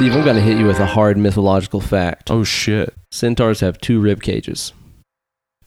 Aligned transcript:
Steve, 0.00 0.16
I'm 0.16 0.24
going 0.24 0.36
to 0.36 0.40
hit 0.40 0.56
you 0.56 0.64
with 0.64 0.80
a 0.80 0.86
hard 0.86 1.18
mythological 1.18 1.78
fact. 1.78 2.30
Oh 2.30 2.42
shit, 2.42 2.94
Centaurs 3.10 3.60
have 3.60 3.78
two 3.82 4.00
rib 4.00 4.22
cages. 4.22 4.72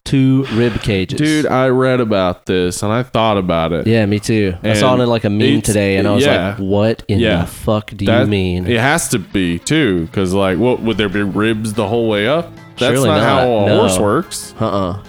Two 0.05 0.45
rib 0.53 0.81
cages. 0.81 1.19
dude! 1.19 1.45
I 1.45 1.67
read 1.67 1.99
about 1.99 2.47
this 2.47 2.81
and 2.81 2.91
I 2.91 3.03
thought 3.03 3.37
about 3.37 3.73
it. 3.73 3.85
Yeah, 3.85 4.07
me 4.07 4.19
too. 4.19 4.55
I 4.63 4.73
saw 4.73 4.97
it 4.97 5.03
in 5.03 5.07
like 5.07 5.23
a 5.23 5.29
meme 5.29 5.41
it's- 5.59 5.65
today, 5.67 5.97
and 5.97 6.07
I 6.07 6.15
was 6.15 6.25
yeah. 6.25 6.49
like, 6.49 6.57
"What 6.57 7.03
in 7.07 7.19
Yeah. 7.19 7.41
the 7.41 7.45
fuck 7.45 7.91
do 7.95 8.07
That- 8.07 8.21
you 8.21 8.25
mean?" 8.25 8.65
It 8.65 8.79
has 8.79 9.07
to 9.09 9.19
be 9.19 9.59
too, 9.59 10.07
because 10.07 10.33
like, 10.33 10.57
what 10.57 10.81
would 10.81 10.97
there 10.97 11.09
be 11.09 11.21
ribs 11.21 11.73
the 11.73 11.87
whole 11.87 12.09
way 12.09 12.27
up? 12.27 12.51
That's 12.79 12.95
Surely 12.95 13.09
not, 13.09 13.17
not, 13.17 13.23
how 13.23 13.57
a 13.57 13.65
no. 13.67 13.79
horse 13.81 13.99
works. 13.99 14.55
Uh 14.59 14.65
uh 14.65 15.03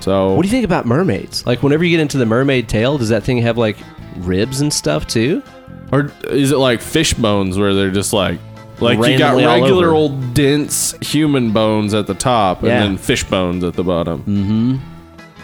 So 0.00 0.34
What 0.34 0.42
do 0.42 0.48
you 0.48 0.52
think 0.52 0.64
about 0.64 0.84
mermaids? 0.84 1.46
Like, 1.46 1.62
whenever 1.62 1.84
you 1.84 1.90
get 1.96 2.00
into 2.00 2.18
the 2.18 2.26
mermaid 2.26 2.68
tail, 2.68 2.98
does 2.98 3.10
that 3.10 3.22
thing 3.22 3.38
have 3.38 3.56
like 3.56 3.76
ribs 4.16 4.60
and 4.62 4.72
stuff 4.72 5.06
too? 5.06 5.44
Or 5.92 6.10
is 6.28 6.50
it 6.50 6.58
like 6.58 6.80
fish 6.80 7.14
bones 7.14 7.56
where 7.56 7.72
they're 7.72 7.92
just 7.92 8.12
like 8.12 8.40
like 8.80 8.98
you 8.98 9.18
got 9.18 9.34
Randomly 9.36 9.44
all 9.44 9.60
regular 9.60 9.86
over. 9.88 9.94
old 9.94 10.34
dense 10.34 10.92
human 11.00 11.52
bones 11.52 11.94
at 11.94 12.06
the 12.06 12.14
top 12.14 12.58
and 12.60 12.68
Yeah. 12.68 12.80
then 12.80 12.96
fish 12.96 13.24
bones 13.24 13.62
at 13.64 13.74
the 13.74 13.84
bottom? 13.84 14.80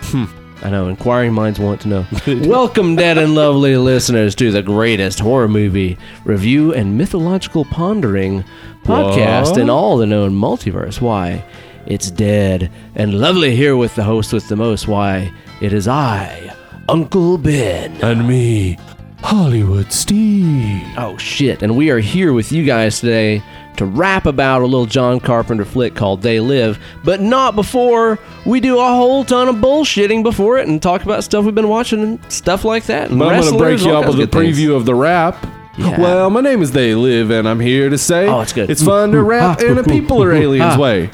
Mm-hmm. 0.05 0.25
I 0.63 0.71
know. 0.71 0.89
Inquiring 0.89 1.33
minds 1.33 1.59
want 1.59 1.81
to 1.83 1.89
know. 1.89 2.07
Welcome, 2.27 2.97
dead 2.97 3.17
and 3.17 3.35
lovely 3.35 3.77
listeners, 3.77 4.35
to 4.37 4.51
the 4.51 4.63
greatest 4.63 5.19
horror 5.21 5.49
movie 5.49 5.97
review 6.25 6.75
and 6.75 6.99
mythological 6.99 7.65
pondering 7.65 8.45
podcast 8.85 9.53
What? 9.53 9.59
in 9.61 9.71
all 9.71 9.97
the 9.97 10.07
known 10.07 10.33
multiverse. 10.33 11.01
Why? 11.01 11.45
It's 11.87 12.11
dead 12.11 12.71
and 12.95 13.15
lovely 13.15 13.57
here 13.57 13.75
with 13.77 13.95
the 13.95 14.05
host 14.05 14.33
with 14.35 14.49
the 14.49 14.57
most. 14.57 14.87
Why? 14.87 15.33
It 15.63 15.73
is 15.73 15.89
I, 15.89 16.55
Uncle 16.91 17.39
Ben. 17.39 17.93
And 18.03 18.29
me, 18.29 18.77
Hollywood 19.23 19.93
Steve. 19.93 20.87
Oh 20.97 21.17
shit! 21.19 21.63
And 21.63 21.77
we 21.77 21.91
are 21.91 21.99
here 21.99 22.33
with 22.33 22.53
you 22.53 22.65
guys 22.65 23.01
today 23.01 23.43
to 23.77 23.85
rap 23.85 24.27
about 24.27 24.63
a 24.63 24.65
little 24.65 24.87
John 24.87 25.21
Carpenter 25.21 25.65
flick 25.65 25.95
called 25.95 26.23
They 26.23 26.41
Live, 26.41 26.79
but 27.05 27.21
not 27.21 27.55
before 27.55 28.19
we 28.45 28.61
do 28.61 28.79
a 28.79 28.85
whole 28.85 29.25
ton 29.25 29.49
of 29.49 29.57
bullshitting 29.57 30.23
before 30.23 30.59
it 30.59 30.69
and 30.69 30.83
talk 30.83 31.03
about 31.03 31.23
stuff 31.23 31.45
we've 31.45 31.55
been 31.55 31.69
watching 31.69 32.03
and 32.03 32.33
stuff 32.33 32.65
like 32.65 32.85
that. 32.87 33.11
And 33.11 33.23
I'm 33.23 33.41
gonna 33.43 33.59
break 33.59 33.81
you 33.81 33.93
up 33.93 34.07
with 34.07 34.17
a 34.17 34.19
good 34.19 34.33
things. 34.33 34.59
preview 34.59 34.75
of 34.75 34.87
the 34.87 34.95
rap. 34.95 35.47
Yeah. 35.79 36.01
Well, 36.01 36.31
my 36.31 36.41
name 36.41 36.63
is 36.63 36.73
They 36.73 36.95
Live, 36.95 37.31
and 37.31 37.49
I'm 37.49 37.61
here 37.61 37.89
to 37.89 37.97
say 37.99 38.27
Oh, 38.27 38.41
it's 38.41 38.53
good. 38.53 38.69
It's 38.69 38.83
fun 38.83 39.13
to 39.13 39.23
rap 39.23 39.59
ah, 39.61 39.65
in 39.65 39.79
a 39.79 39.85
people 39.85 40.23
or 40.23 40.33
aliens 40.33 40.75
ah. 40.75 40.79
way. 40.79 41.11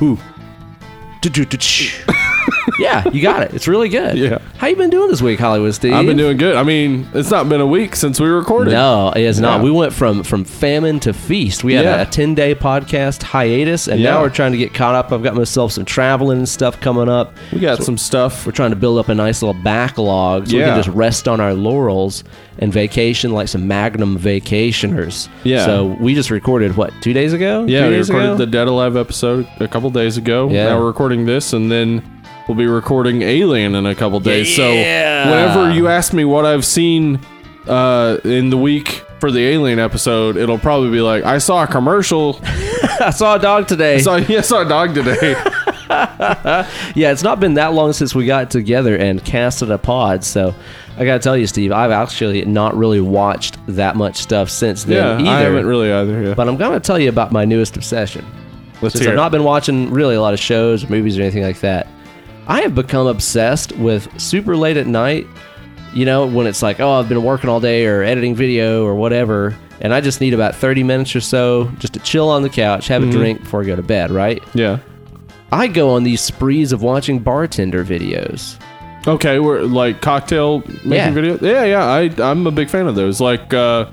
Yeah, 2.79 3.09
you 3.11 3.23
got 3.23 3.43
it. 3.43 3.55
It's 3.55 3.69
really 3.69 3.89
good. 3.89 4.17
Yeah. 4.19 4.39
How 4.59 4.67
you 4.67 4.77
been 4.77 4.91
doing 4.91 5.09
this 5.11 5.23
week, 5.23 5.39
Hollywood 5.41 5.75
Steve? 5.75 5.93
I've 5.93 6.07
been 6.07 6.17
doing 6.17 6.37
good. 6.37 6.57
I 6.57 6.63
mean, 6.63 7.09
it's 7.15 7.31
not 7.31 7.49
been 7.49 7.61
a 7.61 7.67
week 7.67 7.97
since 7.97 8.19
we 8.21 8.29
recorded. 8.29 8.73
No, 8.73 9.13
it 9.15 9.23
is 9.23 9.41
not. 9.41 9.59
Yeah. 9.59 9.65
We 9.65 9.71
went 9.71 9.93
from 9.93 10.23
from 10.23 10.45
famine 10.45 11.01
to 11.01 11.13
feast. 11.13 11.65
We 11.65 11.75
had 11.75 11.85
Yeah. 11.85 11.97
a, 11.99 12.03
a 12.03 12.07
ten 12.07 12.35
day 12.35 12.55
podcast 12.55 13.23
hiatus, 13.23 13.89
and 13.89 14.03
now 14.03 14.21
we're 14.23 14.31
trying 14.31 14.53
to 14.53 14.59
get 14.59 14.75
caught 14.75 14.95
up. 14.95 15.13
I've 15.13 15.23
got 15.23 15.35
myself 15.35 15.73
some 15.73 15.85
traveling 15.85 16.39
and 16.39 16.49
stuff 16.49 16.81
coming 16.81 17.09
up. 17.09 17.35
We 17.53 17.61
got 17.61 17.83
some 17.83 17.99
stuff. 17.99 18.45
We're 18.47 18.53
trying 18.53 18.71
to 18.71 18.77
build 18.77 18.99
up 18.99 19.09
a 19.09 19.15
nice 19.15 19.43
little 19.43 19.61
backlog 19.63 20.49
so 20.49 20.57
we 20.57 20.63
can 20.63 20.77
just 20.77 20.89
rest 20.95 21.29
on 21.29 21.41
our 21.41 21.55
laurels 21.55 22.25
and 22.59 22.73
vacation 22.73 23.33
like 23.33 23.49
some 23.49 23.69
Magnum 23.69 24.19
vacationers. 24.19 25.29
Yeah. 25.45 25.65
So 25.67 25.97
we 26.01 26.15
just 26.15 26.31
recorded 26.31 26.77
what 26.77 26.93
two 27.03 27.13
days 27.13 27.33
ago? 27.33 27.65
Yeah, 27.69 27.83
Three 27.87 27.91
we 27.97 27.99
recorded 28.01 28.25
ago? 28.31 28.37
the 28.37 28.47
Dead 28.47 28.67
Alive 28.69 28.97
episode 28.97 29.47
a 29.61 29.69
couple 29.69 29.91
days 29.91 30.17
ago. 30.17 30.49
Yeah. 30.51 30.67
Now 30.71 30.79
we're 30.81 30.87
recording 30.87 31.27
this, 31.27 31.53
and 31.53 31.71
then 31.71 32.03
we'll 32.49 32.57
be 32.57 32.67
recording 32.67 33.23
Alien 33.23 33.75
in 33.75 33.87
a 33.87 33.95
couple 33.95 34.21
days. 34.21 34.57
Yeah. 34.57 35.25
So 35.25 35.31
whenever 35.31 35.73
you 35.73 35.89
ask 35.89 36.13
me 36.13 36.25
what 36.25 36.45
I've 36.45 36.65
seen 36.65 37.21
uh, 37.67 38.19
in 38.25 38.51
the 38.51 38.57
week 38.57 39.05
for 39.21 39.31
the 39.31 39.47
Alien 39.47 39.79
episode, 39.79 40.37
it'll 40.37 40.59
probably 40.59 40.91
be 40.91 41.01
like, 41.01 41.25
I 41.25 41.39
saw 41.39 41.65
a 41.65 41.67
commercial. 41.67 42.41
I 43.01 43.11
saw 43.11 43.37
a 43.37 43.39
dog 43.39 43.69
today. 43.69 43.97
I 43.97 44.01
saw, 44.01 44.17
yeah, 44.17 44.39
I 44.39 44.43
saw 44.43 44.63
a 44.63 44.69
dog 44.69 44.95
today. 44.95 45.33
yeah, 45.89 47.13
it's 47.13 47.23
not 47.23 47.41
been 47.41 47.55
that 47.55 47.73
long 47.73 47.93
since 47.93 48.15
we 48.15 48.27
got 48.27 48.51
together 48.51 48.97
and 48.97 49.25
casted 49.25 49.71
a 49.71 49.79
pod. 49.79 50.25
So 50.25 50.55
I 50.97 51.05
got 51.05 51.15
to 51.15 51.21
tell 51.21 51.37
you, 51.37 51.47
Steve, 51.47 51.73
I've 51.73 51.91
actually 51.91 52.45
not 52.45 52.77
really 52.77 53.01
watched 53.01 53.59
that 53.67 53.97
much 53.97 54.17
stuff 54.17 54.51
since 54.51 54.87
yeah, 54.87 55.17
then 55.17 55.21
either. 55.23 55.31
I 55.31 55.41
haven't 55.41 55.67
really 55.67 55.93
either. 55.93 56.23
Yeah. 56.23 56.35
But 56.35 56.49
I'm 56.49 56.57
going 56.57 56.73
to 56.73 56.81
tell 56.81 56.99
you 56.99 57.09
about 57.09 57.33
my 57.33 57.45
newest 57.45 57.77
obsession. 57.77 58.25
Let's 58.83 58.93
Since 58.93 59.05
hear 59.05 59.11
I've 59.11 59.15
it. 59.15 59.17
not 59.17 59.33
been 59.33 59.45
watching 59.45 59.91
really 59.91 60.15
a 60.15 60.21
lot 60.21 60.35
of 60.35 60.41
shows 60.41 60.85
or 60.85 60.89
movies 60.89 61.19
or 61.19 61.23
anything 61.23 61.43
like 61.43 61.61
that, 61.61 61.87
I 62.49 62.61
have 62.63 62.75
become 62.75 63.07
obsessed 63.07 63.73
with 63.73 64.09
super 64.21 64.57
late 64.57 64.77
at 64.77 64.87
night. 64.87 65.27
You 65.95 66.05
know, 66.05 66.27
when 66.27 66.47
it's 66.47 66.63
like, 66.63 66.79
oh, 66.81 66.93
I've 66.93 67.09
been 67.09 67.23
working 67.23 67.49
all 67.49 67.61
day 67.61 67.87
or 67.87 68.03
editing 68.03 68.35
video 68.35 68.85
or 68.85 68.95
whatever, 68.95 69.57
and 69.81 69.95
I 69.95 70.01
just 70.03 70.21
need 70.21 70.35
about 70.35 70.55
30 70.55 70.83
minutes 70.83 71.17
or 71.17 71.21
so 71.21 71.71
just 71.79 71.95
to 71.95 72.01
chill 72.01 72.29
on 72.29 72.43
the 72.43 72.51
couch, 72.51 72.89
have 72.89 73.03
a 73.03 73.07
Mm-hmm. 73.07 73.17
drink 73.19 73.41
before 73.41 73.63
I 73.63 73.65
go 73.65 73.77
to 73.77 73.83
bed, 73.83 74.11
right? 74.11 74.43
yeah. 74.55 74.79
I 75.53 75.69
go 75.69 75.91
on 75.91 76.03
these 76.03 76.21
sprees 76.21 76.73
of 76.73 76.83
watching 76.83 77.21
bartender 77.21 77.85
videos. 77.85 78.59
Okay, 79.07 79.39
we're 79.39 79.63
like 79.63 80.01
cocktail 80.03 80.59
making 80.85 80.91
Yeah. 80.93 81.11
video. 81.13 81.39
Yeah, 81.41 81.65
yeah. 81.65 81.85
I 81.87 82.11
I'm 82.31 82.45
a 82.49 82.51
big 82.51 82.69
fan 82.69 82.89
of 82.89 82.97
those. 82.97 83.21
Like, 83.21 83.55
uh, 83.55 83.87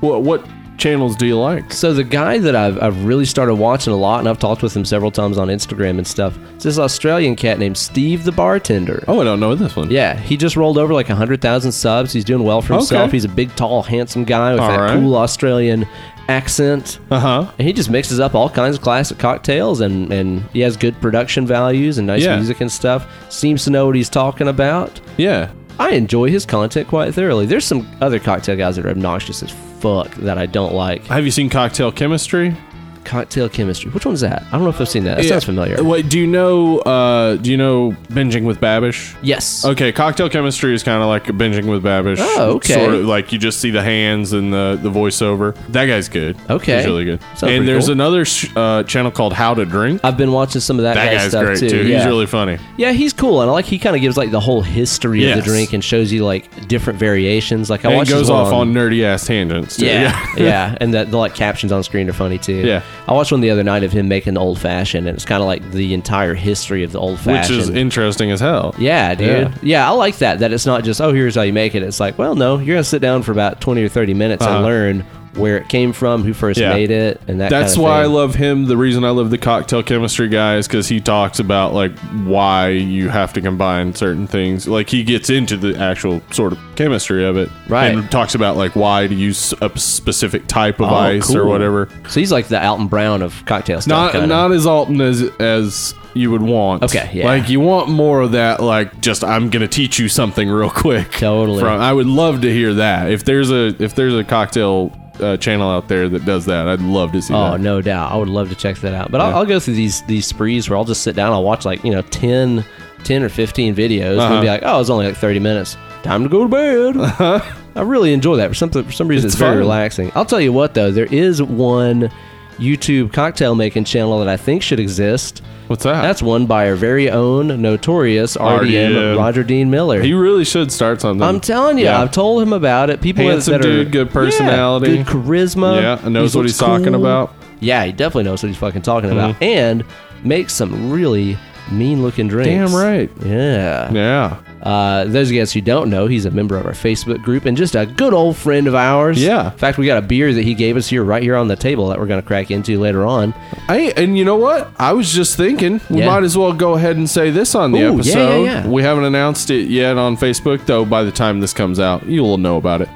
what 0.00 0.22
what 0.22 0.46
channels 0.80 1.14
do 1.14 1.26
you 1.26 1.38
like? 1.38 1.72
So 1.72 1.94
the 1.94 2.02
guy 2.02 2.38
that 2.38 2.56
I've, 2.56 2.82
I've 2.82 3.04
really 3.04 3.24
started 3.24 3.54
watching 3.54 3.92
a 3.92 3.96
lot, 3.96 4.18
and 4.18 4.28
I've 4.28 4.38
talked 4.40 4.62
with 4.62 4.74
him 4.74 4.84
several 4.84 5.10
times 5.12 5.38
on 5.38 5.46
Instagram 5.48 5.98
and 5.98 6.06
stuff, 6.06 6.36
is 6.56 6.62
this 6.64 6.78
Australian 6.78 7.36
cat 7.36 7.58
named 7.60 7.76
Steve 7.76 8.24
the 8.24 8.32
Bartender. 8.32 9.04
Oh, 9.06 9.20
I 9.20 9.24
don't 9.24 9.38
know 9.38 9.54
this 9.54 9.76
one. 9.76 9.90
Yeah, 9.90 10.16
he 10.18 10.36
just 10.36 10.56
rolled 10.56 10.78
over 10.78 10.92
like 10.92 11.08
100,000 11.08 11.70
subs. 11.70 12.12
He's 12.12 12.24
doing 12.24 12.42
well 12.42 12.62
for 12.62 12.74
himself. 12.74 13.04
Okay. 13.08 13.12
He's 13.12 13.24
a 13.24 13.28
big, 13.28 13.54
tall, 13.54 13.82
handsome 13.82 14.24
guy 14.24 14.52
with 14.52 14.60
All 14.62 14.68
that 14.70 14.80
right. 14.80 14.98
cool 14.98 15.14
Australian 15.16 15.86
accent. 16.28 16.98
Uh 17.10 17.20
huh. 17.20 17.52
And 17.58 17.66
he 17.66 17.72
just 17.72 17.90
mixes 17.90 18.20
up 18.20 18.34
all 18.34 18.48
kinds 18.48 18.76
of 18.76 18.82
classic 18.82 19.18
cocktails 19.18 19.80
and, 19.80 20.12
and 20.12 20.42
he 20.52 20.60
has 20.60 20.76
good 20.76 20.98
production 21.00 21.46
values 21.46 21.98
and 21.98 22.06
nice 22.06 22.22
Yeah. 22.22 22.36
music 22.36 22.60
and 22.60 22.70
stuff. 22.70 23.06
Seems 23.32 23.64
to 23.64 23.70
know 23.70 23.86
what 23.86 23.96
he's 23.96 24.08
talking 24.08 24.48
about. 24.48 25.00
Yeah. 25.16 25.50
I 25.78 25.90
enjoy 25.90 26.30
his 26.30 26.44
content 26.46 26.88
quite 26.88 27.14
thoroughly. 27.14 27.46
There's 27.46 27.64
some 27.64 27.88
other 28.00 28.18
cocktail 28.18 28.56
guys 28.56 28.76
that 28.76 28.84
are 28.86 28.90
obnoxious 28.90 29.42
as 29.42 29.50
fuck 29.80 30.14
that 30.16 30.38
I 30.38 30.46
don't 30.46 30.74
like. 30.74 31.06
Have 31.06 31.24
you 31.24 31.30
seen 31.30 31.48
Cocktail 31.48 31.92
Chemistry? 31.92 32.56
Cocktail 33.04 33.48
chemistry. 33.48 33.90
Which 33.90 34.04
one's 34.06 34.20
that? 34.20 34.42
I 34.48 34.50
don't 34.52 34.62
know 34.62 34.68
if 34.68 34.80
I've 34.80 34.88
seen 34.88 35.04
that. 35.04 35.16
That 35.16 35.24
sounds 35.24 35.44
familiar. 35.44 35.82
Wait, 35.82 36.08
do 36.08 36.18
you 36.18 36.26
know? 36.26 36.78
Uh, 36.80 37.36
do 37.36 37.50
you 37.50 37.56
know 37.56 37.92
binging 38.08 38.44
with 38.44 38.60
Babish? 38.60 39.16
Yes. 39.22 39.64
Okay, 39.64 39.90
cocktail 39.90 40.28
chemistry 40.28 40.74
is 40.74 40.82
kind 40.82 41.02
of 41.02 41.08
like 41.08 41.24
binging 41.24 41.70
with 41.70 41.82
Babish. 41.82 42.18
Oh, 42.20 42.56
okay. 42.56 42.74
Sort 42.74 42.94
of 42.94 43.04
like 43.06 43.32
you 43.32 43.38
just 43.38 43.60
see 43.60 43.70
the 43.70 43.82
hands 43.82 44.32
and 44.32 44.52
the 44.52 44.78
the 44.80 44.90
voiceover. 44.90 45.56
That 45.68 45.86
guy's 45.86 46.08
good. 46.08 46.36
Okay. 46.48 46.76
he's 46.76 46.86
really 46.86 47.04
good. 47.04 47.20
Sounds 47.22 47.40
pretty 47.40 47.56
and 47.56 47.68
there's 47.68 47.86
cool. 47.86 47.92
another 47.92 48.24
sh- 48.24 48.50
uh, 48.54 48.82
channel 48.84 49.10
called 49.10 49.32
How 49.32 49.54
to 49.54 49.64
Drink. 49.64 50.00
I've 50.04 50.16
been 50.16 50.32
watching 50.32 50.60
some 50.60 50.78
of 50.78 50.82
that, 50.84 50.94
that 50.94 51.12
guy's, 51.14 51.30
stuff 51.30 51.44
great 51.46 51.58
too. 51.58 51.86
Yeah. 51.86 51.96
He's 51.98 52.06
really 52.06 52.26
funny. 52.26 52.58
Yeah, 52.76 52.92
he's 52.92 53.12
cool, 53.12 53.40
and 53.40 53.50
I 53.50 53.52
like 53.54 53.64
he 53.64 53.78
kind 53.78 53.96
of 53.96 54.02
gives 54.02 54.16
like 54.16 54.30
the 54.30 54.40
whole 54.40 54.62
history 54.62 55.22
of 55.24 55.28
Yes. 55.30 55.38
the 55.38 55.44
drink 55.50 55.72
and 55.72 55.82
shows 55.82 56.12
you 56.12 56.24
like 56.24 56.68
different 56.68 56.98
variations. 56.98 57.70
Like 57.70 57.84
I 57.84 57.88
And 57.88 57.96
watched 57.98 58.10
he 58.10 58.16
goes 58.16 58.30
one 58.30 58.40
off 58.46 58.52
on 58.52 58.72
nerdy 58.72 59.02
ass 59.04 59.26
tangents. 59.26 59.76
Too. 59.76 59.86
yeah, 59.86 60.26
yeah, 60.36 60.76
and 60.80 60.92
the, 60.94 61.04
the 61.04 61.16
like 61.16 61.34
captions 61.34 61.72
on 61.72 61.82
screen 61.82 62.08
are 62.08 62.12
funny 62.12 62.38
too. 62.38 62.66
Yeah. 62.66 62.82
I 63.10 63.14
watched 63.14 63.32
one 63.32 63.40
the 63.40 63.50
other 63.50 63.64
night 63.64 63.82
of 63.82 63.92
him 63.92 64.06
making 64.08 64.34
the 64.34 64.40
old 64.40 64.58
fashioned, 64.60 65.08
and 65.08 65.16
it's 65.16 65.24
kind 65.24 65.42
of 65.42 65.46
like 65.48 65.68
the 65.72 65.92
entire 65.94 66.34
history 66.34 66.84
of 66.84 66.92
the 66.92 67.00
old 67.00 67.18
fashioned, 67.18 67.58
which 67.58 67.68
is 67.68 67.70
interesting 67.70 68.30
as 68.30 68.38
hell. 68.40 68.74
yeah, 68.78 69.14
dude. 69.16 69.26
Yeah. 69.28 69.54
Yeah. 69.62 69.88
I 69.90 69.92
like 69.94 70.18
that. 70.18 70.38
That 70.38 70.52
it's 70.52 70.64
not 70.64 70.84
just 70.84 71.00
oh 71.00 71.12
here's 71.12 71.34
how 71.34 71.42
you 71.42 71.52
make 71.52 71.74
it. 71.74 71.82
It's 71.82 71.98
like 72.00 72.16
well 72.18 72.34
no, 72.36 72.58
you're 72.58 72.76
gonna 72.76 72.84
sit 72.84 73.02
down 73.02 73.22
for 73.22 73.32
about 73.32 73.60
twenty 73.60 73.82
or 73.82 73.88
thirty 73.88 74.14
minutes 74.14 74.44
and 74.44 74.54
Uh-huh. 74.54 74.64
learn 74.64 75.04
where 75.34 75.56
it 75.58 75.68
came 75.68 75.92
from, 75.92 76.22
who 76.24 76.32
first 76.32 76.58
Yeah. 76.58 76.72
made 76.72 76.90
it, 76.90 77.20
and 77.28 77.40
that. 77.40 77.50
That's 77.50 77.74
kind 77.74 77.78
of 77.78 77.90
why 77.90 78.00
I 78.00 78.04
thing. 78.04 78.12
love 78.12 78.34
him. 78.34 78.66
The 78.66 78.76
reason 78.76 79.04
I 79.04 79.10
love 79.10 79.30
the 79.30 79.38
cocktail 79.38 79.82
chemistry 79.82 80.28
guy 80.28 80.56
is 80.56 80.66
because 80.66 80.88
he 80.88 81.00
talks 81.00 81.38
about 81.38 81.72
like 81.74 81.96
why 82.24 82.68
you 82.70 83.08
have 83.08 83.32
to 83.34 83.40
combine 83.40 83.94
certain 83.94 84.26
things. 84.26 84.66
Like 84.66 84.88
he 84.88 85.04
gets 85.04 85.30
into 85.30 85.56
the 85.56 85.78
actual 85.78 86.20
sort 86.30 86.52
of 86.52 86.58
chemistry 86.76 87.24
of 87.24 87.36
it, 87.36 87.48
Right. 87.68 87.94
And 87.94 88.10
talks 88.10 88.34
about 88.34 88.56
like 88.56 88.74
why 88.74 89.06
to 89.06 89.14
use 89.14 89.54
a 89.60 89.70
specific 89.78 90.46
type 90.48 90.80
of 90.80 90.90
Oh, 90.90 90.94
ice 90.94 91.30
or 91.34 91.42
cool. 91.42 91.50
whatever. 91.50 91.88
So 92.08 92.20
he's 92.20 92.32
like 92.32 92.48
the 92.48 92.64
Alton 92.64 92.88
Brown 92.88 93.22
of 93.22 93.44
cocktail 93.46 93.80
stuff. 93.80 93.88
Not 93.90 94.12
kinda. 94.12 94.26
not 94.26 94.52
as 94.52 94.66
Alton 94.66 95.00
as 95.00 95.22
as 95.38 95.94
you 96.14 96.30
would 96.32 96.42
want. 96.42 96.82
Okay, 96.82 97.08
yeah. 97.12 97.24
Like 97.26 97.48
you 97.48 97.60
want 97.60 97.88
more 97.88 98.20
of 98.20 98.32
that. 98.32 98.60
Like 98.60 99.00
just 99.00 99.22
I'm 99.22 99.48
gonna 99.48 99.68
teach 99.68 99.98
you 100.00 100.08
something 100.08 100.48
real 100.50 100.70
quick. 100.70 101.12
Totally. 101.12 101.60
From, 101.60 101.80
I 101.80 101.92
would 101.92 102.06
love 102.08 102.40
to 102.40 102.52
hear 102.52 102.74
that. 102.74 103.10
If 103.12 103.24
there's 103.24 103.50
a 103.52 103.74
if 103.78 103.94
there's 103.94 104.14
a 104.14 104.24
cocktail 104.24 104.90
uh, 105.20 105.36
channel 105.36 105.70
out 105.70 105.88
there 105.88 106.08
that 106.08 106.24
does 106.24 106.44
that, 106.46 106.66
I'd 106.68 106.80
love 106.80 107.12
to 107.12 107.22
see 107.22 107.34
Oh 107.34 107.52
that. 107.52 107.60
no 107.60 107.80
doubt, 107.82 108.12
I 108.12 108.16
would 108.16 108.28
love 108.28 108.48
to 108.48 108.54
check 108.54 108.76
that 108.78 108.94
out. 108.94 109.10
But 109.10 109.20
I'll, 109.20 109.36
I'll 109.36 109.46
go 109.46 109.60
through 109.60 109.74
these 109.74 110.02
these 110.02 110.26
sprees 110.26 110.68
where 110.68 110.76
I'll 110.76 110.84
just 110.84 111.02
sit 111.02 111.14
down, 111.16 111.32
I'll 111.32 111.44
watch 111.44 111.64
like 111.64 111.84
you 111.84 111.90
know 111.90 112.02
10, 112.02 112.64
10 113.04 113.22
or 113.22 113.28
fifteen 113.28 113.74
videos, 113.74 114.12
and 114.12 114.20
Uh-huh. 114.20 114.40
be 114.40 114.48
like, 114.48 114.62
oh, 114.64 114.80
it's 114.80 114.90
only 114.90 115.06
like 115.06 115.16
thirty 115.16 115.38
minutes. 115.38 115.76
Time 116.02 116.22
to 116.22 116.28
go 116.28 116.46
to 116.46 116.48
bed. 116.48 116.96
I 117.76 117.82
really 117.82 118.12
enjoy 118.12 118.36
that. 118.36 118.48
For 118.48 118.54
something 118.54 118.82
for 118.84 118.92
some 118.92 119.06
reason, 119.08 119.26
it's, 119.26 119.34
It's 119.34 119.40
very 119.40 119.56
relaxing. 119.58 120.10
I'll 120.14 120.24
tell 120.24 120.40
you 120.40 120.52
what 120.52 120.74
though, 120.74 120.90
there 120.90 121.12
is 121.12 121.42
one 121.42 122.10
YouTube 122.58 123.12
cocktail 123.12 123.54
making 123.54 123.84
channel 123.84 124.18
that 124.18 124.28
I 124.28 124.36
think 124.36 124.62
should 124.62 124.80
exist. 124.80 125.42
What's 125.70 125.84
that? 125.84 126.02
That's 126.02 126.20
one 126.20 126.46
by 126.46 126.68
our 126.68 126.74
very 126.74 127.08
own 127.08 127.62
notorious 127.62 128.36
RDM, 128.36 128.90
RDM. 128.90 129.16
Roger 129.16 129.44
Dean 129.44 129.70
Miller. 129.70 130.02
He 130.02 130.14
really 130.14 130.44
should 130.44 130.72
start 130.72 131.00
something. 131.00 131.22
I'm 131.22 131.38
telling 131.38 131.78
you, 131.78 131.84
Yeah. 131.84 132.02
I've 132.02 132.10
told 132.10 132.42
him 132.42 132.52
about 132.52 132.90
it. 132.90 133.00
People 133.00 133.28
Handsome 133.28 133.52
that 133.52 133.60
are 133.60 133.84
dude, 133.84 133.92
good 133.92 134.10
personality. 134.10 134.90
yeah, 134.90 135.02
good 135.04 135.06
charisma. 135.06 135.80
Yeah, 135.80 136.00
and 136.04 136.12
knows 136.12 136.34
what 136.34 136.42
he's 136.44 136.60
looks 136.60 136.72
talking 136.72 136.96
about. 136.96 137.32
Yeah, 137.60 137.84
he 137.84 137.92
definitely 137.92 138.24
knows 138.24 138.42
what 138.42 138.48
he's 138.48 138.58
fucking 138.58 138.82
talking 138.82 139.12
about, 139.12 139.36
mm-hmm. 139.36 139.44
and 139.44 139.84
makes 140.24 140.54
some 140.54 140.90
really 140.90 141.38
mean 141.70 142.02
looking 142.02 142.26
drinks. 142.26 142.72
Damn 142.72 142.74
right. 142.76 143.08
Yeah. 143.24 143.92
Yeah. 143.92 144.38
Uh, 144.62 145.04
those 145.04 145.28
of 145.28 145.32
you 145.32 145.40
guys 145.40 145.52
who 145.52 145.60
don't 145.60 145.88
know, 145.88 146.06
he's 146.06 146.26
a 146.26 146.30
member 146.30 146.56
of 146.56 146.66
our 146.66 146.72
Facebook 146.72 147.22
group 147.22 147.46
and 147.46 147.56
just 147.56 147.74
a 147.74 147.86
good 147.86 148.12
old 148.12 148.36
friend 148.36 148.66
of 148.66 148.74
ours. 148.74 149.22
Yeah. 149.22 149.52
In 149.52 149.58
fact, 149.58 149.78
we 149.78 149.86
got 149.86 149.96
a 149.98 150.06
beer 150.06 150.34
that 150.34 150.42
he 150.42 150.54
gave 150.54 150.76
us 150.76 150.86
here, 150.88 151.02
right 151.02 151.22
here 151.22 151.36
on 151.36 151.48
the 151.48 151.56
table, 151.56 151.88
that 151.88 151.98
we're 151.98 152.06
going 152.06 152.20
to 152.20 152.26
crack 152.26 152.50
into 152.50 152.78
later 152.78 153.06
on. 153.06 153.32
Hey, 153.68 153.92
and 153.92 154.18
you 154.18 154.24
know 154.24 154.36
what? 154.36 154.70
I 154.78 154.92
was 154.92 155.12
just 155.12 155.36
thinking 155.36 155.80
we 155.88 156.00
Yeah. 156.00 156.06
might 156.06 156.24
as 156.24 156.36
well 156.36 156.52
go 156.52 156.74
ahead 156.74 156.96
and 156.96 157.08
say 157.08 157.30
this 157.30 157.54
on 157.54 157.72
the 157.72 157.80
Ooh, 157.82 157.94
episode. 157.94 158.44
yeah, 158.44 158.62
yeah. 158.64 158.68
We 158.68 158.82
haven't 158.82 159.04
announced 159.04 159.50
it 159.50 159.68
yet 159.68 159.96
on 159.96 160.16
Facebook, 160.16 160.66
though. 160.66 160.84
By 160.84 161.04
the 161.04 161.12
time 161.12 161.40
this 161.40 161.54
comes 161.54 161.80
out, 161.80 162.06
you'll 162.06 162.36
know 162.38 162.56
about 162.58 162.82
it. 162.82 162.88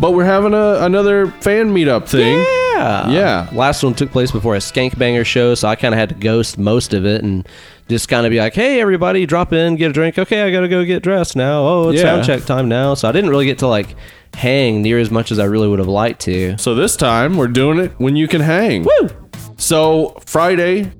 But 0.00 0.12
we're 0.14 0.24
having 0.24 0.54
a 0.54 0.78
another 0.80 1.26
fan 1.42 1.72
meetup 1.74 2.08
thing. 2.08 2.38
Yeah. 2.74 3.10
Yeah. 3.10 3.48
Last 3.52 3.82
one 3.84 3.94
took 3.94 4.10
place 4.10 4.30
before 4.32 4.56
a 4.56 4.58
Skank 4.58 4.98
Banger 4.98 5.24
show, 5.24 5.54
so 5.54 5.68
I 5.68 5.76
kind 5.76 5.94
of 5.94 5.98
had 5.98 6.08
to 6.08 6.14
ghost 6.16 6.58
most 6.58 6.94
of 6.94 7.04
it 7.04 7.22
and 7.22 7.46
just 7.92 8.08
kind 8.08 8.26
of 8.26 8.30
be 8.30 8.38
like, 8.38 8.54
hey, 8.54 8.80
everybody, 8.80 9.24
drop 9.26 9.52
in, 9.52 9.76
get 9.76 9.90
a 9.90 9.92
drink. 9.92 10.18
Okay, 10.18 10.42
I 10.42 10.50
got 10.50 10.60
to 10.60 10.68
go 10.68 10.84
get 10.84 11.02
dressed 11.02 11.36
now. 11.36 11.60
Oh, 11.66 11.88
it's 11.90 11.98
Yeah. 12.02 12.14
sound 12.16 12.24
check 12.24 12.44
time 12.44 12.68
now. 12.68 12.94
So 12.94 13.08
I 13.08 13.12
didn't 13.12 13.30
really 13.30 13.46
get 13.46 13.58
to 13.60 13.66
like 13.68 13.94
hang 14.34 14.82
near 14.82 14.98
as 14.98 15.10
much 15.10 15.30
as 15.30 15.38
I 15.38 15.44
really 15.44 15.68
would 15.68 15.78
have 15.78 15.88
liked 15.88 16.20
to. 16.22 16.56
So 16.58 16.74
this 16.74 16.96
time 16.96 17.36
we're 17.36 17.48
doing 17.48 17.78
it 17.78 17.92
when 17.98 18.16
you 18.16 18.26
can 18.26 18.40
hang. 18.40 18.84
Woo! 18.84 19.08
So 19.56 20.16
Friday, 20.26 20.90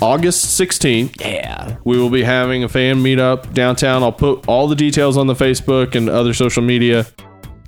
August 0.00 0.60
16th, 0.60 1.20
Yeah. 1.20 1.76
we 1.84 1.98
will 1.98 2.10
be 2.10 2.22
having 2.22 2.64
a 2.64 2.68
fan 2.68 3.02
meetup 3.02 3.52
downtown. 3.54 4.02
I'll 4.02 4.12
put 4.12 4.46
all 4.46 4.68
the 4.68 4.76
details 4.76 5.16
on 5.16 5.26
the 5.26 5.34
Facebook 5.34 5.94
and 5.94 6.08
other 6.08 6.34
social 6.34 6.62
media. 6.62 7.06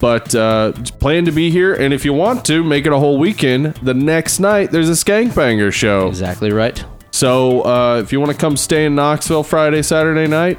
But 0.00 0.34
uh, 0.34 0.72
plan 0.98 1.24
to 1.24 1.32
be 1.32 1.50
here, 1.50 1.72
and 1.74 1.94
if 1.94 2.04
you 2.04 2.12
want 2.12 2.44
to, 2.46 2.62
make 2.62 2.84
it 2.84 2.92
a 2.92 2.98
whole 2.98 3.16
weekend. 3.16 3.74
The 3.76 3.94
next 3.94 4.38
night, 4.40 4.70
there's 4.70 4.88
a 4.90 4.92
Skank 4.92 5.34
Banger 5.34 5.70
show. 5.72 6.08
Exactly 6.08 6.50
right. 6.52 6.84
So 7.14 7.64
uh, 7.64 8.00
if 8.02 8.12
you 8.12 8.18
want 8.18 8.32
to 8.32 8.36
come 8.36 8.56
stay 8.56 8.86
in 8.86 8.96
Knoxville 8.96 9.44
Friday, 9.44 9.82
Saturday 9.82 10.26
night, 10.26 10.58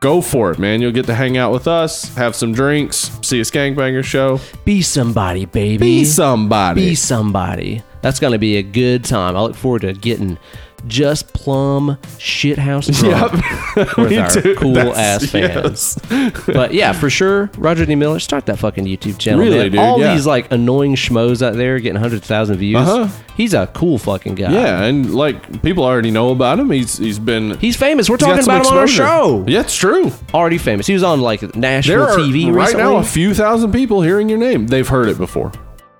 go 0.00 0.22
for 0.22 0.50
it, 0.50 0.58
man. 0.58 0.80
You'll 0.80 0.90
get 0.90 1.04
to 1.04 1.14
hang 1.14 1.36
out 1.36 1.52
with 1.52 1.68
us, 1.68 2.14
have 2.14 2.34
some 2.34 2.54
drinks, 2.54 3.10
see 3.20 3.40
a 3.40 3.42
Skank 3.42 3.76
Banger 3.76 4.02
show. 4.02 4.40
Be 4.64 4.80
somebody, 4.80 5.44
baby. 5.44 5.76
Be 5.76 6.04
somebody. 6.06 6.80
Be 6.80 6.94
somebody. 6.94 7.82
That's 8.00 8.18
going 8.20 8.32
to 8.32 8.38
be 8.38 8.56
a 8.56 8.62
good 8.62 9.04
time. 9.04 9.36
I 9.36 9.42
look 9.42 9.54
forward 9.54 9.82
to 9.82 9.92
getting 9.92 10.38
just 10.86 11.32
plum 11.32 11.96
shithouse 12.18 12.92
drunk 12.98 13.32
with 13.96 14.18
our 14.18 14.30
too. 14.30 14.54
cool 14.56 14.72
That's- 14.74 15.22
ass 15.22 15.30
fans. 15.30 15.98
yes. 16.10 16.42
But 16.46 16.74
yeah, 16.74 16.92
for 16.92 17.08
sure, 17.10 17.50
Roger 17.58 17.86
D. 17.86 17.94
Miller, 17.94 18.18
start 18.18 18.46
that 18.46 18.58
fucking 18.58 18.84
YouTube 18.84 19.18
channel. 19.18 19.40
Really, 19.40 19.56
man. 19.58 19.70
dude, 19.70 19.80
All 19.80 19.98
yeah. 20.00 20.14
these 20.14 20.26
like 20.26 20.50
annoying 20.52 20.94
schmoes 20.96 21.40
out 21.42 21.54
there 21.54 21.78
getting 21.78 22.00
hundred 22.00 22.22
thousand 22.22 22.58
views. 22.58 22.76
Uh-huh. 22.88 23.08
He's 23.36 23.54
a 23.54 23.66
cool 23.68 23.96
fucking 23.98 24.34
guy. 24.34 24.52
Yeah, 24.52 24.82
and 24.82 25.14
like 25.14 25.62
people 25.62 25.84
already 25.84 26.10
know 26.10 26.30
about 26.30 26.58
him. 26.58 26.70
He's 26.70 26.98
he's 26.98 27.18
been 27.18 27.56
He's 27.58 27.76
famous. 27.76 28.10
We're 28.10 28.16
he's 28.16 28.26
talking 28.26 28.44
about 28.44 28.66
him 28.66 28.72
on 28.72 28.78
our 28.78 28.86
show. 28.86 29.44
Yeah, 29.48 29.60
it's 29.60 29.74
true. 29.76 30.12
Already 30.34 30.58
famous. 30.58 30.86
He 30.86 30.92
was 30.94 31.02
on 31.02 31.20
like 31.20 31.54
national 31.56 32.06
There 32.06 32.16
TV 32.18 32.46
right 32.52 32.66
recently. 32.66 32.82
now 32.84 32.96
a 32.98 33.04
few 33.04 33.32
thousand 33.34 33.72
people 33.72 34.02
hearing 34.02 34.28
your 34.28 34.38
name. 34.38 34.66
They've 34.66 34.86
heard 34.86 35.08
it 35.08 35.16
before. 35.18 35.52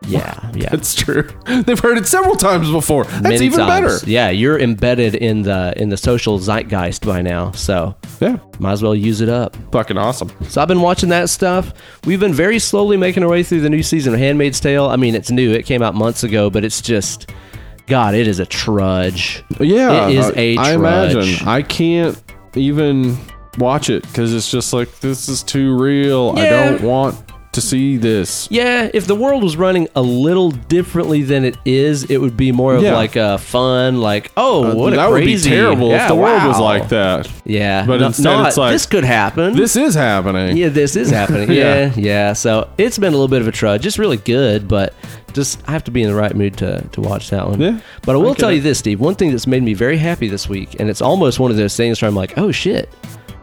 Yeah, 0.07 0.51
yeah. 0.55 0.69
that's 0.71 0.95
true. 0.95 1.29
They've 1.47 1.79
heard 1.79 1.99
it 1.99 2.07
several 2.07 2.37
times 2.37 2.71
before. 2.71 3.05
That's 3.05 3.23
Many 3.23 3.47
even 3.47 3.61
times. 3.61 4.01
better. 4.01 4.11
Yeah, 4.11 4.31
you're 4.31 4.59
embedded 4.59 5.15
in 5.15 5.43
the 5.43 5.73
in 5.77 5.89
the 5.89 5.97
social 5.97 6.39
zeitgeist 6.39 7.05
by 7.07 7.23
now. 7.23 7.53
So 7.53 7.95
Yeah, 8.21 8.39
might 8.59 8.73
as 8.73 8.83
well 8.83 8.95
use 8.95 9.21
it 9.21 9.29
up. 9.29 9.57
fucking 9.73 9.99
awesome. 9.99 10.31
So 10.49 10.61
I've 10.63 10.69
been 10.69 10.81
watching 10.81 11.09
that 11.11 11.29
stuff. 11.31 11.73
We've 12.05 12.21
been 12.21 12.35
very 12.35 12.59
slowly 12.59 12.97
making 12.97 13.23
our 13.23 13.29
way 13.29 13.43
through 13.43 13.61
the 13.61 13.71
new 13.71 13.83
season 13.83 14.15
of 14.15 14.21
Handmaid's 14.21 14.61
Tale. 14.61 14.87
I 14.87 14.97
mean, 14.97 15.15
it's 15.15 15.31
new. 15.31 15.53
It 15.53 15.65
came 15.67 15.83
out 15.83 15.95
months 15.95 16.25
ago, 16.25 16.51
but 16.51 16.65
it's 16.65 16.81
just, 16.81 17.31
God, 17.87 18.15
it 18.15 18.27
is 18.29 18.39
a 18.39 18.47
trudge. 18.47 19.43
Yeah, 19.61 20.09
It 20.09 20.17
is 20.17 20.27
a 20.37 20.53
I 20.53 20.55
trudge. 20.55 20.67
I 20.67 20.73
imagine 20.75 21.49
I 21.49 21.63
can't 21.63 22.23
even 22.55 23.17
watch 23.59 23.91
it 23.91 24.03
because 24.03 24.33
it's 24.35 24.51
just 24.51 24.73
like 24.73 25.01
this 25.01 25.29
is 25.29 25.43
too 25.43 25.77
real. 25.79 26.35
I 26.37 26.49
don't 26.49 26.83
want 26.83 27.17
to 27.53 27.61
see 27.61 27.97
this. 27.99 28.49
Yeah, 28.51 28.91
if 28.95 29.07
the 29.07 29.15
world 29.15 29.43
was 29.43 29.57
running 29.57 29.87
a 29.95 30.01
little 30.03 30.51
differently 30.51 31.23
than 31.23 31.45
it 31.45 31.57
is, 31.65 32.05
it 32.11 32.17
would 32.19 32.37
be 32.37 32.51
more 32.51 32.75
of 32.75 32.83
Yeah. 32.83 32.95
like 32.95 33.15
a 33.17 33.39
fun, 33.39 34.01
like, 34.01 34.33
oh, 34.37 34.71
uh, 34.73 34.75
what 34.75 34.93
a 34.95 34.97
that 34.97 35.11
would 35.11 35.21
be 35.21 35.27
crazy. 35.33 35.51
terrible 35.51 35.91
Yeah, 35.91 36.03
if 36.05 36.09
the 36.09 36.15
world 36.15 36.43
was 36.45 36.57
wow. 36.59 36.63
like 36.65 36.89
that. 36.89 37.29
Yeah, 37.45 37.85
But 37.87 38.01
no- 38.01 38.07
instead 38.07 38.25
not, 38.25 38.49
it's 38.49 38.57
like, 38.57 38.73
this 38.73 38.87
could 38.87 39.05
happen. 39.05 39.55
This 39.55 39.77
is 39.77 39.95
happening. 39.95 40.57
Yeah, 40.57 40.69
this 40.71 40.97
is 40.97 41.11
happening. 41.11 41.51
Yeah. 41.53 41.87
yeah, 41.87 41.93
yeah. 41.97 42.33
So 42.33 42.69
it's 42.79 42.97
been 42.99 43.09
a 43.13 43.17
little 43.17 43.29
bit 43.29 43.43
of 43.43 43.49
a 43.49 43.53
trudge. 43.53 43.85
It's 43.87 43.99
really 43.99 44.17
good, 44.17 44.67
but 44.67 44.95
just 45.35 45.61
I 45.69 45.73
have 45.73 45.85
to 45.85 45.91
be 45.91 46.03
in 46.03 46.09
the 46.09 46.15
right 46.15 46.35
mood 46.35 46.57
to, 46.59 46.83
to 46.93 47.01
watch 47.01 47.31
that 47.31 47.47
one. 47.49 47.61
Yeah, 47.61 47.81
But 48.07 48.15
I 48.15 48.17
will 48.19 48.33
get 48.33 48.39
tell 48.41 48.49
it. 48.51 48.57
you 48.57 48.61
this, 48.63 48.79
Steve. 48.79 48.99
One 49.01 49.15
thing 49.15 49.31
that's 49.31 49.47
made 49.47 49.63
me 49.63 49.75
very 49.75 49.97
happy 49.99 50.29
this 50.29 50.49
week, 50.49 50.77
and 50.81 50.89
it's 50.91 51.01
almost 51.03 51.39
one 51.41 51.51
of 51.51 51.57
those 51.57 51.77
things 51.77 52.01
where 52.01 52.09
I'm 52.09 52.15
like, 52.15 52.37
oh 52.39 52.51
shit. 52.51 52.89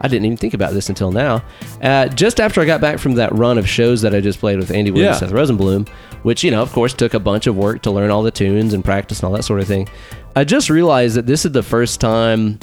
I 0.00 0.08
didn't 0.08 0.24
even 0.24 0.36
think 0.38 0.54
about 0.54 0.72
this 0.72 0.88
until 0.88 1.12
now. 1.12 1.44
Uh, 1.82 2.08
just 2.08 2.40
after 2.40 2.60
I 2.60 2.64
got 2.64 2.80
back 2.80 2.98
from 2.98 3.14
that 3.16 3.32
run 3.34 3.58
of 3.58 3.68
shows 3.68 4.00
that 4.02 4.14
I 4.14 4.20
just 4.20 4.38
played 4.40 4.58
with 4.58 4.70
Andy 4.70 4.90
Wood 4.90 5.00
Yeah. 5.02 5.08
and 5.10 5.16
Seth 5.18 5.30
Rosenblum, 5.32 5.88
which, 6.22 6.42
you 6.42 6.50
know, 6.50 6.62
of 6.62 6.72
course, 6.72 6.94
took 6.94 7.14
a 7.14 7.20
bunch 7.20 7.46
of 7.46 7.56
work 7.56 7.82
to 7.82 7.90
learn 7.90 8.10
all 8.10 8.22
the 8.22 8.30
tunes 8.30 8.72
and 8.72 8.84
practice 8.84 9.20
and 9.20 9.26
all 9.26 9.32
that 9.32 9.42
sort 9.42 9.60
of 9.60 9.66
thing, 9.68 9.88
I 10.36 10.44
just 10.44 10.70
realized 10.70 11.16
that 11.16 11.26
this 11.26 11.44
is 11.44 11.52
the 11.52 11.62
first 11.62 12.00
time, 12.00 12.58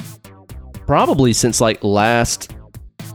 probably 0.86 1.32
since 1.32 1.60
like 1.60 1.82
last 1.84 2.54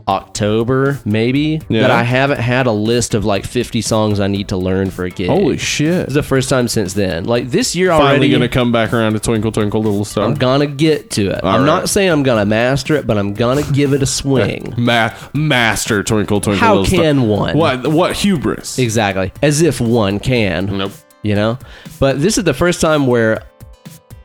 October, 0.06 0.98
maybe, 1.04 1.60
Yeah. 1.68 1.82
that 1.82 1.90
I 1.90 2.02
haven't 2.02 2.38
had 2.40 2.66
a 2.66 2.72
list 2.72 3.14
of 3.14 3.24
like 3.24 3.44
50 3.46 3.80
songs 3.80 4.20
I 4.20 4.26
need 4.26 4.48
to 4.48 4.56
learn 4.56 4.90
for 4.90 5.04
a 5.04 5.10
gig. 5.10 5.28
Holy 5.28 5.56
shit! 5.56 6.04
It's 6.04 6.14
the 6.14 6.22
first 6.22 6.48
time 6.50 6.68
since 6.68 6.92
then. 6.92 7.24
Like 7.24 7.50
this 7.50 7.74
year 7.74 7.88
Finally 7.90 8.08
already. 8.10 8.30
gonna 8.30 8.48
come 8.48 8.70
back 8.70 8.92
around 8.92 9.14
to 9.14 9.18
Twinkle 9.20 9.50
Twinkle 9.50 9.82
Little 9.82 10.04
Star. 10.04 10.26
I'm 10.26 10.34
gonna 10.34 10.66
get 10.66 11.10
to 11.12 11.30
it. 11.30 11.42
All 11.42 11.50
I'm 11.50 11.60
right. 11.60 11.66
not 11.66 11.88
saying 11.88 12.10
I'm 12.10 12.22
gonna 12.22 12.44
master 12.44 12.94
it, 12.96 13.06
but 13.06 13.16
I'm 13.16 13.32
gonna 13.34 13.62
give 13.72 13.92
it 13.94 14.02
a 14.02 14.06
swing. 14.06 14.74
Ma- 14.78 15.10
master 15.32 16.02
Twinkle 16.02 16.40
Twinkle 16.40 16.60
How 16.66 16.72
Little 16.74 16.86
Star. 16.86 17.00
can 17.02 17.22
one? 17.28 17.56
What 17.56 17.86
what 17.86 18.14
hubris? 18.14 18.78
Exactly. 18.78 19.32
As 19.42 19.62
if 19.62 19.80
one 19.80 20.18
can. 20.20 20.66
Nope. 20.78 20.92
You 21.22 21.34
know? 21.34 21.58
But 21.98 22.20
this 22.20 22.36
is 22.36 22.44
the 22.44 22.52
first 22.52 22.82
time 22.82 23.06
where 23.06 23.42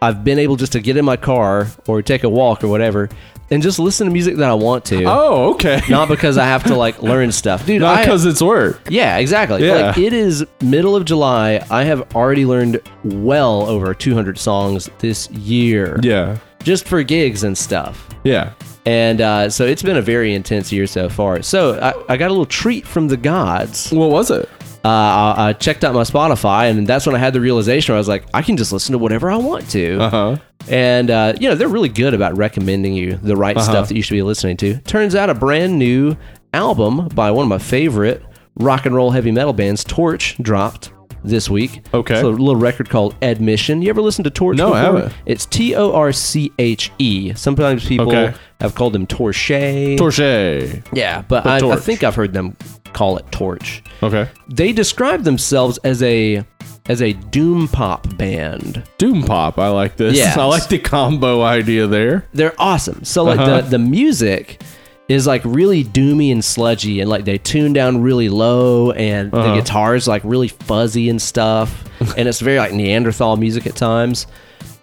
I've 0.02 0.24
been 0.26 0.40
able 0.40 0.58
just 0.58 0.74
to 0.74 0.82
get 0.82 0.98
in 0.98 1.06
my 1.06 1.16
car 1.18 1.68
or 1.88 2.02
take 2.02 2.24
a 2.24 2.30
walk 2.30 2.64
or 2.64 2.68
whatever 2.68 3.08
and 3.52 3.64
just 3.64 3.80
listen 3.80 4.08
to 4.08 4.14
music 4.14 4.38
that 4.38 4.50
I 4.50 4.54
want 4.54 4.86
to. 4.86 5.04
Oh, 5.06 5.54
okay. 5.54 5.82
Not 5.90 6.08
because 6.08 6.38
I 6.38 6.46
have 6.46 6.64
to 6.66 6.76
like 6.76 7.02
learn 7.02 7.32
stuff. 7.32 7.66
Dude, 7.66 7.82
Not 7.82 8.02
because 8.02 8.26
it's 8.26 8.42
work. 8.42 8.82
Yeah, 8.90 9.18
exactly. 9.18 9.66
Yeah. 9.66 9.88
Like 9.88 9.98
it 9.98 10.14
is 10.14 10.46
middle 10.62 10.96
of 10.96 11.06
July. 11.06 11.66
I 11.70 11.84
have 11.84 12.16
already 12.16 12.46
learned 12.46 12.82
well 13.04 13.68
over 13.68 13.94
200 13.94 14.38
songs 14.38 14.90
this 15.00 15.30
year. 15.32 16.00
Yeah. 16.02 16.38
Just 16.64 16.88
for 16.88 17.02
gigs 17.04 17.44
and 17.44 17.58
stuff. 17.58 18.08
Yeah. 18.24 18.54
And 18.86 19.22
uh, 19.22 19.50
so 19.50 19.66
it's 19.66 19.84
been 19.84 19.98
a 19.98 20.02
very 20.02 20.34
intense 20.34 20.72
year 20.72 20.88
so 20.88 21.10
far. 21.10 21.42
So 21.42 21.80
I, 21.80 22.14
I 22.14 22.18
got 22.18 22.28
a 22.28 22.30
little 22.30 22.46
treat 22.46 22.88
from 22.88 23.08
the 23.08 23.18
gods. 23.18 23.92
What 23.92 24.10
was 24.10 24.32
it? 24.32 24.50
Uh, 24.86 24.88
I, 24.88 25.50
I 25.50 25.54
checked 25.54 25.84
out 25.84 25.94
my 25.94 26.04
Spotify, 26.04 26.70
and 26.72 26.88
that's 26.88 27.06
when 27.06 27.16
I 27.16 27.20
had 27.20 27.34
the 27.34 27.42
realization 27.42 27.92
where 27.94 27.98
I 27.98 28.00
was 28.00 28.08
like, 28.08 28.26
I 28.34 28.42
can 28.42 28.56
just 28.58 28.72
listen 28.72 28.94
to 28.94 28.98
whatever 28.98 29.30
I 29.30 29.36
want 29.36 29.70
to. 29.72 30.00
Uh 30.00 30.10
huh. 30.10 30.38
And, 30.70 31.10
uh, 31.12 31.34
you 31.40 31.50
know, 31.50 31.56
they're 31.56 31.68
really 31.68 31.90
good 31.90 32.14
about 32.14 32.38
recommending 32.38 32.94
you 32.94 33.16
the 33.18 33.36
right 33.36 33.58
Uh-huh. 33.58 33.66
stuff 33.72 33.88
that 33.90 33.96
you 33.96 34.02
should 34.02 34.14
be 34.16 34.22
listening 34.22 34.56
to. 34.58 34.78
Turns 34.82 35.16
out 35.16 35.30
a 35.30 35.34
brand 35.34 35.78
new 35.80 36.16
album 36.54 37.08
by 37.10 37.32
one 37.32 37.44
of 37.44 37.50
my 37.50 37.58
favorite 37.58 38.24
rock 38.56 38.86
and 38.86 38.96
roll 38.96 39.12
heavy 39.12 39.32
metal 39.32 39.54
bands, 39.54 39.84
Torch, 39.84 40.38
dropped 40.42 40.92
this 41.24 41.50
week. 41.50 41.82
Okay. 41.94 42.14
It's 42.16 42.24
a 42.24 42.28
little 42.28 42.56
record 42.56 42.90
called 42.90 43.16
Admission. 43.22 43.82
You 43.82 43.90
ever 43.90 44.02
listen 44.02 44.24
to 44.24 44.30
Torch 44.30 44.58
No, 44.58 44.74
I 44.74 44.80
haven't. 44.82 45.14
It's 45.26 45.46
T 45.46 45.76
O 45.76 45.92
R 45.94 46.12
C 46.14 46.52
H 46.60 46.92
E. 47.00 47.34
Sometimes 47.36 47.86
people 47.86 48.08
Okay. 48.08 48.34
have 48.62 48.76
called 48.76 48.94
them 48.94 49.06
Torche. 49.06 49.98
Torche. 49.98 50.82
Yeah, 50.94 51.24
but 51.28 51.44
But 51.44 51.64
I, 51.64 51.70
I 51.72 51.76
think 51.76 52.04
I've 52.04 52.16
heard 52.16 52.34
them 52.34 52.56
call 52.94 53.18
it 53.18 53.32
Torch. 53.32 53.84
Okay. 54.04 54.30
They 54.48 54.72
describe 54.74 55.24
themselves 55.24 55.78
as 55.80 56.02
a 56.04 56.44
as 56.88 57.02
a 57.02 57.14
doom 57.14 57.68
pop 57.68 58.18
band. 58.18 58.84
Doom 58.98 59.24
pop. 59.24 59.60
I 59.60 59.68
like 59.70 59.96
this. 59.98 60.16
Yes. 60.18 60.38
I 60.38 60.46
like 60.46 60.68
the 60.70 60.80
combo 60.80 61.42
idea 61.44 61.86
there. 61.88 62.26
They're 62.34 62.56
awesome. 62.58 63.04
So 63.04 63.24
like 63.24 63.40
Uh-huh. 63.40 63.62
the 63.62 63.70
the 63.70 63.80
music 63.80 64.62
is 65.08 65.26
like 65.28 65.42
really 65.44 65.84
doomy 65.84 66.32
and 66.32 66.44
sludgy 66.44 67.00
and 67.00 67.10
like 67.10 67.26
they 67.26 67.38
tune 67.38 67.74
down 67.74 68.02
really 68.02 68.30
low 68.30 68.92
and 68.92 69.34
Uh-huh. 69.34 69.50
the 69.56 69.62
guitar's 69.62 70.08
like 70.08 70.22
really 70.26 70.48
fuzzy 70.48 71.10
and 71.10 71.20
stuff 71.22 71.84
and 72.18 72.28
it's 72.28 72.40
very 72.40 72.58
like 72.60 72.74
Neanderthal 72.74 73.38
music 73.38 73.68
at 73.68 73.76
times. 73.76 74.26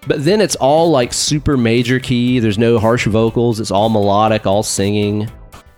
But 0.09 0.25
then 0.25 0.41
it's 0.41 0.55
all 0.57 0.91
like 0.93 1.13
super 1.13 1.57
major 1.57 1.99
key. 1.99 2.39
There's 2.39 2.59
no 2.59 2.79
harsh 2.79 3.07
vocals. 3.07 3.59
It's 3.59 3.73
all 3.73 3.89
melodic, 3.89 4.47
all 4.47 4.63
singing. 4.63 5.29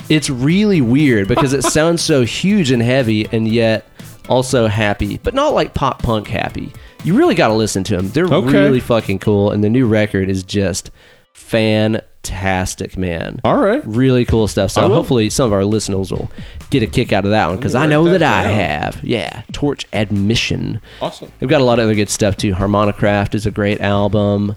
It's 0.09 0.31
really 0.31 0.81
weird 0.81 1.29
because 1.29 1.53
it 1.53 1.63
sounds 1.63 2.03
so 2.03 2.23
huge 2.25 2.71
and 2.71 2.83
heavy 2.83 3.27
and 3.31 3.47
yet 3.47 3.87
also 4.29 4.67
happy, 4.67 5.19
but 5.23 5.35
not 5.35 5.55
like 5.55 5.75
pop 5.75 6.03
punk 6.03 6.29
happy. 6.29 6.73
You 7.05 7.15
really 7.17 7.35
got 7.35 7.49
to 7.49 7.55
listen 7.55 7.85
to 7.85 7.97
them. 7.97 8.09
They're 8.11 8.27
Okay. 8.27 8.53
really 8.53 8.81
fucking 8.81 9.19
cool 9.21 9.51
and 9.51 9.63
the 9.63 9.71
new 9.71 9.87
record 9.87 10.29
is 10.29 10.43
just 10.43 10.91
fantastic, 11.35 12.97
man. 12.97 13.41
All 13.45 13.57
right. 13.57 13.83
Really 13.87 14.25
cool 14.25 14.49
stuff. 14.49 14.71
So 14.71 14.89
hopefully 14.89 15.31
some 15.31 15.47
of 15.47 15.53
our 15.53 15.65
listeners 15.65 16.11
will 16.11 16.31
get 16.71 16.83
a 16.83 16.87
kick 16.87 17.13
out 17.13 17.25
of 17.25 17.31
that 17.31 17.47
one 17.49 17.57
because 17.57 17.75
I 17.75 17.87
know 17.87 18.05
that 18.05 18.19
that 18.19 18.47
I 18.47 18.51
have. 18.51 19.03
Yeah, 19.03 19.43
Torch 19.53 19.87
Admission. 19.93 20.81
Awesome. 21.01 21.31
They've 21.39 21.49
got 21.49 21.61
a 21.61 21.65
lot 21.65 21.79
of 21.79 21.85
other 21.85 21.95
good 21.95 22.11
stuff 22.11 22.37
too. 22.37 22.53
Harmonicraft 22.55 23.35
is 23.35 23.47
a 23.47 23.51
great 23.51 23.81
album. 23.81 24.57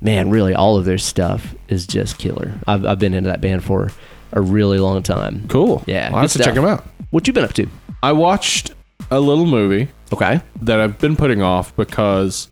Man, 0.00 0.30
really, 0.30 0.54
all 0.54 0.76
of 0.76 0.84
their 0.84 0.98
stuff 0.98 1.54
is 1.68 1.86
just 1.86 2.18
killer. 2.18 2.54
I've, 2.66 2.84
I've 2.86 2.98
been 2.98 3.14
into 3.14 3.28
that 3.30 3.40
band 3.40 3.62
for 3.64 3.90
a 4.32 4.40
really 4.40 4.78
long 4.78 5.02
time. 5.02 5.46
Cool. 5.48 5.82
Yeah, 5.86 6.10
I'll 6.12 6.20
have 6.22 6.32
to 6.32 6.38
check 6.38 6.44
stuff. 6.44 6.54
them 6.54 6.64
out. 6.64 6.84
What 7.10 7.26
you 7.26 7.32
been 7.32 7.44
up 7.44 7.52
to? 7.54 7.66
I 8.02 8.12
watched 8.12 8.72
a 9.10 9.20
little 9.20 9.46
movie 9.46 9.88
Okay. 10.12 10.40
that 10.62 10.80
I've 10.80 10.98
been 10.98 11.16
putting 11.16 11.42
off 11.42 11.74
because 11.76 12.50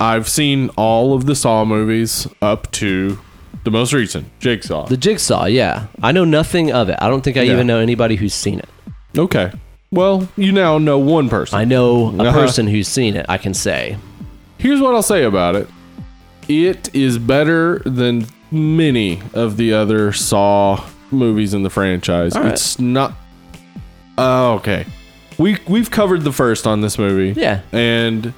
I've 0.00 0.28
seen 0.28 0.68
all 0.76 1.14
of 1.14 1.26
the 1.26 1.34
Saw 1.34 1.64
movies 1.64 2.26
up 2.42 2.70
to 2.72 3.18
the 3.64 3.70
most 3.70 3.92
recent, 3.92 4.26
Jigsaw. 4.40 4.86
The 4.86 4.96
Jigsaw, 4.96 5.46
yeah. 5.46 5.86
I 6.02 6.12
know 6.12 6.24
nothing 6.24 6.70
of 6.72 6.88
it. 6.88 6.96
I 7.00 7.08
don't 7.08 7.22
think 7.22 7.36
I 7.36 7.42
Yeah. 7.42 7.54
even 7.54 7.66
know 7.66 7.78
anybody 7.80 8.16
who's 8.16 8.34
seen 8.34 8.58
it. 8.60 8.68
okay. 9.18 9.50
Well, 9.90 10.28
you 10.36 10.52
now 10.52 10.76
know 10.76 10.98
one 10.98 11.30
person. 11.30 11.58
I 11.58 11.64
know 11.64 12.08
a 12.18 12.22
Uh-huh. 12.24 12.32
person 12.32 12.66
who's 12.66 12.86
seen 12.86 13.16
it, 13.16 13.24
I 13.28 13.38
can 13.38 13.54
say. 13.54 13.96
Here's 14.58 14.80
what 14.82 14.94
I'll 14.94 15.02
say 15.02 15.24
about 15.24 15.56
it. 15.56 15.66
It 16.46 16.90
is 16.94 17.18
better 17.18 17.80
than 17.86 18.26
many 18.50 19.20
of 19.32 19.56
the 19.56 19.72
other 19.72 20.12
Saw 20.12 20.84
movies 21.10 21.54
in 21.54 21.62
the 21.62 21.70
franchise. 21.70 22.34
All 22.36 22.42
right. 22.42 22.52
It's 22.52 22.78
not 22.78 23.14
Oh, 24.16 24.54
okay. 24.54 24.84
We 25.38 25.58
we've 25.68 25.90
covered 25.90 26.22
the 26.22 26.32
first 26.32 26.66
on 26.66 26.80
this 26.80 26.98
movie. 26.98 27.38
Yeah. 27.40 27.60
And 27.72 28.32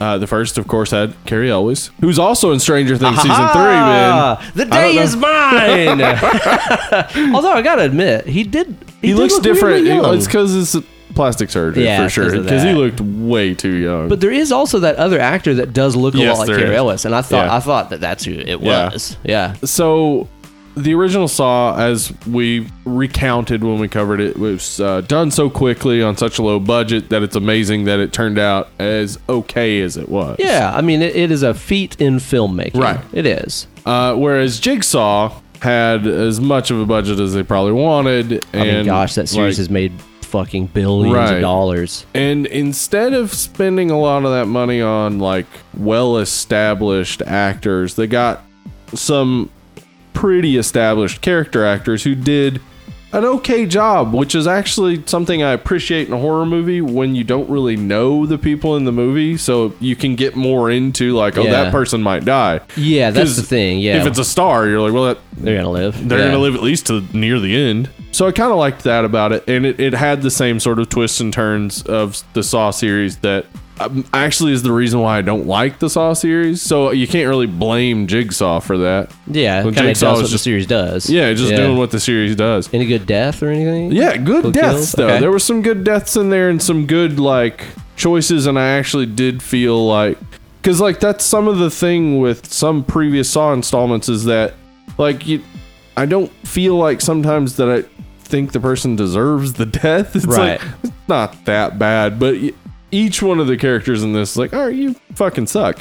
uh, 0.00 0.18
the 0.18 0.26
first, 0.26 0.58
of 0.58 0.66
course, 0.66 0.90
had 0.90 1.14
Cary 1.26 1.50
Elwes, 1.50 1.90
who's 2.00 2.18
also 2.18 2.52
in 2.52 2.58
Stranger 2.58 2.96
Things 2.96 3.16
season 3.20 3.48
three. 3.48 3.62
Man, 3.62 4.38
the 4.54 4.64
day 4.64 4.96
is 4.96 5.14
mine. 5.14 6.00
Although 7.34 7.52
I 7.52 7.62
gotta 7.62 7.82
admit, 7.82 8.26
he 8.26 8.42
did. 8.44 8.68
He, 9.00 9.08
he 9.08 9.08
did 9.08 9.16
looks 9.18 9.34
look 9.34 9.42
different. 9.42 9.84
really. 9.86 10.16
It's 10.16 10.26
because 10.26 10.74
it's 10.74 10.86
plastic 11.14 11.50
surgery 11.50 11.84
Yeah, 11.84 12.02
for 12.04 12.10
sure. 12.10 12.30
Because 12.42 12.62
he 12.62 12.72
looked 12.72 13.00
way 13.00 13.54
too 13.54 13.74
young. 13.76 14.08
But 14.08 14.20
there 14.20 14.30
is 14.32 14.50
also 14.52 14.80
that 14.80 14.96
other 14.96 15.20
actor 15.20 15.54
that 15.54 15.72
does 15.72 15.94
look 15.94 16.14
a 16.14 16.18
Yes, 16.18 16.38
lot 16.38 16.48
like 16.48 16.56
Cary. 16.58 16.74
Elwes, 16.76 17.04
and 17.04 17.14
I 17.14 17.22
thought 17.22 17.46
Yeah. 17.46 17.54
I 17.56 17.60
thought 17.60 17.90
that 17.90 18.00
that's 18.00 18.24
who 18.24 18.32
it 18.32 18.60
Yeah. 18.60 18.90
was. 18.90 19.16
Yeah. 19.22 19.54
so 19.64 20.28
the 20.76 20.94
original 20.94 21.28
Saw, 21.28 21.76
as 21.78 22.12
we 22.26 22.68
recounted 22.84 23.64
when 23.64 23.78
we 23.78 23.88
covered 23.88 24.20
it, 24.20 24.38
was 24.38 24.80
uh, 24.80 25.00
done 25.02 25.30
so 25.30 25.50
quickly 25.50 26.02
on 26.02 26.16
such 26.16 26.38
a 26.38 26.42
low 26.42 26.60
budget 26.60 27.08
that 27.10 27.22
it's 27.22 27.36
amazing 27.36 27.84
that 27.84 27.98
it 28.00 28.12
turned 28.12 28.38
out 28.38 28.68
as 28.78 29.18
okay 29.28 29.80
as 29.82 29.96
it 29.96 30.08
was. 30.08 30.36
Yeah, 30.38 30.72
I 30.74 30.80
mean, 30.80 31.02
it, 31.02 31.16
it 31.16 31.30
is 31.30 31.42
a 31.42 31.54
feat 31.54 32.00
in 32.00 32.16
filmmaking. 32.16 32.80
Right. 32.80 33.00
It 33.12 33.26
is. 33.26 33.66
Uh, 33.84 34.14
whereas 34.14 34.60
Jigsaw 34.60 35.32
had 35.62 36.06
as 36.06 36.40
much 36.40 36.70
of 36.70 36.80
a 36.80 36.86
budget 36.86 37.20
as 37.20 37.34
they 37.34 37.42
probably 37.42 37.72
wanted. 37.72 38.44
And 38.52 38.62
I 38.62 38.64
mean, 38.64 38.84
gosh, 38.86 39.14
that 39.14 39.28
series 39.28 39.56
like, 39.56 39.60
has 39.60 39.70
made 39.70 39.92
fucking 40.22 40.66
billions 40.66 41.14
Right. 41.14 41.34
of 41.34 41.40
dollars. 41.40 42.06
And 42.14 42.46
instead 42.46 43.12
of 43.12 43.32
spending 43.34 43.90
a 43.90 43.98
lot 43.98 44.24
of 44.24 44.30
that 44.30 44.46
money 44.46 44.80
on 44.80 45.18
like 45.18 45.46
well 45.76 46.18
established 46.18 47.20
actors, 47.22 47.96
they 47.96 48.06
got 48.06 48.42
some 48.94 49.50
pretty 50.20 50.58
established 50.58 51.22
character 51.22 51.64
actors 51.64 52.04
who 52.04 52.14
did 52.14 52.60
an 53.12 53.24
okay 53.24 53.64
job, 53.66 54.12
which 54.14 54.34
is 54.36 54.46
actually 54.46 55.02
something 55.06 55.42
I 55.42 55.50
appreciate 55.52 56.06
in 56.06 56.12
a 56.14 56.18
horror 56.18 56.44
movie 56.46 56.80
when 56.80 57.14
you 57.16 57.24
don't 57.24 57.48
really 57.50 57.74
know 57.74 58.24
the 58.26 58.38
people 58.38 58.76
in 58.76 58.84
the 58.84 58.92
movie, 58.92 59.36
so 59.36 59.72
you 59.80 59.96
can 59.96 60.14
get 60.14 60.36
more 60.36 60.70
into 60.70 61.14
like, 61.16 61.36
oh, 61.38 61.42
Yeah. 61.42 61.50
that 61.64 61.72
person 61.72 62.02
might 62.02 62.24
die. 62.24 62.60
Yeah, 62.76 63.10
that's 63.10 63.34
the 63.36 63.42
thing. 63.42 63.80
Yeah, 63.80 63.96
If 64.00 64.06
it's 64.06 64.18
a 64.18 64.24
star, 64.24 64.68
you're 64.68 64.80
like, 64.80 64.92
well, 64.92 65.04
that 65.06 65.18
they're 65.38 65.56
gonna 65.56 65.70
live. 65.70 66.08
they're 66.08 66.18
Yeah. 66.26 66.30
to 66.32 66.38
live 66.38 66.54
at 66.54 66.62
least 66.62 66.86
to 66.86 67.02
near 67.12 67.40
the 67.40 67.56
end. 67.56 67.88
So 68.12 68.26
I 68.28 68.32
kind 68.32 68.52
of 68.52 68.58
liked 68.58 68.84
that 68.84 69.04
about 69.04 69.32
it, 69.32 69.42
and 69.48 69.64
it, 69.66 69.80
it 69.80 69.94
had 69.94 70.22
the 70.22 70.30
same 70.30 70.60
sort 70.60 70.78
of 70.78 70.88
twists 70.88 71.18
and 71.18 71.32
turns 71.32 71.82
of 71.82 72.22
the 72.34 72.42
Saw 72.44 72.70
series 72.70 73.16
that 73.18 73.46
Um, 73.82 74.04
actually 74.12 74.52
is 74.52 74.62
the 74.62 74.72
reason 74.72 75.00
why 75.00 75.16
I 75.18 75.22
don't 75.22 75.46
like 75.46 75.78
the 75.78 75.88
Saw 75.88 76.12
series. 76.12 76.60
So 76.60 76.90
you 76.90 77.06
can't 77.08 77.26
really 77.28 77.46
blame 77.46 78.06
Jigsaw 78.06 78.60
for 78.60 78.76
that. 78.78 79.10
Yeah, 79.26 79.64
Well, 79.64 79.72
kind 79.72 79.78
of 79.88 79.94
Jigsaw 79.94 80.10
does 80.10 80.18
is 80.18 80.22
what 80.22 80.26
the 80.28 80.32
just- 80.32 80.44
series 80.44 80.66
does. 80.66 81.08
Yeah, 81.10 81.32
just 81.32 81.54
doing 81.56 81.78
what 81.78 81.90
the 81.90 81.98
series 82.00 82.36
does. 82.36 82.68
Any 82.74 82.84
good 82.86 83.06
death 83.06 83.42
or 83.42 83.48
anything? 83.48 83.92
Yeah, 83.92 84.16
good 84.18 84.42
Good 84.44 84.54
deaths 84.54 84.74
kills? 84.76 84.92
though. 84.92 85.06
Okay. 85.08 85.20
There 85.20 85.30
were 85.30 85.38
some 85.38 85.62
good 85.62 85.82
deaths 85.84 86.14
in 86.16 86.28
there 86.30 86.50
and 86.50 86.60
some 86.62 86.84
good 86.86 87.18
like 87.18 87.64
choices, 87.96 88.46
and 88.46 88.58
I 88.58 88.68
actually 88.72 89.06
did 89.06 89.42
feel 89.42 89.86
like 89.86 90.18
because 90.60 90.80
like 90.80 91.00
that's 91.00 91.24
some 91.24 91.48
of 91.48 91.56
the 91.58 91.70
thing 91.70 92.18
with 92.20 92.52
some 92.52 92.84
previous 92.84 93.30
Saw 93.30 93.52
installments 93.54 94.10
is 94.10 94.24
that 94.26 94.52
like 94.98 95.26
you, 95.26 95.42
I 95.96 96.04
don't 96.04 96.30
feel 96.46 96.76
like 96.76 97.00
sometimes 97.00 97.56
that 97.56 97.70
I 97.70 97.84
think 98.24 98.52
the 98.52 98.60
person 98.60 98.94
deserves 98.94 99.54
the 99.54 99.64
death. 99.82 100.14
It's 100.14 100.26
Right. 100.26 100.60
like 100.60 100.70
it's 100.84 100.92
not 101.08 101.44
that 101.46 101.78
bad, 101.78 102.18
but 102.18 102.34
each 102.90 103.22
one 103.22 103.38
of 103.40 103.46
the 103.46 103.56
characters 103.56 104.02
in 104.02 104.12
this 104.12 104.32
is 104.32 104.36
like, 104.36 104.52
all 104.52 104.66
right, 104.66 104.74
you 104.74 104.94
fucking 105.14 105.46
suck. 105.46 105.80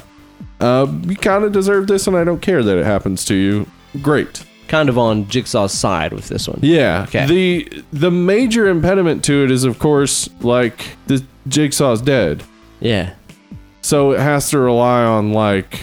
Uh, 0.60 0.88
you 1.04 1.16
kind 1.16 1.44
of 1.44 1.52
deserve 1.52 1.88
this, 1.88 2.08
and 2.08 2.16
I 2.16 2.24
don't 2.24 2.42
care 2.42 2.64
that 2.64 2.78
it 2.78 2.86
happens 2.86 3.26
to 3.26 3.36
you. 3.36 3.68
Great. 4.02 4.46
Kind 4.68 4.90
of 4.90 4.98
on 4.98 5.28
Jigsaw's 5.28 5.74
side 5.74 6.14
with 6.14 6.28
this 6.28 6.48
one. 6.48 6.60
Yeah. 6.62 7.06
Okay. 7.08 7.26
The 7.26 7.84
the 7.92 8.12
major 8.12 8.68
impediment 8.68 9.24
to 9.26 9.44
it 9.44 9.52
is 9.52 9.64
of 9.64 9.80
course 9.80 10.30
like 10.42 10.96
the 11.08 11.26
jigsaw's 11.48 12.02
dead. 12.02 12.44
Yeah. 12.80 13.16
So 13.82 14.12
it 14.12 14.20
has 14.20 14.50
to 14.52 14.60
rely 14.60 15.04
on 15.04 15.34
like 15.34 15.82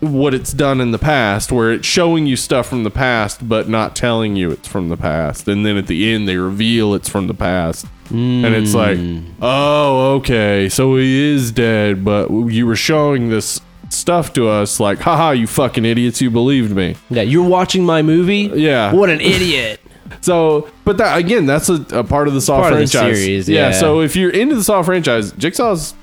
what 0.00 0.32
it's 0.32 0.52
done 0.52 0.80
in 0.80 0.92
the 0.92 0.98
past 0.98 1.52
where 1.52 1.72
it's 1.72 1.86
showing 1.86 2.26
you 2.26 2.34
stuff 2.34 2.66
from 2.66 2.84
the 2.84 2.90
past 2.90 3.46
but 3.46 3.68
not 3.68 3.94
telling 3.94 4.34
you 4.34 4.50
it's 4.50 4.66
from 4.66 4.88
the 4.88 4.96
past 4.96 5.46
and 5.46 5.64
then 5.66 5.76
at 5.76 5.86
the 5.88 6.10
end 6.12 6.26
they 6.26 6.36
reveal 6.36 6.94
it's 6.94 7.08
from 7.08 7.26
the 7.26 7.34
past 7.34 7.86
and 8.08 8.46
it's 8.46 8.74
like 8.74 8.96
hmm. 8.98 9.20
oh 9.42 10.14
okay 10.14 10.68
so 10.68 10.96
he 10.96 11.34
is 11.34 11.52
dead 11.52 12.02
but 12.04 12.28
you 12.30 12.66
were 12.66 12.74
showing 12.76 13.28
this 13.28 13.60
stuff 13.90 14.32
to 14.32 14.48
us 14.48 14.80
like 14.80 14.98
haha 15.00 15.30
you 15.32 15.46
fucking 15.46 15.84
idiots 15.84 16.20
you 16.20 16.30
believed 16.30 16.74
me 16.74 16.96
Yeah, 17.10 17.22
you're 17.22 17.48
watching 17.48 17.84
my 17.84 18.02
movie. 18.02 18.50
yeah 18.54 18.92
What 18.92 19.10
an 19.10 19.20
idiot. 19.20 19.80
So, 20.22 20.68
but 20.84 20.96
that 20.98 21.16
again, 21.18 21.46
that's 21.46 21.68
a, 21.68 21.74
a 21.92 22.02
part 22.02 22.26
of 22.26 22.34
the 22.34 22.40
Saw 22.40 22.60
Part 22.60 22.72
of 22.72 22.80
the 22.80 22.86
franchise. 22.88 23.16
series, 23.22 23.48
yeah. 23.48 23.68
yeah. 23.68 23.70
So 23.70 24.00
if 24.00 24.16
you're 24.16 24.30
into 24.30 24.56
the 24.56 24.64
Saw 24.64 24.82
franchise, 24.82 25.30
Jigsaw's 25.32 25.94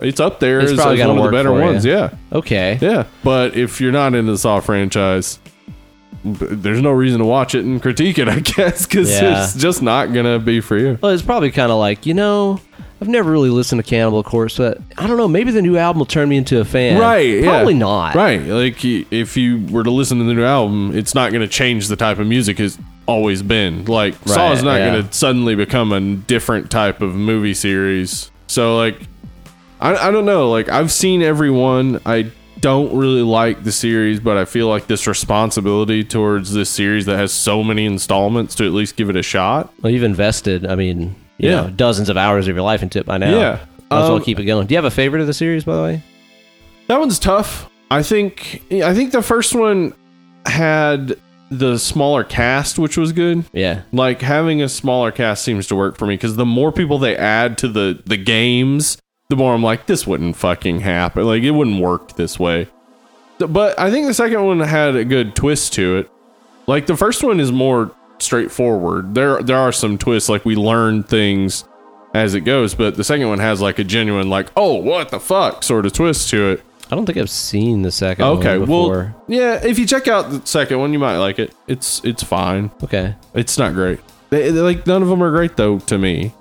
it's 0.00 0.20
up 0.20 0.40
there 0.40 0.60
It's 0.60 0.72
as, 0.72 0.78
probably 0.78 1.00
as 1.02 1.08
one 1.08 1.18
of 1.18 1.24
the 1.24 1.30
better 1.30 1.50
for 1.50 1.58
you. 1.58 1.64
ones. 1.64 1.84
Yeah, 1.84 2.10
Okay. 2.32 2.78
yeah. 2.80 3.04
But 3.24 3.56
if 3.56 3.80
you're 3.80 3.92
not 3.92 4.14
into 4.14 4.32
the 4.32 4.38
Saw 4.38 4.60
franchise, 4.60 5.38
there's 6.24 6.82
no 6.82 6.90
reason 6.90 7.20
to 7.20 7.24
watch 7.24 7.54
it 7.54 7.64
and 7.64 7.80
critique 7.80 8.18
it, 8.18 8.28
I 8.28 8.40
guess, 8.40 8.86
because 8.86 9.10
Yeah. 9.10 9.44
it's 9.44 9.54
just 9.56 9.82
not 9.82 10.12
gonna 10.12 10.38
be 10.38 10.60
for 10.60 10.76
you. 10.78 10.98
Well, 11.00 11.12
it's 11.12 11.22
probably 11.22 11.50
kind 11.50 11.72
of 11.72 11.78
like 11.78 12.06
you 12.06 12.14
know, 12.14 12.60
I've 13.00 13.08
never 13.08 13.30
really 13.30 13.48
listened 13.48 13.82
to 13.82 13.88
Cannibal 13.88 14.22
Corpse, 14.22 14.58
but 14.58 14.78
I 14.98 15.06
don't 15.06 15.16
know. 15.16 15.28
Maybe 15.28 15.50
the 15.50 15.62
new 15.62 15.78
album 15.78 16.00
will 16.00 16.06
turn 16.06 16.28
me 16.28 16.36
into 16.36 16.60
a 16.60 16.64
fan. 16.64 17.00
Right? 17.00 17.40
yeah. 17.40 17.48
Probably 17.48 17.72
not. 17.74 18.14
Right. 18.14 18.42
Like 18.42 18.84
if 18.84 19.36
you 19.36 19.64
were 19.70 19.82
to 19.84 19.90
listen 19.90 20.18
to 20.18 20.24
the 20.24 20.34
new 20.34 20.44
album, 20.44 20.96
it's 20.96 21.14
not 21.14 21.32
gonna 21.32 21.48
change 21.48 21.88
the 21.88 21.96
type 21.96 22.18
of 22.18 22.26
music 22.26 22.60
it's 22.60 22.78
always 23.06 23.42
been. 23.42 23.86
Like 23.86 24.14
Saw 24.26 24.52
is 24.52 24.62
not 24.62 24.76
yeah. 24.78 24.90
gonna 24.98 25.12
suddenly 25.12 25.54
become 25.54 25.92
a 25.92 26.00
different 26.26 26.70
type 26.70 27.00
of 27.00 27.14
movie 27.14 27.54
series. 27.54 28.30
So 28.46 28.76
like, 28.76 29.00
I 29.80 30.08
I 30.08 30.10
don't 30.10 30.26
know. 30.26 30.50
Like 30.50 30.68
I've 30.68 30.92
seen 30.92 31.22
every 31.22 31.50
one. 31.50 32.00
I 32.06 32.30
don't 32.60 32.94
really 32.96 33.22
like 33.22 33.64
the 33.64 33.72
series, 33.72 34.20
but 34.20 34.36
I 34.36 34.44
feel 34.44 34.68
like 34.68 34.86
this 34.86 35.06
responsibility 35.06 36.04
towards 36.04 36.52
this 36.52 36.68
series 36.68 37.06
that 37.06 37.16
has 37.16 37.32
so 37.32 37.64
many 37.64 37.86
installments 37.86 38.54
to 38.56 38.66
at 38.66 38.72
least 38.72 38.96
give 38.96 39.08
it 39.08 39.16
a 39.16 39.22
shot. 39.22 39.72
Well, 39.82 39.90
you've 39.92 40.02
invested. 40.02 40.66
I 40.66 40.74
mean, 40.74 41.16
you 41.38 41.48
Yeah. 41.48 41.62
know, 41.62 41.70
dozens 41.70 42.10
of 42.10 42.18
hours 42.18 42.48
of 42.48 42.54
your 42.54 42.62
life 42.64 42.82
into 42.82 42.98
it 42.98 43.06
by 43.06 43.16
now. 43.16 43.30
Yeah. 43.30 43.58
Might 43.90 44.02
as 44.02 44.08
well 44.08 44.16
Um, 44.16 44.22
keep 44.22 44.38
it 44.38 44.44
going. 44.44 44.66
Do 44.66 44.74
you 44.74 44.76
have 44.76 44.84
a 44.84 44.90
favorite 44.90 45.20
of 45.22 45.26
the 45.26 45.32
series, 45.32 45.64
by 45.64 45.74
the 45.76 45.82
way? 45.82 46.02
That 46.88 47.00
one's 47.00 47.18
tough. 47.18 47.68
I 47.90 48.02
think 48.02 48.62
I 48.70 48.92
think 48.94 49.12
the 49.12 49.22
first 49.22 49.54
one 49.54 49.94
had 50.46 51.16
the 51.50 51.78
smaller 51.78 52.22
cast, 52.24 52.78
which 52.78 52.96
was 52.96 53.12
good. 53.12 53.44
Yeah. 53.52 53.80
like 53.92 54.20
having 54.22 54.62
a 54.62 54.68
smaller 54.68 55.10
cast 55.10 55.42
seems 55.42 55.66
to 55.68 55.74
work 55.76 55.96
for 55.96 56.06
me 56.06 56.14
because 56.14 56.36
the 56.36 56.46
more 56.46 56.70
people 56.72 56.98
they 56.98 57.16
add 57.16 57.58
to 57.58 57.68
the 57.68 57.98
the 58.06 58.16
games 58.16 58.96
the 59.30 59.36
more 59.36 59.54
i'm 59.54 59.62
like 59.62 59.86
this 59.86 60.06
wouldn't 60.06 60.36
fucking 60.36 60.80
happen 60.80 61.24
like 61.24 61.42
it 61.42 61.52
wouldn't 61.52 61.80
work 61.80 62.14
this 62.16 62.38
way 62.38 62.68
but 63.38 63.78
i 63.78 63.90
think 63.90 64.06
the 64.06 64.12
second 64.14 64.44
one 64.44 64.60
had 64.60 64.94
a 64.94 65.04
good 65.04 65.34
twist 65.34 65.72
to 65.72 65.96
it 65.96 66.10
like 66.66 66.86
the 66.86 66.96
first 66.96 67.24
one 67.24 67.40
is 67.40 67.50
more 67.50 67.90
straightforward 68.18 69.14
there 69.14 69.42
there 69.42 69.56
are 69.56 69.72
some 69.72 69.96
twists 69.96 70.28
like 70.28 70.44
we 70.44 70.54
learn 70.54 71.02
things 71.02 71.64
as 72.12 72.34
it 72.34 72.40
goes 72.42 72.74
but 72.74 72.96
the 72.96 73.04
second 73.04 73.28
one 73.28 73.38
has 73.38 73.60
like 73.60 73.78
a 73.78 73.84
genuine 73.84 74.28
like 74.28 74.48
oh 74.56 74.74
what 74.74 75.08
the 75.10 75.18
fuck 75.20 75.62
sort 75.62 75.86
of 75.86 75.92
twist 75.92 76.28
to 76.28 76.50
it 76.50 76.62
I 76.92 76.96
don't 76.96 77.06
think 77.06 77.18
I've 77.18 77.30
seen 77.30 77.82
the 77.82 77.92
second 77.92 78.24
okay 78.24 78.58
one 78.58 78.68
well 78.68 78.88
before. 78.88 79.14
yeah 79.28 79.64
if 79.64 79.78
you 79.78 79.86
check 79.86 80.08
out 80.08 80.28
the 80.30 80.44
second 80.44 80.80
one 80.80 80.92
you 80.92 80.98
might 80.98 81.18
like 81.18 81.38
it 81.38 81.54
it's 81.68 82.04
it's 82.04 82.22
fine 82.24 82.70
okay. 82.82 83.14
it's 83.32 83.56
not 83.56 83.74
great. 83.74 84.00
They- 84.30 84.50
like 84.50 84.86
none 84.88 85.00
of 85.02 85.08
them 85.08 85.22
are 85.22 85.30
great 85.30 85.56
though 85.56 85.78
to 85.78 85.98
me. 85.98 86.32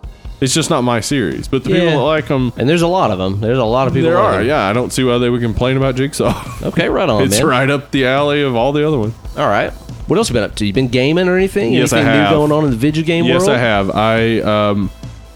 It's 0.42 0.54
just 0.54 0.70
not 0.70 0.82
my 0.84 1.02
series. 1.02 1.48
But 1.48 1.64
the 1.66 1.72
people 1.72 1.86
Yeah. 1.88 1.92
that 1.96 2.02
like 2.02 2.28
them, 2.28 2.54
And 2.58 2.70
there's 2.70 2.82
a 2.82 2.88
lot 2.88 3.12
of 3.12 3.18
them. 3.18 3.42
There's 3.42 3.58
a 3.58 3.64
lot 3.66 3.88
of 3.88 3.94
people. 3.94 4.10
there 4.12 4.20
like 4.20 4.40
are. 4.40 4.44
Yeah, 4.44 4.64
I 4.68 4.74
don't 4.74 4.92
see 4.94 5.04
why 5.04 5.18
they 5.18 5.30
would 5.30 5.42
complain 5.42 5.76
about 5.78 5.96
Jigsaw. 5.96 6.34
Okay, 6.64 6.88
right 6.90 7.10
on, 7.10 7.24
it's 7.26 7.40
man. 7.40 7.48
right 7.48 7.70
up 7.70 7.92
the 7.92 8.06
alley 8.08 8.42
of 8.42 8.56
all 8.56 8.72
the 8.72 8.88
other 8.88 8.98
ones. 8.98 9.14
All 9.38 9.48
right. 9.48 9.72
What 10.08 10.18
else 10.18 10.30
you 10.30 10.34
been 10.34 10.44
up 10.44 10.56
to? 10.56 10.66
You 10.66 10.74
been 10.74 10.88
gaming 10.88 11.28
or 11.28 11.36
anything? 11.38 11.74
Yes, 11.74 11.94
I 11.94 11.98
anything 12.00 12.16
have. 12.16 12.30
new 12.32 12.36
going 12.38 12.52
on 12.52 12.64
in 12.66 12.72
the 12.72 12.78
video 12.78 13.04
game 13.04 13.26
Yes, 13.26 13.42
world? 13.42 13.50
I 13.52 13.58
have. 13.60 13.92
I 13.92 14.40
um, 14.40 14.90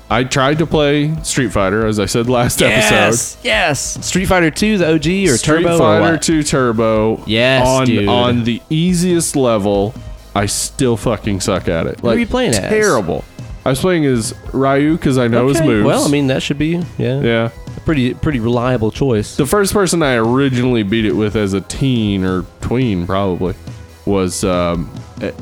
I 0.09 0.23
tried 0.23 0.57
to 0.59 0.65
play 0.65 1.13
Street 1.23 1.51
Fighter 1.51 1.85
as 1.85 1.99
I 1.99 2.05
said 2.05 2.27
last 2.29 2.61
episode. 2.61 2.95
Yes, 2.95 3.37
yes. 3.43 4.05
Street 4.07 4.25
Fighter 4.25 4.49
2, 4.51 4.77
the 4.79 4.93
OG 4.93 5.05
or 5.31 5.37
Street 5.37 5.61
Turbo 5.63 5.75
or 5.75 5.77
Fighter 5.77 6.11
what? 6.13 6.21
2 6.23 6.43
Turbo. 6.43 7.23
Yes, 7.27 7.67
on 7.67 7.85
dude. 7.87 8.07
on 8.07 8.43
the 8.45 8.61
easiest 8.69 9.35
level, 9.35 9.93
I 10.35 10.45
still 10.47 10.97
fucking 10.97 11.41
suck 11.41 11.67
at 11.67 11.85
it. 11.87 11.99
Who 11.99 12.09
are 12.09 12.17
you 12.17 12.25
playing 12.27 12.53
as? 12.55 12.59
Terrible. 12.69 13.23
I 13.65 13.69
was 13.69 13.79
playing 13.79 14.05
as 14.05 14.33
Ryu 14.53 14.93
because 14.97 15.17
I 15.17 15.27
know 15.27 15.47
his 15.47 15.57
Okay, 15.57 15.67
moves. 15.67 15.85
Well, 15.85 16.05
I 16.05 16.09
mean 16.09 16.27
that 16.27 16.43
should 16.43 16.57
be 16.57 16.81
yeah, 16.97 17.21
yeah. 17.21 17.49
a 17.77 17.79
pretty 17.81 18.13
pretty 18.13 18.39
reliable 18.39 18.91
choice. 18.91 19.37
The 19.37 19.45
first 19.45 19.71
person 19.73 20.03
I 20.03 20.15
originally 20.15 20.83
beat 20.83 21.05
it 21.05 21.13
with 21.15 21.35
as 21.35 21.53
a 21.53 21.61
teen 21.61 22.25
or 22.25 22.43
tween 22.61 23.05
probably 23.07 23.55
was 24.05 24.43
um, 24.43 24.93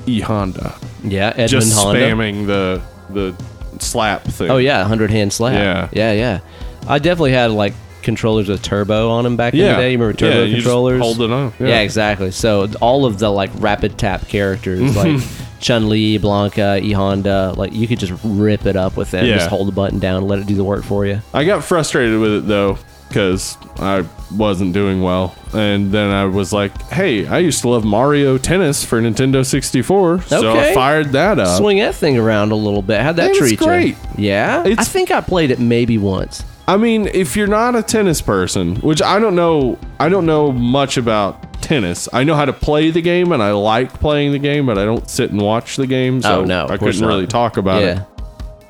E 0.06 0.20
Honda. 0.20 0.76
yeah, 1.04 1.30
Edmund 1.30 1.50
Just 1.50 1.74
Honda. 1.80 2.00
spamming 2.00 2.46
the 2.48 2.82
the 3.10 3.36
slap 3.80 4.24
thing. 4.24 4.52
Oh 4.52 4.58
yeah, 4.58 4.84
hundred 4.84 5.10
hand 5.10 5.34
slap. 5.34 5.54
Yeah. 5.54 5.90
yeah, 5.92 6.12
yeah. 6.14 6.40
I 6.88 7.00
definitely 7.00 7.32
had 7.32 7.50
like 7.52 7.74
controllers 8.04 8.50
with 8.50 8.62
turbo 8.62 9.10
on 9.12 9.24
them 9.24 9.36
back 9.38 9.54
in 9.54 9.60
the 9.60 9.66
day. 9.66 9.92
You 9.92 9.98
remember 9.98 10.14
turbo 10.18 10.40
Yeah, 10.40 10.44
you 10.46 10.56
just 10.56 10.66
controllers? 10.66 11.02
hold 11.02 11.22
it 11.22 11.32
on. 11.32 11.54
Yeah. 11.60 11.80
exactly. 11.80 12.30
So 12.32 12.68
all 12.82 13.06
of 13.06 13.18
the 13.20 13.30
like 13.30 13.50
rapid 13.56 13.98
tap 13.98 14.28
characters 14.28 14.96
like 14.96 15.22
Chun 15.62 15.90
Li, 15.90 16.20
Blanka, 16.20 16.82
E 16.82 16.92
Honda, 16.92 17.54
like 17.56 17.74
you 17.74 17.88
could 17.88 18.00
just 18.00 18.14
rip 18.24 18.66
it 18.66 18.76
up 18.76 18.98
with 18.98 19.12
them. 19.12 19.26
Yeah. 19.26 19.38
Just 19.38 19.50
hold 19.50 19.68
the 19.68 19.72
button 19.72 20.00
down 20.00 20.18
and 20.18 20.28
let 20.28 20.40
it 20.40 20.48
do 20.48 20.56
the 20.56 20.64
work 20.64 20.84
for 20.84 21.06
you. 21.06 21.22
I 21.34 21.46
got 21.46 21.64
frustrated 21.64 22.20
with 22.20 22.34
it 22.34 22.48
though 22.48 22.78
because 23.08 23.58
I 23.78 24.06
wasn't 24.34 24.74
doing 24.74 25.02
well, 25.02 25.36
and 25.54 25.92
then 25.92 26.10
I 26.10 26.26
was 26.26 26.54
like, 26.54 26.72
"Hey, 26.92 27.28
I 27.28 27.40
used 27.40 27.62
to 27.62 27.70
love 27.70 27.84
Mario 27.84 28.38
Tennis 28.38 28.86
for 28.86 29.02
Nintendo 29.02 29.46
64, 29.46 30.22
so 30.22 30.58
I 30.58 30.74
fired 30.74 31.12
that 31.12 31.38
up." 31.38 31.58
Swing 31.60 31.80
that 31.80 31.94
thing 31.96 32.18
around 32.18 32.52
a 32.52 32.56
little 32.56 32.82
bit. 32.82 33.02
How'd 33.02 33.18
that 33.18 33.30
was 33.30 33.38
treat 33.38 33.60
great. 33.60 33.98
you? 34.18 34.30
Yeah, 34.30 34.64
I 34.66 34.84
think 34.86 35.12
I 35.12 35.20
played 35.22 35.52
it 35.52 35.60
maybe 35.60 35.98
once. 35.98 36.44
I 36.72 36.78
mean, 36.78 37.08
if 37.08 37.36
you're 37.36 37.48
not 37.48 37.76
a 37.76 37.84
tennis 37.84 38.22
person, 38.22 38.78
which 38.78 39.02
I 39.02 39.20
don't 39.20 39.36
know, 39.36 39.78
I 40.00 40.08
don't 40.08 40.26
know 40.26 40.54
much 40.54 40.96
about 40.96 41.62
tennis. 41.62 42.08
I 42.14 42.24
know 42.24 42.34
how 42.34 42.46
to 42.46 42.54
play 42.54 42.92
the 42.92 43.02
game, 43.02 43.34
and 43.34 43.44
I 43.44 43.52
like 43.52 43.92
playing 44.00 44.32
the 44.32 44.40
game, 44.40 44.68
but 44.68 44.78
I 44.78 44.86
don't 44.86 45.10
sit 45.10 45.32
and 45.32 45.42
watch 45.42 45.76
the 45.76 45.86
game, 45.86 46.22
so 46.22 46.40
Oh, 46.40 46.46
no, 46.46 46.68
I 46.70 46.78
couldn't 46.78 47.06
really 47.06 47.28
talk 47.28 47.58
about 47.58 47.82
yeah. 47.82 48.04
it. 48.04 48.08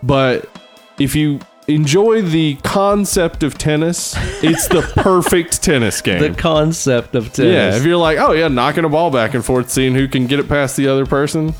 But 0.01 0.49
if 0.97 1.15
you 1.15 1.41
enjoy 1.67 2.23
the 2.23 2.55
concept 2.63 3.43
of 3.43 3.59
tennis, 3.59 4.15
it's 4.41 4.67
the 4.67 4.81
perfect 4.95 5.61
tennis 5.61 6.01
game. 6.01 6.21
The 6.21 6.33
concept 6.33 7.13
of 7.13 7.31
tennis. 7.31 7.53
Yeah, 7.53 7.77
if 7.77 7.85
you're 7.85 7.97
like, 7.97 8.17
oh 8.17 8.31
yeah, 8.31 8.47
knocking 8.47 8.83
a 8.83 8.89
ball 8.89 9.11
back 9.11 9.35
and 9.35 9.45
forth, 9.45 9.69
seeing 9.69 9.93
who 9.93 10.07
can 10.07 10.25
get 10.25 10.39
it 10.39 10.49
past 10.49 10.75
the 10.75 10.87
other 10.87 11.05
person, 11.05 11.53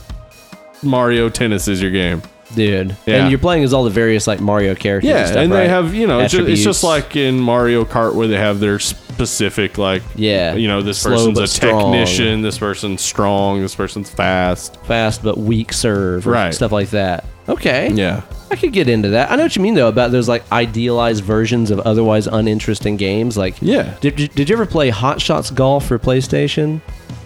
Mario 0.81 1.29
Tennis 1.29 1.67
is 1.67 1.83
your 1.83 1.91
game. 1.91 2.24
Dude. 2.55 2.96
Yeah. 3.05 3.15
And 3.17 3.29
you're 3.31 3.39
playing 3.39 3.63
as 3.63 3.74
all 3.74 3.84
the 3.84 3.89
various 3.89 4.27
like 4.27 4.39
Mario 4.39 4.75
characters. 4.75 5.10
and, 5.10 5.20
Yeah, 5.20 5.25
stuff, 5.25 5.38
and 5.38 5.51
they 5.51 5.60
right? 5.62 5.70
have 5.70 5.93
you 5.93 6.08
know, 6.08 6.20
it's 6.20 6.34
just, 6.34 6.48
it's 6.50 6.63
just 6.63 6.84
like 6.84 7.15
in 7.15 7.39
Mario 7.39 7.86
Kart 7.86 8.13
where 8.15 8.27
they 8.27 8.38
have 8.38 8.60
their 8.60 8.79
specific 8.79 9.77
like, 9.77 10.03
Yeah. 10.15 10.55
you 10.55 10.67
know, 10.67 10.81
this 10.81 11.00
Slow 11.00 11.12
person's 11.12 11.39
a 11.39 11.48
strong. 11.48 11.91
technician, 11.93 12.41
this 12.41 12.58
person's 12.58 13.01
strong, 13.01 13.62
this 13.62 13.75
person's 13.75 14.10
fast. 14.10 14.77
fast 14.86 15.24
but 15.24 15.38
weak 15.38 15.74
serve, 15.74 16.25
Right. 16.25 16.53
Stuff 16.53 16.72
like 16.72 16.89
that. 16.91 17.25
Okay, 17.50 17.89
Yeah, 17.91 18.22
I 18.51 18.55
could 18.55 18.72
get 18.72 18.88
into 18.88 19.10
that. 19.10 19.31
I 19.31 19.36
know 19.36 19.43
what 19.43 19.55
you 19.55 19.62
mean 19.62 19.74
though 19.74 19.88
about 19.89 20.12
those 20.12 20.29
like 20.29 20.43
idealized 20.51 21.24
versions 21.24 21.72
of 21.72 21.79
otherwise 21.81 22.27
uninteresting 22.27 22.98
games. 22.98 23.36
Like, 23.36 23.55
yeah. 23.62 23.96
did 24.00 24.15
did 24.36 24.48
you 24.50 24.55
ever 24.55 24.65
play 24.65 24.89
Hot 24.89 25.20
Shots 25.20 25.50
Golf 25.51 25.88
for 25.88 25.98
PlayStation? 26.00 26.81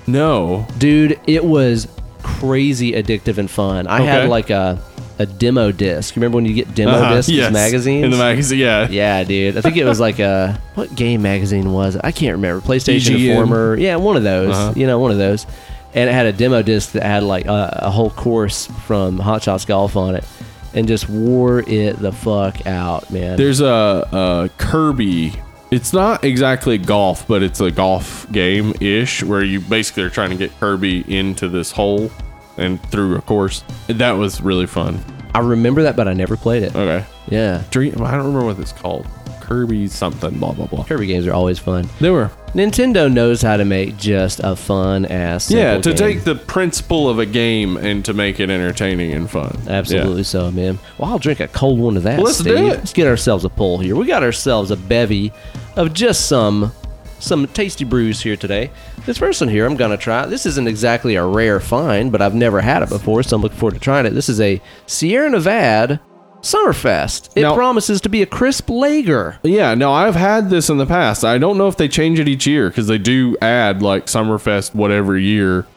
No, 0.08 0.66
Dude, 0.78 1.20
it 1.28 1.44
was 1.44 1.88
crazy 2.24 2.94
addictive 2.94 3.38
and 3.38 3.50
fun. 3.52 3.88
I 3.88 4.02
had 4.02 4.30
like 4.30 4.50
a 4.50 4.80
a 5.20 5.26
demo 5.26 5.72
disc. 5.72 6.16
Remember 6.16 6.36
when 6.36 6.46
you 6.46 6.54
get 6.54 6.74
demo 6.76 6.92
Uh-huh, 6.92 7.16
discs 7.16 7.32
yes. 7.32 7.52
magazines? 7.54 8.04
in 8.04 8.12
the 8.12 8.18
magazine. 8.18 8.60
Yeah, 8.60 8.88
Yeah, 8.90 9.24
dude. 9.24 9.58
I 9.58 9.62
think 9.62 9.78
it 9.78 9.86
was 9.86 10.00
like 10.00 10.20
a 10.20 10.60
what 10.76 10.94
game 10.96 11.22
magazine 11.22 11.72
was 11.72 11.96
it? 11.96 12.02
I 12.04 12.12
can't 12.12 12.34
remember. 12.34 12.66
PlayStation 12.66 13.16
EGM. 13.16 13.30
Informer. 13.32 13.78
Yeah, 13.78 13.96
one 13.98 14.18
of 14.18 14.24
those. 14.24 14.54
Uh-huh. 14.56 14.74
You 14.76 14.88
know, 14.88 15.00
one 15.00 15.12
of 15.12 15.18
those. 15.18 15.46
And 15.94 16.10
it 16.10 16.14
had 16.14 16.26
a 16.26 16.34
demo 16.34 16.62
disc 16.62 16.92
that 16.92 17.04
had 17.04 17.24
like 17.24 17.46
a, 17.46 17.80
a 17.84 17.90
whole 17.90 18.10
course 18.10 18.66
from 18.86 19.18
Hot 19.20 19.42
Shots 19.44 19.64
Golf 19.64 19.96
on 19.96 20.16
it, 20.16 20.26
and 20.74 20.90
just 20.90 21.08
wore 21.08 21.60
it 21.60 21.98
the 22.00 22.12
fuck 22.12 22.68
out, 22.68 23.10
man. 23.10 23.38
There's 23.38 23.62
a, 23.62 24.06
a 24.12 24.50
Kirby. 24.58 25.32
It's 25.72 25.94
not 25.94 26.26
exactly 26.26 26.78
golf, 26.78 27.26
but 27.28 27.42
it's 27.42 27.62
a 27.62 27.72
golf 27.72 28.30
game 28.32 28.74
ish 28.82 29.24
where 29.24 29.42
you 29.44 29.62
basically 29.62 30.04
are 30.04 30.10
trying 30.10 30.32
to 30.32 30.36
get 30.36 30.52
Kirby 30.60 31.04
into 31.14 31.48
this 31.48 31.72
hole 31.72 32.12
and 32.58 32.82
through 32.90 33.16
a 33.16 33.22
course. 33.22 33.64
That 33.88 34.14
was 34.14 34.42
really 34.42 34.68
fun. 34.68 35.04
I 35.34 35.40
remember 35.40 35.84
that, 35.84 35.96
but 35.96 36.08
I 36.08 36.14
never 36.14 36.38
played 36.38 36.64
it. 36.64 36.76
Okay. 36.76 37.06
Yeah, 37.28 37.64
Dream. 37.72 38.02
I 38.02 38.12
don't 38.12 38.28
remember 38.28 38.46
what 38.46 38.60
it's 38.60 38.72
called. 38.72 39.08
Kirby 39.42 39.88
something. 39.88 40.40
Blah 40.40 40.54
blah 40.54 40.66
blah. 40.66 40.86
Kirby 40.86 41.06
games 41.08 41.28
are 41.28 41.34
always 41.34 41.60
fun. 41.60 41.88
They 42.00 42.10
were. 42.10 42.32
Nintendo 42.56 43.12
knows 43.12 43.42
how 43.42 43.58
to 43.58 43.66
make 43.66 43.98
just 43.98 44.40
a 44.42 44.56
fun 44.56 45.06
ass. 45.06 45.52
Yeah, 45.52 45.78
to 45.82 45.90
game. 45.90 45.98
take 45.98 46.24
the 46.24 46.36
principle 46.36 47.10
of 47.10 47.20
a 47.20 47.26
game 47.26 47.76
and 47.76 48.04
to 48.06 48.14
make 48.14 48.40
it 48.40 48.50
entertaining 48.50 49.12
and 49.12 49.30
fun. 49.30 49.60
Absolutely 49.68 50.24
so, 50.24 50.50
man. 50.52 50.80
Well, 50.98 51.12
I'll 51.12 51.20
drink 51.20 51.42
a 51.42 51.50
cold 51.50 51.80
one 51.80 51.98
of 51.98 52.04
that. 52.04 52.20
Let's 52.20 52.38
Steve. 52.38 52.56
do 52.56 52.68
it. 52.68 52.78
Let's 52.78 52.94
get 52.94 53.08
ourselves 53.08 53.44
a 53.44 53.50
pull 53.50 53.78
here. 53.80 53.96
We 53.98 54.08
got 54.08 54.24
ourselves 54.24 54.72
a 54.72 54.78
bevy 54.78 55.34
of 55.76 55.94
just 55.94 56.28
some 56.28 56.72
some 57.20 57.46
tasty 57.48 57.84
brews 57.84 58.22
here 58.22 58.38
today. 58.38 58.72
This 59.06 59.18
first 59.20 59.40
one 59.42 59.50
here, 59.50 59.66
I'm 59.66 59.76
gonna 59.76 59.98
try. 59.98 60.26
This 60.26 60.46
isn't 60.48 60.68
exactly 60.68 61.16
a 61.16 61.24
rare 61.26 61.60
find, 61.60 62.12
but 62.12 62.22
I've 62.22 62.34
never 62.34 62.60
had 62.62 62.82
it 62.82 62.90
before, 62.90 63.22
so 63.22 63.36
I'm 63.36 63.42
looking 63.42 63.58
forward 63.58 63.76
to 63.76 63.80
trying 63.80 64.06
it. 64.08 64.12
This 64.12 64.30
is 64.30 64.42
a 64.42 64.60
Sierra 64.88 65.30
Nevada 65.30 66.02
Summerfest. 66.42 67.30
It 67.36 67.42
Now- 67.44 67.54
promises 67.56 68.02
to 68.02 68.10
be 68.10 68.22
a 68.22 68.26
crisp 68.26 68.70
lager. 68.70 69.38
Yeah, 69.44 69.76
no, 69.76 69.92
I've 69.94 70.16
had 70.16 70.50
this 70.50 70.70
in 70.70 70.78
the 70.78 70.86
past. 70.88 71.24
I 71.24 71.38
don't 71.38 71.58
know 71.58 71.68
if 71.68 71.78
they 71.78 71.88
change 71.88 72.20
it 72.20 72.28
each 72.28 72.48
year 72.48 72.70
because 72.70 72.88
they 72.88 72.98
do 72.98 73.36
add 73.42 73.82
like 73.84 74.08
Summerfest 74.08 74.74
whatever 74.74 75.18
year. 75.18 75.68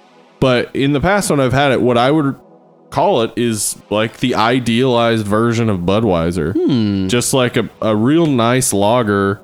But 0.41 0.75
in 0.75 0.93
the 0.93 1.01
past, 1.01 1.31
when 1.31 1.41
I've 1.41 1.53
had 1.53 1.73
it, 1.73 1.83
what 1.83 1.99
I 1.99 2.11
would 2.11 2.35
call 2.91 3.23
it 3.23 3.33
is 3.37 3.77
like 3.91 4.19
the 4.19 4.35
idealized 4.37 5.27
version 5.27 5.69
of 5.69 5.81
Budweiser. 5.81 6.55
Hmm. 6.55 7.09
Just 7.09 7.35
like 7.35 7.57
a, 7.59 7.69
a 7.83 7.95
real 7.95 8.27
nice 8.27 8.73
lager 8.73 9.41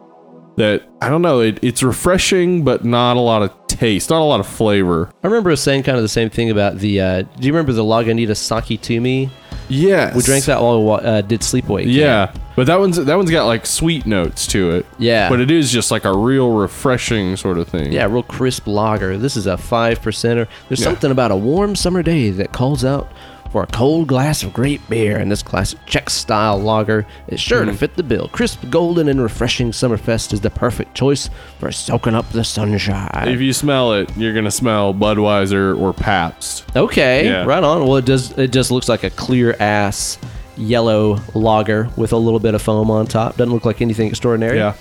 that, 0.57 0.83
I 1.03 1.09
don't 1.09 1.21
know, 1.23 1.41
it, 1.41 1.59
it's 1.63 1.83
refreshing, 1.83 2.63
but 2.65 2.85
not 2.85 3.17
a 3.17 3.21
lot 3.21 3.43
of 3.43 3.64
taste, 3.79 4.11
not 4.11 4.21
a 4.21 4.25
lot 4.25 4.41
of 4.41 4.47
flavor. 4.47 5.11
I 5.23 5.27
remember 5.27 5.55
saying 5.57 5.83
kind 5.85 5.97
of 5.97 6.03
the 6.03 6.09
same 6.09 6.31
thing 6.31 6.51
about 6.51 6.79
the. 6.79 7.01
Uh, 7.01 7.23
do 7.23 7.47
you 7.47 7.53
remember 7.53 7.73
the 7.73 7.85
Lagunitas 7.85 8.37
Sake 8.37 8.81
to 8.83 9.01
me? 9.01 9.31
Yes. 9.69 10.15
We 10.15 10.23
drank 10.23 10.45
that 10.45 10.61
while 10.61 10.83
we 10.85 10.93
uh, 11.07 11.21
did 11.23 11.41
Sleepaway. 11.41 11.85
Camp. 11.85 11.95
Yeah, 11.97 12.35
but 12.55 12.67
that 12.67 12.79
one's 12.79 12.97
that 13.03 13.17
one's 13.17 13.31
got 13.31 13.47
like 13.47 13.65
sweet 13.65 14.05
notes 14.05 14.47
to 14.49 14.73
it. 14.73 14.87
Yeah. 14.99 15.29
but 15.29 15.41
it 15.41 15.51
is 15.51 15.71
just 15.71 15.91
like 15.91 16.05
a 16.05 16.15
real 16.17 16.53
refreshing 16.53 17.37
sort 17.37 17.59
of 17.59 17.69
thing. 17.69 17.93
Yeah, 17.93 18.05
real 18.07 18.23
crisp 18.23 18.67
lager. 18.67 19.17
This 19.17 19.37
is 19.37 19.47
a 19.47 19.57
five 19.57 20.01
percenter. 20.01 20.47
There's 20.69 20.81
Yeah. 20.81 20.85
something 20.85 21.11
about 21.11 21.31
a 21.31 21.37
warm 21.37 21.77
summer 21.77 22.03
day 22.03 22.31
that 22.31 22.53
calls 22.53 22.85
out 22.85 23.11
for 23.55 23.63
a 23.63 23.67
cold 23.69 24.09
glass 24.09 24.43
of 24.43 24.53
great 24.53 24.81
beer, 24.91 25.17
and 25.17 25.31
this 25.31 25.41
classic 25.41 25.79
Czech 25.87 26.11
style 26.11 26.59
lager 26.59 27.07
is 27.29 27.39
sure 27.39 27.65
to 27.65 27.71
mm. 27.71 27.77
fit 27.77 27.95
the 27.95 28.03
bill. 28.03 28.27
Crisp, 28.27 28.69
golden, 28.69 29.09
and 29.09 29.23
refreshing 29.23 29.71
Summerfest 29.71 30.33
is 30.33 30.41
the 30.41 30.51
perfect 30.51 30.97
choice 30.97 31.31
for 31.61 31.71
soaking 31.71 32.17
up 32.17 32.29
the 32.31 32.43
sunshine. 32.43 33.29
If 33.29 33.41
you 33.41 33.53
smell 33.53 33.93
it, 33.93 34.11
you're 34.17 34.35
gonna 34.35 34.51
smell 34.51 34.93
Budweiser 34.93 35.81
or 35.81 35.93
Pabst. 35.93 36.65
okay, 36.75 37.27
Yeah. 37.27 37.45
right 37.45 37.63
on. 37.63 37.87
Well, 37.87 37.99
it 37.99 38.07
does. 38.07 38.37
It 38.37 38.51
just 38.51 38.73
looks 38.73 38.89
like 38.89 39.05
a 39.05 39.11
clear 39.11 39.55
ass 39.61 40.19
yellow 40.57 41.21
lager 41.35 41.89
with 41.97 42.13
a 42.13 42.17
little 42.17 42.41
bit 42.41 42.57
of 42.57 42.63
foam 42.63 42.91
on 42.91 43.07
top. 43.07 43.37
Doesn't 43.37 43.55
look 43.55 43.65
like 43.65 43.81
anything 43.81 44.09
extraordinary. 44.09 44.59
Yeah, 44.59 44.75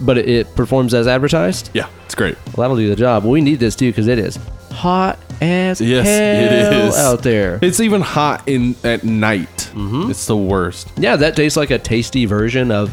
but 0.00 0.16
it, 0.16 0.28
it 0.28 0.54
performs 0.54 0.94
as 0.94 1.08
advertised. 1.08 1.70
yeah, 1.74 1.88
it's 2.04 2.14
great. 2.14 2.36
Well, 2.46 2.62
that'll 2.62 2.76
do 2.76 2.88
the 2.88 2.94
job. 2.94 3.24
We 3.24 3.40
need 3.40 3.58
this 3.58 3.74
too 3.74 3.90
because 3.90 4.06
it 4.06 4.20
is 4.20 4.38
hot 4.72 5.18
as 5.42 5.80
Yes, 5.80 6.06
hell 6.06 6.78
it 6.78 6.86
is 6.88 6.96
out 6.98 7.22
there. 7.22 7.58
It's 7.62 7.80
even 7.80 8.00
hot 8.00 8.42
in 8.46 8.74
at 8.84 9.04
night. 9.04 9.70
Mm-hmm. 9.74 10.10
It's 10.10 10.26
the 10.26 10.36
worst. 10.36 10.90
yeah, 10.96 11.16
that 11.16 11.36
tastes 11.36 11.56
like 11.56 11.70
a 11.70 11.78
tasty 11.78 12.24
version 12.26 12.70
of 12.70 12.90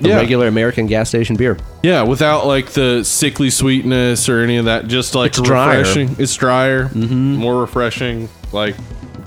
the 0.00 0.08
Yeah. 0.08 0.16
regular 0.16 0.48
American 0.48 0.86
gas 0.86 1.08
station 1.08 1.36
beer. 1.36 1.56
Yeah, 1.82 2.02
without 2.02 2.46
like 2.46 2.70
the 2.70 3.04
sickly 3.04 3.50
sweetness 3.50 4.28
or 4.28 4.40
any 4.40 4.56
of 4.56 4.64
that. 4.64 4.88
Just 4.88 5.14
like 5.14 5.30
It's 5.30 5.40
drier. 5.40 5.78
refreshing. 5.78 6.16
It's 6.18 6.34
drier. 6.34 6.86
Mm-hmm. 6.88 7.34
More 7.36 7.60
refreshing. 7.60 8.28
Like 8.52 8.74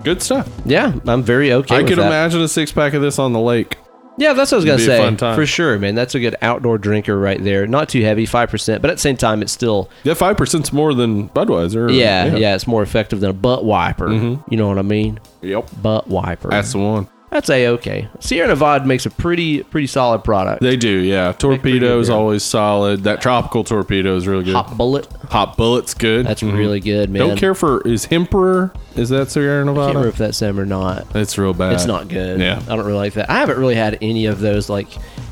good 0.04 0.22
stuff. 0.22 0.50
Yeah, 0.66 0.94
I'm 1.08 1.24
very 1.24 1.54
okay. 1.54 1.78
I 1.78 1.84
could 1.84 1.98
that. 1.98 2.08
imagine 2.08 2.42
a 2.42 2.48
six 2.48 2.72
pack 2.72 2.94
of 2.94 3.02
this 3.02 3.18
on 3.20 3.32
the 3.34 3.40
lake. 3.40 3.78
Yeah, 4.18 4.34
that's 4.34 4.52
what 4.52 4.58
I 4.58 4.60
was 4.60 4.66
gonna 4.66 4.80
say. 4.80 4.98
fun 4.98 5.18
time. 5.18 5.36
For 5.36 5.46
sure, 5.46 5.78
man. 5.78 5.94
That's 5.96 6.16
a 6.16 6.20
good 6.20 6.36
outdoor 6.42 6.78
drinker 6.78 7.18
right 7.20 7.44
there. 7.44 7.68
Not 7.68 7.90
too 7.90 8.02
heavy, 8.02 8.26
five 8.26 8.50
percent, 8.50 8.82
but 8.82 8.90
at 8.90 8.96
the 8.98 9.02
same 9.02 9.18
time, 9.18 9.42
it's 9.42 9.52
still 9.52 9.90
Yeah, 10.04 10.14
five 10.14 10.38
percent's 10.38 10.72
more 10.72 10.94
than 10.94 11.30
Budweiser. 11.30 11.94
yeah, 11.94 12.36
yeah, 12.36 12.56
It's 12.56 12.68
more 12.68 12.82
effective 12.84 13.20
than 13.20 13.30
a 13.30 13.34
butt 13.34 13.66
wiper. 13.66 14.08
Mm-hmm. 14.08 14.50
You 14.52 14.58
know 14.58 14.68
what 14.70 14.78
I 14.80 14.84
mean? 14.84 15.20
Yep. 15.42 15.70
Butt 15.82 16.08
wiper. 16.08 16.50
That's 16.50 16.72
the 16.72 16.80
one. 16.80 17.08
That's 17.32 17.50
a 17.50 17.68
okay. 17.70 18.08
Sierra 18.20 18.48
Nevada 18.48 18.86
makes 18.86 19.06
a 19.06 19.10
pretty 19.10 19.64
pretty 19.64 19.88
solid 19.88 20.24
product. 20.24 20.62
They 20.62 20.78
do, 20.78 20.90
yeah. 20.90 21.34
Torpedo 21.34 22.00
is 22.00 22.10
always 22.10 22.44
solid. 22.44 23.04
That 23.04 23.22
tropical 23.22 23.64
torpedo 23.64 24.16
is 24.16 24.26
really 24.28 24.44
good. 24.46 24.54
Hop 24.56 24.78
Bullet. 24.78 25.08
Hop 25.32 25.58
Bullet's 25.58 25.94
good. 25.94 26.26
That's 26.28 26.42
Mhm. 26.42 26.58
really 26.58 26.80
good, 26.80 27.10
man. 27.10 27.28
Don't 27.28 27.38
care 27.38 27.56
for 27.56 27.82
is 27.82 28.06
Hemperor. 28.06 28.72
Is 28.96 29.10
that 29.10 29.32
Sierra 29.32 29.66
Nevada? 29.66 29.82
I 29.82 29.86
can't 29.86 29.96
remember 29.96 30.10
if 30.10 30.18
that's 30.18 30.40
them 30.40 30.60
or 30.60 30.66
not. 30.66 31.08
It's 31.16 31.38
real 31.38 31.54
bad. 31.54 31.74
It's 31.74 31.86
not 31.86 32.08
good. 32.08 32.40
Yeah. 32.40 32.62
I 32.70 32.76
don't 32.76 32.86
really 32.86 32.98
like 32.98 33.14
that. 33.16 33.30
I 33.30 33.40
haven't 33.40 33.58
really 33.58 33.76
had 33.76 33.98
any 34.02 34.28
of 34.28 34.40
those 34.40 34.70
like 34.70 34.88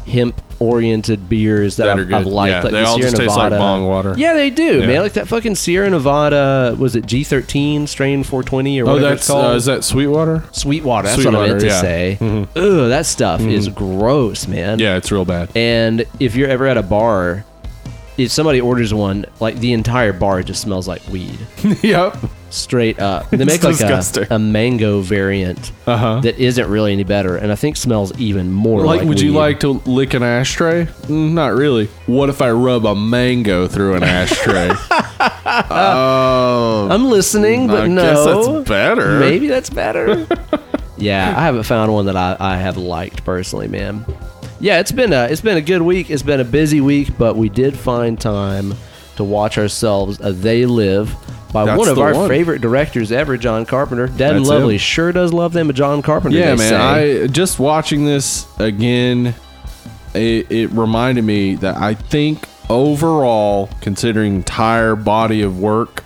hemp 0.05 0.35
oriented 0.63 1.27
beers 1.29 1.75
that, 1.77 1.85
That 1.85 1.99
I've. 1.99 2.13
I've 2.13 2.25
liked. 2.25 2.51
Yeah, 2.51 2.61
like 2.61 2.71
they 2.71 2.81
the 2.81 2.85
all 2.87 2.95
Sierra 2.95 3.11
just 3.11 3.21
taste 3.21 3.35
like 3.35 3.51
Nevada. 3.51 3.57
bong 3.57 3.85
water. 3.85 4.15
Yeah, 4.17 4.33
they 4.33 4.49
do, 4.49 4.79
Yeah. 4.81 4.87
man. 4.87 5.01
Like 5.01 5.13
that 5.13 5.27
fucking 5.27 5.55
Sierra 5.55 5.89
Nevada 5.89 6.75
was 6.79 6.95
it 6.95 7.05
G13 7.05 7.87
strain 7.87 8.23
420 8.23 8.79
or 8.81 8.83
Oh, 8.83 8.93
whatever 8.93 9.09
that's 9.09 9.21
it's 9.21 9.27
called? 9.27 9.45
uh, 9.45 9.55
is 9.55 9.65
that 9.65 9.83
Sweetwater? 9.83 10.43
Sweetwater. 10.51 11.07
That's 11.09 11.17
what 11.25 11.35
I 11.35 11.47
Sweetwater, 11.47 11.47
meant 11.49 11.59
to 11.61 11.67
yeah. 11.67 11.81
say. 11.81 12.17
Mhm. 12.21 12.47
Ugh, 12.55 12.89
that 12.89 13.05
stuff 13.05 13.41
is 13.41 13.67
gross, 13.69 14.47
man. 14.47 14.79
Yeah, 14.79 14.95
it's 14.97 15.11
real 15.11 15.25
bad. 15.25 15.49
And 15.55 16.05
if 16.19 16.35
you're 16.35 16.49
ever 16.49 16.65
at 16.67 16.77
a 16.77 16.83
bar, 16.83 17.45
if 18.17 18.31
somebody 18.31 18.61
orders 18.61 18.93
one, 18.93 19.25
like 19.39 19.59
the 19.59 19.73
entire 19.73 20.13
bar 20.13 20.43
just 20.43 20.61
smells 20.61 20.87
like 20.87 21.01
weed, 21.11 21.37
yep. 21.81 22.15
Straight 22.53 22.99
up. 22.99 23.29
They 23.31 23.45
make 23.45 23.63
like 23.63 23.73
disgusting. 23.77 24.27
a, 24.29 24.35
a 24.35 24.39
mango 24.39 25.01
variant 25.01 25.71
Uh 25.87 25.97
huh. 25.97 26.19
that 26.21 26.37
isn't 26.37 26.69
really 26.69 26.93
any 26.93 27.03
better, 27.03 27.35
and 27.37 27.51
I 27.51 27.55
think 27.55 27.77
smells 27.77 28.11
even 28.19 28.51
more 28.51 28.85
Like, 28.85 28.99
like. 28.99 29.07
would 29.09 29.19
you 29.21 29.31
weed. 29.33 29.37
like 29.39 29.59
to 29.61 29.69
lick 29.85 30.13
an 30.13 30.23
ashtray? 30.23 30.85
Mm, 30.85 31.33
not 31.33 31.53
really. 31.53 31.87
What 32.05 32.29
if 32.29 32.41
I 32.41 32.51
rub 32.51 32.85
a 32.85 32.95
mango 32.95 33.67
through 33.67 33.95
an 33.95 34.03
ashtray? 34.03 34.71
oh, 35.69 36.87
I'm 36.91 37.05
listening, 37.09 37.67
but 37.67 37.83
I 37.83 37.87
no. 37.87 38.01
guess 38.01 38.25
that's 38.25 38.69
better. 38.69 39.19
Maybe 39.19 39.47
that's 39.47 39.69
better. 39.69 40.27
yeah, 40.97 41.33
I 41.35 41.41
haven't 41.43 41.63
found 41.63 41.91
one 41.93 42.05
that 42.05 42.15
I, 42.15 42.35
I 42.39 42.57
have 42.57 42.77
liked 42.77 43.23
personally, 43.25 43.67
man. 43.67 44.05
Yeah, 44.59 44.79
it's 44.79 44.91
been 44.91 45.11
a 45.11 45.25
it's 45.25 45.41
been 45.41 45.57
a 45.57 45.61
good 45.61 45.81
week. 45.81 46.09
It's 46.09 46.23
been 46.23 46.39
a 46.39 46.45
busy 46.45 46.79
week, 46.81 47.17
but 47.17 47.35
we 47.35 47.49
did 47.49 47.77
find 47.77 48.19
time 48.19 48.73
to 49.17 49.23
watch 49.23 49.57
ourselves 49.57 50.19
a 50.21 50.31
They 50.33 50.65
Live 50.65 51.15
by 51.51 51.65
That's 51.65 51.77
one 51.77 51.87
of 51.87 51.99
our 51.99 52.13
one. 52.15 52.27
favorite 52.29 52.61
directors 52.61 53.11
ever, 53.11 53.37
John 53.37 53.65
Carpenter. 53.65 54.07
Dead 54.07 54.35
and 54.35 54.45
Lovely 54.47 54.73
him. 54.75 54.79
sure 54.79 55.11
does 55.11 55.31
love 55.33 55.53
them 55.53 55.69
a 55.69 55.73
John 55.73 56.01
Carpenter. 56.01 56.37
Yeah, 56.37 56.55
man. 56.55 56.57
say. 56.57 57.23
I 57.23 57.27
just 57.27 57.59
watching 57.59 58.05
this 58.05 58.47
again. 58.59 59.35
It, 60.15 60.51
it 60.51 60.67
reminded 60.71 61.23
me 61.23 61.55
that 61.55 61.77
I 61.77 61.93
think 61.95 62.47
overall, 62.69 63.69
considering 63.81 64.35
entire 64.35 64.95
body 64.95 65.41
of 65.41 65.59
work, 65.59 66.03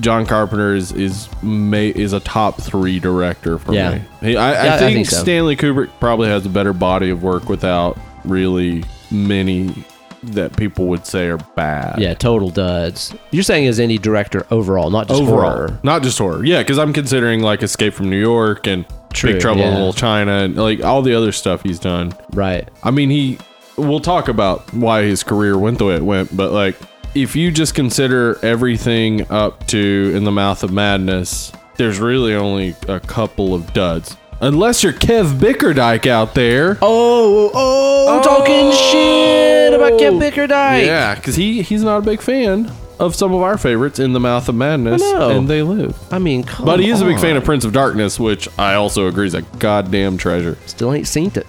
John 0.00 0.26
Carpenter 0.26 0.74
is 0.74 0.92
is 0.92 1.28
ma- 1.42 1.76
is 1.76 2.12
a 2.12 2.20
top 2.20 2.60
three 2.60 2.98
director 2.98 3.58
for 3.58 3.72
Yeah. 3.72 3.94
me. 3.96 4.02
He, 4.20 4.36
I, 4.36 4.52
Yeah, 4.64 4.72
I, 4.72 4.76
I 4.76 4.78
think 4.78 4.94
think 4.96 5.10
so. 5.10 5.16
Stanley 5.18 5.56
Kubrick 5.56 5.90
probably 6.00 6.28
has 6.28 6.44
a 6.46 6.48
better 6.50 6.72
body 6.72 7.10
of 7.10 7.22
work 7.22 7.48
without 7.48 7.96
really 8.24 8.82
many 9.10 9.84
that 10.32 10.56
people 10.56 10.86
would 10.86 11.06
say 11.06 11.28
are 11.28 11.38
bad. 11.38 12.00
yeah, 12.00 12.14
total 12.14 12.50
duds. 12.50 13.14
You're 13.30 13.42
saying 13.42 13.66
as 13.66 13.78
any 13.78 13.98
director 13.98 14.46
overall, 14.50 14.90
not 14.90 15.08
just 15.08 15.22
overall, 15.22 15.50
horror. 15.50 15.80
not 15.82 16.02
just 16.02 16.18
horror. 16.18 16.44
Yeah, 16.44 16.62
because 16.62 16.78
I'm 16.78 16.92
considering 16.92 17.40
like 17.40 17.62
Escape 17.62 17.94
from 17.94 18.10
New 18.10 18.20
York 18.20 18.66
and 18.66 18.86
True, 19.12 19.32
Big 19.32 19.40
Trouble 19.40 19.62
in. 19.62 19.74
Little 19.74 19.92
China 19.92 20.32
and 20.38 20.56
like 20.56 20.82
all 20.82 21.02
the 21.02 21.14
other 21.14 21.32
stuff 21.32 21.62
he's 21.62 21.78
done. 21.78 22.14
Right. 22.32 22.68
I 22.82 22.90
mean, 22.90 23.10
he. 23.10 23.38
We'll 23.76 24.00
talk 24.00 24.28
about 24.28 24.72
why 24.72 25.02
his 25.02 25.24
career 25.24 25.58
went 25.58 25.78
the 25.78 25.86
way 25.86 25.96
it 25.96 26.04
went, 26.04 26.36
but 26.36 26.52
like, 26.52 26.76
if 27.16 27.34
you 27.34 27.50
just 27.50 27.74
consider 27.74 28.38
everything 28.44 29.28
up 29.32 29.66
to 29.68 30.12
In 30.14 30.22
the 30.22 30.30
Mouth 30.30 30.62
of 30.62 30.72
Madness, 30.72 31.52
there's 31.76 31.98
really 31.98 32.34
only 32.34 32.76
a 32.88 33.00
couple 33.00 33.52
of 33.52 33.72
duds. 33.72 34.16
Unless 34.40 34.82
you're 34.82 34.92
Kev 34.92 35.38
Bickerdike 35.38 36.06
out 36.06 36.34
there. 36.34 36.78
Oh, 36.82 37.50
oh, 37.54 38.16
I'm 38.16 38.22
talking 38.22 38.70
oh! 38.72 38.90
shit 38.92 39.43
about 39.74 39.98
Ken 39.98 40.18
Bickerdike. 40.18 40.86
Yeah, 40.86 41.14
because 41.14 41.36
he, 41.36 41.62
he's 41.62 41.82
not 41.82 41.98
a 41.98 42.02
big 42.02 42.20
fan 42.20 42.70
of 43.00 43.14
some 43.14 43.32
of 43.34 43.42
our 43.42 43.58
favorites, 43.58 43.98
In 43.98 44.12
the 44.12 44.20
Mouth 44.20 44.48
of 44.48 44.54
Madness, 44.54 45.02
I 45.02 45.12
know. 45.12 45.30
and 45.30 45.48
They 45.48 45.62
Live. 45.62 45.96
I 46.12 46.18
mean, 46.18 46.44
come 46.44 46.64
But 46.66 46.80
he 46.80 46.90
is 46.90 47.00
a 47.00 47.04
big 47.04 47.16
on. 47.16 47.20
fan 47.20 47.36
of 47.36 47.44
Prince 47.44 47.64
of 47.64 47.72
Darkness, 47.72 48.20
which 48.20 48.48
I 48.58 48.74
also 48.74 49.06
agree 49.08 49.26
is 49.26 49.34
a 49.34 49.42
goddamn 49.42 50.16
treasure. 50.16 50.56
Still 50.66 50.92
ain't 50.92 51.08
seen 51.08 51.32
it. 51.34 51.46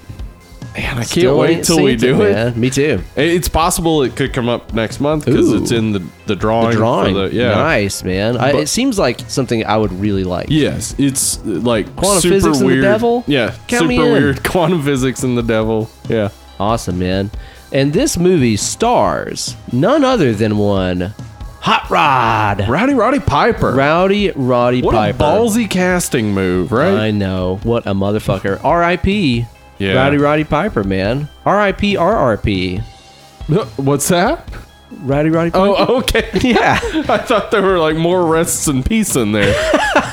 Man, 0.73 0.91
I 0.91 0.95
can't 0.95 1.07
Still 1.07 1.37
wait 1.39 1.57
ain't 1.57 1.65
till 1.65 1.81
we 1.83 1.91
seen 1.97 1.99
do 2.17 2.21
it. 2.23 2.33
man. 2.33 2.59
Me 2.59 2.69
too. 2.69 3.01
It's 3.15 3.47
possible 3.47 4.01
it 4.03 4.17
could 4.17 4.33
come 4.33 4.49
up 4.49 4.73
next 4.73 4.99
month 4.99 5.23
because 5.23 5.49
Ooh. 5.53 5.61
it's 5.61 5.71
in 5.71 5.93
the 5.93 6.03
the 6.25 6.35
drawing. 6.35 6.71
The 6.71 6.75
drawing. 6.75 7.13
For 7.15 7.29
the, 7.29 7.33
yeah. 7.33 7.51
Nice, 7.55 8.03
man. 8.03 8.35
I, 8.35 8.51
But- 8.51 8.61
it 8.63 8.67
seems 8.67 8.99
like 8.99 9.21
something 9.29 9.65
I 9.65 9.77
would 9.77 9.93
really 9.93 10.25
like. 10.25 10.47
Yes, 10.49 10.93
it's 10.97 11.37
uh, 11.37 11.43
like 11.45 11.85
Quantum 11.95 12.19
super 12.21 12.33
physics 12.35 12.57
and 12.57 12.61
the 12.69 12.73
weird. 12.73 12.81
devil? 12.83 13.23
Yeah, 13.25 13.55
Count 13.69 13.87
me 13.87 13.95
super 13.95 14.07
in. 14.07 14.11
weird. 14.23 14.43
Quantum 14.49 14.81
physics 14.83 15.23
and 15.23 15.37
the 15.37 15.43
devil. 15.43 15.89
Yeah. 16.09 16.27
Awesome, 16.59 16.99
man. 16.99 17.31
And 17.75 17.91
this 17.91 18.17
movie 18.17 18.55
stars 18.55 19.53
none 19.73 20.05
other 20.05 20.33
than 20.33 20.57
one 20.57 21.13
Hot 21.59 21.89
Rod. 21.89 22.69
Rowdy 22.69 22.93
Roddy 22.93 23.19
Piper. 23.19 23.73
Rowdy 23.73 24.31
Roddy 24.31 24.81
what 24.81 24.93
Piper. 24.93 25.17
a 25.17 25.19
ballsy 25.19 25.69
casting 25.69 26.33
move, 26.33 26.71
right? 26.71 26.93
I 26.93 27.11
know. 27.11 27.59
What 27.63 27.85
a 27.85 27.93
motherfucker. 27.93 28.63
R.I.P. 28.63 29.45
Yeah. 29.77 29.93
Rowdy 29.95 30.17
Roddy 30.17 30.45
Piper, 30.45 30.85
man. 30.85 31.27
R.I.P. 31.43 31.97
R.R.P. 31.97 32.77
What's 33.75 34.07
that? 34.07 34.47
Rowdy 34.91 35.29
Roddy 35.29 35.51
Piper. 35.51 35.75
Oh, 35.77 35.97
okay. 35.99 36.29
yeah. 36.41 36.79
I 36.83 37.17
thought 37.17 37.51
there 37.51 37.61
were 37.61 37.79
like 37.79 37.95
more 37.95 38.25
rests 38.25 38.67
and 38.67 38.85
peace 38.85 39.15
in 39.15 39.31
there. 39.31 39.53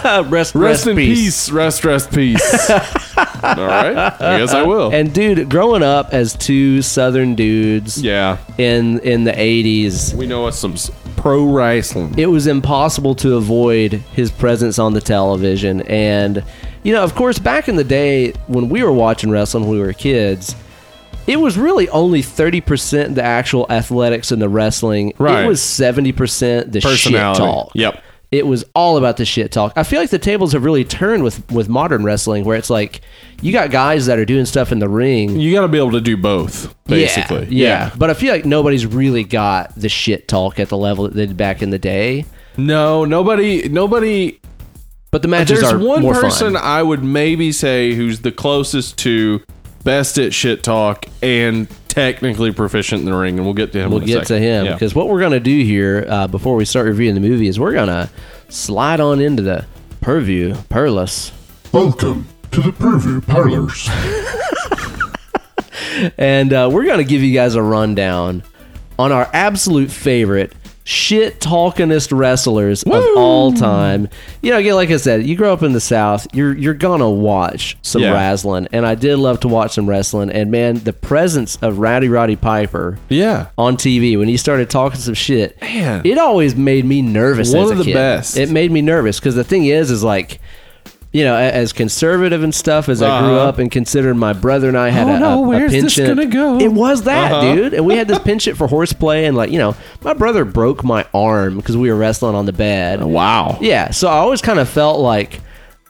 rest, 0.25 0.55
Rest, 0.55 0.87
in 0.87 0.97
peace. 0.97 1.51
Rest, 1.51 1.85
rest, 1.85 2.11
peace. 2.11 2.71
All 2.71 3.67
right. 3.67 3.97
I 3.97 4.39
guess 4.39 4.53
I 4.53 4.63
uh, 4.63 4.67
will. 4.67 4.93
And 4.93 5.13
dude, 5.13 5.49
growing 5.51 5.83
up 5.83 6.09
as 6.13 6.35
two 6.35 6.83
Southern 6.83 7.35
dudes 7.35 8.03
yeah. 8.03 8.39
in 8.59 8.99
in 9.01 9.25
the 9.25 9.33
'80s, 9.33 10.15
We 10.15 10.27
know 10.27 10.47
us 10.47 10.59
some 10.59 10.75
pro 11.17 11.45
wrestling. 11.45 12.19
it 12.19 12.27
was 12.27 12.47
impossible 12.47 13.15
to 13.17 13.37
avoid 13.37 13.93
his 13.93 14.31
presence 14.31 14.79
on 14.79 14.93
the 14.95 15.01
television. 15.01 15.83
And 15.83 16.43
you 16.83 16.93
know, 16.93 17.05
of 17.05 17.15
course, 17.15 17.39
back 17.39 17.69
in 17.69 17.77
the 17.77 17.85
day 17.85 18.33
when 18.49 18.69
we 18.69 18.83
were 18.83 18.93
watching 18.93 19.31
wrestling 19.31 19.65
when 19.65 19.73
we 19.73 19.81
were 19.81 19.93
kids, 19.93 20.57
it 21.27 21.37
was 21.37 21.57
really 21.57 21.89
only 21.91 22.23
thirty 22.23 22.61
percent 22.61 23.15
the 23.15 23.23
actual 23.23 23.67
athletics 23.71 24.33
and 24.33 24.41
the 24.41 24.49
wrestling. 24.49 25.15
Right. 25.19 25.45
It 25.45 25.49
was 25.49 25.63
seventy 25.63 26.13
percent 26.13 26.73
the 26.73 26.81
shit 26.81 27.13
talk. 27.13 27.73
Yep. 27.75 28.03
It 28.31 28.47
was 28.47 28.65
all 28.75 28.97
about 28.97 29.19
the 29.19 29.27
shit 29.27 29.53
talk. 29.53 29.75
I 29.77 29.83
feel 29.83 30.01
like 30.01 30.09
the 30.09 30.19
tables 30.19 30.55
have 30.55 30.65
really 30.65 30.85
turned 30.85 31.23
with 31.23 31.51
with 31.53 31.69
modern 31.69 32.03
wrestling, 32.03 32.45
where 32.45 32.57
it's 32.57 32.71
like 32.71 33.03
you 33.43 33.53
got 33.53 33.71
guys 33.71 34.07
that 34.07 34.19
are 34.19 34.25
doing 34.25 34.47
stuff 34.47 34.73
in 34.73 34.79
the 34.79 34.89
ring. 34.89 35.39
You 35.39 35.53
got 35.53 35.63
to 35.63 35.69
be 35.69 35.77
able 35.77 35.93
to 35.93 36.01
do 36.01 36.17
both, 36.17 36.75
basically. 36.85 37.47
Yeah, 37.51 37.89
yeah. 37.89 37.91
But 37.97 38.09
I 38.09 38.15
feel 38.15 38.33
like 38.33 38.47
nobody's 38.47 38.87
really 38.87 39.23
got 39.23 39.75
the 39.77 39.91
shit 39.91 40.29
talk 40.29 40.59
at 40.59 40.71
the 40.71 40.79
level 40.79 41.05
that 41.05 41.15
they 41.15 41.27
did 41.27 41.37
back 41.37 41.61
in 41.61 41.69
the 41.69 41.79
day. 41.79 42.25
No, 42.57 43.05
nobody, 43.05 43.69
nobody. 43.69 44.41
But 45.11 45.21
the 45.21 45.29
matches 45.29 45.61
There's 45.61 45.75
are 45.75 45.79
one 45.79 46.03
person 46.03 46.55
fun. 46.55 46.63
I 46.63 46.83
would 46.83 47.05
maybe 47.05 47.53
say 47.53 47.93
who's 47.93 48.21
the 48.21 48.33
closest 48.33 48.97
to 49.01 49.43
best 49.85 50.19
at 50.19 50.35
shit 50.35 50.63
talk 50.63 51.07
and 51.23 51.69
technically 51.89 52.53
proficient 52.53 53.01
in 53.01 53.07
the 53.07 53.17
ring, 53.17 53.37
and 53.37 53.45
we'll 53.45 53.55
get 53.55 53.73
to 53.73 53.81
him. 53.81 53.91
We'll 53.91 53.99
in 53.99 54.05
a 54.05 54.07
get 54.07 54.21
to 54.21 54.27
second. 54.27 54.43
him 54.43 54.65
Yeah. 54.67 54.73
because 54.75 54.95
what 54.95 55.09
we're 55.09 55.21
gonna 55.21 55.41
do 55.41 55.63
here 55.65 56.07
uh, 56.09 56.27
before 56.27 56.57
we 56.57 56.65
start 56.65 56.87
reviewing 56.87 57.15
the 57.15 57.21
movie 57.21 57.49
is 57.49 57.59
we're 57.61 57.73
gonna 57.75 58.11
slide 58.49 59.01
on 59.01 59.21
into 59.21 59.43
the 59.43 59.67
purview 60.01 60.55
Perlus, 60.71 61.33
Welcome 61.73 62.27
to 62.51 62.61
the 62.61 62.73
Purview 62.73 63.21
Parlors. 63.23 63.89
and 66.19 66.53
uh, 66.53 66.69
we're 66.73 66.85
gonna 66.85 67.05
give 67.05 67.23
you 67.23 67.33
guys 67.35 67.55
a 67.55 67.63
rundown 67.63 68.43
on 68.99 69.13
our 69.13 69.29
absolute 69.33 69.91
favorite 69.91 70.53
shit 70.85 71.39
talkingest 71.41 72.17
wrestlers 72.17 72.83
of 72.83 73.05
all 73.17 73.53
time. 73.53 74.09
You 74.41 74.51
know, 74.51 74.59
again, 74.59 74.75
like 74.75 74.91
I 74.91 74.97
said, 74.97 75.25
you 75.25 75.37
grow 75.37 75.53
up 75.53 75.63
in 75.63 75.73
the 75.73 75.81
South, 75.81 76.27
you're 76.35 76.57
you're 76.57 76.75
gonna 76.75 77.11
watch 77.11 77.77
some 77.83 78.03
Yeah. 78.03 78.13
wrestling, 78.13 78.69
and 78.73 78.85
I 78.87 78.95
did 78.95 79.19
love 79.19 79.41
to 79.41 79.49
watch 79.49 79.73
some 79.75 79.89
wrestling. 79.89 80.31
And 80.31 80.51
man, 80.51 80.77
the 80.79 80.93
presence 80.93 81.57
of 81.63 81.79
Rowdy 81.79 82.09
Roddy 82.09 82.37
Piper 82.37 82.99
yeah. 83.09 83.47
on 83.57 83.77
TV 83.77 84.19
when 84.19 84.29
he 84.29 84.37
started 84.37 84.71
talking 84.71 85.01
some 85.01 85.15
shit, 85.15 85.61
Man. 85.63 86.03
it 86.05 86.19
always 86.19 86.57
made 86.57 86.85
me 86.85 87.03
nervous. 87.03 87.53
One 87.53 87.65
as 87.65 87.71
of 87.71 87.77
a 87.81 87.83
the 87.83 87.85
kid. 87.87 87.95
best. 87.95 88.37
It 88.37 88.51
made 88.51 88.73
me 88.73 88.83
nervous 88.83 89.21
because 89.21 89.35
the 89.35 89.45
thing 89.45 89.65
is, 89.67 89.91
is 89.91 90.03
like. 90.03 90.41
You 91.13 91.25
know, 91.25 91.37
as 91.37 91.75
conservative 91.75 92.43
and 92.43 92.55
stuff 92.55 92.89
as 92.89 93.03
I 93.03 93.21
grew 93.21 93.35
Uh-huh. 93.37 93.49
up 93.51 93.59
and 93.59 93.71
considered 93.71 94.15
my 94.15 94.33
brother 94.33 94.69
and 94.69 94.79
I 94.79 94.89
had 94.89 95.07
Oh, 95.09 95.15
a, 95.15 95.19
no, 95.19 95.29
a, 95.29 95.37
a 95.45 95.49
where's 95.49 95.73
this 95.73 95.95
penchant. 95.97 96.09
gonna 96.17 96.27
go? 96.27 96.59
It 96.59 96.73
was 96.73 97.03
that, 97.03 97.33
Uh-huh. 97.33 97.55
dude. 97.55 97.75
And 97.75 97.85
we 97.85 97.97
had 97.97 98.09
this 98.09 98.19
penchant 98.21 98.57
for 98.57 98.67
horseplay 98.67 99.27
and 99.27 99.37
like, 99.37 99.51
you 99.51 99.59
know, 99.59 99.77
my 100.03 100.15
brother 100.15 100.47
broke 100.47 100.83
my 100.83 101.05
arm 101.13 101.57
because 101.57 101.77
we 101.77 101.91
were 101.91 101.97
wrestling 101.97 102.35
on 102.35 102.47
the 102.47 102.53
bed. 102.55 103.03
Wow. 103.05 103.59
Yeah, 103.61 103.91
so 103.91 104.09
I 104.09 104.13
always 104.13 104.41
kind 104.41 104.59
of 104.59 104.69
felt 104.71 105.01
like 105.01 105.41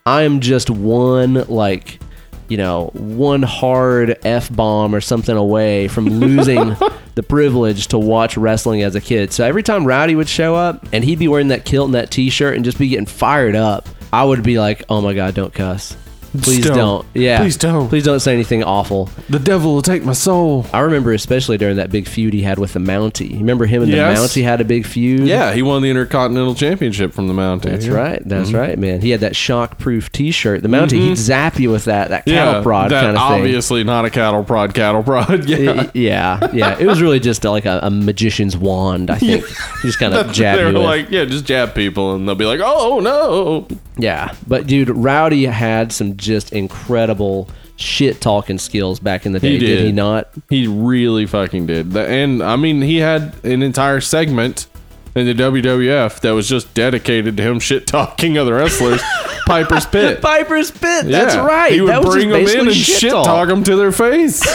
I'm 0.04 0.40
just 0.40 0.68
one 0.70 1.34
like 1.48 2.00
you 2.48 2.56
know 2.56 2.90
one 2.92 3.42
hard 3.42 4.18
f 4.24 4.50
bomb 4.54 4.92
or 4.92 5.00
something 5.00 5.36
away 5.36 5.86
from 5.86 6.06
losing 6.08 6.76
the 7.14 7.22
privilege 7.22 7.86
to 7.86 7.98
watch 7.98 8.36
wrestling 8.36 8.82
as 8.82 8.96
a 8.96 9.00
kid. 9.00 9.32
So 9.32 9.44
every 9.44 9.62
time 9.62 9.84
Rowdy 9.86 10.16
would 10.16 10.28
show 10.28 10.56
up 10.56 10.84
and 10.92 11.04
he'd 11.04 11.20
be 11.20 11.28
wearing 11.28 11.48
that 11.48 11.64
kilt 11.64 11.86
and 11.86 11.94
that 11.94 12.10
t-shirt 12.10 12.56
and 12.56 12.64
just 12.64 12.78
be 12.78 12.88
getting 12.88 13.06
fired 13.06 13.54
up, 13.54 13.88
I 14.12 14.24
would 14.24 14.42
be 14.42 14.58
like, 14.58 14.84
"Oh 14.88 15.00
my 15.00 15.14
god, 15.14 15.34
don't 15.34 15.52
cuss." 15.54 15.96
Please 16.40 16.64
Don't. 16.64 16.76
don't. 16.76 17.06
Yeah. 17.12 17.40
Please 17.40 17.58
don't. 17.58 17.88
Please 17.90 18.04
don't 18.04 18.20
say 18.20 18.32
anything 18.32 18.64
awful. 18.64 19.10
The 19.28 19.38
devil 19.38 19.74
will 19.74 19.82
take 19.82 20.02
my 20.02 20.14
soul. 20.14 20.64
I 20.72 20.80
remember 20.80 21.12
especially 21.12 21.58
during 21.58 21.76
that 21.76 21.90
big 21.90 22.08
feud 22.08 22.32
he 22.32 22.40
had 22.40 22.58
with 22.58 22.72
the 22.72 22.78
Mountie. 22.78 23.36
Remember 23.36 23.66
him 23.66 23.82
and 23.82 23.92
Yes. 23.92 24.18
the 24.18 24.40
Mountie 24.40 24.44
had 24.44 24.62
a 24.62 24.64
big 24.64 24.86
feud? 24.86 25.26
Yeah, 25.26 25.52
he 25.52 25.60
won 25.60 25.82
the 25.82 25.90
Intercontinental 25.90 26.54
Championship 26.54 27.12
from 27.12 27.28
the 27.28 27.34
Mountie. 27.34 27.64
That's 27.64 27.84
Yeah. 27.84 27.92
right. 27.92 28.22
That's 28.24 28.48
mm-hmm. 28.48 28.58
right, 28.58 28.78
man. 28.78 29.02
He 29.02 29.10
had 29.10 29.20
that 29.20 29.36
shock-proof 29.36 30.10
T-shirt. 30.10 30.62
The 30.62 30.68
Mountie, 30.70 30.92
he'd 30.92 31.02
mm-hmm. 31.02 31.14
zap 31.16 31.60
you 31.60 31.70
with 31.70 31.84
that 31.84 32.08
that 32.08 32.24
cattle 32.24 32.54
Yeah, 32.54 32.62
prod 32.62 32.90
kind 32.90 33.08
of 33.08 33.12
thing. 33.14 33.22
obviously 33.22 33.84
not 33.84 34.06
a 34.06 34.10
cattle 34.10 34.42
prod, 34.42 34.72
cattle 34.72 35.02
prod. 35.02 35.44
Yeah. 35.48 35.90
Yeah, 35.92 36.48
yeah. 36.54 36.78
It 36.78 36.86
was 36.86 37.02
really 37.02 37.20
just 37.20 37.44
like 37.44 37.66
a, 37.66 37.80
a 37.82 37.90
magician's 37.90 38.56
wand. 38.56 39.10
I 39.10 39.18
think 39.18 39.46
he 39.82 39.88
just 39.88 39.98
kind 39.98 40.14
of 40.14 40.32
jabbed 40.32 40.58
they 40.60 40.66
you 40.66 40.72
were 40.72 40.78
with. 40.78 40.82
like, 40.82 41.10
yeah, 41.10 41.26
just 41.26 41.44
jab 41.44 41.74
people, 41.74 42.14
and 42.14 42.26
they'll 42.26 42.34
be 42.34 42.46
like, 42.46 42.60
oh 42.62 43.00
no. 43.00 43.68
Yeah, 43.96 44.34
but 44.46 44.66
dude, 44.66 44.88
Rowdy 44.90 45.44
had 45.46 45.92
some 45.92 46.16
just 46.16 46.52
incredible 46.52 47.48
shit 47.76 48.20
talking 48.20 48.58
skills 48.58 49.00
back 49.00 49.26
in 49.26 49.32
the 49.32 49.40
day. 49.40 49.52
He 49.52 49.58
did. 49.58 49.84
he 49.86 49.92
not? 49.92 50.28
He 50.48 50.66
really 50.66 51.26
fucking 51.26 51.66
did. 51.66 51.96
And 51.96 52.42
I 52.42 52.56
mean, 52.56 52.80
he 52.82 52.98
had 52.98 53.34
an 53.44 53.62
entire 53.62 54.00
segment 54.00 54.66
in 55.14 55.26
the 55.26 55.34
WWF 55.34 56.20
that 56.20 56.30
was 56.30 56.48
just 56.48 56.72
dedicated 56.74 57.36
to 57.36 57.42
him 57.42 57.58
shit 57.60 57.86
talking 57.86 58.38
other 58.38 58.54
wrestlers. 58.54 59.02
Piper's 59.46 59.84
Pit. 59.86 60.22
Piper's 60.22 60.70
Pit. 60.70 61.06
That's 61.06 61.34
Yeah. 61.34 61.44
right. 61.44 61.72
He 61.72 61.80
would 61.80 61.90
that 61.90 62.02
bring 62.02 62.28
them 62.30 62.42
in 62.46 62.60
and 62.68 62.72
shit 62.74 62.98
shit 63.00 63.10
talk. 63.10 63.26
talk 63.26 63.48
them 63.48 63.64
to 63.64 63.74
their 63.76 63.90
face. 63.92 64.40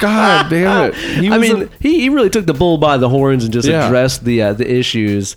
God 0.00 0.50
damn 0.50 0.90
it. 0.90 0.94
He 0.94 1.30
I 1.30 1.38
mean, 1.38 1.62
a- 1.62 1.68
he, 1.80 2.00
he 2.00 2.08
really 2.10 2.28
took 2.30 2.46
the 2.46 2.52
bull 2.54 2.78
by 2.78 2.96
the 2.98 3.08
horns 3.08 3.44
and 3.44 3.52
just 3.52 3.66
Yeah. 3.66 3.86
addressed 3.86 4.24
the 4.24 4.42
uh, 4.42 4.52
the 4.52 4.70
issues 4.70 5.36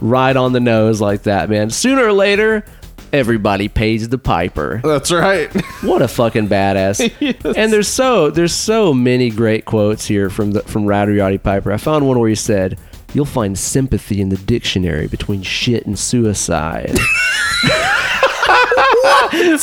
right 0.00 0.36
on 0.36 0.52
the 0.52 0.60
nose 0.60 1.00
like 1.00 1.22
that, 1.24 1.48
man. 1.50 1.70
Sooner 1.70 2.04
or 2.06 2.12
later, 2.12 2.64
everybody 3.12 3.68
pays 3.68 4.08
the 4.08 4.18
piper. 4.18 4.80
that's 4.84 5.10
right. 5.12 5.50
What 5.82 6.02
a 6.02 6.08
fucking 6.08 6.48
badass! 6.48 7.12
Yes. 7.20 7.36
And 7.56 7.72
there's 7.72 7.88
so 7.88 8.30
there's 8.30 8.54
so 8.54 8.92
many 8.94 9.30
great 9.30 9.64
quotes 9.64 10.06
here 10.06 10.30
from 10.30 10.52
the 10.52 10.60
from 10.62 10.84
Roddy 10.86 11.38
Piper. 11.38 11.72
I 11.72 11.76
found 11.76 12.06
one 12.06 12.18
where 12.18 12.28
he 12.28 12.34
said, 12.34 12.78
"You'll 13.14 13.24
find 13.24 13.56
sympathy 13.58 14.20
in 14.20 14.28
the 14.30 14.36
dictionary 14.36 15.06
between 15.06 15.42
shit 15.42 15.86
and 15.86 15.98
suicide." 15.98 16.98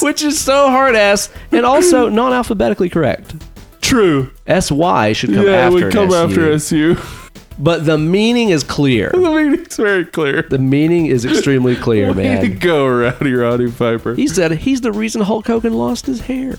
Which 0.02 0.24
is 0.24 0.40
so 0.40 0.70
hard 0.70 0.96
ass 0.96 1.30
and 1.52 1.66
also 1.66 2.10
non 2.10 2.32
alphabetically 2.34 2.90
correct. 2.90 3.36
True. 3.82 4.32
S 4.48 4.72
Y 4.72 5.14
should 5.14 5.34
come 5.34 5.46
yeah, 5.46 5.52
after 5.54 5.76
we 5.76 5.84
an 5.84 5.92
come 5.92 6.10
SU. 6.12 6.16
after 6.16 6.52
SU. 6.54 6.98
But 7.60 7.86
the 7.86 7.98
meaning 7.98 8.50
is 8.50 8.64
clear. 8.64 9.10
the 9.14 9.20
mean, 9.20 9.54
it's 9.54 9.78
very 9.78 10.06
clear. 10.06 10.42
The 10.42 10.58
meaning 10.58 11.06
is 11.08 11.24
extremely 11.26 11.76
clear, 11.76 12.08
Way 12.14 12.36
to 12.42 12.50
man. 12.50 12.58
go, 12.60 12.88
Rowdy 12.88 13.34
Roddy 13.34 13.72
Piper. 13.72 14.16
He 14.16 14.28
said 14.28 14.52
he's 14.54 14.82
the 14.82 14.92
reason 14.92 15.22
Hulk 15.22 15.48
Hogan 15.48 15.74
lost 15.74 16.06
his 16.06 16.22
hair. 16.22 16.56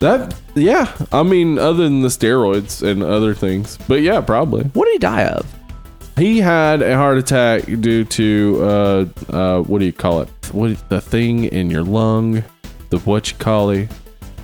That, 0.00 0.34
yeah. 0.54 0.94
I 1.12 1.24
mean, 1.24 1.58
other 1.58 1.82
than 1.84 2.02
the 2.02 2.08
steroids 2.08 2.86
and 2.88 3.02
other 3.02 3.34
things. 3.34 3.76
But 3.88 4.00
yeah, 4.02 4.20
probably. 4.20 4.64
What 4.64 4.84
did 4.86 4.92
he 4.92 4.98
die 4.98 5.24
of? 5.24 5.46
He 6.16 6.38
had 6.40 6.82
a 6.82 6.96
heart 6.96 7.18
attack 7.18 7.64
due 7.66 8.04
to, 8.04 8.58
uh, 8.62 9.06
uh, 9.32 9.60
what 9.62 9.78
do 9.80 9.84
you 9.84 9.92
call 9.92 10.22
it? 10.22 10.28
What 10.52 10.88
The 10.88 11.00
thing 11.00 11.44
in 11.44 11.70
your 11.70 11.82
lung. 11.82 12.42
The 12.90 12.98
what 13.00 13.30
you 13.30 13.36
call 13.38 13.70
it? 13.70 13.88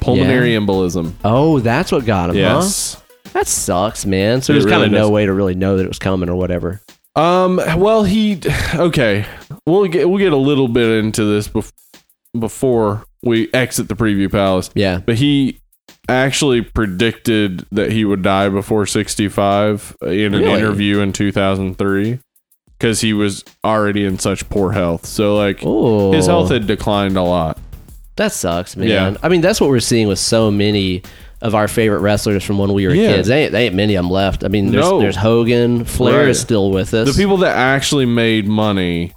Pulmonary 0.00 0.50
embolism. 0.50 1.14
Oh, 1.24 1.60
that's 1.60 1.90
what 1.90 2.04
got 2.04 2.30
him, 2.30 2.36
Yes. 2.36 2.94
huh? 2.94 3.00
That 3.34 3.46
sucks, 3.46 4.06
man. 4.06 4.40
So 4.40 4.52
It 4.52 4.54
there's 4.54 4.66
kind 4.66 4.82
of 4.84 4.90
no 4.90 5.02
does. 5.02 5.10
way 5.10 5.26
to 5.26 5.32
really 5.34 5.54
know 5.54 5.76
that 5.76 5.84
it 5.84 5.88
was 5.88 5.98
coming 5.98 6.28
or 6.30 6.34
whatever. 6.36 6.80
Um. 7.16 7.60
Well, 7.76 8.02
he. 8.04 8.40
Okay. 8.74 9.24
We'll 9.66 9.86
get 9.86 10.08
we'll 10.08 10.18
get 10.18 10.32
a 10.32 10.36
little 10.36 10.66
bit 10.68 11.04
into 11.04 11.24
this 11.24 11.46
bef- 11.48 11.70
before 12.38 13.04
we 13.22 13.52
exit 13.52 13.88
the 13.88 13.94
preview 13.94 14.30
palace. 14.30 14.70
Yeah. 14.74 14.98
But 15.04 15.16
he 15.16 15.60
actually 16.08 16.60
predicted 16.62 17.66
that 17.72 17.92
he 17.92 18.04
would 18.04 18.22
die 18.22 18.48
before 18.48 18.84
65 18.86 19.96
in 20.02 20.34
an 20.34 20.42
Really? 20.42 20.52
interview 20.60 21.00
in 21.00 21.12
2003 21.12 22.18
because 22.78 23.00
he 23.00 23.12
was 23.12 23.42
already 23.64 24.04
in 24.04 24.18
such 24.18 24.46
poor 24.50 24.72
health. 24.72 25.06
So 25.06 25.36
like 25.36 25.60
Oh, 25.62 26.12
his 26.12 26.26
health 26.26 26.50
had 26.50 26.66
declined 26.66 27.16
a 27.16 27.22
lot. 27.22 27.58
that 28.16 28.32
sucks, 28.32 28.76
man. 28.76 28.88
Yeah. 28.88 29.16
I 29.22 29.28
mean, 29.28 29.40
that's 29.40 29.60
what 29.60 29.70
we're 29.70 29.80
seeing 29.80 30.08
with 30.08 30.18
so 30.18 30.50
many 30.50 31.02
of 31.44 31.54
our 31.54 31.68
favorite 31.68 32.00
wrestlers 32.00 32.42
from 32.42 32.58
when 32.58 32.72
we 32.72 32.86
were 32.88 32.94
Yeah. 32.94 33.08
kids. 33.16 33.28
They 33.28 33.44
ain't, 33.44 33.52
they 33.52 33.66
ain't 33.66 33.74
many 33.76 33.94
of 33.94 34.02
them 34.04 34.10
left. 34.10 34.42
I 34.44 34.48
mean, 34.48 34.72
there's, 34.72 34.84
No. 34.84 34.98
there's 34.98 35.14
Hogan, 35.16 35.84
Flair 35.84 36.20
Right. 36.20 36.28
is 36.30 36.40
still 36.40 36.70
with 36.72 36.92
us. 36.94 37.14
The 37.14 37.22
people 37.22 37.36
that 37.38 37.54
actually 37.56 38.06
made 38.06 38.48
money 38.48 39.12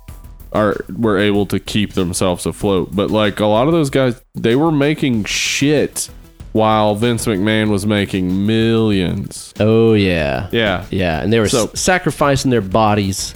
are 0.53 0.75
were 0.95 1.17
able 1.17 1.45
to 1.47 1.59
keep 1.59 1.93
themselves 1.93 2.45
afloat. 2.45 2.89
But 2.93 3.09
like 3.11 3.39
a 3.39 3.45
lot 3.45 3.67
of 3.67 3.73
those 3.73 3.89
guys, 3.89 4.21
they 4.35 4.55
were 4.55 4.71
making 4.71 5.23
shit 5.25 6.09
while 6.53 6.95
Vince 6.95 7.25
McMahon 7.25 7.69
was 7.69 7.85
making 7.85 8.45
millions. 8.45 9.53
oh 9.59 9.93
yeah, 9.93 10.47
Yeah. 10.51 10.83
yeah, 10.89 11.21
and 11.21 11.31
they 11.31 11.39
were 11.39 11.47
So- 11.47 11.65
Mm-hmm. 11.67 11.75
s- 11.75 11.79
sacrificing 11.81 12.51
their 12.51 12.61
bodies 12.61 13.33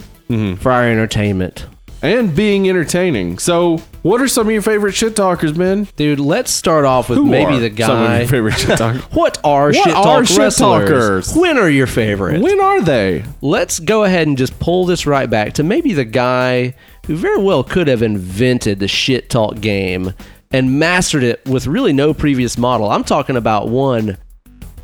for 0.60 0.72
our 0.72 0.84
entertainment. 0.90 1.66
And 2.04 2.36
being 2.36 2.68
entertaining. 2.68 3.38
So, 3.38 3.78
what 4.02 4.22
are 4.22 4.28
some 4.28 4.48
of 4.48 4.54
your 4.54 4.64
favorite 4.64 4.94
shit 4.96 5.16
talkers, 5.16 5.56
man? 5.56 5.88
Dude, 5.96 6.20
let's 6.20 6.50
start 6.50 6.84
off 6.84 7.10
with 7.10 7.20
Who 7.20 7.26
maybe 7.28 7.58
are 7.64 7.70
the 7.70 7.84
some 7.84 7.98
of 8.02 8.08
guy. 8.08 8.20
your 8.20 8.28
favorite 8.28 8.54
shit 8.58 8.78
talkers? 8.80 9.04
What 9.12 9.38
are 9.44 9.68
What 9.68 9.76
shit 9.76 9.88
are 9.94 10.04
talk 10.04 10.26
shit 10.26 10.38
wrestlers? 10.40 10.88
talkers? 10.88 11.36
When 11.36 11.60
are 11.60 11.70
your 11.70 11.86
favorites? 11.86 12.42
when 12.44 12.60
are 12.60 12.82
they? 12.82 13.24
Let's 13.42 13.80
go 13.80 14.04
ahead 14.04 14.26
and 14.28 14.36
just 14.36 14.60
pull 14.60 14.86
this 14.86 15.06
right 15.06 15.30
back 15.30 15.54
to 15.54 15.64
maybe 15.64 15.94
the 15.94 16.06
guy 16.06 16.74
who 17.06 17.16
very 17.18 17.38
well 17.42 17.64
could 17.64 17.88
have 17.88 18.02
invented 18.02 18.80
the 18.80 18.88
shit 18.88 19.30
talk 19.30 19.60
game 19.62 20.14
and 20.52 20.80
mastered 20.80 21.22
it 21.24 21.46
with 21.48 21.68
really 21.68 21.94
no 21.94 22.16
previous 22.16 22.58
model. 22.58 22.90
I'm 22.90 23.04
talking 23.04 23.38
about 23.38 23.70
one 23.70 24.18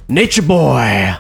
Nature 0.08 0.44
Boy. 0.44 1.16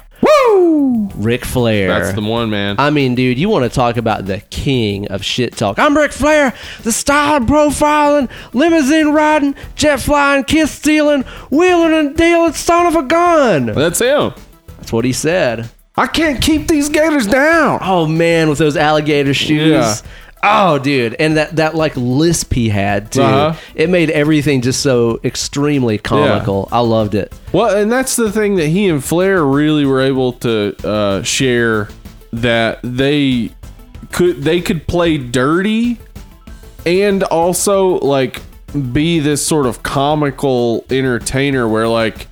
Woo! 1.17 1.23
Ric 1.23 1.45
Flair. 1.45 1.88
That's 1.88 2.13
the 2.13 2.21
one, 2.21 2.49
man. 2.49 2.75
I 2.80 2.89
mean, 2.89 3.15
dude, 3.15 3.38
you 3.38 3.49
want 3.49 3.63
to 3.63 3.69
talk 3.69 3.97
about 3.97 4.25
the 4.25 4.39
king 4.49 5.08
of 5.08 5.23
shit 5.23 5.56
talk. 5.56 5.80
I'm 5.80 5.97
Ric 5.97 6.12
Flair, 6.12 6.53
the 6.84 6.91
style 6.91 7.39
profiling, 7.41 8.30
limousine 8.53 9.10
riding, 9.10 9.56
jet 9.75 9.99
flying, 9.99 10.43
kiss 10.43 10.71
stealing, 10.71 11.23
wheeling 11.49 11.93
and 11.93 12.15
dealing 12.15 12.53
son 12.53 12.86
of 12.86 12.95
a 12.95 13.03
gun. 13.03 13.67
That's 13.67 13.99
him. 13.99 14.34
That's 14.77 14.93
what 14.93 15.06
he 15.06 15.13
said. 15.13 15.69
I 15.99 16.06
can't 16.06 16.41
keep 16.41 16.67
these 16.67 16.89
gators 16.89 17.25
down. 17.25 17.80
Oh 17.82 18.06
man, 18.06 18.49
with 18.49 18.60
those 18.60 18.77
alligator 18.77 19.34
shoes. 19.34 19.71
Yeah. 19.71 19.95
Oh, 20.43 20.80
dude, 20.80 21.15
and 21.15 21.38
that 21.38 21.56
that 21.56 21.76
like 21.76 21.95
lisp 21.95 22.54
he 22.54 22.69
had 22.69 23.12
too. 23.12 23.21
Uh-huh. 23.21 23.60
It 23.76 23.89
made 23.89 24.10
everything 24.12 24.62
just 24.62 24.82
so 24.82 25.19
extremely 25.23 25.97
comical. 25.97 26.69
I 26.71 26.80
loved 26.80 27.15
it. 27.15 27.34
Well, 27.52 27.76
and 27.76 27.91
that's 27.91 28.15
the 28.15 28.32
thing 28.32 28.56
that 28.56 28.67
he 28.67 28.88
and 28.88 29.04
Flair 29.04 29.43
really 29.43 29.86
were 29.86 30.02
able 30.02 30.34
to 30.34 30.76
uh, 30.88 31.23
share 31.23 31.89
that 32.34 32.80
they 32.84 33.52
could 34.12 34.41
they 34.41 34.62
could 34.62 34.88
play 34.88 35.17
dirty 35.17 35.97
and 36.86 37.23
also 37.23 38.00
like 38.00 38.41
be 38.91 39.19
this 39.19 39.45
sort 39.45 39.65
of 39.65 39.84
comical 39.84 40.86
entertainer 40.89 41.67
where 41.67 41.88
like 41.88 42.28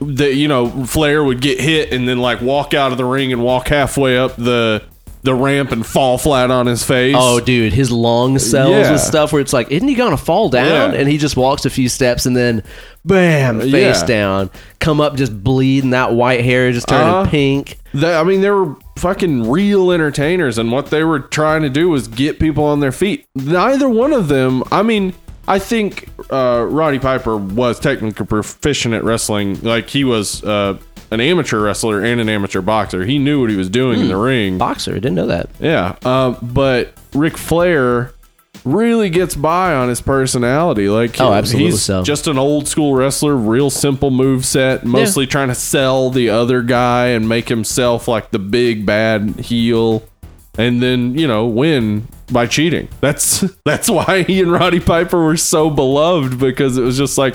the 0.00 0.34
you 0.34 0.48
know 0.48 0.84
Flair 0.86 1.22
would 1.22 1.40
get 1.40 1.60
hit 1.60 1.92
and 1.92 2.08
then 2.08 2.18
like 2.18 2.40
walk 2.40 2.74
out 2.74 2.92
of 2.92 2.98
the 2.98 3.04
ring 3.04 3.32
and 3.32 3.42
walk 3.42 3.68
halfway 3.68 4.16
up 4.16 4.36
the 4.36 4.82
the 5.22 5.34
ramp 5.34 5.70
and 5.72 5.84
fall 5.84 6.16
flat 6.18 6.50
on 6.50 6.66
his 6.66 6.82
face. 6.82 7.14
Oh, 7.18 7.40
dude, 7.40 7.72
his 7.72 7.90
long 7.92 8.38
cells 8.38 8.70
Yeah. 8.70 8.92
with 8.92 9.00
stuff 9.02 9.32
where 9.32 9.42
it's 9.42 9.52
like, 9.52 9.70
isn't 9.70 9.86
he 9.86 9.94
gonna 9.94 10.16
fall 10.16 10.48
down? 10.48 10.92
Yeah. 10.92 10.98
And 11.00 11.08
he 11.08 11.18
just 11.18 11.36
walks 11.36 11.64
a 11.66 11.70
few 11.70 11.88
steps 11.88 12.24
and 12.26 12.36
then, 12.36 12.62
bam, 13.04 13.60
face 13.60 14.00
Yeah. 14.00 14.06
down, 14.06 14.50
come 14.78 15.00
up 15.00 15.16
just 15.16 15.42
bleeding, 15.44 15.90
that 15.90 16.12
white 16.14 16.42
hair 16.44 16.72
just 16.72 16.88
turning 16.88 17.06
Uh-huh. 17.14 17.30
pink. 17.30 17.78
They, 17.92 18.14
I 18.14 18.22
mean, 18.24 18.40
they 18.40 18.50
were 18.50 18.76
fucking 18.98 19.50
real 19.50 19.90
entertainers, 19.92 20.56
and 20.58 20.70
what 20.72 20.86
they 20.90 21.04
were 21.04 21.18
trying 21.20 21.62
to 21.62 21.70
do 21.70 21.88
was 21.90 22.06
get 22.08 22.38
people 22.38 22.64
on 22.64 22.80
their 22.80 22.92
feet. 22.92 23.26
Neither 23.34 23.88
one 23.88 24.12
of 24.12 24.28
them, 24.28 24.62
I 24.72 24.82
mean, 24.82 25.12
I 25.48 25.58
think 25.58 26.06
uh, 26.30 26.64
Roddy 26.68 26.98
Piper 27.00 27.36
was 27.36 27.80
technically 27.80 28.24
proficient 28.26 28.94
at 28.94 29.02
wrestling. 29.02 29.58
Like, 29.62 29.88
he 29.88 30.04
was 30.04 30.44
uh, 30.44 30.76
an 31.10 31.20
amateur 31.20 31.60
wrestler 31.60 32.02
and 32.02 32.20
an 32.20 32.28
amateur 32.28 32.60
boxer. 32.60 33.04
He 33.04 33.18
knew 33.18 33.40
what 33.40 33.50
he 33.50 33.56
was 33.56 33.68
doing 33.68 34.00
in 34.00 34.08
the 34.08 34.16
ring. 34.16 34.58
Boxer, 34.58 34.94
didn't 34.94 35.14
know 35.14 35.26
that. 35.26 35.48
Yeah. 35.58 35.96
Uh, 36.04 36.32
but 36.42 36.92
Ric 37.14 37.36
Flair 37.36 38.12
really 38.64 39.08
gets 39.10 39.34
by 39.34 39.74
on 39.74 39.88
his 39.88 40.00
personality. 40.00 40.88
Like, 40.88 41.20
Oh, 41.20 41.32
absolutely 41.32 41.70
he's 41.72 41.82
so. 41.82 42.02
just 42.02 42.26
an 42.26 42.38
old 42.38 42.68
school 42.68 42.94
wrestler, 42.94 43.34
real 43.34 43.70
simple 43.70 44.10
move 44.10 44.44
set, 44.44 44.84
mostly 44.84 45.26
trying 45.26 45.48
to 45.48 45.54
sell 45.54 46.10
the 46.10 46.28
other 46.30 46.62
guy 46.62 47.06
and 47.08 47.28
make 47.28 47.48
himself 47.48 48.06
like 48.06 48.30
the 48.30 48.38
big 48.38 48.84
bad 48.84 49.40
heel, 49.40 50.02
and 50.58 50.82
then 50.82 51.16
you 51.18 51.26
know 51.26 51.46
win 51.46 52.06
by 52.30 52.46
cheating. 52.46 52.88
That's 53.00 53.40
that's 53.64 53.88
why 53.88 54.24
he 54.24 54.42
and 54.42 54.52
Roddy 54.52 54.80
Piper 54.80 55.22
were 55.24 55.38
so 55.38 55.70
beloved 55.70 56.38
because 56.38 56.76
it 56.76 56.82
was 56.82 56.98
just 56.98 57.16
like 57.16 57.34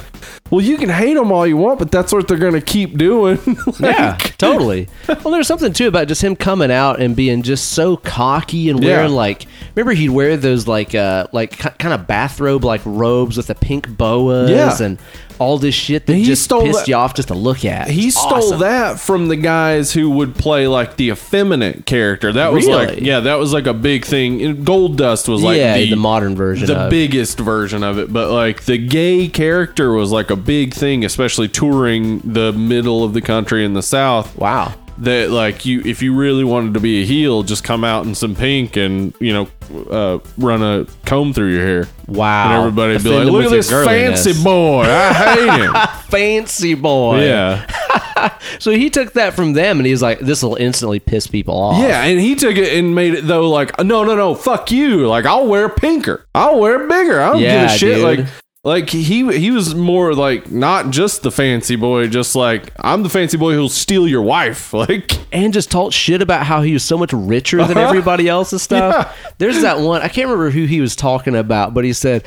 well, 0.51 0.61
you 0.61 0.77
can 0.77 0.89
hate 0.89 1.15
them 1.15 1.31
all 1.31 1.45
you 1.47 1.57
want, 1.57 1.79
but 1.79 1.91
that's 1.91 2.13
what 2.13 2.27
they're 2.27 2.37
gonna 2.37 2.61
keep 2.61 2.97
doing. 2.97 3.39
Yeah, 3.79 4.15
totally. 4.37 4.87
Well, 5.07 5.31
there's 5.31 5.47
something 5.47 5.73
too 5.73 5.87
about 5.87 6.07
just 6.07 6.23
him 6.23 6.35
coming 6.35 6.71
out 6.71 6.99
and 7.01 7.15
being 7.15 7.41
just 7.43 7.71
so 7.71 7.97
cocky 7.97 8.69
and 8.69 8.79
wearing 8.83 9.09
Yeah. 9.11 9.15
like. 9.17 9.45
Remember, 9.75 9.93
he'd 9.93 10.09
wear 10.09 10.37
those 10.37 10.67
like 10.67 10.95
uh 10.95 11.27
like 11.33 11.57
kind 11.57 11.93
of 11.93 12.07
bathrobe 12.07 12.63
like 12.63 12.81
robes 12.85 13.35
with 13.37 13.47
the 13.47 13.55
pink 13.55 13.89
boas 13.97 14.49
Yeah. 14.49 14.81
and 14.85 14.97
all 15.37 15.57
this 15.57 15.75
shit 15.75 16.05
that 16.05 16.15
He 16.15 16.23
just 16.23 16.43
stole 16.45 16.61
pissed 16.63 16.79
that- 16.79 16.87
you 16.87 16.95
off 16.95 17.13
just 17.13 17.27
to 17.27 17.33
look 17.33 17.65
at. 17.65 17.89
He 17.89 18.07
It's 18.07 18.17
stole 18.17 18.35
awesome. 18.37 18.59
that 18.61 18.99
from 19.01 19.27
the 19.27 19.35
guys 19.35 19.91
who 19.91 20.09
would 20.11 20.33
play 20.35 20.65
like 20.67 20.95
the 20.95 21.09
effeminate 21.09 21.85
character. 21.85 22.31
That 22.31 22.53
was 22.53 22.65
like, 22.67 23.01
yeah, 23.01 23.19
that 23.19 23.35
was 23.35 23.51
like 23.51 23.67
a 23.67 23.73
big 23.73 24.05
thing. 24.05 24.39
Goldust 24.63 25.27
was 25.27 25.41
like 25.43 25.57
yeah, 25.57 25.75
the, 25.75 25.89
the, 25.89 25.95
modern 25.97 26.35
version. 26.37 26.67
the 26.67 26.83
of. 26.85 26.89
biggest 26.89 27.37
version 27.37 27.83
of 27.83 27.97
it, 27.99 28.13
but 28.13 28.31
like 28.31 28.63
the 28.63 28.77
gay 28.77 29.27
character 29.27 29.91
was 29.91 30.09
like 30.13 30.29
a 30.31 30.34
big 30.35 30.73
thing, 30.73 31.05
especially 31.05 31.47
touring 31.47 32.19
the 32.19 32.51
middle 32.53 33.03
of 33.03 33.13
the 33.13 33.21
country 33.21 33.65
in 33.65 33.73
the 33.73 33.83
South. 33.83 34.35
Wow. 34.37 34.73
That 34.99 35.29
like 35.29 35.65
you, 35.65 35.81
if 35.83 36.01
you 36.01 36.15
really 36.15 36.45
wanted 36.45 36.73
to 36.75 36.79
be 36.79 37.01
a 37.01 37.05
heel, 37.05 37.43
just 37.43 37.65
come 37.65 37.83
out 37.83 38.05
in 38.05 38.15
some 38.15 38.33
pink 38.33 38.77
and 38.77 39.13
you 39.19 39.33
know, 39.33 39.47
uh, 39.91 40.19
run 40.37 40.63
a 40.63 40.85
comb 41.05 41.33
through 41.33 41.53
your 41.53 41.65
hair. 41.65 41.87
Wow. 42.07 42.45
And 42.45 42.59
everybody'd 42.59 43.03
be 43.03 43.09
like, 43.09 43.25
"Look 43.27 43.43
at 43.43 43.51
this 43.51 43.69
fancy 43.69 44.41
boy! 44.41 44.83
I 44.87 45.13
hate 45.13 45.61
him." 45.63 45.73
fancy 46.09 46.75
boy. 46.75 47.25
yeah. 47.25 47.65
So 48.59 48.71
he 48.71 48.89
took 48.89 49.13
that 49.13 49.33
from 49.33 49.53
them 49.53 49.77
and 49.77 49.85
he's 49.85 50.01
like, 50.01 50.19
"This 50.19 50.41
will 50.41 50.55
instantly 50.55 50.99
piss 50.99 51.27
people 51.27 51.59
off." 51.59 51.77
Yeah, 51.79 52.03
and 52.05 52.19
he 52.19 52.33
took 52.35 52.55
it 52.55 52.73
and 52.79 52.95
made 52.95 53.13
it 53.13 53.27
though 53.27 53.49
like 53.49 53.77
no 53.83 54.03
no 54.03 54.15
no 54.15 54.33
fuck 54.33 54.71
you 54.71 55.05
like 55.07 55.25
I'll 55.25 55.45
wear 55.45 55.67
pinker 55.69 56.25
I'll 56.33 56.59
wear 56.59 56.87
bigger 56.87 57.21
I 57.21 57.31
don't 57.33 57.41
give 57.41 57.61
a 57.63 57.69
shit 57.69 57.95
dude. 57.97 58.03
like 58.03 58.27
like 58.65 58.89
he 58.89 59.31
he 59.37 59.51
was 59.51 59.73
more 59.75 60.13
like 60.13 60.51
not 60.51 60.89
just 60.89 61.21
the 61.21 61.31
fancy 61.31 61.75
boy 61.77 62.07
just 62.07 62.35
like 62.35 62.71
I'm 62.77 63.03
the 63.03 63.09
fancy 63.09 63.37
boy 63.37 63.53
who'll 63.53 63.69
steal 63.69 64.07
your 64.07 64.23
wife 64.23 64.73
like 64.83 65.11
and 65.33 65.53
just 65.53 65.71
talked 65.71 65.93
shit 65.93 66.21
about 66.21 66.45
how 66.45 66.61
he 66.63 66.73
was 66.73 66.83
so 66.83 66.97
much 66.97 67.13
richer 67.13 67.57
than 67.65 67.77
Uh-huh. 67.77 67.87
everybody 67.87 68.27
else 68.27 68.51
and 68.51 68.59
stuff. 68.59 68.95
Yeah. 69.23 69.31
There's 69.37 69.61
that 69.61 69.79
one 69.79 70.01
I 70.01 70.07
can't 70.09 70.27
remember 70.27 70.49
who 70.49 70.65
he 70.65 70.81
was 70.81 70.95
talking 70.95 71.35
about, 71.35 71.73
but 71.73 71.85
he 71.85 71.93
said, 71.93 72.25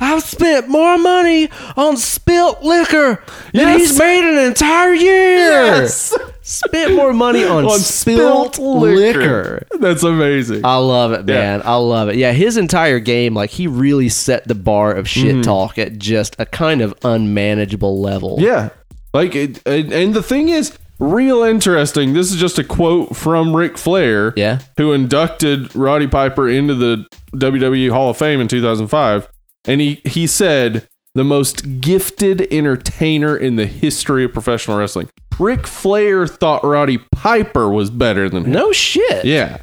"I've 0.00 0.22
spent 0.22 0.68
more 0.68 0.98
money 0.98 1.48
on 1.76 1.96
spilt 1.96 2.62
liquor 2.62 3.22
than 3.52 3.66
Yes. 3.68 3.80
he's 3.80 3.98
made 3.98 4.24
an 4.24 4.46
entire 4.46 4.94
year. 4.94 5.36
Yes. 5.36 6.16
Spent 6.42 6.94
more 6.94 7.12
money 7.14 7.42
on, 7.56 7.64
on 7.64 7.78
spilt, 7.78 8.58
liquor. 8.58 9.66
that's 9.80 10.02
amazing 10.02 10.62
I 10.64 10.76
love 10.76 11.12
it, 11.12 11.24
man. 11.24 11.62
I 11.64 11.76
love 11.76 12.08
it. 12.10 12.16
Yeah, 12.16 12.32
his 12.32 12.56
entire 12.58 12.98
game, 13.00 13.32
like 13.34 13.50
he 13.50 13.66
really 13.66 14.08
set 14.10 14.46
the 14.46 14.54
bar 14.54 14.92
of 14.92 15.08
shit 15.08 15.24
Mm-hmm. 15.36 15.40
talk 15.42 15.78
at 15.78 15.98
just 15.98 16.36
a 16.38 16.44
kind 16.46 16.82
of 16.82 16.94
unmanageable 17.02 18.00
level. 18.00 18.36
yeah 18.40 18.68
like 19.14 19.34
it, 19.34 19.62
and 19.66 19.92
and 19.92 20.12
the 20.14 20.22
thing 20.22 20.48
is 20.50 20.76
real 20.98 21.42
interesting 21.44 22.12
this 22.14 22.30
is 22.32 22.36
just 22.38 22.58
a 22.58 22.64
quote 22.64 23.16
from 23.16 23.54
Ric 23.56 23.78
Flair 23.78 24.32
Yeah. 24.36 24.58
who 24.76 24.92
inducted 24.92 25.74
Roddy 25.74 26.06
Piper 26.08 26.48
into 26.48 26.74
the 26.74 27.06
WWE 27.34 27.90
Hall 27.90 28.10
of 28.10 28.16
Fame 28.18 28.40
in 28.40 28.48
2005. 28.48 29.28
And 29.66 29.80
he, 29.80 30.00
he 30.04 30.26
said, 30.26 30.86
the 31.14 31.24
most 31.24 31.80
gifted 31.80 32.42
entertainer 32.52 33.36
in 33.36 33.56
the 33.56 33.66
history 33.66 34.24
of 34.24 34.32
professional 34.32 34.76
wrestling. 34.78 35.08
Ric 35.38 35.66
Flair 35.66 36.26
thought 36.26 36.64
Roddy 36.64 36.98
Piper 37.12 37.68
was 37.68 37.88
better 37.90 38.28
than 38.28 38.44
him. 38.44 38.52
No 38.52 38.72
shit. 38.72 39.24
Yeah. 39.24 39.58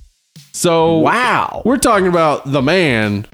So 0.54 0.98
Wow. 1.00 1.62
we're 1.66 1.78
talking 1.78 2.08
about 2.08 2.52
the 2.52 2.62
man, 2.62 3.26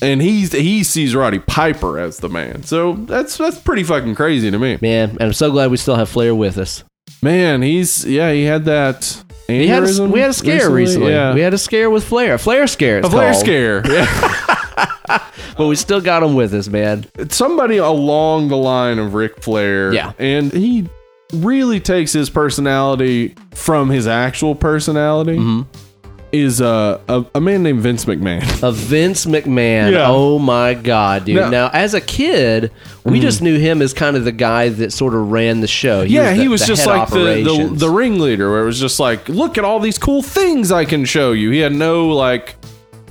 and 0.00 0.22
he's 0.22 0.52
he 0.52 0.82
sees 0.84 1.14
Roddy 1.14 1.38
Piper 1.38 1.98
as 1.98 2.18
the 2.18 2.28
man. 2.30 2.62
So 2.62 2.94
that's 2.94 3.36
that's 3.36 3.58
pretty 3.58 3.82
fucking 3.84 4.14
crazy 4.14 4.50
to 4.50 4.58
me. 4.58 4.78
Man, 4.80 5.10
and 5.10 5.22
I'm 5.22 5.32
so 5.34 5.50
glad 5.50 5.70
we 5.70 5.76
still 5.76 5.96
have 5.96 6.08
Flair 6.08 6.34
with 6.34 6.56
us. 6.58 6.82
Man, 7.22 7.60
he's 7.62 8.04
yeah, 8.06 8.32
he 8.32 8.44
had 8.44 8.64
that. 8.66 9.22
We 9.48 9.68
had 9.68 9.84
a, 9.84 10.04
we 10.08 10.20
had 10.20 10.30
a 10.30 10.34
scare 10.34 10.70
recently. 10.70 11.12
Yeah. 11.12 11.34
We 11.34 11.40
had 11.40 11.54
a 11.54 11.58
scare 11.58 11.88
with 11.90 12.04
Flair. 12.04 12.36
Flair 12.38 12.66
scare. 12.66 12.98
It's 12.98 13.08
a 13.08 13.10
Flair 13.10 13.32
called. 13.32 13.44
scare. 13.44 13.82
Yeah. 13.86 14.32
But 15.56 15.68
we 15.68 15.76
still 15.76 16.02
got 16.02 16.22
him 16.22 16.34
with 16.34 16.52
us, 16.52 16.68
man. 16.68 17.06
somebody 17.30 17.78
along 17.78 18.48
the 18.48 18.58
line 18.58 18.98
of 18.98 19.14
Ric 19.14 19.42
Flair. 19.42 19.90
Yeah. 19.92 20.12
And 20.18 20.52
he 20.52 20.86
really 21.32 21.80
takes 21.80 22.12
his 22.12 22.28
personality 22.28 23.34
from 23.52 23.88
his 23.88 24.06
actual 24.06 24.54
personality. 24.54 25.38
Mm-hmm. 25.38 25.85
Is 26.32 26.60
uh, 26.60 27.00
a, 27.08 27.24
a 27.36 27.40
man 27.40 27.62
named 27.62 27.80
Vince 27.80 28.04
McMahon. 28.04 28.42
A 28.68 28.72
Vince 28.72 29.24
McMahon. 29.26 29.92
Yeah. 29.92 30.06
Oh 30.08 30.38
my 30.38 30.74
God, 30.74 31.24
dude. 31.24 31.36
Now- 31.36 31.50
Now, 31.50 31.70
as 31.72 31.94
a 31.94 32.00
kid, 32.00 32.72
we 33.04 33.20
just 33.20 33.40
knew 33.40 33.58
him 33.58 33.80
as 33.80 33.94
kind 33.94 34.16
of 34.16 34.24
the 34.24 34.32
guy 34.32 34.68
that 34.68 34.92
sort 34.92 35.14
of 35.14 35.30
ran 35.30 35.60
the 35.60 35.66
show. 35.68 36.02
yeah, 36.02 36.34
the- 36.34 36.42
he 36.42 36.48
was 36.48 36.60
the 36.62 36.66
just 36.66 36.84
head 36.84 36.90
like 36.96 37.08
the, 37.10 37.14
the 37.16 37.40
operations. 37.50 37.80
the 37.80 37.88
ringleader, 37.90 38.50
where 38.50 38.62
it 38.62 38.66
was 38.66 38.80
just 38.80 38.98
like, 39.00 39.28
look 39.28 39.56
at 39.56 39.64
all 39.64 39.78
these 39.80 39.98
cool 39.98 40.20
things 40.20 40.72
I 40.72 40.84
can 40.84 41.04
show 41.04 41.32
you. 41.32 41.50
He 41.50 41.60
had 41.60 41.72
no 41.72 42.08
like, 42.08 42.56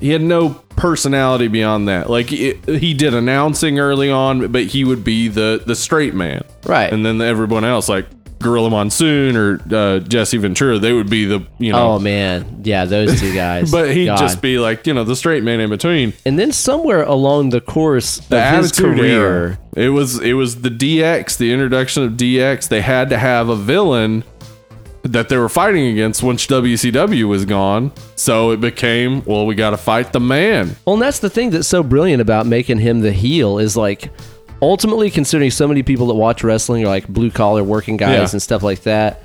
he 0.02 0.10
had 0.12 0.22
no 0.22 0.50
personality 0.76 1.48
beyond 1.48 1.88
that. 1.88 2.10
Like 2.10 2.32
it, 2.34 2.64
he 2.68 2.94
did 2.94 3.14
announcing 3.14 3.80
early 3.80 4.12
on, 4.12 4.52
but 4.52 4.64
he 4.66 4.84
would 4.84 5.04
be 5.06 5.30
the 5.30 5.64
the 5.66 5.74
straight 5.76 6.14
man, 6.14 6.44
Right. 6.66 6.92
And 6.92 7.06
then 7.06 7.22
everyone 7.22 7.64
else, 7.64 7.88
like 7.90 8.06
Gorilla 8.46 8.70
Monsoon 8.70 9.36
or 9.36 9.60
uh, 9.72 10.00
Jesse 10.00 10.38
Ventura, 10.38 10.80
they 10.80 10.94
would 10.94 11.10
be 11.10 11.26
the 11.26 11.46
you 11.58 11.72
know. 11.72 11.94
Oh 11.96 12.00
man, 12.00 12.62
yeah, 12.64 12.86
those 12.86 13.20
two 13.20 13.34
guys. 13.34 13.72
But 13.76 13.92
he'd 13.94 14.06
God. 14.06 14.18
just 14.20 14.42
be 14.42 14.60
like, 14.60 14.86
you 14.88 14.94
know, 14.94 15.04
the 15.04 15.16
straight 15.16 15.44
man 15.44 15.60
in 15.60 15.70
between. 15.70 16.14
and 16.26 16.38
then 16.40 16.52
somewhere 16.52 17.04
along 17.04 17.50
the 17.50 17.60
course 17.62 18.18
The 18.20 18.38
of 18.42 18.58
his 18.64 18.72
career, 18.72 19.22
era. 19.22 19.60
It 19.76 19.90
was 19.90 20.20
it 20.22 20.34
was 20.34 20.62
the 20.62 20.70
DX, 20.70 21.38
the 21.38 21.52
introduction 21.52 22.04
of 22.04 22.14
DX. 22.14 22.70
They 22.70 22.82
had 22.82 23.10
to 23.10 23.18
have 23.18 23.50
a 23.50 23.56
villain 23.56 24.24
that 25.04 25.30
they 25.30 25.38
were 25.38 25.50
fighting 25.50 25.88
against 25.88 26.24
once 26.24 26.48
WCW 26.48 27.28
was 27.28 27.46
gone. 27.46 27.92
So 28.16 28.50
it 28.52 28.60
became, 28.60 29.24
well, 29.26 29.46
we 29.46 29.54
got 29.54 29.70
to 29.72 29.78
fight 29.78 30.12
the 30.14 30.20
man. 30.20 30.76
Well, 30.84 30.96
and 30.96 31.02
that's 31.02 31.20
the 31.20 31.30
thing 31.30 31.52
that's 31.52 31.68
so 31.68 31.84
brilliant 31.84 32.22
about 32.22 32.48
making 32.48 32.80
him 32.80 33.02
the 33.02 33.12
heel 33.12 33.60
is 33.60 33.78
like 33.78 34.10
ultimately 34.62 35.10
considering 35.12 35.52
so 35.52 35.68
many 35.68 35.84
people 35.84 36.08
that 36.08 36.14
watch 36.16 36.44
wrestling 36.44 36.84
are 36.84 36.88
like 36.88 37.08
blue 37.08 37.32
collar 37.32 37.64
working 37.64 37.98
guys 37.98 38.10
Yeah. 38.16 38.28
and 38.32 38.42
stuff 38.42 38.64
like 38.64 38.84
that. 38.84 39.22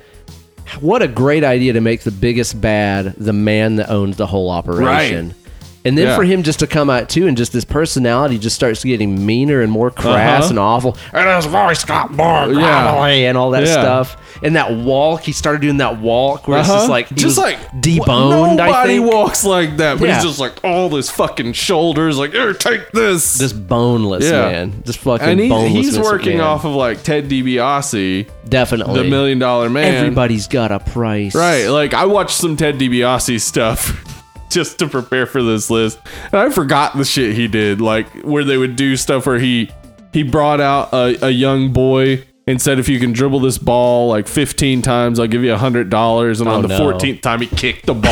What 0.79 1.01
a 1.01 1.07
great 1.07 1.43
idea 1.43 1.73
to 1.73 1.81
make 1.81 2.01
the 2.01 2.11
biggest 2.11 2.59
bad 2.61 3.13
the 3.17 3.33
man 3.33 3.75
that 3.77 3.89
owns 3.89 4.17
the 4.17 4.27
whole 4.27 4.49
operation. 4.49 5.27
Right. 5.29 5.35
And 5.83 5.97
then 5.97 6.07
Yeah. 6.07 6.15
for 6.15 6.23
him 6.23 6.43
just 6.43 6.59
to 6.59 6.67
come 6.67 6.89
out 6.91 7.09
too 7.09 7.27
and 7.27 7.35
just 7.35 7.53
this 7.53 7.65
personality 7.65 8.37
just 8.37 8.55
starts 8.55 8.83
getting 8.83 9.25
meaner 9.25 9.61
and 9.61 9.71
more 9.71 9.89
crass 9.89 10.43
Uh-huh. 10.43 10.49
and 10.51 10.59
awful. 10.59 10.97
And 11.11 11.27
his 11.35 11.45
voice 11.47 11.83
got 11.83 12.11
more 12.13 12.51
Yeah. 12.51 13.03
and 13.05 13.35
all 13.37 13.49
that 13.51 13.65
Yeah. 13.65 13.71
stuff. 13.73 14.17
And 14.43 14.55
that 14.55 14.71
walk, 14.73 15.23
he 15.23 15.31
started 15.31 15.61
doing 15.61 15.77
that 15.77 15.99
walk 15.99 16.47
where 16.47 16.59
it's 16.59 16.69
Uh-huh. 16.69 16.79
just 16.79 16.89
like 16.89 17.09
he 17.09 17.15
just 17.15 17.37
like 17.37 17.57
deboned, 17.81 18.55
Nobody 18.57 18.99
walks 18.99 19.43
like 19.43 19.77
that, 19.77 19.99
but 19.99 20.07
Yeah. 20.07 20.15
he's 20.15 20.23
just 20.23 20.39
like 20.39 20.53
all 20.63 20.89
this 20.89 21.09
fucking 21.09 21.53
shoulders, 21.53 22.17
like 22.17 22.31
here, 22.33 22.53
take 22.53 22.91
this. 22.91 23.37
just 23.39 23.67
boneless, 23.67 24.29
man. 24.29 24.83
Just 24.85 24.99
fucking 24.99 25.27
and 25.27 25.39
he, 25.39 25.49
boneless. 25.49 25.71
he's 25.71 25.99
working 25.99 26.37
McMahon. 26.37 26.43
off 26.45 26.65
of 26.65 26.73
like 26.75 27.01
Ted 27.03 27.27
DiBiase, 27.27 28.27
Definitely. 28.47 29.01
the 29.03 29.09
Million 29.09 29.39
Dollar 29.39 29.69
Man. 29.69 29.95
Everybody's 29.95 30.47
got 30.47 30.71
a 30.71 30.79
price. 30.79 31.33
Right. 31.35 31.67
Like 31.67 31.93
I 31.93 32.05
watched 32.05 32.35
some 32.37 32.55
Ted 32.55 32.77
DiBiase 32.79 33.39
stuff 33.41 34.03
just 34.51 34.79
to 34.79 34.87
prepare 34.87 35.25
for 35.25 35.41
this 35.41 35.69
list. 35.69 35.99
And 36.31 36.35
I 36.35 36.49
forgot 36.49 36.95
the 36.97 37.05
shit 37.05 37.35
he 37.35 37.47
did. 37.47 37.81
Like 37.81 38.07
where 38.23 38.43
they 38.43 38.57
would 38.57 38.75
do 38.75 38.95
stuff 38.97 39.25
where 39.25 39.39
he 39.39 39.71
he 40.13 40.23
brought 40.23 40.59
out 40.61 40.93
a, 40.93 41.25
a 41.27 41.29
young 41.29 41.71
boy 41.73 42.23
and 42.47 42.61
said 42.61 42.79
if 42.79 42.89
you 42.89 42.99
can 42.99 43.13
dribble 43.13 43.39
this 43.39 43.57
ball 43.57 44.09
like 44.09 44.27
15 44.27 44.81
times, 44.81 45.19
I'll 45.19 45.27
give 45.27 45.43
you 45.43 45.53
a 45.53 45.57
hundred 45.57 45.89
dollars. 45.89 46.39
And 46.41 46.49
on 46.49 46.65
Oh, 46.65 46.67
the 46.67 46.77
no. 46.77 46.91
14th 46.93 47.21
time 47.21 47.41
he 47.41 47.47
kicked 47.47 47.85
the 47.85 47.93
ball. 47.93 48.11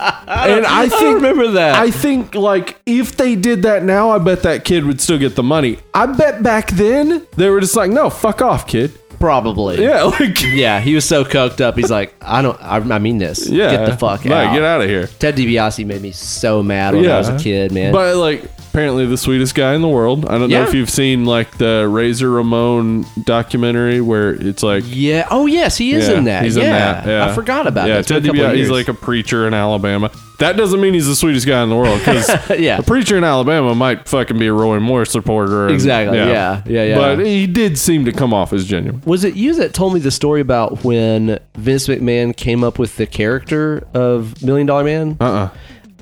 and 0.00 0.66
I 0.66 0.88
think 0.88 1.16
remember 1.16 1.48
that. 1.52 1.78
I 1.78 1.90
think 1.90 2.34
like 2.34 2.80
if 2.86 3.16
they 3.16 3.34
did 3.36 3.62
that 3.62 3.82
now, 3.82 4.10
I 4.10 4.18
bet 4.18 4.42
that 4.42 4.64
kid 4.64 4.84
would 4.84 5.00
still 5.00 5.18
get 5.18 5.34
the 5.36 5.42
money. 5.42 5.78
I 5.94 6.06
bet 6.06 6.42
back 6.42 6.68
then 6.70 7.26
they 7.36 7.50
were 7.50 7.60
just 7.60 7.76
like, 7.76 7.90
no, 7.90 8.10
fuck 8.10 8.42
off, 8.42 8.66
kid. 8.66 8.92
Probably. 9.18 9.82
Yeah, 9.82 10.02
like 10.20 10.40
Yeah, 10.42 10.80
he 10.80 10.94
was 10.94 11.04
so 11.04 11.24
coked 11.24 11.60
up. 11.60 11.76
He's 11.76 11.90
like, 11.90 12.14
I 12.20 12.42
don't. 12.42 12.60
I, 12.62 12.76
I 12.76 12.98
mean 12.98 13.18
this. 13.18 13.48
Yeah, 13.48 13.70
Get 13.70 13.86
the 13.86 13.96
fuck 13.96 14.24
out. 14.26 14.54
Get 14.54 14.62
out 14.62 14.80
of 14.80 14.88
here. 14.88 15.06
Ted 15.06 15.36
DiBiase 15.36 15.84
made 15.84 16.02
me 16.02 16.12
so 16.12 16.62
mad 16.62 16.94
when 16.94 17.08
I 17.08 17.18
was 17.18 17.28
a 17.28 17.38
kid, 17.38 17.72
man. 17.72 17.92
But 17.92 18.16
like, 18.16 18.44
apparently 18.70 19.06
the 19.06 19.16
sweetest 19.16 19.54
guy 19.54 19.74
in 19.74 19.82
the 19.82 19.88
world. 19.88 20.26
I 20.26 20.38
don't 20.38 20.50
know 20.50 20.62
if 20.62 20.74
you've 20.74 20.90
seen 20.90 21.24
like 21.24 21.58
the 21.58 21.86
Razor 21.90 22.30
Ramon 22.30 23.04
documentary 23.24 24.00
where 24.00 24.30
it's 24.34 24.62
like. 24.62 24.84
yeah. 24.86 25.26
Oh 25.30 25.46
yes, 25.46 25.76
he 25.76 25.92
is 25.92 26.08
Yeah, 26.08 26.18
in 26.18 26.24
that. 26.24 26.44
He's 26.44 26.56
yeah. 26.56 26.62
in 26.64 26.70
that. 26.72 27.06
Yeah, 27.06 27.26
I 27.26 27.34
forgot 27.34 27.66
about 27.66 27.88
yeah, 27.88 27.94
that. 27.94 28.00
It's 28.00 28.08
been 28.08 28.22
Ted 28.22 28.24
a 28.24 28.28
couple 28.28 28.44
of 28.46 28.50
DiBiase, 28.52 28.56
he's 28.56 28.68
years. 28.68 28.70
like 28.70 28.88
a 28.88 28.94
preacher 28.94 29.46
in 29.46 29.54
Alabama. 29.54 30.10
That 30.38 30.56
doesn't 30.56 30.80
mean 30.80 30.94
he's 30.94 31.08
the 31.08 31.16
sweetest 31.16 31.48
guy 31.48 31.64
in 31.64 31.68
the 31.68 31.74
world 31.74 31.98
because 31.98 32.28
Yeah. 32.60 32.78
a 32.78 32.82
preacher 32.84 33.16
in 33.16 33.24
Alabama 33.24 33.74
might 33.74 34.06
fucking 34.08 34.38
be 34.38 34.46
a 34.46 34.52
Roy 34.52 34.78
Moore 34.78 35.04
supporter. 35.04 35.64
and- 35.66 35.74
Exactly, 35.74 36.16
yeah, 36.18 36.62
yeah, 36.64 36.84
yeah. 36.84 36.96
But 36.96 37.26
he 37.26 37.46
did 37.48 37.76
seem 37.76 38.04
to 38.04 38.12
come 38.12 38.32
off 38.32 38.52
as 38.52 38.64
genuine. 38.64 39.02
Was 39.04 39.24
it 39.24 39.34
you 39.34 39.54
that 39.56 39.74
told 39.74 39.94
me 39.94 40.00
the 40.00 40.12
story 40.12 40.40
about 40.40 40.84
when 40.84 41.40
Vince 41.56 41.88
McMahon 41.88 42.36
came 42.36 42.62
up 42.62 42.78
with 42.78 42.96
the 42.96 43.06
character 43.06 43.84
of 43.94 44.40
Million 44.42 44.66
Dollar 44.68 44.84
Man? 44.84 45.16
Uh 45.20 45.24
uh 45.24 45.48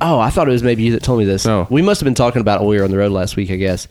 Oh, 0.01 0.19
I 0.21 0.31
thought 0.31 0.49
it 0.49 0.53
was 0.53 0.63
maybe 0.63 0.83
you 0.83 0.93
that 0.93 1.03
told 1.03 1.19
me 1.19 1.25
this. 1.25 1.47
No. 1.47 1.67
We 1.71 1.83
must 1.83 2.01
have 2.01 2.05
been 2.07 2.15
talking 2.15 2.41
about 2.41 2.61
it 2.61 2.65
while 2.65 2.71
we 2.71 2.79
were 2.79 2.85
on 2.85 2.91
the 2.91 2.99
road 2.99 3.13
last 3.13 3.37
week, 3.37 3.51
I 3.51 3.57
guess. 3.57 3.89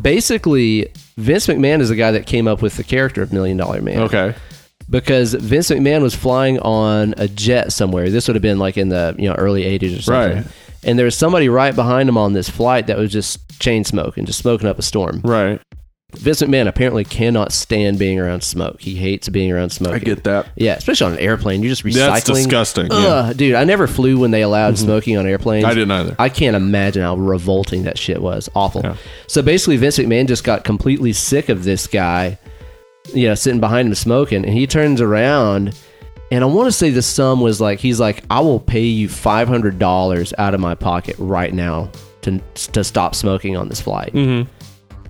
Basically, 0.00 0.88
Vince 1.16 1.46
McMahon 1.46 1.80
is 1.80 1.88
the 1.88 1.94
guy 1.96 2.10
that 2.10 2.26
came 2.26 2.48
up 2.48 2.62
with 2.62 2.76
the 2.76 2.84
character 2.84 3.22
of 3.22 3.32
Million 3.32 3.56
Dollar 3.56 3.80
Man. 3.80 4.00
Okay. 4.02 4.34
because 4.90 5.34
Vince 5.34 5.70
McMahon 5.70 6.02
was 6.02 6.14
flying 6.14 6.58
on 6.60 7.14
a 7.16 7.28
jet 7.28 7.72
somewhere. 7.72 8.10
This 8.10 8.28
would 8.28 8.34
have 8.34 8.42
been 8.42 8.58
like 8.58 8.76
in 8.76 8.88
the 8.88 9.14
you 9.18 9.28
know 9.28 9.34
early 9.34 9.62
'80s 9.62 9.98
or 9.98 10.02
something. 10.02 10.36
Right. 10.38 10.46
And 10.84 10.98
there 10.98 11.04
was 11.06 11.16
somebody 11.16 11.48
right 11.48 11.74
behind 11.74 12.08
him 12.08 12.16
on 12.18 12.32
this 12.32 12.48
flight 12.48 12.86
that 12.88 12.96
was 12.98 13.10
just 13.10 13.58
chain 13.60 13.84
smoking, 13.84 14.24
just 14.26 14.38
smoking 14.38 14.68
up 14.68 14.78
a 14.78 14.82
storm. 14.82 15.20
Right. 15.24 15.60
Vince 16.12 16.40
McMahon 16.40 16.68
apparently 16.68 17.04
cannot 17.04 17.52
stand 17.52 17.98
being 17.98 18.18
around 18.18 18.42
smoke. 18.42 18.80
He 18.80 18.94
hates 18.94 19.28
being 19.28 19.50
around 19.50 19.70
smoke. 19.70 19.94
I 19.94 19.98
get 19.98 20.24
that. 20.24 20.48
Yeah, 20.56 20.74
especially 20.74 21.08
on 21.08 21.12
an 21.14 21.18
airplane. 21.18 21.62
You're 21.62 21.70
just 21.74 21.82
recycling. 21.84 21.94
That's 21.94 22.24
disgusting. 22.24 22.86
Yeah. 22.90 23.32
Dude, 23.36 23.54
I 23.56 23.64
never 23.64 23.86
flew 23.86 24.18
when 24.18 24.30
they 24.30 24.42
allowed 24.42 24.78
smoking 24.78 25.16
on 25.18 25.26
airplanes. 25.26 25.64
I 25.64 25.74
didn't 25.74 25.90
either. 25.90 26.14
I 26.18 26.28
can't 26.28 26.56
imagine 26.56 27.02
how 27.02 27.16
revolting 27.16 27.82
that 27.82 27.98
shit 27.98 28.22
was. 28.22 28.48
Awful. 28.54 28.82
Yeah. 28.82 28.96
So 29.26 29.42
basically, 29.42 29.76
Vincent 29.78 30.08
McMahon 30.08 30.28
just 30.28 30.44
got 30.44 30.62
completely 30.64 31.12
sick 31.12 31.48
of 31.48 31.64
this 31.64 31.86
guy, 31.88 32.38
you 33.12 33.26
know, 33.26 33.34
sitting 33.34 33.60
behind 33.60 33.88
him 33.88 33.94
smoking, 33.96 34.44
and 34.44 34.54
he 34.54 34.66
turns 34.66 35.00
around, 35.00 35.76
and 36.30 36.44
I 36.44 36.46
want 36.46 36.68
to 36.68 36.72
say 36.72 36.90
the 36.90 37.02
sum 37.02 37.40
was 37.40 37.60
like, 37.60 37.80
he's 37.80 38.00
like, 38.00 38.22
I 38.30 38.40
will 38.40 38.60
pay 38.60 38.84
you 38.84 39.08
five 39.08 39.48
hundred 39.48 39.78
dollars 39.80 40.32
out 40.38 40.54
of 40.54 40.60
my 40.60 40.76
pocket 40.76 41.16
right 41.18 41.52
now 41.52 41.90
to 42.22 42.40
to 42.72 42.84
stop 42.84 43.14
smoking 43.16 43.56
on 43.56 43.68
this 43.68 43.80
flight. 43.80 44.12
Mm-hmm. 44.12 44.50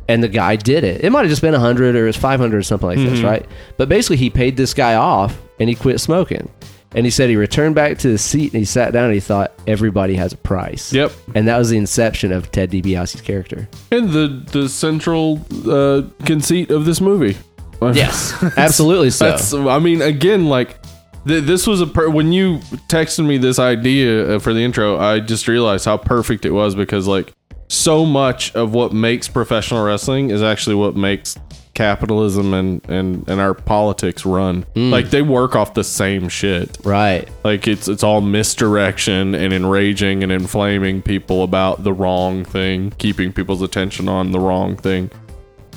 And 0.09 0.23
the 0.23 0.29
guy 0.29 0.57
did 0.57 0.85
it. 0.85 1.03
It 1.05 1.11
might 1.11 1.21
have 1.23 1.31
just 1.31 1.43
been 1.43 1.55
a 1.55 1.59
hundred 1.59 1.97
or 1.97 2.05
it 2.05 2.07
was 2.07 2.17
five 2.17 2.39
hundred 2.41 2.59
or 2.59 2.63
something 2.63 2.87
like 2.89 2.99
Mm-hmm. 2.99 3.11
this, 3.17 3.21
right? 3.23 3.45
But 3.77 3.89
basically, 3.89 4.17
he 4.19 4.31
paid 4.31 4.57
this 4.57 4.73
guy 4.75 4.95
off, 4.95 5.37
and 5.59 5.69
he 5.69 5.75
quit 5.75 6.01
smoking. 6.01 6.49
And 6.95 7.05
he 7.05 7.11
said 7.11 7.29
he 7.29 7.37
returned 7.37 7.75
back 7.75 7.99
to 7.99 8.09
the 8.09 8.17
seat 8.17 8.53
and 8.55 8.61
he 8.61 8.65
sat 8.65 8.93
down 8.93 9.07
and 9.07 9.13
he 9.15 9.21
thought 9.21 9.53
everybody 9.67 10.15
has 10.15 10.33
a 10.33 10.37
price. 10.37 10.93
Yep. 10.95 11.13
And 11.35 11.47
that 11.49 11.59
was 11.59 11.69
the 11.69 11.77
inception 11.77 12.33
of 12.33 12.51
Ted 12.53 12.71
DiBiase's 12.71 13.21
character. 13.21 13.69
And 13.91 14.11
the 14.11 14.29
the 14.53 14.69
central 14.69 15.45
uh, 15.69 16.03
conceit 16.25 16.71
of 16.71 16.85
this 16.85 17.01
movie. 17.01 17.37
Yes, 17.93 18.33
absolutely 18.57 19.11
so. 19.11 19.29
That's. 19.31 19.53
I 19.53 19.79
mean, 19.79 20.01
again, 20.01 20.47
like 20.47 20.79
th- 21.27 21.45
this 21.45 21.67
was 21.67 21.83
a 21.83 21.87
per- 21.87 22.09
when 22.09 22.33
you 22.33 22.59
texted 22.89 23.27
me 23.27 23.37
this 23.37 23.59
idea 23.59 24.37
uh, 24.37 24.39
for 24.39 24.55
the 24.55 24.61
intro. 24.61 24.97
I 24.99 25.21
just 25.21 25.47
realized 25.47 25.85
how 25.85 25.99
perfect 25.99 26.47
it 26.47 26.53
was 26.53 26.75
because 26.75 27.07
like 27.07 27.35
so 27.69 28.05
much 28.07 28.55
of 28.55 28.73
what 28.73 28.93
makes 28.93 29.29
professional 29.29 29.85
wrestling 29.85 30.31
is 30.31 30.43
actually 30.43 30.77
what 30.77 30.97
makes 30.97 31.37
capitalism 31.75 32.55
and 32.55 32.83
and 32.89 33.29
and 33.29 33.41
our 33.41 33.55
politics 33.55 34.25
run. 34.25 34.63
Hmm. 34.75 34.91
Like 34.91 35.11
they 35.11 35.23
work 35.23 35.55
off 35.55 35.75
the 35.75 35.85
same 35.85 36.29
shit. 36.29 36.79
right. 36.85 37.29
Like 37.45 37.69
it's 37.69 37.87
it's 37.87 38.03
all 38.03 38.21
misdirection 38.23 39.35
and 39.35 39.53
enraging 39.53 40.23
and 40.23 40.33
inflaming 40.33 41.03
people 41.03 41.45
about 41.45 41.85
the 41.85 41.93
wrong 41.93 42.45
thing, 42.45 42.93
keeping 42.99 43.33
people's 43.33 43.63
attention 43.63 44.09
on 44.09 44.33
the 44.33 44.41
wrong 44.41 44.77
thing. 44.77 45.11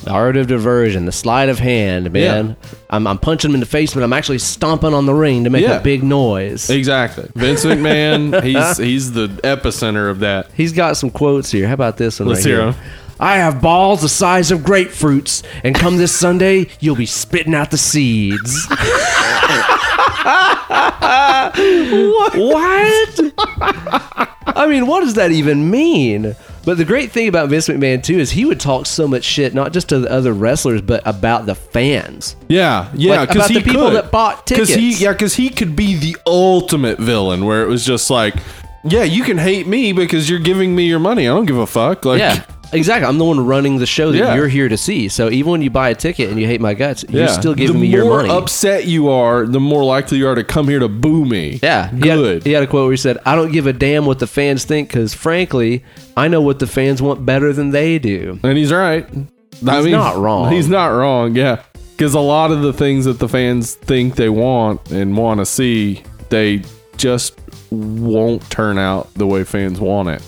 The 0.04 0.10
art 0.10 0.36
of 0.38 0.46
diversion, 0.46 1.04
the 1.04 1.12
sleight 1.12 1.50
of 1.50 1.58
hand, 1.58 2.10
man. 2.12 2.56
I'm, 2.88 3.06
I'm 3.06 3.18
punching 3.18 3.50
him 3.50 3.54
in 3.54 3.60
the 3.60 3.66
face, 3.66 3.92
but 3.92 4.02
I'm 4.02 4.14
actually 4.14 4.38
stomping 4.38 4.94
on 4.94 5.04
the 5.04 5.12
ring 5.14 5.44
to 5.44 5.50
make 5.50 5.62
Yeah. 5.62 5.78
a 5.78 5.82
big 5.82 6.02
noise. 6.02 6.70
Exactly. 6.70 7.28
Vince 7.34 7.66
McMahon, 7.66 8.42
he's 8.42 8.78
he's 8.78 9.12
the 9.12 9.28
epicenter 9.44 10.10
of 10.10 10.20
that. 10.20 10.50
He's 10.54 10.72
got 10.72 10.96
some 10.96 11.10
quotes 11.10 11.50
here. 11.52 11.68
How 11.68 11.74
about 11.74 11.98
this 11.98 12.18
one 12.18 12.28
Let's 12.30 12.40
right 12.40 12.46
hear 12.50 12.58
here? 12.60 12.68
'em. 12.68 12.74
I 13.22 13.36
have 13.36 13.60
balls 13.60 14.00
the 14.00 14.08
size 14.08 14.50
of 14.50 14.60
grapefruits, 14.60 15.42
and 15.62 15.74
come 15.74 15.98
this 15.98 16.10
Sunday, 16.16 16.68
you'll 16.80 16.96
be 16.96 17.04
spitting 17.04 17.54
out 17.54 17.70
the 17.70 17.76
seeds. 17.76 18.66
what? 18.70 18.78
I 24.56 24.66
mean, 24.68 24.86
what 24.86 25.00
does 25.00 25.14
that 25.14 25.32
even 25.32 25.70
mean? 25.70 26.34
But 26.70 26.78
the 26.78 26.84
great 26.84 27.10
thing 27.10 27.26
about 27.26 27.48
Vince 27.48 27.66
McMahon 27.66 28.00
too 28.00 28.20
is 28.20 28.30
he 28.30 28.44
would 28.44 28.60
talk 28.60 28.86
so 28.86 29.08
much 29.08 29.24
shit, 29.24 29.54
not 29.54 29.72
just 29.72 29.88
to 29.88 29.98
the 29.98 30.08
other 30.08 30.32
wrestlers, 30.32 30.80
but 30.80 31.02
about 31.04 31.44
the 31.44 31.56
fans. 31.56 32.36
Yeah, 32.48 32.88
yeah, 32.94 33.22
because 33.22 33.36
about 33.38 33.50
he 33.50 33.54
the 33.58 33.64
people 33.64 33.88
could. 33.88 33.94
that 33.96 34.12
bought 34.12 34.46
'Cause 34.46 34.68
he, 34.68 34.74
tickets. 34.90 35.00
yeah, 35.00 35.10
because 35.10 35.34
he 35.34 35.48
could 35.50 35.74
be 35.74 35.96
the 35.96 36.16
ultimate 36.28 37.00
villain, 37.00 37.44
where 37.44 37.64
it 37.64 37.66
was 37.68 37.84
just 37.84 38.08
like, 38.08 38.36
yeah, 38.84 39.02
you 39.02 39.24
can 39.24 39.36
hate 39.36 39.66
me 39.66 39.90
because 39.92 40.30
you're 40.30 40.38
giving 40.38 40.72
me 40.76 40.84
your 40.86 41.00
money. 41.00 41.22
I 41.28 41.34
don't 41.34 41.46
give 41.46 41.58
a 41.58 41.66
fuck. 41.66 42.04
Like, 42.04 42.20
Yeah, 42.20 42.44
exactly. 42.72 43.06
I'm 43.08 43.18
the 43.18 43.24
one 43.24 43.44
running 43.46 43.78
the 43.78 43.86
show 43.86 44.12
that 44.12 44.18
Yeah. 44.18 44.34
you're 44.34 44.48
here 44.48 44.68
to 44.68 44.76
see. 44.76 45.08
So 45.08 45.30
even 45.30 45.52
when 45.52 45.62
you 45.62 45.70
buy 45.70 45.90
a 45.90 45.94
ticket 45.94 46.30
and 46.30 46.38
you 46.40 46.46
hate 46.46 46.60
my 46.60 46.74
guts, 46.74 47.04
you're 47.08 47.28
still 47.28 47.54
giving 47.54 47.74
the 47.76 47.80
me 47.82 47.86
your 47.88 48.04
money. 48.04 48.22
The 48.22 48.28
more 48.28 48.34
money. 48.34 48.42
upset 48.42 48.86
you 48.86 49.08
are, 49.08 49.46
the 49.46 49.60
more 49.60 49.84
likely 49.84 50.18
you 50.18 50.28
are 50.28 50.34
to 50.34 50.44
come 50.44 50.68
here 50.68 50.78
to 50.78 50.88
boo 50.88 51.24
me. 51.24 51.58
Yeah, 51.62 51.90
he 51.90 52.00
good. 52.00 52.34
Had, 52.42 52.46
he 52.46 52.52
had 52.52 52.62
a 52.62 52.66
quote 52.66 52.84
where 52.84 52.92
he 52.92 52.96
said, 52.96 53.18
"I 53.26 53.34
don't 53.36 53.52
give 53.52 53.66
a 53.66 53.72
damn 53.72 54.06
what 54.06 54.18
the 54.18 54.26
fans 54.26 54.64
think 54.64 54.88
because, 54.88 55.14
frankly, 55.14 55.84
I 56.16 56.28
know 56.28 56.40
what 56.40 56.58
the 56.58 56.66
fans 56.66 57.00
want 57.02 57.24
better 57.26 57.52
than 57.52 57.70
they 57.70 57.98
do." 57.98 58.38
And 58.42 58.56
he's 58.58 58.72
right. 58.72 59.06
He's 59.52 59.62
not 59.86 60.16
wrong. 60.16 60.50
He's 60.52 60.68
not 60.68 60.86
wrong. 60.88 61.34
Yeah, 61.36 61.62
because 61.96 62.14
a 62.14 62.20
lot 62.20 62.50
of 62.50 62.62
the 62.62 62.72
things 62.72 63.04
that 63.04 63.18
the 63.18 63.28
fans 63.28 63.74
think 63.74 64.16
they 64.16 64.28
want 64.30 64.90
and 64.90 65.16
want 65.16 65.40
to 65.40 65.46
see, 65.46 66.02
they 66.30 66.62
just 66.96 67.34
won't 67.70 68.48
turn 68.50 68.78
out 68.78 69.12
the 69.14 69.26
way 69.26 69.44
fans 69.44 69.78
want 69.80 70.08
it. 70.08 70.22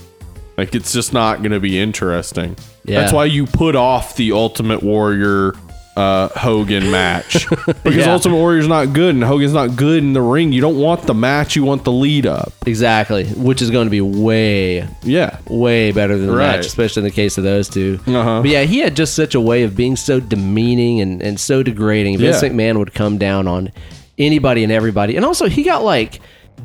Like 0.56 0.74
it's 0.74 0.92
just 0.92 1.12
not 1.12 1.38
going 1.38 1.52
to 1.52 1.60
be 1.60 1.78
interesting. 1.78 2.56
Yeah. 2.84 3.00
That's 3.00 3.12
why 3.12 3.24
you 3.26 3.46
put 3.46 3.74
off 3.76 4.16
the 4.16 4.32
Ultimate 4.32 4.82
Warrior 4.82 5.54
uh, 5.96 6.28
Hogan 6.28 6.90
match 6.90 7.46
because 7.66 7.94
Yeah. 7.96 8.12
Ultimate 8.12 8.36
Warrior's 8.36 8.66
not 8.68 8.92
good 8.94 9.14
and 9.14 9.22
Hogan's 9.22 9.52
not 9.52 9.76
good 9.76 10.02
in 10.02 10.12
the 10.14 10.22
ring. 10.22 10.52
You 10.52 10.60
don't 10.62 10.78
want 10.78 11.02
the 11.02 11.12
match. 11.14 11.54
You 11.54 11.64
want 11.64 11.84
the 11.84 11.92
lead 11.92 12.24
up. 12.26 12.52
Exactly, 12.66 13.26
which 13.26 13.60
is 13.60 13.70
going 13.70 13.86
to 13.86 13.90
be 13.90 14.00
way, 14.00 14.88
Yeah. 15.02 15.36
way 15.48 15.92
better 15.92 16.16
than 16.16 16.28
the 16.28 16.32
Right. 16.36 16.56
match, 16.56 16.66
especially 16.66 17.00
in 17.00 17.04
the 17.04 17.10
case 17.14 17.36
of 17.38 17.44
those 17.44 17.68
2 17.68 18.00
Uh-huh. 18.06 18.40
But 18.42 18.50
yeah, 18.50 18.62
he 18.62 18.78
had 18.78 18.96
just 18.96 19.14
such 19.14 19.34
a 19.34 19.40
way 19.40 19.64
of 19.64 19.76
being 19.76 19.96
so 19.96 20.18
demeaning 20.18 21.00
and, 21.02 21.22
and 21.22 21.38
so 21.38 21.62
degrading. 21.62 22.18
Vince 22.18 22.42
Yeah. 22.42 22.48
McMahon 22.48 22.78
would 22.78 22.94
come 22.94 23.18
down 23.18 23.46
on 23.46 23.70
anybody 24.18 24.62
and 24.62 24.72
everybody, 24.72 25.16
and 25.16 25.24
also 25.26 25.48
he 25.48 25.62
got 25.62 25.82
like 25.84 26.20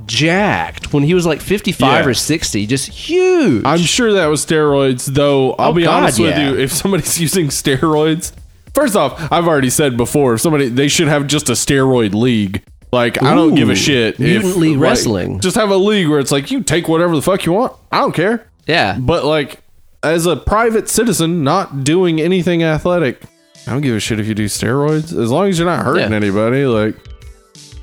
jacked 0.07 0.93
when 0.93 1.03
he 1.03 1.13
was 1.13 1.25
like 1.25 1.41
55 1.41 2.05
Yeah. 2.05 2.09
or 2.09 2.13
60, 2.13 2.65
just 2.65 2.87
huge. 2.89 3.63
I'm 3.65 3.79
sure 3.79 4.13
that 4.13 4.25
was 4.27 4.45
steroids, 4.45 5.05
though. 5.05 5.53
I'll 5.53 5.69
Oh, 5.71 5.73
be 5.73 5.83
God, 5.83 6.03
honest 6.03 6.19
with 6.19 6.31
yeah. 6.31 6.49
you. 6.51 6.57
If 6.57 6.71
somebody's 6.71 7.19
using 7.21 7.47
steroids, 7.47 8.31
first 8.73 8.95
off, 8.95 9.31
I've 9.31 9.47
already 9.47 9.69
said 9.69 9.97
before, 9.97 10.33
if 10.35 10.41
somebody 10.41 10.69
they 10.69 10.87
should 10.87 11.07
have 11.07 11.27
just 11.27 11.49
a 11.49 11.53
steroid 11.53 12.13
league. 12.13 12.63
Like 12.91 13.21
I 13.21 13.35
don't 13.35 13.53
give 13.55 13.67
Ooh, 13.67 13.73
a 13.73 13.75
shit. 13.75 14.17
Mutant 14.17 14.45
if, 14.45 14.55
League 14.55 14.77
like, 14.77 14.81
Wrestling. 14.89 15.39
Just 15.41 15.57
have 15.57 15.69
a 15.71 15.75
league 15.75 16.07
where 16.07 16.19
it's 16.19 16.31
like 16.31 16.49
you 16.51 16.63
take 16.63 16.87
whatever 16.87 17.15
the 17.15 17.21
fuck 17.21 17.45
you 17.45 17.51
want. 17.51 17.73
I 17.91 17.99
don't 17.99 18.13
care. 18.15 18.47
yeah, 18.65 18.97
But 18.97 19.25
like 19.25 19.59
as 20.03 20.25
a 20.25 20.37
private 20.37 20.87
citizen, 20.87 21.43
not 21.43 21.83
doing 21.83 22.21
anything 22.21 22.63
athletic, 22.63 23.21
I 23.67 23.71
don't 23.71 23.81
give 23.81 23.93
a 23.93 23.99
shit 23.99 24.21
if 24.21 24.27
you 24.27 24.33
do 24.33 24.45
steroids 24.45 25.05
as 25.21 25.29
long 25.31 25.49
as 25.49 25.59
you're 25.59 25.67
not 25.67 25.83
hurting 25.83 26.11
Yeah. 26.11 26.15
anybody. 26.15 26.65
Like, 26.65 26.95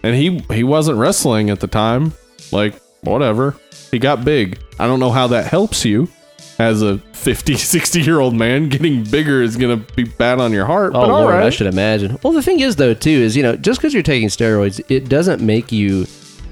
and 0.05 0.14
he 0.14 0.38
he 0.55 0.62
wasn't 0.62 0.98
wrestling 0.98 1.50
at 1.50 1.59
the 1.61 1.66
time. 1.66 2.12
Like, 2.52 2.80
whatever. 3.00 3.57
He 3.90 3.98
got 3.98 4.24
big. 4.24 4.59
I 4.78 4.86
don't 4.86 5.00
know 5.00 5.11
how 5.11 5.28
that 5.28 5.46
helps 5.46 5.84
you 5.84 6.09
as 6.59 6.82
a 6.82 6.98
50, 6.98 7.55
60 7.57 8.00
year 8.02 8.20
old 8.20 8.34
man. 8.34 8.68
Getting 8.68 9.02
bigger 9.05 9.42
is 9.42 9.57
gonna 9.57 9.78
be 9.78 10.05
bad 10.05 10.40
on 10.40 10.52
your 10.52 10.66
heart. 10.66 10.92
Oh 10.94 11.00
but 11.00 11.09
Lord, 11.09 11.34
right. 11.34 11.44
I 11.46 11.50
should 11.50 11.66
imagine. 11.68 12.18
Well, 12.22 12.32
the 12.32 12.42
thing 12.42 12.61
is, 12.61 12.76
though, 12.76 12.94
too, 12.94 13.11
is 13.11 13.36
you 13.36 13.42
know, 13.42 13.57
just 13.57 13.80
because 13.80 13.94
you're 13.94 14.02
taking 14.02 14.28
steroids, 14.28 14.80
it 14.88 15.09
doesn't 15.09 15.40
make 15.40 15.72
you 15.72 16.07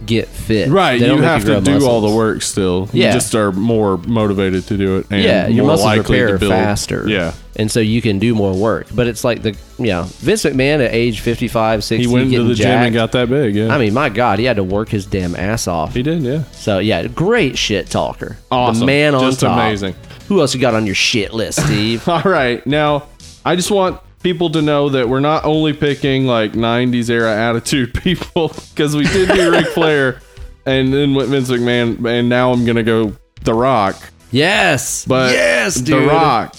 get 0.07 0.29
fit. 0.29 0.69
Right, 0.69 1.01
you 1.01 1.17
have 1.19 1.43
to 1.43 1.61
grow 1.61 1.79
do 1.79 1.87
all 1.87 2.01
the 2.01 2.15
work 2.15 2.43
still. 2.43 2.89
Yeah. 2.93 3.09
You 3.09 3.13
just 3.13 3.35
are 3.35 3.53
more 3.53 3.99
motivated 3.99 4.67
to 4.69 4.77
do 4.77 4.99
it. 4.99 5.07
And 5.11 5.23
Yeah, 5.23 5.47
your 5.47 5.67
muscles 5.67 5.85
likely 5.85 6.21
repair 6.21 6.33
to 6.35 6.39
build. 6.39 6.53
faster. 6.53 7.09
Yeah. 7.09 7.35
And 7.57 7.71
so 7.71 7.81
you 7.81 8.01
can 8.03 8.19
do 8.19 8.35
more 8.35 8.55
work. 8.55 8.87
But 8.95 9.07
it's 9.07 9.25
like 9.25 9.43
the 9.43 9.57
yeah, 9.79 10.05
Vince 10.09 10.45
McMahon 10.45 10.85
at 10.85 10.93
age 10.95 11.21
55, 11.21 11.85
60, 11.85 12.07
He 12.07 12.13
went 12.13 12.33
into 12.33 12.45
the 12.45 12.55
gym 12.55 12.69
and 12.69 12.95
got 12.95 13.13
that 13.13 13.29
big. 13.29 13.55
Yeah. 13.55 13.75
I 13.75 13.79
mean, 13.79 13.93
my 13.95 14.09
God, 14.09 14.39
he 14.39 14.45
had 14.45 14.57
to 14.57 14.65
work 14.65 14.89
his 14.89 15.07
damn 15.07 15.35
ass 15.37 15.67
off. 15.69 15.95
he 15.95 16.03
did, 16.03 16.23
yeah. 16.23 16.45
So 16.53 16.79
yeah, 16.79 17.07
great 17.09 17.59
shit 17.59 17.89
talker. 17.91 18.37
Awesome. 18.51 18.81
The 18.81 18.87
man 18.87 19.15
on 19.15 19.23
Just 19.23 19.41
top. 19.41 19.59
amazing. 19.59 19.95
Who 20.29 20.41
else 20.41 20.55
you 20.55 20.61
got 20.61 20.75
on 20.75 20.87
your 20.87 20.95
shit 20.95 21.35
list, 21.35 21.63
Steve? 21.65 22.09
All 22.09 22.23
right. 22.23 22.65
Now, 22.67 23.09
I 23.45 23.57
just 23.57 23.71
want 23.71 24.01
people 24.23 24.51
to 24.51 24.63
know 24.63 24.89
that 24.91 25.09
we're 25.09 25.21
not 25.21 25.45
only 25.45 25.73
picking 25.73 26.27
like 26.27 26.53
90s 26.53 27.11
era 27.11 27.35
attitude 27.37 27.93
people 28.03 28.49
because 28.71 28.95
we 28.97 29.05
did 29.05 29.29
do 29.29 29.51
Ric 29.51 29.67
Flair 29.69 30.21
and 30.65 30.95
then 30.95 31.13
with 31.15 31.29
Vince 31.31 31.51
McMahon, 31.51 32.07
and 32.09 32.29
now 32.29 32.53
I'm 32.53 32.65
going 32.65 32.77
to 32.77 32.85
go 32.85 33.13
The 33.43 33.53
Rock. 33.53 33.97
yes, 34.31 35.05
But 35.05 35.33
yes, 35.33 35.75
The. 35.75 35.99
Rock 36.07 36.55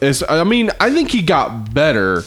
is, 0.00 0.24
I 0.28 0.44
mean, 0.44 0.70
I 0.80 0.90
think 0.92 1.10
he 1.10 1.22
got 1.22 1.72
better 1.74 2.22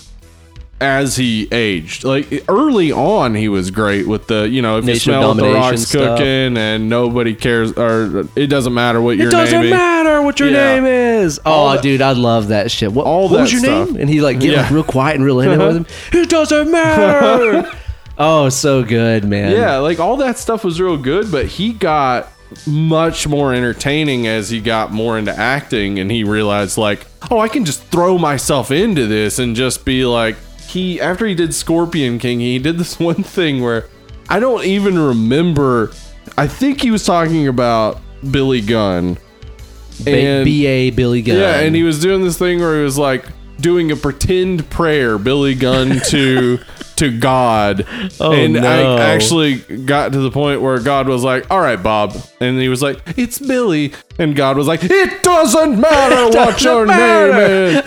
as 0.80 1.16
he 1.16 1.48
aged. 1.52 2.04
Like 2.04 2.44
early 2.50 2.92
on, 2.92 3.36
he 3.36 3.48
was 3.50 3.70
great 3.72 4.08
with 4.08 4.28
the, 4.28 4.50
you 4.50 4.62
know, 4.62 4.78
if 4.80 4.86
you 4.86 4.94
Nation 4.94 5.14
of 5.14 5.18
smell 5.20 5.28
what 5.30 5.36
The 5.38 5.42
Domination 5.44 5.70
Rock's 5.72 5.82
stuff. 5.88 6.18
cooking 6.18 6.58
and 6.58 6.90
nobody 6.90 7.36
cares, 7.36 7.72
or 7.74 8.28
it 8.36 8.48
doesn't 8.48 8.74
matter 8.74 9.00
what 9.02 9.18
your 9.18 9.30
name 9.32 9.40
is. 9.40 9.50
It 9.50 9.52
doesn't 9.52 9.62
name 9.62 9.70
matter 9.70 10.22
what 10.24 10.40
your 10.40 10.50
Yeah. 10.50 10.76
name 10.76 10.86
is. 10.86 11.40
Oh, 11.46 11.52
all 11.52 11.68
Oh, 11.70 11.74
that- 11.74 11.84
dude, 11.84 12.02
I 12.02 12.14
love 12.14 12.48
that 12.48 12.72
shit. 12.72 12.92
What, 12.92 13.06
All 13.06 13.30
what 13.30 13.42
was 13.42 13.52
your 13.52 13.62
stuff. 13.62 13.90
name? 13.92 13.98
And 14.02 14.10
he 14.10 14.22
like 14.22 14.40
get 14.40 14.58
like 14.58 14.72
real 14.72 14.84
quiet 14.84 15.16
and 15.18 15.24
real 15.26 15.40
intimate 15.40 15.68
with 15.68 15.76
him. 15.78 15.86
It 16.14 16.30
doesn't 16.30 16.72
matter. 16.72 17.70
oh, 18.18 18.50
so 18.50 18.84
good, 18.84 19.24
man. 19.24 19.52
Yeah, 19.52 19.78
like 19.78 20.00
all 20.00 20.18
that 20.18 20.40
stuff 20.40 20.64
was 20.64 20.82
real 20.82 20.98
good, 20.98 21.32
but 21.32 21.46
he 21.46 21.74
got 21.74 22.28
much 22.66 23.28
more 23.28 23.54
entertaining 23.54 24.26
as 24.28 24.50
he 24.50 24.60
got 24.60 24.92
more 24.92 25.18
into 25.18 25.32
acting 25.38 26.00
and 26.00 26.12
he 26.12 26.24
realized 26.24 26.78
like, 26.78 27.06
oh, 27.30 27.40
I 27.40 27.48
can 27.48 27.66
just 27.66 27.84
throw 27.84 28.18
myself 28.18 28.72
into 28.72 29.08
this 29.08 29.40
and 29.40 29.56
just 29.56 29.86
be 29.86 30.06
like 30.06 30.36
he 30.68 31.00
after 31.00 31.26
he 31.26 31.36
did 31.36 31.54
Scorpion 31.54 32.18
King, 32.20 32.40
he 32.40 32.60
did 32.60 32.78
this 32.78 33.00
one 33.00 33.24
thing 33.24 33.62
where 33.62 33.88
I 34.30 34.40
don't 34.40 34.64
even 34.64 34.98
remember 34.98 35.92
I 36.38 36.48
think 36.48 36.82
he 36.82 36.92
was 36.92 37.06
talking 37.06 37.48
about 37.48 38.00
Billy 38.30 38.62
Gunn. 38.62 39.18
Ba- 40.04 40.44
B.A. 40.44 40.90
Billy 40.92 41.22
Gunn. 41.22 41.38
Yeah, 41.38 41.60
and 41.60 41.76
he 41.76 41.84
was 41.84 42.02
doing 42.02 42.24
this 42.24 42.38
thing 42.38 42.60
where 42.60 42.78
he 42.78 42.84
was 42.84 42.98
like 42.98 43.26
doing 43.62 43.92
a 43.92 43.96
pretend 43.96 44.70
prayer, 44.70 45.18
Billy 45.18 45.56
Gunn 45.56 46.00
to 46.10 46.60
to 46.98 47.18
God. 47.20 47.86
Oh, 48.20 48.32
and 48.32 48.54
no. 48.54 48.62
I 48.62 49.02
actually 49.02 49.58
got 49.58 50.12
to 50.14 50.20
the 50.20 50.32
point 50.32 50.62
where 50.62 50.80
God 50.80 51.08
was 51.08 51.24
like, 51.24 51.50
"All 51.50 51.60
right, 51.60 51.82
Bob," 51.82 52.16
and 52.40 52.60
he 52.60 52.70
was 52.70 52.82
like, 52.82 53.02
"It's 53.18 53.40
Billy," 53.40 53.94
and 54.20 54.36
God 54.36 54.58
was 54.58 54.68
like, 54.68 54.84
"It 54.84 55.24
doesn't 55.24 55.80
matter 55.80 56.38
what 56.38 56.62
your 56.62 56.86
name 56.86 57.36
is." 57.36 57.84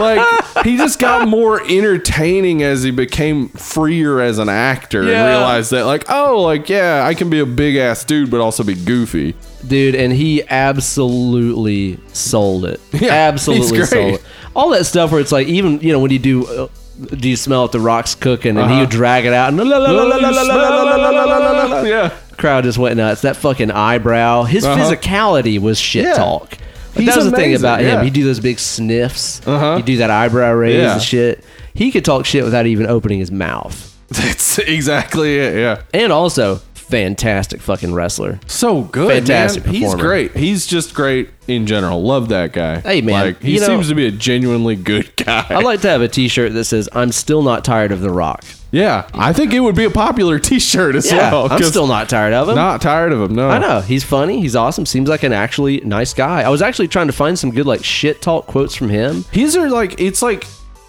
Like 0.00 0.64
he 0.64 0.76
just 0.76 0.98
got 0.98 1.26
more 1.28 1.60
entertaining 1.62 2.62
as 2.62 2.82
he 2.82 2.90
became 2.90 3.48
freer 3.50 4.20
as 4.20 4.38
an 4.38 4.48
actor 4.48 5.00
and 5.00 5.10
Yeah. 5.10 5.28
realized 5.28 5.70
that, 5.72 5.84
like, 5.86 6.04
oh, 6.08 6.42
like 6.42 6.68
yeah, 6.68 7.04
I 7.06 7.14
can 7.14 7.30
be 7.30 7.40
a 7.40 7.46
big 7.46 7.76
ass 7.76 8.04
dude, 8.04 8.30
but 8.30 8.40
also 8.40 8.62
be 8.64 8.74
goofy. 8.74 9.34
dude, 9.66 9.94
and 9.94 10.12
he 10.12 10.42
absolutely 10.48 11.98
sold 12.12 12.64
it. 12.64 12.80
Yeah, 12.92 13.12
absolutely 13.12 13.78
he's 13.78 13.88
great. 13.88 13.88
sold 13.88 14.14
it. 14.20 14.24
All 14.54 14.70
that 14.70 14.84
stuff 14.84 15.12
where 15.12 15.20
it's 15.20 15.32
like, 15.32 15.46
even 15.48 15.80
you 15.80 15.92
know, 15.92 15.98
when 16.00 16.10
you 16.10 16.18
do, 16.18 16.46
uh, 16.46 16.68
do 17.16 17.28
you 17.28 17.36
smell 17.36 17.66
it? 17.66 17.72
The 17.72 17.80
rocks 17.80 18.14
cooking, 18.14 18.56
and 18.56 18.66
he 18.68 18.72
Uh-huh. 18.72 18.80
would 18.80 18.90
drag 18.90 19.26
it 19.26 19.32
out, 19.34 19.48
and 19.48 19.56
la, 19.58 19.64
la, 19.64 19.90
la, 19.90 20.02
la, 20.04 20.16
la, 20.16 20.30
la, 20.30 20.42
la, 20.42 20.54
la, 20.54 20.94
la, 20.94 21.10
la, 21.10 21.24
la, 21.36 21.36
la, 21.50 21.64
la. 21.66 21.82
Yeah. 21.82 22.10
crowd 22.38 22.64
just 22.64 22.76
went 22.78 22.96
nuts. 22.96 23.22
That 23.22 23.36
fucking 23.36 23.70
eyebrow, 23.70 24.44
his 24.44 24.64
Uh-huh. 24.64 24.78
physicality 24.94 25.58
was 25.60 25.78
shit 25.78 26.04
Yeah. 26.04 26.14
talk. 26.14 26.56
He's 26.96 27.06
that 27.06 27.16
was 27.16 27.30
the 27.30 27.36
thing 27.36 27.54
about 27.54 27.80
him. 27.80 28.02
He'd 28.04 28.12
do 28.12 28.24
those 28.24 28.40
big 28.40 28.58
sniffs. 28.58 29.46
Uh-huh. 29.46 29.76
He'd 29.76 29.84
do 29.84 29.96
that 29.98 30.10
eyebrow 30.10 30.52
raise 30.52 30.76
Yeah. 30.76 30.94
and 30.94 31.02
shit. 31.02 31.44
He 31.74 31.90
could 31.90 32.04
talk 32.04 32.24
shit 32.26 32.44
without 32.44 32.66
even 32.66 32.86
opening 32.86 33.18
his 33.18 33.30
mouth. 33.30 33.94
That's 34.08 34.58
exactly 34.58 35.36
it. 35.38 35.56
Yeah. 35.56 35.82
And 35.92 36.12
also, 36.12 36.56
fantastic 36.74 37.60
fucking 37.60 37.92
wrestler. 37.92 38.38
So 38.46 38.82
good. 38.82 39.10
Fantastic 39.12 39.64
man. 39.66 39.74
He's 39.74 39.94
great. 39.96 40.36
He's 40.36 40.66
just 40.66 40.94
great 40.94 41.30
in 41.48 41.66
general. 41.66 42.02
Love 42.02 42.28
that 42.28 42.52
guy. 42.52 42.80
Hey, 42.80 43.00
man, 43.00 43.26
Like, 43.26 43.42
he 43.42 43.54
you 43.54 43.60
know- 43.60 43.66
seems 43.66 43.88
to 43.88 43.94
be 43.94 44.06
a 44.06 44.10
genuinely 44.12 44.76
good 44.76 45.14
guy. 45.24 45.44
I'd 45.50 45.64
like 45.64 45.80
to 45.82 45.88
have 45.88 46.00
a 46.00 46.08
T-shirt 46.08 46.52
that 46.54 46.64
says 46.64 46.88
"I'm 46.92 47.12
still 47.12 47.42
not 47.42 47.64
tired 47.64 47.90
of 47.92 48.00
The 48.00 48.10
Rock." 48.10 48.44
Yeah. 48.72 49.08
I 49.14 49.32
think 49.32 49.52
it 49.52 49.60
would 49.60 49.74
be 49.76 49.84
a 49.84 49.90
popular 49.90 50.38
T-shirt 50.48 50.96
as 50.96 51.10
Yeah, 51.10 51.30
well. 51.32 51.42
I'm 51.52 51.58
'cause 51.58 51.68
still 51.68 51.86
not 51.86 52.08
tired 52.08 52.32
of 52.34 52.48
him. 52.48 52.54
not 52.56 52.80
tired 52.82 53.12
of 53.12 53.20
him. 53.22 53.34
No. 53.36 53.48
I 53.48 53.58
know 53.58 53.80
he's 53.80 54.04
funny. 54.04 54.40
He's 54.40 54.56
awesome. 54.56 54.86
Seems 54.86 55.08
like 55.08 55.22
an 55.22 55.32
actually 55.32 55.80
nice 55.80 56.12
guy. 56.14 56.42
I 56.42 56.48
was 56.48 56.62
actually 56.62 56.88
trying 56.88 57.06
to 57.06 57.12
find 57.12 57.38
some 57.38 57.50
good 57.50 57.66
like 57.66 57.84
shit 57.84 58.20
talk 58.22 58.46
quotes 58.46 58.74
from 58.74 58.88
him. 58.88 59.24
His 59.32 59.56
are 59.56 59.70
like 59.70 60.00
it's 60.00 60.22
like 60.22 60.46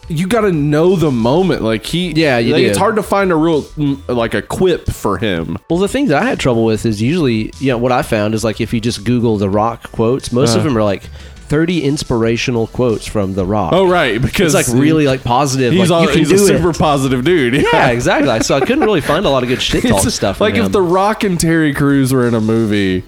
you 0.09 0.25
got 0.25 0.41
to 0.41 0.51
know 0.53 0.95
the 0.95 1.11
moment. 1.11 1.61
Like 1.63 1.85
he. 1.85 2.11
Yeah, 2.13 2.37
you 2.37 2.53
like, 2.53 2.61
do. 2.63 2.69
It's 2.69 2.77
hard 2.77 2.95
to 2.95 3.03
find 3.03 3.29
a 3.31 3.35
real 3.35 3.63
mm, 3.63 3.99
like 4.07 4.33
a 4.33 4.41
quip 4.41 4.89
for 4.89 5.17
him. 5.17 5.57
Well, 5.69 5.79
the 5.79 5.89
thing 5.89 6.07
that 6.07 6.21
I 6.23 6.25
had 6.25 6.39
trouble 6.39 6.63
with 6.63 6.85
is 6.85 7.01
usually, 7.01 7.51
you 7.59 7.67
know, 7.71 7.77
what 7.77 7.91
I 7.91 8.01
found 8.03 8.33
is 8.33 8.43
like 8.43 8.61
if 8.61 8.73
you 8.73 8.79
just 8.79 9.03
Google 9.03 9.37
The 9.37 9.49
Rock 9.49 9.91
quotes, 9.91 10.31
most 10.31 10.51
of 10.51 10.57
Uh-huh. 10.59 10.69
them 10.69 10.77
are 10.77 10.83
like 10.83 11.03
30 11.47 11.83
inspirational 11.83 12.67
quotes 12.67 13.05
from 13.07 13.33
The 13.33 13.45
Rock. 13.45 13.73
Oh 13.73 13.87
right, 13.89 14.21
because 14.21 14.53
it's 14.53 14.69
like 14.69 14.77
really 14.79 15.05
like 15.07 15.23
positive. 15.23 15.73
He's, 15.73 15.89
like, 15.89 15.97
all, 15.97 16.01
you 16.03 16.09
can 16.09 16.17
he's 16.19 16.31
a 16.31 16.35
it. 16.35 16.39
super 16.59 16.73
positive 16.73 17.23
dude. 17.23 17.53
Yeah, 17.55 17.89
exactly. 17.89 18.39
So 18.41 18.55
I 18.55 18.59
couldn't 18.59 18.81
really 18.83 19.01
find 19.01 19.25
a 19.25 19.29
lot 19.29 19.43
of 19.43 19.49
good 19.49 19.61
shit 19.61 19.83
talk 19.87 20.05
It's 20.05 20.13
stuff. 20.15 20.41
Like 20.41 20.55
if. 20.55 20.71
The 20.71 20.81
Rock 20.81 21.23
and 21.23 21.39
Terry 21.39 21.73
Crews 21.73 22.13
were 22.13 22.27
in 22.27 22.33
a 22.33 22.41
movie, 22.41 23.03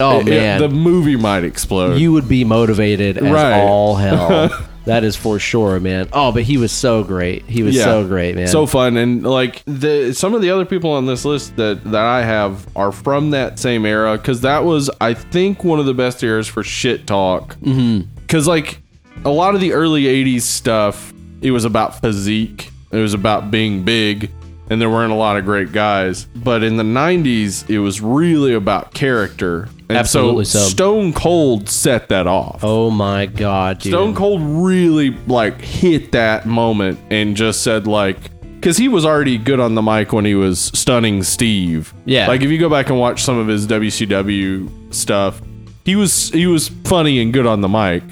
oh 0.00 0.20
it- 0.20 0.26
man, 0.26 0.60
the 0.60 0.68
movie 0.68 1.16
might 1.16 1.44
explode. 1.44 1.96
you 1.96 2.12
would 2.12 2.28
be 2.28 2.44
motivated 2.44 3.16
as 3.18 3.30
Right. 3.32 3.60
all 3.62 3.94
hell. 3.96 4.50
that 4.88 5.04
is 5.04 5.16
for 5.16 5.38
sure, 5.38 5.78
man. 5.80 6.08
Oh, 6.14 6.32
but 6.32 6.44
he 6.44 6.56
was 6.56 6.72
so 6.72 7.04
great. 7.04 7.44
He 7.44 7.62
was 7.62 7.78
so 7.78 8.06
great, 8.06 8.34
man. 8.34 8.48
So 8.48 8.64
fun, 8.64 8.96
and 8.96 9.22
like 9.22 9.62
the 9.66 10.14
some 10.14 10.32
of 10.32 10.40
the 10.40 10.50
other 10.50 10.64
people 10.64 10.92
on 10.92 11.04
this 11.04 11.26
list 11.26 11.56
that 11.56 11.84
that 11.84 12.04
I 12.04 12.22
have 12.22 12.66
are 12.74 12.90
from 12.90 13.30
that 13.30 13.58
same 13.58 13.84
era 13.84 14.16
because 14.16 14.40
that 14.40 14.64
was 14.64 14.90
I 14.98 15.12
think 15.12 15.62
one 15.62 15.78
of 15.78 15.84
the 15.84 15.92
best 15.92 16.22
eras 16.22 16.48
for 16.48 16.62
shit 16.62 17.06
talk. 17.06 17.54
Mm-hmm. 17.56 18.08
Because 18.16 18.48
like 18.48 18.80
a 19.26 19.30
lot 19.30 19.54
of 19.54 19.60
the 19.60 19.74
early 19.74 20.04
'80s 20.04 20.42
stuff, 20.42 21.12
it 21.42 21.50
was 21.50 21.66
about 21.66 22.00
physique. 22.00 22.70
It 22.90 22.96
was 22.96 23.12
about 23.12 23.50
being 23.50 23.84
big. 23.84 24.30
And 24.70 24.80
there 24.80 24.90
weren't 24.90 25.12
a 25.12 25.16
lot 25.16 25.38
of 25.38 25.46
great 25.46 25.72
guys, 25.72 26.24
but 26.34 26.62
in 26.62 26.76
the 26.76 26.82
'90s, 26.82 27.68
it 27.70 27.78
was 27.78 28.00
really 28.02 28.54
about 28.54 28.92
character. 28.92 29.68
And 29.88 29.96
Absolutely 29.96 30.44
so. 30.44 30.58
Stone 30.58 31.14
Cold 31.14 31.68
set 31.70 32.10
that 32.10 32.26
off. 32.26 32.60
oh 32.62 32.90
my 32.90 33.24
god, 33.24 33.78
dude. 33.78 33.92
Stone 33.92 34.14
Cold 34.14 34.42
really 34.42 35.10
like 35.26 35.60
hit 35.62 36.12
that 36.12 36.44
moment 36.46 36.98
and 37.10 37.34
just 37.34 37.62
said 37.62 37.86
like 37.86 38.18
because 38.56 38.76
he 38.76 38.88
was 38.88 39.06
already 39.06 39.38
good 39.38 39.60
on 39.60 39.74
the 39.76 39.82
mic 39.82 40.12
when 40.12 40.24
he 40.26 40.34
was 40.34 40.60
stunning 40.74 41.22
Steve. 41.22 41.94
Yeah. 42.04 42.26
like 42.28 42.42
if 42.42 42.50
you 42.50 42.58
go 42.58 42.68
back 42.68 42.90
and 42.90 42.98
watch 42.98 43.22
some 43.22 43.38
of 43.38 43.46
his 43.46 43.66
WCW 43.66 44.92
stuff, 44.94 45.40
he 45.84 45.96
was 45.96 46.28
he 46.30 46.46
was 46.46 46.68
funny 46.84 47.20
and 47.22 47.32
good 47.32 47.46
on 47.46 47.62
the 47.62 47.68
mic, 47.68 48.02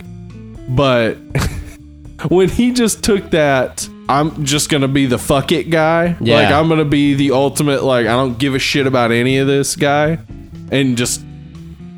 but 0.75 1.15
when 2.29 2.49
he 2.49 2.73
just 2.73 3.05
took 3.05 3.31
that. 3.31 3.89
I'm 4.09 4.45
just 4.45 4.71
gonna 4.71 4.87
be 4.87 5.07
the 5.07 5.19
fuck 5.19 5.51
it 5.51 5.69
guy. 5.69 6.17
Yeah. 6.21 6.37
Like 6.37 6.53
I'm 6.55 6.69
gonna 6.69 6.85
be 6.85 7.15
the 7.15 7.33
ultimate. 7.33 7.83
Like 7.83 8.07
I 8.07 8.13
don't 8.13 8.39
give 8.39 8.55
a 8.55 8.61
shit 8.61 8.87
about 8.87 9.11
any 9.11 9.39
of 9.39 9.49
this 9.49 9.75
guy, 9.75 10.19
and 10.71 10.97
just 10.97 11.26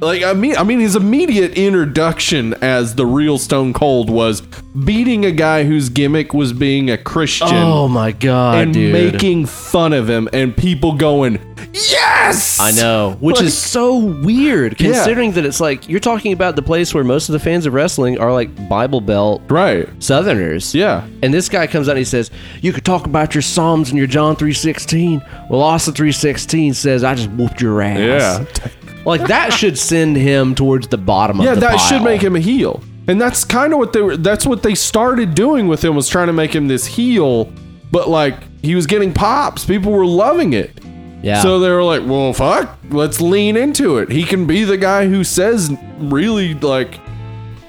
like 0.01 0.23
I 0.23 0.33
mean, 0.33 0.57
I 0.57 0.63
mean, 0.63 0.81
his 0.81 0.95
immediate 0.97 1.55
introduction 1.59 2.55
as 2.63 2.95
the 2.95 3.07
real 3.07 3.39
Stone 3.39 3.73
Cold 3.73 4.11
was 4.11 4.41
beating 4.85 5.25
a 5.25 5.33
guy 5.33 5.65
whose 5.65 5.89
gimmick 5.89 6.33
was 6.33 6.53
being 6.53 6.91
a 6.91 6.97
Christian 6.99 7.49
Oh 7.51 7.89
my 7.89 8.13
god, 8.13 8.59
and 8.59 8.75
dude. 8.75 8.93
making 8.93 9.47
fun 9.47 9.93
of 9.93 10.09
him, 10.09 10.29
and 10.33 10.57
people 10.57 10.93
going, 10.95 11.39
"Yes!" 11.73 12.61
I 12.61 12.71
know, 12.73 13.17
which 13.21 13.37
Like- 13.37 13.47
is 13.47 13.55
so 13.59 13.97
weird 13.97 14.81
Yeah. 14.81 14.87
considering 14.93 15.33
that 15.33 15.45
it's 15.45 15.61
like 15.61 15.89
you're 15.89 15.99
talking 16.01 16.33
about 16.33 16.55
the 16.57 16.63
place 16.63 16.95
where 16.95 17.03
most 17.05 17.29
of 17.29 17.33
the 17.33 17.39
fans 17.41 17.67
of 17.67 17.75
wrestling 17.75 18.19
are 18.19 18.33
like 18.33 18.69
Bible 18.69 19.01
Belt 19.01 19.43
right? 19.49 19.89
Southerners. 19.99 20.75
Yeah, 20.75 21.03
And 21.23 21.35
this 21.35 21.49
guy 21.49 21.67
comes 21.67 21.89
out 21.89 21.93
and 21.93 21.99
he 21.99 22.05
says, 22.05 22.31
"You 22.61 22.73
could 22.73 22.85
talk 22.85 23.07
about 23.07 23.35
your 23.35 23.43
Psalms 23.43 23.89
and 23.89 23.99
your 23.99 24.07
John 24.07 24.37
three 24.37 24.53
sixteen. 24.53 25.23
Well, 25.51 25.61
Austin 25.61 25.95
three 25.95 26.13
sixteen 26.13 26.75
says 26.75 27.03
I 27.03 27.15
just 27.15 27.31
whooped 27.33 27.61
your 27.61 27.83
ass. 27.83 27.99
yeah, 27.99 28.45
like 29.05 29.27
that 29.29 29.53
should 29.59 29.79
send 29.79 30.17
him 30.17 30.55
towards 30.55 30.89
the 30.89 30.99
bottom 30.99 31.41
yeah. 31.41 31.51
of 31.51 31.55
the 31.57 31.61
That 31.63 31.77
pile. 31.77 31.79
should 31.79 32.03
make 32.03 32.23
him 32.23 32.37
a 32.37 32.41
heel, 32.41 32.83
and 33.07 33.21
that's 33.21 33.45
kind 33.45 33.73
of 33.73 33.79
what 33.79 33.93
they 33.93 34.03
were. 34.03 34.17
That's 34.17 34.47
what 34.47 34.63
they 34.63 34.75
started 34.75 35.35
doing 35.35 35.69
with 35.69 35.85
him 35.85 35.95
was 35.95 36.09
trying 36.09 36.27
to 36.29 36.33
make 36.33 36.55
him 36.55 36.69
this 36.69 36.85
heel, 36.87 37.53
but 37.91 38.09
like 38.09 38.37
he 38.63 38.75
was 38.75 38.87
getting 38.87 39.13
pops. 39.13 39.65
People 39.65 39.93
were 39.93 40.07
loving 40.07 40.53
it. 40.53 40.79
Yeah. 41.23 41.43
So 41.43 41.59
they 41.59 41.71
were 41.71 41.83
like, 41.83 42.03
well, 42.07 42.33
fuck, 42.33 42.79
let's 42.91 43.21
lean 43.21 43.57
into 43.57 43.99
it. 43.99 44.09
He 44.11 44.23
can 44.25 44.47
be 44.47 44.63
the 44.65 44.77
guy 44.77 45.09
who 45.09 45.25
says 45.25 45.75
really 45.99 46.55
like 46.55 47.01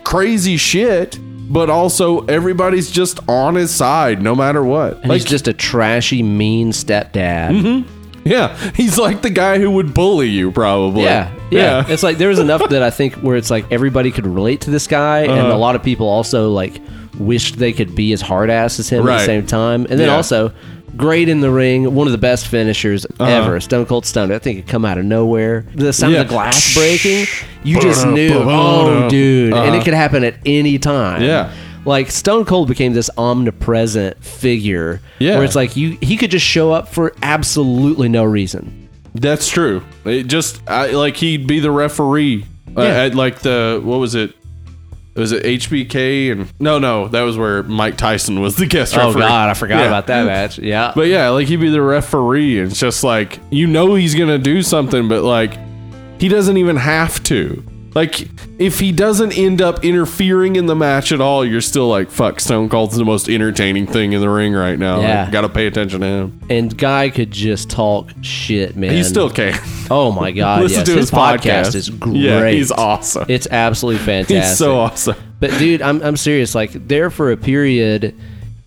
crazy 0.04 0.56
shit, 0.58 1.18
but 1.52 1.70
also 1.70 2.26
everybody's 2.28 2.92
just 2.92 3.20
on 3.28 3.56
his 3.56 3.74
side 3.74 4.22
no 4.22 4.36
matter 4.36 4.64
what. 4.64 4.98
and 4.98 5.10
like, 5.10 5.22
he's 5.22 5.30
just 5.30 5.48
a 5.48 5.54
trashy, 5.54 6.22
mean 6.22 6.72
stepdad. 6.72 7.50
Mm-hmm. 7.50 7.99
yeah, 8.26 8.56
he's 8.76 8.98
like 8.98 9.22
the 9.22 9.30
guy 9.30 9.60
who 9.60 9.72
would 9.72 9.94
bully 9.94 10.30
you, 10.30 10.52
probably. 10.52 11.04
Yeah, 11.04 11.32
yeah, 11.52 11.86
It's 11.90 12.04
like 12.04 12.18
there 12.18 12.30
was 12.30 12.40
enough 12.40 12.68
that 12.70 12.84
I 12.84 12.90
think 12.90 13.16
where 13.16 13.36
it's 13.38 13.50
like 13.52 13.66
everybody 13.72 14.12
could 14.12 14.26
relate 14.28 14.62
to 14.62 14.70
this 14.72 14.88
guy, 14.88 15.22
and 15.22 15.32
Uh-huh. 15.32 15.54
a 15.56 15.58
lot 15.58 15.76
of 15.76 15.84
people 15.84 16.08
also 16.08 16.50
like 16.52 16.82
wished 17.18 17.58
they 17.58 17.74
could 17.74 17.96
be 17.96 18.14
as 18.14 18.22
hard 18.22 18.50
ass 18.50 18.80
as 18.80 18.90
him 18.90 19.08
at 19.08 19.20
the 19.20 19.26
same 19.26 19.46
time. 19.46 19.86
And 19.90 20.00
then 20.00 20.08
Yeah. 20.08 20.16
also 20.16 20.52
great 20.98 21.30
in 21.30 21.40
the 21.42 21.52
ring, 21.52 21.94
one 21.94 22.08
of 22.08 22.12
the 22.12 22.18
best 22.18 22.48
finishers 22.48 23.06
ever. 23.20 23.60
Stone 23.60 23.86
Cold 23.86 24.06
Stone. 24.06 24.32
I 24.32 24.40
think 24.40 24.60
it 24.60 24.68
come 24.68 24.86
out 24.86 24.98
of 24.98 25.06
nowhere. 25.06 25.66
The 25.76 25.92
sound 25.94 26.14
Uh-huh. 26.14 26.18
Yeah. 26.18 26.22
of 26.22 26.28
the 26.30 26.34
glass 26.34 26.74
breaking, 26.76 27.26
you 27.64 27.80
just 27.82 28.08
knew, 28.08 28.32
oh, 28.34 29.08
dude, 29.10 29.54
and 29.54 29.76
it 29.76 29.84
could 29.84 29.94
happen 29.94 30.24
at 30.24 30.36
any 30.46 30.78
time. 30.80 31.18
Uh-huh. 31.24 31.26
Yeah. 31.26 31.50
Like 31.86 32.12
Stone 32.12 32.46
Cold 32.46 32.68
became 32.68 32.94
this 32.94 33.10
omnipresent 33.18 34.24
figure, 34.24 35.02
Yeah. 35.20 35.36
where 35.36 35.46
it's 35.46 35.56
like 35.56 35.76
you 35.76 35.98
he 36.02 36.18
could 36.18 36.32
just 36.32 36.46
show 36.46 36.72
up 36.72 36.90
for 36.90 37.14
absolutely 37.24 38.10
no 38.10 38.24
reason. 38.24 38.90
That's 39.16 39.48
true. 39.50 39.82
It 40.06 40.24
just 40.28 40.62
I, 40.70 40.92
like 40.92 41.16
he'd 41.18 41.48
be 41.48 41.60
the 41.60 41.72
referee 41.72 42.46
uh, 42.78 42.82
Yeah. 42.84 42.90
at 43.06 43.16
like 43.16 43.40
the 43.40 43.82
what 43.84 43.98
was 43.98 44.14
it? 44.16 44.36
Was 45.16 45.32
it 45.32 45.44
HBK 45.44 46.32
and 46.32 46.54
no, 46.60 46.80
no, 46.80 47.08
that 47.10 47.22
was 47.24 47.38
where 47.38 47.64
Mike 47.64 47.98
Tyson 47.98 48.40
was 48.40 48.56
the 48.56 48.66
guest 48.66 48.96
Oh 48.98 49.08
referee. 49.08 49.22
God, 49.22 49.50
I 49.50 49.54
forgot 49.54 49.80
Yeah. 49.80 49.88
about 49.88 50.08
that 50.08 50.26
match. 50.26 50.60
Yeah, 50.60 50.92
But 50.96 51.08
yeah, 51.08 51.30
like 51.30 51.48
he'd 51.48 51.58
be 51.60 51.70
the 51.70 51.82
referee, 51.82 52.60
and 52.60 52.72
it's 52.72 52.80
just 52.80 53.04
like 53.04 53.40
you 53.50 53.68
know 53.68 53.96
he's 53.96 54.16
gonna 54.16 54.38
do 54.38 54.62
something, 54.62 55.08
but 55.08 55.24
like 55.24 55.58
he 56.20 56.28
doesn't 56.30 56.58
even 56.58 56.76
have 56.76 57.22
to. 57.24 57.64
Like, 57.96 58.28
if 58.60 58.80
he 58.80 58.92
doesn't 58.92 59.32
end 59.38 59.62
up 59.62 59.84
interfering 59.84 60.56
in 60.58 60.68
the 60.68 60.76
match 60.76 61.12
at 61.12 61.22
all, 61.22 61.44
you're 61.44 61.60
still 61.62 61.88
like, 61.88 62.10
fuck, 62.12 62.40
Stone 62.40 62.70
Cold's 62.70 62.96
the 62.96 63.04
most 63.04 63.28
entertaining 63.30 63.88
thing 63.88 64.14
in 64.14 64.22
the 64.22 64.30
ring 64.30 64.54
right 64.54 64.78
now. 64.78 65.02
Yeah. 65.02 65.24
Like, 65.24 65.32
gotta 65.32 65.50
pay 65.50 65.66
attention 65.68 66.02
to 66.02 66.06
him. 66.08 66.40
And 66.50 66.78
guy 66.78 67.10
could 67.10 67.32
just 67.32 67.70
talk 67.70 68.10
shit, 68.22 68.76
man. 68.76 68.92
He 68.94 69.04
still 69.04 69.30
can. 69.30 69.60
Oh 69.90 70.12
my 70.12 70.32
god! 70.34 70.62
Listen 70.62 70.80
yes. 70.80 70.88
to 70.88 70.96
his, 70.96 71.12
podcast. 71.12 71.74
is 71.76 71.90
great. 71.90 72.16
Yeah, 72.16 72.48
he's 72.50 72.72
awesome. 72.72 73.26
It's 73.28 73.48
absolutely 73.50 74.04
fantastic. 74.06 74.38
He's 74.44 74.58
so 74.58 74.78
awesome. 74.78 75.16
But 75.40 75.52
dude, 75.58 75.82
I'm 75.82 76.02
I'm 76.04 76.16
serious. 76.18 76.54
Like 76.54 76.72
there 76.88 77.10
for 77.10 77.32
a 77.32 77.38
period 77.38 78.14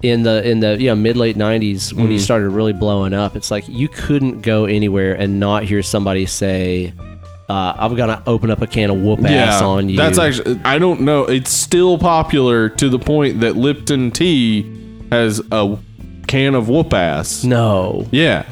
in 0.02 0.24
the 0.24 0.42
in 0.48 0.58
the 0.60 0.76
you 0.80 0.88
know 0.88 0.96
mid 0.96 1.16
late 1.16 1.36
'90s 1.36 1.92
when 1.92 2.08
he 2.08 2.14
Mm-hmm. 2.16 2.22
started 2.22 2.48
really 2.48 2.72
blowing 2.72 3.12
up, 3.14 3.36
it's 3.36 3.50
like 3.52 3.68
you 3.68 3.88
couldn't 3.88 4.40
go 4.40 4.64
anywhere 4.64 5.14
and 5.14 5.38
not 5.38 5.62
hear 5.62 5.82
somebody 5.82 6.26
say, 6.26 6.92
uh, 7.52 7.74
"I'm 7.78 7.94
gonna 7.94 8.22
open 8.26 8.50
up 8.50 8.62
a 8.62 8.66
can 8.66 8.90
of 8.90 9.00
whoop 9.02 9.24
ass 9.24 9.60
on 9.62 9.88
you." 9.88 9.96
That's 9.96 10.18
actually 10.18 10.60
I 10.64 10.78
don't 10.78 11.02
know. 11.02 11.24
It's 11.24 11.50
still 11.50 11.98
popular 11.98 12.68
to 12.70 12.88
the 12.88 12.98
point 12.98 13.40
that 13.40 13.56
Lipton 13.56 14.10
tea 14.10 14.62
has 15.10 15.40
a 15.52 15.76
can 16.26 16.54
of 16.54 16.68
whoop 16.68 16.92
ass. 16.94 17.44
no. 17.44 18.06
Yeah, 18.10 18.44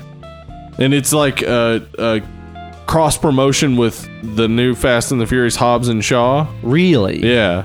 and 0.78 0.92
it's 0.92 1.12
like 1.12 1.42
a, 1.42 1.86
a 1.98 2.20
cross 2.86 3.16
promotion 3.16 3.76
with 3.76 4.09
the 4.36 4.48
new 4.48 4.74
Fast 4.74 5.12
and 5.12 5.20
the 5.20 5.26
Furious 5.26 5.57
Hobbs 5.57 5.88
and 5.88 6.05
Shaw. 6.05 6.46
Really 6.62 7.20
Yeah. 7.24 7.64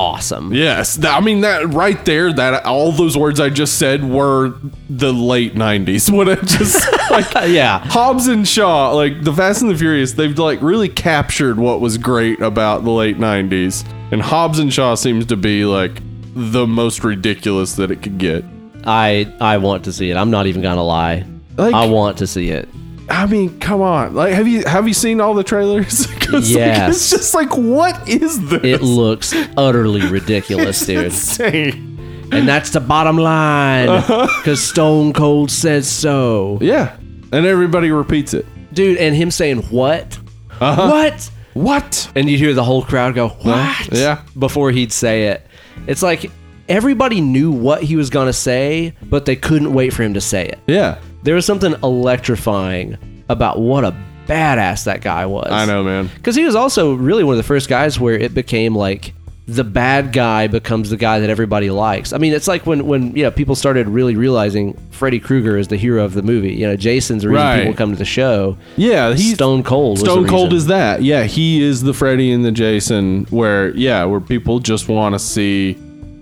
Awesome. 0.00 0.52
Yes, 0.52 0.96
Th- 0.96 1.06
I 1.12 1.20
mean 1.20 1.42
that 1.42 1.68
right 1.74 2.02
there. 2.04 2.32
That 2.32 2.64
all 2.64 2.92
those 2.92 3.16
words 3.16 3.38
I 3.40 3.50
just 3.50 3.78
said 3.78 4.02
were 4.08 4.54
the 4.88 5.12
late 5.12 5.54
'90s. 5.54 6.10
What 6.20 6.28
I 6.28 6.34
just 6.36 6.90
like. 7.10 7.32
yeah. 7.50 7.78
Hobbs 7.80 8.26
and 8.26 8.46
Shaw, 8.48 8.92
like 8.92 9.22
the 9.22 9.32
Fast 9.32 9.62
and 9.62 9.70
the 9.70 9.76
Furious, 9.76 10.12
they've 10.12 10.36
like 10.38 10.60
really 10.62 10.88
captured 10.88 11.58
what 11.58 11.80
was 11.80 11.98
great 11.98 12.40
about 12.40 12.84
the 12.84 12.90
late 12.90 13.18
'90s, 13.18 13.84
and 14.12 14.22
Hobbs 14.22 14.58
and 14.58 14.72
Shaw 14.72 14.94
seems 14.94 15.26
to 15.26 15.36
be 15.36 15.64
like 15.64 16.00
the 16.34 16.66
most 16.66 17.04
ridiculous 17.04 17.74
that 17.74 17.90
it 17.90 18.02
could 18.02 18.18
get. 18.18 18.44
I 18.84 19.32
I 19.40 19.58
want 19.58 19.84
to 19.84 19.92
see 19.92 20.10
it. 20.10 20.16
I'm 20.16 20.30
not 20.30 20.46
even 20.46 20.62
gonna 20.62 20.82
lie. 20.84 21.24
Like- 21.56 21.74
I 21.74 21.86
want 21.86 22.18
to 22.18 22.26
see 22.26 22.48
it. 22.50 22.68
I 23.10 23.26
mean, 23.26 23.58
come 23.58 23.80
on! 23.80 24.14
Like, 24.14 24.32
have 24.34 24.46
you 24.46 24.64
have 24.66 24.86
you 24.86 24.94
seen 24.94 25.20
all 25.20 25.34
the 25.34 25.42
trailers? 25.44 26.06
'Cause, 26.20 26.54
like, 26.54 26.88
it's 26.90 27.10
just 27.10 27.34
like, 27.34 27.50
what 27.56 28.08
is 28.08 28.48
this? 28.48 28.62
It 28.64 28.82
looks 28.82 29.34
utterly 29.56 30.06
ridiculous, 30.06 30.80
dude. 30.86 31.06
insane. 31.06 32.28
And 32.32 32.46
that's 32.46 32.70
the 32.70 32.78
bottom 32.78 33.16
line. 33.18 33.88
Uh-huh. 33.88 34.28
Because 34.38 34.62
Stone 34.62 35.12
Cold 35.14 35.50
says 35.50 35.90
so. 35.90 36.58
Yeah, 36.60 36.96
and 37.32 37.44
everybody 37.44 37.90
repeats 37.90 38.32
it. 38.34 38.46
Dude, 38.72 38.98
and 38.98 39.16
him 39.16 39.32
saying, 39.32 39.62
What? 39.64 40.16
Uh-huh. 40.60 40.88
What? 40.90 41.30
What? 41.54 42.12
And 42.14 42.30
you 42.30 42.38
hear 42.38 42.54
the 42.54 42.62
whole 42.62 42.82
crowd 42.84 43.16
go, 43.16 43.30
What? 43.30 43.88
Yeah. 43.92 44.22
Before 44.38 44.70
he'd 44.70 44.92
say 44.92 45.26
it. 45.26 45.44
It's 45.88 46.02
like 46.04 46.30
everybody 46.68 47.20
knew 47.20 47.50
what 47.50 47.82
he 47.82 47.96
was 47.96 48.10
going 48.10 48.26
to 48.26 48.32
say, 48.32 48.94
but 49.02 49.24
they 49.26 49.34
couldn't 49.34 49.72
wait 49.72 49.92
for 49.92 50.04
him 50.04 50.14
to 50.14 50.20
say 50.20 50.46
it. 50.46 50.60
Yeah, 50.68 50.98
There 51.22 51.34
was 51.34 51.44
something 51.46 51.74
electrifying 51.82 52.96
about 53.28 53.60
what 53.60 53.84
a 53.84 53.94
badass 54.26 54.84
that 54.84 55.00
guy 55.02 55.26
was. 55.26 55.50
I 55.50 55.64
know, 55.66 55.82
man. 55.82 56.10
Because 56.14 56.36
he 56.36 56.44
was 56.44 56.54
also 56.54 56.94
really 56.94 57.24
one 57.24 57.34
of 57.34 57.36
the 57.38 57.42
first 57.44 57.68
guys 57.68 57.98
where 57.98 58.14
it 58.14 58.34
became 58.34 58.74
like 58.74 59.12
the 59.46 59.64
bad 59.64 60.12
guy 60.12 60.46
becomes 60.46 60.90
the 60.90 60.96
guy 60.96 61.18
that 61.18 61.28
everybody 61.28 61.70
likes. 61.70 62.12
I 62.12 62.18
mean, 62.18 62.32
it's 62.32 62.46
like 62.46 62.66
when 62.66 62.86
when 62.86 63.16
you 63.16 63.24
know 63.24 63.30
people 63.32 63.56
started 63.56 63.88
really 63.88 64.14
realizing 64.14 64.74
Freddy 64.90 65.18
Krueger 65.18 65.56
is 65.58 65.66
the 65.68 65.76
hero 65.76 66.04
of 66.04 66.14
the 66.14 66.22
movie. 66.22 66.52
You 66.54 66.68
know, 66.68 66.76
Jason's 66.76 67.22
the 67.22 67.30
reason 67.30 67.42
Right. 67.44 67.58
people 67.60 67.74
come 67.74 67.90
to 67.90 67.98
the 67.98 68.04
show. 68.04 68.56
Yeah, 68.76 69.12
he's 69.14 69.34
Stone 69.34 69.64
Cold. 69.64 69.98
was 69.98 70.04
the 70.04 70.10
Stone 70.10 70.28
Cold 70.28 70.52
is 70.52 70.66
that. 70.66 71.02
Yeah, 71.02 71.24
he 71.24 71.62
is 71.62 71.82
the 71.82 71.92
Freddy 71.94 72.30
and 72.32 72.44
the 72.44 72.52
Jason 72.52 73.24
where 73.30 73.74
yeah, 73.76 74.04
where 74.04 74.20
people 74.20 74.60
just 74.60 74.88
want 74.88 75.14
to 75.14 75.18
see 75.18 75.76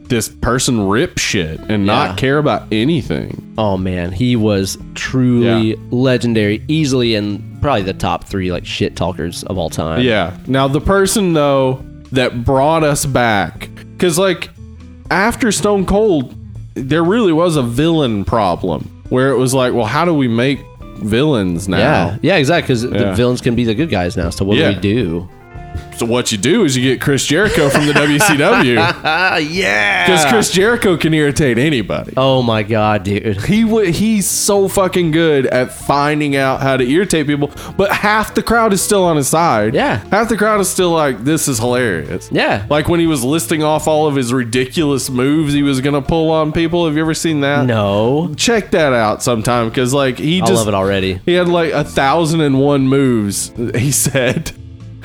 this 0.08 0.28
person 0.28 0.86
rip 0.88 1.18
shit 1.18 1.58
and 1.60 1.84
Yeah. 1.86 1.92
not 1.92 2.16
care 2.16 2.38
about 2.38 2.62
anything. 2.72 3.54
Oh 3.58 3.76
man, 3.76 4.12
he 4.12 4.36
was 4.36 4.78
truly 4.94 5.70
Yeah. 5.70 5.74
legendary, 5.90 6.62
easily 6.68 7.14
in 7.14 7.42
probably 7.60 7.82
the 7.82 7.92
top 7.92 8.24
three 8.24 8.50
like 8.52 8.64
shit 8.64 8.96
talkers 8.96 9.42
of 9.44 9.58
all 9.58 9.68
time. 9.70 10.02
Yeah. 10.02 10.32
Now 10.46 10.68
the 10.68 10.80
person 10.80 11.32
though 11.34 11.80
that 12.12 12.44
brought 12.44 12.84
us 12.84 13.04
back 13.04 13.68
cuz 13.98 14.18
like 14.18 14.48
after 15.10 15.52
Stone 15.52 15.84
Cold 15.86 16.34
there 16.74 17.02
really 17.02 17.32
was 17.32 17.56
a 17.56 17.62
villain 17.62 18.24
problem 18.24 18.88
where 19.08 19.30
it 19.30 19.36
was 19.36 19.52
like, 19.52 19.72
well, 19.74 19.86
how 19.86 20.04
do 20.04 20.14
we 20.14 20.28
make 20.28 20.60
villains 21.00 21.68
now? 21.68 21.78
Yeah, 21.78 22.16
yeah, 22.22 22.36
exactly. 22.36 22.74
Because 22.74 22.84
Yeah. 22.84 23.10
the 23.10 23.14
villains 23.14 23.40
can 23.40 23.54
be 23.54 23.64
the 23.64 23.74
good 23.74 23.90
guys 23.90 24.16
now. 24.16 24.30
So 24.30 24.44
what 24.44 24.56
Yeah. 24.58 24.70
do 24.70 24.76
we 24.76 24.80
do? 24.80 25.28
So 25.98 26.06
what 26.06 26.30
you 26.30 26.38
do 26.38 26.64
is 26.64 26.76
you 26.76 26.82
get 26.82 27.00
Chris 27.00 27.26
Jericho 27.26 27.68
from 27.68 27.86
the 27.86 27.92
WCW 27.92 28.76
Ah, 28.80 29.36
yeah. 29.38 30.06
cuz 30.06 30.24
Chris 30.30 30.50
Jericho 30.50 30.96
can 30.96 31.12
irritate 31.12 31.58
anybody. 31.58 32.12
Oh 32.16 32.40
my 32.42 32.62
god, 32.62 33.02
dude. 33.04 33.42
He 33.42 33.62
w- 33.64 33.90
he's 33.90 34.26
so 34.28 34.68
fucking 34.68 35.10
good 35.10 35.46
at 35.46 35.72
finding 35.72 36.36
out 36.36 36.60
how 36.62 36.76
to 36.76 36.88
irritate 36.88 37.26
people, 37.26 37.50
but 37.76 37.90
half 37.90 38.34
the 38.34 38.42
crowd 38.42 38.72
is 38.72 38.80
still 38.80 39.04
on 39.04 39.16
his 39.16 39.26
side. 39.28 39.74
Yeah. 39.74 40.00
half 40.10 40.28
the 40.28 40.36
crowd 40.36 40.60
is 40.60 40.68
still 40.68 40.90
like, 40.90 41.24
"This 41.24 41.48
is 41.48 41.58
hilarious." 41.58 42.28
Yeah. 42.30 42.64
like 42.70 42.88
when 42.88 43.00
he 43.00 43.06
was 43.06 43.24
listing 43.24 43.62
off 43.64 43.88
all 43.88 44.06
of 44.06 44.14
his 44.14 44.32
ridiculous 44.32 45.10
moves 45.10 45.52
he 45.52 45.62
was 45.62 45.80
gonna 45.80 46.02
pull 46.02 46.30
on 46.30 46.52
people. 46.52 46.86
Have 46.86 46.94
you 46.94 47.02
ever 47.02 47.14
seen 47.14 47.40
that? 47.40 47.66
No. 47.66 48.32
Check 48.36 48.70
that 48.70 48.92
out 48.92 49.22
sometime 49.22 49.68
because 49.68 49.92
like 49.92 50.18
he 50.18 50.40
I 50.40 50.46
just 50.46 50.52
love 50.52 50.68
it 50.68 50.74
already. 50.74 51.20
he 51.26 51.32
had 51.34 51.48
like 51.48 51.72
a 51.72 51.82
thousand 51.84 52.40
and 52.40 52.60
one 52.60 52.86
moves. 52.88 53.50
He 53.76 53.90
said. 54.06 54.52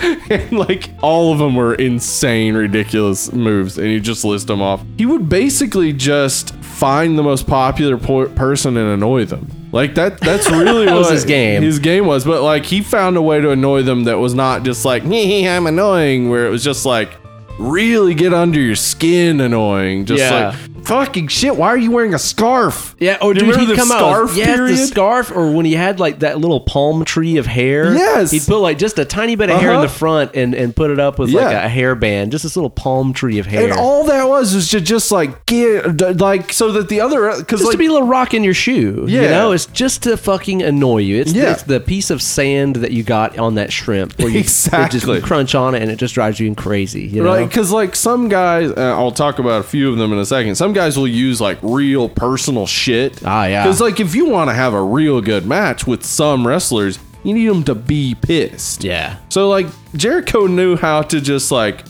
And 0.30 0.51
like 0.58 0.89
all 1.01 1.32
of 1.34 1.39
them 1.39 1.56
were 1.56 1.76
insane, 1.76 2.56
ridiculous 2.56 3.32
moves, 3.32 3.78
and 3.78 3.88
he 3.88 3.99
just 3.99 4.24
list 4.26 4.47
them 4.47 4.62
off. 4.62 4.84
He 4.97 5.06
would 5.06 5.30
basically 5.30 5.93
just 5.93 6.56
find 6.56 7.18
the 7.18 7.24
most 7.24 7.45
popular 7.47 7.97
po- 7.97 8.28
person 8.30 8.78
and 8.78 8.89
annoy 8.89 9.26
them. 9.26 9.49
Like 9.72 9.95
that. 9.95 10.20
That's 10.20 10.49
really 10.51 10.86
That 10.86 10.93
what 10.93 10.99
was 10.99 11.10
his 11.10 11.26
game. 11.26 11.62
His 11.64 11.80
game 11.80 12.06
was, 12.06 12.26
but 12.26 12.41
like 12.41 12.66
he 12.66 12.82
found 12.82 13.18
a 13.18 13.22
way 13.22 13.41
to 13.41 13.51
annoy 13.51 13.84
them 13.84 14.04
that 14.06 14.18
was 14.20 14.34
not 14.34 14.64
just 14.64 14.86
like 14.86 15.04
"Hee 15.04 15.26
hee, 15.26 15.47
I'm 15.47 15.68
annoying, 15.68 16.30
where 16.30 16.45
it 16.47 16.49
was 16.49 16.64
just 16.64 16.86
like 16.86 17.12
really 17.60 18.14
get 18.14 18.34
under 18.34 18.60
your 18.60 18.76
skin, 18.76 19.39
annoying. 19.41 20.06
Just 20.06 20.20
Yeah. 20.20 20.49
like 20.49 20.72
fucking 20.84 21.28
shit. 21.28 21.56
Why 21.56 21.68
are 21.70 21.78
you 21.78 21.92
wearing 21.92 22.14
a 22.14 22.20
scarf? 22.20 22.96
Yeah, 23.00 23.18
or 23.22 23.34
Do 23.34 23.40
dude, 23.42 23.50
remember 23.50 23.60
he'd 23.72 23.78
the 23.78 23.82
come 23.82 23.92
out 23.92 23.98
scarf 24.00 24.30
with, 24.30 24.38
yes, 24.38 24.48
the 24.48 24.54
period? 24.56 24.88
scarf, 24.88 25.32
or 25.32 25.52
when 25.52 25.66
he 25.66 25.74
had 25.74 26.00
like 26.00 26.20
that 26.20 26.40
little 26.40 26.60
palm 26.62 27.06
tree 27.06 27.38
of 27.38 27.46
hair. 27.46 27.94
Yes. 27.94 28.32
he'd 28.32 28.44
put 28.46 28.60
like 28.60 28.78
just 28.78 29.00
a 29.00 29.06
tiny 29.06 29.36
bit 29.36 29.50
of 29.50 29.60
hair 29.60 29.70
in 29.72 29.76
Uh-huh. 29.78 29.84
the 29.86 29.90
front 29.92 30.32
and 30.36 30.54
and 30.56 30.76
put 30.76 30.92
it 30.92 31.00
up 31.00 31.20
with 31.20 31.30
like 31.32 31.52
Yeah. 31.52 31.66
a 31.66 31.70
hairband, 31.70 32.30
just 32.30 32.44
this 32.44 32.56
little 32.56 32.70
palm 32.70 33.14
tree 33.14 33.40
of 33.40 33.46
hair. 33.46 33.64
And 33.64 33.74
all 33.74 34.04
that 34.06 34.28
was 34.28 34.54
was 34.56 34.70
to 34.70 34.82
just 34.82 35.12
like 35.12 35.46
get 35.46 36.20
like 36.20 36.52
so 36.54 36.72
that 36.74 36.90
the 36.90 37.02
other 37.02 37.36
because 37.38 37.60
just 37.62 37.66
like 37.66 37.74
to 37.74 37.78
be 37.78 37.86
a 37.88 37.92
little 37.92 38.08
rock 38.08 38.34
in 38.34 38.44
your 38.44 38.54
shoe. 38.54 39.06
You 39.08 39.22
Yeah. 39.22 39.30
know, 39.32 39.52
it's 39.52 39.66
just 39.68 40.04
to 40.04 40.18
fucking 40.18 40.62
annoy 40.62 40.98
you. 41.00 41.18
It's, 41.22 41.34
Yeah. 41.34 41.52
it's 41.52 41.64
the 41.64 41.80
piece 41.80 42.10
of 42.10 42.22
sand 42.22 42.78
that 42.78 42.92
you 42.92 43.04
got 43.04 43.38
on 43.38 43.56
that 43.56 43.72
shrimp 43.72 44.18
where 44.20 44.30
you 44.30 44.38
it 44.40 44.42
Exactly. 44.42 45.00
just 45.16 45.26
crunch 45.26 45.56
on 45.56 45.76
it 45.76 45.82
and 45.82 45.90
it 45.92 45.98
just 45.98 46.14
drives 46.14 46.40
you 46.40 46.54
crazy. 46.56 47.04
You 47.04 47.24
know? 47.24 47.30
Right, 47.34 47.48
because 47.48 47.72
like 47.72 47.96
some 47.96 48.28
guys, 48.30 48.72
uh, 48.72 48.96
I'll 48.98 49.12
talk 49.12 49.40
about 49.40 49.62
a 49.62 49.64
few 49.64 49.90
of 49.92 49.98
them 49.98 50.12
in 50.12 50.20
a 50.20 50.26
second. 50.26 50.56
Some 50.56 50.72
guys 50.74 50.97
will 50.97 51.07
use 51.07 51.39
like 51.39 51.57
real 51.61 52.09
personal 52.09 52.65
shit. 52.67 53.21
Ah, 53.26 53.45
yeah. 53.45 53.63
Because 53.63 53.82
like 53.82 53.99
if 53.99 54.15
you 54.15 54.26
want 54.30 54.49
to 54.49 54.53
have 54.53 54.74
a 54.74 54.82
real 54.82 55.21
good 55.21 55.45
match 55.45 55.88
with 55.88 56.03
some 56.03 56.45
wrestlers, 56.45 56.99
you 57.24 57.34
need 57.34 57.47
them 57.47 57.63
to 57.63 57.76
be 57.76 58.15
pissed. 58.15 58.84
Yeah. 58.84 59.17
So 59.30 59.49
like 59.49 59.67
Jericho 59.95 60.47
knew 60.47 60.76
how 60.76 61.01
to 61.03 61.21
just 61.21 61.51
like 61.51 61.84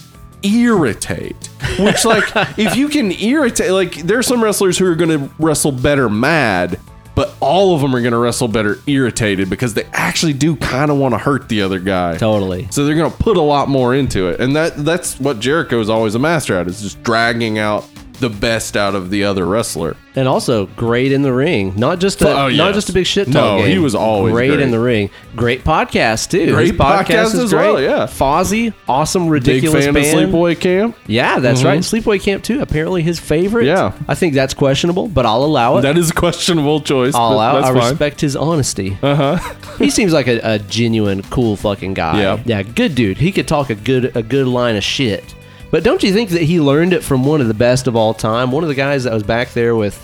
irritate. 0.44 1.50
Which 1.80 2.06
like 2.06 2.26
if 2.58 2.76
you 2.76 2.88
can 2.90 3.12
irritate, 3.12 3.72
like 3.72 3.96
there's 3.96 4.28
some 4.28 4.44
wrestlers 4.44 4.78
who 4.78 4.86
are 4.86 4.96
going 4.96 5.10
to 5.10 5.34
wrestle 5.40 5.72
better 5.72 6.10
mad. 6.10 6.80
But 7.16 7.36
all 7.40 7.76
of 7.76 7.82
them 7.82 7.96
are 7.96 8.02
going 8.02 8.14
to 8.14 8.18
wrestle 8.18 8.48
better 8.48 8.80
irritated 8.88 9.48
because 9.48 9.76
they 9.76 9.84
actually 9.94 10.34
do 10.34 10.56
kind 10.56 10.90
of 10.90 10.98
want 10.98 11.14
to 11.14 11.20
hurt 11.20 11.48
the 11.48 11.62
other 11.62 11.78
guy. 11.78 12.18
Totally. 12.18 12.68
So 12.72 12.86
they're 12.86 12.96
gonna 12.96 13.12
put 13.12 13.38
a 13.38 13.42
lot 13.42 13.70
more 13.70 13.94
into 13.94 14.30
it, 14.30 14.40
and 14.40 14.56
that 14.56 14.84
that's 14.84 15.20
what 15.20 15.40
Jericho 15.40 15.80
is 15.80 15.92
always 15.92 16.16
a 16.16 16.20
master 16.20 16.58
at 16.58 16.66
is 16.66 16.82
just 16.82 17.04
dragging 17.04 17.60
out 17.60 17.86
the 18.24 18.30
best 18.30 18.76
out 18.78 18.96
of 18.96 19.10
the 19.10 19.24
other 19.26 19.46
wrestler. 19.46 19.96
And 20.16 20.28
also 20.28 20.68
great 20.68 21.12
in 21.12 21.24
the 21.24 21.34
ring. 21.34 21.74
Not 21.76 22.00
just 22.00 22.22
a 22.22 22.30
Oh, 22.30 22.50
not 22.50 22.74
just 22.76 22.88
a 22.90 22.94
big 22.94 23.06
shit 23.08 23.28
No, 23.28 23.34
talk 23.34 23.60
game. 23.62 23.72
he 23.72 23.80
was 23.80 23.96
always 23.96 24.32
great. 24.32 24.60
in 24.60 24.70
the 24.72 24.80
ring. 24.80 25.10
Great 25.36 25.64
podcast 25.64 26.30
too. 26.30 26.54
Great 26.54 26.70
His 26.72 26.80
podcast, 26.80 27.04
podcast 27.06 27.26
is 27.26 27.36
as 27.40 27.50
great. 27.52 27.60
well, 27.74 27.82
yeah. 27.82 28.06
Fozzy, 28.06 28.74
awesome, 28.88 29.24
Big 29.24 29.32
ridiculous 29.32 29.86
fan 29.86 29.94
band. 29.96 30.20
of 30.20 30.30
Sleepaway 30.30 30.60
Camp. 30.60 30.96
Yeah, 31.08 31.40
that's 31.40 31.64
right. 31.64 31.80
Sleepaway 31.82 32.22
Camp 32.22 32.44
too. 32.44 32.62
Apparently 32.62 33.02
his 33.02 33.20
favorite. 33.20 33.66
Yeah. 33.66 33.94
I 34.08 34.14
think 34.16 34.34
that's 34.36 34.54
questionable, 34.54 35.08
but 35.08 35.26
I'll 35.26 35.44
allow 35.44 35.78
it. 35.78 35.82
That 35.82 35.98
is 35.98 36.12
a 36.12 36.14
questionable 36.14 36.80
choice. 36.82 37.16
I'll 37.16 37.34
allow 37.34 37.58
I 37.58 37.64
fine. 37.74 37.76
respect 37.92 38.22
his 38.22 38.36
honesty. 38.36 38.98
Uh 39.02 39.16
huh. 39.38 39.54
he 39.80 39.90
seems 39.90 40.14
like 40.14 40.28
a, 40.28 40.40
a 40.44 40.60
genuine, 40.60 41.24
cool 41.24 41.56
fucking 41.56 41.96
guy. 41.96 42.22
Yeah. 42.22 42.40
yeah, 42.46 42.62
good 42.64 42.94
dude. 42.96 43.18
He 43.18 43.32
could 43.32 43.48
talk 43.48 43.70
a 43.72 43.76
good 43.76 44.16
a 44.16 44.22
good 44.24 44.48
line 44.48 44.76
of 44.76 44.84
shit. 44.84 45.36
But 45.74 45.84
don't 45.84 46.04
you 46.04 46.14
think 46.14 46.30
that 46.30 46.44
he 46.44 46.60
learned 46.60 46.94
it 46.94 47.04
from 47.04 47.26
one 47.26 47.42
of 47.42 47.48
the 47.48 47.56
best 47.56 47.88
of 47.88 47.96
all 47.96 48.14
time? 48.14 48.52
One 48.52 48.62
of 48.64 48.68
the 48.70 48.76
guys 48.76 49.06
that 49.06 49.14
was 49.14 49.24
back 49.24 49.54
there 49.54 49.76
with 49.76 49.96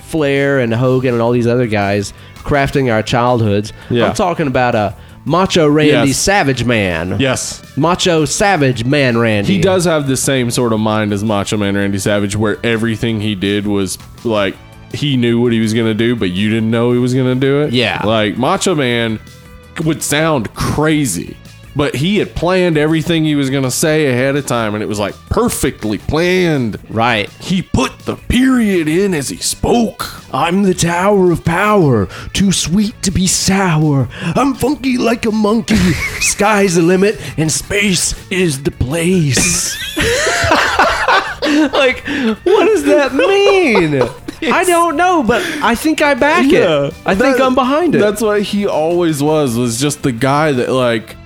Flair 0.00 0.58
and 0.58 0.74
Hogan 0.74 1.12
and 1.14 1.22
all 1.22 1.30
these 1.30 1.46
other 1.46 1.68
guys 1.68 2.12
crafting 2.38 2.92
our 2.92 3.04
childhoods. 3.04 3.72
Yeah. 3.88 4.06
I'm 4.08 4.14
talking 4.16 4.48
about 4.48 4.74
a 4.74 4.96
Macho 5.24 5.68
Randy 5.68 6.08
Yes. 6.08 6.16
Savage 6.16 6.64
Man. 6.64 7.20
Yes. 7.20 7.62
Macho 7.76 8.24
Savage 8.24 8.84
Man 8.84 9.16
Randy. 9.16 9.54
He 9.54 9.60
does 9.60 9.84
have 9.84 10.08
the 10.08 10.16
same 10.16 10.50
sort 10.50 10.72
of 10.72 10.80
mind 10.80 11.12
as 11.12 11.22
Macho 11.22 11.56
Man 11.56 11.76
Randy 11.76 12.00
Savage, 12.00 12.34
where 12.34 12.58
everything 12.66 13.20
he 13.20 13.36
did 13.36 13.64
was 13.64 13.98
like 14.24 14.56
he 14.92 15.16
knew 15.16 15.40
what 15.40 15.52
he 15.52 15.60
was 15.60 15.72
gonna 15.72 15.94
do, 15.94 16.16
but 16.16 16.30
you 16.30 16.50
didn't 16.50 16.72
know 16.72 16.90
he 16.90 16.98
was 16.98 17.14
gonna 17.14 17.36
do 17.36 17.62
it. 17.62 17.72
Yeah. 17.72 18.02
like 18.04 18.36
Macho 18.36 18.74
Man 18.74 19.20
would 19.84 20.02
sound 20.02 20.52
crazy, 20.54 21.36
but 21.74 21.94
he 21.96 22.18
had 22.18 22.34
planned 22.34 22.76
everything 22.76 23.24
he 23.24 23.34
was 23.34 23.50
gonna 23.50 23.70
say 23.70 24.06
ahead 24.06 24.36
of 24.36 24.46
time, 24.46 24.74
and 24.74 24.82
it 24.82 24.86
was 24.86 24.98
like 24.98 25.14
perfectly 25.30 25.98
planned. 25.98 26.78
Right. 26.90 27.30
He 27.40 27.62
put 27.62 27.98
the 28.00 28.16
period 28.16 28.88
in 28.88 29.14
as 29.14 29.28
he 29.28 29.36
spoke. 29.36 30.06
I'm 30.34 30.62
the 30.62 30.74
Tower 30.74 31.30
of 31.30 31.44
Power, 31.44 32.06
too 32.32 32.52
sweet 32.52 33.00
to 33.02 33.10
be 33.10 33.26
sour. 33.26 34.08
I'm 34.20 34.54
funky 34.54 34.98
like 34.98 35.26
a 35.26 35.32
monkey. 35.32 35.76
Sky's 36.20 36.76
the 36.76 36.82
limit, 36.82 37.20
and 37.38 37.50
space 37.50 38.14
is 38.30 38.62
the 38.62 38.70
place. 38.70 39.76
like, 41.72 41.98
what 42.44 42.66
does 42.66 42.84
that 42.84 43.12
mean? 43.14 44.02
I 44.52 44.64
don't 44.64 44.96
know, 44.96 45.22
but 45.22 45.42
I 45.62 45.74
think 45.74 46.02
I 46.02 46.14
back 46.14 46.50
it. 46.50 46.94
I 47.06 47.14
think 47.14 47.40
I'm 47.40 47.54
behind 47.54 47.94
it. 47.94 47.98
That's 47.98 48.20
what 48.20 48.42
he 48.42 48.66
always 48.66 49.22
was. 49.22 49.56
Was 49.56 49.80
just 49.80 50.02
the 50.02 50.10
guy 50.12 50.50
that 50.52 50.70
like 50.70 51.16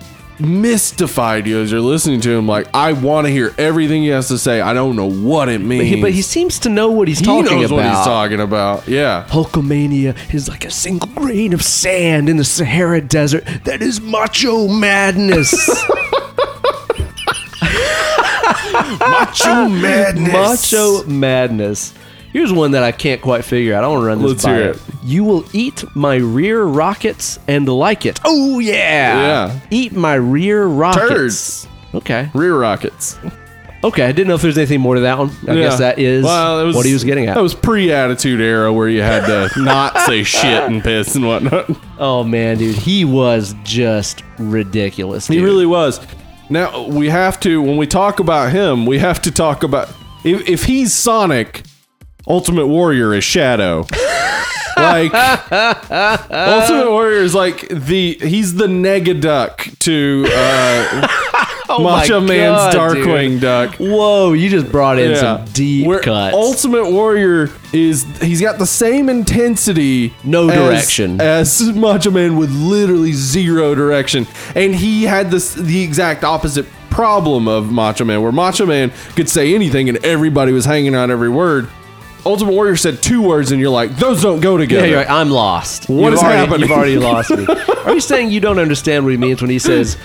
mystified 0.41 1.47
you 1.47 1.61
as 1.61 1.70
you're 1.72 1.80
listening 1.80 2.20
to 2.22 2.30
him. 2.30 2.47
Like 2.47 2.68
I 2.74 2.93
want 2.93 3.26
to 3.26 3.30
hear 3.32 3.55
everything 3.59 4.03
he 4.03 4.09
has 4.09 4.28
to 4.28 4.39
say. 4.39 4.61
I 4.61 4.72
don't 4.74 4.97
know 4.97 5.11
what 5.11 5.49
it 5.49 5.61
means. 5.61 5.84
He- 5.84 6.01
but 6.01 6.12
he 6.12 6.22
seems 6.22 6.59
to 6.61 6.68
know 6.68 6.91
what 6.91 7.09
he's 7.09 7.20
he 7.20 7.24
talking 7.24 7.61
knows 7.61 7.70
about. 7.70 7.76
what 7.76 7.84
he's 7.87 8.05
talking 8.05 8.41
about. 8.41 8.89
Yeah. 8.89 9.26
Hulkamania 9.28 10.34
is 10.34 10.49
like 10.49 10.64
a 10.64 10.70
single 10.70 11.09
grain 11.11 11.53
of 11.53 11.62
sand 11.62 12.28
in 12.28 12.37
the 12.37 12.45
Sahara 12.45 13.01
Desert. 13.01 13.45
That 13.64 13.82
is 13.82 14.01
macho 14.01 14.68
madness. 14.68 15.55
Macho 19.01 19.68
madness. 19.68 20.32
macho 20.32 21.05
madness. 21.05 21.95
Here's 22.37 22.53
one 22.53 22.72
that 22.72 22.82
I 22.82 22.93
can't 22.93 23.22
quite 23.22 23.47
figure 23.47 23.72
out. 23.72 23.82
I 23.82 23.89
want 23.89 24.03
to 24.03 24.07
run 24.09 24.18
this 24.18 24.28
Let's 24.32 24.45
by 24.45 24.55
hear 24.57 24.64
you. 24.64 24.70
it. 24.72 24.80
You 25.03 25.24
will 25.24 25.45
eat 25.55 25.84
my 25.97 26.16
rear 26.16 26.64
rockets 26.64 27.39
and 27.49 27.66
like 27.66 28.05
it. 28.05 28.20
Oh 28.26 28.59
yeah. 28.59 28.74
Yeah. 29.49 29.61
Eat 29.70 29.93
my 29.95 30.16
rear 30.16 30.66
rockets. 30.66 31.09
Turds. 31.09 31.68
Okay. 31.95 32.28
Rear 32.34 32.59
rockets. 32.59 33.18
Okay. 33.82 34.05
I 34.05 34.12
didn't 34.12 34.28
know 34.28 34.34
if 34.34 34.43
there's 34.43 34.59
anything 34.59 34.82
more 34.82 34.97
to 34.97 35.01
that 35.01 35.16
one. 35.16 35.30
I 35.49 35.55
guess 35.55 35.78
that 35.78 35.99
is 35.99 36.26
Well, 36.26 36.61
it 36.61 36.64
was, 36.64 36.76
what 36.76 36.84
he 36.84 36.93
was 36.93 37.05
getting 37.05 37.24
at. 37.24 37.37
That 37.37 37.43
was 37.43 37.55
pre-attitude 37.55 38.43
era 38.43 38.70
where 38.70 38.91
you 38.91 39.01
had 39.01 39.24
to 39.24 39.49
not 39.62 39.99
say 40.01 40.22
shit 40.22 40.64
and 40.64 40.82
piss 40.82 41.14
and 41.14 41.26
whatnot. 41.26 41.70
oh 41.99 42.22
man, 42.22 42.59
dude, 42.59 42.76
he 42.76 43.07
was 43.07 43.55
just 43.64 44.22
ridiculous. 44.37 45.26
He 45.26 45.37
dude. 45.37 45.45
really 45.45 45.64
was. 45.64 46.07
Now 46.51 46.87
we 46.87 47.09
have 47.09 47.41
to 47.41 47.62
when 47.62 47.78
we 47.78 47.87
talk 47.87 48.20
about 48.20 48.53
him, 48.53 48.84
we 48.84 48.99
have 48.99 49.22
to 49.22 49.30
talk 49.30 49.62
about 49.62 49.89
if, 50.22 50.47
if 50.49 50.64
he's 50.64 50.93
Sonic, 50.93 51.62
Ultimate 52.27 52.66
Warrior 52.66 53.14
is 53.14 53.24
Shadow. 53.24 53.87
like 54.77 55.12
Ultimate 55.14 56.91
Warrior 56.91 57.18
is 57.22 57.35
like 57.35 57.68
the 57.68 58.14
he's 58.20 58.55
the 58.55 58.66
Negaduck 58.66 59.79
to 59.81 60.27
uh, 60.29 61.09
Oh 61.68 61.83
Macho 61.83 62.20
Man's 62.20 62.74
God, 62.74 62.95
dude. 62.95 63.07
Darkwing 63.07 63.41
Duck. 63.41 63.74
Whoa, 63.77 64.35
you 64.35 64.49
just 64.49 64.70
brought 64.70 64.99
in 65.01 65.16
some 65.16 65.45
deep 65.47 65.87
Where 65.87 65.99
cuts. 66.01 66.35
Ultimate 66.37 66.91
Warrior 66.93 67.51
is 67.72 68.05
he's 68.20 68.41
got 68.41 68.59
the 68.59 68.66
same 68.66 69.09
intensity, 69.09 70.14
No 70.22 70.49
as- 70.49 70.55
direction. 70.57 71.20
as 71.20 71.61
Macho 71.74 72.11
Man 72.12 72.37
with 72.37 72.51
literally 72.51 73.12
zero 73.12 73.74
direction, 73.74 74.27
and 74.55 74.74
he 74.74 75.03
had 75.05 75.31
this 75.31 75.55
the 75.55 75.83
exact 75.83 76.22
opposite 76.22 76.66
problem 76.91 77.49
of 77.49 77.72
Macho 77.72 78.05
Man, 78.05 78.22
where 78.22 78.33
Macho 78.33 78.64
Man 78.64 78.93
could 79.16 79.29
say 79.29 79.55
anything 79.55 79.89
and 79.89 79.99
everybody 80.05 80.53
was 80.53 80.64
hanging 80.66 80.95
on 80.95 81.11
every 81.11 81.29
word. 81.31 81.68
Ultimate 82.27 82.53
Warrior 82.53 82.77
said 82.77 83.03
two 83.03 83.22
words, 83.22 83.53
and 83.53 83.61
you're 83.61 83.70
like, 83.70 83.97
those 83.97 84.20
don't 84.22 84.41
go 84.41 84.55
yeah, 84.57 84.61
together. 84.64 84.87
you're 84.89 84.99
right. 84.99 85.11
I'm 85.11 85.31
lost. 85.31 85.89
What 85.89 86.05
You've 86.07 86.14
is 86.14 86.20
already, 86.20 86.39
happening? 86.39 86.61
You've 86.68 86.70
already 86.77 86.99
lost 86.99 87.31
me. 87.31 87.47
Are 87.85 87.95
you 87.95 88.01
saying 88.01 88.31
you 88.31 88.41
don't 88.41 88.59
understand 88.59 89.05
what 89.05 89.11
he 89.12 89.16
means 89.16 89.41
when 89.41 89.51
he 89.51 89.59
says, 89.59 89.97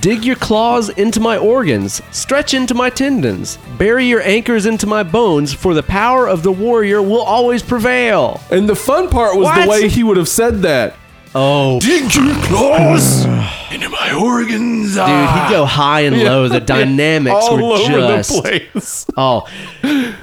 "Dig 0.00 0.24
your 0.24 0.36
claws 0.36 0.88
into 0.90 1.20
my 1.20 1.36
organs, 1.36 2.02
stretch 2.10 2.54
into 2.54 2.74
my 2.74 2.90
tendons, 2.90 3.58
bury 3.78 4.06
your 4.06 4.20
anchors 4.22 4.66
into 4.66 4.86
my 4.86 5.02
bones, 5.02 5.52
for 5.52 5.74
the 5.74 5.82
power 5.82 6.28
of 6.28 6.42
the 6.42 6.52
warrior 6.52 7.00
will 7.00 7.22
always 7.22 7.62
prevail." 7.62 8.40
And 8.50 8.68
the 8.68 8.76
fun 8.76 9.08
part 9.08 9.36
was 9.36 9.44
What? 9.44 9.62
the 9.64 9.70
way 9.70 9.88
he 9.88 10.02
would 10.02 10.16
have 10.16 10.28
said 10.28 10.62
that. 10.62 10.96
Oh, 11.32 11.78
Dig 11.78 12.12
your 12.14 12.34
claws 12.42 13.24
into 13.70 13.88
my 13.88 14.12
organs, 14.12 14.94
dude, 14.94 15.06
he'd 15.06 15.48
go 15.50 15.64
high 15.64 16.00
and 16.00 16.18
low. 16.24 16.48
The 16.48 16.58
dynamics 16.76 17.36
all 17.36 17.56
were 17.56 17.62
over 17.78 17.92
just 17.92 18.34
the 18.34 18.40
place. 18.42 19.06
oh, 19.16 19.46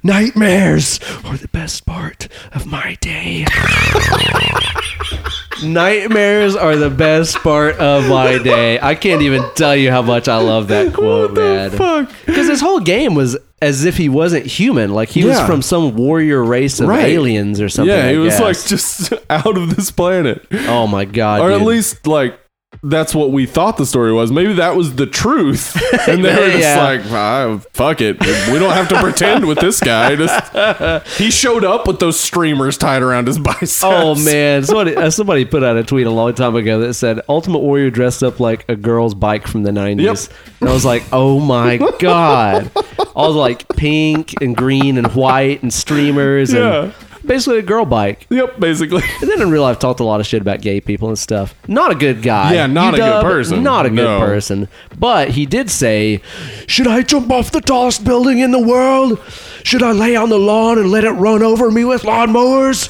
nightmares 0.03 0.99
were 1.23 1.37
the 1.37 1.47
best 1.47 1.85
part 1.85 2.27
of 2.51 2.65
my 2.65 2.97
day. 2.99 3.45
Nightmares 5.67 6.55
are 6.55 6.75
the 6.75 6.89
best 6.89 7.37
part 7.37 7.75
of 7.77 8.07
my 8.09 8.37
day. 8.37 8.79
I 8.79 8.95
can't 8.95 9.21
even 9.21 9.43
tell 9.55 9.75
you 9.75 9.91
how 9.91 10.01
much 10.01 10.27
I 10.27 10.37
love 10.37 10.69
that 10.69 10.93
quote, 10.93 11.31
What 11.31 11.35
the 11.35 11.41
man. 11.41 11.69
fuck? 11.71 12.11
Because 12.25 12.47
his 12.47 12.61
whole 12.61 12.79
game 12.79 13.13
was 13.15 13.37
as 13.61 13.85
if 13.85 13.97
he 13.97 14.07
wasn't 14.09 14.45
human, 14.45 14.93
like 14.93 15.09
he 15.09 15.23
was 15.25 15.37
Yeah. 15.37 15.45
from 15.47 15.61
some 15.61 15.95
warrior 15.95 16.43
race 16.43 16.79
of 16.79 16.87
Right. 16.87 17.05
aliens 17.05 17.59
or 17.59 17.69
something. 17.69 17.95
Yeah, 17.95 18.05
I 18.07 18.11
he 18.11 18.17
was 18.17 18.33
guess. 18.37 18.41
like 18.41 18.65
just 18.67 19.13
out 19.29 19.57
of 19.57 19.75
this 19.75 19.91
planet. 19.91 20.45
oh 20.67 20.87
my 20.87 21.05
god, 21.05 21.41
or 21.41 21.51
at 21.51 21.57
dude. 21.59 21.67
least 21.67 22.05
like 22.07 22.39
that's 22.83 23.13
what 23.15 23.31
we 23.31 23.45
thought 23.45 23.77
the 23.77 23.85
story 23.85 24.11
was. 24.13 24.31
Maybe 24.31 24.53
that 24.53 24.75
was 24.75 24.95
the 24.95 25.05
truth, 25.05 25.75
and 26.07 26.23
they 26.23 26.33
were 26.35 26.47
just 26.51 26.59
Yeah. 26.59 26.83
like, 26.83 27.01
ah, 27.11 27.59
"Fuck 27.73 28.01
it, 28.01 28.19
we 28.19 28.59
don't 28.59 28.73
have 28.73 28.87
to 28.89 28.99
pretend 29.01 29.45
with 29.47 29.59
this 29.59 29.79
guy." 29.79 30.15
Just 30.15 31.07
he 31.17 31.31
showed 31.31 31.63
up 31.63 31.87
with 31.87 31.99
those 31.99 32.19
streamers 32.19 32.77
tied 32.77 33.01
around 33.01 33.27
his 33.27 33.39
biceps. 33.39 33.83
Oh 33.83 34.15
man, 34.15 34.63
somebody 34.63 34.95
uh, 34.95 35.09
somebody 35.09 35.45
put 35.45 35.63
out 35.63 35.77
a 35.77 35.83
tweet 35.83 36.07
a 36.07 36.11
long 36.11 36.33
time 36.33 36.55
ago 36.55 36.79
that 36.81 36.93
said 36.93 37.21
Ultimate 37.29 37.59
Warrior 37.59 37.89
dressed 37.89 38.23
up 38.23 38.39
like 38.39 38.65
a 38.69 38.75
girl's 38.75 39.13
bike 39.15 39.47
from 39.47 39.63
the 39.63 39.71
nineties, 39.71 40.29
and 40.59 40.69
I 40.69 40.73
was 40.73 40.85
like, 40.85 41.03
oh 41.11 41.39
my 41.39 41.77
god, 41.99 42.71
all 43.15 43.31
like 43.33 43.67
pink 43.69 44.33
and 44.41 44.55
green 44.55 44.97
and 44.97 45.07
white 45.13 45.61
and 45.63 45.73
streamers 45.73 46.53
Yeah. 46.53 46.83
and 46.83 46.93
basically 47.27 47.59
a 47.59 47.61
girl 47.61 47.85
bike. 47.85 48.25
Yep, 48.29 48.59
basically. 48.59 49.03
And 49.21 49.29
then 49.29 49.41
in 49.41 49.51
real 49.51 49.61
life, 49.63 49.79
talked 49.79 49.99
a 49.99 50.03
lot 50.03 50.19
of 50.19 50.25
shit 50.27 50.41
about 50.41 50.61
gay 50.61 50.79
people 50.81 51.07
and 51.09 51.19
stuff. 51.19 51.53
Not 51.67 51.91
a 51.91 51.95
good 51.95 52.21
guy. 52.21 52.53
Yeah, 52.53 52.67
not 52.67 52.93
a 52.93 52.97
good 52.97 53.21
person. 53.23 53.63
Not 53.63 53.85
a 53.85 53.89
good 53.89 53.95
No. 53.97 54.19
person. 54.19 54.67
But 54.97 55.29
he 55.31 55.45
did 55.45 55.69
say, 55.69 56.21
"Should 56.67 56.87
I 56.87 57.01
jump 57.03 57.29
off 57.31 57.51
the 57.51 57.61
tallest 57.61 58.03
building 58.05 58.39
in 58.39 58.51
the 58.51 58.59
world? 58.59 59.19
Should 59.63 59.83
I 59.83 59.91
lay 59.91 60.15
on 60.15 60.29
the 60.29 60.39
lawn 60.39 60.77
and 60.77 60.89
let 60.91 61.03
it 61.03 61.11
run 61.11 61.43
over 61.43 61.69
me 61.69 61.83
with 61.83 62.03
lawnmowers? 62.03 62.89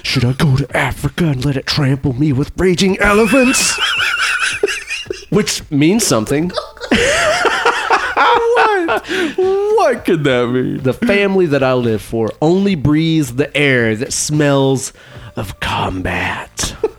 Should 0.02 0.24
I 0.24 0.32
go 0.32 0.56
to 0.56 0.76
Africa 0.76 1.26
and 1.26 1.44
let 1.44 1.56
it 1.56 1.66
trample 1.66 2.12
me 2.12 2.32
with 2.32 2.50
raging 2.56 2.98
elephants?" 2.98 3.78
Which 5.30 5.62
means 5.70 6.06
something. 6.06 6.50
What 9.06 10.04
could 10.04 10.24
that 10.24 10.48
mean? 10.48 10.78
The 10.82 10.92
family 10.92 11.46
that 11.46 11.62
I 11.62 11.74
live 11.74 12.02
for 12.02 12.30
only 12.40 12.74
breathes 12.74 13.36
the 13.36 13.54
air 13.56 13.94
that 13.96 14.12
smells 14.12 14.92
of 15.36 15.60
combat. 15.60 16.74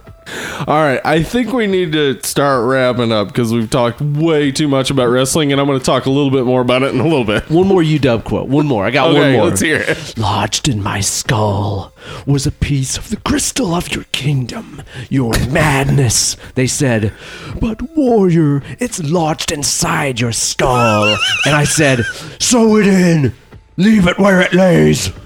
All 0.67 0.75
right, 0.75 0.99
I 1.05 1.23
think 1.23 1.53
we 1.53 1.67
need 1.67 1.93
to 1.93 2.21
start 2.23 2.65
wrapping 2.67 3.11
up 3.11 3.29
because 3.29 3.53
we've 3.53 3.69
talked 3.69 4.01
way 4.01 4.51
too 4.51 4.67
much 4.67 4.91
about 4.91 5.07
wrestling, 5.07 5.51
and 5.51 5.59
I'm 5.59 5.67
going 5.67 5.79
to 5.79 5.85
talk 5.85 6.05
a 6.05 6.09
little 6.09 6.31
bit 6.31 6.45
more 6.45 6.61
about 6.61 6.83
it 6.83 6.93
in 6.93 6.99
a 6.99 7.03
little 7.03 7.23
bit. 7.23 7.49
One 7.49 7.67
more 7.67 7.81
UW 7.81 8.23
quote. 8.23 8.49
One 8.49 8.65
more. 8.65 8.85
I 8.85 8.91
got 8.91 9.13
one 9.13 9.31
more. 9.31 9.45
let's 9.45 9.61
hear 9.61 9.77
it. 9.77 10.17
Lodged 10.17 10.67
in 10.67 10.83
my 10.83 10.99
skull 10.99 11.93
was 12.25 12.45
a 12.45 12.51
piece 12.51 12.97
of 12.97 13.09
the 13.09 13.17
crystal 13.17 13.73
of 13.73 13.93
your 13.93 14.03
kingdom, 14.11 14.81
your 15.09 15.31
madness, 15.49 16.35
they 16.55 16.67
said. 16.67 17.13
But, 17.59 17.81
warrior, 17.95 18.61
it's 18.79 19.01
lodged 19.03 19.51
inside 19.51 20.19
your 20.19 20.33
skull. 20.33 21.17
And 21.45 21.55
I 21.55 21.63
said, 21.63 22.03
Sew 22.39 22.77
it 22.77 22.87
in, 22.87 23.33
leave 23.77 24.07
it 24.07 24.19
where 24.19 24.41
it 24.41 24.53
lays. 24.53 25.11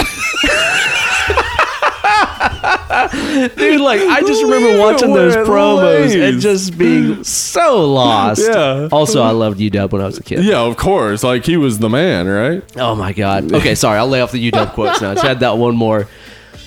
Dude, 3.56 3.82
like, 3.82 4.02
I 4.02 4.22
just 4.22 4.44
remember 4.44 4.80
watching 4.80 5.14
those 5.14 5.36
promos 5.36 6.16
and 6.16 6.40
just 6.40 6.78
being 6.78 7.24
so 7.24 7.90
lost. 7.90 8.42
Yeah. 8.42 8.90
Also, 8.92 9.22
I 9.22 9.32
loved 9.32 9.60
UW 9.60 9.92
when 9.92 10.02
I 10.02 10.06
was 10.06 10.18
a 10.18 10.24
kid. 10.24 10.44
Yeah, 10.44 10.62
of 10.62 10.78
course. 10.78 11.24
Like 11.24 11.46
he 11.46 11.58
was 11.58 11.80
the 11.80 11.90
man, 11.90 12.28
right? 12.28 12.64
Oh 12.78 12.96
my 12.96 13.14
god. 13.14 13.52
Okay, 13.52 13.76
sorry. 13.76 13.98
I'll 13.98 14.08
lay 14.08 14.22
off 14.22 14.32
the 14.32 14.52
UW 14.52 14.72
quotes 14.74 15.02
now. 15.02 15.12
I 15.12 15.14
just 15.16 15.26
had 15.26 15.40
that 15.40 15.58
one 15.58 15.76
more. 15.76 16.08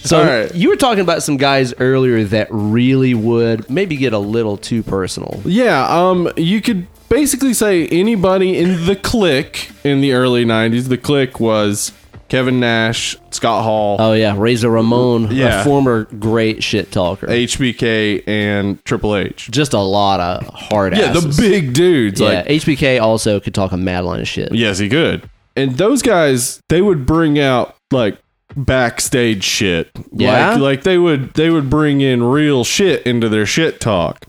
So 0.02 0.22
right. 0.22 0.54
you 0.54 0.68
were 0.68 0.76
talking 0.76 1.00
about 1.00 1.22
some 1.22 1.36
guys 1.36 1.74
earlier 1.78 2.22
that 2.24 2.48
really 2.50 3.14
would 3.14 3.68
maybe 3.68 3.96
get 3.96 4.12
a 4.12 4.18
little 4.18 4.56
too 4.56 4.82
personal. 4.82 5.40
Yeah, 5.44 5.86
um, 5.88 6.30
you 6.36 6.60
could 6.60 6.86
basically 7.08 7.54
say 7.54 7.88
anybody 7.88 8.56
in 8.56 8.86
the 8.86 8.94
Kliq 8.94 9.84
in 9.84 10.00
the 10.00 10.12
early 10.12 10.44
'90s. 10.44 10.88
The 10.88 10.98
Kliq 10.98 11.40
was 11.40 11.92
Kevin 12.28 12.58
Nash, 12.60 13.16
Scott 13.30 13.62
Hall, 13.62 13.96
Oh 14.00 14.12
yeah, 14.12 14.34
Razor 14.36 14.68
Ramon, 14.70 15.28
Yeah. 15.30 15.60
a 15.60 15.64
former 15.64 16.04
great 16.18 16.62
shit 16.62 16.90
talker. 16.90 17.26
HBK, 17.28 18.22
and 18.26 18.84
Triple 18.84 19.14
H. 19.16 19.48
Just 19.50 19.72
a 19.74 19.78
lot 19.80 20.18
of 20.20 20.46
hard 20.54 20.96
Yeah, 20.96 21.12
the 21.12 21.34
big 21.38 21.72
dudes. 21.72 22.20
Yeah, 22.20 22.28
Like, 22.28 22.46
HBK 22.46 23.00
also 23.00 23.38
could 23.40 23.54
talk 23.54 23.72
a 23.72 23.76
mad 23.76 24.04
line 24.04 24.20
of 24.20 24.28
shit. 24.28 24.52
yes, 24.52 24.78
he 24.78 24.88
could. 24.88 25.28
And 25.54 25.78
those 25.78 26.02
guys, 26.02 26.60
they 26.68 26.82
would 26.82 27.06
bring 27.06 27.38
out 27.38 27.76
like 27.92 28.18
backstage 28.56 29.44
shit. 29.44 29.90
Yeah? 30.12 30.50
Like, 30.52 30.60
like 30.60 30.82
they 30.82 30.98
would 30.98 31.34
they 31.34 31.50
would 31.50 31.70
bring 31.70 32.00
in 32.00 32.22
real 32.24 32.64
shit 32.64 33.06
into 33.06 33.28
their 33.28 33.46
shit 33.46 33.80
talk. 33.80 34.26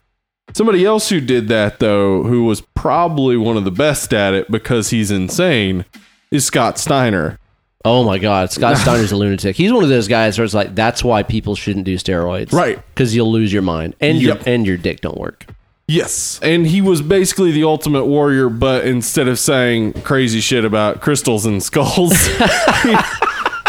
Somebody 0.54 0.86
else 0.86 1.10
who 1.10 1.20
did 1.20 1.48
that 1.50 1.80
though, 1.80 2.24
who 2.24 2.44
was 2.46 2.62
probably 2.76 3.36
one 3.38 3.58
of 3.58 3.66
the 3.66 3.72
best 3.72 4.14
at 4.14 4.34
it 4.34 4.50
because 4.50 4.90
he's 4.92 5.12
insane, 5.12 5.86
is 6.32 6.46
Scott 6.46 6.78
Steiner. 6.78 7.40
Oh 7.88 8.04
my 8.04 8.18
god, 8.18 8.52
Scott 8.52 8.78
Steiner's 8.84 9.14
a 9.14 9.16
lunatic. 9.16 9.56
He's 9.56 9.72
one 9.72 9.84
of 9.84 9.90
those 9.90 10.10
guys 10.10 10.38
where 10.38 10.44
it's 10.44 10.54
like 10.54 10.76
that's 10.76 11.04
why 11.04 11.24
people 11.24 11.56
shouldn't 11.56 11.86
do 11.86 11.96
steroids. 11.96 12.52
Right. 12.52 12.80
Because 12.94 13.16
you'll 13.16 13.32
lose 13.32 13.54
your 13.54 13.62
mind 13.62 13.96
and 14.02 14.22
your 14.22 14.38
and 14.46 14.68
your 14.68 14.78
dick 14.78 15.02
don't 15.02 15.18
work. 15.18 15.46
Yes. 15.88 16.38
And 16.44 16.68
he 16.68 16.82
was 16.82 17.02
basically 17.02 17.54
the 17.54 17.64
ultimate 17.64 18.06
warrior, 18.06 18.50
but 18.50 18.86
instead 18.86 19.30
of 19.30 19.40
saying 19.40 19.94
crazy 20.02 20.42
shit 20.42 20.66
about 20.66 21.00
crystals 21.00 21.46
and 21.46 21.64
skulls, 21.64 22.28
he, 22.84 22.98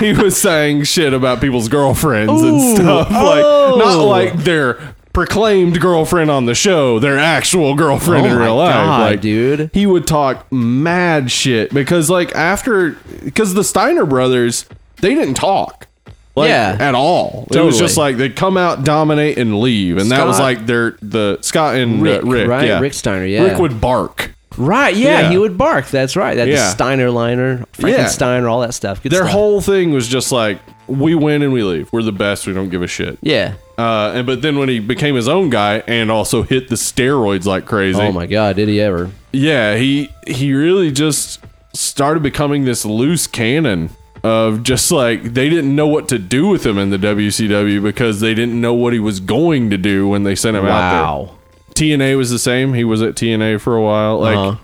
he 0.01 0.12
was 0.12 0.37
saying 0.37 0.83
shit 0.83 1.14
about 1.14 1.41
people's 1.41 1.69
girlfriends 1.69 2.43
and 2.43 2.61
Ooh. 2.61 2.75
stuff. 2.75 3.07
Oh. 3.12 3.77
Like, 3.77 3.85
not 3.87 4.03
like 4.03 4.35
their 4.43 4.97
proclaimed 5.19 5.81
girlfriend 5.81 6.31
on 6.31 6.47
the 6.47 6.55
show, 6.55 7.01
their 7.01 7.19
actual 7.19 7.75
girlfriend 7.75 8.25
oh 8.25 8.31
in 8.31 8.39
real 8.39 8.55
life. 8.57 8.73
god, 8.73 9.01
like, 9.11 9.21
dude. 9.21 9.71
he 9.75 9.85
would 9.85 10.07
talk 10.07 10.47
mad 10.53 11.29
shit 11.29 11.75
because, 11.75 12.09
like, 12.09 12.33
after, 12.37 12.91
because 13.25 13.53
the 13.55 13.64
Steiner 13.64 14.07
brothers, 14.07 14.64
they 15.01 15.14
didn't 15.16 15.35
talk. 15.35 15.89
Like, 16.37 16.51
Yeah. 16.51 16.77
at 16.79 16.95
all. 16.95 17.49
It 17.51 17.59
was 17.59 17.77
just 17.81 17.97
like 17.97 18.16
they'd 18.16 18.37
come 18.37 18.57
out, 18.57 18.85
dominate, 18.85 19.39
and 19.39 19.59
leave, 19.61 19.99
and 19.99 20.09
that 20.12 20.25
was 20.25 20.39
like 20.39 20.66
their 20.66 20.97
the 21.03 21.39
Scott 21.41 21.75
and 21.75 22.01
Rick, 22.01 22.23
uh, 22.23 22.27
Rick, 22.29 22.49
right? 22.49 22.66
yeah. 22.69 22.79
Rick 22.79 22.95
Steiner, 22.95 23.25
yeah. 23.27 23.43
Rick 23.43 23.59
would 23.59 23.81
bark. 23.81 24.31
Right, 24.57 24.95
yeah, 24.95 25.23
Yeah. 25.23 25.31
he 25.31 25.37
would 25.39 25.59
bark. 25.59 25.89
That's 25.89 26.14
right. 26.14 26.37
That 26.37 26.47
Yeah. 26.47 26.69
Steiner 26.71 27.11
liner, 27.11 27.64
Frankenstein, 27.73 28.45
all 28.45 28.61
that 28.61 28.73
stuff. 28.75 29.03
Good 29.03 29.11
Their 29.11 29.23
stuff. 29.23 29.33
whole 29.33 29.61
thing 29.61 29.91
was 29.93 30.07
just 30.07 30.31
like, 30.31 30.61
we 30.87 31.16
win 31.16 31.43
and 31.43 31.53
we 31.53 31.64
leave. 31.64 31.89
We're 31.93 32.03
the 32.03 32.12
best. 32.12 32.47
We 32.47 32.53
don't 32.55 32.69
give 32.69 32.83
a 32.83 32.87
shit. 32.87 33.19
Yeah. 33.21 33.55
Uh, 33.79 34.12
and 34.16 34.26
but 34.26 34.43
then 34.43 34.59
when 34.59 34.68
he 34.68 34.81
became 34.81 35.14
his 35.14 35.29
own 35.29 35.49
guy 35.51 35.83
and 35.87 36.11
also 36.11 36.43
hit 36.43 36.68
the 36.68 36.74
steroids 36.74 37.45
like 37.47 37.64
crazy, 37.64 38.01
Oh 38.01 38.11
my 38.12 38.26
god, 38.26 38.57
did 38.57 38.68
he 38.68 38.81
ever? 38.81 39.11
yeah, 39.33 39.76
he 39.76 40.11
he 40.26 40.53
really 40.53 40.91
just 40.91 41.41
started 41.74 42.22
becoming 42.22 42.64
this 42.64 42.85
loose 42.85 43.26
cannon 43.29 43.91
of 44.24 44.64
just 44.64 44.91
like 44.91 45.22
they 45.22 45.49
didn't 45.49 45.76
know 45.76 45.87
what 45.87 46.09
to 46.09 46.18
do 46.18 46.49
with 46.49 46.66
him 46.66 46.76
in 46.76 46.91
the 46.91 46.97
WCW 46.99 47.81
because 47.81 48.18
they 48.18 48.35
didn't 48.35 48.61
know 48.61 48.74
what 48.74 48.93
he 48.93 48.99
was 48.99 49.20
going 49.20 49.70
to 49.70 49.79
do 49.79 50.09
when 50.09 50.24
they 50.24 50.35
sent 50.35 50.57
him 50.57 50.64
out 50.66 50.91
there. 50.91 51.03
Wow. 51.03 51.35
TNA 51.74 52.16
was 52.16 52.31
the 52.31 52.39
same. 52.41 52.74
He 52.74 52.83
was 52.83 53.01
at 53.01 53.14
TNA 53.14 53.61
for 53.61 53.76
a 53.76 53.83
while. 53.83 54.18
Like, 54.18 54.37
Uh-huh. 54.37 54.57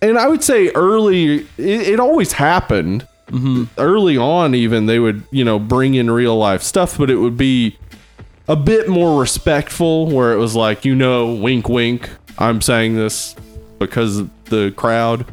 and 0.00 0.16
I 0.16 0.28
would 0.28 0.42
say 0.42 0.68
early, 0.70 1.40
it, 1.58 1.88
it 1.88 2.00
always 2.00 2.32
happened. 2.32 3.06
Mm-hmm. 3.30 3.64
Early 3.76 4.16
on, 4.16 4.54
even 4.54 4.86
they 4.86 4.98
would, 4.98 5.24
you 5.30 5.44
know, 5.44 5.58
bring 5.58 5.94
in 5.94 6.10
real 6.10 6.36
life 6.38 6.62
stuff, 6.62 6.96
but 6.96 7.10
it 7.10 7.16
would 7.16 7.36
be 7.36 7.76
a 8.52 8.56
bit 8.56 8.86
more 8.86 9.18
respectful, 9.18 10.08
where 10.10 10.34
it 10.34 10.36
was 10.36 10.54
like, 10.54 10.84
you 10.84 10.94
know, 10.94 11.32
wink, 11.32 11.70
wink. 11.70 12.10
I'm 12.38 12.60
saying 12.60 12.96
this 12.96 13.34
because 13.78 14.18
of 14.18 14.30
the 14.44 14.72
crowd. 14.76 15.24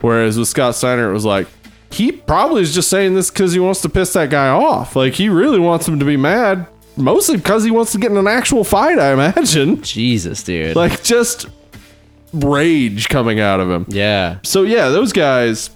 Whereas 0.00 0.38
with 0.38 0.46
Scott 0.46 0.76
Steiner, 0.76 1.10
it 1.10 1.12
was 1.12 1.24
like 1.24 1.48
he 1.90 2.12
probably 2.12 2.62
is 2.62 2.72
just 2.72 2.88
saying 2.88 3.14
this 3.14 3.28
because 3.28 3.52
he 3.52 3.58
wants 3.58 3.82
to 3.82 3.88
piss 3.88 4.12
that 4.12 4.30
guy 4.30 4.48
off. 4.48 4.94
Like 4.94 5.14
he 5.14 5.28
really 5.28 5.58
wants 5.58 5.86
him 5.88 5.98
to 5.98 6.04
be 6.04 6.16
mad, 6.16 6.66
mostly 6.96 7.36
because 7.36 7.64
he 7.64 7.72
wants 7.72 7.90
to 7.92 7.98
get 7.98 8.12
in 8.12 8.16
an 8.16 8.28
actual 8.28 8.62
fight. 8.62 8.98
I 9.00 9.12
imagine 9.12 9.82
Jesus, 9.82 10.44
dude. 10.44 10.76
like 10.76 11.02
just 11.02 11.48
rage 12.32 13.08
coming 13.08 13.40
out 13.40 13.58
of 13.58 13.68
him. 13.68 13.84
yeah. 13.88 14.38
So 14.44 14.62
yeah, 14.62 14.90
those 14.90 15.12
guys, 15.12 15.70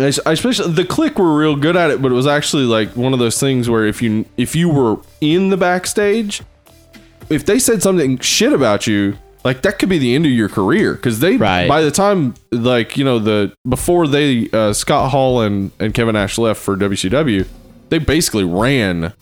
I 0.00 0.12
I 0.26 0.32
especially 0.32 0.72
the 0.72 0.84
Kliq 0.84 1.18
were 1.18 1.36
real 1.36 1.56
good 1.56 1.76
at 1.76 1.90
it, 1.90 2.00
but 2.02 2.10
it 2.12 2.14
was 2.14 2.26
actually 2.26 2.64
like 2.64 2.96
one 2.96 3.12
of 3.12 3.18
those 3.18 3.38
things 3.40 3.68
where 3.68 3.86
if 3.86 4.00
you 4.02 4.24
if 4.36 4.54
you 4.56 4.68
were 4.68 4.98
in 5.20 5.50
the 5.50 5.56
backstage, 5.56 6.42
if 7.28 7.44
they 7.46 7.58
said 7.58 7.82
something 7.82 8.18
shit 8.18 8.52
about 8.52 8.86
you. 8.86 9.16
Like 9.44 9.62
that 9.62 9.78
could 9.78 9.88
be 9.88 9.98
the 9.98 10.16
end 10.16 10.26
of 10.26 10.32
your 10.32 10.48
career 10.48 10.94
because 10.94 11.20
they 11.20 11.36
Right. 11.36 11.68
by 11.68 11.80
the 11.82 11.92
time 11.92 12.34
like 12.50 12.96
you 12.96 13.04
know 13.04 13.20
the 13.20 13.54
before 13.66 14.08
they 14.08 14.50
uh, 14.52 14.72
Scott 14.72 15.12
Hall 15.12 15.40
and 15.40 15.70
and 15.78 15.94
Kevin 15.94 16.14
Nash 16.14 16.38
left 16.38 16.60
for 16.60 16.76
WCW, 16.76 17.46
they 17.88 17.98
basically 17.98 18.42
ran 18.44 19.12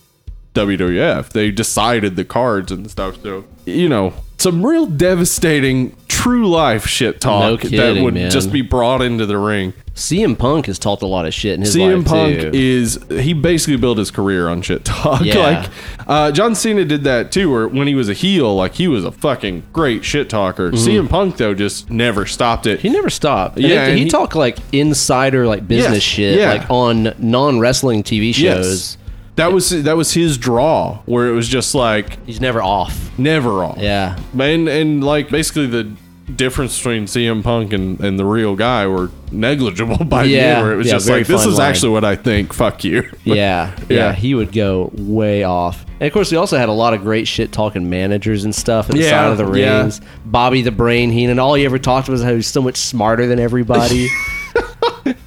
WWF. 0.55 1.29
They 1.31 1.51
decided 1.51 2.17
the 2.17 2.25
cards 2.25 2.73
and 2.73 2.91
stuff. 2.91 3.23
So 3.23 3.45
you 3.67 3.89
know, 3.91 4.15
some 4.39 4.65
real 4.65 4.87
devastating 4.87 5.95
true 6.27 6.49
life 6.49 6.87
shit 6.87 7.21
talk 7.21 7.63
No 7.65 7.71
that 7.71 8.03
would 8.03 8.15
man. 8.15 8.31
just 8.31 8.51
be 8.53 8.63
brought 8.63 9.01
into 9.03 9.27
the 9.27 9.39
ring. 9.39 9.73
CM 9.95 10.37
Punk 10.39 10.67
has 10.67 10.79
talked 10.79 11.03
a 11.03 11.07
lot 11.07 11.25
of 11.25 11.33
shit 11.33 11.55
in 11.55 11.61
his 11.63 11.75
CM 11.75 11.99
life 11.99 12.07
Punk 12.07 12.41
too. 12.41 12.51
is 12.53 12.99
he 13.09 13.33
basically 13.33 13.77
built 13.77 13.97
his 13.97 14.11
career 14.11 14.49
on 14.49 14.61
shit 14.63 14.85
talk. 14.85 15.21
Yeah. 15.25 15.39
like 15.39 15.71
uh, 16.07 16.33
John 16.33 16.55
Cena 16.55 16.85
did 16.85 17.05
that 17.05 17.33
too, 17.33 17.51
where 17.51 17.67
when 17.69 17.87
he 17.87 17.95
was 17.95 18.09
a 18.09 18.13
heel, 18.13 18.55
like 18.55 18.75
he 18.75 18.89
was 18.89 19.05
a 19.05 19.11
fucking 19.13 19.63
great 19.73 20.05
shit 20.05 20.29
talker. 20.29 20.71
CM 20.73 21.09
Punk 21.09 21.37
though 21.39 21.55
just 21.55 21.91
never 21.91 22.27
stopped 22.27 22.67
it. 22.67 22.79
Mm-hmm. 22.81 22.89
he 22.89 22.93
never 22.93 23.09
stopped. 23.11 23.57
Yeah, 23.59 23.69
Yeah, 23.69 23.87
and 23.87 23.99
he, 23.99 24.05
he- 24.05 24.11
talked 24.11 24.35
like 24.35 24.59
insider, 24.73 25.47
like 25.47 25.67
business 25.67 25.95
Yes, 25.95 26.03
shit, 26.03 26.39
yeah. 26.39 26.53
like 26.55 26.71
on 26.71 27.15
non 27.19 27.59
wrestling 27.61 28.03
TV 28.03 28.35
shows. 28.35 28.99
That 29.37 29.53
was 29.53 29.71
that 29.85 29.97
was 29.97 30.13
his 30.15 30.39
draw, 30.39 30.99
where 31.07 31.29
it 31.29 31.33
was 31.33 31.47
just 31.49 31.75
like 31.75 32.25
He's 32.27 32.41
never 32.41 32.63
off. 32.63 33.17
never 33.19 33.63
off. 33.65 33.77
Yeah, 33.79 34.19
and 34.39 34.67
and 34.69 35.05
like 35.05 35.29
basically 35.31 35.67
the 35.67 35.91
difference 36.35 36.77
between 36.77 37.05
CM 37.05 37.43
Punk 37.43 37.73
and, 37.73 38.01
and 38.01 38.19
the 38.19 38.25
real 38.25 38.57
guy 38.57 38.87
were 38.87 39.11
negligible 39.31 40.05
by 40.05 40.25
the 40.25 40.31
Yeah, 40.31 40.63
where 40.63 40.73
it 40.73 40.77
was 40.77 40.87
yeah, 40.89 40.95
just 40.95 41.09
like 41.09 41.27
this 41.27 41.47
is 41.47 41.59
line. 41.59 41.71
actually 41.71 41.93
what 41.93 42.05
I 42.05 42.17
think. 42.17 42.53
Fuck 42.53 42.83
you. 42.85 43.09
yeah, 43.25 43.75
yeah, 43.89 43.97
Yeah. 43.97 44.13
He 44.13 44.35
would 44.35 44.53
go 44.53 44.91
way 44.95 45.45
off. 45.45 45.85
And 46.01 46.07
of 46.07 46.13
course, 46.13 46.31
we 46.31 46.37
also 46.37 46.59
had 46.59 46.69
a 46.69 46.73
lot 46.73 46.95
of 46.95 47.01
great 47.03 47.27
shit 47.29 47.53
talking 47.53 47.89
managers 47.89 48.45
and 48.45 48.55
stuff 48.55 48.91
at 48.91 48.97
the 48.97 49.03
Yeah, 49.03 49.11
side 49.11 49.31
of 49.33 49.39
the 49.39 49.47
rings. 49.47 50.01
Bobby 50.25 50.63
the 50.63 50.71
Brain 50.73 51.11
Heenan. 51.11 51.39
All 51.39 51.55
he 51.55 51.65
ever 51.65 51.79
talked 51.79 52.09
about 52.09 52.15
was 52.15 52.23
how 52.23 52.35
he's 52.35 52.47
so 52.47 52.61
much 52.61 52.77
smarter 52.77 53.27
than 53.27 53.39
everybody. 53.39 54.09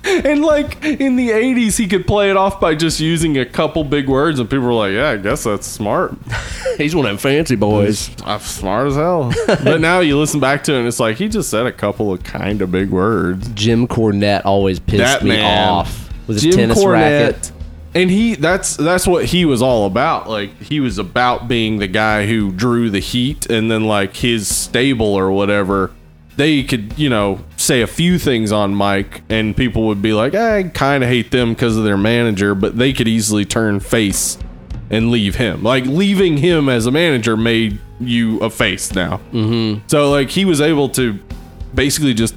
And 0.10 0.42
like 0.42 0.84
in 0.84 1.16
the 1.16 1.30
'80s, 1.30 1.78
he 1.78 1.88
could 1.88 2.08
play 2.08 2.30
it 2.30 2.38
off 2.38 2.60
by 2.60 2.76
just 2.76 3.00
using 3.00 3.38
a 3.38 3.46
couple 3.46 3.84
big 3.84 4.08
words, 4.10 4.40
and 4.40 4.50
people 4.50 4.66
were 4.66 4.74
like, 4.74 4.94
"Yeah, 4.94 5.10
I 5.10 5.18
guess 5.18 5.44
that's 5.44 5.68
smart. 5.68 6.14
He's 6.78 6.96
one 6.96 7.06
of 7.06 7.12
them 7.12 7.18
fancy 7.18 7.56
boys. 7.56 8.10
I'm 8.24 8.38
uh, 8.38 8.40
smart 8.40 8.88
as 8.88 8.96
hell." 8.96 9.32
but 9.48 9.82
now 9.82 10.00
you 10.00 10.18
listen 10.18 10.40
back 10.40 10.64
to 10.66 10.74
it, 10.74 10.80
and 10.80 10.88
it's 10.88 11.00
like 11.00 11.18
he 11.18 11.30
just 11.30 11.50
said 11.50 11.66
a 11.66 11.72
couple 11.72 12.12
of 12.12 12.24
kind 12.24 12.62
of 12.62 12.72
big 12.72 12.90
words. 12.90 13.48
Jim 13.50 13.88
Cornette 13.88 14.46
always 14.46 14.80
pissed 14.80 14.98
That 14.98 15.24
me 15.24 15.32
man. 15.32 15.70
off 15.70 16.10
with 16.28 16.42
his 16.42 16.56
tennis 16.56 16.84
racket. 16.86 17.52
And 17.96 18.12
he 18.12 18.36
that's 18.36 18.78
that's 18.78 19.08
what 19.08 19.26
he 19.26 19.46
was 19.46 19.62
all 19.64 19.88
about. 19.88 20.30
Like 20.30 20.56
he 20.62 20.80
was 20.80 21.00
about 21.00 21.48
being 21.48 21.80
the 21.80 21.88
guy 21.88 22.28
who 22.28 22.52
drew 22.52 22.90
the 22.92 23.00
heat 23.00 23.48
and 23.50 23.72
then 23.72 23.86
like 23.86 24.16
his 24.18 24.48
stable 24.56 25.16
or 25.16 25.32
whatever, 25.32 25.92
they 26.36 26.64
could, 26.64 26.98
you 27.00 27.10
know, 27.10 27.40
say 27.60 27.82
a 27.82 27.88
few 27.88 28.18
things 28.18 28.52
on 28.52 28.76
mic 28.76 29.22
and 29.30 29.56
people 29.56 29.88
would 29.88 30.02
be 30.02 30.14
like, 30.14 30.34
I 30.34 30.64
kind 30.64 31.04
of 31.04 31.10
hate 31.10 31.32
them 31.32 31.54
because 31.54 31.78
of 31.78 31.84
their 31.84 31.98
manager, 31.98 32.56
but 32.56 32.78
they 32.78 32.94
could 32.94 33.08
easily 33.08 33.46
turn 33.46 33.80
face 33.80 34.38
and 34.90 35.12
leave 35.12 35.36
him. 35.36 35.62
Like 35.62 35.86
leaving 35.86 36.38
him 36.38 36.70
as 36.70 36.86
a 36.86 36.92
manager 36.92 37.36
made 37.36 37.80
you 38.00 38.40
a 38.40 38.50
face 38.50 38.94
now. 38.96 39.18
Mm-hmm. 39.32 39.88
So 39.88 40.10
like 40.10 40.30
he 40.30 40.46
was 40.46 40.62
able 40.62 40.90
to 40.90 41.20
basically 41.76 42.14
just 42.14 42.36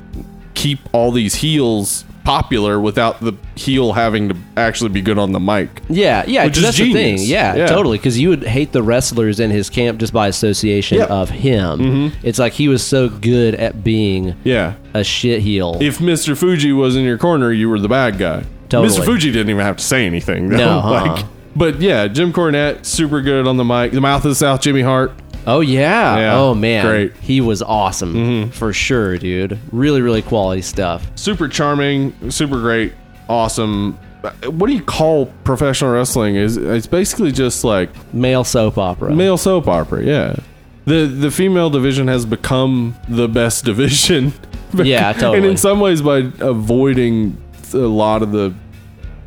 keep 0.55 0.81
all 0.93 1.13
these 1.13 1.37
heels 1.37 2.05
popular 2.25 2.79
without 2.81 3.21
the 3.21 3.33
heel 3.57 3.93
having 3.93 4.29
to 4.29 4.37
actually 4.57 4.91
be 4.91 5.01
good 5.01 5.19
on 5.19 5.33
the 5.33 5.41
mic. 5.41 5.69
Yeah, 5.89 6.25
yeah, 6.27 6.45
Which 6.45 6.57
is 6.59 6.63
that's 6.63 6.77
the 6.79 6.93
thing. 6.93 7.19
Yeah, 7.21 7.55
Yeah. 7.57 7.67
totally. 7.67 7.99
Because 7.99 8.19
you 8.19 8.29
would 8.29 8.45
hate 8.45 8.73
the 8.73 8.83
wrestlers 8.83 9.41
in 9.41 9.51
his 9.51 9.69
camp 9.71 9.99
just 9.99 10.13
by 10.13 10.29
association 10.29 10.99
Yep. 10.99 11.11
of 11.11 11.31
him. 11.31 11.79
Mm-hmm. 11.81 12.27
It's 12.27 12.39
like 12.39 12.53
he 12.53 12.69
was 12.69 12.83
so 12.83 13.09
good 13.09 13.55
at 13.57 13.83
being 13.85 14.35
Yeah. 14.45 14.75
a 14.95 15.03
shit 15.05 15.41
heel. 15.43 15.77
If 15.81 15.99
Mr. 15.99 16.37
Fuji 16.37 16.73
was 16.73 16.97
in 16.97 17.05
your 17.05 17.19
corner, 17.19 17.53
you 17.53 17.69
were 17.69 17.81
the 17.81 17.89
bad 17.89 18.19
guy. 18.19 18.45
Totally. 18.69 18.97
Mr. 18.99 19.05
Fuji 19.05 19.31
didn't 19.33 19.51
even 19.51 19.65
have 19.65 19.77
to 19.77 19.85
say 19.85 20.07
anything. 20.07 20.49
though. 20.49 20.57
No, 20.57 20.79
uh-uh. 20.85 21.07
like, 21.17 21.25
but 21.55 21.81
yeah, 21.81 22.07
Jim 22.09 22.33
Cornette, 22.33 22.87
super 22.87 23.21
good 23.21 23.47
on 23.47 23.57
the 23.59 23.65
mic. 23.65 23.93
The 23.93 24.01
mouth 24.01 24.25
of 24.25 24.31
the 24.31 24.35
South, 24.35 24.63
Jimmy 24.63 24.81
Hart. 24.83 25.13
Oh 25.47 25.61
yeah. 25.61 26.17
Yeah, 26.19 26.39
Oh 26.39 26.55
man. 26.55 26.85
great. 26.87 27.17
He 27.17 27.41
was 27.41 27.63
awesome 27.63 28.51
for 28.51 28.73
sure, 28.73 29.19
dude. 29.19 29.59
Really, 29.73 30.01
really 30.03 30.23
quality 30.23 30.63
stuff. 30.63 31.07
Super 31.17 31.49
charming, 31.49 32.31
super 32.31 32.61
great, 32.61 32.93
awesome. 33.29 33.99
What 34.45 34.69
do 34.69 34.73
you 34.73 34.83
call 34.83 35.27
professional 35.45 35.93
wrestling? 35.93 36.37
Is 36.37 36.57
it's 36.57 36.87
basically 36.87 37.33
just 37.33 37.65
like 37.65 37.91
Male 38.15 38.45
soap 38.45 38.79
opera. 38.79 39.15
male 39.15 39.37
soap 39.37 39.67
opera. 39.67 40.05
Yeah, 40.05 40.37
the 40.85 41.07
the 41.07 41.31
female 41.31 41.71
division 41.71 42.07
has 42.09 42.25
become 42.25 42.95
the 43.09 43.27
best 43.29 43.65
division. 43.71 44.33
Yeah, 44.75 45.11
And 45.13 45.19
totally. 45.21 45.49
in 45.51 45.57
some 45.57 45.81
ways, 45.81 46.03
by 46.03 46.19
avoiding 46.39 47.37
a 47.75 47.79
lot 47.79 48.23
of 48.23 48.33
the 48.33 48.55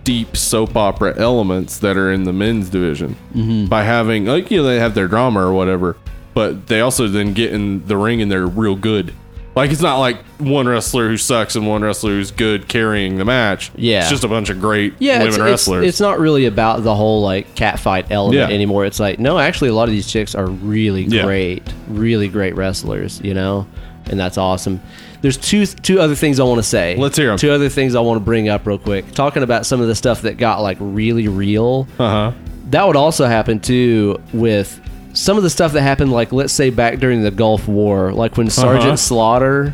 deep 0.06 0.38
soap 0.38 0.76
opera 0.78 1.14
elements 1.18 1.80
that 1.80 1.98
are 1.98 2.12
in 2.12 2.24
the 2.26 2.34
men's 2.34 2.70
division 2.70 3.16
Mm-hmm. 3.34 3.66
by 3.66 3.84
having 3.84 4.26
like 4.26 4.50
you 4.52 4.58
know 4.58 4.64
they 4.64 4.80
have 4.80 4.94
their 4.96 5.08
drama 5.08 5.42
or 5.46 5.52
whatever, 5.52 5.98
but 6.36 6.68
they 6.68 6.82
also 6.82 7.08
then 7.08 7.34
get 7.34 7.52
in 7.52 7.88
the 7.88 7.98
ring 7.98 8.22
and 8.22 8.32
they're 8.32 8.46
real 8.46 8.76
good. 8.76 9.14
Like 9.56 9.72
it's 9.72 9.82
not 9.82 10.00
like 10.00 10.18
one 10.38 10.68
wrestler 10.68 11.08
who 11.08 11.16
sucks 11.16 11.56
and 11.56 11.66
one 11.66 11.82
wrestler 11.82 12.12
who's 12.12 12.30
good 12.32 12.68
carrying 12.68 13.16
the 13.18 13.24
match. 13.24 13.72
Yeah. 13.76 14.02
it's 14.02 14.10
just 14.10 14.26
a 14.26 14.28
bunch 14.28 14.50
of 14.50 14.60
great 14.60 14.96
Yeah, 15.00 15.14
women 15.14 15.28
it's, 15.30 15.38
it's, 15.38 15.44
wrestlers. 15.46 15.88
it's 15.88 16.00
not 16.02 16.20
really 16.20 16.46
about 16.46 16.84
the 16.84 16.94
whole 16.94 17.22
like 17.22 17.56
cat 17.56 17.80
fight 17.80 18.08
element 18.12 18.50
Yeah. 18.50 18.54
anymore. 18.54 18.86
It's 18.86 19.00
like 19.00 19.18
no, 19.18 19.40
actually, 19.40 19.70
a 19.70 19.74
lot 19.74 19.88
of 19.88 19.92
these 19.94 20.12
chicks 20.12 20.36
are 20.36 20.46
really 20.46 21.04
Yeah. 21.04 21.24
great, 21.24 21.64
really 21.88 22.28
great 22.28 22.56
wrestlers. 22.58 23.22
You 23.24 23.34
know, 23.34 23.66
and 24.08 24.20
that's 24.20 24.38
awesome. 24.38 24.82
There's 25.22 25.38
two 25.38 25.66
two 25.66 26.02
other 26.02 26.16
things 26.16 26.42
I 26.42 26.44
want 26.44 26.60
to 26.60 26.64
say. 26.64 26.98
Let's 26.98 27.16
hear 27.18 27.28
them. 27.30 27.38
Two 27.38 27.52
other 27.52 27.70
things 27.70 27.96
I 27.96 28.02
want 28.02 28.18
to 28.20 28.26
bring 28.26 28.50
up 28.50 28.68
real 28.68 28.78
quick. 28.78 29.10
Talking 29.14 29.42
about 29.42 29.66
some 29.66 29.80
of 29.80 29.88
the 29.88 29.96
stuff 29.96 30.24
that 30.24 30.36
got 30.36 30.62
like 30.62 30.76
really 30.82 31.30
real. 31.30 31.88
uh 31.98 32.10
huh. 32.10 32.32
That 32.72 32.86
would 32.88 32.98
also 32.98 33.26
happen 33.26 33.62
too 33.62 34.20
with 34.34 34.82
some 35.16 35.38
of 35.38 35.44
the 35.44 35.50
stuff 35.50 35.72
that 35.74 35.82
happened, 35.82 36.12
like 36.12 36.32
let's 36.32 36.54
say 36.54 36.70
back 36.70 37.00
during 37.00 37.24
the 37.24 37.32
Gulf 37.32 37.68
War, 37.68 38.12
like 38.14 38.38
when 38.38 38.50
Sergeant 38.50 38.86
Uh-huh. 38.86 38.96
Slaughter 38.98 39.74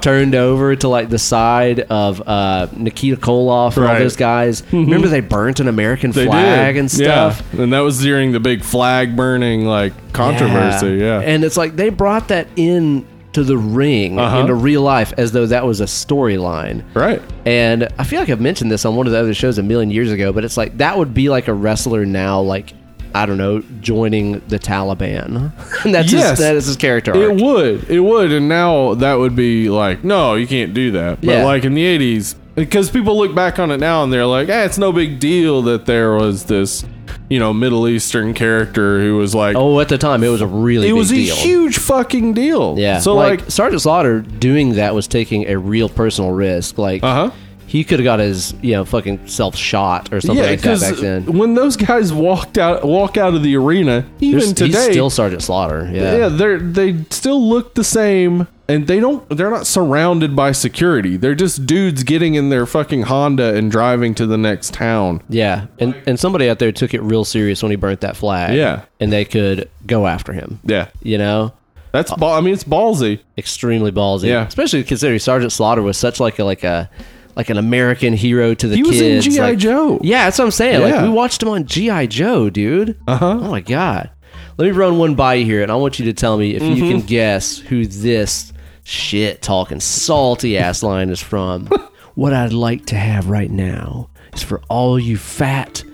turned 0.00 0.34
over 0.36 0.76
to 0.76 0.88
like 0.88 1.08
the 1.08 1.18
side 1.18 1.80
of 1.80 2.22
uh, 2.26 2.68
Nikita 2.76 3.16
Koloff 3.20 3.76
and 3.76 3.78
all 3.78 3.84
Right. 3.84 3.94
Mm-hmm. 3.94 4.02
those 4.04 4.16
guys. 4.16 4.62
Remember 4.72 5.08
they 5.08 5.20
burnt 5.20 5.58
an 5.60 5.66
American 5.68 6.12
They 6.12 6.26
flag 6.26 6.74
did 6.74 6.80
and 6.80 6.90
stuff. 6.90 7.42
Yeah. 7.54 7.62
and 7.62 7.72
that 7.72 7.80
was 7.80 8.00
during 8.00 8.32
the 8.32 8.40
big 8.40 8.62
flag 8.62 9.16
burning 9.16 9.64
like 9.64 9.92
controversy. 10.12 10.96
Yeah, 10.98 11.20
and 11.20 11.44
it's 11.44 11.56
like 11.56 11.74
they 11.76 11.88
brought 11.88 12.28
that 12.28 12.46
in 12.56 13.06
to 13.32 13.42
the 13.44 13.58
ring 13.58 14.18
Uh-huh. 14.18 14.38
into 14.38 14.54
real 14.54 14.82
life 14.82 15.12
as 15.18 15.32
though 15.32 15.46
that 15.46 15.66
was 15.66 15.80
a 15.80 15.84
storyline. 15.84 16.82
right. 16.94 17.20
And 17.44 17.88
I 17.98 18.04
feel 18.04 18.20
like 18.20 18.28
I've 18.30 18.40
mentioned 18.40 18.70
this 18.70 18.84
on 18.84 18.94
one 18.96 19.06
of 19.06 19.12
the 19.12 19.18
other 19.18 19.34
shows 19.34 19.58
a 19.58 19.62
million 19.62 19.90
years 19.90 20.10
ago, 20.12 20.32
but 20.32 20.44
it's 20.44 20.56
like 20.56 20.78
that 20.78 20.96
would 20.96 21.14
be 21.14 21.28
like 21.30 21.48
a 21.48 21.54
wrestler 21.54 22.06
now, 22.06 22.40
like 22.40 22.72
I 23.14 23.26
don't 23.26 23.38
know, 23.38 23.62
joining 23.80 24.40
the 24.48 24.58
Taliban. 24.58 25.52
that's 25.84 26.12
Yes. 26.12 26.30
his, 26.30 26.38
that 26.40 26.56
is 26.56 26.66
his 26.66 26.76
character 26.76 27.12
arc. 27.14 27.22
It 27.22 27.42
would. 27.42 27.90
It 27.90 28.00
would. 28.00 28.32
And 28.32 28.48
now 28.48 28.94
that 28.94 29.14
would 29.14 29.34
be 29.36 29.70
like, 29.70 30.04
no, 30.04 30.34
you 30.34 30.46
can't 30.46 30.74
do 30.74 30.90
that. 30.92 31.20
But 31.20 31.30
Yeah. 31.30 31.44
like 31.44 31.64
in 31.64 31.74
the 31.74 31.84
80s, 31.84 32.34
because 32.54 32.90
people 32.90 33.16
look 33.16 33.34
back 33.34 33.58
on 33.58 33.70
it 33.70 33.78
now 33.78 34.02
and 34.02 34.12
they're 34.12 34.26
like, 34.26 34.48
eh, 34.48 34.64
it's 34.64 34.78
no 34.78 34.92
big 34.92 35.20
deal 35.20 35.62
that 35.62 35.86
there 35.86 36.12
was 36.14 36.44
this, 36.46 36.84
you 37.30 37.38
know, 37.38 37.52
Middle 37.52 37.86
Eastern 37.88 38.34
character 38.34 39.00
who 39.00 39.16
was 39.16 39.34
like, 39.34 39.54
oh, 39.56 39.78
at 39.80 39.88
the 39.88 39.98
time 39.98 40.24
it 40.24 40.28
was 40.28 40.40
a 40.40 40.46
really 40.46 40.88
it 40.88 40.92
was 40.92 41.12
a 41.12 41.14
deal. 41.14 41.36
huge 41.36 41.78
fucking 41.78 42.34
deal. 42.34 42.74
yeah. 42.78 42.98
So 42.98 43.14
like, 43.14 43.40
like, 43.42 43.50
Sergeant 43.50 43.82
Slaughter 43.82 44.20
doing 44.20 44.74
that 44.74 44.94
was 44.94 45.06
taking 45.06 45.46
a 45.48 45.56
real 45.56 45.88
personal 45.88 46.32
risk. 46.32 46.78
Like 46.78 47.02
uh 47.04 47.28
huh. 47.28 47.36
He 47.68 47.84
could 47.84 48.00
have 48.00 48.04
got 48.04 48.18
his 48.18 48.52
you 48.62 48.72
know 48.72 48.84
fucking 48.84 49.28
self 49.28 49.54
shot 49.54 50.12
or 50.12 50.20
something 50.20 50.42
Yeah, 50.44 50.50
like 50.50 50.60
that 50.62 50.80
back 50.80 50.96
then. 50.96 51.24
when 51.38 51.54
those 51.54 51.76
guys 51.76 52.12
walked 52.12 52.58
out, 52.58 52.84
walk 52.84 53.16
out 53.16 53.34
of 53.34 53.42
the 53.42 53.54
arena, 53.56 54.06
even 54.20 54.40
He's- 54.40 54.52
today, 54.54 54.78
he's 54.86 54.90
still 54.90 55.10
Sergeant 55.10 55.42
Slaughter. 55.42 55.88
Yeah. 55.92 56.16
yeah, 56.16 56.28
they're 56.28 56.58
they 56.58 57.04
still 57.10 57.46
look 57.48 57.74
the 57.74 57.84
same, 57.84 58.48
and 58.68 58.86
they 58.86 59.00
don't. 59.00 59.28
They're 59.28 59.50
not 59.50 59.66
surrounded 59.66 60.34
by 60.34 60.52
security. 60.52 61.16
They're 61.16 61.34
just 61.34 61.66
dudes 61.66 62.02
getting 62.04 62.34
in 62.34 62.48
their 62.48 62.64
fucking 62.66 63.02
Honda 63.02 63.54
and 63.54 63.70
driving 63.70 64.14
to 64.16 64.26
the 64.26 64.38
next 64.38 64.72
town. 64.74 65.22
Yeah, 65.28 65.66
and 65.78 65.94
and 66.06 66.18
somebody 66.18 66.48
out 66.48 66.58
there 66.58 66.72
took 66.72 66.94
it 66.94 67.02
real 67.02 67.24
serious 67.24 67.62
when 67.62 67.70
he 67.70 67.76
burnt 67.76 68.00
that 68.00 68.16
flag. 68.16 68.56
Yeah. 68.56 68.82
and 69.00 69.12
they 69.12 69.24
could 69.24 69.68
go 69.86 70.06
after 70.06 70.32
him. 70.32 70.58
Yeah, 70.64 70.88
You 71.02 71.18
know, 71.18 71.52
that's. 71.92 72.12
Ball, 72.14 72.34
I 72.34 72.40
mean, 72.40 72.52
it's 72.54 72.64
ballsy. 72.64 73.20
extremely 73.36 73.92
ballsy. 73.92 74.28
Yeah. 74.28 74.46
especially 74.46 74.82
considering 74.84 75.18
Sergeant 75.18 75.52
Slaughter 75.52 75.82
was 75.82 75.96
such 75.98 76.18
like 76.20 76.38
a 76.38 76.44
like 76.44 76.64
a 76.64 76.90
like 77.38 77.48
an 77.48 77.56
American 77.56 78.12
hero 78.12 78.52
to 78.52 78.68
the 78.68 78.76
He 78.76 78.82
was 78.82 79.00
in 79.00 79.22
kids. 79.22 79.34
GI 79.34 79.40
like- 79.40 79.58
Joe. 79.58 79.98
Yeah, 80.02 80.24
that's 80.24 80.38
what 80.38 80.44
I'm 80.44 80.50
saying. 80.50 80.80
Yeah. 80.82 80.96
Like 80.96 81.02
we 81.04 81.08
watched 81.08 81.42
him 81.42 81.48
on 81.48 81.64
GI 81.64 82.08
Joe, 82.08 82.50
dude. 82.50 82.98
Uh 83.06 83.16
huh. 83.16 83.38
Oh 83.40 83.48
my 83.50 83.60
god. 83.60 84.10
Let 84.58 84.64
me 84.66 84.70
run 84.72 84.98
one 84.98 85.14
by 85.14 85.34
you 85.34 85.44
here, 85.46 85.62
and 85.62 85.70
I 85.72 85.76
want 85.76 85.98
you 86.00 86.04
to 86.06 86.12
tell 86.12 86.36
me 86.36 86.54
if 86.56 86.62
you 86.62 86.74
Mm-hmm. 86.74 86.90
can 86.98 87.00
guess 87.02 87.58
who 87.58 87.86
this 87.86 88.52
shit 88.84 89.40
talking 89.40 89.78
salty 89.80 90.58
ass 90.58 90.82
line 90.82 91.10
is 91.10 91.20
from. 91.22 91.66
what 92.16 92.32
I'd 92.32 92.52
like 92.52 92.86
to 92.86 92.96
have 92.96 93.30
right 93.30 93.50
now 93.50 94.10
is 94.34 94.42
for 94.42 94.60
all 94.68 94.98
you 94.98 95.16
fat, 95.16 95.84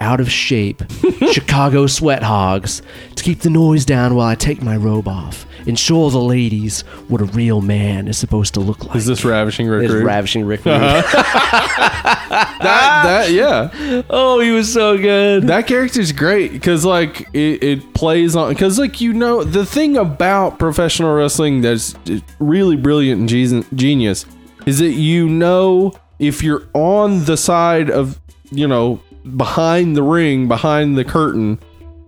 out 0.00 0.20
of 0.20 0.30
shape 0.30 0.82
Chicago 1.32 1.86
sweat 1.86 2.22
hogs 2.22 2.82
to 3.14 3.22
keep 3.22 3.40
the 3.40 3.50
noise 3.50 3.84
down 3.84 4.14
while 4.14 4.26
I 4.26 4.34
take 4.34 4.62
my 4.62 4.76
robe 4.76 5.06
off 5.06 5.46
and 5.66 5.78
show 5.78 6.08
the 6.08 6.18
ladies 6.18 6.80
what 7.08 7.20
a 7.20 7.24
real 7.26 7.60
man 7.60 8.08
is 8.08 8.16
supposed 8.16 8.54
to 8.54 8.60
look 8.60 8.86
like. 8.86 8.96
Is 8.96 9.04
this 9.04 9.24
ravishing 9.26 9.68
Rick 9.68 9.84
It's 9.84 9.92
Rude? 9.92 10.06
ravishing 10.06 10.44
Rick 10.46 10.64
Rude. 10.64 10.74
Uh-huh. 10.76 11.02
that, 12.30 13.02
that 13.04 13.30
yeah, 13.30 14.02
oh, 14.08 14.40
he 14.40 14.50
was 14.50 14.72
so 14.72 14.96
good. 14.96 15.44
that 15.48 15.66
character's 15.66 16.12
great 16.12 16.52
because 16.52 16.84
like 16.84 17.28
it, 17.34 17.62
it 17.62 17.94
plays 17.94 18.34
on 18.36 18.52
because 18.52 18.78
like 18.78 19.00
you 19.00 19.12
know 19.12 19.44
the 19.44 19.66
thing 19.66 19.96
about 19.96 20.58
professional 20.58 21.14
wrestling 21.14 21.60
that's 21.60 21.94
really 22.38 22.76
brilliant 22.76 23.30
and 23.30 23.78
genius 23.78 24.24
is 24.66 24.78
that 24.78 24.92
you 24.92 25.28
know 25.28 25.92
if 26.18 26.42
you're 26.42 26.66
on 26.74 27.24
the 27.24 27.36
side 27.36 27.90
of 27.90 28.18
you 28.50 28.66
know 28.66 29.00
behind 29.36 29.96
the 29.96 30.02
ring 30.02 30.48
behind 30.48 30.96
the 30.96 31.04
curtain 31.04 31.58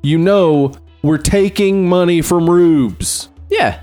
you 0.02 0.18
know 0.18 0.72
we're 1.02 1.18
taking 1.18 1.88
money 1.88 2.22
from 2.22 2.48
rubes 2.48 3.28
yeah. 3.50 3.80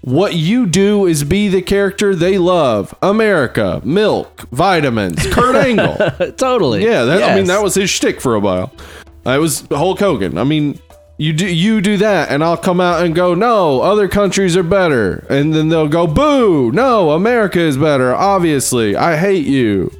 what 0.00 0.34
you 0.34 0.66
do 0.66 1.06
is 1.06 1.24
be 1.24 1.48
the 1.48 1.62
character 1.62 2.14
they 2.14 2.38
love 2.38 2.94
america 3.02 3.80
milk 3.84 4.48
vitamins 4.50 5.24
kurt 5.32 5.54
angle 5.66 5.96
totally. 6.32 6.84
yeah, 6.84 7.04
that, 7.04 7.22
I 7.22 7.34
mean 7.34 7.46
that 7.46 7.62
was 7.62 7.74
his 7.74 7.90
shtick 7.90 8.20
for 8.20 8.34
a 8.34 8.40
while. 8.40 8.72
It 9.24 9.38
was 9.38 9.64
Hulk 9.70 10.00
Hogan. 10.00 10.36
I 10.36 10.44
mean, 10.44 10.80
you 11.16 11.32
do 11.32 11.46
you 11.46 11.80
do 11.80 11.96
that, 11.98 12.30
and 12.30 12.42
I'll 12.42 12.56
come 12.56 12.80
out 12.80 13.04
and 13.04 13.14
go, 13.14 13.34
no, 13.34 13.80
other 13.80 14.08
countries 14.08 14.56
are 14.56 14.64
better, 14.64 15.24
and 15.30 15.54
then 15.54 15.68
they'll 15.68 15.88
go, 15.88 16.06
boo, 16.06 16.72
no, 16.72 17.12
America 17.12 17.60
is 17.60 17.76
better. 17.76 18.14
Obviously, 18.14 18.96
I 18.96 19.16
hate 19.16 19.46
you, 19.46 19.92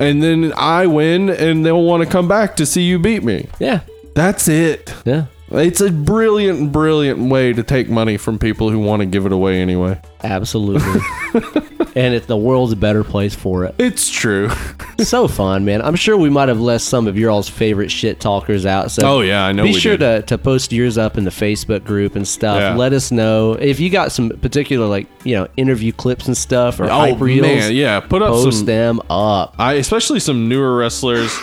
and 0.00 0.22
then 0.22 0.52
I 0.56 0.86
win, 0.86 1.30
and 1.30 1.64
they'll 1.64 1.82
want 1.82 2.02
to 2.02 2.08
come 2.08 2.28
back 2.28 2.56
to 2.56 2.66
see 2.66 2.82
you 2.82 2.98
beat 2.98 3.22
me. 3.22 3.48
Yeah. 3.58 3.80
That's 4.14 4.48
it. 4.48 4.94
Yeah. 5.04 5.26
It's 5.50 5.80
a 5.80 5.90
brilliant, 5.90 6.72
brilliant 6.72 7.30
way 7.30 7.52
to 7.52 7.62
take 7.62 7.88
money 7.88 8.16
from 8.16 8.38
people 8.38 8.70
who 8.70 8.78
want 8.78 9.00
to 9.00 9.06
give 9.06 9.26
it 9.26 9.32
away 9.32 9.60
anyway. 9.60 10.00
Absolutely. 10.22 11.00
and 11.94 12.14
it, 12.14 12.26
the 12.26 12.36
world's 12.36 12.72
a 12.72 12.76
better 12.76 13.04
place 13.04 13.34
for 13.34 13.64
it. 13.64 13.74
It's 13.78 14.08
true. 14.10 14.50
So 14.98 15.26
fun, 15.26 15.64
man. 15.64 15.82
I'm 15.82 15.96
sure 15.96 16.16
we 16.16 16.30
might 16.30 16.48
have 16.48 16.60
left 16.60 16.84
some 16.84 17.08
of 17.08 17.18
your 17.18 17.28
all's 17.28 17.48
favorite 17.48 17.90
shit 17.90 18.20
talkers 18.20 18.64
out. 18.64 18.92
So 18.92 19.02
Oh, 19.04 19.20
yeah, 19.22 19.44
I 19.44 19.50
know 19.50 19.64
Be 19.64 19.72
sure 19.72 19.96
did. 19.96 20.20
to, 20.20 20.36
to 20.36 20.38
post 20.38 20.70
yours 20.70 20.96
up 20.96 21.18
in 21.18 21.24
the 21.24 21.30
Facebook 21.30 21.82
group 21.82 22.14
and 22.14 22.28
stuff. 22.28 22.58
Yeah. 22.58 22.76
Let 22.76 22.92
us 22.92 23.10
know 23.10 23.54
if 23.54 23.80
you 23.80 23.90
got 23.90 24.12
some 24.12 24.28
particular 24.30 24.86
like 24.86 25.08
you 25.24 25.34
know 25.34 25.48
interview 25.56 25.90
clips 25.92 26.28
and 26.28 26.36
stuff 26.36 26.78
or 26.78 26.84
oh 26.84 26.88
hype 26.90 27.20
reels. 27.20 27.42
man, 27.42 27.74
yeah, 27.74 27.98
put 27.98 28.22
up 28.22 28.28
Post 28.28 28.58
some 28.58 28.66
them 28.66 29.00
up. 29.10 29.56
I 29.58 29.72
especially 29.74 30.20
some 30.20 30.48
newer 30.48 30.76
wrestlers. 30.76 31.36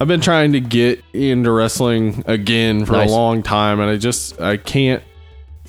I've 0.00 0.08
been 0.08 0.22
trying 0.22 0.52
to 0.52 0.60
get 0.60 1.04
into 1.12 1.50
wrestling 1.50 2.24
again 2.26 2.86
for 2.86 2.92
Nice. 2.92 3.10
a 3.10 3.12
long 3.12 3.42
time, 3.42 3.78
and 3.80 3.90
I 3.90 3.96
just 3.98 4.40
I 4.40 4.56
can't. 4.56 5.02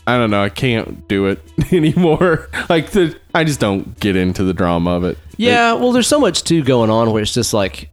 I 0.07 0.17
don't 0.17 0.31
know. 0.31 0.41
I 0.43 0.49
can't 0.49 1.07
do 1.09 1.25
it 1.27 1.41
anymore. 1.73 2.49
Like 2.69 2.91
the, 2.91 3.19
I 3.33 3.43
just 3.43 3.59
don't 3.59 3.99
get 3.99 4.15
into 4.15 4.43
the 4.43 4.53
drama 4.53 4.91
of 4.91 5.03
it. 5.03 5.17
Yeah, 5.37 5.73
well, 5.73 5.91
there's 5.91 6.07
so 6.07 6.19
much 6.19 6.43
too 6.43 6.63
going 6.63 6.89
on 6.89 7.11
where 7.11 7.21
it's 7.21 7.33
just 7.33 7.53
like 7.53 7.89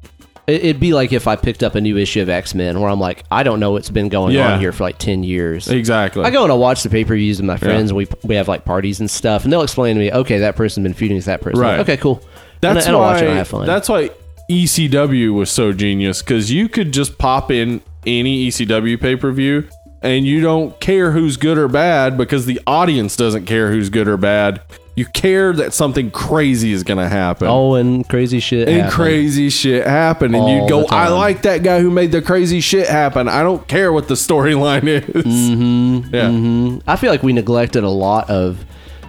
it- 0.47 0.64
it'd 0.64 0.80
be 0.80 0.93
like 0.95 1.12
if 1.12 1.26
I 1.28 1.36
picked 1.36 1.62
up 1.62 1.74
a 1.74 1.80
new 1.80 1.97
issue 1.99 2.22
of 2.22 2.28
X 2.28 2.55
Men 2.55 2.80
where 2.80 2.91
I'm 2.91 2.99
like, 3.01 3.24
I 3.30 3.43
don't 3.43 3.61
know 3.61 3.72
what's 3.72 3.91
been 3.91 4.09
going 4.09 4.34
Yeah. 4.34 4.55
on 4.55 4.61
here 4.61 4.72
for 4.72 4.82
like 4.84 4.99
ten 4.99 5.22
years. 5.22 5.68
exactly. 5.68 6.24
I 6.24 6.30
go 6.30 6.43
and 6.43 6.51
I 6.53 6.55
watch 6.57 6.82
the 6.82 6.91
pay 6.91 7.05
per 7.05 7.14
views 7.14 7.36
with 7.39 7.47
my 7.47 7.57
friends, 7.57 7.91
and 7.91 7.97
we 7.97 8.07
we 8.24 8.34
have 8.34 8.49
like 8.49 8.64
parties 8.64 8.99
and 9.01 9.11
stuff, 9.11 9.45
and 9.45 9.53
they'll 9.53 9.62
explain 9.62 9.95
to 9.97 10.01
me, 10.01 10.11
okay, 10.12 10.39
that 10.39 10.57
person's 10.57 10.84
been 10.84 10.95
feuding 10.95 11.16
with 11.16 11.26
that 11.26 11.41
person. 11.43 11.61
Right. 11.61 11.80
Okay, 11.80 11.97
cool. 11.97 12.22
That's 12.61 12.86
and, 12.86 12.97
I- 12.97 12.99
why. 12.99 13.12
watch 13.12 13.22
it 13.22 13.26
and 13.26 13.34
I 13.34 13.36
have 13.39 13.49
fun. 13.49 13.66
That's 13.66 13.89
why 13.89 14.11
ECW 14.51 15.32
was 15.34 15.51
so 15.51 15.72
genius 15.72 16.22
because 16.22 16.51
you 16.51 16.68
could 16.68 16.93
just 16.93 17.18
pop 17.18 17.51
in 17.51 17.80
any 18.07 18.49
ECW 18.49 18.99
pay 19.01 19.16
per 19.16 19.30
view. 19.30 19.64
And 20.01 20.24
you 20.24 20.41
don't 20.41 20.78
care 20.78 21.11
who's 21.11 21.36
good 21.36 21.59
or 21.59 21.66
bad 21.66 22.16
because 22.16 22.47
the 22.47 22.61
audience 22.68 23.16
doesn't 23.16 23.47
care 23.47 23.72
who's 23.72 23.91
good 23.91 24.07
or 24.07 24.16
bad. 24.16 24.61
You 24.99 25.07
care 25.07 25.53
that 25.53 25.73
something 25.73 26.11
crazy 26.11 26.73
is 26.73 26.83
going 26.83 26.99
to 26.99 27.09
happen. 27.09 27.47
oh, 27.49 27.75
and 27.75 28.09
crazy 28.09 28.41
shit. 28.41 28.69
and 28.69 28.77
happened. 28.79 28.93
crazy 28.95 29.49
shit 29.51 29.87
happen 29.87 30.35
and 30.35 30.49
you'd 30.49 30.69
go 30.69 30.85
i 30.91 31.09
like 31.09 31.43
that 31.43 31.63
guy 31.63 31.81
who 31.81 31.91
made 31.91 32.11
the 32.13 32.21
crazy 32.21 32.61
shit 32.61 32.87
happen 32.89 33.29
i 33.29 33.43
don't 33.43 33.67
care 33.69 33.93
what 33.93 34.09
the 34.09 34.15
storyline 34.15 34.87
is 34.89 35.05
mm-hmm, 35.25 36.15
yeah 36.15 36.29
Mhm. 36.29 36.83
I 36.87 36.97
feel 36.97 37.11
like 37.11 37.23
we 37.23 37.33
neglected 37.33 37.85
a 37.85 37.89
lot 37.89 38.29
of 38.31 38.65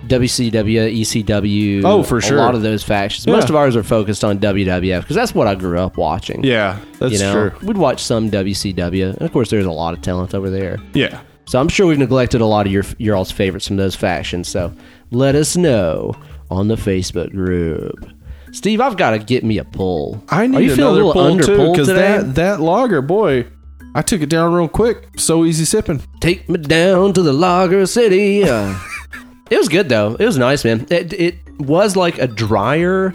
WCW, 0.08 0.92
ECW. 1.02 1.82
Oh, 1.86 2.04
for 2.04 2.20
sure. 2.22 2.38
A 2.38 2.42
lot 2.42 2.56
of 2.56 2.62
those 2.62 2.84
factions. 2.84 3.26
Yeah. 3.28 3.34
Most 3.34 3.50
of 3.50 3.56
ours 3.56 3.76
are 3.76 3.84
focused 3.84 4.24
on 4.24 4.40
WWF 4.40 5.02
because 5.02 5.16
that's 5.16 5.36
what 5.36 5.48
I 5.48 5.56
grew 5.56 5.80
up 5.80 5.98
watching. 5.98 6.44
yeah 6.44 6.80
that's 7.00 7.14
you 7.14 7.20
know, 7.20 7.50
true 7.50 7.68
we'd 7.68 7.78
watch 7.78 8.04
some 8.04 8.30
WCW, 8.32 9.12
and 9.14 9.22
of 9.22 9.32
course, 9.32 9.50
there's 9.50 9.66
a 9.66 9.72
lot 9.72 9.94
of 9.94 10.02
talent 10.02 10.34
over 10.34 10.50
there. 10.50 10.78
yeah 10.94 11.22
So 11.46 11.60
I'm 11.60 11.70
sure 11.70 11.86
we've 11.88 11.98
neglected 12.00 12.42
a 12.42 12.46
lot 12.46 12.66
of 12.66 12.72
your 12.72 12.84
your 12.98 13.16
all's 13.16 13.32
favorites 13.32 13.68
from 13.68 13.78
those 13.78 13.96
factions. 13.96 14.48
So 14.48 14.74
let 15.12 15.36
us 15.36 15.55
know 15.55 16.14
on 16.49 16.68
the 16.68 16.76
Facebook 16.76 17.32
group. 17.32 18.10
Steve, 18.51 18.82
I've 18.82 18.97
got 18.97 19.12
to 19.12 19.20
get 19.20 19.43
me 19.43 19.57
a 19.60 19.64
pull. 19.64 20.24
I 20.30 20.47
need 20.47 20.57
Are 20.57 20.62
you 20.62 20.74
another 20.74 21.01
a 21.01 21.05
little 21.05 21.14
pull 21.14 21.39
too 21.39 21.72
because 21.72 21.88
that 21.88 22.36
that 22.36 22.60
lager, 22.60 23.01
boy, 23.01 23.45
I 23.93 24.01
took 24.01 24.22
it 24.22 24.30
down 24.30 24.53
real 24.53 24.68
quick. 24.68 25.07
So 25.20 25.45
easy 25.45 25.66
sipping. 25.66 26.01
Take 26.20 26.49
me 26.49 26.57
down 26.57 27.14
to 27.14 27.22
the 27.22 27.34
Lager 27.34 27.86
City. 27.86 28.43
Uh, 28.43 28.80
it 29.51 29.57
was 29.57 29.70
good 29.70 29.89
though. 29.89 30.16
It 30.16 30.26
was 30.26 30.38
nice, 30.38 30.66
man. 30.66 30.88
It, 30.89 31.14
it 31.14 31.36
was 31.60 31.95
like 31.95 32.18
a 32.18 32.28
drier, 32.28 33.14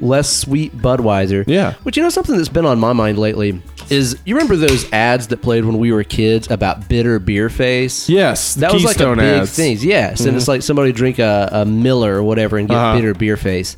less 0.00 0.30
sweet 0.30 0.76
Budweiser. 0.76 1.44
Yeah. 1.46 1.74
But 1.82 1.96
you 1.96 2.02
know 2.02 2.10
something 2.10 2.36
that's 2.36 2.48
been 2.48 2.66
on 2.66 2.78
my 2.78 2.92
mind 2.92 3.18
lately 3.18 3.62
is 3.90 4.18
you 4.24 4.34
remember 4.34 4.56
those 4.56 4.90
ads 4.92 5.28
that 5.28 5.38
played 5.42 5.64
when 5.64 5.78
we 5.78 5.92
were 5.92 6.04
kids 6.04 6.50
about 6.50 6.88
bitter 6.88 7.18
beer 7.18 7.48
face? 7.48 8.08
Yes, 8.08 8.54
That 8.54 8.72
was 8.72 8.84
like 8.84 9.00
a 9.00 9.14
big 9.14 9.18
ads. 9.24 9.52
thing. 9.54 9.76
Yes, 9.80 10.20
and 10.24 10.36
it's 10.36 10.48
like 10.48 10.62
somebody 10.62 10.92
drink 10.92 11.18
a, 11.18 11.48
a 11.52 11.64
Miller 11.64 12.16
or 12.16 12.22
whatever 12.22 12.56
and 12.58 12.68
get 12.68 12.76
Uh-huh. 12.76 12.96
bitter 12.96 13.14
beer 13.14 13.36
face. 13.36 13.76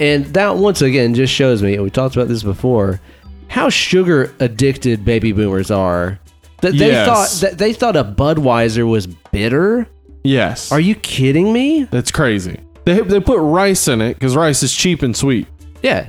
And 0.00 0.26
that 0.26 0.56
once 0.56 0.80
again 0.82 1.14
just 1.14 1.32
shows 1.32 1.62
me, 1.62 1.74
and 1.74 1.82
we 1.82 1.90
talked 1.90 2.14
about 2.16 2.28
this 2.28 2.42
before, 2.42 3.00
how 3.48 3.68
sugar 3.68 4.32
addicted 4.40 5.04
baby 5.04 5.32
boomers 5.32 5.70
are. 5.70 6.18
That 6.60 6.72
they 6.76 6.88
Yes. 6.88 7.06
thought 7.06 7.48
that 7.50 7.58
they 7.58 7.72
thought 7.72 7.96
a 7.96 8.04
Budweiser 8.04 8.88
was 8.88 9.06
bitter. 9.06 9.86
Yes, 10.24 10.70
Are 10.72 10.80
you 10.80 10.94
kidding 10.96 11.52
me? 11.52 11.84
That's 11.90 12.10
crazy. 12.10 12.58
They 12.84 13.00
they 13.00 13.20
put 13.20 13.38
rice 13.38 13.86
in 13.88 14.00
it 14.00 14.14
because 14.14 14.34
rice 14.36 14.62
is 14.62 14.74
cheap 14.74 15.02
and 15.02 15.16
sweet. 15.16 15.46
Yeah. 15.82 16.08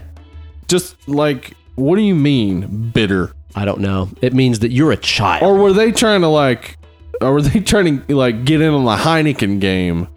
Just 0.67 0.95
like, 1.07 1.53
what 1.79 1.95
do 1.95 2.01
you 2.01 2.15
mean 2.15 2.91
bitter? 2.91 3.31
I 3.55 3.65
don't 3.65 3.79
know. 3.79 4.09
It 4.21 4.33
means 4.33 4.59
that 4.59 4.71
you're 4.71 4.91
a 4.91 4.97
child. 4.97 5.43
Or 5.43 5.57
were 5.57 5.73
they 5.73 5.91
trying 5.91 6.21
to 6.21 6.27
like, 6.27 6.77
or 7.21 7.33
were 7.33 7.41
they 7.41 7.59
trying 7.59 8.05
to 8.05 8.15
like 8.15 8.45
get 8.45 8.61
in 8.61 8.73
on 8.73 8.85
the 8.85 8.95
Heineken 8.95 9.59
game? 9.59 10.07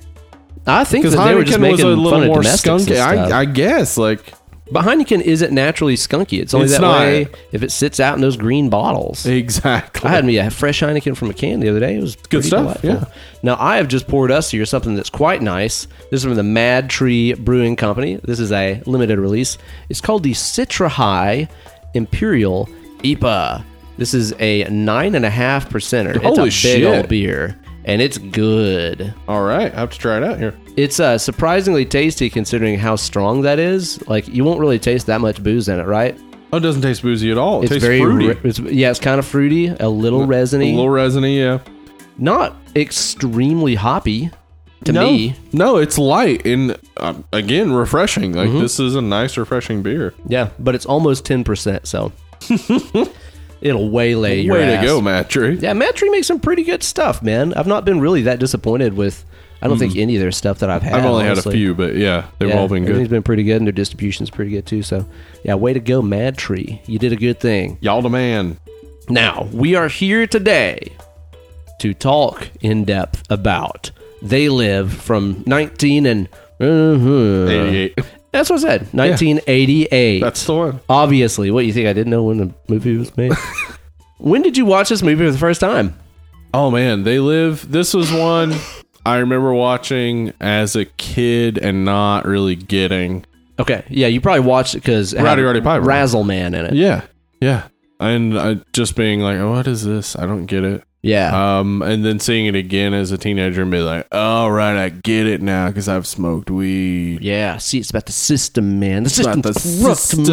I 0.66 0.84
think 0.84 1.04
that 1.04 1.10
they 1.10 1.34
were 1.34 1.44
just 1.44 1.58
Heineken 1.58 1.70
was 1.70 1.78
making 1.78 1.86
a 1.86 1.94
fun 1.94 2.02
little 2.02 2.20
of 2.22 2.26
more 2.26 2.42
domestics 2.42 2.68
and 2.68 2.80
skunky. 2.80 2.94
stuff. 2.94 3.32
I, 3.32 3.40
I 3.40 3.44
guess 3.46 3.96
like 3.96 4.34
but 4.70 4.84
Heineken 4.84 5.20
isn't 5.20 5.52
naturally 5.52 5.96
skunky. 5.96 6.40
It's 6.40 6.54
only 6.54 6.66
It's 6.66 6.74
that 6.74 6.80
not. 6.80 7.00
way 7.00 7.26
if 7.52 7.62
it 7.62 7.70
sits 7.72 7.98
out 8.00 8.14
in 8.14 8.20
those 8.20 8.36
green 8.36 8.70
bottles. 8.70 9.26
exactly. 9.26 10.08
I 10.08 10.12
had 10.12 10.24
me 10.24 10.38
a 10.38 10.50
fresh 10.50 10.80
Heineken 10.80 11.16
from 11.16 11.30
a 11.30 11.34
can 11.34 11.60
the 11.60 11.68
other 11.68 11.80
day. 11.80 11.96
It 11.96 12.00
was 12.00 12.16
pretty 12.16 12.46
stuff, 12.48 12.80
Delightful. 12.80 13.12
Now 13.42 13.56
I 13.58 13.76
have 13.76 13.88
just 13.88 14.06
poured 14.06 14.30
us 14.30 14.50
here 14.50 14.64
something 14.64 14.94
that's 14.94 15.10
quite 15.10 15.42
nice. 15.42 15.86
This 16.10 16.20
is 16.20 16.24
from 16.24 16.36
the 16.36 16.42
Mad 16.42 16.88
Tree 16.88 17.34
Brewing 17.34 17.76
Company. 17.76 18.16
This 18.22 18.38
is 18.40 18.52
a 18.52 18.80
limited 18.86 19.18
release. 19.18 19.58
It's 19.88 20.00
called 20.00 20.22
the 20.22 20.32
Citra 20.32 20.88
High 20.88 21.48
Imperial 21.94 22.68
IPA. 23.02 23.64
This 23.98 24.14
is 24.14 24.32
a 24.38 24.64
nine 24.70 25.14
and 25.14 25.24
a 25.26 25.30
half 25.30 25.68
percenter. 25.68 26.16
Holy 26.16 26.28
it's 26.30 26.38
a 26.38 26.42
big 26.44 26.52
shit. 26.52 26.84
old 26.84 27.08
beer, 27.08 27.58
and 27.84 28.00
it's 28.02 28.18
good. 28.18 29.12
All 29.28 29.42
right, 29.42 29.72
I 29.74 29.80
have 29.80 29.90
to 29.90 29.98
try 29.98 30.16
it 30.18 30.22
out 30.22 30.38
here. 30.38 30.56
It's 30.76 31.00
uh, 31.00 31.18
surprisingly 31.18 31.84
tasty 31.84 32.30
considering 32.30 32.78
how 32.78 32.96
strong 32.96 33.42
that 33.42 33.58
is. 33.58 34.06
Like 34.08 34.28
you 34.28 34.44
won't 34.44 34.60
really 34.60 34.78
taste 34.78 35.06
that 35.06 35.20
much 35.20 35.42
booze 35.42 35.68
in 35.68 35.78
it, 35.78 35.84
right? 35.86 36.18
Oh, 36.52 36.58
it 36.58 36.60
doesn't 36.60 36.82
taste 36.82 37.02
boozy 37.02 37.30
at 37.30 37.38
all. 37.38 37.60
It 37.60 37.64
It's 37.64 37.70
tastes 37.72 37.86
very 37.86 38.00
fruity. 38.00 38.26
re- 38.28 38.38
it's, 38.44 38.58
yeah, 38.58 38.90
it's 38.90 39.00
kind 39.00 39.18
of 39.18 39.26
fruity, 39.26 39.68
a 39.68 39.88
little 39.88 40.26
resiny, 40.26 40.72
a 40.72 40.76
little 40.76 40.90
resiny, 40.90 41.38
yeah. 41.38 41.60
not 42.18 42.56
extremely 42.76 43.74
hoppy 43.74 44.30
to 44.84 44.92
no, 44.92 45.10
me. 45.10 45.34
no, 45.52 45.76
it's 45.78 45.96
light 45.96 46.44
and 46.44 46.76
uh, 46.98 47.14
again 47.32 47.72
refreshing. 47.72 48.32
Mm-hmm. 48.32 48.52
Like 48.54 48.62
this 48.62 48.78
is 48.80 48.96
a 48.96 49.00
nice, 49.00 49.36
refreshing 49.38 49.82
beer. 49.82 50.12
Yeah, 50.26 50.50
but 50.58 50.74
it's 50.74 50.84
almost 50.86 51.24
ten 51.24 51.42
percent, 51.44 51.86
so 51.86 52.12
it'll 53.62 53.88
waylay 53.90 54.40
your 54.40 54.54
Way 54.56 54.74
ass. 54.74 54.80
to 54.82 54.86
go, 54.86 55.00
Mad 55.00 55.28
Tree. 55.30 55.56
Yeah, 55.56 55.72
Mad 55.72 55.94
Tree 55.94 56.10
makes 56.10 56.26
some 56.26 56.40
pretty 56.40 56.64
good 56.64 56.82
stuff, 56.82 57.22
man. 57.22 57.54
I've 57.54 57.66
not 57.66 57.84
been 57.84 58.00
really 58.00 58.22
that 58.22 58.38
disappointed 58.38 58.94
with. 58.94 59.24
I 59.64 59.68
don't 59.68 59.78
think 59.78 59.96
any 59.96 60.16
of 60.16 60.20
their 60.20 60.32
stuff 60.32 60.58
that 60.58 60.70
I've 60.70 60.82
had. 60.82 60.94
I've 60.94 61.04
only 61.04 61.24
honestly. 61.24 61.52
had 61.52 61.56
a 61.56 61.62
few, 61.62 61.74
but 61.74 61.94
yeah, 61.94 62.26
they've 62.40 62.48
Yeah, 62.48 62.58
all 62.58 62.66
been 62.66 62.82
Everything's 62.82 63.08
good. 63.08 63.14
been 63.14 63.22
pretty 63.22 63.44
good, 63.44 63.58
and 63.58 63.66
their 63.66 63.72
distribution's 63.72 64.28
pretty 64.28 64.50
good 64.50 64.66
too. 64.66 64.82
So, 64.82 65.06
yeah, 65.44 65.54
way 65.54 65.72
to 65.72 65.78
go, 65.78 66.02
Mad 66.02 66.36
Tree. 66.36 66.82
You 66.86 66.98
did 66.98 67.12
a 67.12 67.16
good 67.16 67.38
thing. 67.38 67.78
Y'all 67.80 68.02
the 68.02 68.10
man. 68.10 68.58
Now, 69.08 69.48
we 69.52 69.76
are 69.76 69.86
here 69.86 70.26
today 70.26 70.92
to 71.78 71.94
talk 71.94 72.48
in 72.60 72.84
depth 72.84 73.22
about 73.30 73.92
They 74.20 74.48
Live 74.48 74.92
from 74.92 75.44
19 75.46 76.06
and. 76.06 76.28
uh 76.60 76.64
88. 77.48 77.98
That's 78.32 78.50
what 78.50 78.60
I 78.60 78.62
said. 78.62 78.80
1988. 78.92 80.20
That's 80.20 80.44
the 80.46 80.54
one. 80.54 80.80
Obviously. 80.88 81.50
What, 81.50 81.66
you 81.66 81.72
think 81.72 81.86
I 81.86 81.92
didn't 81.92 82.10
know 82.10 82.24
when 82.24 82.38
the 82.38 82.54
movie 82.68 82.96
was 82.96 83.14
made? 83.16 83.32
when 84.18 84.42
did 84.42 84.56
you 84.56 84.64
watch 84.64 84.88
this 84.88 85.02
movie 85.02 85.24
for 85.24 85.30
the 85.30 85.38
first 85.38 85.60
time? 85.60 85.98
Oh 86.54 86.70
man, 86.70 87.02
they 87.04 87.18
live. 87.18 87.70
This 87.70 87.94
was 87.94 88.12
one 88.12 88.54
I 89.04 89.18
remember 89.18 89.52
watching 89.52 90.32
as 90.40 90.76
a 90.76 90.84
kid 90.84 91.58
and 91.58 91.84
not 91.84 92.24
really 92.24 92.56
getting. 92.56 93.24
Okay. 93.58 93.84
Yeah, 93.88 94.06
you 94.06 94.20
probably 94.20 94.40
watched 94.40 94.74
it 94.74 94.78
because 94.78 95.14
Rowdy 95.14 95.42
Roddy 95.42 95.60
Piper. 95.60 95.84
Razzle 95.84 96.24
Man 96.24 96.54
in 96.54 96.66
it. 96.66 96.74
Yeah, 96.74 97.02
yeah, 97.40 97.68
and 98.00 98.38
I 98.38 98.60
just 98.72 98.96
being 98.96 99.20
like, 99.20 99.38
oh, 99.38 99.50
"What 99.52 99.66
is 99.66 99.84
this? 99.84 100.16
I 100.16 100.26
don't 100.26 100.46
get 100.46 100.64
it." 100.64 100.84
Yeah. 101.02 101.58
Um, 101.58 101.82
and 101.82 102.04
then 102.04 102.20
seeing 102.20 102.46
it 102.46 102.54
again 102.54 102.94
as 102.94 103.10
a 103.10 103.18
teenager 103.18 103.62
and 103.62 103.70
be 103.72 103.80
like, 103.80 104.06
"All 104.12 104.52
right, 104.52 104.76
I 104.76 104.88
get 104.90 105.26
it 105.26 105.42
now 105.42 105.66
because 105.66 105.88
I've 105.88 106.06
smoked 106.06 106.48
weed." 106.48 107.20
yeah. 107.22 107.56
See, 107.56 107.78
it's 107.80 107.90
about 107.90 108.06
the 108.06 108.12
system, 108.12 108.78
man. 108.78 109.02
The 109.02 109.10
system's 109.10 109.38
About 109.46 109.54
the 109.54 109.80
corrupt, 109.82 110.00
system. 110.00 110.32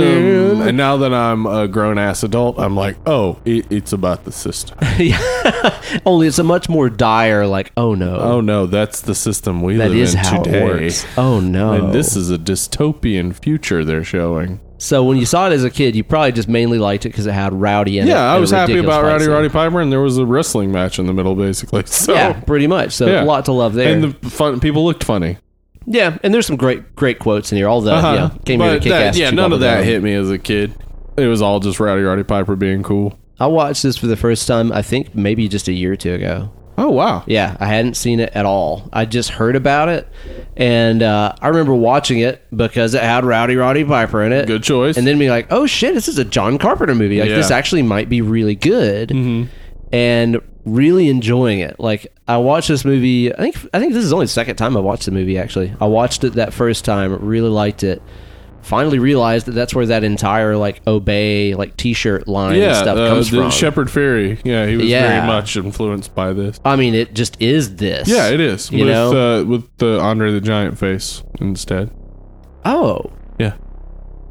man. 0.59 0.67
And 0.67 0.77
now 0.77 0.97
that 0.97 1.11
I'm 1.11 1.47
a 1.47 1.67
grown 1.67 1.97
ass 1.97 2.21
adult, 2.21 2.59
I'm 2.59 2.75
like, 2.75 2.97
oh, 3.07 3.39
it, 3.45 3.65
it's 3.71 3.93
about 3.93 4.25
the 4.25 4.31
system. 4.31 4.77
Yeah. 4.99 5.81
Only 6.05 6.27
it's 6.27 6.39
a 6.39 6.43
much 6.43 6.67
more 6.69 6.89
dire, 6.89 7.47
like, 7.47 7.71
oh 7.77 7.95
no. 7.95 8.17
oh 8.17 8.41
no, 8.41 8.65
that's 8.67 9.01
the 9.01 9.15
system 9.15 9.61
we 9.61 9.77
that 9.77 9.89
live 9.89 9.97
is 9.97 10.13
in 10.13 10.19
how 10.19 10.43
today. 10.43 10.59
it 10.61 10.65
works. 10.65 11.05
Oh 11.17 11.39
no. 11.39 11.73
And 11.73 11.93
this 11.93 12.15
is 12.15 12.29
a 12.29 12.37
dystopian 12.37 13.33
future 13.33 13.83
they're 13.85 14.03
showing. 14.03 14.59
So 14.81 15.03
when 15.03 15.17
you 15.17 15.25
saw 15.25 15.47
it 15.47 15.53
as 15.53 15.63
a 15.63 15.69
kid, 15.69 15.95
you 15.95 16.03
probably 16.03 16.31
just 16.31 16.47
mainly 16.47 16.79
liked 16.79 17.05
it 17.05 17.09
because 17.09 17.27
it 17.27 17.33
had 17.33 17.53
Rowdy 17.53 17.99
in 17.99 18.07
it. 18.07 18.11
Yeah, 18.11 18.23
I 18.31 18.33
and 18.33 18.41
was 18.41 18.49
happy 18.51 18.73
ridiculous 18.73 18.95
about 18.95 19.01
fight 19.05 19.11
Rowdy 19.11 19.23
scene. 19.25 19.33
Roddy 19.33 19.49
Piper, 19.49 19.81
and 19.81 19.91
there 19.91 19.99
was 19.99 20.17
a 20.17 20.25
wrestling 20.25 20.71
match 20.71 20.99
in 20.99 21.05
the 21.05 21.13
middle, 21.13 21.35
basically. 21.35 21.83
So, 21.87 22.13
yeah, 22.13 22.39
pretty 22.41 22.65
much. 22.65 22.93
So 22.93 23.07
Yeah. 23.07 23.23
a 23.23 23.25
lot 23.25 23.45
to 23.45 23.51
love 23.51 23.73
there. 23.73 23.93
and 23.93 24.03
the 24.15 24.29
fun 24.29 24.59
people 24.61 24.85
looked 24.85 25.03
funny. 25.03 25.37
yeah, 25.85 26.17
and 26.23 26.33
there's 26.33 26.47
some 26.47 26.55
great, 26.55 26.95
great 26.95 27.19
quotes 27.19 27.51
in 27.51 27.57
here. 27.57 27.67
All 27.67 27.81
the 27.81 27.91
Uh-huh. 27.93 28.13
yeah, 28.13 28.29
came 28.45 28.61
here 28.61 28.69
to 28.71 28.75
But 28.77 28.83
kick 28.83 28.91
that- 28.91 29.01
ass. 29.07 29.17
yeah, 29.17 29.29
chew 29.31 29.35
none 29.35 29.51
of 29.53 29.59
that 29.59 29.83
hit 29.83 30.01
me 30.01 30.13
as 30.13 30.31
a 30.31 30.37
kid. 30.37 30.73
It 31.17 31.27
was 31.27 31.41
all 31.41 31.59
just 31.59 31.79
Rowdy 31.81 32.01
Roddy 32.03 32.23
Piper 32.23 32.55
being 32.55 32.81
cool. 32.81 33.17
I 33.39 33.47
watched 33.47 33.83
this 33.83 33.97
for 33.97 34.07
the 34.07 34.15
first 34.15 34.47
time. 34.47 34.71
I 34.71 34.81
think 34.81 35.13
maybe 35.15 35.47
just 35.49 35.67
a 35.67 35.73
year 35.73 35.91
or 35.93 35.95
two 35.97 36.13
ago. 36.13 36.51
Oh 36.79 36.89
wow, 36.89 37.23
Yeah, 37.27 37.55
I 37.59 37.65
hadn't 37.67 37.95
seen 37.95 38.19
it 38.19 38.31
at 38.33 38.45
all. 38.45 38.89
I 38.93 39.05
just 39.05 39.29
heard 39.31 39.55
about 39.55 39.89
it, 39.89 40.07
and 40.57 41.03
uh, 41.03 41.33
I 41.41 41.47
remember 41.49 41.73
watching 41.75 42.19
it 42.19 42.41
because 42.55 42.93
it 42.93 43.01
had 43.03 43.25
Rowdy 43.25 43.55
Roddy 43.55 43.83
Piper 43.83 44.23
in 44.23 44.31
it. 44.33 44.47
good 44.47 44.63
choice. 44.63 44.97
and 44.97 45.05
then 45.05 45.17
being 45.19 45.31
like, 45.31 45.47
"Oh 45.51 45.65
shit, 45.65 45.93
this 45.93 46.07
is 46.07 46.17
a 46.17 46.25
John 46.25 46.57
Carpenter 46.57 46.95
movie. 46.95 47.19
Like 47.19 47.29
Yeah. 47.29 47.35
this 47.35 47.51
actually 47.51 47.81
might 47.83 48.09
be 48.09 48.21
really 48.21 48.55
good," 48.55 49.09
Mm-hmm. 49.09 49.49
and 49.93 50.39
really 50.65 51.09
enjoying 51.09 51.59
it. 51.59 51.79
Like 51.79 52.11
I 52.27 52.37
watched 52.37 52.67
this 52.67 52.85
movie. 52.85 53.33
I 53.33 53.37
think 53.37 53.57
I 53.73 53.79
think 53.79 53.93
this 53.93 54.03
is 54.05 54.13
only 54.13 54.25
the 54.25 54.29
second 54.31 54.55
time 54.55 54.77
I 54.77 54.79
watched 54.79 55.05
the 55.05 55.11
movie. 55.11 55.37
Actually, 55.37 55.73
I 55.81 55.85
watched 55.85 56.23
it 56.23 56.33
that 56.33 56.53
first 56.53 56.85
time. 56.85 57.15
Really 57.25 57.49
liked 57.49 57.83
it. 57.83 58.01
Finally 58.61 58.99
realized 58.99 59.45
that 59.47 59.53
that's 59.53 59.73
where 59.73 59.85
that 59.85 60.03
entire 60.03 60.55
like 60.57 60.81
obey 60.85 61.55
like 61.55 61.75
T-shirt 61.77 62.27
line 62.27 62.53
and 62.53 62.61
yeah, 62.61 62.73
stuff 62.81 62.97
uh, 62.97 63.07
comes 63.09 63.31
the 63.31 63.37
from. 63.37 63.51
Shepard 63.51 63.87
Fairey. 63.87 64.39
Yeah, 64.43 64.65
he 64.67 64.75
was 64.77 64.85
Yeah. 64.85 65.07
very 65.07 65.27
much 65.27 65.55
influenced 65.57 66.13
by 66.13 66.33
this. 66.33 66.59
I 66.65 66.75
mean, 66.75 66.93
it 66.93 67.13
just 67.13 67.41
is 67.41 67.77
this. 67.77 68.07
Yeah, 68.07 68.29
it 68.29 68.39
is. 68.39 68.69
You 68.71 68.85
with 68.85 68.93
know? 68.93 69.39
uh, 69.39 69.43
with 69.45 69.77
the 69.77 69.99
Andre 69.99 70.31
the 70.31 70.41
Giant 70.41 70.77
face 70.77 71.23
instead. 71.39 71.89
Oh, 72.65 73.11
Yeah, 73.39 73.53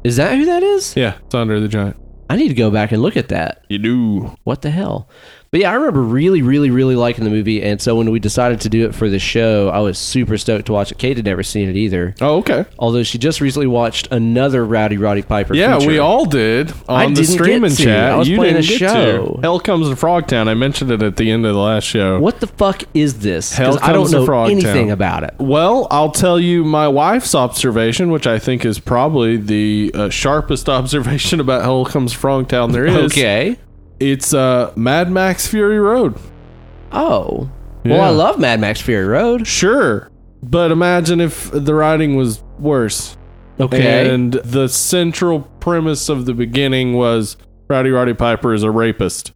is 0.03 0.15
that 0.17 0.37
who 0.37 0.45
that 0.45 0.63
is? 0.63 0.95
yeah, 0.95 1.15
it's 1.25 1.33
Andre 1.35 1.59
the 1.59 1.67
Giant. 1.67 1.97
I 2.29 2.35
need 2.35 2.49
to 2.49 2.53
go 2.53 2.69
back 2.69 2.91
and 2.91 3.01
look 3.01 3.17
at 3.17 3.29
that. 3.29 3.65
You 3.69 3.79
do. 3.79 4.35
what 4.43 4.61
the 4.61 4.69
hell? 4.69 5.09
But 5.51 5.61
yeah, 5.61 5.71
I 5.71 5.73
remember 5.73 6.01
really, 6.03 6.43
really, 6.43 6.69
really 6.69 6.95
liking 6.95 7.23
the 7.23 7.31
movie, 7.31 7.63
and 7.63 7.81
so 7.81 7.95
when 7.95 8.11
we 8.11 8.19
decided 8.19 8.61
to 8.61 8.69
do 8.69 8.85
it 8.87 8.93
for 8.93 9.09
the 9.09 9.17
show, 9.17 9.69
I 9.69 9.79
was 9.79 9.97
super 9.97 10.37
stoked 10.37 10.67
to 10.67 10.73
watch 10.73 10.91
it. 10.91 10.99
Kate 10.99 11.17
had 11.17 11.25
never 11.25 11.41
seen 11.41 11.67
it 11.69 11.75
either, 11.75 12.13
Oh, 12.21 12.37
okay. 12.37 12.65
although 12.77 13.01
she 13.01 13.17
just 13.17 13.41
recently 13.41 13.65
watched 13.65 14.07
another 14.11 14.63
Rowdy 14.63 14.97
Roddy 14.97 15.23
Piper. 15.23 15.55
Yeah, 15.55 15.79
feature. 15.79 15.89
we 15.89 15.97
all 15.97 16.25
did 16.25 16.71
on 16.87 16.95
I 16.99 17.07
the 17.07 17.13
didn't 17.15 17.29
streaming 17.31 17.69
get 17.71 17.77
to. 17.77 17.83
chat. 17.83 18.11
I 18.11 18.15
was 18.17 18.29
you 18.29 18.37
playing 18.37 18.57
didn't 18.57 18.69
a 18.69 18.77
show. 18.77 19.33
to. 19.37 19.41
Hell 19.41 19.59
comes 19.59 19.89
to 19.89 19.95
Frogtown. 19.95 20.47
I 20.47 20.53
mentioned 20.53 20.91
it 20.91 21.01
at 21.01 21.15
the 21.17 21.31
end 21.31 21.47
of 21.47 21.55
the 21.55 21.59
last 21.59 21.85
show. 21.85 22.19
What 22.19 22.39
the 22.41 22.47
fuck 22.47 22.83
is 22.93 23.17
this? 23.19 23.51
Hell 23.51 23.71
Because 23.73 23.89
I 23.89 23.91
don't 23.91 24.03
comes 24.03 24.11
to 24.11 24.19
know 24.19 24.25
Frogtown. 24.27 24.51
anything 24.51 24.91
about 24.91 25.23
it. 25.23 25.33
Well, 25.39 25.87
I'll 25.89 26.11
tell 26.11 26.39
you 26.39 26.63
my 26.63 26.87
wife's 26.87 27.33
observation, 27.33 28.11
which 28.11 28.27
I 28.27 28.37
think 28.37 28.65
is 28.65 28.77
probably 28.77 29.37
the 29.37 29.91
uh, 29.95 30.09
sharpest 30.09 30.69
observation 30.79 31.39
about 31.39 31.63
Hell 31.63 31.85
Comes 31.85 32.11
to 32.13 32.19
Frogtown 32.19 32.71
there 32.71 32.85
is. 32.85 33.11
Okay. 33.11 33.57
It's 33.99 34.33
uh, 34.33 34.71
Mad 34.75 35.11
Max 35.11 35.47
Fury 35.47 35.79
Road. 35.79 36.15
Oh. 36.91 37.49
Well, 37.85 38.01
I 38.01 38.09
love 38.09 38.39
Mad 38.39 38.59
Max 38.59 38.81
Fury 38.81 39.05
Road. 39.05 39.47
Sure. 39.47 40.09
But 40.43 40.71
imagine 40.71 41.19
if 41.21 41.49
the 41.51 41.73
writing 41.73 42.15
was 42.15 42.43
worse. 42.59 43.17
Okay. 43.59 44.13
And 44.13 44.33
the 44.33 44.67
central 44.69 45.41
premise 45.59 46.07
of 46.07 46.25
the 46.25 46.33
beginning 46.33 46.93
was 46.93 47.35
Rowdy 47.67 47.89
Roddy 47.89 48.13
Piper 48.13 48.53
is 48.53 48.63
a 48.63 48.71
rapist. 48.71 49.33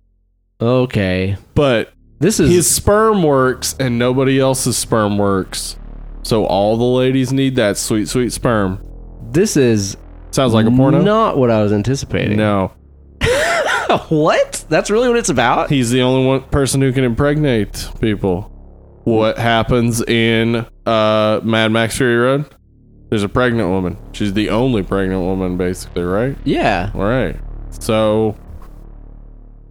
okay. 0.61 1.37
But 1.55 1.93
This 2.19 2.39
is 2.39 2.49
his 2.49 2.69
sperm 2.69 3.21
works 3.23 3.75
and 3.79 3.99
nobody 3.99 4.39
else's 4.39 4.77
sperm 4.77 5.17
works. 5.17 5.77
So 6.23 6.45
all 6.45 6.77
the 6.77 6.83
ladies 6.85 7.33
need 7.33 7.55
that 7.57 7.77
sweet, 7.77 8.07
sweet 8.07 8.31
sperm. 8.31 8.81
this 9.31 9.57
is 9.57 9.97
Sounds 10.31 10.53
like 10.53 10.65
a 10.65 10.71
porno. 10.71 11.01
Not 11.01 11.37
what 11.37 11.51
I 11.51 11.61
was 11.61 11.71
anticipating. 11.73 12.37
No, 12.37 12.71
what? 14.09 14.65
That's 14.69 14.89
really 14.89 15.07
what 15.09 15.17
it's 15.17 15.29
about? 15.29 15.69
he's 15.69 15.91
the 15.91 16.01
only 16.01 16.25
one 16.27 16.43
person 16.49 16.81
who 16.81 16.91
can 16.91 17.03
impregnate 17.03 17.89
people. 17.99 18.49
What 19.03 19.37
happens 19.37 20.01
in 20.01 20.65
uh, 20.85 21.41
Mad 21.43 21.71
Max 21.71 21.97
Fury 21.97 22.15
Road? 22.15 22.45
There's 23.09 23.23
a 23.23 23.29
pregnant 23.29 23.69
woman. 23.69 23.97
She's 24.13 24.33
the 24.33 24.49
only 24.49 24.81
pregnant 24.81 25.21
woman, 25.21 25.57
basically, 25.57 26.03
right? 26.03 26.37
Yeah. 26.45 26.91
All 26.95 27.03
right. 27.03 27.35
So 27.69 28.35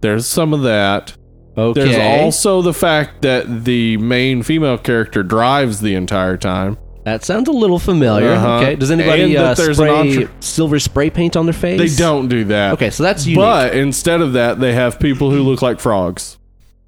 there's 0.01 0.27
some 0.27 0.53
of 0.53 0.61
that. 0.63 1.17
Okay. 1.57 1.83
There's 1.83 2.23
also 2.23 2.61
the 2.61 2.73
fact 2.73 3.21
that 3.23 3.65
the 3.65 3.97
main 3.97 4.43
female 4.43 4.77
character 4.77 5.23
drives 5.23 5.81
the 5.81 5.95
entire 5.95 6.37
time. 6.37 6.77
That 7.03 7.23
sounds 7.23 7.47
a 7.49 7.51
little 7.51 7.79
familiar. 7.79 8.31
Uh-huh. 8.31 8.55
Okay. 8.57 8.75
Does 8.75 8.91
anybody 8.91 9.37
uh, 9.37 9.55
spray 9.55 10.27
silver 10.39 10.79
spray 10.79 11.09
paint 11.09 11.35
on 11.35 11.45
their 11.45 11.53
face? 11.53 11.79
They 11.97 12.03
don't 12.03 12.27
do 12.27 12.45
that. 12.45 12.73
Okay, 12.73 12.89
so 12.89 13.03
that's 13.03 13.25
unique. 13.25 13.39
But 13.39 13.75
instead 13.75 14.21
of 14.21 14.33
that, 14.33 14.59
they 14.59 14.73
have 14.73 14.99
people 14.99 15.31
who 15.31 15.41
look 15.43 15.61
like 15.61 15.79
frogs. 15.79 16.37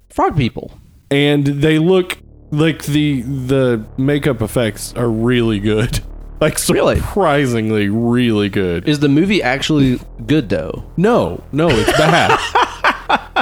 Frog 0.08 0.36
people. 0.36 0.72
And 1.10 1.46
they 1.46 1.78
look 1.78 2.18
like 2.50 2.84
the 2.84 3.22
the 3.22 3.84
makeup 3.98 4.40
effects 4.42 4.92
are 4.94 5.08
really 5.08 5.58
good. 5.60 6.00
Like 6.38 6.58
Really? 6.68 6.96
surprisingly 6.96 7.88
really 7.88 8.50
good. 8.50 8.86
Is 8.86 8.98
the 9.00 9.08
movie 9.08 9.42
actually 9.42 9.98
good 10.26 10.50
though? 10.50 10.84
No, 10.98 11.42
no, 11.50 11.66
it's 11.70 11.90
bad. 11.92 12.38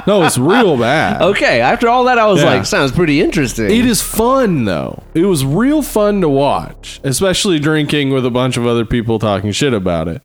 no, 0.07 0.23
it's 0.23 0.39
real 0.39 0.77
bad. 0.77 1.23
Okay. 1.23 1.61
After 1.61 1.89
all 1.89 2.05
that, 2.05 2.19
I 2.19 2.27
was 2.27 2.43
Yeah. 2.43 2.55
like, 2.55 2.67
sounds 2.67 2.93
pretty 2.93 3.21
interesting. 3.21 3.67
It 3.71 3.87
is 3.87 4.03
fun 4.03 4.65
though. 4.65 5.03
It 5.15 5.25
was 5.25 5.45
real 5.45 5.83
fun 5.83 6.21
to 6.21 6.29
watch, 6.29 7.01
especially 7.05 7.59
drinking 7.59 8.11
with 8.11 8.25
a 8.27 8.31
bunch 8.31 8.57
of 8.57 8.67
other 8.67 8.85
people 8.85 9.19
talking 9.19 9.53
shit 9.53 9.73
about 9.75 10.09
it. 10.09 10.23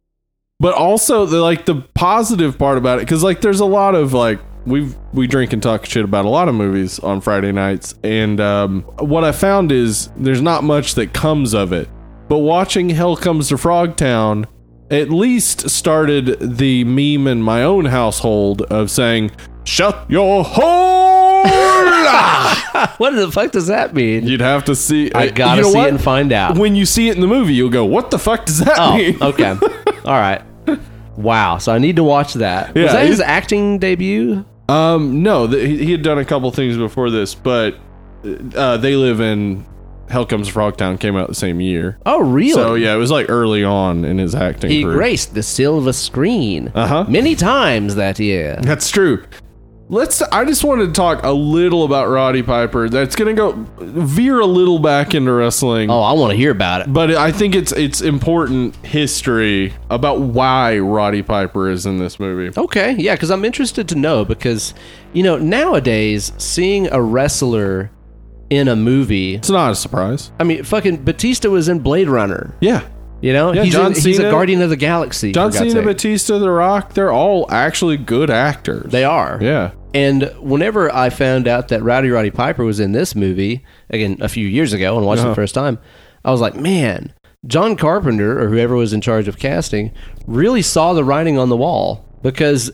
But 0.60 0.74
also 0.76 1.26
the 1.26 1.40
like 1.42 1.66
the 1.66 1.76
positive 1.94 2.58
part 2.58 2.78
about 2.78 3.00
it 3.00 3.08
cuz 3.08 3.24
like 3.24 3.42
there's 3.42 3.62
a 3.62 3.66
lot 3.66 3.96
of 3.96 4.14
like 4.14 4.40
we 4.66 4.90
we 5.14 5.26
drink 5.26 5.54
and 5.54 5.64
talk 5.64 5.86
shit 5.86 6.04
about 6.04 6.26
a 6.26 6.30
lot 6.30 6.50
of 6.50 6.56
movies 6.56 7.00
on 7.00 7.22
Friday 7.22 7.52
nights 7.54 7.96
and 8.04 8.42
um, 8.42 8.82
what 9.00 9.24
I 9.24 9.32
found 9.32 9.72
is 9.72 10.10
there's 10.18 10.42
not 10.42 10.64
much 10.66 10.96
that 10.96 11.14
comes 11.14 11.54
of 11.54 11.72
it. 11.72 11.88
But 12.28 12.40
watching 12.40 12.90
Hell 12.90 13.16
Comes 13.16 13.48
to 13.50 13.56
Frogtown 13.56 14.46
at 14.92 15.10
least 15.10 15.70
started 15.70 16.38
the 16.58 16.84
meme 16.84 17.26
in 17.28 17.42
my 17.42 17.64
own 17.64 17.86
household 17.86 18.62
of 18.64 18.92
saying 18.92 19.32
shut 19.64 20.06
your 20.10 20.44
hole. 20.44 21.44
what 22.98 23.12
the 23.16 23.30
fuck 23.32 23.52
does 23.52 23.68
that 23.68 23.94
mean? 23.94 24.26
You'd 24.28 24.42
have 24.42 24.66
to 24.66 24.76
see. 24.76 25.12
I 25.14 25.28
uh, 25.28 25.32
gotta 25.32 25.58
you 25.58 25.62
know 25.64 25.72
see 25.72 25.78
what? 25.78 25.88
it 25.88 25.92
and 25.92 26.02
find 26.02 26.32
out. 26.34 26.58
When 26.58 26.76
you 26.76 26.86
see 26.86 27.10
it 27.10 27.16
in 27.16 27.22
the 27.22 27.28
movie, 27.28 27.54
you'll 27.54 27.70
go, 27.70 27.86
"What 27.86 28.12
the 28.12 28.20
fuck 28.20 28.46
does 28.46 28.60
that 28.60 28.76
Oh, 28.78 28.96
mean?" 28.98 29.18
okay. 29.22 29.52
All 30.06 30.14
right. 30.20 30.42
Wow. 31.18 31.58
So 31.58 31.74
I 31.74 31.78
need 31.80 31.96
to 31.98 32.04
watch 32.04 32.34
that. 32.36 32.76
Yeah, 32.76 32.84
Was 32.84 32.92
that 32.94 33.06
his 33.08 33.20
acting 33.22 33.80
debut? 33.80 34.46
Um, 34.70 35.24
no, 35.24 35.48
th- 35.48 35.66
he 35.68 35.86
he 35.86 35.92
had 35.92 36.02
done 36.02 36.18
a 36.20 36.26
couple 36.26 36.50
things 36.52 36.78
before 36.78 37.10
this, 37.10 37.36
but 37.36 37.76
uh, 38.56 38.78
they 38.78 38.96
live 38.96 39.20
in 39.20 39.66
Hell 40.10 40.26
Comes 40.26 40.48
to 40.48 40.54
Frogtown 40.54 41.00
came 41.00 41.16
out 41.16 41.28
the 41.28 41.36
same 41.36 41.60
year. 41.60 41.98
Oh, 42.06 42.22
really? 42.22 42.52
So 42.54 42.76
yeah, 42.76 42.94
it 42.94 42.98
was 42.98 43.12
like 43.12 43.30
early 43.30 43.64
on 43.64 44.06
in 44.06 44.18
his 44.18 44.36
acting 44.36 44.70
He 44.72 44.84
career. 44.84 44.96
graced 44.96 45.34
the 45.34 45.44
silver 45.44 45.94
screen 45.94 46.72
Uh-huh. 46.76 47.06
many 47.08 47.36
times 47.36 47.96
that 47.96 48.20
year. 48.20 48.58
That's 48.62 48.90
true. 48.90 49.24
Let's. 49.92 50.22
I 50.22 50.46
just 50.46 50.64
wanted 50.64 50.86
to 50.88 50.92
talk 50.94 51.24
a 51.24 51.32
little 51.32 51.84
about 51.84 52.10
Roddy 52.10 52.44
Piper. 52.44 52.90
That's 52.90 53.16
gonna 53.16 53.34
go 53.34 53.54
veer 53.80 54.40
a 54.40 54.46
little 54.46 54.78
back 54.78 55.16
into 55.16 55.34
wrestling. 55.34 55.90
Oh, 55.90 56.02
I 56.02 56.14
want 56.14 56.30
to 56.30 56.38
hear 56.38 56.52
about 56.52 56.82
it. 56.82 56.94
But 56.94 57.10
I 57.16 57.32
think 57.32 57.56
it's 57.56 57.72
it's 57.72 58.00
important 58.00 58.76
history 58.86 59.74
about 59.90 60.20
why 60.22 60.78
Roddy 60.78 61.24
Piper 61.24 61.70
is 61.72 61.88
in 61.88 61.98
this 61.98 62.20
movie. 62.20 62.56
Okay, 62.56 62.92
yeah, 63.00 63.16
because 63.16 63.32
I'm 63.32 63.44
interested 63.44 63.90
to 63.90 63.96
know 63.96 64.24
because, 64.24 64.76
you 65.14 65.24
know, 65.24 65.38
nowadays 65.38 66.34
seeing 66.38 66.88
a 66.92 67.02
wrestler 67.02 67.90
in 68.52 68.68
a 68.68 68.76
movie, 68.76 69.36
It's 69.36 69.50
not 69.50 69.72
a 69.72 69.76
surprise. 69.76 70.32
I 70.40 70.44
mean, 70.44 70.64
fucking 70.64 70.98
Batista 71.04 71.50
was 71.50 71.68
in 71.68 71.80
Blade 71.80 72.10
Runner. 72.10 72.54
Yeah. 72.62 72.84
You 73.22 73.34
know, 73.34 73.54
Yeah, 73.54 73.64
he's, 73.64 73.74
John 73.74 73.88
in- 73.88 73.94
he's 73.96 74.06
a 74.08 74.14
Cena- 74.14 74.32
Guardian 74.32 74.62
of 74.62 74.70
the 74.70 74.78
Galaxy. 74.78 75.34
John 75.34 75.48
God's 75.48 75.58
Cena, 75.58 75.72
sake. 75.72 75.84
Batista, 75.84 76.38
The 76.40 76.50
Rock, 76.50 76.94
they're 76.94 77.12
all 77.12 77.52
actually 77.52 77.98
good 77.98 78.30
actors. 78.30 78.92
They 78.92 79.04
are. 79.04 79.38
Yeah. 79.42 79.72
And 79.94 80.32
whenever 80.40 80.94
I 80.94 81.10
found 81.10 81.48
out 81.48 81.70
that 81.70 81.82
Rowdy 81.82 82.10
Roddy 82.10 82.30
Piper 82.32 82.64
was 82.64 82.80
in 82.80 82.92
this 82.92 83.16
movie, 83.16 83.64
again, 83.90 84.18
a 84.22 84.30
few 84.30 84.48
years 84.48 84.72
ago 84.74 84.98
and 84.98 85.06
watched 85.06 85.20
it 85.20 85.22
Uh-huh. 85.22 85.30
the 85.30 85.36
first 85.36 85.56
time, 85.56 85.80
I 86.24 86.32
was 86.32 86.42
like, 86.42 86.56
man, 86.56 87.14
John 87.48 87.76
Carpenter 87.76 88.40
or 88.40 88.50
whoever 88.50 88.76
was 88.76 88.94
in 88.94 89.02
charge 89.02 89.28
of 89.28 89.40
casting 89.40 89.92
really 90.28 90.62
saw 90.62 90.94
the 90.94 91.04
writing 91.04 91.38
on 91.40 91.50
the 91.50 91.58
wall 91.58 92.06
because 92.22 92.72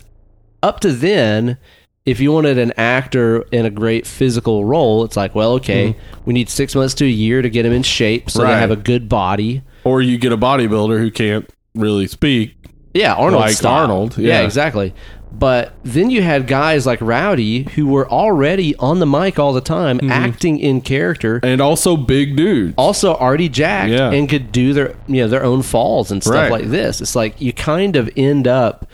up 0.64 0.80
to 0.82 0.92
then, 0.92 1.58
if 2.06 2.20
you 2.20 2.32
wanted 2.32 2.58
an 2.58 2.74
actor 2.78 3.42
in 3.52 3.66
a 3.66 3.70
great 3.70 4.06
physical 4.06 4.66
role, 4.66 5.04
it's 5.06 5.16
like, 5.16 5.34
well, 5.36 5.54
okay, 5.54 5.96
we 6.26 6.34
need 6.34 6.50
six 6.50 6.76
months 6.76 6.94
to 6.96 7.06
a 7.06 7.10
year 7.10 7.42
to 7.42 7.50
get 7.50 7.66
him 7.66 7.72
in 7.74 7.84
shape 7.84 8.30
so 8.30 8.40
they 8.40 8.46
Mm-hmm. 8.50 8.60
Have 8.60 8.72
a 8.72 8.76
good 8.76 9.08
body. 9.08 9.62
Or 9.84 10.02
you 10.02 10.18
get 10.18 10.32
a 10.32 10.38
bodybuilder 10.38 11.00
who 11.00 11.12
can't 11.12 11.50
really 11.76 12.08
speak. 12.08 12.56
Yeah, 12.94 13.14
Arnold. 13.14 13.42
Like 13.42 13.56
style. 13.56 13.82
Arnold, 13.84 14.18
Yeah. 14.18 14.40
yeah. 14.40 14.46
exactly. 14.46 14.94
But 15.38 15.74
then 15.84 16.10
you 16.10 16.22
had 16.22 16.48
guys 16.48 16.86
like 16.86 17.00
Rowdy 17.02 17.64
who 17.76 17.88
were 17.88 18.10
already 18.10 18.76
on 18.78 19.00
the 19.00 19.06
mic 19.06 19.38
all 19.40 19.54
the 19.54 19.62
time, 19.62 19.98
Mm-hmm. 20.00 20.12
acting 20.12 20.60
in 20.60 20.82
character, 20.82 21.40
And 21.44 21.60
also 21.62 21.98
big 21.98 22.36
dudes. 22.38 22.74
also 22.78 23.16
already 23.16 23.50
jacked 23.50 23.92
Yeah. 23.92 24.12
and 24.12 24.30
could 24.30 24.52
do 24.52 24.74
their 24.74 24.96
you 25.08 25.22
know 25.22 25.28
their 25.28 25.44
own 25.44 25.62
falls 25.62 26.12
and 26.12 26.24
stuff 26.24 26.36
Right. 26.36 26.52
like 26.52 26.66
this. 26.66 27.02
It's 27.02 27.16
like 27.16 27.42
you 27.42 27.52
kind 27.54 27.96
of 27.96 28.10
end 28.16 28.48
up 28.48 28.88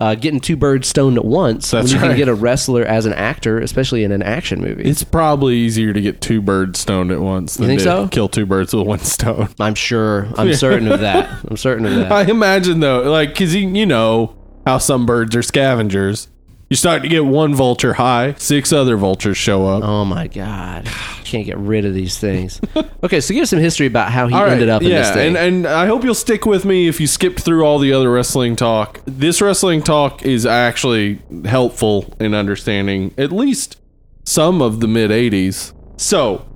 uh, 0.00 0.16
getting 0.16 0.40
two 0.40 0.56
birds 0.56 0.88
stoned 0.88 1.16
at 1.16 1.24
once 1.24 1.70
That's 1.70 1.86
when 1.92 1.94
you 1.94 2.02
right. 2.02 2.08
can 2.08 2.16
get 2.16 2.28
a 2.28 2.34
wrestler 2.34 2.82
as 2.84 3.06
an 3.06 3.12
actor, 3.12 3.60
especially 3.60 4.02
in 4.02 4.10
an 4.10 4.22
action 4.22 4.60
movie. 4.60 4.82
It's 4.82 5.04
probably 5.04 5.54
easier 5.54 5.92
to 5.92 6.00
get 6.00 6.20
two 6.20 6.42
birds 6.42 6.80
stoned 6.80 7.12
at 7.12 7.20
once 7.20 7.54
than 7.56 7.78
so? 7.78 8.08
kill 8.08 8.28
two 8.28 8.44
birds 8.44 8.74
with 8.74 8.84
one 8.86 8.98
stone. 8.98 9.48
I'm 9.60 9.76
sure. 9.76 10.26
I'm 10.36 10.52
certain 10.54 10.90
of 10.90 10.98
that. 11.00 11.30
I'm 11.48 11.56
certain 11.56 11.86
of 11.86 11.94
that. 11.94 12.10
I 12.12 12.22
imagine 12.24 12.80
though, 12.80 13.02
like, 13.10 13.28
because 13.30 13.54
you, 13.54 13.68
you 13.68 13.86
know 13.86 14.34
how 14.66 14.78
some 14.78 15.06
birds 15.06 15.34
are 15.36 15.42
scavengers. 15.42 16.28
You 16.70 16.76
start 16.76 17.02
to 17.02 17.08
get 17.08 17.24
one 17.26 17.54
vulture 17.54 17.92
high, 17.92 18.34
six 18.38 18.72
other 18.72 18.96
vultures 18.96 19.36
show 19.36 19.66
up. 19.66 19.84
Oh 19.84 20.04
my 20.04 20.26
god! 20.28 20.86
Can't 21.24 21.44
get 21.46 21.58
rid 21.58 21.84
of 21.84 21.94
these 21.94 22.18
things. 22.18 22.60
Okay, 23.04 23.20
so 23.20 23.34
give 23.34 23.42
us 23.42 23.50
some 23.50 23.58
history 23.58 23.84
about 23.86 24.10
how 24.10 24.28
he 24.28 24.34
All 24.34 24.44
right, 24.44 24.52
ended 24.52 24.70
up 24.70 24.80
in 24.80 24.88
yeah, 24.88 25.02
this 25.02 25.10
thing. 25.10 25.36
and 25.36 25.36
and 25.36 25.66
I 25.66 25.84
hope 25.84 26.04
you'll 26.04 26.14
stick 26.14 26.46
with 26.46 26.64
me 26.64 26.88
if 26.88 26.98
you 27.02 27.06
skipped 27.06 27.40
through 27.40 27.62
all 27.62 27.78
the 27.78 27.92
other 27.92 28.10
wrestling 28.10 28.56
talk. 28.56 29.00
This 29.04 29.42
wrestling 29.42 29.82
talk 29.82 30.22
is 30.22 30.46
actually 30.46 31.20
helpful 31.44 32.14
in 32.18 32.32
understanding 32.34 33.12
at 33.18 33.30
least 33.30 33.78
some 34.24 34.62
of 34.62 34.80
the 34.80 34.88
mid 34.88 35.10
'80s. 35.10 35.74
So 35.98 36.46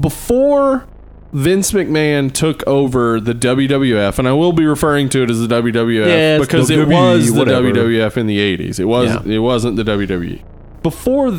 before 0.00 0.86
Vince 1.32 1.72
McMahon 1.72 2.32
took 2.32 2.66
over 2.66 3.20
the 3.20 3.34
WWF, 3.34 4.18
and 4.18 4.26
I 4.26 4.32
will 4.32 4.52
be 4.52 4.64
referring 4.64 5.08
to 5.10 5.22
it 5.22 5.30
as 5.30 5.40
the 5.40 5.46
WWF 5.46 6.06
Yeah, 6.08 6.38
because 6.38 6.70
it 6.70 6.88
was 6.88 7.32
the 7.32 7.38
whatever. 7.38 7.70
WWF 7.70 8.16
in 8.16 8.26
the 8.26 8.38
'80s. 8.38 8.80
It 8.80 8.86
was 8.86 9.10
Yeah. 9.10 9.34
it 9.34 9.38
wasn't 9.40 9.76
the 9.76 9.84
WWE 9.84 10.42
before. 10.82 11.32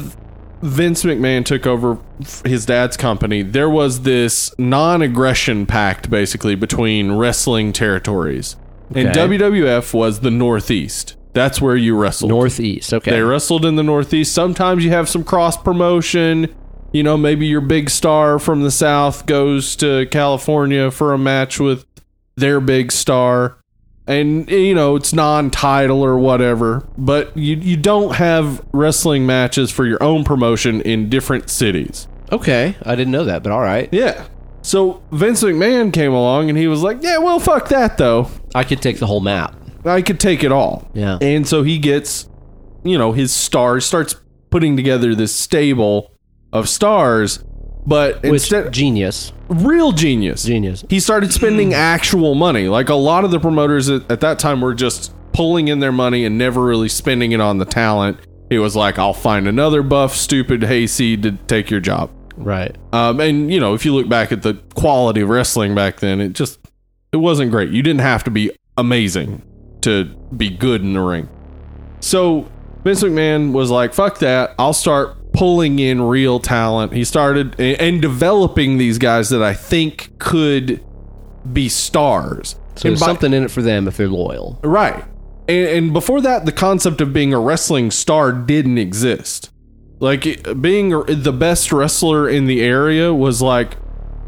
Vince 0.62 1.04
McMahon 1.04 1.46
took 1.46 1.66
over 1.66 2.00
his 2.44 2.66
dad's 2.66 2.98
company, 2.98 3.42
there 3.44 3.70
was 3.70 4.02
this 4.02 4.54
non 4.58 5.02
aggression 5.02 5.66
pact 5.66 6.10
basically 6.10 6.54
between 6.56 7.14
wrestling 7.14 7.72
territories. 7.72 8.58
And 8.94 9.10
WWF 9.10 9.94
was 9.94 10.20
the 10.20 10.32
Northeast. 10.32 11.16
That's 11.32 11.62
where 11.62 11.78
you 11.78 11.96
wrestled. 11.96 12.32
Northeast. 12.32 12.94
Okay. 12.94 13.12
They 13.12 13.22
wrestled 13.22 13.64
in 13.66 13.76
the 13.78 13.84
Northeast. 13.84 14.34
Sometimes 14.34 14.84
you 14.84 14.90
have 14.90 15.08
some 15.08 15.24
cross 15.24 15.56
promotion. 15.56 16.54
You 16.92 17.04
know, 17.04 17.18
maybe 17.18 17.46
your 17.46 17.62
big 17.62 17.90
star 17.90 18.40
from 18.40 18.64
the 18.64 18.72
South 18.72 19.26
goes 19.26 19.76
to 19.78 20.08
California 20.08 20.90
for 20.90 21.14
a 21.14 21.18
match 21.18 21.60
with 21.60 21.86
their 22.36 22.60
big 22.60 22.92
star. 22.92 23.58
And, 24.08 24.50
you 24.50 24.74
know, 24.74 24.96
it's 24.96 25.14
non 25.14 25.52
title 25.52 26.02
or 26.04 26.18
whatever. 26.18 26.88
But 26.98 27.38
you, 27.38 27.56
you 27.58 27.78
don't 27.78 28.16
have 28.16 28.66
wrestling 28.74 29.28
matches 29.28 29.70
for 29.70 29.86
your 29.86 30.02
own 30.02 30.24
promotion 30.24 30.82
in 30.82 31.10
different 31.10 31.50
cities. 31.50 32.08
okay. 32.32 32.76
I 32.84 32.96
didn't 32.96 33.12
know 33.12 33.26
that, 33.26 33.44
but 33.44 33.52
all 33.52 33.62
right. 33.62 33.88
Yeah. 33.92 34.28
So 34.62 35.02
Vince 35.12 35.44
McMahon 35.44 35.94
came 35.94 36.12
along 36.12 36.50
and 36.50 36.58
he 36.58 36.68
was 36.68 36.82
like, 36.82 36.98
yeah, 37.02 37.18
well, 37.20 37.40
fuck 37.40 37.70
that, 37.70 37.98
though. 37.98 38.30
I 38.56 38.64
could 38.64 38.82
take 38.82 38.98
the 38.98 39.06
whole 39.06 39.22
map. 39.22 39.56
I 39.86 40.02
could 40.02 40.20
take 40.20 40.44
it 40.44 40.52
all. 40.52 40.90
Yeah. 40.94 41.18
And 41.22 41.48
so 41.48 41.64
he 41.64 41.78
gets, 41.78 42.28
you 42.84 42.98
know, 42.98 43.12
his 43.12 43.32
stars, 43.32 43.86
starts 43.86 44.16
putting 44.50 44.76
together 44.76 45.16
this 45.16 45.34
stable 45.34 46.12
of 46.52 46.68
stars, 46.70 47.44
but 47.86 48.22
Which 48.24 48.34
instead, 48.34 48.72
genius. 48.72 49.32
real 49.50 49.92
genius. 49.92 50.44
Genius. 50.44 50.84
He 50.90 51.00
started 51.00 51.34
spending 51.34 51.74
actual 51.74 52.36
money. 52.36 52.68
Like 52.68 52.90
a 52.90 52.96
lot 52.96 53.24
of 53.26 53.32
the 53.32 53.40
promoters 53.40 53.90
at, 53.90 54.10
at 54.12 54.20
that 54.22 54.40
time 54.40 54.62
were 54.62 54.74
just 54.74 55.14
pulling 55.34 55.68
in 55.68 55.80
their 55.80 55.92
money 55.92 56.26
and 56.26 56.38
never 56.38 56.64
really 56.64 56.90
spending 56.90 57.32
it 57.32 57.40
on 57.42 57.58
the 57.58 57.66
talent. 57.66 58.18
It 58.50 58.60
was 58.60 58.76
like, 58.76 58.98
I'll 58.98 59.14
find 59.14 59.48
another 59.48 59.84
buff, 59.84 60.16
stupid 60.16 60.64
hayseed 60.64 61.22
to 61.24 61.32
take 61.48 61.70
your 61.70 61.80
job. 61.80 62.10
Right. 62.36 62.76
Um, 62.94 63.20
and 63.20 63.52
you 63.54 63.60
know, 63.60 63.74
if 63.74 63.86
you 63.86 63.94
look 63.94 64.10
back 64.10 64.32
at 64.32 64.42
the 64.42 64.56
quality 64.76 65.22
of 65.22 65.30
wrestling 65.30 65.76
back 65.76 66.00
then, 66.00 66.20
it 66.22 66.34
just 66.34 66.60
it 67.12 67.18
wasn't 67.18 67.52
great. 67.52 67.70
You 67.70 67.84
didn't 67.84 68.02
have 68.02 68.24
to 68.24 68.32
be 68.32 68.52
amazing 68.78 69.44
to 69.82 70.06
be 70.36 70.50
good 70.50 70.82
in 70.82 70.94
the 70.94 71.02
ring. 71.02 71.28
So 72.00 72.48
Vince 72.84 73.04
McMahon 73.04 73.52
was 73.52 73.70
like, 73.70 73.94
"Fuck 73.94 74.20
that! 74.20 74.56
I'll 74.58 74.74
start 74.74 75.18
pulling 75.40 75.80
in 75.80 76.02
real 76.02 76.40
talent." 76.40 76.94
He 76.94 77.04
started 77.04 77.60
and 77.60 78.02
developing 78.02 78.78
these 78.78 78.98
guys 78.98 79.30
that 79.30 79.42
I 79.42 79.54
think 79.54 80.12
could 80.20 80.82
be 81.52 81.70
stars. 81.70 82.56
So 82.76 82.88
And 82.88 82.92
there's 82.92 83.00
by- 83.00 83.06
something 83.08 83.34
in 83.34 83.44
it 83.46 83.52
for 83.52 83.62
them 83.62 83.88
if 83.88 83.98
they're 83.98 84.08
loyal. 84.08 84.60
Right. 84.64 85.04
And, 85.48 85.68
and 85.68 85.94
before 85.94 86.22
that, 86.22 86.46
the 86.46 86.52
concept 86.52 87.02
of 87.02 87.12
being 87.12 87.34
a 87.34 87.40
wrestling 87.40 87.92
star 87.92 88.32
didn't 88.32 88.78
exist. 88.78 89.50
Like 90.00 90.48
being 90.62 90.90
the 91.08 91.34
best 91.34 91.74
wrestler 91.74 92.30
in 92.30 92.46
the 92.46 92.62
area 92.62 93.14
was 93.14 93.42
like, 93.42 93.76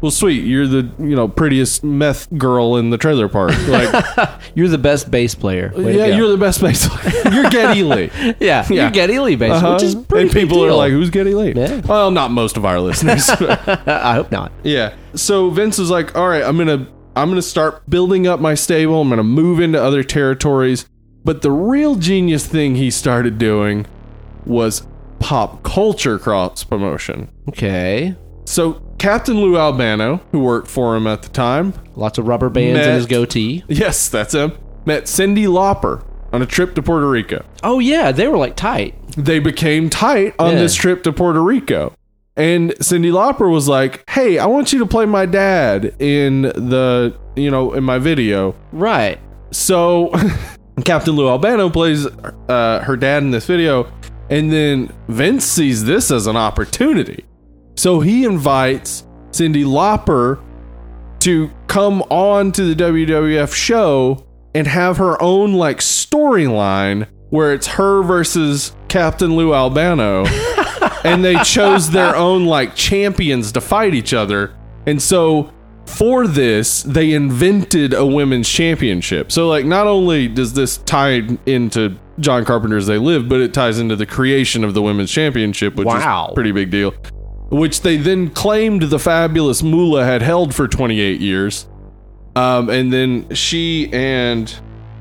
well, 0.02 0.10
sweet, 0.10 0.44
you're 0.44 0.66
the 0.66 0.90
you 0.98 1.16
know 1.16 1.28
prettiest 1.28 1.82
meth 1.84 2.28
girl 2.36 2.76
in 2.76 2.90
the 2.90 2.98
trailer 2.98 3.28
park. 3.28 3.52
Like, 3.68 4.28
You're 4.54 4.68
the 4.68 4.76
best 4.78 5.10
bass 5.10 5.34
player. 5.34 5.72
Way 5.74 5.96
yeah, 5.96 6.06
you're 6.16 6.28
the 6.28 6.36
best 6.36 6.60
bass 6.60 6.86
player. 6.88 7.22
you're 7.32 7.48
Geddy 7.50 7.82
Lee. 7.84 8.10
yeah, 8.14 8.34
Yeah. 8.38 8.66
you're 8.68 8.90
Geddy 8.90 9.18
Lee 9.20 9.36
bass, 9.36 9.52
Uh-huh. 9.52 9.72
which 9.74 9.82
is 9.82 9.94
pretty 9.94 10.24
and 10.24 10.32
people 10.32 10.62
are 10.64 10.72
like, 10.72 10.90
who's 10.90 11.08
Geddy 11.08 11.34
Lee? 11.34 11.52
Yeah. 11.54 11.80
Well, 11.86 12.10
not 12.10 12.30
most 12.32 12.56
of 12.58 12.64
our 12.66 12.78
listeners. 12.88 13.30
I 13.30 14.14
hope 14.14 14.30
not. 14.30 14.52
Yeah. 14.64 14.94
So 15.14 15.48
Vince 15.50 15.78
was 15.78 15.88
like, 15.90 16.16
"All 16.16 16.28
right, 16.28 16.42
I'm 16.42 16.58
gonna 16.58 16.86
I'm 17.16 17.28
gonna 17.30 17.40
start 17.42 17.88
building 17.88 18.26
up 18.26 18.40
my 18.40 18.54
stable. 18.54 19.00
I'm 19.00 19.08
gonna 19.08 19.22
move 19.22 19.60
into 19.60 19.82
other 19.82 20.02
territories." 20.02 20.86
But 21.24 21.42
the 21.42 21.52
real 21.52 21.94
genius 21.94 22.46
thing 22.46 22.74
he 22.74 22.90
started 22.90 23.38
doing 23.38 23.86
was 24.44 24.86
pop 25.20 25.62
culture 25.62 26.18
cross 26.18 26.64
promotion. 26.64 27.30
Okay. 27.48 28.16
So 28.44 28.82
Captain 29.02 29.34
Lou 29.40 29.56
Albano, 29.58 30.20
who 30.30 30.38
worked 30.38 30.68
for 30.68 30.94
him 30.96 31.08
at 31.08 31.22
the 31.22 31.28
time, 31.28 31.74
Lots 31.96 32.18
of 32.18 32.28
rubber 32.28 32.48
bands 32.48 32.78
in 32.78 32.86
Met- 32.86 32.94
his 32.94 33.06
goatee. 33.06 33.64
yes, 33.66 34.08
that's 34.08 34.32
him, 34.32 34.52
met 34.84 35.04
Cyndi 35.06 35.46
Lauper 35.46 36.04
on 36.32 36.40
a 36.40 36.46
trip 36.46 36.76
to 36.76 36.82
Puerto 36.82 37.08
Rico. 37.08 37.44
Oh 37.64 37.80
yeah, 37.80 38.12
they 38.12 38.28
were 38.28 38.38
like 38.38 38.54
tight. 38.54 38.94
they 39.16 39.40
became 39.40 39.90
tight 39.90 40.34
on 40.38 40.52
Yeah. 40.52 40.58
this 40.60 40.74
trip 40.76 41.02
to 41.02 41.12
Puerto 41.12 41.42
Rico. 41.42 41.92
And 42.36 42.70
Cyndi 42.76 43.10
Lauper 43.12 43.50
was 43.52 43.68
like, 43.68 44.08
"Hey, 44.08 44.38
I 44.38 44.46
want 44.46 44.72
you 44.72 44.78
to 44.78 44.86
play 44.86 45.04
my 45.04 45.26
dad 45.26 45.94
in 45.98 46.42
the, 46.42 47.12
you 47.36 47.50
know, 47.50 47.72
in 47.72 47.82
my 47.84 47.98
video." 47.98 48.54
Right. 48.72 49.18
So 49.50 50.12
Captain 50.86 51.14
Lou 51.14 51.28
Albano 51.28 51.68
plays 51.68 52.06
uh, 52.48 52.82
her 52.86 52.96
dad 52.96 53.22
in 53.24 53.32
this 53.32 53.44
video, 53.46 53.86
and 54.30 54.50
then 54.52 54.90
Vince 55.08 55.44
sees 55.44 55.84
this 55.84 56.10
as 56.12 56.26
an 56.28 56.36
opportunity. 56.36 57.24
So 57.82 57.98
he 57.98 58.24
invites 58.24 59.08
Cyndi 59.32 59.64
Lauper 59.64 60.40
to 61.18 61.50
come 61.66 62.02
on 62.10 62.52
to 62.52 62.72
the 62.72 62.80
WWF 62.80 63.52
show 63.52 64.24
and 64.54 64.68
have 64.68 64.98
her 64.98 65.20
own 65.20 65.54
like 65.54 65.78
storyline 65.78 67.08
where 67.30 67.52
it's 67.52 67.66
her 67.66 68.04
versus 68.04 68.76
Captain 68.86 69.34
Lou 69.34 69.52
Albano. 69.52 70.24
and 71.04 71.24
they 71.24 71.34
chose 71.42 71.90
their 71.90 72.14
own 72.14 72.46
like 72.46 72.76
champions 72.76 73.50
to 73.50 73.60
fight 73.60 73.94
each 73.94 74.14
other. 74.14 74.56
And 74.86 75.02
so 75.02 75.52
for 75.84 76.28
this, 76.28 76.84
they 76.84 77.12
invented 77.12 77.94
a 77.94 78.06
women's 78.06 78.48
championship. 78.48 79.32
So 79.32 79.48
like 79.48 79.66
not 79.66 79.88
only 79.88 80.28
does 80.28 80.52
this 80.52 80.76
tie 80.76 81.26
into 81.46 81.98
John 82.20 82.44
Carpenter's 82.44 82.86
They 82.86 82.98
Live, 82.98 83.28
but 83.28 83.40
it 83.40 83.52
ties 83.52 83.80
into 83.80 83.96
the 83.96 84.06
creation 84.06 84.62
of 84.62 84.72
the 84.72 84.82
women's 84.82 85.10
championship, 85.10 85.74
which 85.74 85.86
Wow. 85.88 86.26
is 86.26 86.30
a 86.30 86.34
pretty 86.34 86.52
big 86.52 86.70
deal. 86.70 86.94
Which 87.52 87.82
they 87.82 87.96
then 87.98 88.30
claimed 88.30 88.82
the 88.84 88.98
fabulous 88.98 89.62
Moolah 89.62 90.04
had 90.04 90.22
held 90.22 90.54
for 90.54 90.66
28 90.66 91.20
years. 91.20 91.66
Um, 92.34 92.70
and 92.70 92.90
then 92.92 93.34
she 93.34 93.92
and 93.92 94.52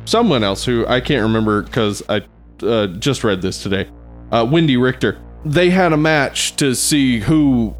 someone 0.04 0.44
else 0.44 0.66
who 0.66 0.86
I 0.86 1.00
can't 1.00 1.22
remember 1.24 1.62
because 1.62 2.04
I 2.10 2.22
uh, 2.62 2.88
just 2.88 3.24
read 3.24 3.42
this 3.42 3.64
today, 3.64 3.90
uh, 4.32 4.46
Wendi 4.46 4.82
Richter. 4.82 5.18
They 5.46 5.70
had 5.70 5.94
a 5.94 5.98
match 5.98 6.58
to 6.58 6.76
see 6.76 7.20
who 7.20 7.74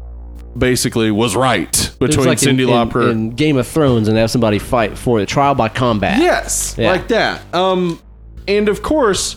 basically 0.56 1.10
was 1.10 1.36
right 1.36 1.94
between 1.98 2.26
like 2.26 2.38
Cyndi 2.38 2.62
in, 2.62 2.68
Lauper. 2.68 3.04
in, 3.04 3.10
in 3.10 3.30
Game 3.30 3.56
of 3.58 3.66
Thrones 3.66 4.08
and 4.08 4.16
have 4.16 4.30
somebody 4.30 4.58
fight 4.58 4.96
for 4.96 5.20
the 5.20 5.26
trial 5.26 5.54
by 5.54 5.68
combat. 5.68 6.18
yes, 6.18 6.74
Yeah. 6.78 6.90
like 6.90 7.08
that. 7.08 7.42
Um, 7.54 8.00
and 8.48 8.68
of 8.68 8.82
course, 8.82 9.36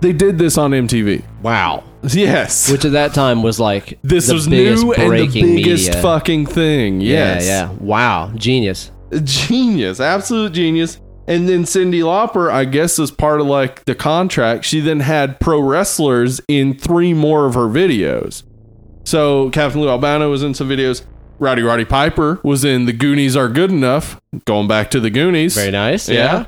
they 0.00 0.12
did 0.12 0.38
this 0.38 0.56
on 0.58 0.70
MTV. 0.72 1.24
Wow. 1.42 1.84
Yes, 2.02 2.70
Which 2.70 2.84
at 2.84 2.92
that 2.92 3.12
time 3.14 3.42
was 3.42 3.60
like 3.60 3.98
this 4.02 4.32
was 4.32 4.48
new 4.48 4.92
and 4.94 5.12
the 5.12 5.26
biggest 5.26 5.88
media. 5.88 6.02
fucking 6.02 6.46
thing. 6.46 7.00
Yes. 7.00 7.46
Yeah, 7.46 7.70
yeah. 7.70 7.76
Wow. 7.78 8.32
Genius. 8.34 8.90
genius, 9.24 10.00
absolute 10.00 10.52
genius. 10.52 11.00
And 11.26 11.48
then 11.48 11.64
Cyndi 11.64 12.00
Lauper, 12.02 12.50
I 12.50 12.64
guess, 12.64 12.98
as 12.98 13.10
part 13.10 13.40
of 13.40 13.46
like 13.46 13.84
the 13.84 13.94
contract, 13.94 14.64
she 14.64 14.80
then 14.80 15.00
had 15.00 15.38
pro 15.40 15.60
wrestlers 15.60 16.40
in 16.48 16.76
three 16.76 17.12
more 17.14 17.46
of 17.46 17.54
her 17.54 17.68
videos. 17.68 18.42
So 19.04 19.50
Captain 19.50 19.80
Lou 19.80 19.88
Albano 19.88 20.30
was 20.30 20.42
in 20.42 20.54
some 20.54 20.68
videos. 20.68 21.04
Rowdy 21.38 21.62
Roddy 21.62 21.84
Piper 21.84 22.40
was 22.42 22.64
in 22.64 22.84
The 22.86 22.92
Goonies 22.92 23.36
Are 23.36 23.48
Good 23.48 23.70
Enough, 23.70 24.20
going 24.44 24.68
back 24.68 24.90
to 24.90 25.00
the 25.00 25.08
Goonies. 25.10 25.54
Very 25.54 25.70
nice. 25.70 26.08
Yeah. 26.08 26.14
Yeah. 26.14 26.44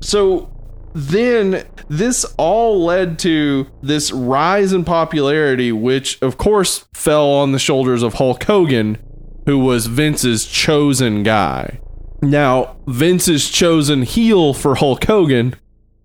So 0.00 0.52
then 0.98 1.62
this 1.90 2.24
all 2.38 2.82
led 2.82 3.18
to 3.18 3.66
this 3.82 4.10
rise 4.10 4.72
in 4.72 4.82
popularity, 4.82 5.70
which 5.70 6.20
of 6.22 6.38
course 6.38 6.86
fell 6.94 7.28
on 7.28 7.52
the 7.52 7.58
shoulders 7.58 8.02
of 8.02 8.14
Hulk 8.14 8.42
Hogan, 8.44 8.96
who 9.44 9.58
was 9.58 9.86
Vince's 9.86 10.46
chosen 10.46 11.22
guy. 11.22 11.80
Now, 12.22 12.76
Vince's 12.86 13.50
chosen 13.50 14.02
heel 14.02 14.54
for 14.54 14.76
Hulk 14.76 15.04
Hogan 15.04 15.54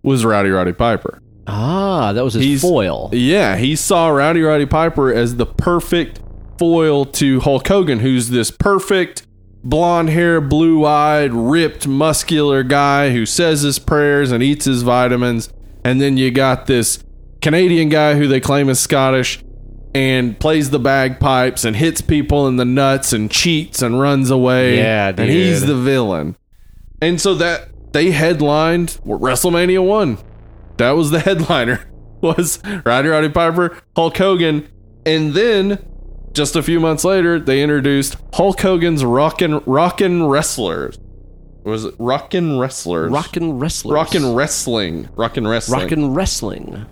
was 0.04 0.26
Rowdy 0.26 0.50
Roddy 0.50 0.74
Piper. 0.74 1.22
Ah, 1.48 2.12
that 2.12 2.24
was 2.26 2.34
his 2.34 2.44
He's- 2.44 2.62
foil. 2.62 3.10
Yeah, 3.14 3.56
he 3.56 3.78
saw 3.78 4.10
Rowdy 4.10 4.42
Roddy 4.42 4.66
Piper 4.66 5.12
as 5.14 5.38
the 5.38 5.46
perfect 5.46 6.20
foil 6.60 7.06
to 7.06 7.40
Hulk 7.40 7.66
Hogan, 7.66 8.00
who's 8.00 8.28
this 8.30 8.52
perfect 8.52 9.26
blonde 9.64 10.10
hair, 10.10 10.42
blue 10.42 10.86
eyed, 10.86 11.34
ripped, 11.34 11.88
muscular 11.88 12.64
guy 12.64 13.12
who 13.12 13.26
says 13.26 13.62
his 13.62 13.80
prayers 13.80 14.32
and 14.32 14.42
eats 14.44 14.66
his 14.66 14.84
vitamins. 14.84 15.52
And 15.84 16.00
then 16.00 16.18
you 16.18 16.32
got 16.32 16.68
this 16.68 17.04
Canadian 17.42 17.90
guy 17.90 18.16
who 18.16 18.28
they 18.28 18.40
claim 18.40 18.70
is 18.70 18.80
Scottish 18.80 19.44
and 19.94 20.40
plays 20.40 20.70
the 20.70 20.80
bagpipes 20.80 21.66
and 21.66 21.76
hits 21.76 22.02
people 22.02 22.48
in 22.48 22.56
the 22.56 22.66
nuts 22.66 23.14
and 23.14 23.30
cheats 23.30 23.82
and 23.82 24.00
runs 24.00 24.30
away. 24.30 24.78
Yeah, 24.78 25.10
And 25.10 25.30
he's 25.30 25.66
the 25.66 25.76
villain. 25.76 26.38
And 27.02 27.20
so 27.20 27.34
that 27.36 27.70
they 27.94 28.12
headlined 28.12 29.00
WrestleMania 29.06 29.86
1 29.86 30.18
that 30.82 30.92
was 30.92 31.12
the 31.12 31.20
headliner 31.28 31.88
was 32.22 32.60
Roddy 32.86 33.10
Roddy 33.10 33.30
Piper, 33.30 33.78
Hulk 33.96 34.18
Hogan, 34.18 34.68
and 35.06 35.34
then 35.34 35.84
just 36.34 36.56
a 36.56 36.64
few 36.64 36.80
months 36.80 37.04
later 37.04 37.40
they 37.40 37.62
introduced 37.62 38.16
Hulk 38.34 38.60
Hogan's 38.62 39.04
Rockin' 39.04 39.62
Rockin' 39.66 40.24
Wrestlers. 40.26 40.98
Was 41.64 41.86
it 41.86 41.94
Rockin' 42.00 42.58
Wrestlers? 42.58 43.12
Rockin' 43.12 43.60
wrestlers. 43.60 43.94
Rockin' 43.94 44.34
Wrestling. 44.34 45.10
Rockin' 45.16 45.48
Wrestling. 45.48 45.80
Rockin' 45.82 46.14
wrestling. 46.14 46.86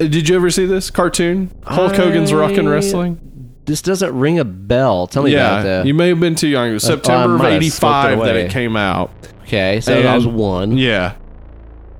Uh, 0.00 0.04
Did 0.06 0.28
you 0.28 0.36
ever 0.36 0.50
see 0.50 0.66
this 0.66 0.90
cartoon? 0.90 1.50
Hulk 1.64 1.94
Hogan's 1.94 2.32
Rockin' 2.32 2.68
Wrestling? 2.68 3.20
This 3.66 3.82
doesn't 3.82 4.16
ring 4.16 4.38
a 4.38 4.44
bell. 4.44 5.06
Tell 5.06 5.22
me 5.24 5.34
about 5.34 5.56
Yeah, 5.58 5.62
that. 5.62 5.86
you 5.86 5.94
may 5.94 6.08
have 6.08 6.20
been 6.20 6.34
too 6.36 6.48
young. 6.48 6.70
It 6.70 6.74
was 6.74 6.84
Uh, 6.84 6.88
September 6.94 7.34
of 7.34 7.40
might 7.40 7.62
have 7.62 7.64
slipped 7.72 7.84
'85 8.06 8.18
that 8.24 8.36
it 8.36 8.50
came 8.50 8.76
out. 8.76 9.10
okay, 9.42 9.80
so 9.80 9.92
And- 9.94 10.04
that 10.04 10.14
was 10.16 10.26
one. 10.26 10.76
Yeah. 10.78 11.12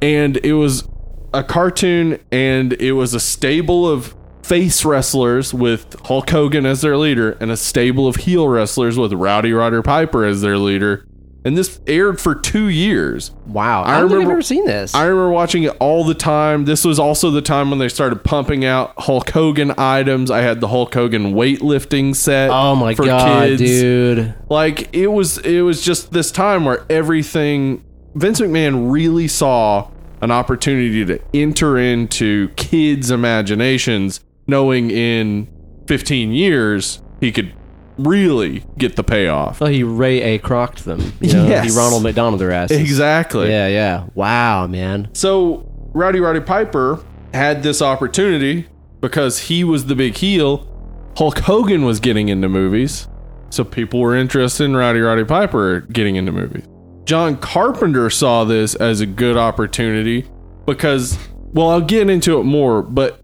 And 0.02 0.36
it 0.38 0.52
was 0.54 0.86
a 1.34 1.42
cartoon 1.42 2.18
and 2.30 2.72
it 2.74 2.92
was 2.92 3.14
a 3.14 3.20
stable 3.20 3.88
of 3.88 4.14
face 4.46 4.84
wrestlers 4.84 5.52
with 5.52 5.96
Hulk 6.06 6.30
Hogan 6.30 6.64
as 6.66 6.80
their 6.80 6.96
leader 6.96 7.32
and 7.40 7.50
a 7.50 7.56
stable 7.56 8.06
of 8.06 8.16
heel 8.16 8.48
wrestlers 8.48 8.96
with 8.98 9.12
Rowdy 9.12 9.50
Rodder 9.50 9.82
Piper 9.82 10.24
as 10.24 10.40
their 10.40 10.56
leader. 10.56 11.04
And 11.44 11.56
this 11.56 11.80
aired 11.86 12.20
for 12.20 12.34
two 12.34 12.68
years. 12.68 13.30
Wow, 13.46 13.82
I 13.82 13.98
I, 13.98 14.00
don't 14.00 14.08
think 14.08 14.12
I've 14.12 14.18
remember- 14.18 14.32
ever 14.32 14.42
seen 14.42 14.64
this. 14.66 14.94
I 14.96 15.02
remember 15.04 15.30
watching 15.30 15.62
it 15.62 15.76
all 15.78 16.02
the 16.04 16.14
time. 16.14 16.64
This 16.64 16.84
was 16.84 16.98
also 16.98 17.30
the 17.30 17.40
time 17.42 17.70
when 17.70 17.78
they 17.78 17.88
started 17.88 18.24
pumping 18.24 18.64
out 18.64 18.94
Hulk 18.98 19.30
Hogan 19.30 19.72
items. 19.78 20.28
I 20.30 20.40
had 20.40 20.60
the 20.60 20.66
Hulk 20.68 20.92
Hogan 20.92 21.34
weightlifting 21.34 22.16
set. 22.16 22.50
oh 22.50 22.74
my 22.74 22.94
for 22.96 23.04
god, 23.04 23.46
kids 23.58 23.60
dude! 23.62 24.34
like 24.50 24.92
it 24.92 25.06
was 25.06 25.38
it 25.38 25.60
was 25.62 25.82
just 25.82 26.10
this 26.12 26.32
time 26.32 26.64
where 26.64 26.84
everything 26.90 27.84
Vince 28.16 28.40
McMahon 28.40 28.90
really 28.90 29.28
saw 29.28 29.88
an 30.20 30.32
opportunity 30.32 31.04
to 31.04 31.20
enter 31.34 31.76
into 31.78 32.48
kids' 32.56 33.10
imaginations, 33.12 34.18
knowing 34.46 34.90
in 34.90 35.48
15 35.86 36.32
years 36.32 37.00
he 37.20 37.32
could 37.32 37.52
really 37.98 38.62
get 38.76 38.96
the 38.96 39.02
payoff. 39.04 39.62
Oh, 39.62 39.66
he 39.66 39.82
Ray 39.82 40.20
A. 40.22 40.38
Crocked 40.38 40.84
them. 40.84 41.12
You 41.20 41.32
know, 41.32 41.46
Yes. 41.46 41.72
he 41.72 41.78
Ronald 41.78 42.02
McDonald 42.02 42.40
their 42.40 42.52
asses. 42.52 42.78
Exactly. 42.78 43.48
Yeah, 43.50 43.68
yeah. 43.68 44.04
Wow, 44.14 44.66
man. 44.66 45.08
So 45.14 45.66
Rowdy 45.94 46.20
Roddy 46.20 46.40
Piper 46.40 47.02
had 47.32 47.62
this 47.62 47.80
opportunity 47.80 48.66
because 49.00 49.38
he 49.40 49.64
was 49.64 49.86
the 49.86 49.94
big 49.94 50.16
heel. 50.16 50.72
Hulk 51.16 51.38
Hogan 51.38 51.84
was 51.86 51.98
getting 52.00 52.28
into 52.28 52.48
movies, 52.48 53.08
so 53.48 53.64
people 53.64 54.00
were 54.00 54.14
interested 54.14 54.64
in 54.64 54.76
Rowdy 54.76 55.00
Roddy 55.00 55.24
Piper 55.24 55.80
getting 55.80 56.16
into 56.16 56.32
movies. 56.32 56.64
John 57.04 57.36
Carpenter 57.36 58.10
saw 58.10 58.44
this 58.44 58.74
as 58.74 59.00
a 59.00 59.06
good 59.06 59.36
opportunity 59.38 60.26
because, 60.66 61.16
well, 61.52 61.70
I'll 61.70 61.80
get 61.80 62.10
into 62.10 62.38
it 62.40 62.44
more, 62.44 62.82
but 62.82 63.22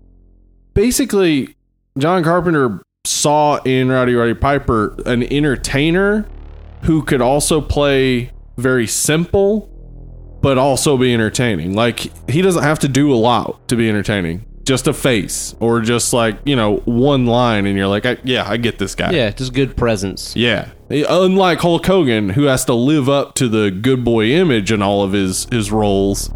basically, 0.75 1.57
John 1.99 2.23
Carpenter 2.25 2.83
saw 3.05 3.61
in 3.65 3.89
Rowdy 3.91 4.15
Roddy 4.15 4.35
Piper 4.35 4.97
an 5.07 5.23
entertainer 5.25 6.27
who 6.83 7.03
could 7.03 7.21
also 7.21 7.61
play 7.61 8.33
very 8.57 8.87
simple, 8.87 9.69
but 10.41 10.59
also 10.59 10.97
be 10.97 11.13
entertaining. 11.13 11.75
Like, 11.75 12.11
he 12.29 12.43
doesn't 12.43 12.63
have 12.63 12.79
to 12.81 12.89
do 12.89 13.13
a 13.13 13.17
lot 13.17 13.69
to 13.69 13.77
be 13.77 13.89
entertaining. 13.89 14.45
Just 14.65 14.87
a 14.87 14.93
face, 14.93 15.57
or 15.59 15.81
just 15.81 16.13
like 16.13 16.39
you 16.45 16.55
know 16.55 16.77
one 16.85 17.27
line, 17.27 17.67
and 17.67 17.77
you're 17.77 17.89
like, 17.89 18.07
I, 18.07 18.17
yeah, 18.23 18.49
I 18.49 18.59
get 18.59 18.79
this 18.79 18.95
guy. 18.95 19.11
Yeah, 19.11 19.31
just 19.33 19.53
good 19.55 19.77
presence. 19.77 20.37
Yeah. 20.37 20.71
Unlike 20.89 21.59
Hulk 21.59 21.85
Hogan, 21.85 22.29
who 22.29 22.45
has 22.45 22.65
to 22.67 22.75
live 22.75 23.09
up 23.09 23.35
to 23.37 23.49
the 23.49 23.73
good 23.73 24.05
boy 24.05 24.27
image 24.27 24.71
in 24.71 24.81
all 24.81 25.03
of 25.03 25.13
his 25.15 25.47
his 25.47 25.73
roles, 25.73 26.31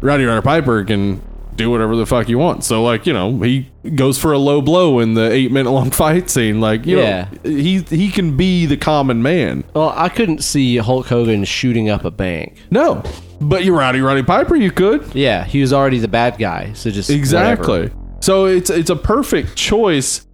Rowdy 0.00 0.24
Roddy 0.24 0.42
Piper 0.42 0.82
can 0.84 1.22
do 1.64 1.70
whatever 1.70 1.96
the 1.96 2.06
fuck 2.06 2.26
he 2.26 2.34
wants. 2.34 2.66
So 2.66 2.82
like, 2.82 3.06
you 3.06 3.12
know, 3.12 3.38
he 3.40 3.70
goes 3.94 4.18
for 4.18 4.32
a 4.32 4.38
low 4.38 4.60
blow 4.62 4.98
in 5.00 5.14
the 5.14 5.30
eight 5.30 5.50
minute 5.52 5.70
long 5.70 5.90
fight 6.02 6.30
scene. 6.30 6.60
Like, 6.60 6.86
you 6.86 6.98
Yeah. 6.98 7.28
know, 7.44 7.50
he 7.50 7.78
he 7.82 8.10
can 8.10 8.36
be 8.36 8.66
the 8.66 8.76
common 8.76 9.22
man. 9.22 9.64
Well, 9.74 9.92
I 9.96 10.08
couldn't 10.08 10.42
see 10.44 10.76
Hulk 10.78 11.06
Hogan 11.06 11.44
shooting 11.44 11.88
up 11.88 12.04
a 12.04 12.10
bank. 12.10 12.56
No. 12.70 13.02
But 13.40 13.64
you 13.64 13.74
Rowdy 13.76 14.00
Roddy 14.00 14.22
Piper, 14.22 14.54
you 14.56 14.70
could. 14.70 15.14
Yeah, 15.14 15.44
he 15.44 15.60
was 15.60 15.72
already 15.72 15.98
the 15.98 16.08
bad 16.08 16.36
guy, 16.38 16.72
so 16.74 16.90
just 16.90 17.08
Exactly. 17.10 17.82
whatever. 17.82 17.94
So 18.20 18.44
it's 18.46 18.68
it's 18.70 18.90
a 18.90 18.96
perfect 18.96 19.56
choice. 19.56 20.26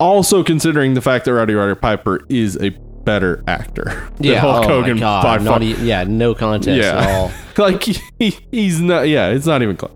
Also 0.00 0.42
considering 0.42 0.94
the 0.94 1.00
fact 1.00 1.24
that 1.26 1.32
Rowdy 1.34 1.54
Roddy 1.54 1.74
Piper 1.76 2.20
is 2.28 2.56
a 2.60 2.70
better 3.04 3.44
actor 3.46 3.84
than 4.16 4.24
Yeah, 4.24 4.40
Hulk 4.40 4.64
oh 4.64 4.68
Hogan 4.68 4.94
my 4.94 5.00
God, 5.00 5.42
not 5.42 5.62
e- 5.62 5.76
yeah, 5.82 6.02
no 6.04 6.34
contest 6.34 6.82
at 6.82 7.08
all. 7.14 7.30
like 7.58 7.82
he, 7.84 8.36
he's 8.50 8.80
not. 8.80 9.02
Yeah, 9.08 9.28
it's 9.28 9.46
not 9.46 9.62
even 9.62 9.76
close. 9.76 9.92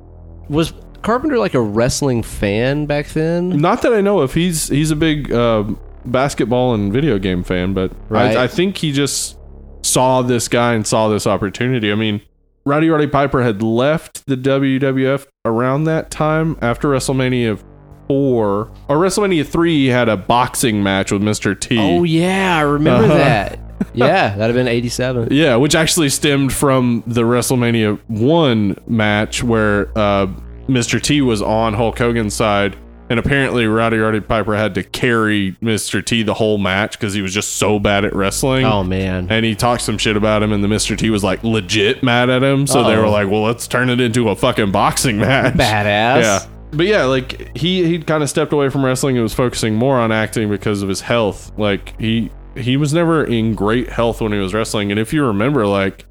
Was 0.49 0.73
Carpenter 1.03 1.39
like 1.39 1.55
a 1.55 1.61
wrestling 1.61 2.23
fan 2.23 2.87
back 2.87 3.09
then? 3.09 3.51
Not 3.61 3.83
that 3.83 3.93
I 3.93 4.01
know 4.01 4.21
of. 4.21 4.35
He's 4.35 4.69
he's 4.69 4.91
a 4.91 4.97
big 4.97 5.31
uh, 5.33 5.65
basketball 6.05 6.75
and 6.75 6.93
video 6.93 7.19
game 7.19 7.43
fan, 7.43 7.75
but 7.75 7.93
Right. 8.09 8.37
I, 8.37 8.45
I 8.45 8.47
think 8.49 8.77
he 8.79 8.93
just 8.93 9.37
saw 9.83 10.23
this 10.23 10.49
guy 10.49 10.75
and 10.75 10.87
saw 10.87 11.09
this 11.09 11.27
opportunity. 11.27 11.93
I 11.93 11.95
mean, 11.95 12.21
Rowdy 12.65 12.89
Roddy 12.91 13.07
Piper 13.07 13.43
had 13.43 13.63
left 13.63 14.27
the 14.27 14.37
WWF 14.37 15.27
around 15.45 15.85
that 15.85 16.11
time 16.11 16.57
after 16.61 16.89
WrestleMania 16.89 17.63
four 18.09 18.71
or 18.89 18.97
WrestleMania 18.97 19.47
three. 19.47 19.75
He 19.77 19.87
had 19.89 20.09
a 20.09 20.17
boxing 20.17 20.83
match 20.83 21.13
with 21.13 21.23
Mr. 21.23 21.59
T. 21.59 21.79
Oh 21.79 22.05
yeah, 22.05 22.57
I 22.57 22.63
remember 22.63 23.05
Uh-huh. 23.05 23.19
that. 23.19 23.59
Yeah, 23.95 24.37
that'd 24.37 24.55
have 24.55 24.55
been 24.55 24.69
'87. 24.69 25.29
Yeah, 25.31 25.57
which 25.57 25.75
actually 25.75 26.09
stemmed 26.11 26.53
from 26.53 27.03
the 27.07 27.23
WrestleMania 27.23 27.99
one 28.09 28.77
match 28.87 29.43
where 29.43 29.89
uh, 29.99 30.27
Mr. 30.69 31.01
T 31.03 31.21
was 31.23 31.43
on 31.43 31.75
Hulk 31.75 31.99
Hogan's 31.99 32.35
side, 32.35 32.77
and 33.11 33.19
apparently 33.19 33.67
Rowdy 33.67 33.97
Roddy 33.97 34.21
Piper 34.21 34.55
had 34.55 34.75
to 34.77 34.83
carry 34.85 35.57
Mr. 35.63 36.05
T 36.05 36.23
the 36.23 36.35
whole 36.35 36.59
match 36.59 36.93
because 36.99 37.15
he 37.15 37.23
was 37.23 37.33
just 37.35 37.57
so 37.57 37.79
bad 37.79 38.05
at 38.05 38.15
wrestling. 38.15 38.65
Oh 38.67 38.85
man, 38.85 39.27
And 39.31 39.45
he 39.45 39.55
talked 39.55 39.83
some 39.83 39.99
shit 39.99 40.17
about 40.17 40.43
him, 40.43 40.53
and 40.53 40.63
the 40.63 40.69
Mr. 40.69 40.97
T 40.97 41.11
was 41.11 41.25
like 41.25 41.43
legit 41.43 42.03
mad 42.03 42.31
at 42.31 42.43
him. 42.43 42.67
So 42.67 42.85
they 42.85 42.95
Uh-oh. 42.95 43.03
were 43.03 43.09
like, 43.09 43.29
"Well, 43.29 43.43
let's 43.43 43.67
turn 43.67 43.89
it 43.91 44.01
into 44.01 44.29
a 44.29 44.37
fucking 44.37 44.71
boxing 44.71 45.19
match." 45.19 45.55
badass. 45.55 46.23
Yeah. 46.23 46.39
But 46.71 46.87
yeah, 46.87 47.05
like 47.05 47.57
he 47.57 47.85
he 47.85 47.99
kind 47.99 48.23
of 48.23 48.29
stepped 48.29 48.53
away 48.53 48.69
from 48.69 48.85
wrestling 48.85 49.17
and 49.17 49.23
was 49.23 49.33
focusing 49.35 49.75
more 49.75 49.99
on 49.99 50.13
acting 50.13 50.51
because 50.51 50.83
of 50.83 50.89
his 50.91 51.01
health. 51.01 51.51
Like 51.57 51.99
he 51.99 52.31
he 52.59 52.77
was 52.77 52.93
never 52.93 53.25
in 53.25 53.55
great 53.55 53.89
health 53.89 54.21
when 54.21 54.33
he 54.33 54.39
was 54.39 54.55
wrestling. 54.55 54.91
And 54.91 54.99
if 55.01 55.13
you 55.13 55.25
remember, 55.25 55.67
like 55.67 56.05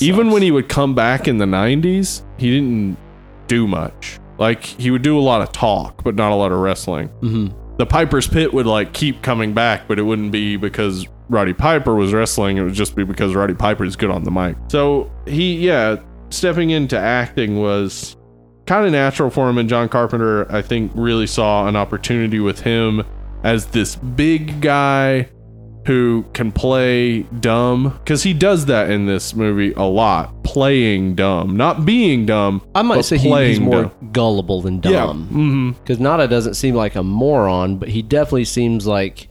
even 0.00 0.30
when 0.30 0.42
he 0.42 0.50
would 0.50 0.68
come 0.68 0.94
back 0.94 1.26
in 1.26 1.38
the 1.38 1.46
'90s, 1.46 2.22
he 2.38 2.50
didn't 2.50 2.96
do 3.48 3.66
much. 3.66 4.18
Like 4.38 4.64
he 4.64 4.90
would 4.90 5.02
do 5.02 5.18
a 5.18 5.20
lot 5.20 5.42
of 5.42 5.52
talk, 5.52 6.04
but 6.04 6.14
not 6.14 6.32
a 6.32 6.34
lot 6.34 6.52
of 6.52 6.58
wrestling. 6.58 7.10
Mhm. 7.22 7.52
The 7.78 7.86
Piper's 7.86 8.28
Pit 8.28 8.52
would 8.52 8.66
like 8.66 8.92
keep 8.92 9.22
coming 9.22 9.52
back, 9.54 9.88
but 9.88 9.98
it 9.98 10.02
wouldn't 10.02 10.32
be 10.32 10.56
because 10.56 11.06
Roddy 11.28 11.52
Piper 11.54 11.94
was 11.94 12.12
wrestling. 12.12 12.56
It 12.56 12.62
would 12.62 12.74
just 12.74 12.94
be 12.94 13.04
because 13.04 13.34
Roddy 13.34 13.54
Piper 13.54 13.84
is 13.84 13.96
good 13.96 14.10
on 14.10 14.24
the 14.24 14.30
mic. 14.30 14.56
So 14.68 15.10
he, 15.26 15.56
yeah, 15.56 15.96
stepping 16.30 16.70
into 16.70 16.98
acting 16.98 17.58
was 17.60 18.16
kind 18.66 18.84
of 18.86 18.92
natural 18.92 19.30
for 19.30 19.48
him. 19.48 19.56
And 19.58 19.68
John 19.68 19.88
Carpenter, 19.88 20.50
I 20.52 20.60
think, 20.62 20.92
really 20.94 21.26
saw 21.26 21.66
an 21.68 21.76
opportunity 21.76 22.38
with 22.40 22.60
him 22.60 23.02
as 23.44 23.66
this 23.66 23.96
big 23.96 24.60
guy 24.60 25.28
who 25.90 26.24
can 26.34 26.52
play 26.52 27.22
dumb 27.40 27.98
because 28.04 28.22
he 28.22 28.32
does 28.32 28.66
that 28.66 28.88
in 28.90 29.06
this 29.06 29.34
movie 29.34 29.72
a 29.72 29.82
lot 29.82 30.44
playing 30.44 31.16
dumb 31.16 31.56
not 31.56 31.84
being 31.84 32.24
dumb 32.24 32.62
I 32.76 32.82
might 32.82 33.04
say 33.04 33.16
he, 33.16 33.22
he's 33.24 33.28
playing 33.28 33.62
more 33.62 33.82
dumb. 33.82 34.10
gullible 34.12 34.62
than 34.62 34.76
yeah 34.84 35.06
dumb. 35.06 35.24
Mm-hmm. 35.24 35.70
Because 35.70 35.98
Nada 35.98 36.28
doesn't 36.28 36.54
seem 36.54 36.76
like 36.76 36.94
a 36.94 37.02
moron, 37.02 37.78
but 37.78 37.88
he 37.88 38.02
definitely 38.02 38.44
seems 38.44 38.86
like 38.86 39.26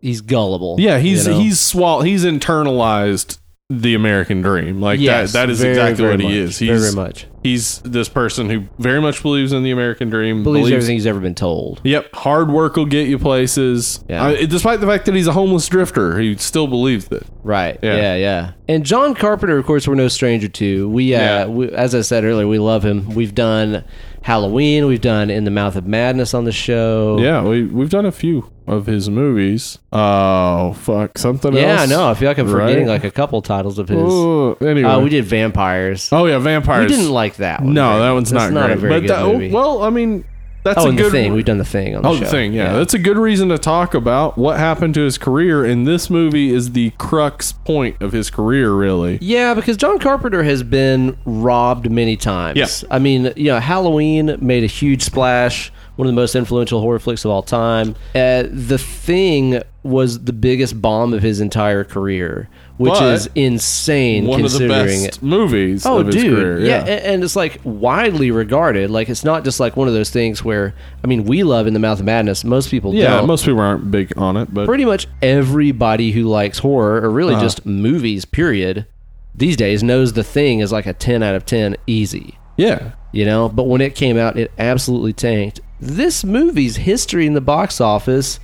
he's 0.00 0.20
gullible. 0.20 0.76
yeah 0.78 0.98
he's 1.00 1.26
you 1.26 1.32
know? 1.32 1.40
he's 1.40 1.58
swall 1.58 2.02
he's 2.02 2.24
internalized 2.24 3.39
the 3.72 3.94
american 3.94 4.42
dream 4.42 4.80
like 4.80 4.98
Yes, 4.98 5.32
that 5.32 5.46
that 5.46 5.50
is 5.50 5.60
very, 5.60 5.72
exactly 5.74 6.04
very 6.04 6.16
what 6.16 6.20
he 6.20 6.36
is 6.38 6.58
he's 6.58 6.82
very 6.82 6.92
much 6.92 7.26
he's 7.44 7.78
this 7.82 8.08
person 8.08 8.50
who 8.50 8.64
very 8.80 9.00
much 9.00 9.22
believes 9.22 9.52
in 9.52 9.62
the 9.62 9.70
american 9.70 10.10
dream 10.10 10.42
believes 10.42 10.72
everything 10.72 10.96
he's 10.96 11.06
ever 11.06 11.20
been 11.20 11.36
told. 11.36 11.80
Yep, 11.84 12.12
hard 12.14 12.50
work 12.50 12.74
will 12.76 12.84
get 12.84 13.06
you 13.08 13.16
places. 13.18 14.04
Yeah. 14.08 14.24
I- 14.24 14.44
despite 14.44 14.80
the 14.80 14.86
fact 14.86 15.06
that 15.06 15.14
he's 15.14 15.28
a 15.28 15.32
homeless 15.32 15.66
drifter, 15.68 16.18
he 16.18 16.36
still 16.36 16.66
believes 16.66 17.06
it. 17.12 17.24
Right. 17.42 17.78
Yeah. 17.82 17.96
Yeah. 17.96 18.16
yeah, 18.16 18.52
And 18.68 18.84
John 18.84 19.14
Carpenter, 19.14 19.56
of 19.56 19.64
course, 19.64 19.88
we're 19.88 19.94
no 19.94 20.08
stranger 20.08 20.48
to. 20.48 20.88
We, 20.90 21.14
uh, 21.14 21.18
Yeah. 21.20 21.46
we, 21.46 21.70
as 21.70 21.94
I 21.94 22.02
said 22.02 22.24
earlier, 22.24 22.46
we 22.46 22.58
love 22.58 22.84
him. 22.84 23.14
We've 23.14 23.34
done 23.34 23.84
Halloween. 24.22 24.86
We've 24.86 25.00
done 25.00 25.30
In 25.30 25.44
the 25.44 25.50
Mouth 25.50 25.76
of 25.76 25.86
Madness 25.86 26.34
on 26.34 26.44
the 26.44 26.52
show. 26.52 27.18
Yeah, 27.20 27.42
we 27.42 27.64
we've 27.64 27.88
done 27.90 28.04
a 28.04 28.12
few 28.12 28.50
of 28.70 28.86
his 28.86 29.10
movies. 29.10 29.78
Oh 29.92 30.72
fuck, 30.74 31.18
something 31.18 31.52
Yeah, 31.54 31.72
else. 31.72 31.80
I 31.82 31.86
know. 31.86 32.08
I 32.08 32.14
feel 32.14 32.28
like 32.28 32.38
I'm 32.38 32.48
forgetting 32.48 32.86
Right? 32.86 32.92
like 32.92 33.04
a 33.04 33.10
couple 33.10 33.42
titles 33.42 33.78
of 33.78 33.88
his. 33.88 33.98
Oh, 34.00 34.54
anyway, 34.60 34.88
Uh, 34.88 35.00
we 35.00 35.10
did 35.10 35.24
Vampires. 35.24 36.08
Oh 36.12 36.26
yeah, 36.26 36.38
vampires. 36.38 36.90
we 36.90 36.96
didn't 36.96 37.12
like 37.12 37.36
that 37.36 37.62
one. 37.62 37.74
No, 37.74 37.88
very- 37.90 38.00
that 38.02 38.10
one's 38.12 38.30
that's 38.30 38.52
not, 38.52 38.60
not 38.60 38.66
great. 38.66 38.76
a 38.76 38.80
very 38.80 38.92
but 38.94 39.00
good 39.00 39.10
that, 39.10 39.22
oh, 39.22 39.32
movie. 39.32 39.50
well, 39.50 39.82
I 39.82 39.90
mean, 39.90 40.24
that's 40.62 40.78
oh, 40.78 40.84
a 40.84 40.88
and 40.90 40.98
good 40.98 41.06
the 41.06 41.10
thing. 41.10 41.32
We've 41.32 41.44
done 41.44 41.56
the 41.58 41.64
thing 41.64 41.96
on 41.96 42.02
the 42.02 42.08
Oh, 42.10 42.14
show. 42.14 42.20
the 42.20 42.26
thing, 42.30 42.52
yeah. 42.52 42.74
That's 42.74 42.92
a 42.94 42.98
good 42.98 43.16
reason 43.16 43.48
to 43.48 43.56
talk 43.58 43.94
about 43.94 44.36
what 44.36 44.58
happened 44.58 44.92
to 44.94 45.00
his 45.00 45.16
career. 45.16 45.64
And 45.64 45.86
this 45.86 46.10
movie 46.10 46.50
is 46.52 46.72
the 46.72 46.90
crux 46.98 47.52
point 47.52 47.96
of 48.02 48.12
his 48.12 48.28
career, 48.30 48.70
really. 48.72 49.16
Yeah, 49.22 49.54
because 49.54 49.78
John 49.78 49.98
Carpenter 49.98 50.42
has 50.42 50.62
been 50.62 51.16
robbed 51.24 51.90
many 51.90 52.14
times. 52.16 52.58
Yeah. 52.58 52.66
I 52.94 52.98
mean, 52.98 53.32
you 53.36 53.46
know, 53.52 53.58
Halloween 53.58 54.36
made 54.42 54.62
a 54.62 54.66
huge 54.66 55.02
splash, 55.02 55.72
one 56.00 56.06
of 56.06 56.12
the 56.14 56.18
most 56.18 56.34
influential 56.34 56.80
horror 56.80 56.98
flicks 56.98 57.26
of 57.26 57.30
all 57.30 57.42
time. 57.42 57.94
Uh, 58.14 58.44
the 58.50 58.78
Thing 58.78 59.60
was 59.82 60.24
the 60.24 60.32
biggest 60.32 60.80
bomb 60.80 61.12
of 61.12 61.22
his 61.22 61.40
entire 61.40 61.84
career, 61.84 62.48
which 62.78 62.94
But 62.94 63.12
is 63.14 63.28
insane 63.34 64.26
One 64.26 64.42
of 64.42 64.50
the 64.52 64.58
considering 64.58 65.04
best 65.04 65.22
movies 65.22 65.84
Oh, 65.84 65.98
of 66.00 66.06
his 66.06 66.16
dude, 66.16 66.34
career. 66.34 66.60
yeah, 66.60 66.84
a- 66.86 67.06
and 67.06 67.22
it's 67.22 67.36
like 67.36 67.60
widely 67.64 68.30
regarded. 68.30 68.90
Like 68.90 69.10
it's 69.10 69.24
not 69.24 69.44
just 69.44 69.60
like 69.60 69.76
one 69.76 69.88
of 69.88 69.94
those 69.94 70.08
things 70.10 70.42
where 70.42 70.74
I 71.04 71.06
mean, 71.06 71.24
we 71.24 71.42
love 71.42 71.66
in 71.66 71.74
the 71.74 71.78
Mouth 71.80 72.00
of 72.00 72.06
Madness. 72.06 72.44
Most 72.44 72.70
people 72.70 72.94
yeah. 72.94 73.08
don't. 73.18 73.26
Most 73.26 73.44
people 73.44 73.60
aren't 73.60 73.90
big 73.90 74.16
on 74.16 74.36
it, 74.38 74.52
but 74.54 74.66
pretty 74.66 74.86
much 74.86 75.06
everybody 75.22 76.12
who 76.12 76.24
likes 76.24 76.58
horror 76.60 77.02
or 77.02 77.10
really 77.10 77.34
Uh-huh. 77.34 77.42
just 77.42 77.66
movies 77.66 78.24
period 78.24 78.86
these 79.34 79.56
days 79.56 79.82
knows 79.82 80.14
the 80.14 80.24
thing 80.24 80.60
is 80.60 80.72
like 80.72 80.86
a 80.86 80.92
10 80.92 81.22
out 81.22 81.34
of 81.34 81.46
10 81.46 81.76
easy 81.86 82.38
yeah, 82.56 82.90
you 83.12 83.24
know 83.24 83.48
but 83.48 83.64
when 83.64 83.80
it 83.80 83.94
came 83.94 84.18
out 84.18 84.36
it 84.36 84.50
absolutely 84.58 85.12
tanked 85.12 85.60
this 85.80 86.24
movie's 86.24 86.76
history 86.76 87.26
in 87.26 87.34
the 87.34 87.40
box 87.40 87.80
office 87.80 88.38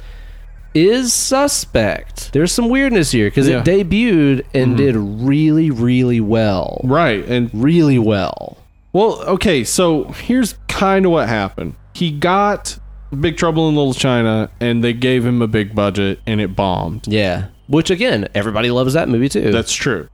is 0.75 1.15
suspect 1.15 2.33
there's 2.33 2.53
some 2.53 2.69
weirdness 2.69 3.11
here 3.11 3.29
because 3.29 3.49
Yeah. 3.49 3.61
it 3.61 3.65
debuted 3.65 4.45
and 4.53 4.69
mm-hmm. 4.69 4.77
did 4.77 4.97
really 4.97 5.71
really 5.71 6.21
well 6.21 6.81
right. 6.85 7.25
And 7.25 7.51
really 7.55 7.99
well 7.99 8.59
Well, 8.93 9.23
okay, 9.25 9.65
so 9.65 10.05
here's 10.05 10.55
kind 10.69 11.05
of 11.07 11.13
what 11.13 11.29
happened. 11.29 11.75
He 11.95 12.11
got 12.11 12.79
Big 13.21 13.37
Trouble 13.37 13.69
in 13.69 13.77
Little 13.77 13.95
China, 13.95 14.51
and 14.61 14.83
they 14.83 14.93
gave 14.93 15.25
him 15.25 15.41
a 15.43 15.47
big 15.47 15.75
budget, 15.75 16.19
and 16.27 16.41
it 16.41 16.57
bombed. 16.57 17.07
yeah 17.07 17.47
which 17.69 17.91
again 17.91 18.29
everybody 18.35 18.71
loves 18.71 18.93
that 18.95 19.09
movie 19.09 19.29
too 19.29 19.51
That's 19.53 19.73
true. 19.73 20.09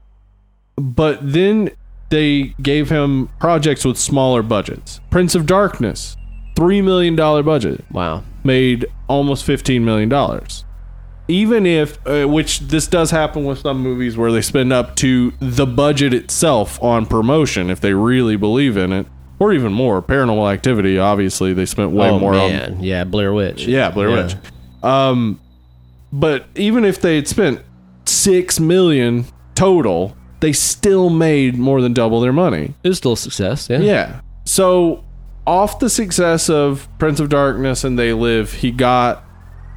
But 0.75 1.19
then 1.21 1.69
they 2.09 2.55
gave 2.61 2.89
him 2.89 3.29
projects 3.39 3.85
with 3.85 3.97
smaller 3.97 4.41
budgets. 4.41 4.99
Prince 5.11 5.35
of 5.35 5.45
Darkness, 5.45 6.15
$3 6.55 6.83
million 6.83 7.15
budget, 7.15 7.83
wow 7.91 8.23
made 8.43 8.85
almost 9.07 9.45
$15 9.45 9.81
million. 9.81 10.11
Even 11.27 11.65
if, 11.65 12.05
uh, 12.05 12.25
which 12.25 12.59
this 12.59 12.87
does 12.87 13.11
happen 13.11 13.45
with 13.45 13.59
some 13.59 13.79
movies 13.79 14.17
where 14.17 14.31
they 14.31 14.41
spend 14.41 14.73
up 14.73 14.95
to 14.97 15.31
the 15.39 15.65
budget 15.65 16.13
itself 16.13 16.81
on 16.83 17.05
promotion 17.05 17.69
if 17.69 17.79
they 17.79 17.93
really 17.93 18.35
believe 18.35 18.75
in 18.75 18.91
it, 18.91 19.07
or 19.39 19.53
even 19.53 19.71
more. 19.71 20.01
Paranormal 20.01 20.51
Activity, 20.51 20.97
obviously, 20.99 21.53
they 21.53 21.65
spent 21.65 21.91
way 21.91 22.09
oh 22.09 22.19
more 22.19 22.33
on 22.33 22.51
man 22.51 22.83
yeah 22.83 23.03
blair 23.03 23.33
witch 23.33 23.65
yeah, 23.65 23.89
Blair 23.89 24.09
Yeah. 24.09 24.23
Witch. 24.23 24.35
Um, 24.83 25.39
but 26.11 26.45
even 26.55 26.83
if 26.85 27.01
they 27.01 27.15
had 27.15 27.27
spent 27.27 27.61
six 28.05 28.59
million 28.59 29.25
total, 29.55 30.15
they 30.41 30.51
still 30.51 31.09
made 31.09 31.57
more 31.57 31.81
than 31.81 31.93
double 31.93 32.19
their 32.19 32.33
money. 32.33 32.73
It 32.83 32.89
was 32.89 32.97
still 32.97 33.13
a 33.13 33.17
success. 33.17 33.69
Yeah. 33.69 33.79
Yeah. 33.79 34.21
So, 34.45 35.05
off 35.45 35.79
the 35.79 35.89
success 35.89 36.49
of 36.49 36.87
Prince 36.99 37.19
of 37.19 37.29
Darkness 37.29 37.83
and 37.83 37.97
They 37.99 38.13
Live, 38.13 38.53
he 38.53 38.71
got 38.71 39.23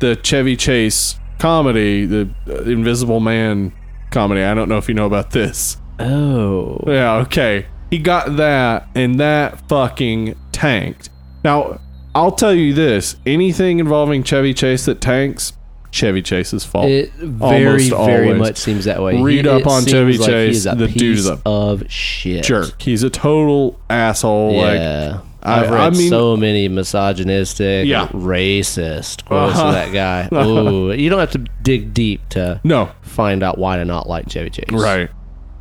the 0.01 0.17
Chevy 0.17 0.57
Chase 0.57 1.17
comedy, 1.39 2.07
the 2.07 2.29
uh, 2.49 2.63
Invisible 2.63 3.21
Man 3.21 3.73
comedy. 4.11 4.43
I 4.43 4.55
don't 4.55 4.69
know 4.69 4.79
if 4.79 4.89
you 4.89 4.95
know 4.95 5.07
about 5.07 5.31
this. 5.31 5.77
Oh. 5.99 6.79
Yeah, 6.87 7.17
okay. 7.19 7.67
He 7.91 7.99
got 7.99 8.37
that, 8.37 8.89
and 8.95 9.19
that 9.21 9.69
fucking 9.69 10.37
tanked. 10.53 11.09
Now, 11.45 11.81
I'll 12.15 12.33
tell 12.33 12.55
you 12.55 12.75
this 12.75 13.17
anything 13.27 13.79
involving 13.79 14.23
Chevy 14.25 14.55
Chase 14.55 14.87
that 14.87 15.01
tanks, 15.01 15.53
Chevy 15.93 16.21
Chase's 16.23 16.65
fault. 16.65 16.89
It 16.91 17.13
very, 17.15 17.67
Almost 17.67 17.91
very 18.07 18.27
always. 18.27 18.39
much 18.41 18.57
seems 18.59 18.85
that 18.87 19.01
way. 19.03 19.21
Read 19.23 19.45
He- 19.45 19.51
up 19.51 19.67
on 19.67 19.85
Chevy 19.87 20.19
like 20.19 20.29
Chase, 20.29 20.65
the 20.65 20.87
piece 20.89 20.95
dude's 20.97 21.29
a 21.29 21.41
of 21.47 21.91
shit. 21.91 22.45
jerk. 22.45 22.81
He's 22.83 23.03
a 23.03 23.11
total 23.11 23.79
asshole. 23.89 24.53
Yeah. 24.55 25.13
Like, 25.13 25.21
I've 25.47 25.71
read 25.71 25.81
I 25.81 25.91
mean- 25.91 26.11
so 26.11 26.37
many 26.37 26.69
misogynistic, 26.69 27.87
Yeah. 27.87 28.09
racist 28.09 29.25
quotes 29.25 29.57
Uh-huh. 29.57 29.69
of 29.69 29.75
that 29.75 29.93
guy. 29.93 30.29
Ooh, 30.45 30.93
you 30.93 31.09
don't 31.11 31.21
have 31.21 31.31
to 31.33 31.45
dig 31.63 31.95
deep 31.95 32.29
to 32.31 32.61
no, 32.65 32.91
find 33.03 33.43
out 33.43 33.59
why 33.59 33.77
to 33.77 33.85
not 33.85 34.09
like 34.09 34.29
Chevy 34.29 34.51
Chase. 34.51 34.67
Right. 34.73 35.09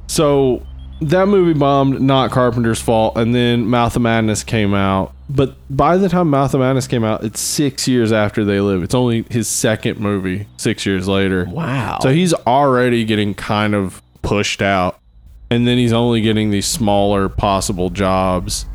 So 0.07 0.61
that 1.01 1.27
movie 1.27 1.57
bombed, 1.57 1.99
not 2.01 2.31
Carpenter's 2.31 2.79
fault, 2.81 3.17
and 3.17 3.33
then 3.35 3.67
Mouth 3.67 3.95
of 3.95 4.01
Madness 4.01 4.43
came 4.43 4.73
out. 4.73 5.13
But 5.29 5.55
by 5.75 5.97
the 5.97 6.07
time 6.07 6.29
Mouth 6.29 6.53
of 6.53 6.59
Madness 6.59 6.87
came 6.87 7.03
out, 7.03 7.23
it's 7.23 7.39
six 7.39 7.87
years 7.87 8.11
after 8.11 8.45
They 8.45 8.59
Live. 8.59 8.83
It's 8.83 8.93
only 8.95 9.25
his 9.29 9.47
second 9.47 9.99
movie, 9.99 10.47
six 10.57 10.85
years 10.85 11.07
later. 11.07 11.45
Wow. 11.49 11.97
So 12.01 12.09
he's 12.09 12.33
already 12.33 13.03
getting 13.05 13.33
kind 13.33 13.73
of 13.73 14.01
pushed 14.21 14.61
out. 14.61 14.99
And 15.49 15.67
then 15.67 15.77
he's 15.77 15.93
only 15.93 16.21
getting 16.21 16.49
these 16.51 16.65
smaller 16.65 17.29
possible 17.29 17.89
jobs. 17.89 18.65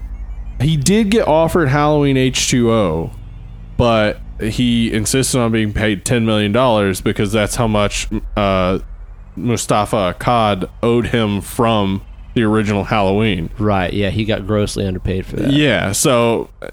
He 0.61 0.77
did 0.77 1.11
get 1.11 1.27
offered 1.27 1.69
Halloween 1.69 2.17
H2O, 2.17 3.11
but 3.77 4.21
he 4.41 4.93
insisted 4.93 5.39
on 5.39 5.53
being 5.53 5.73
paid 5.73 6.05
$10 6.05 6.25
million 6.25 6.53
because 7.03 7.33
that's 7.33 7.57
how 7.57 7.67
much 7.67 8.09
uh, 8.37 8.79
Moustapha 9.37 10.15
Akkad 10.19 10.69
owed 10.83 11.07
him 11.09 11.41
from 11.41 12.03
the 12.35 12.43
original 12.45 12.85
Halloween. 12.85 13.51
right. 13.59 13.93
Yeah, 13.93 14.11
he 14.11 14.25
got 14.25 14.47
grossly 14.47 14.87
underpaid 14.87 15.27
for 15.27 15.37
that. 15.37 15.53
Yeah, 15.53 15.93
so 15.93 16.49
uh, 16.63 16.69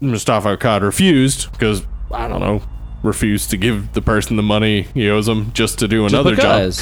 Moustapha 0.00 0.56
Akkad 0.56 0.82
refused 0.82 1.50
because, 1.52 1.86
I 2.10 2.28
don't 2.28 2.40
know, 2.40 2.62
refused 3.02 3.50
to 3.50 3.56
give 3.56 3.92
the 3.92 4.02
person 4.02 4.36
the 4.36 4.42
money 4.42 4.82
he 4.94 5.08
owes 5.08 5.28
him 5.28 5.52
just 5.52 5.78
to 5.78 5.88
do 5.88 6.04
another 6.04 6.34
job. 6.34 6.72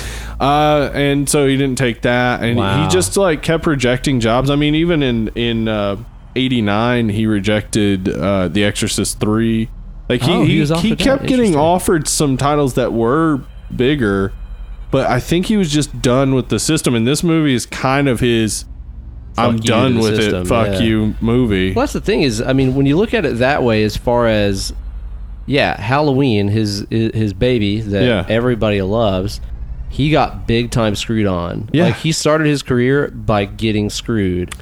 Uh, 0.40 0.90
and 0.94 1.28
so 1.28 1.46
he 1.46 1.56
didn't 1.58 1.76
take 1.78 2.02
that, 2.02 2.42
and 2.42 2.56
Wow. 2.56 2.82
he 2.84 2.88
just 2.88 3.16
like 3.18 3.42
kept 3.42 3.66
rejecting 3.66 4.18
jobs. 4.20 4.48
I 4.48 4.56
mean, 4.56 4.74
even 4.74 5.02
in 5.02 5.28
in 5.34 5.68
uh, 5.68 5.96
'89, 6.36 7.08
he 7.10 7.26
rejected 7.26 8.08
uh, 8.08 8.48
The 8.48 8.64
Exorcist 8.64 9.18
three. 9.20 9.68
Like 10.08 10.22
he 10.22 10.32
Oh, 10.32 10.42
he 10.44 10.52
he, 10.54 10.60
was 10.60 10.70
he, 10.80 10.94
kept 10.94 11.26
getting 11.26 11.56
offered 11.56 12.06
some 12.06 12.36
titles 12.36 12.74
that 12.74 12.92
were 12.92 13.40
bigger, 13.74 14.32
but 14.92 15.06
I 15.10 15.18
think 15.18 15.46
he 15.46 15.56
was 15.56 15.70
just 15.72 16.00
done 16.00 16.34
with 16.34 16.48
the 16.48 16.58
system. 16.60 16.94
And 16.94 17.06
this 17.06 17.24
movie 17.24 17.54
is 17.54 17.66
kind 17.66 18.08
of 18.08 18.20
his. 18.20 18.64
I'm 19.38 19.56
done 19.58 19.98
with 19.98 20.16
system, 20.16 20.42
it. 20.42 20.48
Fuck 20.48 20.66
yeah. 20.68 20.78
you, 20.80 21.14
movie. 21.20 21.72
Well, 21.74 21.82
that's 21.82 21.92
the 21.92 22.00
thing 22.00 22.22
is, 22.22 22.40
I 22.40 22.54
mean, 22.54 22.74
when 22.74 22.86
you 22.86 22.96
look 22.96 23.12
at 23.12 23.26
it 23.26 23.36
that 23.38 23.62
way, 23.62 23.82
as 23.84 23.94
far 23.96 24.26
as 24.26 24.72
yeah, 25.44 25.78
Halloween, 25.80 26.48
his 26.48 26.86
his 26.90 27.32
baby 27.34 27.80
that 27.80 28.02
Yeah. 28.02 28.24
everybody 28.28 28.80
loves, 28.82 29.40
he 29.90 30.10
got 30.10 30.46
big 30.46 30.70
time 30.70 30.94
screwed 30.94 31.26
on. 31.26 31.68
Yeah. 31.72 31.84
like 31.86 31.96
he 31.96 32.12
started 32.12 32.46
his 32.46 32.62
career 32.62 33.08
by 33.08 33.44
getting 33.44 33.90
screwed, 33.90 34.54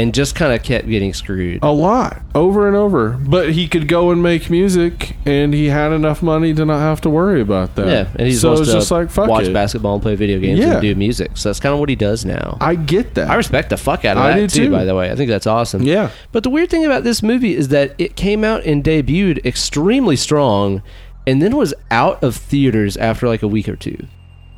and 0.00 0.14
just 0.14 0.34
kind 0.34 0.52
of 0.52 0.62
kept 0.62 0.88
getting 0.88 1.12
screwed. 1.12 1.60
A 1.62 1.70
lot, 1.72 2.20
over 2.34 2.66
and 2.66 2.76
over. 2.76 3.10
But 3.10 3.52
he 3.52 3.68
could 3.68 3.86
go 3.88 4.10
and 4.10 4.22
make 4.22 4.48
music, 4.50 5.16
and 5.26 5.52
he 5.52 5.66
had 5.66 5.92
enough 5.92 6.22
money 6.22 6.54
to 6.54 6.64
not 6.64 6.78
have 6.80 7.00
to 7.02 7.10
worry 7.10 7.40
about 7.40 7.74
that. 7.76 7.86
Yeah, 7.86 8.08
and 8.16 8.26
he's 8.26 8.40
so 8.40 8.52
it's 8.54 8.72
just 8.72 8.90
like 8.90 9.10
fuck 9.10 9.28
watch 9.28 9.44
it. 9.46 9.52
basketball 9.52 9.94
and 9.94 10.02
play 10.02 10.14
video 10.16 10.38
games 10.38 10.58
Yeah. 10.58 10.72
and 10.74 10.82
do 10.82 10.94
music. 10.94 11.32
So 11.34 11.48
that's 11.48 11.60
kind 11.60 11.72
of 11.72 11.78
what 11.80 11.88
he 11.88 11.96
does 11.96 12.24
now. 12.24 12.56
I 12.60 12.74
get 12.74 13.14
that. 13.14 13.28
I 13.30 13.34
respect 13.34 13.70
the 13.70 13.76
fuck 13.76 14.04
out 14.04 14.16
of 14.16 14.22
I 14.22 14.30
that 14.30 14.36
do 14.36 14.46
too, 14.48 14.64
too. 14.66 14.70
By 14.72 14.84
the 14.84 14.94
way, 14.94 15.10
I 15.10 15.16
think 15.16 15.28
that's 15.28 15.46
awesome. 15.46 15.82
Yeah. 15.82 16.10
But 16.32 16.42
the 16.42 16.50
weird 16.50 16.70
thing 16.70 16.84
about 16.84 17.04
this 17.04 17.22
movie 17.22 17.54
is 17.54 17.68
that 17.68 17.94
it 17.98 18.16
came 18.16 18.42
out 18.44 18.64
and 18.64 18.82
debuted 18.82 19.44
extremely 19.44 20.16
strong, 20.16 20.82
and 21.26 21.42
then 21.42 21.56
was 21.56 21.74
out 21.90 22.22
of 22.24 22.34
theaters 22.36 22.96
after 22.96 23.28
like 23.28 23.42
a 23.42 23.48
week 23.48 23.68
or 23.68 23.76
two. 23.76 24.06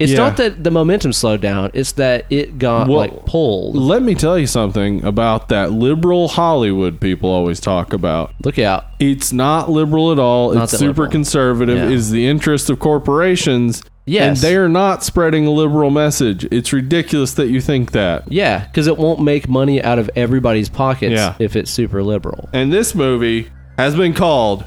It's 0.03 0.13
Yeah. 0.13 0.19
not 0.19 0.37
that 0.39 0.65
the 0.65 0.71
momentum 0.71 1.13
slowed 1.13 1.41
down; 1.41 1.71
it's 1.75 1.93
that 1.93 2.27
it 2.31 2.59
got 2.59 2.89
Well, 2.89 2.99
like 2.99 3.27
pulled. 3.27 3.77
Let 3.77 4.03
me 4.03 4.15
tell 4.15 4.39
you 4.39 4.47
something 4.47 5.05
about 5.05 5.49
that 5.49 5.73
liberal 5.73 6.29
Hollywood 6.29 7.01
people 7.01 7.31
always 7.31 7.61
talk 7.61 7.93
about. 7.93 8.33
Look 8.45 8.59
out! 8.59 8.85
It's 8.99 9.33
not 9.33 9.71
liberal 9.71 10.13
at 10.13 10.19
all. 10.19 10.53
Not 10.53 10.65
it's 10.65 10.73
super 10.73 10.89
liberal. 10.89 11.11
conservative. 11.11 11.77
Yeah. 11.79 11.89
Is 11.97 12.11
the 12.11 12.27
interest 12.27 12.69
of 12.71 12.79
corporations. 12.79 13.83
Yes. 14.05 14.27
And 14.27 14.37
they 14.39 14.57
are 14.57 14.69
not 14.69 15.05
spreading 15.05 15.47
a 15.47 15.51
liberal 15.53 15.91
message. 15.91 16.45
It's 16.51 16.73
ridiculous 16.73 17.35
that 17.35 17.49
you 17.51 17.61
think 17.61 17.93
that. 17.93 18.25
Yeah, 18.33 18.65
because 18.67 18.89
it 18.89 18.99
won't 18.99 19.21
make 19.21 19.49
money 19.49 19.81
out 19.81 20.01
of 20.01 20.11
everybody's 20.17 20.69
pockets 20.69 21.13
Yeah. 21.13 21.35
if 21.39 21.55
it's 21.55 21.71
super 21.71 22.03
liberal. 22.03 22.49
And 22.53 22.73
this 22.73 22.97
movie 22.97 23.47
has 23.79 23.95
been 23.95 24.13
called 24.13 24.65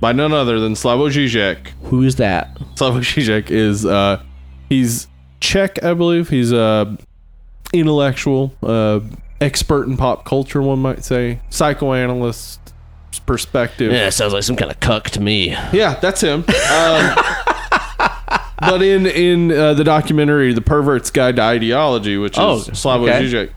by 0.00 0.12
none 0.12 0.32
other 0.32 0.58
than 0.58 0.72
Slavoj 0.72 1.10
Žižek. 1.10 1.56
Who 1.90 2.02
is 2.04 2.16
that? 2.16 2.56
Slavoj 2.76 3.00
Žižek 3.00 3.50
is 3.50 3.84
uh 3.84 4.18
he's 4.70 5.06
Czech, 5.40 5.82
I 5.84 5.92
believe. 5.92 6.30
He's 6.30 6.52
a 6.52 6.96
intellectual, 7.74 8.54
uh 8.62 9.00
expert 9.40 9.86
in 9.86 9.96
pop 9.98 10.24
culture, 10.24 10.62
one 10.62 10.78
might 10.78 11.04
say. 11.04 11.40
Psychoanalyst 11.50 12.60
perspective. 13.26 13.92
Yeah, 13.92 14.10
sounds 14.10 14.32
like 14.32 14.42
some 14.42 14.56
kind 14.56 14.70
of 14.70 14.80
cuck 14.80 15.10
to 15.10 15.20
me. 15.20 15.50
Yeah, 15.72 15.98
that's 16.00 16.20
him. 16.20 16.40
Um, 16.40 16.44
but 18.60 18.82
in 18.82 19.06
in 19.06 19.52
uh, 19.52 19.74
the 19.74 19.84
documentary 19.84 20.52
"The 20.52 20.60
Pervert's 20.60 21.10
Guide 21.10 21.36
to 21.36 21.42
Ideology," 21.42 22.16
which 22.16 22.32
is 22.32 22.38
Oh, 22.38 22.56
Slavoj 22.56 23.08
okay. 23.08 23.24
Žižek, 23.24 23.50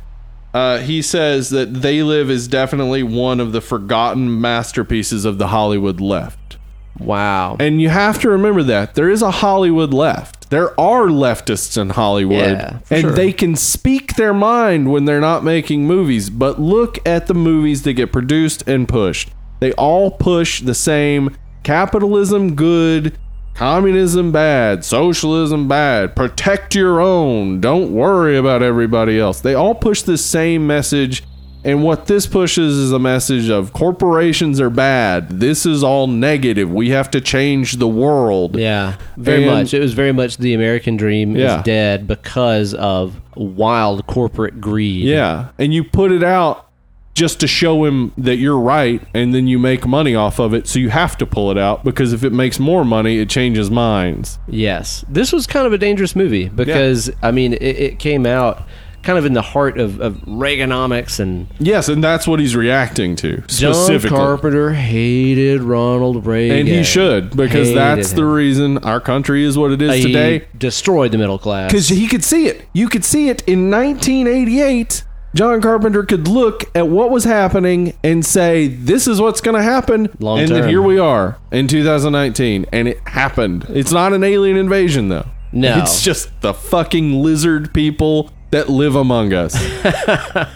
uh, 0.54 0.78
he 0.80 1.02
says 1.02 1.50
that 1.50 1.74
"They 1.74 2.04
Live" 2.04 2.30
is 2.30 2.48
definitely 2.48 3.04
one 3.04 3.40
of 3.40 3.52
the 3.52 3.62
forgotten 3.62 4.40
masterpieces 4.40 5.26
of 5.26 5.38
the 5.38 5.48
Hollywood 5.48 6.00
left. 6.00 6.58
Wow. 7.00 7.58
And 7.60 7.82
you 7.82 7.90
have 7.90 8.22
to 8.22 8.30
remember 8.30 8.62
that 8.64 8.94
there 8.94 9.10
is 9.10 9.22
a 9.24 9.32
Hollywood 9.32 9.94
left. 9.94 10.43
There 10.54 10.80
are 10.80 11.08
leftists 11.08 11.82
in 11.82 11.90
Hollywood, 11.90 12.36
Yeah, 12.60 12.78
and 12.92 13.02
sure. 13.02 13.12
they 13.12 13.34
can 13.34 13.56
speak 13.56 14.18
their 14.18 14.36
mind 14.36 14.92
when 14.92 15.06
they're 15.06 15.20
not 15.20 15.44
making 15.44 15.88
movies. 15.88 16.30
But 16.30 16.62
look 16.62 17.00
at 17.08 17.26
the 17.26 17.34
movies 17.34 17.82
that 17.82 17.94
get 17.94 18.12
produced 18.12 18.62
and 18.68 18.88
pushed. 18.88 19.32
They 19.62 19.72
all 19.74 20.12
push 20.12 20.62
the 20.62 20.76
same 20.76 21.36
capitalism 21.64 22.54
good, 22.54 23.18
communism 23.56 24.32
bad, 24.32 24.86
socialism 24.86 25.68
bad, 25.68 26.16
protect 26.16 26.76
your 26.76 27.02
own, 27.02 27.60
don't 27.60 27.92
worry 27.92 28.38
about 28.38 28.62
everybody 28.62 29.20
else. 29.20 29.42
They 29.42 29.56
all 29.56 29.74
push 29.74 30.04
the 30.04 30.20
same 30.20 30.68
message. 30.68 31.24
And 31.66 31.82
what 31.84 32.08
this 32.08 32.28
pushes 32.28 32.76
is 32.78 32.92
a 32.92 33.00
message 33.00 33.50
of 33.50 33.72
corporations 33.72 34.60
are 34.60 34.70
bad. 34.70 35.40
This 35.40 35.66
is 35.66 35.84
all 35.84 36.08
negative. 36.08 36.70
We 36.72 36.90
have 36.90 37.10
to 37.12 37.22
change 37.22 37.78
the 37.78 37.88
world. 37.88 38.58
Yeah, 38.58 38.96
very 39.18 39.44
And- 39.44 39.52
much. 39.52 39.74
It 39.74 39.80
was 39.80 39.94
very 39.94 40.12
much 40.12 40.38
the 40.38 40.54
American 40.54 40.98
dream 40.98 41.36
Yeah. 41.38 41.60
is 41.60 41.64
dead 41.64 42.06
because 42.08 42.74
of 42.74 43.16
wild 43.36 44.06
corporate 44.08 44.60
greed. 44.60 45.06
Yeah. 45.06 45.46
And 45.58 45.74
you 45.74 45.84
put 45.86 46.12
it 46.12 46.24
out 46.24 46.66
just 47.14 47.40
to 47.40 47.48
show 47.48 47.86
him 47.86 48.12
that 48.18 48.38
you're 48.38 48.60
right 48.60 49.00
and 49.14 49.36
then 49.36 49.46
you 49.48 49.60
make 49.60 49.86
money 49.88 50.16
off 50.16 50.40
of 50.40 50.54
it. 50.54 50.68
So 50.68 50.80
you 50.80 50.90
have 50.90 51.16
to 51.20 51.26
pull 51.28 51.52
it 51.52 51.58
out 51.60 51.84
because 51.86 52.12
if 52.12 52.24
it 52.24 52.34
makes 52.34 52.60
more 52.60 52.84
money, 52.84 53.20
it 53.20 53.30
changes 53.30 53.70
minds. 53.70 54.40
Yes, 54.50 55.06
this 55.08 55.32
was 55.32 55.46
kind 55.48 55.66
of 55.68 55.74
a 55.74 55.78
dangerous 55.78 56.16
movie 56.16 56.50
because 56.50 57.12
I 57.22 57.32
mean 57.32 57.54
it, 57.54 57.62
it 57.62 58.00
came 58.00 58.26
out 58.26 58.64
kind 59.04 59.20
of 59.20 59.26
in 59.26 59.34
the 59.34 59.42
heart 59.42 59.78
of, 59.78 60.00
of 60.00 60.16
Reaganomics 60.26 61.20
and 61.20 61.48
Yes, 61.60 61.90
and 61.90 62.04
that's 62.04 62.26
what 62.28 62.40
he's 62.40 62.56
reacting 62.56 63.16
to 63.18 63.38
John 63.48 63.74
specifically. 63.74 64.18
Carpenter 64.18 64.72
hated 64.74 65.62
Ronald 65.62 66.26
Reagan, 66.26 66.60
and 66.60 66.68
he 66.68 66.84
should 66.84 67.36
because 67.36 67.68
Hated 67.70 67.78
that's 67.78 68.12
the 68.14 68.22
him. 68.22 68.32
reason 68.32 68.78
our 68.80 69.00
country 69.02 69.44
is 69.44 69.58
what 69.58 69.72
it 69.72 69.82
is 69.82 69.94
He 69.96 70.04
today. 70.04 70.48
destroyed 70.58 71.12
the 71.12 71.18
middle 71.18 71.38
class. 71.38 71.72
Because 71.72 71.90
he 71.90 72.08
could 72.08 72.24
see 72.24 72.48
it. 72.48 72.66
You 72.74 72.88
could 72.90 73.04
see 73.06 73.30
it 73.30 73.42
in 73.48 73.70
1988. 73.70 75.04
John 75.36 75.62
Carpenter 75.62 76.04
could 76.04 76.28
look 76.28 76.64
at 76.76 76.88
what 76.88 77.10
was 77.10 77.24
happening 77.24 77.94
and 78.04 78.24
say, 78.24 78.68
"This 78.68 79.08
is 79.08 79.20
what's 79.20 79.42
going 79.42 79.56
to 79.58 79.64
happen," 79.64 80.10
Long 80.20 80.38
and 80.40 80.48
term. 80.50 80.70
here 80.70 80.82
we 80.82 81.00
are 81.00 81.38
in 81.52 81.68
2019, 81.68 82.68
and 82.72 82.88
it 82.88 83.00
happened. 83.08 83.66
It's 83.70 83.92
not 83.92 84.14
an 84.14 84.24
alien 84.24 84.58
invasion, 84.58 85.10
though. 85.10 85.26
No. 85.52 85.78
it's 85.80 86.04
just 86.04 86.30
the 86.42 86.54
fucking 86.54 87.22
lizard 87.22 87.74
people 87.74 88.30
that 88.54 88.70
live 88.70 88.96
among 88.96 89.34
us. 89.34 89.54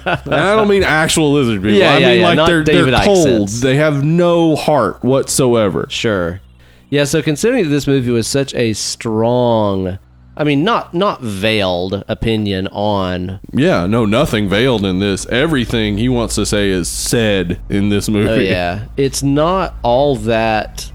And 0.07 0.33
I 0.35 0.55
don't 0.55 0.67
mean 0.67 0.83
actual 0.83 1.33
lizard 1.33 1.61
people. 1.61 1.77
Yeah, 1.77 1.93
I 1.93 1.97
yeah, 1.97 2.07
mean 2.09 2.19
yeah, 2.19 2.27
like 2.27 2.35
not 2.37 2.47
they're 2.47 2.63
David 2.63 2.93
they're 2.93 3.03
cold. 3.03 3.23
sense. 3.23 3.61
They 3.61 3.75
have 3.75 4.03
no 4.03 4.55
heart 4.55 5.03
whatsoever. 5.03 5.85
Sure. 5.89 6.41
Yeah, 6.89 7.03
so 7.03 7.21
considering 7.21 7.65
that 7.65 7.69
this 7.69 7.87
movie 7.87 8.11
was 8.11 8.27
such 8.27 8.53
a 8.55 8.73
strong 8.73 9.99
I 10.37 10.43
mean, 10.43 10.63
not 10.63 10.93
not 10.93 11.19
veiled 11.21 12.03
opinion 12.07 12.67
on. 12.67 13.39
Yeah, 13.51 13.87
no, 13.87 14.05
nothing 14.05 14.47
veiled 14.47 14.85
in 14.85 14.99
this. 14.99 15.25
Everything 15.27 15.97
he 15.97 16.09
wants 16.09 16.35
to 16.35 16.45
say 16.45 16.69
is 16.69 16.87
said 16.87 17.59
in 17.69 17.89
this 17.89 18.07
oh, 18.07 18.11
movie. 18.11 18.29
Oh 18.29 18.35
yeah, 18.35 18.85
it's 18.97 19.23
not 19.23 19.73
all 19.81 20.15
that. 20.17 20.91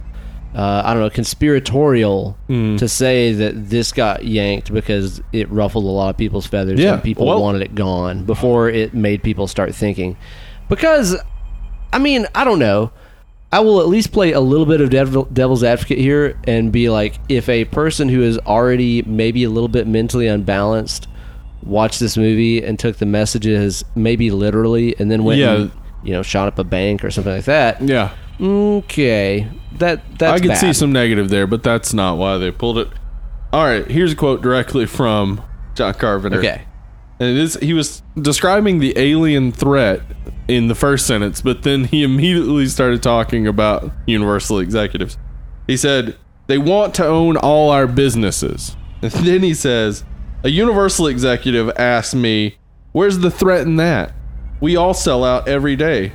Uh, 0.54 0.82
I 0.84 0.92
don't 0.92 1.02
know, 1.02 1.08
conspiratorial 1.10 2.36
Hmm. 2.46 2.76
to 2.76 2.86
say 2.88 3.32
that 3.32 3.70
this 3.70 3.90
got 3.92 4.24
yanked 4.24 4.72
because 4.72 5.22
it 5.32 5.50
ruffled 5.50 5.84
a 5.84 5.88
lot 5.88 6.10
of 6.10 6.16
people's 6.18 6.46
feathers 6.46 6.78
Yeah, 6.78 6.94
and 6.94 7.02
people 7.02 7.26
well- 7.26 7.40
wanted 7.40 7.62
it 7.62 7.74
gone 7.74 8.24
before 8.24 8.68
it 8.68 8.92
made 8.92 9.22
people 9.22 9.46
start 9.46 9.74
thinking. 9.74 10.16
Because, 10.68 11.16
I 11.92 11.98
mean, 11.98 12.26
I 12.34 12.44
don't 12.44 12.58
know. 12.58 12.90
I 13.50 13.60
will 13.60 13.80
at 13.80 13.88
least 13.88 14.12
play 14.12 14.32
a 14.32 14.40
little 14.40 14.64
bit 14.66 14.80
of 14.80 14.90
devil, 14.90 15.26
devil's 15.32 15.62
advocate 15.64 15.98
here 15.98 16.38
and 16.44 16.70
be 16.72 16.88
like, 16.90 17.18
if 17.28 17.48
a 17.48 17.64
person 17.66 18.08
who 18.08 18.22
is 18.22 18.38
already 18.40 19.02
maybe 19.02 19.44
a 19.44 19.50
little 19.50 19.68
bit 19.68 19.86
mentally 19.86 20.26
unbalanced 20.26 21.06
watched 21.62 22.00
this 22.00 22.16
movie 22.16 22.62
and 22.62 22.78
took 22.78 22.96
the 22.96 23.06
messages 23.06 23.84
maybe 23.94 24.30
literally 24.30 24.96
and 24.98 25.10
then 25.10 25.22
went 25.24 25.38
Yeah. 25.40 25.52
and, 25.54 25.70
you 26.02 26.12
know, 26.12 26.22
shot 26.22 26.48
up 26.48 26.58
a 26.58 26.64
bank 26.64 27.04
or 27.04 27.10
something 27.10 27.34
like 27.34 27.44
that, 27.44 27.80
Yeah. 27.82 28.10
Okay, 28.42 29.48
that 29.78 30.02
that's 30.18 30.32
I 30.32 30.38
could 30.40 30.48
bad. 30.48 30.58
see 30.58 30.72
some 30.72 30.92
negative 30.92 31.28
there, 31.28 31.46
but 31.46 31.62
that's 31.62 31.94
not 31.94 32.18
why 32.18 32.38
they 32.38 32.50
pulled 32.50 32.78
it. 32.78 32.88
All 33.52 33.64
right, 33.64 33.86
here's 33.88 34.12
a 34.12 34.16
quote 34.16 34.42
directly 34.42 34.86
from 34.86 35.42
John 35.74 35.94
Carpenter. 35.94 36.38
Okay, 36.38 36.62
And 37.20 37.28
it 37.30 37.36
is, 37.36 37.54
he 37.56 37.72
was 37.72 38.02
describing 38.20 38.78
the 38.80 38.94
alien 38.98 39.52
threat 39.52 40.00
in 40.48 40.66
the 40.68 40.74
first 40.74 41.06
sentence, 41.06 41.40
but 41.40 41.62
then 41.62 41.84
he 41.84 42.02
immediately 42.02 42.66
started 42.66 43.02
talking 43.02 43.46
about 43.46 43.92
Universal 44.06 44.58
executives. 44.58 45.18
He 45.66 45.76
said, 45.76 46.16
They 46.48 46.58
want 46.58 46.94
to 46.96 47.06
own 47.06 47.36
all 47.36 47.70
our 47.70 47.86
businesses. 47.86 48.76
And 49.02 49.10
then 49.12 49.42
he 49.42 49.52
says, 49.54 50.04
A 50.44 50.48
Universal 50.48 51.08
executive 51.08 51.70
asked 51.76 52.14
me, 52.14 52.56
Where's 52.92 53.18
the 53.18 53.30
threat 53.30 53.62
in 53.66 53.76
that? 53.76 54.14
We 54.60 54.76
all 54.76 54.94
sell 54.94 55.24
out 55.24 55.48
every 55.48 55.74
day. 55.76 56.12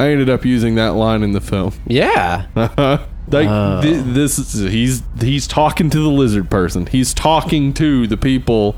I 0.00 0.08
ended 0.10 0.28
up 0.28 0.44
using 0.44 0.74
that 0.76 0.94
line 0.94 1.22
in 1.22 1.32
the 1.32 1.40
film. 1.40 1.72
yeah, 1.86 2.46
like 2.56 3.48
Oh. 3.48 3.80
thi- 3.82 4.00
this 4.02 4.38
is 4.38 4.70
he's 4.72 5.02
he's 5.20 5.46
talking 5.46 5.90
to 5.90 5.98
the 6.00 6.08
lizard 6.08 6.50
person. 6.50 6.86
He's 6.86 7.14
talking 7.14 7.72
to 7.74 8.06
the 8.06 8.16
people, 8.16 8.76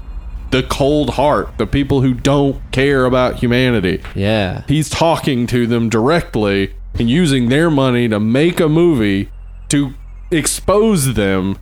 the 0.51 0.62
cold 0.62 1.10
heart, 1.10 1.56
the 1.59 1.66
people 1.66 2.02
who 2.02 2.12
don't 2.14 2.60
care 2.72 3.05
about 3.06 3.36
humanity. 3.36 4.02
yeah, 4.14 4.62
He's 4.68 4.90
talking 4.90 5.47
to 5.48 5.66
them 5.66 5.88
directly 5.88 6.74
and 6.98 7.09
using 7.10 7.48
their 7.48 7.70
money 7.70 8.09
to 8.09 8.20
make 8.20 8.60
a 8.60 8.68
movie 8.68 9.30
to 9.70 9.94
expose 10.30 11.14
them, 11.14 11.56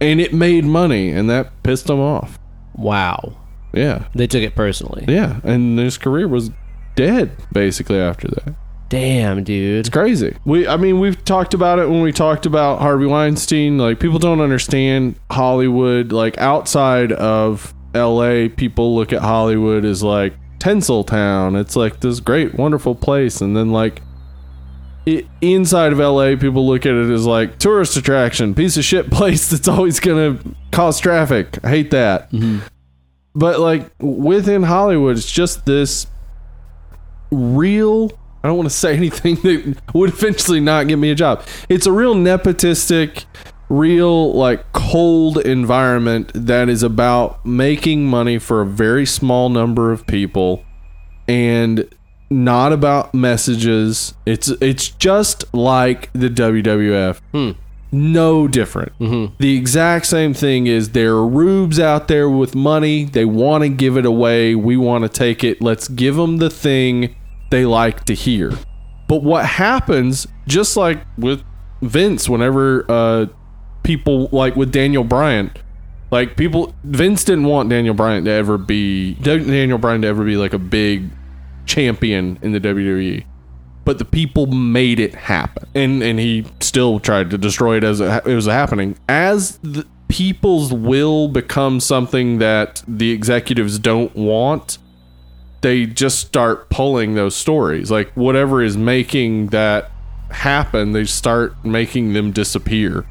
and 0.00 0.20
it 0.20 0.32
made 0.32 0.64
money, 0.64 1.10
and 1.10 1.28
that 1.30 1.62
pissed 1.62 1.86
them 1.86 2.00
off. 2.00 2.38
wow. 2.74 3.36
Yeah, 3.74 4.04
They 4.14 4.26
took 4.26 4.42
it 4.42 4.54
personally. 4.54 5.06
yeah, 5.08 5.40
and 5.44 5.78
his 5.78 5.96
career 5.96 6.28
was 6.28 6.50
dead 6.94 7.30
basically 7.52 7.98
after 7.98 8.28
that. 8.28 8.54
Damn, 8.88 9.42
dude. 9.42 9.80
It's 9.80 9.88
crazy. 9.88 10.36
We, 10.44 10.68
I 10.68 10.76
mean, 10.76 11.00
we've 11.00 11.24
talked 11.24 11.54
about 11.54 11.78
it 11.78 11.88
when 11.88 12.02
we 12.02 12.12
talked 12.12 12.44
about 12.44 12.80
Harvey 12.80 13.06
Weinstein. 13.06 13.78
Like, 13.78 13.98
people 13.98 14.18
don't 14.18 14.42
understand 14.42 15.14
Hollywood. 15.30 16.12
Like, 16.12 16.36
outside 16.36 17.10
of 17.10 17.72
L.A., 17.94 18.50
people 18.50 18.94
look 18.94 19.14
at 19.14 19.22
Hollywood 19.22 19.86
as 19.86 20.02
like 20.02 20.34
Tinseltown. 20.58 21.60
It's 21.60 21.74
like 21.74 22.00
this 22.00 22.20
great, 22.20 22.54
wonderful 22.54 22.94
place, 22.94 23.40
and 23.40 23.56
then 23.56 23.72
like. 23.72 24.00
i 25.06 25.26
inside 25.40 25.92
of 25.92 25.98
LA, 25.98 26.36
people 26.36 26.66
look 26.66 26.86
at 26.86 26.94
it 26.94 27.10
as 27.10 27.26
like 27.26 27.58
tourist 27.58 27.96
attraction, 27.96 28.54
piece 28.54 28.76
of 28.76 28.84
shit 28.84 29.10
place 29.10 29.50
that's 29.50 29.68
always 29.68 29.98
gonna 30.00 30.38
cause 30.70 31.00
traffic. 31.00 31.58
I 31.64 31.68
hate 31.68 31.90
that. 31.90 32.30
Mm-hmm. 32.30 32.60
But 33.34 33.58
like 33.58 33.90
within 33.98 34.62
Hollywood, 34.62 35.16
it's 35.16 35.30
just 35.30 35.66
this 35.66 36.06
real 37.32 38.12
I 38.42 38.48
don't 38.48 38.56
want 38.56 38.70
to 38.70 38.76
say 38.76 38.96
anything 38.96 39.36
that 39.36 39.80
would 39.94 40.10
eventually 40.10 40.60
not 40.60 40.88
get 40.88 40.96
me 40.96 41.10
a 41.10 41.14
job. 41.14 41.44
It's 41.68 41.86
a 41.86 41.92
real 41.92 42.14
nepotistic, 42.14 43.24
real 43.68 44.32
like 44.34 44.72
cold 44.72 45.38
environment 45.38 46.30
that 46.34 46.68
is 46.68 46.82
about 46.82 47.44
making 47.46 48.06
money 48.06 48.38
for 48.38 48.60
a 48.60 48.66
very 48.66 49.06
small 49.06 49.48
number 49.48 49.92
of 49.92 50.06
people 50.06 50.64
and 51.28 51.88
not 52.30 52.72
about 52.72 53.14
messages. 53.14 54.14
It's 54.26 54.48
it's 54.48 54.88
just 54.88 55.52
like 55.54 56.12
the 56.12 56.28
WWF. 56.28 57.20
Hmm. 57.32 57.50
No 57.94 58.48
different. 58.48 58.98
Mm-hmm. 58.98 59.34
The 59.38 59.54
exact 59.54 60.06
same 60.06 60.32
thing 60.32 60.66
is 60.66 60.90
there 60.90 61.12
are 61.12 61.26
rubes 61.26 61.78
out 61.78 62.08
there 62.08 62.28
with 62.28 62.54
money. 62.54 63.04
They 63.04 63.26
want 63.26 63.64
to 63.64 63.68
give 63.68 63.98
it 63.98 64.06
away. 64.06 64.54
We 64.54 64.78
want 64.78 65.04
to 65.04 65.10
take 65.10 65.44
it. 65.44 65.60
Let's 65.60 65.88
give 65.88 66.16
them 66.16 66.38
the 66.38 66.48
thing 66.48 67.14
they 67.52 67.64
like 67.64 68.04
to 68.06 68.14
hear. 68.14 68.52
But 69.06 69.22
what 69.22 69.44
happens, 69.44 70.26
just 70.48 70.76
like 70.76 71.04
with 71.16 71.44
Vince, 71.82 72.28
whenever 72.28 72.84
uh, 72.90 73.26
people 73.84 74.28
like 74.32 74.56
with 74.56 74.72
Daniel 74.72 75.04
Bryant, 75.04 75.58
like 76.10 76.36
people, 76.36 76.74
Vince 76.82 77.22
didn't 77.22 77.44
want 77.44 77.68
Daniel 77.68 77.94
Bryant 77.94 78.24
to 78.24 78.32
ever 78.32 78.58
be 78.58 79.14
Daniel 79.14 79.78
Bryan 79.78 80.02
to 80.02 80.08
ever 80.08 80.24
be 80.24 80.36
like 80.36 80.54
a 80.54 80.58
big 80.58 81.10
champion 81.66 82.38
in 82.42 82.52
the 82.52 82.60
WWE 82.60 83.24
but 83.84 83.98
the 83.98 84.04
people 84.04 84.46
made 84.46 85.00
it 85.00 85.14
happen. 85.14 85.68
And 85.74 86.02
and 86.02 86.18
he 86.18 86.46
still 86.60 87.00
tried 87.00 87.30
to 87.30 87.38
destroy 87.38 87.78
it 87.78 87.84
as 87.84 88.00
it, 88.00 88.26
it 88.26 88.34
was 88.34 88.46
happening. 88.46 88.96
As 89.08 89.58
the 89.58 89.86
people's 90.08 90.72
will 90.72 91.28
becomes 91.28 91.84
something 91.84 92.38
that 92.38 92.82
the 92.86 93.10
executives 93.10 93.78
don't 93.78 94.14
want 94.14 94.78
they 95.62 95.86
just 95.86 96.18
start 96.20 96.68
pulling 96.70 97.14
those 97.14 97.34
stories 97.34 97.90
like 97.90 98.12
whatever 98.12 98.62
is 98.62 98.76
making 98.76 99.46
that 99.48 99.90
happen 100.30 100.92
they 100.92 101.04
start 101.04 101.54
making 101.64 102.12
them 102.12 102.30
disappear 102.32 103.04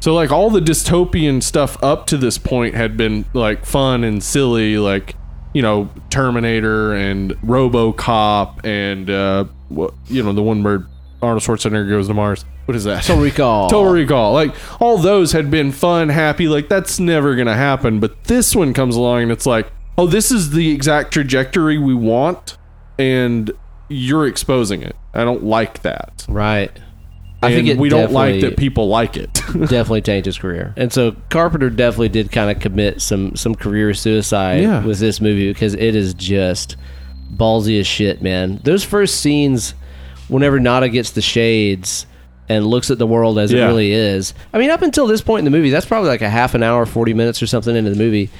so 0.00 0.14
like 0.14 0.30
all 0.30 0.50
the 0.50 0.60
dystopian 0.60 1.42
stuff 1.42 1.82
up 1.82 2.06
to 2.06 2.16
this 2.16 2.38
point 2.38 2.74
had 2.76 2.96
been 2.96 3.24
like 3.32 3.64
fun 3.66 4.04
and 4.04 4.22
silly, 4.22 4.78
like 4.78 5.16
you 5.52 5.62
know 5.62 5.88
Terminator 6.10 6.92
and 6.94 7.32
RoboCop 7.42 8.64
and 8.64 9.10
uh, 9.10 9.46
what 9.68 9.94
you 10.06 10.22
know 10.22 10.32
the 10.32 10.42
one 10.42 10.62
where 10.62 10.86
Arnold 11.22 11.42
Schwarzenegger 11.42 11.88
goes 11.88 12.06
to 12.08 12.14
Mars. 12.14 12.44
What 12.66 12.76
is 12.76 12.84
that? 12.84 13.02
Total 13.04 13.22
Recall. 13.22 13.68
Total 13.70 13.92
Recall. 13.92 14.32
Like 14.32 14.54
all 14.80 14.98
those 14.98 15.32
had 15.32 15.50
been 15.50 15.72
fun, 15.72 16.08
happy. 16.08 16.46
Like 16.46 16.68
that's 16.68 17.00
never 17.00 17.34
gonna 17.34 17.56
happen. 17.56 17.98
But 17.98 18.24
this 18.24 18.54
one 18.54 18.72
comes 18.72 18.94
along 18.94 19.24
and 19.24 19.32
it's 19.32 19.46
like, 19.46 19.72
oh, 19.98 20.06
this 20.06 20.30
is 20.30 20.50
the 20.50 20.70
exact 20.72 21.12
trajectory 21.12 21.78
we 21.78 21.94
want, 21.94 22.56
and 22.98 23.50
you're 23.88 24.26
exposing 24.26 24.82
it. 24.82 24.96
I 25.14 25.24
don't 25.24 25.44
like 25.44 25.82
that. 25.82 26.24
Right. 26.28 26.70
I 27.42 27.50
and 27.50 27.66
think 27.66 27.78
we 27.80 27.88
don't 27.90 28.12
like 28.12 28.40
that 28.40 28.56
people 28.56 28.88
like 28.88 29.16
it. 29.16 29.32
definitely 29.52 30.00
tanked 30.00 30.24
his 30.26 30.38
career. 30.38 30.72
And 30.76 30.92
so 30.92 31.14
Carpenter 31.28 31.68
definitely 31.70 32.08
did 32.08 32.32
kind 32.32 32.50
of 32.50 32.60
commit 32.62 33.00
some 33.02 33.36
some 33.36 33.54
career 33.54 33.92
suicide 33.94 34.62
Yeah. 34.62 34.84
with 34.84 34.98
this 34.98 35.20
movie 35.20 35.52
because 35.52 35.74
it 35.74 35.94
is 35.94 36.14
just 36.14 36.76
ballsy 37.34 37.78
as 37.78 37.86
shit, 37.86 38.22
man. 38.22 38.60
Those 38.64 38.84
first 38.84 39.20
scenes, 39.20 39.74
whenever 40.28 40.58
Nada 40.58 40.88
gets 40.88 41.10
the 41.10 41.20
shades 41.22 42.06
and 42.48 42.66
looks 42.66 42.90
at 42.90 42.98
the 42.98 43.06
world 43.06 43.38
as 43.38 43.52
it 43.52 43.58
really 43.58 43.92
is. 43.92 44.32
I 44.54 44.58
mean, 44.58 44.70
up 44.70 44.80
until 44.80 45.06
this 45.06 45.20
point 45.20 45.40
in 45.40 45.44
the 45.44 45.56
movie, 45.56 45.70
that's 45.70 45.86
probably 45.86 46.08
like 46.08 46.22
a 46.22 46.30
half 46.30 46.54
an 46.54 46.62
hour, 46.62 46.86
forty 46.86 47.12
minutes 47.12 47.42
or 47.42 47.46
something 47.46 47.76
into 47.76 47.90
the 47.90 47.96
movie. 47.96 48.30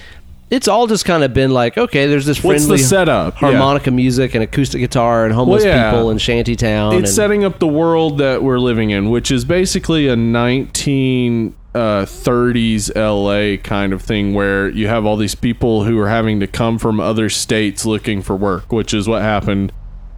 It's 0.49 0.69
all 0.69 0.87
just 0.87 1.05
kind 1.05 1.25
of 1.25 1.35
been 1.35 1.51
like, 1.51 1.77
okay, 1.77 2.07
there's 2.07 2.25
this 2.25 2.43
What's 2.43 2.63
friendly 2.65 2.81
the 2.81 2.85
setup? 2.89 3.35
Harmonica 3.35 3.91
music 3.91 4.35
and 4.35 4.45
acoustic 4.45 4.81
guitar 4.81 5.25
and 5.25 5.35
homeless 5.35 5.65
Well, 5.65 5.77
yeah. 5.77 5.91
people 5.91 6.11
in 6.11 6.19
shanty 6.19 6.55
town. 6.55 6.93
it's 6.95 6.99
and, 6.99 7.09
setting 7.09 7.45
up 7.45 7.59
the 7.59 7.67
world 7.67 8.19
that 8.19 8.45
we're 8.45 8.61
living 8.61 8.91
in, 8.91 9.11
which 9.11 9.33
is 9.33 9.45
basically 9.45 10.07
a 10.07 10.15
1930s 10.15 12.91
uh, 12.95 13.15
LA 13.15 13.57
kind 13.63 13.93
of 13.93 14.03
thing 14.03 14.35
where 14.35 14.69
you 14.69 14.87
have 14.89 15.05
all 15.05 15.17
these 15.17 15.35
people 15.35 15.83
who 15.85 15.99
are 15.99 16.09
having 16.09 16.39
to 16.41 16.47
come 16.47 16.79
from 16.79 17.01
other 17.01 17.29
states 17.29 17.85
looking 17.85 18.23
for 18.23 18.37
work, 18.37 18.73
which 18.73 18.95
is 18.95 19.09
what 19.09 19.23
happened 19.23 19.73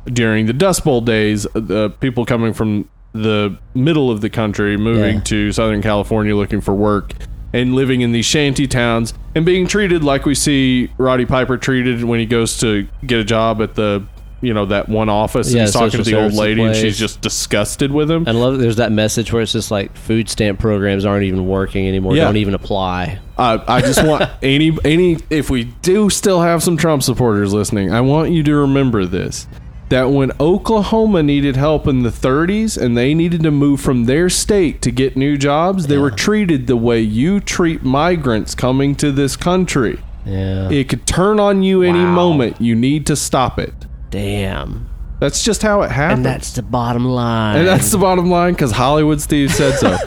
during 0.06 0.44
the 0.46 0.52
Dust 0.52 0.84
Bowl 0.84 1.00
days. 1.00 1.46
Uh, 1.46 1.60
the 1.60 1.90
people 2.00 2.26
coming 2.26 2.52
from 2.52 2.88
the 3.12 3.56
middle 3.74 4.10
of 4.10 4.20
the 4.20 4.28
country 4.30 4.76
moving 4.76 5.16
Yeah. 5.16 5.20
to 5.22 5.52
Southern 5.52 5.80
California 5.80 6.36
looking 6.36 6.60
for 6.60 6.74
work 6.74 7.14
and 7.54 7.74
living 7.74 8.02
in 8.02 8.12
these 8.12 8.26
shanty 8.26 8.66
towns 8.66 9.14
and 9.38 9.46
being 9.46 9.68
treated 9.68 10.02
like 10.02 10.24
we 10.26 10.34
see 10.34 10.90
Roddy 10.98 11.24
Piper 11.24 11.56
treated 11.56 12.02
when 12.02 12.18
he 12.18 12.26
goes 12.26 12.58
to 12.58 12.88
get 13.06 13.20
a 13.20 13.24
job 13.24 13.62
at 13.62 13.76
the 13.76 14.04
you 14.40 14.52
know 14.52 14.66
that 14.66 14.88
one 14.88 15.08
office 15.08 15.52
Yeah, 15.52 15.60
and 15.60 15.68
he's 15.68 15.72
talking 15.72 16.02
to 16.02 16.02
the 16.02 16.20
old 16.20 16.32
lady 16.32 16.60
and 16.62 16.74
she's 16.74 16.98
just 16.98 17.20
disgusted 17.20 17.92
with 17.92 18.10
him. 18.10 18.24
I 18.26 18.32
love 18.32 18.54
that 18.54 18.58
there's 18.58 18.76
that 18.76 18.90
message 18.90 19.32
where 19.32 19.40
it's 19.40 19.52
just 19.52 19.70
like 19.70 19.96
food 19.96 20.28
stamp 20.28 20.58
programs 20.58 21.04
aren't 21.04 21.22
even 21.22 21.46
working 21.46 21.86
anymore. 21.86 22.16
Yeah. 22.16 22.24
Don't 22.24 22.36
even 22.36 22.54
apply. 22.54 23.20
Uh, 23.36 23.58
I 23.68 23.80
just 23.80 24.04
want 24.04 24.28
any 24.42 24.76
any 24.84 25.18
if 25.30 25.50
we 25.50 25.64
do 25.82 26.10
still 26.10 26.40
have 26.40 26.60
some 26.60 26.76
Trump 26.76 27.04
supporters 27.04 27.54
listening, 27.54 27.92
I 27.92 28.00
want 28.00 28.32
you 28.32 28.42
to 28.42 28.56
remember 28.56 29.06
this. 29.06 29.46
That 29.88 30.10
when 30.10 30.32
Oklahoma 30.38 31.22
needed 31.22 31.56
help 31.56 31.86
in 31.86 32.02
the 32.02 32.10
30s 32.10 32.76
and 32.76 32.96
they 32.96 33.14
needed 33.14 33.42
to 33.42 33.50
move 33.50 33.80
from 33.80 34.04
their 34.04 34.28
state 34.28 34.82
to 34.82 34.90
get 34.90 35.16
new 35.16 35.36
jobs, 35.36 35.86
they 35.86 35.98
were 35.98 36.10
treated 36.10 36.66
the 36.66 36.76
way 36.76 37.00
you 37.00 37.40
treat 37.40 37.82
migrants 37.82 38.54
coming 38.54 38.94
to 38.96 39.10
this 39.12 39.36
country. 39.36 39.98
Yeah. 40.26 40.68
It 40.70 40.88
could 40.88 41.06
turn 41.06 41.40
on 41.40 41.62
you 41.62 41.82
any 41.82 42.00
Wow. 42.04 42.12
moment. 42.14 42.60
You 42.60 42.74
need 42.74 43.06
to 43.06 43.16
stop 43.16 43.58
it. 43.58 43.72
Damn. 44.10 44.87
That's 45.20 45.42
just 45.42 45.62
how 45.62 45.82
it 45.82 45.90
happened. 45.90 46.18
And 46.18 46.26
that's 46.26 46.52
the 46.52 46.62
bottom 46.62 47.04
line. 47.04 47.58
And 47.58 47.66
that's 47.66 47.90
the 47.90 47.98
bottom 47.98 48.30
line 48.30 48.52
because 48.52 48.70
Hollywood 48.70 49.20
Steve 49.20 49.52
said 49.52 49.74
so. 49.74 49.96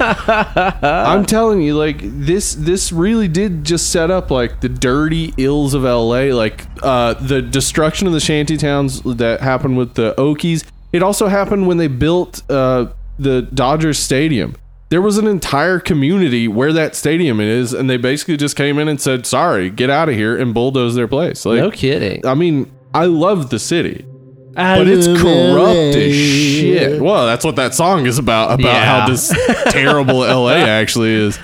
I'm 0.82 1.26
telling 1.26 1.62
you, 1.62 1.78
like 1.78 2.00
this, 2.02 2.56
this 2.56 2.94
really 2.94 3.28
did 3.28 3.66
just 3.66 3.92
set 3.92 4.10
up 4.10 4.32
like 4.32 4.62
the 4.62 4.70
dirty 4.70 5.34
ills 5.38 5.74
of 5.74 5.84
LA, 5.84 6.34
like 6.34 6.66
uh, 6.82 7.16
the 7.16 7.42
destruction 7.42 8.08
of 8.08 8.14
the 8.14 8.22
shanty 8.22 8.56
towns 8.56 9.02
that 9.02 9.42
happened 9.42 9.78
with 9.78 9.96
the 9.96 10.16
Okies. 10.18 10.64
It 10.94 11.04
also 11.04 11.28
happened 11.28 11.68
when 11.68 11.78
they 11.78 11.88
built 11.88 12.50
uh, 12.50 12.88
the 13.20 13.42
Dodgers 13.42 14.00
Stadium. 14.00 14.56
There 14.90 15.02
was 15.02 15.18
an 15.18 15.28
entire 15.28 15.80
community 15.80 16.50
where 16.50 16.74
that 16.74 16.96
stadium 16.96 17.40
is, 17.40 17.72
and 17.74 17.90
they 17.90 17.96
basically 17.96 18.36
just 18.36 18.58
came 18.58 18.78
in 18.78 18.90
and 18.90 19.00
said, 19.00 19.26
"Sorry, 19.26 19.70
get 19.70 19.90
out 19.90 20.10
of 20.10 20.16
here," 20.16 20.38
and 20.38 20.54
bulldozed 20.54 20.98
their 20.98 21.08
place. 21.08 21.46
Like, 21.46 21.60
no 21.60 21.72
kidding. 21.72 22.26
I 22.26 22.34
mean, 22.34 22.70
I 22.94 23.06
love 23.06 23.52
the 23.52 23.60
city 23.60 24.06
but 24.54 24.88
it's 24.88 25.08
corrupt 25.08 25.96
as 25.96 26.14
shit. 26.16 27.02
Well, 27.02 27.26
that's 27.26 27.46
what 27.46 27.56
that 27.56 27.74
song 27.74 28.06
is 28.06 28.18
about 28.18 28.60
about 28.60 28.74
Yeah. 28.74 29.00
how 29.02 29.08
this 29.08 29.30
terrible 29.72 30.20
LA 30.20 30.56
actually 30.56 31.14
is. 31.14 31.40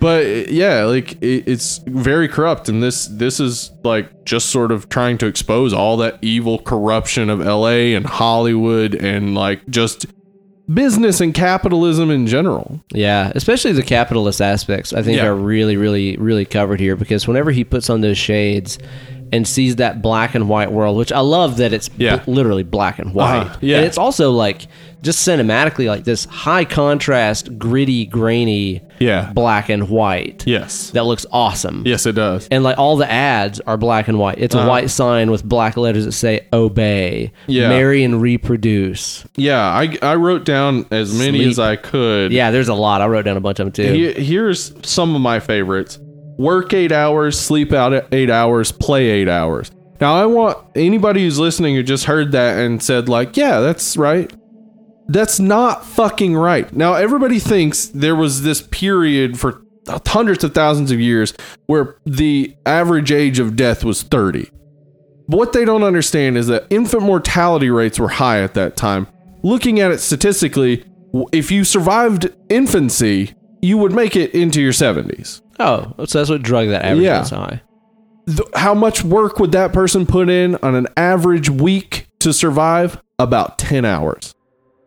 But 0.00 0.50
yeah, 0.50 0.84
like 0.84 1.12
it, 1.22 1.44
it's 1.46 1.78
very 1.86 2.28
corrupt, 2.28 2.68
and 2.68 2.82
this 2.82 3.06
this 3.06 3.38
is 3.40 3.70
like 3.84 4.24
just 4.24 4.50
sort 4.50 4.72
of 4.72 4.88
trying 4.88 5.18
to 5.18 5.26
expose 5.26 5.72
all 5.72 5.96
that 5.98 6.18
evil 6.22 6.58
corruption 6.58 7.28
of 7.30 7.40
LA 7.40 7.94
and 7.96 8.06
Hollywood 8.06 8.94
and 8.94 9.34
like 9.34 9.66
just 9.68 10.06
business 10.72 11.20
and 11.20 11.34
capitalism 11.34 12.10
in 12.10 12.26
general. 12.26 12.80
Yeah, 12.94 13.32
especially 13.34 13.72
the 13.72 13.82
capitalist 13.82 14.40
aspects, 14.40 14.92
I 14.92 15.02
think 15.02 15.18
Yeah. 15.18 15.26
are 15.26 15.34
really, 15.34 15.76
really, 15.76 16.16
really 16.16 16.44
covered 16.46 16.80
here 16.80 16.96
because 16.96 17.28
whenever 17.28 17.50
he 17.50 17.62
puts 17.64 17.90
on 17.90 18.00
those 18.00 18.16
shades 18.16 18.78
and 19.32 19.48
sees 19.48 19.76
that 19.76 20.02
black 20.02 20.34
and 20.34 20.48
white 20.48 20.70
world, 20.70 20.96
which 20.98 21.10
I 21.10 21.20
love 21.20 21.56
that 21.56 21.72
it's 21.72 21.88
b- 21.88 22.10
literally 22.26 22.62
black 22.62 22.98
and 22.98 23.14
white. 23.14 23.40
Uh-huh, 23.46 23.58
yeah. 23.62 23.78
And 23.78 23.86
it's 23.86 23.96
also 23.98 24.30
like 24.30 24.66
just 25.00 25.26
cinematically 25.26 25.88
like 25.88 26.04
this 26.04 26.26
high 26.26 26.64
contrast, 26.64 27.58
gritty, 27.58 28.04
grainy 28.06 28.82
Yeah. 29.00 29.32
black 29.34 29.68
and 29.68 29.88
white. 29.88 30.46
Yes. 30.46 30.90
That 30.90 31.04
looks 31.06 31.26
awesome. 31.32 31.82
Yes, 31.86 32.06
it 32.06 32.12
does. 32.12 32.46
And 32.52 32.62
like 32.62 32.78
all 32.78 32.96
the 32.96 33.10
ads 33.10 33.58
are 33.60 33.76
black 33.76 34.06
and 34.06 34.18
white. 34.18 34.38
It's 34.38 34.54
a 34.54 34.64
white 34.66 34.90
sign 34.90 35.30
with 35.30 35.42
black 35.42 35.76
letters 35.76 36.04
that 36.04 36.12
say 36.12 36.46
obey, 36.52 37.32
Yeah. 37.48 37.68
marry 37.68 38.04
and 38.04 38.20
reproduce. 38.22 39.24
Yeah, 39.36 39.60
I 39.60 39.96
I 40.02 40.14
wrote 40.16 40.44
down 40.44 40.86
as 40.90 41.12
many 41.18 41.38
Sleep. 41.38 41.48
as 41.50 41.58
I 41.58 41.76
could. 41.76 42.32
Yeah, 42.32 42.50
there's 42.50 42.68
a 42.68 42.74
lot. 42.74 43.00
I 43.00 43.06
wrote 43.06 43.24
down 43.24 43.36
a 43.36 43.40
bunch 43.40 43.58
of 43.60 43.66
them 43.66 43.72
too. 43.72 43.92
Here- 43.92 44.12
here's 44.12 44.72
some 44.86 45.14
of 45.16 45.20
my 45.20 45.40
favorites 45.40 45.98
work 46.38 46.72
eight 46.72 46.92
hours 46.92 47.38
sleep 47.38 47.72
out 47.72 48.12
eight 48.12 48.30
hours 48.30 48.72
play 48.72 49.08
eight 49.08 49.28
hours. 49.28 49.70
Now 50.00 50.14
i 50.16 50.26
want 50.26 50.58
anybody 50.74 51.22
who's 51.22 51.38
listening 51.38 51.76
who 51.76 51.82
just 51.82 52.04
heard 52.04 52.32
that 52.32 52.58
and 52.58 52.82
said 52.82 53.08
like 53.08 53.36
yeah 53.36 53.60
that's 53.60 53.96
right. 53.96 54.32
That's 55.08 55.40
not 55.40 55.84
fucking 55.84 56.34
right. 56.36 56.72
Now 56.72 56.94
everybody 56.94 57.38
thinks 57.38 57.86
there 57.86 58.16
was 58.16 58.42
this 58.42 58.62
period 58.62 59.38
for 59.38 59.62
hundreds 60.06 60.44
of 60.44 60.54
thousands 60.54 60.90
of 60.90 61.00
years 61.00 61.34
where 61.66 61.96
the 62.06 62.54
average 62.64 63.10
age 63.10 63.38
of 63.40 63.56
death 63.56 63.84
was 63.84 64.02
30 64.02 64.48
but 65.28 65.36
what 65.38 65.52
they 65.52 65.64
don't 65.64 65.82
understand 65.82 66.36
is 66.36 66.48
that 66.48 66.66
infant 66.68 67.04
mortality 67.04 67.70
rates 67.70 67.98
were 67.98 68.08
high 68.08 68.42
at 68.42 68.54
that 68.54 68.76
time. 68.76 69.06
Looking 69.42 69.80
at 69.80 69.90
it 69.90 69.98
statistically, 69.98 70.84
if 71.32 71.50
you 71.50 71.64
survived 71.64 72.30
infancy, 72.48 73.34
you 73.62 73.78
would 73.78 73.92
make 73.92 74.16
it 74.16 74.34
into 74.34 74.60
your 74.60 74.72
70s. 74.72 75.40
Oh, 75.60 75.94
so 76.04 76.18
that's 76.18 76.28
what 76.30 76.42
drug 76.42 76.68
that 76.68 76.84
average 76.84 77.04
Yeah. 77.04 77.22
is 77.22 77.30
high. 77.30 77.62
Th- 78.26 78.40
how 78.54 78.74
much 78.74 79.02
work 79.04 79.38
would 79.38 79.52
that 79.52 79.72
person 79.72 80.04
put 80.06 80.28
in 80.28 80.56
on 80.62 80.74
an 80.74 80.88
average 80.96 81.48
week 81.48 82.08
to 82.20 82.32
survive? 82.32 83.00
About 83.18 83.58
10 83.58 83.84
hours. 83.84 84.34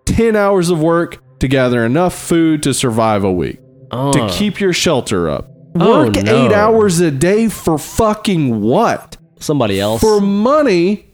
10 0.05 0.35
hours 0.35 0.69
of 0.69 0.81
work 0.81 1.19
to 1.39 1.47
gather 1.47 1.85
enough 1.85 2.13
food 2.13 2.61
to 2.63 2.73
survive 2.73 3.23
a 3.23 3.31
week, 3.31 3.59
Oh. 3.91 4.11
to 4.11 4.23
uh. 4.23 4.29
keep 4.29 4.59
your 4.59 4.73
shelter 4.73 5.29
up. 5.29 5.49
Oh, 5.79 6.05
Work 6.05 6.15
no. 6.23 6.45
eight 6.45 6.51
hours 6.53 6.99
a 7.01 7.11
day 7.11 7.47
for 7.49 7.77
fucking 7.77 8.61
what? 8.61 9.17
somebody 9.39 9.79
else. 9.79 9.99
for 10.01 10.19
money 10.21 11.04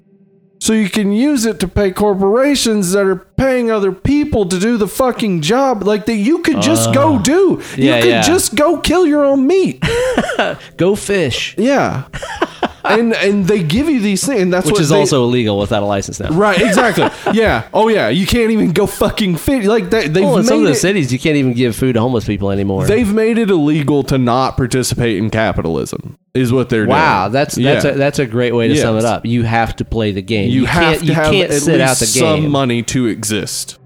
so 0.72 0.76
you 0.76 0.90
can 0.90 1.12
use 1.12 1.46
it 1.46 1.60
to 1.60 1.68
pay 1.68 1.92
corporations 1.92 2.94
that 2.94 3.06
are 3.06 3.18
paying 3.18 3.70
other 3.70 3.92
people 3.92 4.46
to 4.46 4.58
do 4.58 4.78
the 4.78 4.88
fucking 4.88 5.42
job 5.42 5.84
like 5.84 6.06
that 6.06 6.16
you 6.16 6.40
could 6.40 6.62
just 6.62 6.94
go 6.94 7.18
uh, 7.18 7.22
do. 7.22 7.62
yeah, 7.76 7.98
you 7.98 8.02
could 8.04 8.10
yeah. 8.10 8.22
just 8.22 8.56
go 8.56 8.80
kill 8.80 9.06
your 9.06 9.26
own 9.26 9.46
meat. 9.46 9.84
Go 10.78 10.96
fish, 10.96 11.56
yeah. 11.58 12.08
and 12.84 13.14
and 13.14 13.46
they 13.46 13.64
give 13.64 13.88
you 13.90 14.00
these 14.00 14.26
things 14.26 14.42
and 14.42 14.54
that's 14.54 14.66
which 14.66 14.74
what 14.74 14.82
is 14.82 14.90
they- 14.90 14.98
also 15.00 15.24
illegal 15.24 15.58
without 15.60 15.84
a 15.84 15.86
license 15.86 16.20
now. 16.20 16.30
Right, 16.30 16.60
exactly. 16.62 17.10
yeah. 17.34 17.68
Oh 17.74 17.88
yeah, 17.88 18.10
you 18.10 18.26
can't 18.26 18.52
even 18.52 18.72
go 18.72 18.86
fucking 18.88 19.38
fit 19.38 19.66
like 19.66 19.90
they, 19.90 20.08
they've 20.08 20.24
Well, 20.24 20.38
in 20.38 20.44
some 20.46 20.60
of 20.60 20.66
the 20.66 20.72
it, 20.72 20.76
cities, 20.76 21.12
you 21.14 21.20
can't 21.20 21.36
even 21.38 21.54
give 21.54 21.76
food 21.76 21.94
to 21.94 22.02
homeless 22.02 22.26
people 22.26 22.52
anymore. 22.52 22.86
they've 22.86 23.14
made 23.14 23.38
it 23.38 23.50
illegal 23.50 24.04
to 24.04 24.18
not 24.18 24.58
participate 24.58 25.18
in 25.18 25.30
capitalism. 25.30 26.18
Is 26.34 26.54
what 26.54 26.70
they're 26.70 26.86
doing. 26.86 26.90
wow, 26.92 27.26
doing. 27.26 27.34
that's 27.34 27.56
that's 27.56 27.86
Yeah. 27.86 27.92
a, 27.92 27.96
that's 27.96 28.20
a 28.20 28.26
great 28.26 28.54
way 28.56 28.70
to 28.70 28.76
sum 28.78 28.98
it 28.98 29.04
up. 29.06 29.26
You 29.26 29.44
have 29.44 29.76
to 29.78 29.86
play 29.86 30.12
the 30.14 30.22
game. 30.22 30.50
you, 30.50 30.66
have 30.66 30.82
can't, 30.84 31.00
to 31.00 31.06
you 31.06 31.14
have 31.14 31.32
can't 31.34 31.52
at 31.52 31.62
sit 31.62 31.80
least 31.80 31.92
out 31.92 31.98
the 31.98 32.20
game. 32.20 32.44
some 32.44 32.52
money 32.52 32.84
to 32.84 33.08
exist. 33.08 33.78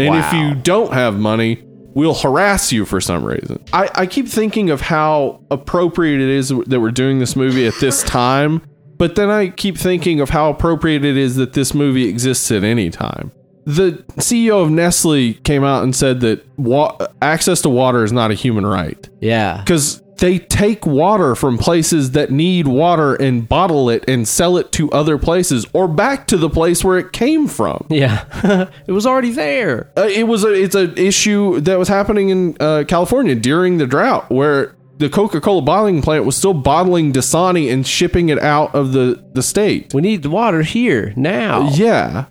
And 0.00 0.14
if 0.16 0.32
you 0.32 0.54
don't 0.54 0.92
have 0.94 1.18
money, 1.18 1.62
we'll 1.94 2.14
harass 2.14 2.72
you 2.72 2.84
for 2.84 3.00
some 3.00 3.24
reason. 3.24 3.62
I, 3.72 3.90
I 3.94 4.06
keep 4.06 4.28
thinking 4.28 4.70
of 4.70 4.80
how 4.80 5.44
appropriate 5.50 6.20
it 6.20 6.28
is 6.28 6.48
that 6.48 6.80
we're 6.80 6.90
doing 6.90 7.18
this 7.18 7.36
movie 7.36 7.66
at 7.66 7.74
this 7.80 8.02
time, 8.02 8.62
but 8.98 9.16
then 9.16 9.30
I 9.30 9.48
keep 9.48 9.76
thinking 9.76 10.20
of 10.20 10.30
how 10.30 10.50
appropriate 10.50 11.04
it 11.04 11.16
is 11.16 11.36
that 11.36 11.52
this 11.52 11.74
movie 11.74 12.08
exists 12.08 12.50
at 12.50 12.64
any 12.64 12.90
time. 12.90 13.32
The 13.64 13.92
CEO 14.16 14.62
of 14.62 14.70
Nestle 14.70 15.34
came 15.34 15.62
out 15.62 15.84
and 15.84 15.94
said 15.94 16.20
that 16.20 16.44
wa- 16.58 16.96
access 17.20 17.60
to 17.62 17.68
water 17.68 18.02
is 18.02 18.10
not 18.10 18.32
a 18.32 18.34
human 18.34 18.66
right 18.66 19.08
yeah, 19.20 19.58
because 19.58 20.01
they 20.22 20.38
take 20.38 20.86
water 20.86 21.34
from 21.34 21.58
places 21.58 22.12
that 22.12 22.30
need 22.30 22.68
water 22.68 23.16
and 23.16 23.48
bottle 23.48 23.90
it 23.90 24.04
and 24.06 24.28
sell 24.28 24.56
it 24.56 24.70
to 24.70 24.88
other 24.92 25.18
places 25.18 25.66
or 25.72 25.88
back 25.88 26.28
to 26.28 26.36
the 26.36 26.48
place 26.48 26.84
where 26.84 26.96
it 26.96 27.12
came 27.12 27.48
from. 27.48 27.84
yeah, 27.90 28.24
it 28.86 28.92
was 28.92 29.04
already 29.04 29.32
there. 29.32 29.90
Uh, 29.96 30.02
it 30.02 30.28
was 30.28 30.44
a 30.44 30.52
it's 30.52 30.76
an 30.76 30.96
issue 30.96 31.58
that 31.62 31.76
was 31.76 31.88
happening 31.88 32.28
in 32.28 32.56
uh, 32.60 32.84
California 32.86 33.34
during 33.34 33.78
the 33.78 33.86
drought 33.86 34.30
where 34.30 34.76
the 34.98 35.10
Coca-Cola 35.10 35.62
bottling 35.62 36.02
plant 36.02 36.24
was 36.24 36.36
still 36.36 36.54
bottling 36.54 37.12
Dasani 37.12 37.72
and 37.72 37.84
shipping 37.84 38.28
it 38.28 38.38
out 38.38 38.72
of 38.76 38.92
the 38.92 39.24
the 39.32 39.42
state. 39.42 39.92
We 39.92 40.02
need 40.02 40.22
the 40.22 40.30
water 40.30 40.62
here 40.62 41.12
now. 41.16 41.68
Yeah. 41.70 42.26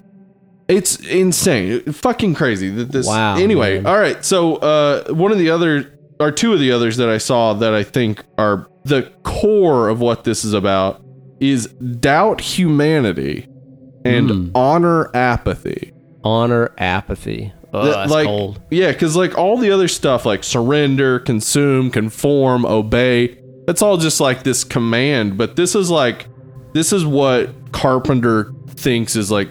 It's 0.70 0.96
insane. 0.96 1.92
Fucking 1.92 2.36
crazy. 2.36 2.70
that 2.70 2.94
This 2.94 3.06
Wow, 3.06 3.36
Anyway, 3.36 3.82
man. 3.82 3.86
all 3.86 4.00
right. 4.00 4.24
So, 4.24 4.56
uh 4.56 5.14
one 5.14 5.34
of 5.34 5.38
the 5.38 5.50
other 5.50 5.98
or 6.22 6.32
two 6.32 6.54
of 6.54 6.60
the 6.60 6.72
others 6.72 6.98
that 6.98 7.10
I 7.10 7.18
saw 7.18 7.54
that 7.56 7.74
I 7.74 7.84
think 7.84 8.24
are 8.38 8.68
the 8.86 9.12
core 9.24 9.90
of 9.90 10.00
what 10.00 10.24
this 10.24 10.44
is 10.46 10.54
about 10.54 11.02
is 11.40 11.68
doubt 11.68 12.42
humanity 12.42 13.48
and 14.06 14.30
Hmm. 14.30 14.50
honor 14.56 15.10
apathy. 15.16 15.92
Honor 16.24 16.72
apathy. 16.78 17.52
Oh, 17.74 17.86
That, 17.86 18.10
like 18.10 18.28
cold. 18.28 18.60
yeah, 18.70 18.92
cuz 18.94 19.16
like 19.16 19.38
all 19.38 19.58
the 19.58 19.72
other 19.72 19.88
stuff 19.88 20.26
like 20.26 20.44
surrender, 20.44 21.20
consume, 21.20 21.90
conform, 21.90 22.66
obey, 22.66 23.38
that's 23.66 23.82
all 23.82 23.98
just 23.98 24.20
like 24.20 24.44
this 24.44 24.64
command, 24.64 25.38
but 25.38 25.56
this 25.56 25.76
is 25.76 25.90
like 25.90 26.28
this 26.74 26.92
is 26.94 27.06
what 27.06 27.50
Carpenter 27.72 28.54
thinks 28.70 29.16
is 29.16 29.32
like 29.32 29.50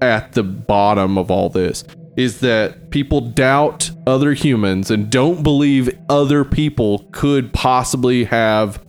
at 0.00 0.32
the 0.32 0.42
bottom 0.42 1.16
of 1.18 1.30
all 1.30 1.48
this 1.48 1.84
is 2.16 2.40
that 2.40 2.90
people 2.90 3.20
doubt 3.20 3.90
other 4.06 4.32
humans 4.34 4.90
and 4.90 5.08
don't 5.10 5.42
believe 5.42 5.88
other 6.08 6.44
people 6.44 7.08
could 7.12 7.52
possibly 7.54 8.24
have 8.24 8.84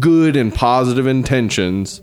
good 0.00 0.34
and 0.36 0.52
positive 0.54 1.06
intentions 1.06 2.02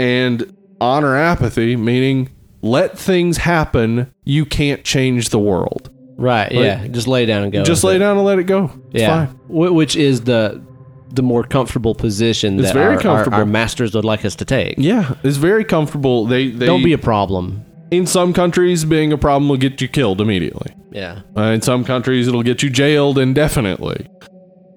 and 0.00 0.56
honor 0.80 1.16
apathy 1.16 1.76
meaning 1.76 2.28
let 2.62 2.98
things 2.98 3.36
happen 3.38 4.12
you 4.24 4.44
can't 4.44 4.84
change 4.84 5.28
the 5.30 5.38
world 5.38 5.88
Right. 6.14 6.52
yeah. 6.52 6.86
Just 6.86 7.08
lay 7.08 7.26
down 7.26 7.42
and 7.42 7.52
go. 7.52 7.64
just 7.64 7.82
lay 7.82 7.96
it. 7.96 7.98
down 7.98 8.16
and 8.16 8.24
let 8.24 8.38
it 8.38 8.44
go 8.44 8.70
it's 8.92 9.00
Yeah. 9.02 9.26
fine 9.26 9.38
Which 9.48 9.96
is 9.96 10.22
the 10.22 10.62
the 11.10 11.22
more 11.22 11.42
comfortable 11.42 11.94
position 11.94 12.58
It's 12.58 12.68
that 12.68 12.74
very 12.74 12.86
our, 12.86 12.92
our- 12.94 13.00
comfortable. 13.02 13.38
Our, 13.38 13.46
masters 13.46 13.94
would 13.94 14.04
like 14.04 14.24
us 14.24 14.36
to 14.36 14.44
take. 14.44 14.76
yeah 14.78 15.14
it's 15.24 15.36
very 15.38 15.64
comfortable 15.64 16.24
they, 16.26 16.48
they 16.50 16.66
Don't 16.66 16.84
be 16.84 16.92
a 16.92 16.98
problem. 16.98 17.64
In 17.92 18.06
some 18.06 18.32
countries 18.32 18.84
being 18.84 19.12
a 19.12 19.18
problem 19.18 19.48
will 19.48 19.58
get 19.58 19.80
you 19.80 19.86
killed 19.86 20.20
immediately 20.20 20.74
Yeah. 20.90 21.20
Uh, 21.36 21.42
in 21.42 21.62
some 21.62 21.84
countries, 21.84 22.26
it'll 22.26 22.42
get 22.42 22.62
you 22.62 22.70
jailed 22.70 23.18
indefinitely. 23.18 24.06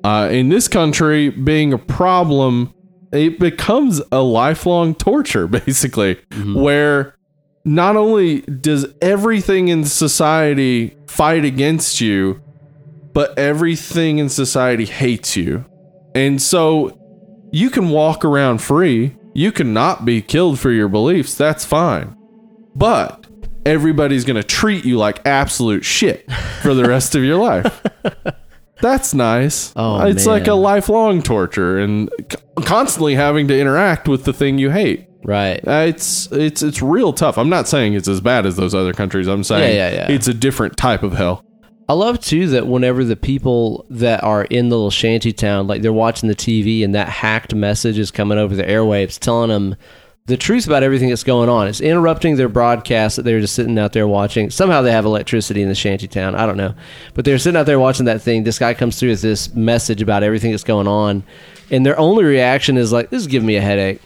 Uh, 0.04 0.30
in 0.32 0.50
this 0.50 0.68
country, 0.68 1.30
being 1.30 1.74
a 1.74 1.78
problem, 1.78 2.74
it 3.12 3.40
becomes 3.40 4.02
a 4.12 4.22
lifelong 4.22 4.96
torture, 4.96 5.48
basically, 5.66 6.18
where 6.54 7.16
not 7.66 7.96
only 7.98 8.42
does 8.42 8.86
everything 9.02 9.70
in 9.70 9.84
society 9.84 10.96
fight 11.08 11.44
against 11.44 12.00
you, 12.00 12.42
but 13.14 13.38
everything 13.40 14.20
in 14.20 14.30
society 14.30 14.86
hates 14.86 15.36
you. 15.36 15.66
And 16.14 16.42
so 16.42 16.98
you 17.52 17.70
can 17.70 17.90
walk 17.90 18.24
around 18.24 18.60
free. 18.60 19.18
You 19.34 19.52
cannot 19.52 20.06
be 20.06 20.22
killed 20.22 20.60
for 20.60 20.72
your 20.72 20.88
beliefs. 20.90 21.36
That's 21.36 21.66
fine. 21.66 22.16
But 22.76 23.26
everybody's 23.66 24.26
going 24.26 24.36
to 24.36 24.44
treat 24.44 24.86
you 24.86 24.98
like 24.98 25.26
absolute 25.26 25.86
shit 25.86 26.30
for 26.62 26.74
the 26.74 26.86
rest 26.86 27.16
of 27.16 27.24
your 27.24 27.38
life. 27.38 27.82
That's 28.82 29.14
nice. 29.14 29.72
Oh, 29.76 30.06
it's 30.06 30.26
like 30.26 30.48
a 30.48 30.54
lifelong 30.54 31.22
torture 31.24 31.80
and 31.80 32.10
constantly 32.66 33.16
having 33.16 33.48
to 33.48 33.58
interact 33.60 34.08
with 34.08 34.26
the 34.26 34.34
thing 34.34 34.58
you 34.58 34.70
hate. 34.70 35.08
Right. 35.24 35.66
Uh, 35.68 35.86
it's 35.88 36.32
it's 36.32 36.62
it's 36.62 36.82
real 36.84 37.12
tough. 37.12 37.38
I'm 37.38 37.50
not 37.50 37.68
saying 37.68 37.94
it's 37.94 38.08
as 38.08 38.22
bad 38.22 38.46
as 38.46 38.58
those 38.58 38.76
other 38.76 38.94
countries. 38.94 39.28
I'm 39.28 39.44
saying 39.44 39.76
Yeah, 39.76 39.90
yeah, 39.90 39.96
yeah. 39.96 40.12
it's 40.12 40.28
a 40.28 40.34
different 40.34 40.78
type 40.78 41.02
of 41.02 41.14
hell. 41.14 41.44
I 41.88 41.94
love 41.94 42.20
too 42.20 42.48
that 42.50 42.68
whenever 42.68 43.04
the 43.04 43.16
people 43.16 43.86
that 43.90 44.24
are 44.24 44.44
in 44.46 44.70
the 44.70 44.76
little 44.76 44.92
shanty 44.92 45.32
town, 45.34 45.68
like 45.68 45.82
they're 45.82 45.94
watching 45.94 46.30
the 46.30 46.36
TV 46.36 46.84
and 46.84 46.94
that 46.96 47.08
hacked 47.10 47.56
message 47.56 47.98
is 47.98 48.12
coming 48.12 48.38
over 48.38 48.56
the 48.56 48.64
airwaves 48.64 49.18
telling 49.18 49.50
them 49.50 49.76
the 50.28 50.38
truth 50.38 50.66
about 50.66 50.82
everything 50.82 51.10
that's 51.10 51.24
going 51.24 51.50
on. 51.50 51.68
It's 51.68 51.82
interrupting 51.82 52.36
their 52.36 52.50
broadcast 52.50 53.18
that 53.18 53.24
they're 53.24 53.40
just 53.40 53.54
sitting 53.54 53.78
out 53.78 53.94
there 53.94 54.08
watching. 54.08 54.50
Somehow 54.50 54.82
they 54.82 54.92
have 54.92 55.06
electricity 55.06 55.62
in 55.62 55.70
the 55.70 55.76
shanty 55.76 56.08
town. 56.08 56.34
I 56.34 56.48
don't 56.48 56.58
know. 56.58 56.74
But 57.14 57.26
they're 57.26 57.38
sitting 57.38 57.58
out 57.60 57.68
there 57.68 57.80
watching 57.80 58.06
that 58.06 58.22
thing. 58.24 58.44
This 58.44 58.58
guy 58.58 58.74
comes 58.74 59.00
through 59.00 59.10
with 59.12 59.22
this 59.22 59.54
message 59.54 60.02
about 60.02 60.24
everything 60.24 60.50
that's 60.50 60.64
going 60.64 60.88
on. 60.88 61.24
And 61.70 61.86
their 61.86 61.98
only 62.00 62.24
reaction 62.24 62.76
is 62.76 62.92
like, 62.92 63.12
this 63.12 63.22
is 63.22 63.28
giving 63.28 63.46
me 63.46 63.56
a 63.58 63.62
headache. 63.62 64.02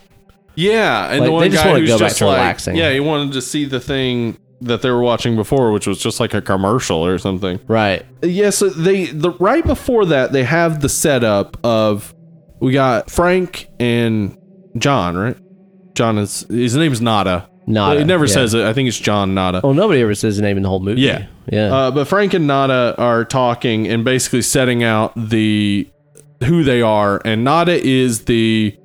Yeah, 0.55 1.09
and 1.09 1.19
Like, 1.21 1.27
the 1.27 1.31
one 1.31 1.41
they 1.43 1.49
just 1.49 1.63
guy 1.63 1.69
wanna 1.69 1.79
who's 1.79 1.89
go 1.89 1.99
back 1.99 2.07
just 2.09 2.17
to 2.19 2.25
like, 2.27 2.35
relaxing. 2.37 2.75
yeah, 2.75 2.91
he 2.91 2.99
wanted 2.99 3.31
to 3.33 3.41
see 3.41 3.63
the 3.63 3.79
thing 3.79 4.37
that 4.59 4.81
they 4.81 4.89
were 4.91 5.01
watching 5.01 5.37
before, 5.37 5.71
which 5.71 5.87
was 5.87 5.99
just 5.99 6.19
like 6.19 6.33
a 6.33 6.41
commercial 6.41 6.97
or 7.05 7.17
something. 7.17 7.61
Right. 7.65 8.05
Yeah, 8.21 8.49
so 8.49 8.67
they 8.67 9.05
the 9.05 9.31
right 9.39 9.65
before 9.65 10.03
that 10.07 10.33
they 10.33 10.43
have 10.43 10.81
the 10.81 10.89
setup 10.89 11.55
of 11.65 12.13
we 12.59 12.73
got 12.73 13.09
Frank 13.09 13.69
and 13.79 14.37
John, 14.77 15.15
right? 15.17 15.37
John 15.99 16.17
is 16.17 16.45
his 16.49 16.77
name's 16.77 17.01
Nada. 17.01 17.49
Nada, 17.67 17.99
It 17.99 18.05
never 18.05 18.25
yeah. 18.25 18.33
says 18.33 18.53
it. 18.53 18.65
I 18.65 18.71
think 18.71 18.87
it's 18.87 18.97
John 18.97 19.33
Nada. 19.33 19.59
Well, 19.61 19.73
nobody 19.73 20.01
ever 20.01 20.15
says 20.15 20.37
the 20.37 20.41
name 20.43 20.55
in 20.55 20.63
the 20.63 20.69
whole 20.69 20.79
movie. 20.79 21.01
Yeah. 21.01 21.27
Yeah. 21.51 21.75
Uh, 21.75 21.91
but 21.91 22.07
Frank 22.07 22.33
and 22.33 22.47
Nada 22.47 22.95
are 22.97 23.25
talking 23.25 23.85
and 23.85 24.05
basically 24.05 24.41
setting 24.41 24.81
out 24.81 25.11
the 25.15 25.89
who 26.45 26.63
they 26.63 26.81
are, 26.81 27.21
and 27.25 27.43
Nada 27.43 27.73
is 27.73 28.23
the 28.25 28.77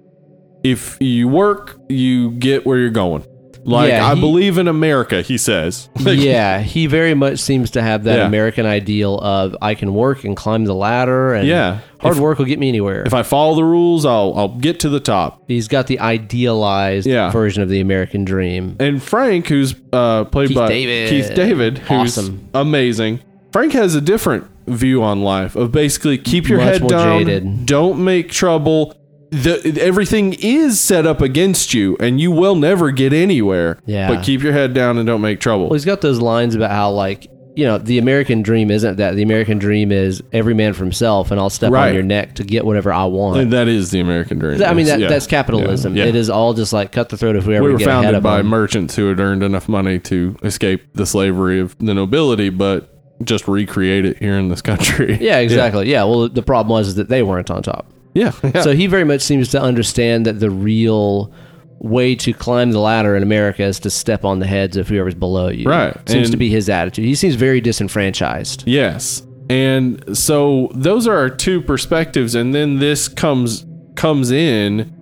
if 0.64 1.00
you 1.00 1.28
work, 1.28 1.78
you 1.88 2.32
get 2.32 2.66
where 2.66 2.78
you're 2.78 2.90
going. 2.90 3.24
Like 3.66 3.88
Yeah, 3.88 4.06
I 4.10 4.14
he- 4.14 4.20
believe 4.20 4.58
in 4.58 4.68
America, 4.68 5.22
he 5.22 5.38
says. 5.38 5.88
Like, 6.00 6.18
yeah, 6.18 6.60
he 6.60 6.86
very 6.86 7.14
much 7.14 7.38
seems 7.38 7.70
to 7.70 7.82
have 7.82 8.04
that 8.04 8.18
Yeah. 8.18 8.26
American 8.26 8.66
ideal 8.66 9.18
of 9.18 9.56
I 9.62 9.74
can 9.74 9.94
work 9.94 10.22
and 10.24 10.36
climb 10.36 10.64
the 10.66 10.74
ladder, 10.74 11.32
and 11.32 11.48
Yeah. 11.48 11.78
hard 11.98 12.16
If- 12.16 12.20
work 12.20 12.38
will 12.38 12.44
get 12.44 12.58
me 12.58 12.68
anywhere. 12.68 13.02
If 13.06 13.14
I 13.14 13.22
follow 13.22 13.54
the 13.54 13.64
rules, 13.64 14.04
I'll 14.04 14.34
I'll 14.36 14.48
get 14.48 14.80
to 14.80 14.88
the 14.90 15.00
top. 15.00 15.42
He's 15.48 15.66
got 15.68 15.86
the 15.86 15.98
idealized 15.98 17.06
Yeah. 17.06 17.30
version 17.30 17.62
of 17.62 17.68
the 17.68 17.80
American 17.80 18.24
dream. 18.24 18.76
And 18.78 19.02
Frank, 19.02 19.46
who's 19.48 19.74
uh, 19.92 20.24
played 20.24 20.48
Keith 20.48 20.56
by 20.58 20.68
David. 20.68 21.08
Keith 21.10 21.34
David, 21.34 21.78
who's 21.78 22.18
Awesome. 22.18 22.48
amazing. 22.52 23.20
Frank 23.52 23.72
has 23.72 23.94
a 23.94 24.00
different 24.00 24.44
view 24.66 25.02
on 25.02 25.22
life 25.22 25.54
of 25.56 25.70
basically 25.70 26.18
keep 26.18 26.48
your 26.48 26.58
Much 26.58 26.78
head 26.80 26.88
down, 26.88 27.18
jaded. 27.20 27.66
don't 27.66 28.02
make 28.02 28.30
trouble. 28.30 28.94
The, 29.42 29.78
everything 29.80 30.34
is 30.38 30.80
set 30.80 31.06
up 31.06 31.20
against 31.20 31.74
you, 31.74 31.96
and 31.98 32.20
you 32.20 32.30
will 32.30 32.54
never 32.54 32.90
get 32.90 33.12
anywhere. 33.12 33.78
Yeah. 33.86 34.08
But 34.08 34.24
keep 34.24 34.42
your 34.42 34.52
head 34.52 34.74
down 34.74 34.98
and 34.98 35.06
don't 35.06 35.20
make 35.20 35.40
trouble. 35.40 35.64
Well, 35.64 35.74
he's 35.74 35.84
got 35.84 36.00
those 36.00 36.20
lines 36.20 36.54
about 36.54 36.70
how 36.70 36.90
like 36.90 37.26
you 37.56 37.64
know 37.64 37.78
the 37.78 37.98
American 37.98 38.42
dream 38.42 38.70
isn't 38.70 38.96
that. 38.96 39.14
The 39.14 39.22
American 39.22 39.58
dream 39.58 39.92
is 39.92 40.22
every 40.32 40.54
man 40.54 40.72
for 40.72 40.82
himself, 40.84 41.30
and 41.30 41.38
I'll 41.40 41.50
step 41.50 41.70
Right. 41.72 41.88
on 41.88 41.94
your 41.94 42.02
neck 42.02 42.34
to 42.36 42.44
get 42.44 42.64
whatever 42.64 42.92
I 42.92 43.04
want. 43.06 43.38
and 43.40 43.52
that 43.52 43.68
is 43.68 43.90
the 43.90 44.00
American 44.00 44.38
dream. 44.38 44.62
I 44.62 44.74
mean 44.74 44.86
that, 44.86 44.98
Yeah. 45.00 45.08
that's 45.08 45.26
capitalism. 45.26 45.96
Yeah. 45.96 46.04
It 46.06 46.16
is 46.16 46.30
all 46.30 46.54
just 46.54 46.72
like 46.72 46.90
cut 46.92 47.08
the 47.10 47.16
throat 47.16 47.36
of 47.36 47.44
whoever 47.44 47.64
we 47.64 47.72
were 47.72 47.78
get 47.78 47.88
ahead 47.88 48.02
founded 48.02 48.14
of 48.16 48.22
by 48.22 48.38
them. 48.38 48.46
merchants 48.48 48.96
who 48.96 49.08
had 49.08 49.20
earned 49.20 49.42
enough 49.42 49.68
money 49.68 49.98
to 50.00 50.36
escape 50.42 50.82
the 50.94 51.06
slavery 51.06 51.60
of 51.60 51.76
the 51.78 51.94
nobility, 51.94 52.48
but 52.50 52.90
just 53.22 53.46
recreate 53.48 54.04
it 54.04 54.18
here 54.18 54.38
in 54.38 54.48
this 54.48 54.60
country. 54.62 55.16
yeah, 55.20 55.38
exactly. 55.38 55.90
Yeah. 55.90 56.04
Well, 56.04 56.28
the 56.28 56.42
problem 56.42 56.70
was 56.70 56.96
that 56.96 57.08
they 57.08 57.22
weren't 57.22 57.50
on 57.50 57.62
top. 57.62 57.86
Yeah. 58.16 58.30
yeah. 58.44 58.62
So 58.62 58.74
he 58.76 58.86
very 58.86 59.02
much 59.02 59.22
seems 59.22 59.48
to 59.48 59.60
understand 59.60 60.24
that 60.26 60.38
the 60.38 60.48
real 60.48 61.32
way 61.80 62.14
to 62.14 62.32
climb 62.32 62.70
the 62.70 62.78
ladder 62.78 63.16
in 63.16 63.24
America 63.24 63.64
is 63.64 63.80
to 63.80 63.90
step 63.90 64.24
on 64.24 64.38
the 64.38 64.46
heads 64.46 64.76
of 64.76 64.86
whoever's 64.86 65.16
below 65.16 65.48
you. 65.48 65.68
Right. 65.68 65.96
Seems 66.08 66.28
And- 66.28 66.30
to 66.32 66.36
be 66.36 66.48
his 66.48 66.68
attitude. 66.68 67.04
He 67.06 67.16
seems 67.16 67.34
very 67.34 67.60
disenfranchised. 67.60 68.62
Yes. 68.68 69.26
And 69.50 70.16
so 70.16 70.70
those 70.74 71.08
are 71.08 71.16
our 71.16 71.28
two 71.28 71.60
perspectives 71.60 72.36
and 72.36 72.54
then 72.54 72.78
this 72.78 73.08
comes 73.08 73.66
comes 73.96 74.30
in 74.30 74.92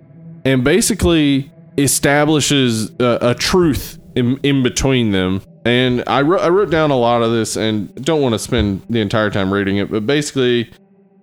and 0.43 0.63
basically 0.63 1.51
establishes 1.77 2.89
a, 2.99 3.17
a 3.21 3.35
truth 3.35 3.99
in, 4.15 4.37
in 4.43 4.63
between 4.63 5.11
them. 5.11 5.41
And 5.65 6.03
I 6.07 6.21
wrote, 6.21 6.41
I 6.41 6.49
wrote 6.49 6.69
down 6.69 6.91
a 6.91 6.97
lot 6.97 7.21
of 7.21 7.31
this 7.31 7.55
and 7.55 7.93
don't 8.03 8.21
want 8.21 8.33
to 8.33 8.39
spend 8.39 8.83
the 8.89 8.99
entire 8.99 9.29
time 9.29 9.53
reading 9.53 9.77
it, 9.77 9.89
but 9.89 10.05
basically 10.05 10.71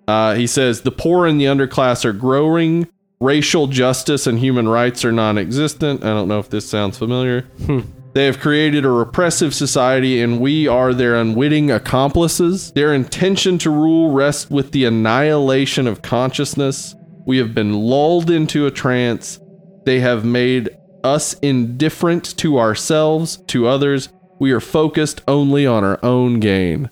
uh, 0.08 0.34
he 0.34 0.46
says 0.46 0.80
the 0.80 0.90
poor 0.90 1.26
and 1.26 1.40
the 1.40 1.44
underclass 1.44 2.04
are 2.04 2.12
growing. 2.12 2.88
Racial 3.20 3.66
justice 3.66 4.26
and 4.26 4.38
human 4.38 4.66
rights 4.66 5.04
are 5.04 5.12
non 5.12 5.36
existent. 5.36 6.02
I 6.02 6.08
don't 6.08 6.26
know 6.26 6.38
if 6.38 6.48
this 6.48 6.68
sounds 6.68 6.96
familiar. 6.96 7.46
They 8.12 8.26
have 8.26 8.40
created 8.40 8.84
a 8.84 8.90
repressive 8.90 9.54
society, 9.54 10.20
and 10.20 10.40
we 10.40 10.66
are 10.66 10.92
their 10.92 11.14
unwitting 11.14 11.70
accomplices. 11.70 12.72
Their 12.72 12.92
intention 12.92 13.56
to 13.58 13.70
rule 13.70 14.10
rests 14.10 14.50
with 14.50 14.72
the 14.72 14.84
annihilation 14.84 15.86
of 15.86 16.02
consciousness. 16.02 16.96
We 17.24 17.38
have 17.38 17.54
been 17.54 17.72
lulled 17.72 18.28
into 18.28 18.66
a 18.66 18.70
trance. 18.72 19.38
They 19.84 20.00
have 20.00 20.24
made 20.24 20.70
us 21.04 21.34
indifferent 21.34 22.36
to 22.38 22.58
ourselves, 22.58 23.36
to 23.46 23.68
others. 23.68 24.08
We 24.40 24.50
are 24.50 24.60
focused 24.60 25.22
only 25.28 25.66
on 25.66 25.84
our 25.84 26.00
own 26.02 26.40
gain. 26.40 26.90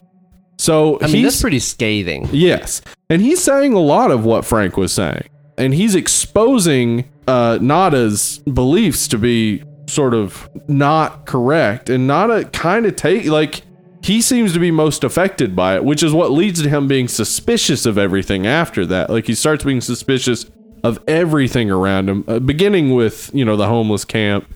So 0.58 0.98
I 1.00 1.06
mean, 1.06 1.16
he's 1.16 1.24
that's 1.24 1.40
pretty 1.40 1.58
scathing. 1.58 2.28
Yes. 2.30 2.82
And 3.10 3.22
he's 3.22 3.42
saying 3.42 3.72
a 3.72 3.80
lot 3.80 4.10
of 4.10 4.24
what 4.24 4.44
Frank 4.44 4.76
was 4.76 4.92
saying. 4.92 5.28
And 5.56 5.74
he's 5.74 5.94
exposing 5.96 7.10
uh, 7.26 7.58
Nada's 7.60 8.38
beliefs 8.38 9.08
to 9.08 9.18
be 9.18 9.64
sort 9.88 10.14
of 10.14 10.48
not 10.68 11.26
correct. 11.26 11.90
And 11.90 12.06
Nada 12.06 12.44
kind 12.44 12.86
of 12.86 12.94
take, 12.94 13.26
like, 13.26 13.62
he 14.02 14.20
seems 14.20 14.52
to 14.52 14.60
be 14.60 14.70
most 14.70 15.02
affected 15.02 15.56
by 15.56 15.74
it, 15.74 15.84
which 15.84 16.02
is 16.02 16.12
what 16.12 16.30
leads 16.30 16.62
to 16.62 16.68
him 16.68 16.86
being 16.86 17.08
suspicious 17.08 17.86
of 17.86 17.98
everything 17.98 18.46
after 18.46 18.86
that. 18.86 19.10
Like, 19.10 19.26
he 19.26 19.34
starts 19.34 19.64
being 19.64 19.80
suspicious 19.80 20.46
of 20.84 21.02
everything 21.08 21.70
around 21.70 22.08
him, 22.08 22.24
uh, 22.28 22.38
beginning 22.38 22.94
with, 22.94 23.30
you 23.34 23.44
know, 23.44 23.56
the 23.56 23.66
homeless 23.66 24.04
camp 24.04 24.46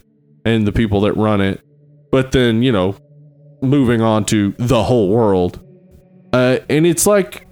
and 0.44 0.66
the 0.66 0.72
people 0.72 1.00
that 1.00 1.14
run 1.14 1.40
it. 1.40 1.60
But 2.12 2.30
then, 2.30 2.62
you 2.62 2.70
know, 2.70 2.94
moving 3.62 4.00
on 4.00 4.24
to 4.26 4.54
the 4.58 4.84
whole 4.84 5.08
world. 5.08 5.58
Uh, 6.32 6.58
and 6.68 6.86
it's 6.86 7.06
like 7.06 7.46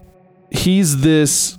he's 0.51 1.01
this 1.01 1.59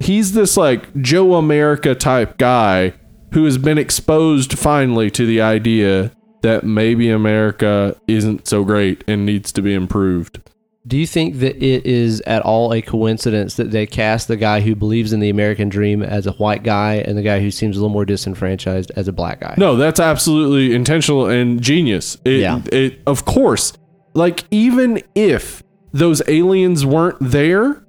he's 0.00 0.32
this 0.32 0.56
like 0.56 0.94
Joe 1.02 1.34
America 1.34 1.94
type 1.94 2.38
guy 2.38 2.94
who 3.32 3.44
has 3.44 3.58
been 3.58 3.78
exposed 3.78 4.58
finally 4.58 5.10
to 5.10 5.26
the 5.26 5.40
idea 5.40 6.12
that 6.42 6.64
maybe 6.64 7.10
America 7.10 7.96
isn't 8.06 8.46
so 8.46 8.64
great 8.64 9.02
and 9.08 9.26
needs 9.26 9.52
to 9.52 9.62
be 9.62 9.74
improved. 9.74 10.40
Do 10.88 10.96
you 10.96 11.06
think 11.06 11.36
that 11.40 11.62
it 11.62 11.84
is 11.84 12.22
at 12.22 12.40
all 12.42 12.72
a 12.72 12.80
coincidence 12.80 13.56
that 13.56 13.70
they 13.70 13.86
cast 13.86 14.26
the 14.26 14.38
guy 14.38 14.60
who 14.62 14.74
believes 14.74 15.12
in 15.12 15.20
the 15.20 15.28
American 15.28 15.68
dream 15.68 16.02
as 16.02 16.26
a 16.26 16.32
white 16.32 16.62
guy 16.62 16.94
and 17.06 17.16
the 17.16 17.22
guy 17.22 17.40
who 17.40 17.50
seems 17.50 17.76
a 17.76 17.80
little 17.80 17.92
more 17.92 18.06
disenfranchised 18.06 18.90
as 18.96 19.06
a 19.06 19.12
black 19.12 19.40
guy? 19.40 19.54
No, 19.58 19.76
that's 19.76 20.00
absolutely 20.00 20.74
intentional 20.74 21.26
and 21.26 21.60
genius. 21.60 22.16
It, 22.24 22.40
Yeah. 22.40 22.62
it 22.72 23.00
of 23.06 23.26
course. 23.26 23.74
Like 24.14 24.44
even 24.50 25.02
if 25.14 25.62
those 25.92 26.22
aliens 26.26 26.86
weren't 26.86 27.18
there, 27.20 27.84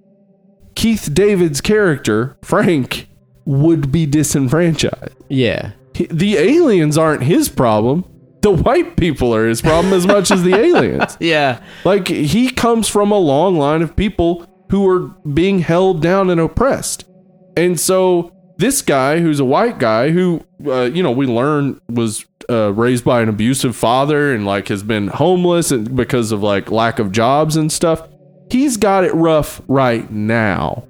Keith 0.75 1.09
David's 1.13 1.61
character, 1.61 2.37
Frank, 2.43 3.07
would 3.45 3.93
be 3.93 4.05
disenfranchised. 4.05 5.15
Yeah. 5.29 5.71
The 5.93 6.37
aliens 6.37 6.97
aren't 6.97 7.23
his 7.23 7.47
problem. 7.49 8.03
The 8.41 8.51
white 8.51 8.95
people 8.95 9.35
are 9.35 9.47
his 9.47 9.61
problem 9.61 9.93
as 9.93 10.07
much 10.07 10.31
as 10.31 10.43
the 10.43 10.55
aliens. 10.65 11.17
Yeah. 11.19 11.61
Like 11.83 12.07
he 12.07 12.49
comes 12.49 12.87
from 12.87 13.11
a 13.11 13.17
long 13.17 13.57
line 13.57 13.81
of 13.81 13.95
people 13.95 14.45
who 14.71 14.87
are 14.87 15.07
being 15.33 15.59
held 15.59 16.01
down 16.01 16.29
and 16.29 16.39
oppressed. 16.39 17.05
And 17.57 17.79
so 17.79 18.31
this 18.57 18.81
guy 18.81 19.19
who's 19.19 19.39
a 19.39 19.45
white 19.45 19.79
guy 19.79 20.11
who 20.11 20.45
uh, 20.65 20.83
you 20.83 21.01
know 21.01 21.11
we 21.11 21.25
learn 21.25 21.79
was 21.89 22.25
uh, 22.49 22.73
raised 22.73 23.03
by 23.03 23.21
an 23.21 23.29
abusive 23.29 23.75
father 23.75 24.33
and 24.33 24.45
like 24.45 24.67
has 24.67 24.83
been 24.83 25.07
homeless 25.07 25.71
and 25.71 25.95
because 25.95 26.31
of 26.31 26.41
like 26.41 26.71
lack 26.71 26.99
of 26.99 27.11
jobs 27.11 27.55
and 27.55 27.71
stuff. 27.71 28.07
He's 28.51 28.77
got 28.77 29.03
it 29.03 29.13
rough 29.13 29.61
right 29.67 30.09
now. 30.11 30.87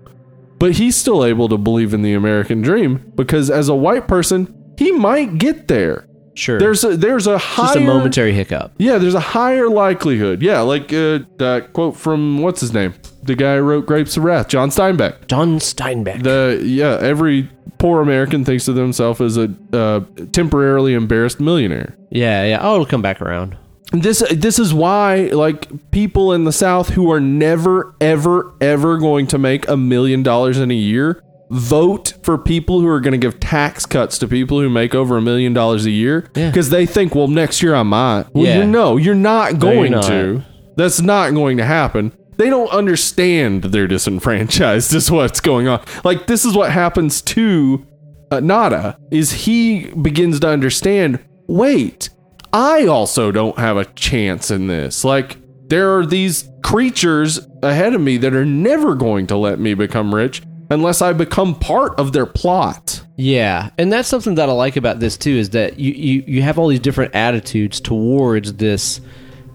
But 0.59 0.73
he's 0.73 0.97
still 0.97 1.23
able 1.23 1.47
to 1.49 1.57
believe 1.57 1.93
in 1.93 2.01
the 2.01 2.13
American 2.13 2.61
dream 2.61 3.13
because 3.15 3.49
as 3.49 3.69
a 3.69 3.75
white 3.75 4.07
person, 4.07 4.73
he 4.77 4.91
might 4.91 5.37
get 5.37 5.69
there. 5.69 6.08
Sure. 6.39 6.57
There's 6.57 6.83
a, 6.85 6.95
there's 6.95 7.27
a 7.27 7.37
higher 7.37 7.65
just 7.67 7.75
a 7.75 7.81
momentary 7.81 8.33
hiccup. 8.33 8.71
Yeah, 8.77 8.97
there's 8.97 9.13
a 9.13 9.19
higher 9.19 9.69
likelihood. 9.69 10.41
Yeah, 10.41 10.61
like 10.61 10.93
uh, 10.93 11.19
that 11.37 11.71
quote 11.73 11.97
from 11.97 12.41
what's 12.41 12.61
his 12.61 12.73
name, 12.73 12.93
the 13.23 13.35
guy 13.35 13.57
who 13.57 13.63
wrote 13.63 13.85
Grapes 13.85 14.15
of 14.15 14.23
Wrath, 14.23 14.47
John 14.47 14.69
Steinbeck. 14.69 15.27
John 15.27 15.59
Steinbeck. 15.59 16.23
The 16.23 16.61
yeah, 16.65 16.97
every 17.01 17.49
poor 17.77 18.01
American 18.01 18.45
thinks 18.45 18.67
of 18.69 18.75
themselves 18.75 19.19
as 19.19 19.37
a 19.37 19.53
uh, 19.73 19.99
temporarily 20.31 20.93
embarrassed 20.93 21.41
millionaire. 21.41 21.97
yeah, 22.09 22.45
yeah. 22.45 22.59
Oh, 22.61 22.75
it'll 22.75 22.85
come 22.85 23.01
back 23.01 23.21
around. 23.21 23.57
This 23.91 24.23
this 24.31 24.59
is 24.59 24.73
why 24.73 25.29
like 25.33 25.91
people 25.91 26.31
in 26.31 26.43
the 26.43 26.51
South 26.51 26.89
who 26.89 27.11
are 27.11 27.19
never 27.19 27.95
ever 27.99 28.53
ever 28.61 28.97
going 28.97 29.25
to 29.27 29.37
make 29.39 29.67
a 29.67 29.75
million 29.75 30.21
dollars 30.21 30.59
in 30.59 30.69
a 30.69 30.75
year 30.75 31.23
vote 31.51 32.13
for 32.23 32.37
people 32.37 32.79
who 32.79 32.87
are 32.87 32.99
going 32.99 33.11
to 33.13 33.17
give 33.17 33.39
tax 33.39 33.85
cuts 33.85 34.17
to 34.19 34.27
people 34.27 34.59
who 34.59 34.69
make 34.69 34.93
over 34.93 35.17
a 35.17 35.21
million 35.21 35.53
dollars 35.53 35.85
a 35.85 35.91
year 35.91 36.29
because 36.33 36.69
they 36.69 36.85
think 36.85 37.15
well 37.15 37.27
next 37.27 37.61
year 37.63 37.73
I 37.75 37.83
might. 37.83 38.25
Well, 38.33 38.45
Yeah. 38.45 38.59
you 38.59 38.65
know 38.65 38.97
you're 38.97 39.15
not 39.15 39.53
No, 39.53 39.67
you're 39.71 39.73
going 39.75 39.91
not. 39.93 40.03
to. 40.05 40.43
That's 40.75 41.01
not 41.01 41.33
going 41.33 41.57
to 41.57 41.65
happen. 41.65 42.13
They 42.37 42.49
don't 42.49 42.69
understand 42.71 43.63
they're 43.65 43.87
disenfranchised. 43.87 44.93
Is 44.95 45.11
what's 45.11 45.41
going 45.41 45.67
on. 45.67 45.83
Like 46.03 46.27
this 46.27 46.45
is 46.45 46.55
what 46.55 46.71
happens 46.71 47.21
to 47.23 47.85
uh, 48.31 48.39
Nada. 48.39 48.97
Is 49.11 49.31
he 49.31 49.87
begins 49.87 50.39
to 50.41 50.47
understand? 50.49 51.19
Wait, 51.47 52.09
I 52.53 52.85
also 52.85 53.31
don't 53.31 53.57
have 53.59 53.75
a 53.75 53.85
chance 53.85 54.51
in 54.51 54.67
this. 54.67 55.03
Like 55.03 55.37
there 55.67 55.97
are 55.97 56.05
these 56.05 56.47
creatures 56.63 57.45
ahead 57.61 57.93
of 57.93 58.01
me 58.01 58.17
that 58.17 58.33
are 58.33 58.45
never 58.45 58.95
going 58.95 59.27
to 59.27 59.35
let 59.35 59.59
me 59.59 59.73
become 59.73 60.15
rich 60.15 60.41
unless 60.69 61.01
I 61.01 61.13
become 61.13 61.55
part 61.55 61.99
of 61.99 62.13
their 62.13 62.25
plot. 62.25 63.03
Yeah, 63.17 63.69
and 63.77 63.91
that's 63.91 64.07
something 64.07 64.35
that 64.35 64.49
I 64.49 64.51
like 64.53 64.75
about 64.77 64.99
this 64.99 65.17
too 65.17 65.31
is 65.31 65.49
that 65.51 65.79
you 65.79 65.91
you, 65.91 66.23
you 66.27 66.41
have 66.41 66.57
all 66.59 66.67
these 66.67 66.79
different 66.79 67.13
attitudes 67.15 67.79
towards 67.79 68.53
this 68.53 69.01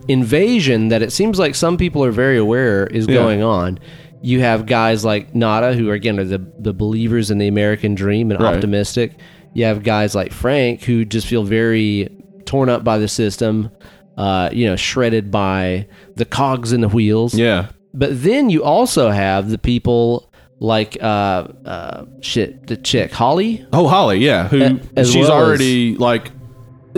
invasion 0.09 0.89
that 0.89 1.03
it 1.03 1.13
seems 1.13 1.39
like 1.39 1.55
some 1.55 1.77
people 1.77 2.05
are 2.05 2.11
very 2.11 2.37
aware 2.39 2.87
is 2.87 3.07
Yeah. 3.07 3.15
going 3.15 3.43
on. 3.43 3.79
You 4.23 4.41
have 4.41 4.67
guys 4.67 5.05
like 5.05 5.35
Nada 5.35 5.75
who 5.75 5.89
are 5.91 5.95
again 5.95 6.19
are 6.21 6.25
the 6.25 6.45
the 6.59 6.73
believers 6.73 7.31
in 7.31 7.39
the 7.39 7.49
American 7.49 7.95
dream 7.95 8.31
and 8.31 8.41
Right. 8.41 8.55
optimistic. 8.55 9.13
You 9.55 9.65
have 9.65 9.83
guys 9.83 10.15
like 10.15 10.33
Frank 10.33 10.83
who 10.83 11.05
just 11.05 11.27
feel 11.27 11.45
very 11.45 12.09
torn 12.45 12.69
up 12.69 12.85
by 12.85 12.99
the 12.99 13.09
system, 13.09 13.71
uh, 14.19 14.51
you 14.53 14.67
know, 14.67 14.77
shredded 14.77 15.31
by 15.31 15.87
the 16.17 16.25
cogs 16.25 16.73
in 16.73 16.81
the 16.81 16.89
wheels. 16.89 17.35
Yeah. 17.35 17.67
But 17.95 18.23
then 18.23 18.51
you 18.51 18.63
also 18.65 19.11
have 19.11 19.49
the 19.51 19.59
people 19.59 20.31
like 20.61 20.97
uh, 21.03 21.49
uh, 21.65 22.05
shit, 22.21 22.67
the 22.67 22.77
chick 22.77 23.13
Holly. 23.13 23.67
Oh, 23.73 23.87
Holly, 23.89 24.19
yeah, 24.19 24.49
who 24.49 24.81
as 24.97 25.11
she's 25.11 25.29
well 25.29 25.39
as- 25.43 25.49
already 25.49 25.97
like 25.97 26.31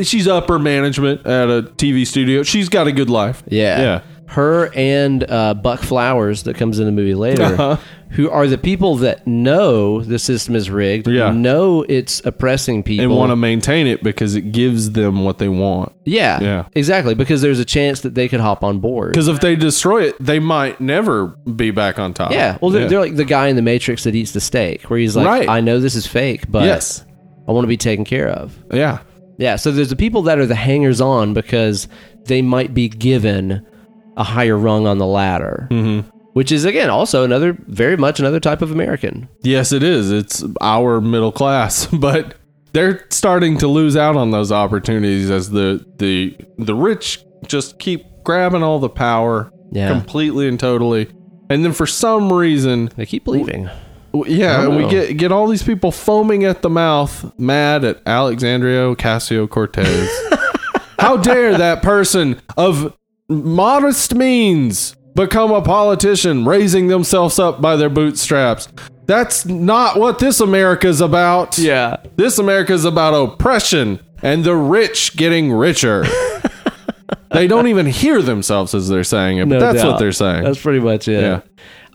she's 0.02 0.28
upper 0.28 0.58
management 0.58 1.26
at 1.26 1.48
a 1.48 1.62
TV 1.76 2.06
studio. 2.06 2.42
She's 2.42 2.68
got 2.68 2.86
a 2.86 2.92
good 2.92 3.08
life. 3.10 3.42
Yeah. 3.48 3.80
Yeah. 3.80 4.02
Her 4.28 4.70
and 4.74 5.28
uh, 5.30 5.54
Buck 5.54 5.80
Flowers 5.80 6.42
that 6.44 6.56
comes 6.56 6.78
in 6.78 6.86
the 6.86 6.92
movie 6.92 7.14
later, 7.14 7.44
Uh-huh. 7.44 7.76
who 8.10 8.28
are 8.28 8.46
the 8.48 8.58
people 8.58 8.96
that 8.96 9.24
know 9.26 10.00
the 10.02 10.18
system 10.18 10.56
is 10.56 10.68
rigged, 10.68 11.06
Yeah. 11.06 11.30
know 11.30 11.84
it's 11.88 12.20
oppressing 12.24 12.82
people, 12.82 13.04
And 13.04 13.14
want 13.14 13.30
to 13.30 13.36
maintain 13.36 13.86
it 13.86 14.02
because 14.02 14.34
it 14.34 14.50
gives 14.52 14.92
them 14.92 15.24
what 15.24 15.38
they 15.38 15.48
want. 15.48 15.92
yeah, 16.04 16.40
Yeah. 16.40 16.64
exactly, 16.74 17.14
because 17.14 17.40
there's 17.40 17.60
a 17.60 17.64
chance 17.64 18.00
that 18.00 18.14
they 18.16 18.26
could 18.26 18.40
hop 18.40 18.64
on 18.64 18.80
board. 18.80 19.12
Because 19.12 19.28
if 19.28 19.38
they 19.40 19.54
destroy 19.54 20.02
it, 20.04 20.16
they 20.18 20.40
might 20.40 20.80
never 20.80 21.28
be 21.54 21.70
back 21.70 21.98
on 22.00 22.12
top. 22.12 22.32
Yeah, 22.32 22.58
well, 22.60 22.72
they're, 22.72 22.88
they're 22.88 23.00
like 23.00 23.16
the 23.16 23.24
guy 23.24 23.46
in 23.48 23.54
the 23.56 23.62
Matrix 23.62 24.02
that 24.04 24.14
eats 24.16 24.32
the 24.32 24.40
steak, 24.40 24.90
where 24.90 24.98
he's 24.98 25.14
like, 25.16 25.26
Right. 25.26 25.48
"I 25.48 25.60
know 25.60 25.78
this 25.78 25.94
is 25.94 26.06
fake, 26.06 26.50
but 26.50 26.64
yes, 26.64 27.04
I 27.46 27.52
want 27.52 27.62
to 27.64 27.68
be 27.68 27.76
taken 27.76 28.04
care 28.04 28.28
of." 28.28 28.58
yeah, 28.72 28.98
Yeah, 29.38 29.54
so 29.56 29.70
there's 29.70 29.90
the 29.90 29.96
people 29.96 30.22
that 30.22 30.38
are 30.38 30.46
the 30.46 30.54
hangers 30.54 31.00
on 31.00 31.32
because 31.34 31.86
they 32.24 32.42
might 32.42 32.74
be 32.74 32.88
given 32.88 33.64
a 34.16 34.24
higher 34.24 34.56
rung 34.56 34.86
on 34.86 34.98
the 34.98 35.06
ladder, 35.06 35.68
mm-hmm. 35.70 36.08
which 36.32 36.50
is 36.52 36.64
again 36.64 36.90
also 36.90 37.24
another 37.24 37.56
very 37.66 37.96
much 37.96 38.20
another 38.20 38.40
type 38.40 38.62
of 38.62 38.70
American. 38.70 39.28
yes, 39.42 39.72
it 39.72 39.82
is. 39.82 40.10
It's 40.10 40.44
our 40.60 41.00
middle 41.00 41.32
class, 41.32 41.86
but 41.92 42.34
they're 42.72 43.06
starting 43.10 43.56
to 43.58 43.68
lose 43.68 43.96
out 43.96 44.16
on 44.16 44.30
those 44.30 44.52
opportunities 44.52 45.30
as 45.30 45.50
the 45.50 45.84
the 45.98 46.36
the 46.58 46.74
rich 46.74 47.24
just 47.46 47.78
keep 47.78 48.04
grabbing 48.24 48.62
all 48.62 48.78
the 48.78 48.88
power 48.88 49.50
Yeah. 49.70 49.88
completely 49.90 50.48
and 50.48 50.58
totally. 50.58 51.08
And 51.48 51.64
then 51.64 51.72
for 51.72 51.86
some 51.86 52.32
reason, 52.32 52.90
They 52.96 53.06
keep 53.06 53.28
leaving. 53.28 53.70
Yeah, 54.26 54.64
and 54.64 54.76
we 54.76 54.88
get 54.88 55.16
get 55.16 55.30
all 55.30 55.46
these 55.46 55.62
people 55.62 55.92
foaming 55.92 56.44
at 56.44 56.62
the 56.62 56.70
mouth, 56.70 57.38
mad 57.38 57.84
at 57.84 58.00
Alexandria 58.06 58.80
Ocasio 58.94 59.48
Cortez. 59.48 60.08
How 60.98 61.16
dare 61.18 61.56
that 61.58 61.82
person 61.82 62.40
of 62.56 62.96
modest 63.28 64.14
means 64.14 64.96
become 65.14 65.52
a 65.52 65.62
politician, 65.62 66.44
raising 66.44 66.88
themselves 66.88 67.38
up 67.38 67.60
by 67.60 67.76
their 67.76 67.90
bootstraps? 67.90 68.68
That's 69.06 69.46
not 69.46 69.98
what 69.98 70.18
this 70.18 70.40
America's 70.40 71.00
about. 71.00 71.58
Yeah. 71.58 71.96
This 72.16 72.38
America's 72.38 72.84
about 72.84 73.14
oppression 73.14 74.00
and 74.22 74.44
the 74.44 74.56
rich 74.56 75.16
getting 75.16 75.52
richer. 75.52 76.04
they 77.30 77.46
don't 77.46 77.68
even 77.68 77.86
hear 77.86 78.20
themselves 78.20 78.74
as 78.74 78.88
they're 78.88 79.04
saying 79.04 79.38
it, 79.38 79.48
but 79.48 79.60
No 79.60 79.72
that's 79.72 79.84
what 79.84 79.98
they're 79.98 80.12
saying. 80.12 80.44
That's 80.44 80.60
pretty 80.60 80.80
much 80.80 81.06
it. 81.08 81.20
Yeah. 81.20 81.40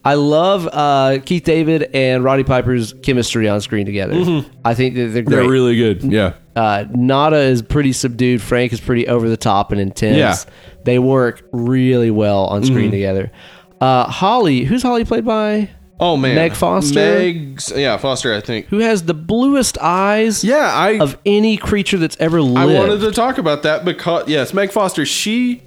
I 0.04 0.16
love 0.16 0.68
uh, 0.72 1.20
Keith 1.26 1.44
David 1.44 1.84
and 1.94 2.24
Roddy 2.24 2.44
Piper's 2.44 2.94
chemistry 3.04 3.48
on 3.48 3.62
screen 3.62 3.86
together. 3.86 4.44
I 4.66 4.74
think 4.74 4.96
that 4.96 5.08
they're 5.10 5.22
great. 5.24 5.36
they're 5.36 5.50
really 5.50 5.76
good. 5.78 6.04
Yeah. 6.04 6.34
uh, 6.56 6.86
Nada 6.90 7.38
is 7.38 7.62
pretty 7.62 7.94
subdued. 7.94 8.42
Frank 8.42 8.74
is 8.74 8.82
pretty 8.82 9.08
over 9.08 9.30
the 9.30 9.38
top 9.38 9.72
and 9.72 9.80
intense. 9.80 10.18
Yeah. 10.18 10.32
Mm-hmm. 10.32 10.82
They 10.86 11.00
work 11.00 11.44
really 11.52 12.10
well 12.10 12.46
on 12.46 12.64
screen 12.64 12.90
together. 12.90 13.32
Uh, 13.80 14.06
Holly, 14.08 14.64
who's 14.64 14.82
Holly 14.82 15.06
played 15.06 15.26
by? 15.26 15.70
Oh 16.00 16.18
man, 16.18 16.34
Meg 16.34 16.56
Foster? 16.56 16.96
Meg's, 17.00 17.72
yeah, 17.76 17.96
Foster. 17.98 18.34
I 18.34 18.42
think. 18.42 18.66
Who 18.68 18.80
has 18.80 19.04
the 19.04 19.14
bluest 19.14 19.78
eyes 19.78 20.44
Yeah, 20.44 20.74
I 20.74 20.98
of 20.98 21.16
any 21.28 21.58
creature 21.58 22.00
that's 22.00 22.18
ever 22.20 22.42
lived. 22.42 22.58
I 22.58 22.66
wanted 22.66 23.02
to 23.02 23.12
talk 23.12 23.38
about 23.38 23.62
that 23.64 23.86
because 23.86 24.28
yes, 24.28 24.52
Meg 24.52 24.72
Foster. 24.72 25.06
She 25.06 25.62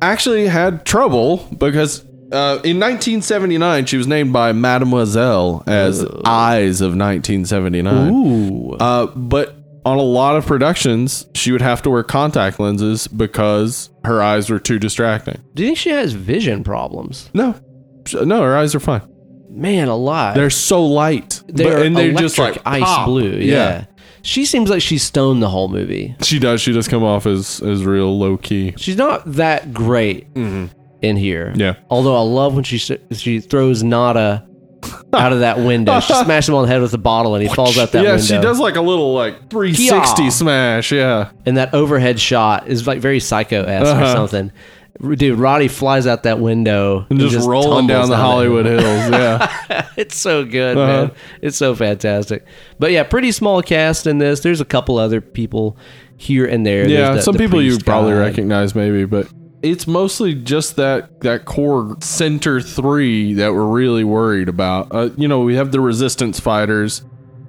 actually 0.00 0.46
had 0.46 0.86
trouble 0.86 1.46
because 1.58 2.02
uh, 2.32 2.60
in 2.64 2.78
1979 2.78 3.86
she 3.86 3.96
was 3.96 4.06
named 4.06 4.32
by 4.32 4.52
Mademoiselle 4.52 5.62
as 5.66 6.04
Eyes 6.24 6.80
of 6.80 6.90
1979. 6.96 8.12
Ooh. 8.14 8.72
Uh, 8.74 9.06
but 9.06 9.54
on 9.84 9.96
a 9.98 10.02
lot 10.02 10.36
of 10.36 10.44
productions, 10.44 11.26
she 11.34 11.52
would 11.52 11.62
have 11.62 11.80
to 11.82 11.90
wear 11.90 12.02
contact 12.02 12.60
lenses 12.60 13.08
because 13.08 13.90
her 14.04 14.22
eyes 14.22 14.50
were 14.50 14.58
too 14.58 14.78
distracting. 14.78 15.42
Do 15.54 15.62
you 15.62 15.68
think 15.70 15.78
she 15.78 15.90
has 15.90 16.12
vision 16.12 16.62
problems? 16.64 17.30
No, 17.32 17.54
no, 18.12 18.42
her 18.42 18.56
eyes 18.56 18.74
are 18.74 18.80
fine. 18.80 19.02
Man, 19.50 19.88
alive. 19.88 20.34
They're 20.34 20.50
so 20.50 20.84
light, 20.84 21.42
They're 21.48 21.78
But- 21.78 21.86
and 21.86 21.96
they're 21.96 22.10
electric 22.10 22.22
just 22.28 22.38
like 22.38 22.58
ice 22.66 22.82
pop. 22.82 23.06
blue. 23.06 23.30
Yeah. 23.40 23.86
She 24.22 24.44
seems 24.44 24.68
like 24.68 24.82
she's 24.82 25.02
stoned 25.02 25.42
the 25.42 25.48
whole 25.48 25.68
movie. 25.68 26.14
She 26.22 26.38
does. 26.38 26.60
She 26.60 26.72
does 26.72 26.86
come 26.88 27.02
off 27.04 27.24
as 27.24 27.60
as 27.62 27.84
real 27.84 28.18
low 28.18 28.36
key. 28.36 28.74
She's 28.76 28.96
not 28.96 29.22
that 29.32 29.72
great 29.72 30.26
in 31.02 31.16
here. 31.16 31.52
Yeah. 31.56 31.74
Although 31.90 32.16
I 32.16 32.20
love 32.22 32.54
when 32.54 32.64
she 32.64 32.78
she 32.78 33.40
throws 33.40 33.82
Nada 33.82 34.46
out 35.12 35.32
of 35.32 35.40
that 35.40 35.58
window. 35.58 36.00
She 36.00 36.12
smashes 36.24 36.48
him 36.48 36.54
on 36.54 36.62
the 36.66 36.68
head 36.72 36.80
with 36.80 36.94
a 36.94 36.98
bottle 36.98 37.34
and 37.34 37.42
he 37.46 37.52
falls 37.52 37.76
out 37.78 37.92
that 37.92 37.98
window. 37.98 38.10
yeah, 38.10 38.16
window. 38.16 38.26
she 38.36 38.40
does 38.40 38.58
like 38.60 38.76
a 38.76 38.80
little 38.80 39.12
like 39.14 39.50
360 39.50 40.22
Yeah. 40.22 40.28
smash. 40.30 40.92
Yeah. 40.92 41.30
And 41.46 41.56
that 41.56 41.74
overhead 41.74 42.18
shot 42.20 42.68
is 42.68 42.86
like 42.86 43.00
very 43.00 43.20
psycho 43.20 43.62
esque 43.64 43.86
or 43.96 44.02
Uh-huh. 44.02 44.14
something. 44.14 44.52
Dude, 45.16 45.38
Roddy 45.38 45.68
flies 45.68 46.08
out 46.08 46.24
that 46.24 46.40
window 46.40 47.06
And 47.08 47.20
just, 47.20 47.46
rolling 47.48 47.86
down 47.86 48.08
the 48.08 48.16
Hollywood 48.16 48.66
hills. 48.66 48.82
Yeah. 49.10 49.84
It's 49.98 50.16
so 50.16 50.44
good, 50.44 50.76
Uh-huh. 50.78 51.06
man. 51.06 51.10
It's 51.42 51.56
so 51.56 51.74
fantastic. 51.74 52.44
But 52.78 52.92
yeah, 52.92 53.02
pretty 53.02 53.32
small 53.32 53.62
cast 53.62 54.06
in 54.06 54.18
this. 54.18 54.40
There's 54.40 54.60
a 54.60 54.64
couple 54.64 54.96
other 54.96 55.20
people 55.20 55.76
here 56.16 56.46
and 56.46 56.64
there. 56.64 56.88
Yeah. 56.88 57.14
the- 57.14 57.22
some 57.22 57.32
the 57.32 57.38
people 57.40 57.60
you 57.60 57.78
probably 57.78 58.12
guy. 58.12 58.18
recognize 58.18 58.74
maybe, 58.76 59.04
but 59.06 59.26
it's 59.62 59.86
mostly 59.86 60.34
just 60.34 60.76
that 60.76 61.20
that 61.20 61.44
core 61.44 61.96
center 62.00 62.60
three 62.60 63.34
that 63.34 63.52
we're 63.52 63.66
really 63.66 64.04
worried 64.04 64.48
about. 64.48 64.88
Uh, 64.94 65.10
you 65.16 65.28
know, 65.28 65.40
we 65.40 65.56
have 65.56 65.72
the 65.72 65.80
resistance 65.80 66.38
fighters 66.40 67.02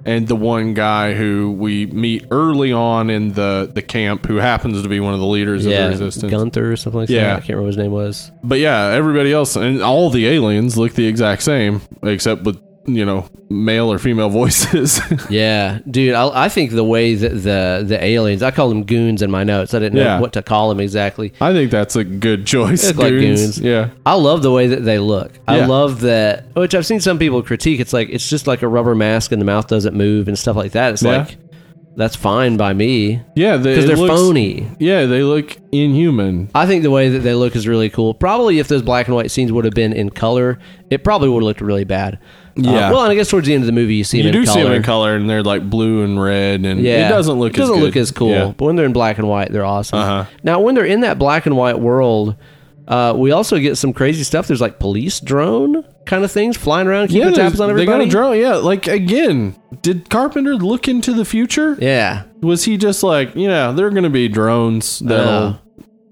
and 0.06 0.26
the 0.28 0.34
one 0.34 0.72
guy 0.72 1.12
who 1.12 1.52
we 1.52 1.84
meet 1.86 2.24
early 2.30 2.72
on 2.72 3.10
in 3.10 3.32
the 3.34 3.70
the 3.72 3.82
camp 3.82 4.24
who 4.26 4.36
happens 4.36 4.82
to 4.82 4.88
be 4.88 4.98
one 4.98 5.12
of 5.14 5.20
the 5.20 5.26
leaders 5.26 5.66
of 5.66 5.72
the 5.72 5.88
resistance. 5.90 6.30
Gunther 6.30 6.72
or 6.72 6.76
something 6.76 7.00
like 7.02 7.10
Yeah. 7.10 7.24
that. 7.24 7.30
I 7.30 7.36
can't 7.40 7.48
remember 7.50 7.62
what 7.64 7.66
his 7.68 7.76
name 7.76 7.92
was. 7.92 8.30
But 8.42 8.58
yeah, 8.60 8.86
everybody 8.92 9.32
else 9.32 9.56
and 9.56 9.82
all 9.82 10.08
the 10.10 10.26
aliens 10.26 10.78
look 10.78 10.94
the 10.94 11.06
exact 11.06 11.42
same, 11.42 11.82
except 12.02 12.44
with 12.44 12.58
you 12.86 13.04
know 13.04 13.28
male 13.50 13.92
or 13.92 13.98
female 13.98 14.30
voices. 14.30 15.00
Yeah, 15.30 15.78
dude, 15.88 16.14
I, 16.14 16.44
I 16.46 16.48
think 16.48 16.72
the 16.72 16.82
way 16.84 17.14
that 17.14 17.28
the 17.28 17.84
the 17.86 18.02
aliens, 18.02 18.42
I 18.42 18.50
call 18.50 18.68
them 18.68 18.84
goons 18.84 19.22
in 19.22 19.30
my 19.30 19.44
notes. 19.44 19.74
I 19.74 19.78
didn't 19.78 19.94
know 19.96 20.02
Yeah. 20.04 20.20
what 20.20 20.32
to 20.32 20.42
call 20.42 20.68
them 20.70 20.80
exactly. 20.80 21.32
I 21.40 21.52
think 21.52 21.70
that's 21.70 21.94
a 21.96 22.04
good 22.04 22.46
choice. 22.46 22.82
They 22.82 22.88
look 22.88 22.96
like 22.98 23.10
goons. 23.12 23.58
Yeah. 23.60 23.90
I 24.06 24.14
love 24.14 24.42
the 24.42 24.50
way 24.50 24.66
that 24.68 24.84
they 24.84 24.98
look. 24.98 25.32
I 25.46 25.58
Yeah. 25.58 25.66
love 25.66 26.00
that, 26.00 26.46
which 26.56 26.74
I've 26.74 26.86
seen 26.86 27.00
some 27.00 27.18
people 27.18 27.42
critique. 27.42 27.80
It's 27.80 27.92
like 27.92 28.08
it's 28.08 28.28
just 28.28 28.46
like 28.46 28.62
a 28.62 28.68
rubber 28.68 28.94
mask 28.94 29.30
and 29.32 29.40
the 29.40 29.46
mouth 29.46 29.66
doesn't 29.68 29.94
move 29.94 30.26
and 30.26 30.38
stuff 30.38 30.56
like 30.56 30.72
that. 30.72 30.94
It's 30.94 31.02
Yeah. 31.02 31.18
like 31.18 31.36
that's 31.96 32.16
fine 32.16 32.56
by 32.56 32.72
me 32.72 33.20
Yeah, 33.36 33.56
because 33.58 33.86
they're 33.86 33.96
looks- 33.96 34.14
phony. 34.14 34.66
Yeah, 34.78 35.06
they 35.06 35.22
look 35.22 35.56
inhuman. 35.70 36.48
I 36.54 36.66
think 36.66 36.82
the 36.82 36.90
way 36.90 37.08
that 37.10 37.18
they 37.20 37.34
look 37.34 37.54
is 37.56 37.68
really 37.68 37.90
cool. 37.90 38.14
Probably 38.14 38.58
if 38.58 38.68
those 38.68 38.82
black 38.82 39.06
and 39.06 39.14
white 39.14 39.30
scenes 39.30 39.52
would 39.52 39.64
have 39.64 39.74
been 39.74 39.92
in 39.92 40.10
color, 40.10 40.58
it 40.88 41.04
probably 41.04 41.28
would 41.28 41.42
have 41.42 41.46
looked 41.46 41.60
really 41.60 41.84
bad. 41.84 42.18
Uh, 42.58 42.62
Yeah. 42.62 42.90
well, 42.90 43.02
and 43.02 43.12
I 43.12 43.14
guess 43.14 43.28
towards 43.28 43.46
the 43.46 43.54
end 43.54 43.62
of 43.62 43.66
the 43.66 43.72
movie, 43.72 43.94
you 43.96 44.04
see 44.04 44.18
them. 44.22 44.26
You 44.26 44.32
do 44.40 44.44
color. 44.46 44.54
see 44.58 44.62
them 44.64 44.72
in 44.72 44.82
color, 44.82 45.16
and 45.16 45.28
they're 45.30 45.42
like 45.42 45.68
blue 45.68 46.02
and 46.02 46.20
red, 46.20 46.64
and 46.64 46.80
Yeah, 46.80 47.06
it 47.06 47.08
doesn't 47.10 47.38
look 47.38 47.54
it 47.54 47.56
doesn't 47.60 47.76
as 47.76 47.82
look 47.82 47.96
as 47.96 48.10
cool. 48.10 48.30
Yeah. 48.30 48.52
But 48.56 48.64
when 48.64 48.76
they're 48.76 48.86
in 48.86 48.92
black 48.92 49.18
and 49.18 49.28
white, 49.28 49.52
they're 49.52 49.64
awesome. 49.64 49.98
Uh-huh. 49.98 50.24
Now, 50.42 50.60
when 50.60 50.74
they're 50.74 50.84
in 50.84 51.00
that 51.00 51.18
black 51.18 51.46
and 51.46 51.56
white 51.56 51.78
world, 51.78 52.36
uh, 52.88 53.14
we 53.16 53.30
also 53.30 53.58
get 53.60 53.76
some 53.76 53.92
crazy 53.92 54.24
stuff. 54.24 54.48
There's 54.48 54.60
like 54.60 54.78
police 54.80 55.20
drone 55.20 55.84
kind 56.06 56.24
of 56.24 56.32
things 56.32 56.56
flying 56.56 56.88
around, 56.88 57.08
keeping 57.08 57.28
Yeah, 57.28 57.34
tabs 57.34 57.60
on 57.60 57.70
everything. 57.70 57.88
they 57.88 57.98
got 57.98 58.04
a 58.04 58.08
drone. 58.08 58.36
Yeah, 58.38 58.54
like 58.56 58.88
again, 58.88 59.54
did 59.82 60.10
Carpenter 60.10 60.56
look 60.56 60.88
into 60.88 61.12
the 61.12 61.24
future? 61.24 61.76
Yeah. 61.80 62.24
Was 62.40 62.64
he 62.64 62.76
just 62.76 63.02
like, 63.04 63.36
you 63.36 63.46
know, 63.46 63.72
there 63.72 63.86
are 63.86 63.90
going 63.90 64.02
to 64.04 64.10
be 64.10 64.26
drones 64.26 64.98
that'll 65.00 65.60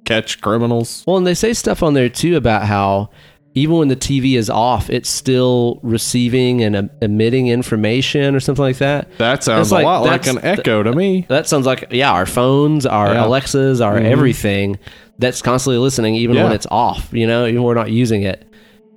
catch 0.05 0.41
criminals? 0.41 1.03
Well, 1.07 1.17
and 1.17 1.27
they 1.27 1.35
say 1.35 1.53
stuff 1.53 1.83
on 1.83 1.95
there 1.95 2.09
too 2.09 2.37
about 2.37 2.63
how 2.63 3.11
even 3.55 3.77
when 3.77 3.89
the 3.89 3.97
TV 3.97 4.37
is 4.37 4.49
off, 4.51 4.91
it's 4.91 5.09
still 5.09 5.81
receiving 5.83 6.63
and 6.63 6.77
em- 6.77 6.91
emitting 7.03 7.49
information 7.49 8.35
or 8.35 8.41
something 8.41 8.63
like 8.63 8.79
that. 8.79 9.11
That 9.19 9.43
sounds 9.43 9.73
It's 9.73 9.81
a 9.81 9.85
lot 9.85 10.05
like 10.05 10.27
an 10.27 10.39
echo 10.45 10.83
to 10.83 10.93
me. 10.93 11.27
That 11.29 11.47
sounds 11.47 11.67
like 11.67 11.87
yeah, 11.91 12.13
our 12.13 12.27
phones, 12.27 12.87
our 12.87 13.13
Yeah. 13.13 13.27
Alexas, 13.27 13.81
our 13.81 13.97
mm-hmm. 13.97 14.07
everything 14.07 14.79
that's 15.19 15.43
constantly 15.43 15.79
listening, 15.79 16.15
even 16.15 16.37
when 16.37 16.53
it's 16.53 16.67
off. 16.71 17.09
You 17.13 17.27
know, 17.27 17.45
even 17.47 17.63
when 17.63 17.67
we're 17.67 17.75
not 17.75 17.91
using 17.91 18.23
it, 18.23 18.45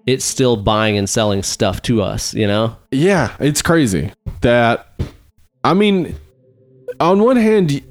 it's 0.05 0.25
still 0.25 0.57
buying 0.57 0.97
and 0.97 1.09
selling 1.09 1.43
stuff 1.43 1.81
to 1.83 2.01
us. 2.01 2.33
You 2.33 2.47
know, 2.47 2.75
Yeah, 2.91 3.35
it's 3.39 3.61
crazy 3.61 4.11
that. 4.41 4.87
I 5.63 5.75
mean, 5.75 6.15
on 6.99 7.21
one 7.21 7.35
hand, 7.35 7.83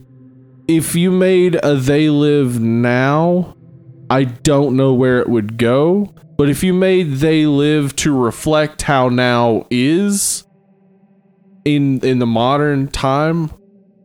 if 0.66 0.94
you 0.94 1.10
made 1.10 1.58
a 1.62 1.76
They 1.76 2.10
Live 2.10 2.60
Now, 2.60 3.56
I 4.08 4.24
don't 4.24 4.76
know 4.76 4.92
where 4.92 5.20
it 5.20 5.28
would 5.28 5.56
go. 5.56 6.12
But 6.40 6.48
if 6.48 6.64
you 6.64 6.72
made 6.72 7.16
They 7.16 7.44
Live 7.44 7.94
to 7.96 8.18
reflect 8.18 8.80
how 8.80 9.10
now 9.10 9.66
is 9.70 10.44
in 11.66 12.00
in 12.00 12.18
the 12.18 12.24
modern 12.24 12.88
time, 12.88 13.50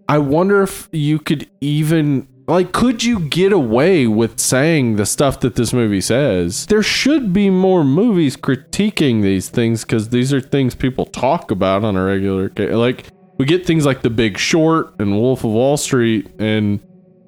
I 0.09 0.17
wonder 0.17 0.61
if 0.61 0.89
you 0.91 1.17
could 1.17 1.49
even 1.61 2.27
like 2.45 2.73
could 2.73 3.05
you 3.05 3.21
get 3.21 3.53
away 3.53 4.05
with 4.05 4.37
saying 4.37 4.97
the 4.97 5.05
stuff 5.05 5.39
that 5.39 5.55
this 5.55 5.71
movie 5.71 6.01
says? 6.01 6.65
There 6.65 6.83
should 6.83 7.31
be 7.31 7.49
more 7.49 7.85
movies 7.85 8.35
critiquing 8.35 9.21
these 9.21 9.47
things 9.47 9.85
cuz 9.85 10.09
these 10.09 10.33
are 10.33 10.41
things 10.41 10.75
people 10.75 11.05
talk 11.05 11.51
about 11.51 11.85
on 11.85 11.95
a 11.95 12.03
regular 12.03 12.51
like 12.57 13.05
we 13.37 13.45
get 13.45 13.65
things 13.65 13.85
like 13.85 14.01
The 14.01 14.09
Big 14.09 14.37
Short 14.37 14.93
and 14.99 15.17
Wolf 15.17 15.45
of 15.45 15.51
Wall 15.51 15.77
Street 15.77 16.27
and 16.37 16.81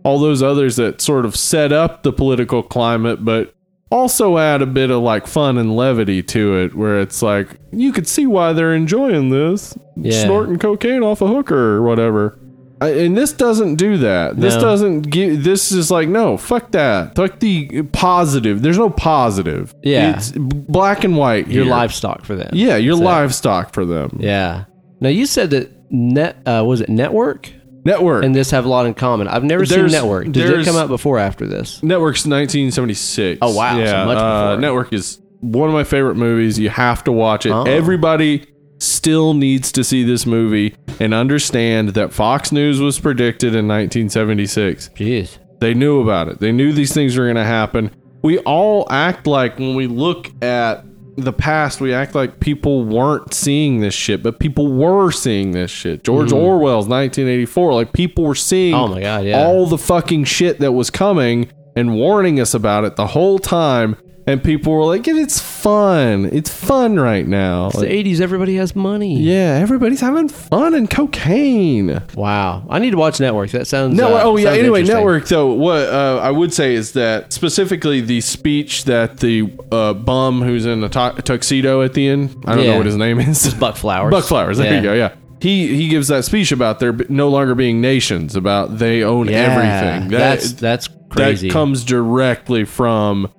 all 0.03 0.19
those 0.19 0.43
others 0.43 0.75
that 0.75 0.99
sort 0.99 1.23
of 1.23 1.37
set 1.37 1.71
up 1.71 2.03
the 2.03 2.11
political 2.11 2.61
climate 2.61 3.23
but 3.23 3.53
also 3.89 4.37
add 4.37 4.61
a 4.61 4.65
bit 4.65 4.89
of 4.91 5.01
like 5.01 5.27
fun 5.27 5.57
and 5.57 5.75
levity 5.75 6.21
to 6.21 6.57
it 6.57 6.75
where 6.75 6.99
it's 6.99 7.21
like 7.21 7.47
you 7.71 7.91
could 7.93 8.07
see 8.07 8.25
why 8.27 8.53
they're 8.53 8.73
enjoying 8.75 9.29
this 9.29 9.77
Yeah. 9.95 10.23
snorting 10.23 10.59
cocaine 10.59 11.03
off 11.03 11.21
a 11.21 11.27
hooker 11.27 11.75
or 11.77 11.81
whatever 11.83 12.37
and 12.81 13.17
this 13.17 13.31
doesn't 13.33 13.75
do 13.77 13.97
that 13.97 14.35
this 14.39 14.55
No. 14.55 14.61
doesn't 14.61 15.01
give 15.09 15.43
this 15.43 15.71
is 15.71 15.89
like 15.89 16.09
no 16.09 16.37
fuck 16.37 16.71
that 16.71 17.15
fuck 17.15 17.39
the 17.39 17.81
positive 17.93 18.61
there's 18.61 18.77
no 18.77 18.89
positive 18.89 19.73
Yeah. 19.83 20.15
it's 20.17 20.31
black 20.35 21.03
and 21.03 21.15
white 21.17 21.47
your 21.47 21.65
livestock 21.65 22.25
for 22.25 22.35
them. 22.35 22.49
yeah 22.53 22.75
you're 22.75 22.97
So- 22.97 23.03
livestock 23.03 23.73
for 23.73 23.85
them 23.85 24.17
yeah. 24.19 24.65
Now 24.99 25.09
you 25.09 25.25
said 25.27 25.51
that 25.51 25.71
net 25.91 26.37
uh, 26.45 26.63
was 26.65 26.81
it 26.81 26.89
network 26.89 27.51
network 27.87 28.23
and 28.23 28.35
this 28.35 28.51
have 28.51 28.65
a 28.65 28.69
lot 28.69 28.85
in 28.85 28.93
common. 28.93 29.27
I've 29.27 29.43
never 29.43 29.65
seen 29.65 29.87
network. 29.87 30.25
Did 30.25 30.37
it 30.37 30.47
there's- 30.49 30.65
come 30.65 30.75
out 30.75 30.89
before 30.89 31.17
or 31.17 31.19
after 31.19 31.47
this? 31.47 31.81
Network's 31.81 32.25
1976. 32.25 33.39
Oh, 33.41 33.55
wow, 33.55 33.73
so 33.73 33.79
Yeah, 33.79 34.05
much 34.05 34.17
uh, 34.17 34.51
before. 34.51 34.61
Network 34.61 34.93
is 34.93 35.19
one 35.39 35.69
of 35.69 35.73
my 35.73 35.83
favorite 35.83 36.15
movies. 36.15 36.59
You 36.59 36.69
have 36.69 37.03
to 37.05 37.11
watch 37.11 37.45
it. 37.45 37.51
Oh. 37.51 37.63
Everybody 37.63 38.45
still 38.79 39.33
needs 39.33 39.71
to 39.71 39.83
see 39.83 40.03
this 40.03 40.25
movie 40.25 40.75
and 40.99 41.13
understand 41.13 41.89
that 41.89 42.13
Fox 42.13 42.51
News 42.51 42.79
was 42.79 42.99
predicted 42.99 43.55
in 43.55 43.67
1976. 43.67 44.89
Jeez. 44.95 45.37
They 45.59 45.73
knew 45.73 46.01
about 46.01 46.27
it. 46.27 46.39
They 46.39 46.51
knew 46.51 46.71
these 46.73 46.93
things 46.93 47.17
were 47.17 47.25
going 47.25 47.35
to 47.37 47.43
happen. 47.43 47.91
We 48.21 48.37
all 48.39 48.85
act 48.91 49.25
like 49.25 49.57
when 49.57 49.75
we 49.75 49.87
look 49.87 50.29
at 50.43 50.83
the 51.17 51.33
past, 51.33 51.81
we 51.81 51.93
act 51.93 52.13
like 52.13 52.39
people 52.39 52.85
weren't 52.85 53.33
seeing 53.33 53.79
this 53.79 53.95
shit, 53.95 54.21
but 54.21 54.39
people 54.39 54.71
were 54.71 55.11
seeing 55.11 55.51
this 55.51 55.71
shit. 55.71 56.03
George 56.03 56.29
mm-hmm. 56.29 56.37
Orwell's 56.37 56.87
1984, 56.87 57.73
like 57.73 57.91
people 57.91 58.23
were 58.23 58.35
seeing. 58.35 58.75
Oh 58.75 58.87
my 58.87 59.01
God, 59.01 59.25
yeah. 59.25 59.43
all 59.43 59.65
the 59.65 59.79
fucking 59.79 60.25
shit 60.25 60.59
that 60.59 60.73
was 60.73 60.91
coming 60.91 61.51
and 61.75 61.95
warning 61.95 62.39
us 62.39 62.53
about 62.53 62.85
it 62.85 62.95
the 62.95 63.07
whole 63.07 63.39
time. 63.39 63.97
And 64.27 64.43
people 64.43 64.73
were 64.73 64.83
like, 64.83 65.07
it's 65.07 65.39
fun. 65.39 66.25
It's 66.33 66.49
fun 66.53 66.99
right 66.99 67.25
now. 67.25 67.67
It's 67.67 67.75
Like, 67.77 67.87
the 67.87 68.03
80s. 68.03 68.19
Everybody 68.19 68.57
has 68.57 68.75
money. 68.75 69.17
yeah, 69.21 69.57
everybody's 69.61 70.01
having 70.01 70.27
fun 70.27 70.73
and 70.75 70.89
cocaine. 70.89 72.01
Wow. 72.13 72.65
I 72.69 72.79
need 72.79 72.91
to 72.91 72.97
watch 72.97 73.19
Network. 73.21 73.51
That 73.51 73.67
sounds. 73.67 73.95
No, 73.95 74.15
uh, 74.17 74.21
oh 74.23 74.35
yeah. 74.37 74.45
sounds 74.49 74.57
Anyway, 74.59 74.79
interesting. 74.81 74.97
network 74.97 75.27
though. 75.29 75.53
What 75.53 75.87
uh, 75.87 76.19
I 76.21 76.31
would 76.31 76.53
say 76.53 76.75
is 76.75 76.91
that 76.91 77.31
specifically 77.31 78.01
the 78.01 78.19
speech 78.21 78.83
that 78.83 79.17
the 79.21 79.49
uh, 79.71 79.93
bum 79.93 80.41
who's 80.41 80.65
in 80.65 80.83
a 80.83 80.89
tu- 80.89 81.21
tuxedo 81.21 81.81
at 81.81 81.93
the 81.93 82.07
end. 82.07 82.35
I 82.45 82.55
don't 82.55 82.65
Yeah. 82.65 82.71
know 82.71 82.77
what 82.77 82.85
his 82.85 82.97
name 82.97 83.19
is. 83.19 83.53
Buck 83.53 83.77
Flowers. 83.77 84.11
Buck 84.11 84.25
Flowers. 84.25 84.57
There 84.57 84.67
Yeah. 84.71 84.75
you 84.77 84.83
go. 84.83 84.93
Yeah. 84.93 85.13
He 85.39 85.73
he 85.75 85.87
gives 85.87 86.07
that 86.09 86.25
speech 86.25 86.51
about 86.51 86.79
there 86.79 86.91
b- 86.91 87.05
no 87.09 87.29
longer 87.29 87.55
being 87.55 87.79
nations, 87.79 88.35
about 88.35 88.79
they 88.79 89.03
own 89.03 89.27
Yeah. 89.29 89.37
everything. 89.37 90.09
That, 90.11 90.17
that's 90.39 90.51
that's 90.53 90.89
crazy. 91.09 91.47
that 91.47 91.53
comes 91.53 91.83
directly 91.85 92.65
from 92.65 93.29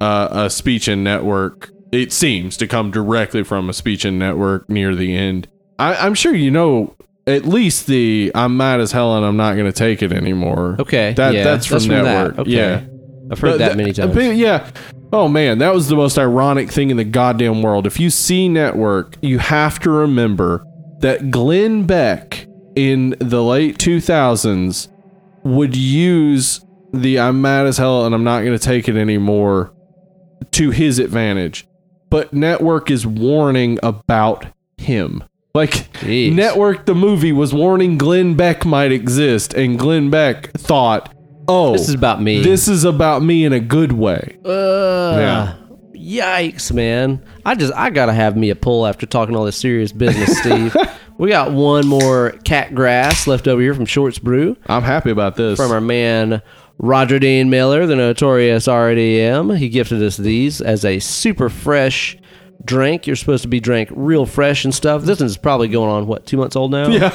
uh, 0.00 0.28
a 0.30 0.50
speech 0.50 0.88
and 0.88 1.02
network. 1.04 1.70
It 1.90 2.12
seems 2.12 2.56
to 2.58 2.66
come 2.66 2.90
directly 2.90 3.42
from 3.44 3.68
a 3.70 3.72
speech 3.72 4.04
and 4.04 4.18
network 4.18 4.68
near 4.68 4.94
the 4.94 5.16
end. 5.16 5.48
I, 5.78 5.94
I'm 5.94 6.14
sure 6.14 6.34
you 6.34 6.50
know 6.50 6.94
at 7.26 7.44
least 7.46 7.86
the 7.86 8.30
"I'm 8.34 8.56
mad 8.56 8.80
as 8.80 8.92
hell 8.92 9.16
and 9.16 9.24
I'm 9.24 9.36
not 9.36 9.54
going 9.54 9.66
to 9.66 9.72
take 9.72 10.02
it 10.02 10.12
anymore." 10.12 10.76
okay. 10.80 11.12
that 11.14 11.34
yeah, 11.34 11.44
that's 11.44 11.66
from 11.66 11.82
that. 11.88 12.02
network. 12.02 12.38
Okay. 12.40 12.50
Yeah, 12.50 12.84
I've 13.30 13.38
heard 13.38 13.52
But 13.52 13.58
that 13.58 13.76
many 13.76 13.92
times. 13.92 14.16
yeah. 14.38 14.70
Oh 15.10 15.28
man, 15.28 15.58
that 15.58 15.72
was 15.72 15.88
the 15.88 15.96
most 15.96 16.18
ironic 16.18 16.70
thing 16.70 16.90
in 16.90 16.98
the 16.98 17.04
goddamn 17.04 17.62
world. 17.62 17.86
If 17.86 17.98
you 17.98 18.10
see 18.10 18.48
network, 18.48 19.16
you 19.22 19.38
have 19.38 19.78
to 19.80 19.90
remember 19.90 20.64
that 21.00 21.30
Glenn 21.30 21.84
Beck 21.86 22.46
in 22.76 23.16
the 23.18 23.42
late 23.42 23.78
2000s 23.78 24.88
would 25.44 25.74
use 25.76 26.64
the 26.92 27.18
I'm 27.20 27.40
mad 27.40 27.66
as 27.66 27.78
hell 27.78 28.04
and 28.04 28.14
I'm 28.14 28.24
not 28.24 28.40
going 28.44 28.56
to 28.58 28.64
take 28.64 28.88
it 28.88 28.96
anymore 28.96 29.72
to 30.52 30.70
his 30.70 30.98
advantage. 30.98 31.66
But 32.10 32.32
network 32.32 32.90
is 32.90 33.06
warning 33.06 33.78
about 33.82 34.46
him. 34.78 35.24
Like 35.54 35.70
Jeez. 36.00 36.32
Network 36.34 36.86
the 36.86 36.94
movie 36.94 37.32
was 37.32 37.52
warning 37.52 37.98
Glenn 37.98 38.34
Beck 38.34 38.64
might 38.64 38.92
exist 38.92 39.54
and 39.54 39.78
Glenn 39.78 40.08
Beck 40.10 40.52
thought, 40.52 41.12
"Oh, 41.48 41.72
This 41.72 41.88
is 41.88 41.94
about 41.94 42.22
me. 42.22 42.42
This 42.42 42.68
is 42.68 42.84
about 42.84 43.22
me 43.22 43.44
in 43.44 43.52
a 43.52 43.60
good 43.60 43.92
way." 43.92 44.38
Uh, 44.44 45.54
Yikes, 45.94 46.72
man! 46.72 47.22
I 47.44 47.54
just 47.54 47.72
I 47.74 47.90
gotta 47.90 48.12
have 48.12 48.36
me 48.36 48.50
a 48.50 48.54
pull 48.56 48.86
after 48.86 49.04
talking 49.06 49.34
all 49.34 49.44
this 49.44 49.56
serious 49.56 49.90
business, 49.92 50.38
Steve. 50.40 50.76
we 51.18 51.28
got 51.30 51.50
one 51.52 51.86
more 51.86 52.30
cat 52.44 52.74
grass 52.74 53.26
left 53.26 53.48
over 53.48 53.60
here 53.60 53.74
from 53.74 53.84
Shorts 53.86 54.18
Brew 54.18 54.56
I'm 54.66 54.82
happy 54.84 55.10
about 55.10 55.36
this. 55.36 55.58
from 55.58 55.72
our 55.72 55.80
man 55.80 56.40
Roger 56.78 57.18
Dean 57.18 57.50
Miller, 57.50 57.86
the 57.86 57.96
notorious 57.96 58.66
RDM. 58.66 59.56
He 59.58 59.68
gifted 59.68 60.02
us 60.02 60.16
these 60.16 60.60
as 60.60 60.84
a 60.84 60.98
super 61.00 61.48
fresh 61.48 62.16
drink. 62.64 63.06
You're 63.06 63.16
supposed 63.16 63.42
to 63.42 63.48
be 63.48 63.60
drank 63.60 63.88
real 63.92 64.26
fresh 64.26 64.64
and 64.64 64.74
stuff. 64.74 65.02
This 65.02 65.20
one's 65.20 65.36
probably 65.36 65.68
going 65.68 65.90
on 65.90 66.06
what 66.06 66.24
two 66.26 66.36
months 66.36 66.54
old 66.56 66.70
now. 66.70 66.88
yeah. 66.88 67.10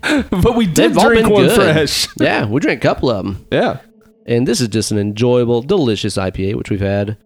but 0.30 0.56
we 0.56 0.66
did 0.66 0.92
They've 0.92 0.98
all 0.98 1.08
drink 1.08 1.24
been 1.26 1.32
one 1.32 1.42
good. 1.48 1.54
fresh. 1.56 2.08
yeah, 2.20 2.46
we 2.46 2.60
drank 2.60 2.82
a 2.82 2.86
couple 2.88 3.10
of 3.10 3.24
them. 3.24 3.46
Yeah. 3.52 3.80
And 4.26 4.46
this 4.48 4.60
is 4.60 4.68
just 4.68 4.90
an 4.90 4.98
enjoyable, 4.98 5.60
delicious 5.62 6.16
IPA, 6.16 6.54
which 6.54 6.70
we've 6.70 6.80
had 6.80 7.16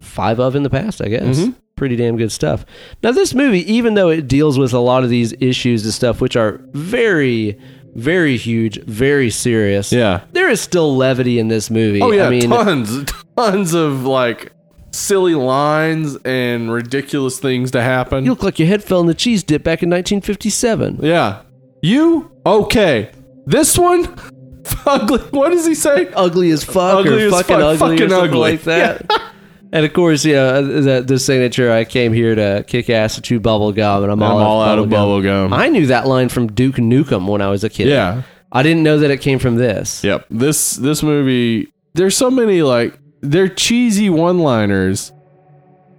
five 0.00 0.40
of 0.40 0.56
in 0.56 0.62
the 0.64 0.70
past, 0.70 1.00
I 1.00 1.08
guess. 1.08 1.38
Mhm. 1.40 1.54
Pretty 1.76 1.96
damn 1.96 2.16
good 2.16 2.30
stuff. 2.32 2.64
Now, 3.02 3.12
this 3.12 3.34
movie, 3.34 3.70
even 3.72 3.94
though 3.94 4.08
it 4.10 4.28
deals 4.28 4.58
with 4.58 4.72
a 4.72 4.78
lot 4.78 5.04
of 5.04 5.10
these 5.10 5.34
issues 5.40 5.84
and 5.84 5.92
stuff, 5.92 6.20
which 6.20 6.36
are 6.36 6.60
very, 6.72 7.58
very 7.94 8.36
huge, 8.36 8.82
very 8.84 9.30
serious, 9.30 9.92
Yeah. 9.92 10.22
there 10.32 10.48
is 10.48 10.60
still 10.60 10.96
levity 10.96 11.38
in 11.38 11.48
this 11.48 11.70
movie. 11.70 12.00
Oh 12.00 12.10
yeah, 12.12 12.26
I 12.26 12.30
mean, 12.30 12.50
tons, 12.50 13.04
tons 13.36 13.74
of 13.74 14.04
like 14.04 14.52
silly 14.90 15.34
lines 15.34 16.16
and 16.24 16.72
ridiculous 16.72 17.38
things 17.38 17.70
to 17.72 17.82
happen. 17.82 18.24
you 18.24 18.30
look 18.30 18.42
like 18.42 18.58
your 18.58 18.68
head 18.68 18.82
fell 18.84 19.00
in 19.00 19.06
the 19.06 19.14
cheese 19.14 19.42
dip 19.42 19.62
back 19.62 19.82
in 19.82 19.90
1957. 19.90 20.98
yeah. 21.02 21.42
You 21.82 22.30
okay? 22.46 23.10
This 23.46 23.76
one, 23.76 24.14
ugly. 24.86 25.18
What 25.30 25.50
does 25.50 25.66
he 25.66 25.74
say? 25.74 26.08
Ugly 26.14 26.50
as 26.52 26.62
fuck 26.62 26.98
Ugly 27.00 27.24
or 27.24 27.26
as 27.26 27.32
fucking 27.32 27.56
fuck, 27.56 27.82
ugly 27.82 27.98
fucking 27.98 28.12
ugly. 28.12 28.38
like 28.38 28.62
that. 28.62 29.10
And 29.72 29.86
of 29.86 29.92
course, 29.94 30.24
you 30.24 30.34
know, 30.34 30.82
the, 30.82 31.00
the 31.00 31.18
signature, 31.18 31.72
I 31.72 31.84
came 31.84 32.12
here 32.12 32.34
to 32.34 32.62
kick 32.66 32.90
ass 32.90 33.16
and 33.16 33.24
chew 33.24 33.40
bubble 33.40 33.72
gum, 33.72 34.02
and 34.02 34.12
I'm, 34.12 34.22
I'm 34.22 34.32
all 34.32 34.60
out 34.60 34.78
of 34.78 34.90
bubble 34.90 35.22
gum. 35.22 35.52
I 35.52 35.68
knew 35.70 35.86
that 35.86 36.06
line 36.06 36.28
from 36.28 36.48
Duke 36.48 36.76
Nukem 36.76 37.26
when 37.26 37.40
I 37.40 37.48
was 37.48 37.64
a 37.64 37.70
kid. 37.70 37.88
Yeah. 37.88 38.22
I 38.52 38.62
didn't 38.62 38.82
know 38.82 38.98
that 38.98 39.10
it 39.10 39.22
came 39.22 39.38
from 39.38 39.56
this. 39.56 40.04
Yep. 40.04 40.26
This 40.30 40.74
this 40.74 41.02
movie 41.02 41.72
there's 41.94 42.16
so 42.16 42.30
many 42.30 42.62
like 42.62 42.98
they're 43.20 43.48
cheesy 43.48 44.10
one-liners. 44.10 45.12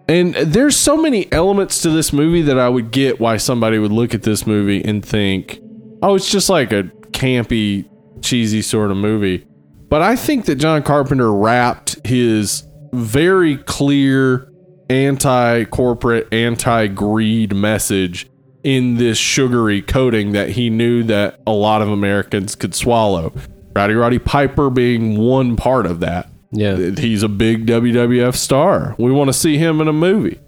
And 0.08 0.36
there's 0.36 0.76
so 0.76 0.98
many 0.98 1.32
elements 1.32 1.82
to 1.84 1.90
this 1.90 2.12
movie 2.12 2.42
that 2.44 2.60
I 2.60 2.68
would 2.68 2.92
get 2.92 3.22
why 3.22 3.38
somebody 3.38 3.80
would 3.80 3.94
look 3.94 4.14
at 4.14 4.24
this 4.24 4.46
movie 4.46 4.84
and 4.84 5.04
think, 5.04 5.62
"Oh, 6.02 6.16
it's 6.16 6.30
just 6.30 6.50
like 6.50 6.74
a 6.74 6.84
campy, 7.12 7.90
cheesy 8.22 8.62
sort 8.62 8.92
of 8.92 8.98
movie." 8.98 9.48
But 9.88 10.02
I 10.02 10.18
think 10.18 10.46
that 10.46 10.56
John 10.56 10.84
Carpenter 10.84 11.32
wrapped 11.32 12.06
his 12.06 12.68
very 12.94 13.58
clear 13.58 14.50
anti-corporate, 14.90 16.32
anti-greed 16.32 17.56
message 17.56 18.30
in 18.64 18.96
this 18.96 19.18
sugary 19.18 19.82
coating 19.82 20.32
that 20.32 20.50
he 20.50 20.70
knew 20.70 21.04
that 21.04 21.40
a 21.46 21.52
lot 21.52 21.82
of 21.82 21.90
Americans 21.90 22.56
could 22.56 22.74
swallow. 22.74 23.34
Rowdy 23.76 23.96
Roddy 23.96 24.20
Piper 24.20 24.70
being 24.70 25.18
one 25.18 25.56
part 25.56 25.86
of 25.86 26.00
that. 26.02 26.30
Yeah. 26.52 26.92
He's 26.92 27.24
a 27.24 27.28
big 27.28 27.66
WWF 27.66 28.36
star. 28.36 28.96
We 29.00 29.12
want 29.12 29.30
to 29.30 29.34
see 29.34 29.58
him 29.58 29.82
in 29.82 29.88
a 29.88 29.94
movie. 29.94 30.40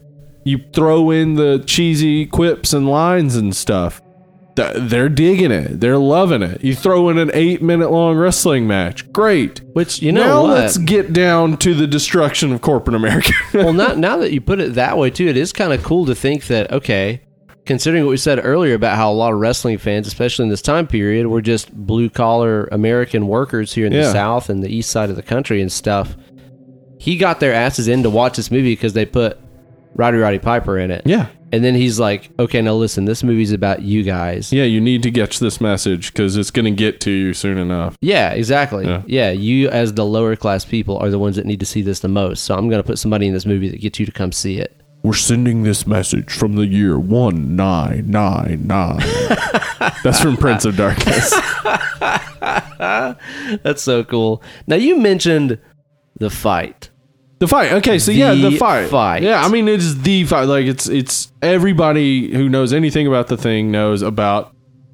You 0.43 0.59
throw 0.73 1.09
in 1.09 1.35
the 1.35 1.63
cheesy 1.65 2.27
quips 2.27 2.71
and 2.71 2.87
lines 2.87 3.35
and 3.35 3.55
stuff. 3.55 4.01
Th- 4.55 4.73
They're 4.75 5.09
digging 5.09 5.51
it. 5.51 5.79
They're 5.81 5.97
loving 5.97 6.41
it. 6.41 6.63
You 6.63 6.75
throw 6.75 7.09
in 7.09 7.17
an 7.17 7.31
eight 7.33 7.61
minute 7.61 7.91
long 7.91 8.15
wrestling 8.17 8.67
match. 8.67 9.11
Great. 9.11 9.61
Which 9.73 10.01
you 10.01 10.11
know 10.11 10.23
now 10.23 10.41
what? 10.43 10.51
let's 10.51 10.77
get 10.77 11.13
down 11.13 11.57
to 11.57 11.73
the 11.73 11.87
destruction 11.87 12.53
of 12.53 12.61
corporate 12.61 12.95
America. 12.95 13.33
well, 13.53 13.73
not 13.73 13.97
now 13.97 14.17
that 14.17 14.31
you 14.31 14.41
put 14.41 14.59
it 14.59 14.75
that 14.75 14.97
way 14.97 15.09
too, 15.09 15.27
it 15.27 15.37
is 15.37 15.51
kind 15.51 15.73
of 15.73 15.83
cool 15.83 16.05
to 16.05 16.15
think 16.15 16.47
that 16.47 16.71
okay, 16.71 17.21
considering 17.65 18.05
what 18.05 18.11
we 18.11 18.17
said 18.17 18.39
earlier 18.43 18.75
about 18.75 18.95
how 18.95 19.11
a 19.11 19.13
lot 19.13 19.33
of 19.33 19.39
wrestling 19.39 19.77
fans, 19.77 20.07
especially 20.07 20.43
in 20.43 20.49
this 20.49 20.61
time 20.61 20.87
period, 20.87 21.27
were 21.27 21.41
just 21.41 21.73
blue 21.73 22.09
collar 22.09 22.69
American 22.71 23.27
workers 23.27 23.73
here 23.73 23.85
in 23.85 23.93
the 23.93 24.11
South 24.11 24.49
and 24.49 24.63
the 24.63 24.73
East 24.73 24.89
side 24.89 25.09
of 25.09 25.15
the 25.15 25.23
country 25.23 25.61
and 25.61 25.71
stuff. 25.71 26.15
He 26.97 27.17
got 27.17 27.39
their 27.41 27.53
asses 27.53 27.87
in 27.89 28.03
to 28.03 28.09
watch 28.09 28.37
this 28.37 28.49
movie 28.49 28.71
because 28.71 28.93
they 28.93 29.05
put 29.05 29.37
Roddy 29.95 30.17
Roddy 30.17 30.39
Piper 30.39 30.77
in 30.77 30.91
it. 30.91 31.01
yeah. 31.05 31.27
And 31.51 31.63
then 31.63 31.73
he's 31.73 31.99
like, 32.01 32.31
okay, 32.37 32.61
now 32.61 32.73
listen, 32.73 33.05
this 33.05 33.23
movie's 33.23 33.53
about 33.53 33.81
you 33.81 34.03
guys. 34.03 34.51
Yeah, 34.51 34.65
you 34.65 34.81
need 34.81 35.03
to 35.03 35.11
get 35.11 35.31
this 35.35 35.61
message 35.61 36.11
because 36.11 36.35
it's 36.35 36.51
going 36.51 36.65
to 36.65 36.71
get 36.71 36.99
to 37.01 37.11
you 37.11 37.33
soon 37.33 37.57
enough. 37.57 37.95
Yeah, 38.01 38.31
exactly. 38.31 38.85
Yeah. 38.85 39.03
Yeah. 39.05 39.29
you 39.31 39.69
as 39.69 39.93
the 39.93 40.03
lower 40.05 40.35
class 40.35 40.65
people 40.65 40.97
are 40.97 41.09
the 41.09 41.19
ones 41.19 41.37
that 41.37 41.45
need 41.45 41.61
to 41.61 41.65
see 41.65 41.81
this 41.81 42.01
the 42.01 42.09
most. 42.09 42.43
So 42.43 42.55
I'm 42.55 42.67
going 42.67 42.81
to 42.83 42.87
put 42.87 42.99
somebody 42.99 43.27
in 43.27 43.33
this 43.33 43.45
movie 43.45 43.69
that 43.69 43.79
gets 43.79 43.99
you 44.01 44.05
to 44.05 44.11
come 44.11 44.33
see 44.33 44.57
it. 44.59 44.81
We're 45.01 45.13
sending 45.13 45.63
this 45.63 45.87
message 45.87 46.33
from 46.33 46.55
the 46.55 46.65
year 46.65 46.99
1999. 46.99 48.97
That's 50.03 50.19
from 50.19 50.35
Prince 50.35 50.65
of 50.65 50.75
Darkness. 50.75 51.31
That's 53.63 53.81
so 53.81 54.03
cool. 54.03 54.43
Now 54.67 54.75
you 54.75 54.97
mentioned 54.97 55.59
the 56.19 56.29
fight. 56.29 56.89
The 57.39 57.47
fight. 57.47 57.71
Okay, 57.73 57.99
so 57.99 58.11
yeah, 58.11 58.33
The 58.33 58.49
the 58.51 58.57
fight. 58.57 58.89
fight. 58.89 59.23
Yeah, 59.23 59.43
I 59.43 59.49
mean 59.49 59.67
it's 59.67 59.93
the 59.95 60.23
fight. 60.23 60.45
Like 60.45 60.65
it's 60.65 60.87
it's 60.87 61.31
everybody 61.41 62.31
who 62.33 62.47
knows 62.49 62.71
anything 62.73 63.07
about 63.07 63.27
the 63.27 63.37
thing 63.37 63.71
knows 63.71 64.01
about 64.01 64.53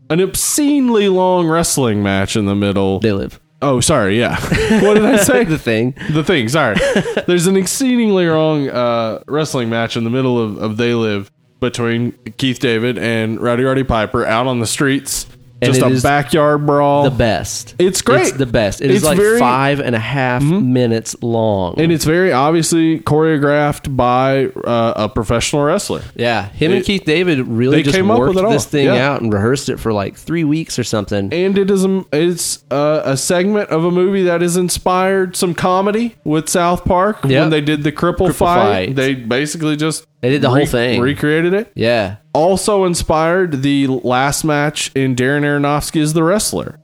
an 0.10 0.20
obscenely 0.22 1.08
long 1.08 1.48
wrestling 1.48 2.02
match 2.02 2.36
in 2.36 2.46
the 2.46 2.56
middle. 2.56 3.00
They 3.00 3.12
live. 3.14 3.40
Oh, 3.62 3.80
sorry. 3.80 4.18
Yeah. 4.20 4.36
what 4.84 4.96
did 4.96 5.06
I 5.06 5.18
say? 5.18 5.44
The 5.52 5.58
thing. 5.60 5.94
the 6.10 6.24
thing. 6.24 6.50
Sorry. 6.50 6.76
There's 7.28 7.46
an 7.46 7.56
exceedingly 7.56 8.28
long 8.28 8.68
uh, 8.70 9.22
wrestling 9.28 9.70
match 9.70 9.96
in 9.96 10.04
the 10.04 10.10
middle 10.10 10.40
of, 10.40 10.58
of 10.58 10.78
They 10.78 10.96
Live 10.96 11.30
between 11.60 12.14
Keith 12.38 12.58
David 12.60 12.98
and 12.98 13.40
Rowdy 13.40 13.64
Roddy 13.64 13.84
Piper 13.84 14.26
out 14.26 14.48
on 14.48 14.60
the 14.60 14.66
streets. 14.66 15.28
And 15.64 15.76
Just 15.76 16.04
a 16.04 16.08
backyard 16.08 16.66
brawl. 16.66 17.04
The 17.04 17.12
best. 17.12 17.76
It's 17.78 18.02
great. 18.02 18.22
It's 18.30 18.32
the 18.38 18.46
best. 18.48 18.82
It 18.82 18.90
is 18.90 18.98
It's 18.98 19.06
like 19.06 19.18
very- 19.18 19.32
Mm-hmm. 19.32 19.40
five 19.40 19.80
and 19.80 19.96
a 19.96 20.00
half 20.00 20.42
minutes 20.44 21.16
long. 21.22 21.76
and 21.80 21.92
it's 21.92 22.04
very 22.06 22.32
obviously 22.34 23.00
choreographed 23.00 23.96
by 23.96 24.48
uh, 24.66 24.94
a 24.96 25.10
professional 25.10 25.64
wrestler. 25.64 26.02
yeah, 26.16 26.50
him 26.50 26.72
and 26.72 26.82
it- 26.82 26.86
Keith 26.86 27.04
David 27.06 27.48
really 27.48 27.78
they 27.78 27.84
just 27.84 27.96
came 27.96 28.10
up 28.12 28.18
worked 28.20 28.30
with 28.36 28.44
it 28.44 28.46
all. 28.46 28.52
this 28.52 28.66
thing 28.66 28.86
Yeah. 28.88 29.12
out 29.12 29.22
and 29.22 29.32
rehearsed 29.32 29.70
it 29.70 29.80
for 29.80 29.94
like 29.94 30.16
three 30.16 30.44
weeks 30.44 30.78
or 30.80 30.84
something. 30.84 31.32
and 31.32 31.58
it 31.58 31.70
is 31.70 31.86
a, 31.86 32.04
it's 32.12 32.64
uh, 32.72 33.04
a 33.06 33.16
segment 33.16 33.70
of 33.70 33.86
a 33.86 33.92
movie 33.92 34.24
that 34.24 34.42
has 34.42 34.58
inspired 34.58 35.36
some 35.36 35.54
comedy 35.54 36.16
with 36.24 36.50
South 36.50 36.84
Park 36.86 37.20
Yep. 37.24 37.42
when 37.42 37.50
they 37.52 37.62
did 37.62 37.84
the 37.84 37.92
cripple, 37.92 38.30
Cripple 38.30 38.34
fight. 38.36 38.88
fight. 38.88 38.96
They 38.96 39.14
basically 39.14 39.76
just 39.78 40.06
They 40.22 40.30
did 40.30 40.42
the 40.42 40.50
whole 40.50 40.66
thing. 40.66 41.02
recreated 41.02 41.54
it. 41.54 41.72
yeah. 41.76 42.18
Also 42.34 42.86
inspired 42.86 43.62
the 43.64 43.88
last 43.88 44.44
match 44.46 44.92
in 44.96 45.16
Darren 45.16 45.42
Aronofsky 45.42 46.02
as 46.02 46.14
the 46.14 46.24
wrestler. 46.24 46.80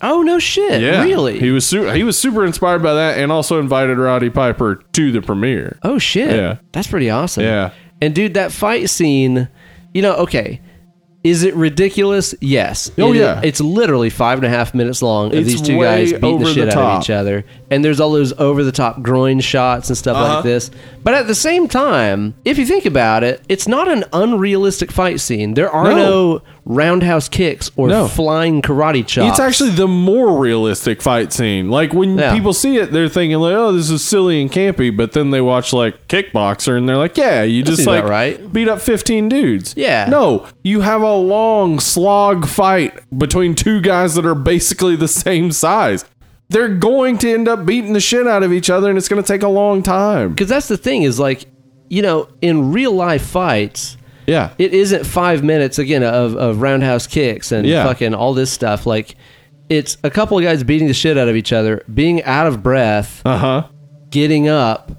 Oh 0.00 0.22
no 0.22 0.38
shit! 0.38 0.80
Yeah, 0.80 1.02
Really? 1.02 1.40
He 1.40 1.50
was 1.50 1.66
su- 1.66 1.88
he 1.90 2.04
was 2.04 2.16
super 2.18 2.46
inspired 2.46 2.82
by 2.84 2.94
that, 2.94 3.18
and 3.18 3.32
also 3.32 3.58
invited 3.58 3.98
Roddy 3.98 4.30
Piper 4.30 4.76
to 4.92 5.10
the 5.12 5.20
premiere. 5.20 5.76
oh 5.82 5.98
shit! 5.98 6.30
Yeah. 6.36 6.58
That's 6.72 6.86
pretty 6.86 7.10
awesome. 7.10 7.42
Yeah. 7.42 7.72
And 8.00 8.14
dude, 8.14 8.34
that 8.34 8.52
fight 8.52 8.88
scene, 8.90 9.48
you 9.92 10.02
know, 10.02 10.14
okay. 10.18 10.60
Is 11.24 11.42
it 11.42 11.54
ridiculous? 11.56 12.32
Yes. 12.40 12.90
Oh, 12.96 13.12
It- 13.12 13.16
yeah. 13.18 13.40
It's 13.42 13.60
literally 13.60 14.08
five 14.08 14.38
and 14.38 14.46
a 14.46 14.48
half 14.48 14.72
minutes 14.72 15.02
long 15.02 15.26
of 15.28 15.34
It's 15.34 15.48
these 15.48 15.60
two 15.60 15.76
way 15.76 15.86
guys 16.06 16.12
beating 16.12 16.24
over 16.34 16.44
the 16.44 16.48
the 16.50 16.54
shit 16.54 16.68
out 16.68 16.72
top. 16.74 16.96
of 16.98 17.02
each 17.04 17.10
other. 17.10 17.44
And 17.72 17.84
there's 17.84 17.98
all 17.98 18.12
those 18.12 18.32
over 18.38 18.62
the 18.62 18.70
top 18.72 19.02
groin 19.02 19.40
shots 19.40 19.88
and 19.88 19.98
stuff 19.98 20.16
Uh-huh. 20.16 20.34
like 20.36 20.44
this. 20.44 20.70
But 21.02 21.14
at 21.14 21.26
the 21.26 21.34
same 21.34 21.66
time, 21.66 22.34
if 22.44 22.56
you 22.56 22.64
think 22.66 22.86
about 22.86 23.24
it, 23.24 23.42
it's 23.48 23.66
not 23.66 23.88
an 23.88 24.04
unrealistic 24.12 24.92
fight 24.92 25.18
scene. 25.18 25.54
There 25.54 25.70
are 25.70 25.90
No. 25.90 25.96
no, 25.96 26.42
roundhouse 26.70 27.28
kicks 27.30 27.70
or 27.76 27.88
No. 27.88 28.06
flying 28.06 28.60
karate 28.60 29.04
chops. 29.04 29.30
It's 29.30 29.40
actually 29.40 29.70
the 29.70 29.88
more 29.88 30.38
realistic 30.38 31.00
fight 31.00 31.32
scene. 31.32 31.70
Like 31.70 31.94
when 31.94 32.18
Yeah. 32.18 32.32
people 32.34 32.52
see 32.52 32.76
it, 32.76 32.92
they're 32.92 33.08
thinking 33.08 33.38
like, 33.38 33.54
"Oh, 33.54 33.72
this 33.72 33.88
is 33.90 34.04
silly 34.04 34.40
and 34.42 34.52
campy," 34.52 34.94
but 34.94 35.12
then 35.12 35.30
they 35.30 35.40
watch 35.40 35.72
like 35.72 36.06
Kickboxer 36.08 36.76
and 36.76 36.88
they're 36.88 36.98
like, 36.98 37.16
"Yeah, 37.16 37.42
you 37.42 37.62
just 37.62 37.86
like 37.86 38.04
right? 38.04 38.52
beat 38.52 38.68
up 38.68 38.80
15 38.82 39.28
dudes." 39.28 39.72
Yeah. 39.76 40.06
No, 40.10 40.44
you 40.62 40.82
have 40.82 41.00
a 41.02 41.14
long 41.14 41.80
slog 41.80 42.46
fight 42.46 42.92
between 43.16 43.54
two 43.54 43.80
guys 43.80 44.14
that 44.14 44.26
are 44.26 44.34
basically 44.34 44.94
the 44.94 45.08
same 45.08 45.50
size. 45.50 46.04
They're 46.50 46.68
going 46.68 47.18
to 47.18 47.30
end 47.30 47.46
up 47.46 47.66
beating 47.66 47.92
the 47.92 48.00
shit 48.00 48.26
out 48.26 48.42
of 48.42 48.52
each 48.54 48.70
other 48.70 48.88
and 48.88 48.96
it's 48.96 49.08
going 49.08 49.22
to 49.22 49.26
take 49.26 49.42
a 49.42 49.48
long 49.48 49.82
time. 49.82 50.30
because 50.30 50.48
that's 50.48 50.68
the 50.68 50.78
thing 50.78 51.02
is 51.02 51.18
like, 51.20 51.44
you 51.90 52.00
know, 52.00 52.26
in 52.40 52.72
real 52.72 52.92
life 52.92 53.20
fights, 53.22 53.97
Yeah. 54.28 54.50
it 54.58 54.72
isn't 54.74 55.04
five 55.04 55.42
minutes 55.42 55.78
again 55.78 56.02
of, 56.04 56.36
of 56.36 56.60
roundhouse 56.62 57.06
kicks 57.08 57.50
and 57.50 57.66
Yeah. 57.66 57.84
fucking 57.84 58.14
all 58.14 58.34
this 58.34 58.52
stuff. 58.52 58.86
Like, 58.86 59.16
it's 59.68 59.96
a 60.04 60.10
couple 60.10 60.38
of 60.38 60.44
guys 60.44 60.62
beating 60.62 60.86
the 60.88 60.94
shit 60.94 61.18
out 61.18 61.28
of 61.28 61.34
each 61.36 61.52
other, 61.52 61.82
being 61.92 62.22
out 62.24 62.46
of 62.46 62.62
breath, 62.62 63.22
Uh-huh. 63.24 63.64
getting 64.10 64.48
up, 64.48 64.92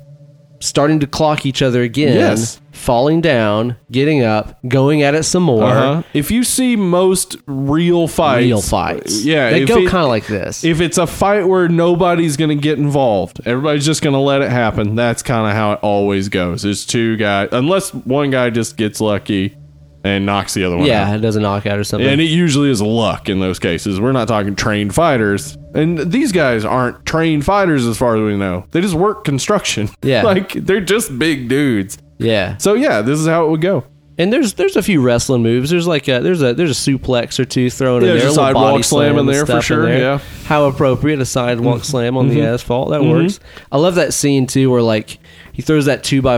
starting 0.60 0.99
to 0.99 1.07
clock 1.07 1.45
each 1.45 1.61
other 1.61 1.81
again, 1.81 2.15
Yes. 2.15 2.60
falling 2.72 3.22
down, 3.22 3.76
getting 3.91 4.23
up, 4.23 4.60
going 4.68 5.03
at 5.03 5.15
it 5.15 5.23
some 5.23 5.44
more. 5.44 5.64
Uh-huh. 5.64 6.03
If 6.14 6.31
you 6.31 6.44
see 6.44 6.76
most 6.76 7.38
real 7.45 8.07
fights, 8.07 8.44
Real 8.45 8.61
fights. 8.61 9.23
yeah, 9.23 9.49
They 9.52 9.65
go 9.65 9.76
kind 9.88 10.03
of 10.03 10.10
like 10.10 10.27
this. 10.27 10.64
if 10.64 10.81
it's 10.81 10.98
a 10.98 11.07
fight 11.07 11.48
where 11.48 11.68
nobody's 11.69 12.36
going 12.38 12.49
to 12.49 12.61
get 12.61 12.77
involved, 12.77 13.40
everybody's 13.45 13.86
just 13.86 14.02
going 14.02 14.14
to 14.14 14.19
let 14.19 14.41
it 14.41 14.49
happen. 14.49 14.95
That's 14.95 15.23
kind 15.23 15.48
of 15.48 15.53
how 15.53 15.73
it 15.73 15.80
always 15.81 16.30
goes. 16.30 16.65
It's 16.65 16.86
two 16.86 17.15
guys, 17.18 17.49
unless 17.52 17.94
one 17.94 18.30
guy 18.31 18.49
just 18.49 18.76
gets 18.77 18.99
lucky 19.02 19.56
and 20.03 20.26
knocks 20.26 20.53
the 20.53 20.63
other 20.63 20.77
one 20.77 20.85
yeah, 20.85 21.09
out. 21.09 21.15
it 21.17 21.19
does 21.19 21.35
a 21.35 21.39
knockout 21.41 21.77
or 21.77 21.84
something. 21.84 22.07
And 22.07 22.21
it 22.21 22.26
usually 22.30 22.69
is 22.69 22.81
luck 22.81 23.27
in 23.30 23.39
those 23.39 23.59
cases. 23.59 23.99
We're 23.99 24.11
not 24.13 24.27
talking 24.27 24.55
trained 24.55 24.95
fighters. 24.95 25.57
And 25.76 25.97
these 26.11 26.31
guys 26.31 26.63
aren't 26.65 27.05
trained 27.05 27.45
fighters 27.45 27.85
as 27.85 27.97
far 27.97 28.15
as 28.15 28.21
we 28.23 28.38
know. 28.38 28.65
They 28.71 28.81
just 28.81 28.95
work 28.95 29.23
construction. 29.26 29.89
Yeah. 30.01 30.23
like 30.23 30.53
they're 30.53 30.80
just 30.81 31.17
big 31.19 31.49
dudes. 31.49 31.97
yeah. 32.17 32.57
So 32.57 32.73
yeah, 32.76 33.01
this 33.01 33.19
is 33.19 33.27
how 33.27 33.45
it 33.45 33.49
would 33.49 33.61
go. 33.61 33.84
And 34.17 34.34
there's 34.34 34.55
there's 34.55 34.76
a 34.76 34.81
few 34.84 35.01
wrestling 35.01 35.43
moves. 35.43 35.69
There's 35.69 35.88
like 35.88 36.07
a 36.09 36.19
there's 36.19 36.41
a 36.41 36.53
there's 36.53 36.71
a 36.71 36.91
suplex 36.91 37.39
or 37.39 37.45
two 37.45 37.69
thrown 37.69 38.01
Yeah, 38.01 38.07
in 38.09 38.13
there. 38.15 38.19
there's 38.21 38.31
a 38.34 38.35
sidewalk 38.35 38.84
slam 38.84 39.17
in 39.17 39.26
there 39.27 39.45
for 39.45 39.61
sure, 39.61 39.84
there. 39.85 39.97
yeah. 39.97 40.17
Mm-hmm. 40.17 40.45
How 40.45 40.65
appropriate 40.65 41.19
a 41.21 41.26
sidewalk 41.26 41.85
slam 41.85 42.17
on 42.17 42.27
the 42.27 42.41
asphalt. 42.41 42.89
That 42.89 43.03
works. 43.03 43.39
I 43.71 43.77
love 43.77 43.95
that 43.95 44.13
scene 44.13 44.45
too, 44.45 44.69
where 44.71 44.81
like 44.81 45.19
he 45.53 45.61
throws 45.61 45.85
that 45.85 46.03
two 46.03 46.21
by 46.21 46.38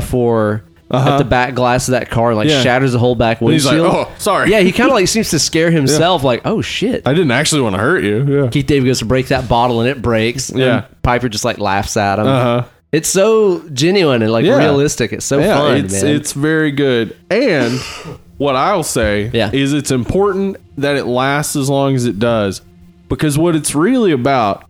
4 0.92 1.00
at 1.14 1.18
the 1.18 1.24
back 1.26 1.56
glass 1.56 1.88
of 1.88 1.94
that 1.94 2.10
car 2.10 2.30
and 2.32 2.38
like 2.38 2.48
Uh-huh. 2.48 2.58
Yeah. 2.58 2.64
shatters 2.64 2.92
the 2.94 3.00
whole 3.00 3.16
back 3.16 3.40
he's 3.40 3.66
like, 3.66 3.76
windshield. 3.78 4.08
"Oh, 4.08 4.12
sorry." 4.18 4.52
Yeah, 4.52 4.60
he 4.60 4.72
kind 4.72 4.90
of 4.90 4.96
like 4.96 5.08
seems 5.08 5.30
to 5.32 5.40
scare 5.40 5.72
himself. 5.80 6.24
Like, 6.24 6.42
oh 6.46 6.62
shit. 6.62 7.08
I 7.08 7.14
didn't 7.14 7.32
actually 7.32 7.62
want 7.62 7.76
to 7.76 7.82
hurt 7.82 8.04
you. 8.04 8.44
Yeah. 8.44 8.50
Keith 8.50 8.66
David 8.68 8.86
goes 8.88 9.00
to 9.00 9.06
break 9.06 9.28
that 9.30 9.48
bottle 9.50 9.82
and 9.82 9.90
it 9.90 10.02
breaks. 10.02 10.50
and 10.50 10.60
Yeah. 10.60 10.86
Piper 11.04 11.30
just 11.30 11.46
like 11.46 11.58
laughs 11.60 11.96
at 11.98 12.20
him. 12.20 12.28
Uh-huh. 12.28 12.64
It's 12.92 13.08
so 13.10 13.64
genuine 13.70 14.22
and 14.22 14.32
like 14.32 14.46
Yeah. 14.46 14.58
realistic. 14.58 15.14
It's 15.14 15.26
so 15.26 15.40
yeah, 15.40 15.58
fun, 15.58 15.78
it's 15.86 16.04
man. 16.04 16.16
it's 16.16 16.34
very 16.34 16.72
good. 16.72 17.16
And 17.30 17.80
what 18.38 18.56
I'll 18.58 18.84
say 18.84 19.30
Yeah. 19.34 19.50
is 19.54 19.72
it's 19.74 19.92
important 19.92 20.58
that 20.78 20.98
it 20.98 21.06
lasts 21.06 21.56
as 21.56 21.70
long 21.70 21.96
as 21.96 22.06
it 22.06 22.20
does 22.20 22.62
because 23.08 23.38
what 23.38 23.56
it's 23.56 23.74
really 23.76 24.12
about 24.12 24.66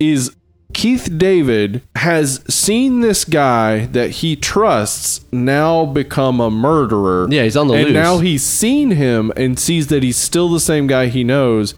is 0.00 0.34
Keith 0.72 1.08
David 1.16 1.82
has 1.96 2.42
seen 2.48 3.00
this 3.00 3.24
guy 3.24 3.86
that 3.86 4.10
he 4.10 4.36
trusts 4.36 5.24
now 5.32 5.84
become 5.84 6.40
a 6.40 6.50
murderer. 6.50 7.26
Yeah, 7.30 7.44
he's 7.44 7.56
on 7.56 7.68
the 7.68 7.74
and 7.74 7.84
loose. 7.86 7.94
now 7.94 8.18
he's 8.18 8.42
seen 8.42 8.92
him 8.92 9.32
and 9.36 9.58
sees 9.58 9.88
that 9.88 10.02
he's 10.02 10.16
still 10.16 10.48
the 10.48 10.60
same 10.60 10.86
guy 10.86 11.06
he 11.06 11.24
knows 11.24 11.74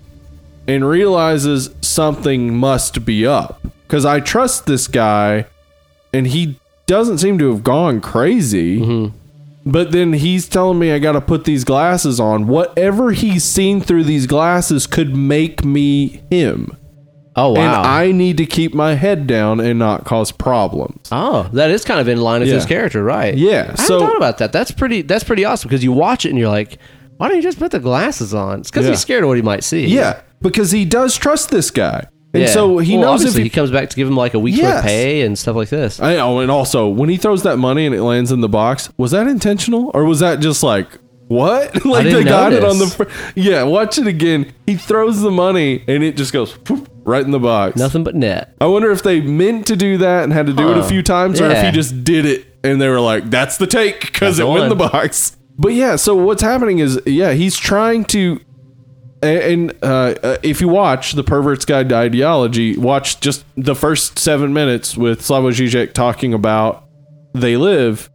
and 0.68 0.88
realizes 0.88 1.70
something 1.80 2.56
must 2.56 3.04
be 3.04 3.26
up. 3.26 3.60
Because 3.86 4.04
I 4.04 4.20
trust 4.20 4.66
this 4.66 4.88
guy 4.88 5.46
and 6.12 6.26
he 6.26 6.58
doesn't 6.86 7.18
seem 7.18 7.38
to 7.38 7.50
have 7.50 7.62
gone 7.64 8.00
crazy. 8.00 8.80
Mm-hmm. 8.80 9.18
But 9.64 9.92
then 9.92 10.14
he's 10.14 10.48
telling 10.48 10.78
me 10.78 10.92
I 10.92 10.98
got 10.98 11.12
to 11.12 11.20
put 11.20 11.44
these 11.44 11.64
glasses 11.64 12.18
on. 12.18 12.48
Whatever 12.48 13.12
he's 13.12 13.44
seen 13.44 13.80
through 13.80 14.04
these 14.04 14.26
glasses 14.26 14.86
could 14.86 15.16
make 15.16 15.64
me 15.64 16.22
him. 16.30 16.76
Oh 17.34 17.54
And 17.56 17.72
wow. 17.72 17.82
I 17.82 18.12
need 18.12 18.36
to 18.36 18.46
keep 18.46 18.74
my 18.74 18.94
head 18.94 19.26
down 19.26 19.58
and 19.58 19.78
not 19.78 20.04
cause 20.04 20.30
problems. 20.32 21.08
oh, 21.12 21.48
that 21.54 21.70
is 21.70 21.84
kind 21.84 21.98
of 22.00 22.06
in 22.08 22.20
line 22.20 22.40
with 22.40 22.48
Yeah. 22.50 22.56
his 22.56 22.66
character, 22.66 23.02
right? 23.02 23.34
Yeah, 23.34 23.70
I 23.72 23.74
so- 23.82 23.94
hadn't 23.94 24.08
thought 24.08 24.16
about 24.18 24.38
that. 24.38 24.52
That's 24.52 24.70
pretty. 24.70 25.02
That's 25.02 25.24
pretty 25.24 25.44
awesome 25.44 25.68
because 25.68 25.82
you 25.82 25.92
watch 25.92 26.26
it 26.26 26.30
and 26.30 26.38
you're 26.38 26.50
like, 26.50 26.76
why 27.16 27.28
don't 27.28 27.36
you 27.36 27.42
just 27.42 27.58
put 27.58 27.70
the 27.70 27.78
glasses 27.80 28.34
on? 28.34 28.60
It's 28.60 28.70
because 28.70 28.84
Yeah. 28.84 28.90
he's 28.92 29.00
scared 29.00 29.22
of 29.22 29.28
what 29.28 29.36
he 29.38 29.42
might 29.42 29.64
see. 29.64 29.86
Yeah, 29.86 30.20
because 30.42 30.72
he 30.72 30.84
does 30.84 31.16
trust 31.16 31.50
this 31.50 31.70
guy. 31.70 32.06
And 32.34 32.42
Yeah. 32.44 32.48
so 32.48 32.78
he 32.78 32.96
Well, 32.96 33.02
knows 33.12 33.20
if 33.22 33.28
obviously 33.28 33.40
he, 33.42 33.44
he 33.44 33.50
comes 33.50 33.70
back 33.70 33.88
to 33.90 33.96
give 33.96 34.08
him 34.08 34.16
like 34.16 34.34
a 34.34 34.38
week's 34.38 34.58
worth 34.58 34.66
Yes. 34.68 34.78
of 34.80 34.84
pay 34.84 35.20
and 35.22 35.38
stuff 35.38 35.54
like 35.56 35.68
this. 35.68 36.00
I 36.00 36.16
know, 36.16 36.40
and 36.40 36.50
also 36.50 36.88
when 36.88 37.08
he 37.10 37.16
throws 37.16 37.42
that 37.44 37.58
money 37.58 37.86
and 37.86 37.94
it 37.94 38.02
lands 38.02 38.32
in 38.32 38.40
the 38.40 38.48
box, 38.48 38.88
was 38.98 39.10
that 39.12 39.26
intentional 39.26 39.90
or 39.94 40.04
was 40.04 40.20
that 40.20 40.40
just 40.40 40.62
like 40.62 40.86
what? 41.28 41.84
like 41.86 42.04
didn't 42.04 42.24
they 42.24 42.28
got 42.30 42.52
it 42.52 42.62
on 42.64 42.78
the 42.78 42.84
notice. 42.86 42.94
fr- 42.94 43.04
yeah. 43.34 43.62
Watch 43.62 43.96
it 43.98 44.06
again. 44.06 44.52
He 44.66 44.74
throws 44.76 45.20
the 45.22 45.30
money 45.30 45.82
and 45.86 46.02
it 46.02 46.16
just 46.16 46.32
goes 46.32 46.52
poof, 46.52 46.86
right 47.04 47.24
in 47.24 47.30
the 47.30 47.38
box. 47.38 47.76
Nothing 47.76 48.04
but 48.04 48.14
net. 48.14 48.54
I 48.60 48.66
wonder 48.66 48.90
if 48.90 49.02
they 49.02 49.20
meant 49.20 49.66
to 49.66 49.76
do 49.76 49.98
that 49.98 50.24
and 50.24 50.32
had 50.32 50.46
to 50.46 50.52
do 50.52 50.70
it 50.70 50.78
a 50.78 50.82
Huh. 50.82 50.88
few 50.88 51.02
times, 51.02 51.40
or 51.40 51.46
if 51.46 51.52
Yeah. 51.52 51.66
he 51.66 51.72
just 51.72 52.04
did 52.04 52.24
it 52.26 52.46
and 52.64 52.80
they 52.80 52.88
were 52.88 53.00
like, 53.00 53.30
"That's 53.30 53.56
the 53.56 53.66
take" 53.66 54.00
because 54.00 54.36
That's 54.36 54.40
it 54.40 54.42
the 54.44 54.50
went 54.50 54.64
in 54.64 54.68
the 54.70 54.74
one. 54.76 54.90
box. 54.90 55.36
But 55.58 55.74
yeah, 55.74 55.96
so 55.96 56.14
what's 56.14 56.42
happening 56.42 56.78
is, 56.78 57.00
yeah, 57.06 57.32
he's 57.32 57.56
trying 57.56 58.04
to. 58.06 58.40
a- 59.22 59.52
And 59.52 59.72
uh, 59.82 60.14
uh, 60.22 60.36
if 60.42 60.60
you 60.60 60.66
watch 60.68 61.12
the 61.12 61.22
Pervert's 61.22 61.64
Guide 61.64 61.88
to 61.90 61.94
Ideology, 61.94 62.76
watch 62.76 63.20
just 63.20 63.44
the 63.56 63.74
first 63.76 64.18
seven 64.18 64.52
minutes 64.52 64.96
with 64.96 65.20
Slavoj 65.22 65.52
Žižek 65.52 65.92
talking 65.92 66.34
about 66.34 66.84
They 67.34 67.56
Live. 67.56 68.10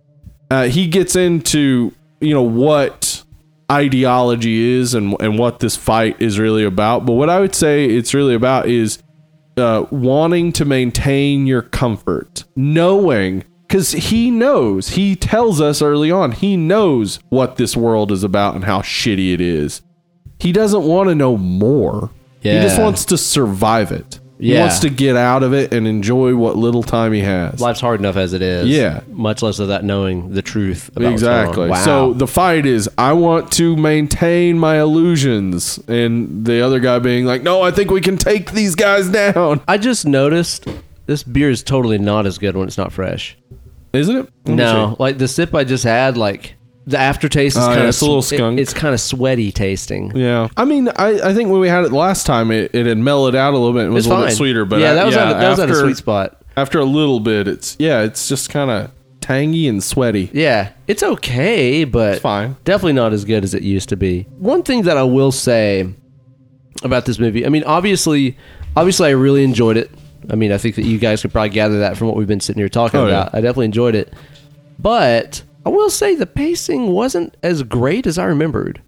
Uh, 0.51 0.63
he 0.65 0.87
gets 0.87 1.15
into 1.15 1.93
you 2.19 2.33
know 2.33 2.41
what 2.41 3.16
ideology 3.71 4.75
is 4.79 4.93
and 4.93 5.15
and 5.19 5.37
what 5.37 5.59
this 5.59 5.75
fight 5.75 6.21
is 6.21 6.39
really 6.39 6.63
about. 6.63 7.05
But 7.05 7.13
what 7.13 7.29
I 7.29 7.39
would 7.39 7.55
say 7.55 7.85
it's 7.85 8.13
really 8.13 8.35
about 8.35 8.67
is 8.67 9.01
uh, 9.57 9.85
wanting 9.91 10.51
to 10.53 10.65
maintain 10.65 11.47
your 11.47 11.61
comfort, 11.63 12.43
knowing 12.55 13.43
because 13.67 13.91
he 13.91 14.31
knows, 14.31 14.89
he 14.89 15.15
tells 15.15 15.59
us 15.59 15.81
early 15.81 16.09
on, 16.09 16.31
he 16.31 16.55
knows 16.55 17.19
what 17.29 17.57
this 17.57 17.75
world 17.75 18.13
is 18.13 18.23
about 18.23 18.55
and 18.55 18.63
how 18.63 18.81
shitty 18.81 19.33
it 19.33 19.41
is. 19.41 19.81
He 20.39 20.53
doesn't 20.53 20.83
want 20.83 21.09
to 21.09 21.15
know 21.15 21.35
more. 21.35 22.11
He 22.53 22.61
just 22.61 22.79
wants 22.79 23.03
to 23.05 23.17
survive 23.17 23.91
it. 23.91 24.21
He 24.39 24.53
Yeah. 24.53 24.59
wants 24.61 24.79
to 24.79 24.89
get 24.91 25.15
out 25.15 25.41
of 25.41 25.51
it 25.53 25.73
and 25.73 25.87
enjoy 25.87 26.35
what 26.35 26.55
little 26.55 26.83
time 26.83 27.11
he 27.11 27.21
has. 27.21 27.59
Life's 27.59 27.81
hard 27.81 27.99
enough 27.99 28.17
as 28.17 28.33
it 28.33 28.41
is. 28.43 28.67
Yeah. 28.69 28.99
Much 29.11 29.41
less 29.41 29.57
of 29.57 29.69
that 29.69 29.83
knowing 29.83 30.31
the 30.33 30.43
truth. 30.43 30.89
About 30.95 31.11
what's 31.11 31.23
going 31.23 31.33
on. 31.33 31.41
Exactly. 31.45 31.69
Wow. 31.69 31.83
So 31.85 32.13
the 32.13 32.27
fight 32.27 32.65
is 32.67 32.87
I 32.99 33.13
want 33.13 33.51
to 33.53 33.75
maintain 33.75 34.59
my 34.59 34.79
illusions, 34.79 35.79
and 35.87 36.45
the 36.45 36.61
other 36.61 36.79
guy 36.79 36.99
being 36.99 37.25
like, 37.25 37.41
"No, 37.41 37.61
I 37.63 37.71
think 37.71 37.89
we 37.89 38.01
can 38.01 38.17
take 38.17 38.51
these 38.51 38.75
guys 38.75 39.07
down." 39.09 39.61
I 39.67 39.77
just 39.77 40.05
noticed 40.05 40.65
this 41.07 41.23
beer 41.23 41.49
is 41.49 41.63
totally 41.63 41.97
not 41.97 42.25
as 42.27 42.37
good 42.37 42.55
when 42.55 42.67
it's 42.67 42.77
not 42.77 42.91
fresh. 42.91 43.37
Isn't 43.93 44.15
it? 44.17 44.29
Let 44.45 44.51
me 44.51 44.55
No, 44.63 44.89
see. 44.91 44.95
like 45.03 45.17
the 45.17 45.27
sip 45.27 45.55
I 45.55 45.63
just 45.63 45.83
had, 45.83 46.15
like 46.17 46.56
the 46.87 46.97
aftertaste 46.97 47.57
is 47.57 47.63
Oh, 47.63 47.67
kind 47.67 47.77
yeah, 47.79 47.83
of 47.83 47.89
it's 47.89 48.01
a 48.01 48.05
little 48.05 48.21
skunk. 48.21 48.59
it's 48.59 48.73
kind 48.73 48.93
of 48.93 49.01
sweaty 49.01 49.51
tasting. 49.51 50.11
Yeah. 50.15 50.47
I 50.57 50.63
mean, 50.65 50.87
I, 50.95 51.19
I 51.29 51.33
think 51.33 51.49
when 51.51 51.59
we 51.59 51.67
had 51.67 51.83
it 51.83 51.91
last 51.91 52.25
time, 52.25 52.49
it, 52.49 52.73
it 52.73 52.85
had 52.85 52.97
mellowed 52.97 53.35
out 53.35 53.53
a 53.53 53.57
little 53.57 53.73
bit. 53.73 53.83
and 53.85 53.93
was 53.93 54.05
It's 54.05 54.07
a 54.07 54.09
little 54.11 54.23
fine. 54.23 54.31
bit 54.31 54.37
sweeter, 54.37 54.65
but 54.65 54.79
yeah, 54.79 54.91
I- 54.91 54.93
that 54.95 55.05
was 55.05 55.15
a- 55.15 55.17
that 55.19 55.49
was 55.49 55.59
at 55.59 55.69
a 55.69 55.71
after- 55.73 55.81
sweet 55.83 55.97
spot. 55.97 56.41
After 56.55 56.79
a 56.79 56.85
little 56.85 57.19
bit, 57.19 57.47
it's 57.47 57.75
yeah, 57.77 58.01
it's 58.01 58.27
just 58.29 58.49
kind 58.49 58.71
of 58.71 58.89
tangy 59.21 59.67
and 59.67 59.83
sweaty. 59.83 60.29
Yeah, 60.33 60.69
it's 60.87 61.03
okay, 61.03 61.83
but 61.83 62.13
It's 62.13 62.21
fine. 62.21 62.55
definitely 62.63 62.93
not 62.93 63.11
as 63.13 63.25
good 63.25 63.43
as 63.43 63.53
it 63.53 63.61
used 63.63 63.89
to 63.89 63.97
be. 63.97 64.25
One 64.39 64.63
thing 64.63 64.83
that 64.83 64.97
I 64.97 65.03
will 65.03 65.31
say 65.33 65.93
about 66.83 67.05
this 67.05 67.19
movie, 67.19 67.45
I 67.45 67.49
mean, 67.49 67.63
obviously, 67.65 68.37
obviously, 68.75 69.07
I 69.09 69.11
really 69.11 69.43
enjoyed 69.43 69.75
it. 69.77 69.91
I 70.31 70.35
mean, 70.35 70.51
I 70.53 70.57
think 70.57 70.75
that 70.75 70.85
you 70.85 70.97
guys 70.99 71.21
could 71.21 71.31
probably 71.31 71.49
gather 71.49 71.79
that 71.79 71.95
from 71.97 72.07
what 72.07 72.15
we've 72.15 72.27
been 72.27 72.39
sitting 72.39 72.59
here 72.61 72.69
talking 72.69 72.99
Oh, 73.01 73.07
yeah. 73.07 73.21
about. 73.23 73.35
I 73.35 73.41
definitely 73.41 73.65
enjoyed 73.65 73.93
it, 73.95 74.13
but 74.79 75.43
I 75.67 75.69
will 75.69 75.89
say 75.89 76.15
the 76.15 76.25
pacing 76.25 76.87
wasn't 76.93 77.35
as 77.43 77.61
great 77.63 78.07
as 78.07 78.17
I 78.17 78.23
remembered. 78.23 78.81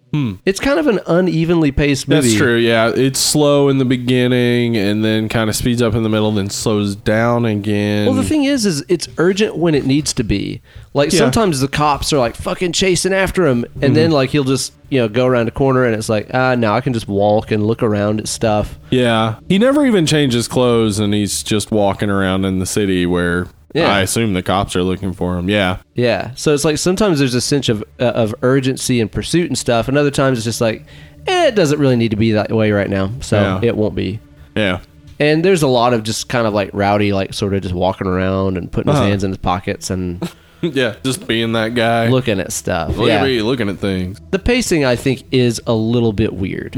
It's 0.46 0.60
kind 0.60 0.80
of 0.80 0.88
an 0.88 1.00
unevenly 1.06 1.72
paced 1.72 2.08
movie. 2.08 2.22
Hmm. 2.22 2.26
That's 2.30 2.36
true. 2.38 2.56
Yeah, 2.56 2.92
it's 2.96 3.20
slow 3.20 3.68
in 3.70 3.78
the 3.78 3.86
beginning 3.86 4.76
and 4.76 5.04
then 5.06 5.30
kind 5.30 5.50
of 5.52 5.56
speeds 5.56 5.82
up 5.84 5.94
in 5.94 6.02
the 6.04 6.10
middle, 6.10 6.32
then 6.32 6.50
slows 6.50 6.96
down 6.96 7.46
again. 7.46 8.08
Well, 8.08 8.16
the 8.16 8.24
thing 8.24 8.46
is, 8.46 8.66
is 8.66 8.84
it's 8.90 9.08
urgent 9.20 9.58
when 9.58 9.76
it 9.76 9.86
needs 9.86 10.14
to 10.14 10.24
be. 10.24 10.62
Like 10.96 11.12
Yeah. 11.12 11.20
sometimes 11.20 11.60
the 11.60 11.68
cops 11.68 12.12
are 12.12 12.18
like 12.18 12.36
fucking 12.36 12.72
chasing 12.72 13.14
after 13.14 13.46
him, 13.46 13.66
and 13.76 13.84
Mm-hmm. 13.84 13.94
then 13.94 14.12
like 14.12 14.30
he'll 14.32 14.44
just 14.46 14.74
you 14.90 15.00
know 15.00 15.10
go 15.10 15.28
around 15.28 15.48
a 15.50 15.52
corner, 15.52 15.84
and 15.86 15.94
it's 15.94 16.10
like 16.10 16.30
ah, 16.34 16.56
now 16.56 16.74
I 16.76 16.82
can 16.82 16.94
just 16.94 17.08
walk 17.10 17.52
and 17.52 17.68
look 17.68 17.84
around 17.84 18.20
at 18.22 18.28
stuff. 18.28 18.80
Yeah. 18.90 19.36
He 19.48 19.60
never 19.60 19.86
even 19.86 20.06
changes 20.08 20.48
clothes 20.48 20.98
and 20.98 21.14
he's 21.14 21.44
just 21.44 21.70
walking 21.72 22.10
around 22.10 22.46
in 22.46 22.58
the 22.58 22.66
city 22.66 23.06
where 23.06 23.46
Yeah. 23.74 23.88
I 23.94 24.02
assume 24.02 24.34
the 24.34 24.42
cops 24.42 24.76
are 24.76 24.84
looking 24.84 25.14
for 25.14 25.38
him. 25.38 25.48
Yeah. 25.50 25.78
Yeah, 25.94 26.32
so 26.36 26.54
it's 26.54 26.66
like 26.66 26.78
sometimes 26.80 27.20
there's 27.20 27.36
a 27.36 27.42
sense 27.42 27.70
of 27.70 27.84
uh, 28.00 28.06
of 28.06 28.34
urgency 28.42 29.00
and 29.02 29.12
pursuit 29.12 29.48
and 29.48 29.58
stuff, 29.58 29.88
and 29.88 29.98
other 29.98 30.10
times 30.12 30.38
it's 30.40 30.46
just 30.46 30.62
like 30.62 30.86
eh, 31.28 31.48
it 31.48 31.56
doesn't 31.56 31.80
really 31.80 31.96
need 31.96 32.10
to 32.12 32.18
be 32.18 32.32
that 32.32 32.52
way 32.52 32.72
right 32.72 32.90
now, 32.90 33.12
so 33.22 33.40
Yeah. 33.40 33.68
it 33.70 33.78
won't 33.78 33.94
be. 33.96 34.20
Yeah. 34.56 34.80
And 35.20 35.44
there's 35.44 35.62
a 35.64 35.68
lot 35.68 35.94
of 35.94 36.04
just 36.04 36.30
kind 36.30 36.48
of 36.48 36.54
like 36.54 36.70
rowdy, 36.74 37.12
like 37.14 37.34
sort 37.34 37.54
of 37.54 37.62
just 37.62 37.76
walking 37.76 38.08
around 38.08 38.58
and 38.58 38.72
putting 38.72 38.90
Uh-huh. 38.90 39.02
his 39.04 39.10
hands 39.10 39.24
in 39.26 39.32
his 39.32 39.38
pockets 39.38 39.90
and 39.90 40.28
yeah. 40.62 40.96
Just 41.04 41.28
being 41.28 41.52
that 41.52 41.76
guy. 41.76 42.08
looking 42.08 42.40
at 42.40 42.52
stuff. 42.54 42.96
Look 42.98 43.10
yeah. 43.10 43.18
at 43.18 43.24
me 43.26 43.42
looking 43.42 43.70
at 43.70 43.78
things. 43.80 44.20
the 44.32 44.40
pacing 44.40 44.86
I 44.86 44.96
think 44.96 45.24
is 45.32 45.62
a 45.68 45.74
little 45.74 46.14
bit 46.14 46.34
weird. 46.34 46.76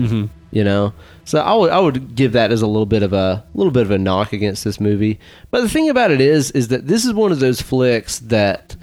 You 0.52 0.66
know, 0.66 0.94
so 1.24 1.40
I 1.40 1.54
would 1.54 1.72
I 1.72 1.80
would 1.80 2.16
give 2.16 2.34
that 2.34 2.52
as 2.52 2.62
a 2.62 2.68
little 2.68 2.86
bit 2.86 3.04
of 3.04 3.14
a 3.14 3.44
little 3.54 3.72
bit 3.72 3.84
of 3.84 3.92
a 3.92 3.98
knock 3.98 4.34
against 4.34 4.64
this 4.66 4.80
movie. 4.80 5.18
But 5.50 5.62
the 5.62 5.70
thing 5.70 5.90
about 5.90 6.12
it 6.12 6.20
is, 6.20 6.52
is 6.52 6.68
that 6.68 6.88
this 6.88 7.06
is 7.06 7.14
one 7.14 7.32
of 7.32 7.40
those 7.40 7.62
flicks 7.62 8.20
that 8.20 8.76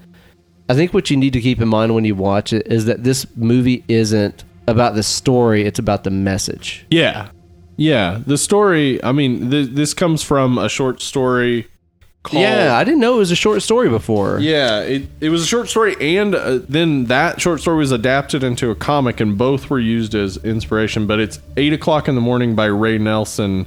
I 0.71 0.75
think 0.75 0.95
what 0.95 1.11
you 1.11 1.17
need 1.17 1.35
to 1.35 1.41
keep 1.41 1.61
in 1.61 1.69
mind 1.69 1.95
when 1.95 2.07
you 2.07 2.15
watch 2.15 2.53
it 2.53 2.67
is 2.67 2.87
that 2.87 3.05
this 3.05 3.27
movie 3.37 3.85
isn't 3.89 4.45
about 4.67 4.95
the 4.95 5.03
story; 5.03 5.65
it's 5.65 5.79
about 5.79 6.05
the 6.05 6.11
message. 6.11 6.87
Yeah. 6.91 7.31
Yeah. 7.77 8.21
The 8.27 8.37
story, 8.39 9.03
I 9.05 9.13
mean, 9.13 9.51
th- 9.51 9.71
this 9.71 9.95
comes 9.95 10.23
from 10.23 10.59
a 10.59 10.69
short 10.69 11.01
story 11.01 11.69
called. 12.23 12.43
Yeah, 12.43 12.77
I 12.77 12.85
didn't 12.85 13.01
know 13.01 13.15
it 13.15 13.19
was 13.19 13.31
a 13.31 13.37
short 13.37 13.63
story 13.63 13.89
before. 13.89 14.39
Yeah, 14.41 14.81
it, 14.81 15.09
it 15.21 15.29
was 15.31 15.43
a 15.43 15.47
short 15.47 15.69
story, 15.69 15.97
and 16.19 16.35
uh, 16.35 16.59
then 16.69 17.05
that 17.07 17.41
short 17.41 17.61
story 17.61 17.79
was 17.79 17.93
adapted 17.93 18.43
into 18.43 18.71
a 18.71 18.75
comic, 18.75 19.21
and 19.21 19.37
both 19.39 19.71
were 19.71 19.81
used 19.81 20.15
as 20.15 20.37
inspiration. 20.39 21.07
But 21.07 21.21
it's 21.21 21.41
eight 21.57 21.73
o'clock 21.73 22.09
in 22.09 22.15
the 22.15 22.21
morning 22.21 22.55
by 22.55 22.67
Ray 22.67 22.99
Nelson, 22.99 23.67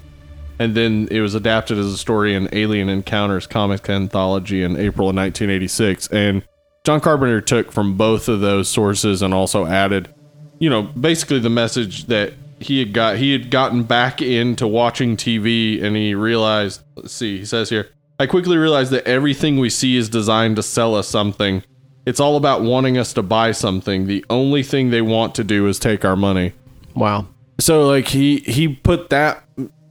and 0.60 0.76
then 0.76 1.08
it 1.12 1.22
was 1.22 1.36
adapted 1.36 1.78
as 1.78 1.88
a 1.88 1.98
story 1.98 2.36
in 2.36 2.50
Alien 2.52 2.90
Encounters 2.90 3.48
comic 3.48 3.90
anthology 3.90 4.64
in 4.64 4.74
April 4.74 5.10
of 5.10 5.16
1986. 5.16 6.08
And 6.10 6.44
John 6.84 7.00
Carpenter 7.00 7.42
took 7.42 7.72
from 7.72 7.96
both 7.98 8.28
of 8.28 8.42
those 8.42 8.68
sources 8.70 9.22
and 9.22 9.34
also 9.34 9.66
added, 9.66 10.14
you 10.60 10.70
know, 10.70 10.84
basically 10.84 11.40
the 11.40 11.50
message 11.50 12.06
that 12.06 12.34
he 12.60 12.80
had 12.80 12.94
got. 12.94 13.18
He 13.18 13.32
had 13.32 13.50
gotten 13.50 13.84
back 13.84 14.22
into 14.22 14.68
watching 14.68 15.18
TV, 15.18 15.82
and 15.82 15.96
he 15.96 16.14
realized. 16.14 16.82
Let's 16.96 17.14
see, 17.14 17.40
he 17.40 17.46
says 17.46 17.70
here. 17.70 17.90
I 18.22 18.28
quickly 18.28 18.56
realized 18.56 18.92
that 18.92 19.08
everything 19.08 19.58
we 19.58 19.72
see 19.72 19.98
is 19.98 20.08
designed 20.08 20.58
to 20.58 20.64
sell 20.64 20.94
us 20.94 21.08
something. 21.08 21.64
It's 22.06 22.20
all 22.20 22.38
about 22.38 22.62
wanting 22.62 23.00
us 23.00 23.14
to 23.14 23.24
buy 23.24 23.52
something. 23.52 24.06
The 24.06 24.24
only 24.30 24.62
thing 24.62 24.92
they 24.92 25.02
want 25.02 25.34
to 25.36 25.44
do 25.44 25.68
is 25.68 25.80
take 25.80 26.06
our 26.06 26.16
money. 26.16 26.54
Wow. 26.94 27.26
So 27.60 27.88
like 27.88 28.10
he 28.10 28.38
he 28.42 28.68
put 28.68 29.10
that 29.10 29.44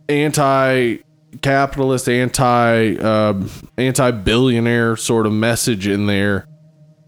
anti-capitalist, 0.09 2.09
anti 2.09 2.95
um 2.99 3.51
anti-billionaire 3.77 4.95
sort 4.95 5.27
of 5.27 5.33
message 5.33 5.89
in 5.89 6.07
there 6.07 6.47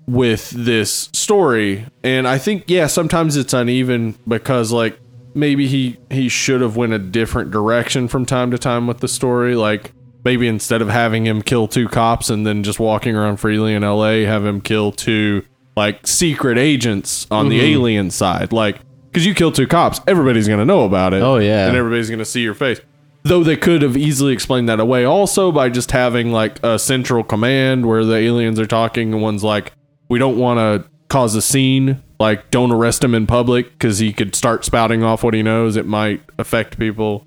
with 0.09 0.51
this 0.51 1.09
story, 1.13 1.87
and 2.03 2.27
I 2.27 2.39
think 2.39 2.65
yeah, 2.67 2.89
sometimes 2.89 3.37
it's 3.37 3.55
uneven 3.55 4.19
because 4.27 4.73
like 4.73 4.99
maybe 5.35 5.69
he 5.69 5.99
he 6.11 6.29
should 6.29 6.63
have 6.63 6.77
went 6.77 6.95
a 6.95 6.99
different 6.99 7.53
direction 7.53 8.09
from 8.09 8.27
time 8.27 8.51
to 8.51 8.59
time 8.59 8.89
with 8.89 8.99
the 8.99 9.09
story, 9.09 9.55
like. 9.55 9.93
Maybe 10.25 10.47
instead 10.47 10.83
of 10.83 10.89
having 10.89 11.27
him 11.27 11.43
kill 11.43 11.67
two 11.69 11.89
cops 11.89 12.31
and 12.31 12.47
then 12.47 12.63
just 12.63 12.79
walking 12.79 13.17
around 13.17 13.39
freely 13.39 13.75
in 13.75 13.83
LA, 13.83 14.25
have 14.27 14.45
him 14.45 14.61
kill 14.61 14.93
two 14.93 15.43
like 15.77 16.07
secret 16.07 16.59
agents 16.59 17.27
on 17.31 17.49
the 17.49 17.59
Mm-hmm. 17.59 17.67
alien 17.75 18.11
side. 18.11 18.53
Like, 18.53 18.79
because 19.11 19.27
you 19.27 19.35
kill 19.35 19.51
two 19.53 19.67
cops, 19.67 20.01
everybody's 20.07 20.47
gonna 20.49 20.65
know 20.65 20.85
about 20.85 21.13
it. 21.15 21.23
Oh, 21.23 21.39
yeah. 21.39 21.67
and 21.67 21.77
everybody's 21.77 22.09
gonna 22.11 22.25
see 22.25 22.43
your 22.43 22.55
face. 22.55 22.81
Though 23.25 23.43
they 23.45 23.57
could 23.57 23.83
have 23.83 23.97
easily 23.97 24.33
explained 24.33 24.69
that 24.69 24.81
away 24.81 25.05
also 25.05 25.51
by 25.53 25.69
just 25.71 25.91
having 25.93 26.31
like 26.33 26.63
a 26.65 26.79
central 26.79 27.23
command 27.25 27.87
where 27.87 28.05
the 28.05 28.15
aliens 28.17 28.59
are 28.61 28.67
talking 28.67 29.13
and 29.13 29.23
one's 29.23 29.45
like, 29.45 29.73
we 30.09 30.19
don't 30.19 30.37
want 30.39 30.59
to 30.59 30.89
cause 31.09 31.35
a 31.35 31.43
scene. 31.43 32.03
Like, 32.19 32.51
don't 32.51 32.71
arrest 32.73 33.03
him 33.03 33.15
in 33.15 33.27
public 33.27 33.73
because 33.73 33.99
he 33.99 34.13
could 34.13 34.35
start 34.35 34.65
spouting 34.65 35.03
off 35.03 35.23
what 35.25 35.35
he 35.35 35.43
knows. 35.43 35.77
It 35.77 35.87
might 35.87 36.23
affect 36.39 36.79
people. 36.79 37.27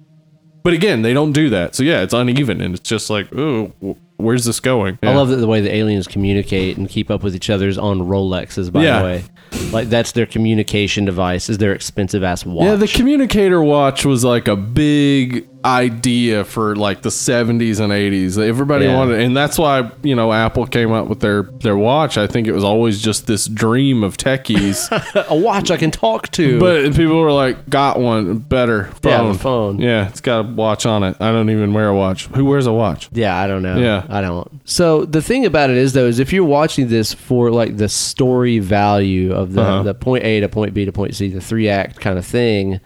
But 0.66 0.74
again, 0.74 1.02
they 1.04 1.14
don't 1.14 1.32
do 1.32 1.50
that. 1.52 1.76
So 1.76 1.84
yeah, 1.84 2.02
it's 2.02 2.14
uneven 2.14 2.60
and 2.60 2.74
it's 2.76 2.90
just 2.90 3.10
like, 3.10 3.32
ooh, 3.34 3.68
wh- 3.82 4.20
where's 4.20 4.44
this 4.46 4.60
going? 4.60 4.98
I 5.04 5.14
love 5.14 5.30
that 5.30 5.36
the 5.38 5.48
way 5.48 5.62
the 5.62 5.74
aliens 5.74 6.08
communicate 6.08 6.76
and 6.78 6.90
keep 6.90 7.10
up 7.12 7.22
with 7.24 7.36
each 7.36 7.50
other's 7.52 7.78
on 7.78 8.00
Rolexes. 8.00 8.72
By 8.72 8.84
Yeah. 8.84 8.98
the 9.00 9.06
way, 9.06 9.24
like 9.72 9.90
that's 9.90 10.12
their 10.14 10.26
communication 10.26 11.06
device. 11.06 11.50
Is 11.50 11.60
their 11.60 11.72
expensive 11.74 12.24
ass 12.24 12.46
watch? 12.46 12.66
Yeah, 12.66 12.76
the 12.76 12.88
communicator 12.88 13.62
watch 13.62 14.06
was 14.06 14.24
like 14.26 14.48
a 14.48 14.56
big 14.56 15.48
idea 15.66 16.46
for 16.46 16.76
like 16.76 17.02
the 17.02 17.10
70s 17.10 17.80
and 17.80 17.92
80s. 17.92 18.38
Everybody 18.38 18.86
Yeah. 18.86 18.96
wanted 18.96 19.20
and 19.22 19.36
that's 19.36 19.58
why, 19.58 19.90
you 20.04 20.16
know, 20.16 20.32
Apple 20.32 20.66
came 20.68 20.92
up 20.92 21.08
with 21.08 21.20
their 21.20 21.44
their 21.44 21.76
watch. 21.76 22.18
I 22.18 22.28
think 22.28 22.48
it 22.48 22.52
was 22.52 22.64
always 22.64 23.02
just 23.02 23.26
this 23.28 23.48
dream 23.48 24.04
of 24.04 24.16
techies. 24.18 24.88
a 25.30 25.36
watch 25.36 25.72
I 25.72 25.78
can 25.78 25.92
talk 25.92 26.30
to. 26.32 26.60
but 26.60 26.96
people 26.96 27.20
were 27.20 27.32
like, 27.32 27.70
"Got 27.70 28.00
one, 28.00 28.38
better 28.38 28.86
phone." 29.02 29.34
the 29.34 29.40
phone. 29.40 29.80
Yeah, 29.80 30.08
it's 30.08 30.22
got 30.22 30.40
a 30.40 30.44
watch 30.44 30.86
on 30.86 31.04
it. 31.04 31.18
I 31.20 31.32
don't 31.32 31.50
even 31.50 31.74
wear 31.74 31.88
a 31.90 31.96
watch. 31.96 32.28
Who 32.28 32.46
wears 32.46 32.68
a 32.68 32.74
watch? 32.74 33.10
Yeah, 33.12 33.36
I 33.36 33.48
don't 33.48 33.64
know. 33.64 33.78
Yeah. 33.78 34.06
I 34.08 34.22
don't. 34.22 34.48
So 34.66 35.06
the 35.06 35.22
thing 35.22 35.46
about 35.46 35.70
it 35.72 35.78
is 35.78 35.94
though, 35.94 36.06
is 36.06 36.20
if 36.20 36.32
you're 36.32 36.44
watching 36.46 36.88
this 36.90 37.14
for 37.14 37.50
like 37.52 37.78
the 37.78 37.90
story 37.90 38.60
value 38.60 39.34
of 39.34 39.54
the, 39.54 39.62
Uh-huh. 39.62 39.84
the 39.84 39.94
point 39.96 40.24
A 40.24 40.40
to 40.42 40.50
point 40.50 40.74
B 40.74 40.86
to 40.86 40.92
point 40.92 41.16
C, 41.16 41.30
the 41.30 41.42
three 41.42 41.68
act 41.70 42.00
kind 42.00 42.18
of 42.20 42.26
thing, 42.26 42.80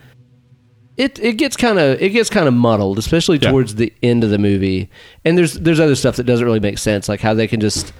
it 1.00 1.18
it 1.20 1.34
gets 1.38 1.56
kind 1.56 1.80
of 1.80 2.00
it 2.02 2.10
gets 2.10 2.30
kind 2.30 2.48
of 2.48 2.54
muddled, 2.54 3.00
especially 3.00 3.40
Yeah. 3.42 3.50
towards 3.50 3.76
the 3.76 3.92
end 4.04 4.24
of 4.24 4.30
the 4.30 4.38
movie. 4.38 4.90
And 5.26 5.38
there's 5.38 5.54
there's 5.56 5.80
other 5.80 5.96
stuff 5.96 6.18
that 6.18 6.26
doesn't 6.26 6.46
really 6.46 6.60
make 6.60 6.78
sense, 6.78 7.10
like 7.10 7.22
how 7.22 7.34
they 7.34 7.48
can 7.48 7.60
just 7.60 7.94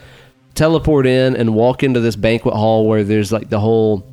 teleport 0.54 1.08
in 1.08 1.36
and 1.36 1.56
walk 1.56 1.82
into 1.82 2.00
this 2.02 2.16
banquet 2.16 2.54
hall 2.54 2.88
where 2.88 3.04
there's 3.04 3.32
like 3.32 3.50
the 3.50 3.60
whole 3.60 4.06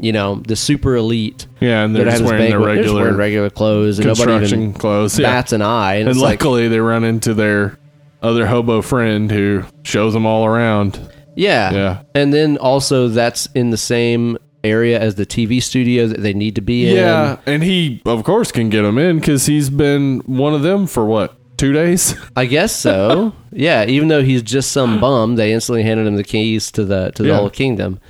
you 0.00 0.12
know, 0.12 0.36
the 0.46 0.54
super 0.54 0.94
elite. 0.94 1.48
Yeah, 1.58 1.84
and 1.84 1.94
they're 1.94 2.04
just 2.04 2.22
wearing 2.22 2.50
their. 2.50 2.58
They're 2.60 2.68
regular 2.68 3.02
wearing 3.02 3.16
regular 3.16 3.50
clothes, 3.50 3.98
and 3.98 4.06
nobody 4.06 4.30
construction 4.30 4.62
even 4.62 4.72
clothes. 4.74 5.18
Yeah. 5.18 5.28
bats 5.28 5.52
an 5.52 5.60
eye. 5.62 5.94
And, 5.94 6.02
and 6.02 6.10
it's 6.10 6.20
like, 6.20 6.40
luckily 6.40 6.68
they 6.68 6.78
run 6.78 7.02
into 7.02 7.34
their 7.34 7.78
other 8.22 8.46
hobo 8.46 8.80
friend 8.80 9.28
who 9.30 9.64
shows 9.82 10.12
them 10.12 10.24
all 10.24 10.44
around. 10.46 11.00
Yeah. 11.34 11.72
Yeah. 11.72 12.02
And 12.14 12.32
then 12.32 12.58
also 12.58 13.08
that's 13.08 13.46
in 13.54 13.70
the 13.70 13.76
same 13.76 14.38
area 14.64 14.98
as 14.98 15.14
the 15.14 15.24
TV 15.26 15.62
studio 15.62 16.06
that 16.06 16.20
they 16.20 16.32
need 16.34 16.54
to 16.56 16.60
be 16.60 16.88
in. 16.88 16.96
Yeah, 16.96 17.38
and 17.46 17.62
he 17.62 18.02
of 18.04 18.24
course 18.24 18.50
can 18.52 18.68
get 18.70 18.84
him 18.84 18.98
in 18.98 19.18
because 19.18 19.46
he's 19.46 19.70
been 19.70 20.20
one 20.26 20.54
of 20.54 20.62
them 20.62 20.86
for 20.86 21.04
what 21.04 21.34
two 21.56 21.72
days. 21.72 22.14
I 22.36 22.46
guess 22.46 22.74
so. 22.74 23.32
yeah, 23.52 23.84
even 23.86 24.08
though 24.08 24.22
he's 24.22 24.42
just 24.42 24.72
some 24.72 25.00
bum, 25.00 25.36
they 25.36 25.52
instantly 25.52 25.82
handed 25.82 26.06
him 26.06 26.16
the 26.16 26.24
keys 26.24 26.70
to 26.72 26.84
the 26.84 27.10
to 27.14 27.22
the 27.22 27.28
Yeah. 27.30 27.36
whole 27.36 27.50
kingdom. 27.50 28.00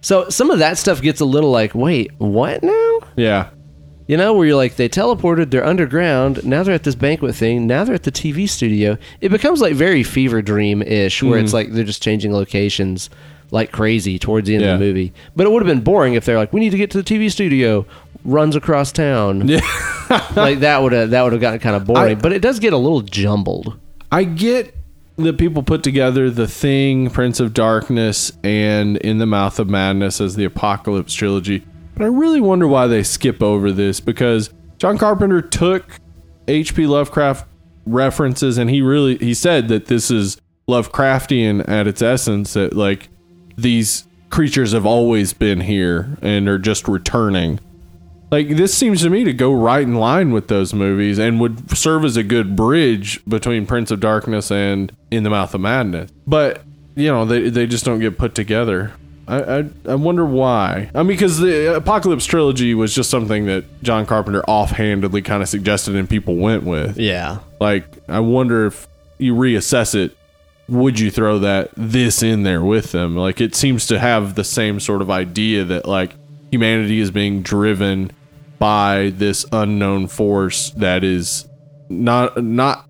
So 0.00 0.28
some 0.28 0.50
of 0.50 0.58
that 0.60 0.78
stuff 0.78 1.02
gets 1.02 1.20
a 1.20 1.24
little 1.24 1.50
like, 1.50 1.74
wait, 1.74 2.12
what 2.18 2.62
now? 2.62 2.98
yeah, 3.16 3.48
You 4.06 4.16
know, 4.16 4.34
where 4.34 4.46
you're 4.46 4.56
like, 4.56 4.76
they 4.76 4.88
teleported, 4.88 5.50
they're 5.50 5.66
underground, 5.66 6.44
now 6.44 6.62
they're 6.62 6.74
at 6.76 6.84
this 6.84 6.94
banquet 6.94 7.34
thing, 7.34 7.66
now 7.66 7.82
they're 7.82 7.94
at 7.96 8.04
the 8.04 8.12
TV 8.12 8.48
studio. 8.48 8.98
It 9.20 9.30
becomes 9.30 9.60
like 9.60 9.74
very 9.74 10.04
fever 10.04 10.42
dream 10.42 10.80
ish, 10.82 11.24
where 11.24 11.40
Mm. 11.40 11.42
it's 11.42 11.52
like 11.52 11.72
they're 11.72 11.82
just 11.82 12.02
changing 12.02 12.32
locations 12.32 13.10
like 13.50 13.72
crazy 13.72 14.18
towards 14.18 14.48
the 14.48 14.54
end 14.54 14.64
Yeah. 14.64 14.74
of 14.74 14.80
the 14.80 14.84
movie. 14.86 15.12
But 15.34 15.46
it 15.46 15.50
would 15.50 15.62
have 15.62 15.68
been 15.74 15.84
boring 15.84 16.14
if 16.14 16.24
they're 16.24 16.36
like, 16.38 16.52
we 16.52 16.60
need 16.60 16.70
to 16.70 16.76
get 16.78 16.90
to 16.92 17.02
the 17.02 17.04
TV 17.04 17.30
studio, 17.30 17.86
runs 18.24 18.56
across 18.56 18.92
town. 18.92 19.46
yeah. 19.48 19.60
like 20.36 20.60
that 20.60 20.82
would 20.82 20.92
have 20.92 21.10
that 21.10 21.22
would 21.22 21.32
have 21.32 21.40
gotten 21.40 21.58
kind 21.60 21.76
of 21.76 21.84
boring. 21.84 22.16
I- 22.18 22.20
but 22.20 22.32
it 22.32 22.40
does 22.42 22.58
get 22.58 22.72
a 22.72 22.76
little 22.78 23.00
jumbled. 23.02 23.78
I 24.12 24.24
get 24.24 24.74
that 25.16 25.38
people 25.38 25.62
put 25.62 25.82
together 25.82 26.28
the 26.30 26.46
Thing, 26.46 27.08
Prince 27.10 27.40
of 27.40 27.54
Darkness, 27.54 28.32
and 28.44 28.98
In 28.98 29.16
the 29.18 29.24
Mouth 29.26 29.58
of 29.58 29.68
Madness 29.68 30.20
as 30.20 30.36
the 30.36 30.44
Apocalypse 30.44 31.14
trilogy, 31.14 31.64
but 31.96 32.04
I 32.04 32.08
really 32.08 32.40
wonder 32.40 32.68
why 32.68 32.86
they 32.86 33.02
skip 33.02 33.42
over 33.42 33.72
this 33.72 33.98
because 33.98 34.50
John 34.78 34.98
Carpenter 34.98 35.40
took 35.40 35.86
H.P. 36.46 36.86
Lovecraft 36.86 37.48
references 37.86 38.58
and 38.58 38.68
he 38.68 38.82
really 38.82 39.16
he 39.16 39.32
said 39.32 39.68
that 39.68 39.86
this 39.86 40.10
is 40.10 40.36
Lovecraftian 40.68 41.66
at 41.68 41.86
its 41.86 42.02
essence 42.02 42.52
that 42.54 42.74
like 42.74 43.08
these 43.56 44.04
creatures 44.30 44.72
have 44.72 44.86
always 44.86 45.32
been 45.32 45.60
here 45.60 46.16
and 46.22 46.48
are 46.48 46.58
just 46.58 46.88
returning. 46.88 47.60
Like 48.30 48.48
this 48.48 48.74
seems 48.74 49.02
to 49.02 49.10
me 49.10 49.24
to 49.24 49.32
go 49.32 49.52
right 49.52 49.82
in 49.82 49.94
line 49.94 50.32
with 50.32 50.48
those 50.48 50.74
movies 50.74 51.18
and 51.18 51.40
would 51.40 51.76
serve 51.76 52.04
as 52.04 52.16
a 52.16 52.24
good 52.24 52.56
bridge 52.56 53.24
between 53.26 53.66
Prince 53.66 53.90
of 53.90 54.00
Darkness 54.00 54.50
and 54.50 54.92
In 55.10 55.22
the 55.22 55.30
Mouth 55.30 55.54
of 55.54 55.60
Madness. 55.60 56.10
But 56.26 56.62
you 56.96 57.08
know 57.08 57.24
they 57.24 57.48
they 57.50 57.66
just 57.66 57.84
don't 57.84 58.00
get 58.00 58.18
put 58.18 58.34
together. 58.34 58.92
I 59.28 59.58
I, 59.58 59.64
I 59.86 59.94
wonder 59.94 60.24
why. 60.24 60.90
I 60.94 60.98
mean, 60.98 61.08
because 61.08 61.38
the 61.38 61.76
Apocalypse 61.76 62.26
trilogy 62.26 62.74
was 62.74 62.94
just 62.94 63.10
something 63.10 63.46
that 63.46 63.64
John 63.82 64.06
Carpenter 64.06 64.42
offhandedly 64.48 65.22
kind 65.22 65.42
of 65.42 65.48
suggested 65.48 65.94
and 65.94 66.08
people 66.10 66.36
went 66.36 66.64
with. 66.64 66.98
Yeah. 66.98 67.38
Like 67.60 67.84
I 68.08 68.20
wonder 68.20 68.66
if 68.66 68.88
you 69.18 69.34
reassess 69.34 69.94
it, 69.94 70.16
would 70.68 70.98
you 70.98 71.10
throw 71.10 71.38
that 71.38 71.70
this 71.76 72.22
in 72.22 72.42
there 72.42 72.62
with 72.62 72.92
them? 72.92 73.16
Like 73.16 73.40
it 73.40 73.54
seems 73.54 73.86
to 73.86 73.98
have 73.98 74.34
the 74.34 74.44
same 74.44 74.80
sort 74.80 75.02
of 75.02 75.10
idea 75.10 75.64
that 75.64 75.86
like 75.86 76.12
humanity 76.50 77.00
is 77.00 77.10
being 77.10 77.42
driven 77.42 78.10
by 78.58 79.12
this 79.14 79.44
unknown 79.52 80.08
force 80.08 80.70
that 80.70 81.04
is 81.04 81.46
not 81.88 82.42
not 82.42 82.88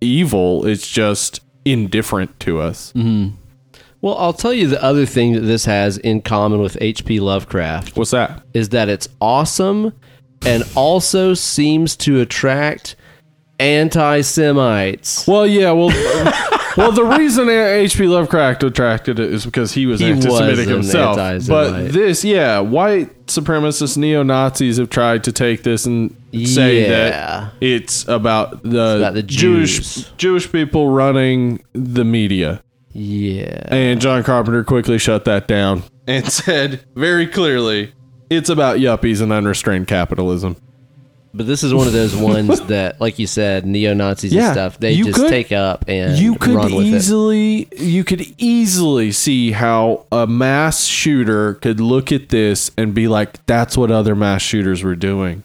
evil, 0.00 0.66
it's 0.66 0.90
just 0.90 1.40
indifferent 1.64 2.38
to 2.40 2.60
us. 2.60 2.92
Mm-hmm. 2.94 3.36
Well, 4.00 4.16
I'll 4.18 4.32
tell 4.32 4.52
you 4.52 4.66
the 4.66 4.82
other 4.82 5.06
thing 5.06 5.32
that 5.34 5.40
this 5.42 5.64
has 5.64 5.96
in 5.98 6.22
common 6.22 6.60
with 6.60 6.76
H.P. 6.80 7.20
Lovecraft 7.20 7.96
What's 7.96 8.10
that? 8.10 8.42
is 8.52 8.70
that 8.70 8.88
it's 8.88 9.08
awesome 9.20 9.92
and 10.44 10.64
also 10.74 11.34
seems 11.34 11.94
to 11.96 12.20
attract 12.20 12.96
anti-Semites. 13.60 15.26
Well, 15.28 15.46
yeah, 15.46 15.70
well, 15.70 15.90
well, 16.76 16.92
the 16.92 17.04
reason 17.04 17.48
H.P. 17.48 18.06
Lovecraft 18.06 18.62
attracted 18.62 19.18
it 19.18 19.32
is 19.32 19.44
because 19.44 19.72
he 19.72 19.86
was 19.86 20.00
He 20.00 20.06
anti-Semitic 20.10 20.66
an 20.66 20.72
himself. 20.72 21.18
anti-Semite. 21.18 21.84
But 21.86 21.92
this, 21.92 22.24
yeah, 22.24 22.60
white 22.60 23.26
supremacist 23.26 23.96
neo 23.96 24.22
Nazis 24.22 24.76
have 24.78 24.90
tried 24.90 25.24
to 25.24 25.32
take 25.32 25.62
this 25.62 25.86
and 25.86 26.14
say 26.32 26.82
Yeah. 26.82 26.88
that 26.88 27.52
it's 27.60 28.06
about 28.08 28.62
the, 28.62 28.96
about 28.98 29.14
the 29.14 29.22
Jewish 29.22 30.04
Jewish 30.16 30.50
people 30.50 30.90
running 30.90 31.62
the 31.72 32.04
media. 32.04 32.62
Yeah. 32.92 33.66
And 33.68 34.00
John 34.00 34.22
Carpenter 34.22 34.64
quickly 34.64 34.98
shut 34.98 35.24
that 35.24 35.48
down 35.48 35.82
and 36.06 36.26
said 36.32 36.84
very 36.94 37.26
clearly, 37.26 37.92
it's 38.28 38.48
about 38.50 38.78
yuppies 38.78 39.20
and 39.22 39.32
unrestrained 39.32 39.88
capitalism. 39.88 40.56
But 41.34 41.46
this 41.46 41.62
is 41.64 41.72
one 41.72 41.86
of 41.86 41.92
those 41.94 42.14
ones 42.14 42.60
that, 42.66 43.00
like 43.00 43.18
you 43.18 43.26
said, 43.26 43.64
neo 43.66 43.94
Nazis 43.94 44.32
Yeah, 44.34 44.46
and 44.48 44.52
stuff, 44.54 44.78
they 44.78 44.92
you 44.92 45.04
just 45.04 45.16
could- 45.20 45.30
take 45.30 45.50
up 45.52 45.84
and 45.88 46.18
you 46.18 46.36
could 46.36 46.54
run 46.54 46.74
with 46.74 46.84
it. 46.84 46.88
easily 46.88 47.68
you 47.78 48.04
could 48.04 48.22
easily 48.38 49.12
see 49.12 49.52
how 49.52 50.04
a 50.12 50.26
mass 50.26 50.84
shooter 50.84 51.54
could 51.54 51.80
look 51.80 52.12
at 52.12 52.28
this 52.28 52.70
and 52.76 52.94
be 52.94 53.08
like 53.08 53.44
that's 53.46 53.76
what 53.78 53.90
other 53.90 54.14
mass 54.14 54.42
shooters 54.42 54.82
were 54.82 54.94
doing 54.96 55.42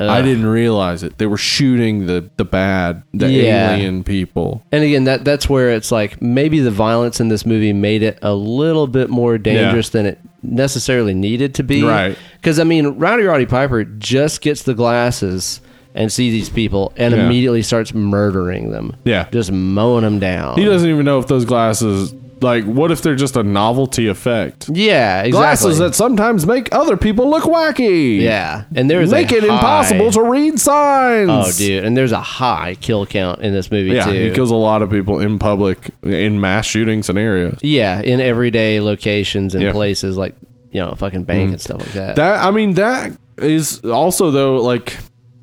Uh, 0.00 0.08
i 0.08 0.22
didn't 0.22 0.46
realize 0.46 1.02
it 1.02 1.18
they 1.18 1.26
were 1.26 1.36
shooting 1.36 2.06
the 2.06 2.28
the 2.38 2.44
bad 2.44 3.02
the 3.12 3.28
Yeah. 3.30 3.74
alien 3.74 4.02
people 4.02 4.62
And 4.72 4.82
again, 4.82 5.04
that 5.04 5.24
that's 5.24 5.48
where 5.48 5.70
it's 5.70 5.92
like 5.92 6.20
maybe 6.22 6.60
the 6.60 6.70
violence 6.70 7.20
in 7.20 7.28
this 7.28 7.44
movie 7.44 7.72
made 7.74 8.02
it 8.02 8.18
a 8.22 8.34
little 8.34 8.86
bit 8.86 9.10
more 9.10 9.36
dangerous 9.38 9.90
than 9.90 10.06
it 10.06 10.18
necessarily 10.42 11.12
needed 11.14 11.54
to 11.56 11.62
be. 11.62 11.82
Right. 11.82 12.16
Because 12.36 12.58
I 12.58 12.64
mean, 12.64 12.86
Rowdy 12.98 13.24
Roddy 13.24 13.46
Piper 13.46 13.84
just 13.84 14.40
gets 14.40 14.62
the 14.62 14.74
glasses 14.74 15.60
and 15.94 16.10
sees 16.10 16.32
these 16.32 16.48
people 16.48 16.92
and 16.96 17.14
Yeah. 17.14 17.24
immediately 17.26 17.62
starts 17.62 17.92
murdering 17.94 18.70
them. 18.70 18.94
Yeah. 19.04 19.26
Just 19.32 19.52
mowing 19.52 20.02
them 20.04 20.18
down. 20.18 20.56
he 20.58 20.64
doesn't 20.64 20.88
even 20.88 21.04
know 21.04 21.18
if 21.18 21.26
those 21.26 21.44
glasses 21.44 22.14
like 22.42 22.64
what 22.64 22.90
if 22.90 23.02
they're 23.02 23.14
just 23.16 23.36
a 23.36 23.42
novelty 23.42 24.06
effect 24.08 24.68
yeah, 24.72 25.20
exactly. 25.22 25.30
glasses 25.32 25.78
that 25.78 25.94
sometimes 25.94 26.46
make 26.46 26.72
other 26.72 26.96
people 26.96 27.28
look 27.28 27.44
wacky 27.44 28.20
yeah, 28.20 28.64
and 28.74 28.90
there's 28.90 29.10
make 29.10 29.32
it 29.32 29.44
impossible 29.44 30.10
to 30.10 30.22
read 30.22 30.58
signs 30.60 31.30
Oh, 31.30 31.50
dude, 31.56 31.84
and 31.84 31.96
there's 31.96 32.12
a 32.12 32.20
high 32.20 32.76
kill 32.80 33.06
count 33.06 33.40
in 33.42 33.52
this 33.52 33.70
movie 33.70 33.90
yeah 33.90 34.04
too. 34.06 34.12
he 34.12 34.30
kills 34.30 34.50
a 34.50 34.54
lot 34.56 34.82
of 34.82 34.90
people 34.90 35.20
in 35.20 35.38
public 35.38 35.90
in 36.02 36.40
mass 36.40 36.66
shooting 36.66 37.02
scenarios 37.02 37.58
Yeah, 37.62 38.00
in 38.00 38.20
everyday 38.20 38.80
locations 38.80 39.54
and 39.54 39.62
Yeah. 39.62 39.70
Mm. 39.70 39.74
places 39.74 40.16
like 40.16 40.34
you 40.72 40.80
know, 40.80 40.90
a 40.90 40.96
fucking 40.96 41.24
bank 41.24 41.50
and 41.50 41.60
stuff 41.60 41.80
like 41.80 41.92
that. 41.94 42.14
That 42.16 42.44
I 42.44 42.52
mean 42.52 42.74
that 42.74 43.10
is 43.38 43.80
also 43.84 44.30
though 44.30 44.56
like 44.62 44.96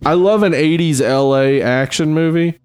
I 0.06 0.14
love 0.14 0.44
an 0.44 0.54
80s 0.54 1.02
LA 1.02 1.62
action 1.66 2.14
movie 2.14 2.60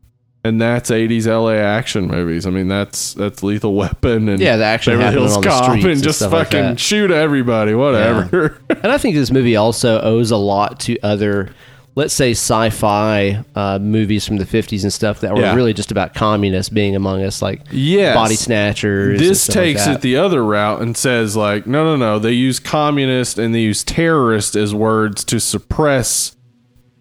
and 0.44 0.60
that's 0.60 0.90
80s 0.90 1.26
LA 1.26 1.52
action 1.54 2.06
movies. 2.08 2.46
I 2.46 2.50
mean 2.50 2.68
that's 2.68 3.14
that's 3.14 3.42
Lethal 3.42 3.74
Weapon 3.74 4.28
and 4.28 4.40
Yeah, 4.40 4.56
the 4.56 4.64
action 4.64 4.98
Beverly 4.98 5.20
Hills 5.20 5.36
on 5.36 5.42
Cop 5.42 5.70
and 5.70 5.84
and 5.84 6.02
just 6.02 6.20
like 6.20 6.30
fucking 6.30 6.60
that. 6.60 6.80
shoot 6.80 7.10
everybody 7.10 7.74
whatever. 7.74 8.60
and 8.68 8.86
I 8.92 8.98
think 8.98 9.14
this 9.14 9.30
movie 9.30 9.56
also 9.56 10.00
owes 10.00 10.30
a 10.30 10.36
lot 10.36 10.80
to 10.80 10.98
other 11.02 11.50
let's 11.94 12.14
say 12.14 12.30
sci-fi 12.30 13.44
uh, 13.54 13.78
movies 13.78 14.26
from 14.26 14.38
the 14.38 14.46
50s 14.46 14.82
and 14.82 14.90
stuff 14.90 15.20
that 15.20 15.34
were 15.34 15.42
Yeah. 15.42 15.54
really 15.54 15.74
just 15.74 15.90
about 15.90 16.14
communists 16.14 16.70
being 16.70 16.96
among 16.96 17.22
us, 17.22 17.42
like 17.42 17.60
Yes. 17.70 18.14
body 18.16 18.34
snatchers. 18.34 19.20
This 19.20 19.46
like 19.48 19.54
takes 19.54 19.84
that. 19.84 19.96
it 19.96 20.00
the 20.00 20.16
other 20.16 20.42
route 20.42 20.80
and 20.80 20.96
says 20.96 21.36
like, 21.36 21.66
no, 21.66 21.84
no, 21.84 21.96
no. 21.96 22.18
They 22.18 22.32
use 22.32 22.58
communist 22.58 23.38
and 23.38 23.54
they 23.54 23.60
use 23.60 23.84
terrorist 23.84 24.56
as 24.56 24.74
words 24.74 25.22
to 25.24 25.38
suppress, 25.38 26.34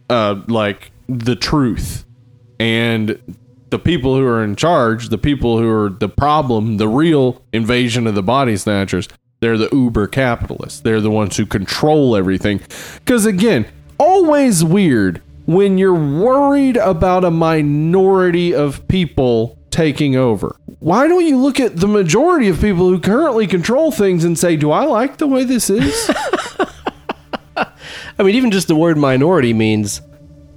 uh, 0.09 0.41
like 0.47 0.91
the 1.07 1.37
truth, 1.37 2.03
and 2.61 3.19
the 3.71 3.79
people 3.79 4.15
who 4.15 4.23
are 4.23 4.43
in 4.43 4.55
charge, 4.55 5.09
the 5.09 5.17
people 5.17 5.57
who 5.57 5.67
are 5.67 5.89
the 5.89 6.07
problem, 6.07 6.77
the 6.77 6.87
real 6.87 7.41
invasion 7.51 8.05
of 8.05 8.13
the 8.13 8.21
body 8.21 8.55
snatchers. 8.55 9.09
They're 9.39 9.57
the 9.57 9.69
uber 9.71 10.05
capitalists. 10.05 10.79
They're 10.81 11.01
the 11.01 11.09
ones 11.09 11.37
who 11.37 11.47
control 11.47 12.15
everything. 12.15 12.61
Because 12.99 13.25
again, 13.25 13.65
always 13.97 14.63
weird 14.63 15.23
when 15.47 15.79
you're 15.79 15.95
worried 15.95 16.77
about 16.77 17.25
a 17.25 17.31
minority 17.31 18.53
of 18.53 18.87
people 18.87 19.57
taking 19.71 20.15
over. 20.15 20.55
Why 20.79 21.07
don't 21.07 21.25
you 21.25 21.37
look 21.37 21.59
at 21.59 21.77
the 21.77 21.87
majority 21.87 22.47
of 22.47 22.61
people 22.61 22.89
who 22.89 22.99
currently 22.99 23.47
control 23.47 23.91
things 23.91 24.23
and 24.23 24.37
say, 24.37 24.55
"Do 24.55 24.69
I 24.69 24.85
like 24.85 25.17
the 25.17 25.25
way 25.25 25.45
this 25.45 25.71
is?" 25.71 26.11
I 27.55 28.23
mean, 28.23 28.35
even 28.35 28.51
just 28.51 28.67
the 28.67 28.75
word 28.75 28.97
minority 28.99 29.53
means 29.53 30.01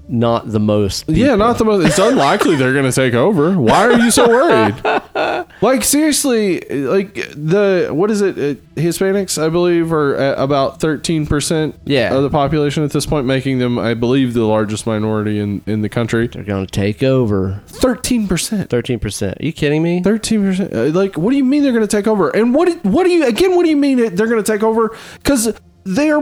not 0.09 0.51
the 0.52 0.60
most. 0.60 1.09
yeah, 1.09 1.35
not 1.35 1.59
the 1.59 1.64
most. 1.64 1.86
It's 1.86 1.98
unlikely 1.98 2.56
they're 2.56 2.72
going 2.72 2.85
to 2.85 2.93
take 2.93 3.14
over. 3.14 3.59
Why 3.59 3.85
are 3.86 3.93
you 3.98 4.10
so 4.10 4.28
worried? 4.28 5.47
like 5.62 5.82
seriously, 5.85 6.60
like 6.70 7.14
the 7.35 7.89
what 7.93 8.10
is 8.10 8.20
it? 8.20 8.36
Uh, 8.39 8.60
Hispanics, 8.81 9.43
I 9.43 9.48
believe, 9.48 9.93
are 9.93 10.14
at 10.16 10.39
about 10.39 10.81
thirteen 10.81 11.26
percent 11.26 11.74
Yeah. 11.85 12.14
of 12.14 12.22
the 12.22 12.31
population 12.31 12.82
at 12.85 12.90
this 12.90 13.06
point, 13.06 13.26
making 13.26 13.59
them, 13.59 13.78
I 13.78 13.94
believe, 13.94 14.35
the 14.35 14.44
largest 14.44 14.86
minority 14.86 15.39
in 15.39 15.62
in 15.66 15.82
the 15.82 15.89
country. 15.89 16.26
They're 16.26 16.44
going 16.44 16.66
to 16.66 16.70
take 16.72 17.02
over. 17.02 17.62
Thirteen 17.66 18.26
percent. 18.28 18.70
13%. 18.70 19.40
Are 19.40 19.44
you 19.44 19.52
kidding 19.52 19.82
me? 19.82 20.02
Thirteen 20.02 20.43
percent. 20.43 20.72
Like, 20.94 21.16
what 21.16 21.31
do 21.31 21.36
you 21.36 21.44
mean 21.44 21.62
they're 21.62 21.72
going 21.72 21.86
to 21.86 21.97
take 21.97 22.06
over? 22.06 22.28
And 22.31 22.55
what? 22.55 22.66
do- 22.82 22.89
What 22.90 23.05
do 23.05 23.10
you 23.10 23.26
again? 23.26 23.56
What 23.56 23.62
do 23.64 23.70
you 23.70 23.76
mean 23.76 23.97
they're 24.14 24.26
going 24.28 24.43
to 24.43 24.52
take 24.52 24.62
over? 24.62 24.94
Because 25.14 25.59
they 25.85 26.10
are 26.10 26.20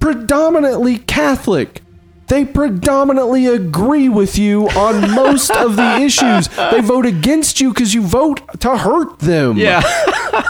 predominantly 0.00 0.98
Catholic. 0.98 1.82
They 2.32 2.46
predominantly 2.46 3.44
agree 3.44 4.08
with 4.08 4.38
you 4.38 4.66
on 4.70 5.14
most 5.14 5.50
of 5.50 5.76
the 5.76 5.96
issues. 6.00 6.48
They 6.48 6.80
vote 6.80 7.04
against 7.04 7.60
you 7.60 7.74
because 7.74 7.92
you 7.92 8.00
vote 8.00 8.40
to 8.60 8.78
hurt 8.78 9.18
them. 9.18 9.58
Yeah. 9.58 9.82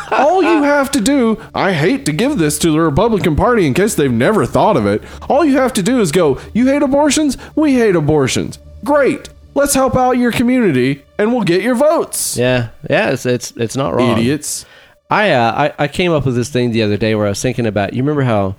All 0.13 0.45
you 0.45 0.63
have 0.63 0.93
to 0.93 1.01
do, 1.01 1.43
I 1.53 1.73
hate 1.73 2.07
to 2.07 2.13
give 2.13 2.39
this 2.39 2.57
to 2.61 2.71
the 2.71 2.81
Republican 2.81 3.35
Party 3.35 3.67
in 3.67 3.75
case 3.75 3.97
they've 3.97 4.13
never 4.13 4.47
thought 4.47 4.77
of 4.77 4.87
it. 4.87 5.03
All 5.29 5.45
you 5.45 5.57
have 5.57 5.73
to 5.73 5.83
do 5.83 6.01
is 6.01 6.13
go, 6.13 6.39
You 6.55 6.69
hate 6.69 6.83
abortions? 6.83 7.37
We 7.57 7.75
hate 7.75 7.97
abortions. 7.97 8.61
Great. 8.85 9.31
Let's 9.57 9.75
help 9.75 9.97
out 9.97 10.13
your 10.13 10.31
community 10.31 11.03
and 11.19 11.33
we'll 11.33 11.43
get 11.43 11.63
your 11.63 11.75
votes. 11.75 12.37
yeah. 12.37 12.69
Yeah. 12.89 13.11
It's, 13.11 13.27
it's, 13.27 13.51
it's 13.57 13.75
not 13.75 13.97
wrong. 13.97 14.19
Idiots. 14.19 14.67
I, 15.11 15.33
uh, 15.33 15.73
I 15.79 15.85
I 15.85 15.89
came 15.89 16.13
up 16.13 16.27
with 16.27 16.37
this 16.37 16.49
thing 16.49 16.71
the 16.71 16.85
other 16.85 16.97
day 16.97 17.17
where 17.17 17.27
I 17.27 17.31
was 17.31 17.43
thinking 17.43 17.67
about. 17.67 17.93
You 17.93 18.05
remember 18.05 18.23
how 18.23 18.55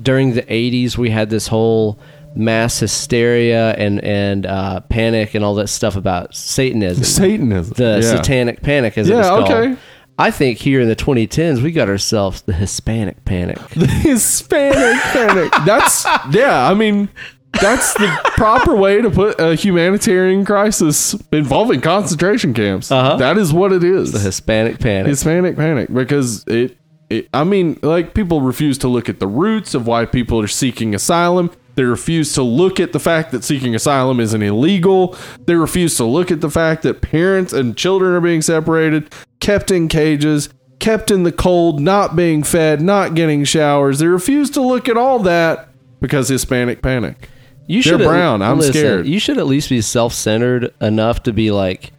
during 0.00 0.34
the 0.34 0.42
'80s 0.42 0.96
we 0.96 1.10
had 1.10 1.28
this 1.30 1.48
whole 1.48 1.98
mass 2.34 2.78
hysteria 2.78 3.72
and 3.72 4.02
and 4.04 4.46
uh, 4.46 4.80
panic 4.88 5.34
and 5.34 5.44
all 5.44 5.54
that 5.56 5.68
stuff 5.68 5.96
about 5.96 6.34
Satanism, 6.34 7.02
Satanism. 7.04 7.74
the 7.76 8.00
Yeah. 8.02 8.16
satanic 8.16 8.62
panic, 8.62 8.96
as 8.98 9.08
Yeah, 9.08 9.32
okay. 9.34 9.76
I 10.18 10.30
think 10.30 10.58
here 10.58 10.80
in 10.80 10.88
the 10.88 10.96
2010s 10.96 11.62
we 11.62 11.72
got 11.72 11.88
ourselves 11.88 12.42
the 12.42 12.52
Hispanic 12.52 13.24
panic. 13.24 13.58
The 13.70 13.86
Hispanic 13.86 15.00
panic. 15.02 15.52
That's 15.64 16.04
yeah. 16.32 16.68
I 16.70 16.74
mean, 16.74 17.08
that's 17.60 17.94
the 17.94 18.06
proper 18.36 18.76
way 18.76 19.00
to 19.00 19.10
put 19.10 19.40
a 19.40 19.54
humanitarian 19.54 20.44
crisis 20.44 21.14
involving 21.32 21.80
concentration 21.80 22.52
camps. 22.54 22.92
Uh-huh. 22.92 23.16
That 23.16 23.38
is 23.38 23.52
what 23.52 23.72
it 23.72 23.82
is. 23.82 24.12
The 24.12 24.18
Hispanic 24.20 24.78
panic. 24.78 25.06
Hispanic 25.08 25.56
panic 25.56 25.92
because 25.92 26.44
it, 26.46 26.76
it. 27.08 27.28
I 27.34 27.44
mean, 27.44 27.78
like 27.82 28.12
people 28.14 28.40
refuse 28.42 28.76
to 28.78 28.88
look 28.88 29.08
at 29.08 29.20
the 29.20 29.26
roots 29.26 29.74
of 29.74 29.86
why 29.86 30.04
people 30.04 30.38
are 30.40 30.46
seeking 30.48 30.94
asylum. 30.94 31.50
They 31.76 31.84
refuse 31.84 32.32
to 32.34 32.42
look 32.42 32.80
at 32.80 32.92
the 32.92 33.00
fact 33.00 33.30
that 33.32 33.44
seeking 33.44 33.74
asylum 33.74 34.20
isn't 34.20 34.42
illegal. 34.42 35.16
They 35.46 35.54
refuse 35.54 35.96
to 35.96 36.04
look 36.04 36.30
at 36.30 36.40
the 36.40 36.50
fact 36.50 36.82
that 36.82 37.00
parents 37.00 37.52
and 37.52 37.76
children 37.76 38.12
are 38.12 38.20
being 38.20 38.42
separated, 38.42 39.12
kept 39.38 39.70
in 39.70 39.88
cages, 39.88 40.48
kept 40.78 41.10
in 41.10 41.22
the 41.22 41.32
cold, 41.32 41.80
not 41.80 42.16
being 42.16 42.42
fed, 42.42 42.80
not 42.80 43.14
getting 43.14 43.44
showers. 43.44 43.98
They 43.98 44.06
refuse 44.06 44.50
to 44.50 44.60
look 44.60 44.88
at 44.88 44.96
all 44.96 45.20
that 45.20 45.68
because 46.00 46.28
Hispanic 46.28 46.82
panic. 46.82 47.28
You 47.66 47.82
They're 47.82 47.98
should 47.98 48.04
brown. 48.04 48.42
I'm 48.42 48.58
listen, 48.58 48.72
scared. 48.72 49.06
You 49.06 49.20
should 49.20 49.38
at 49.38 49.46
least 49.46 49.68
be 49.68 49.80
self-centered 49.80 50.74
enough 50.80 51.22
to 51.22 51.32
be 51.32 51.50
like, 51.50 51.92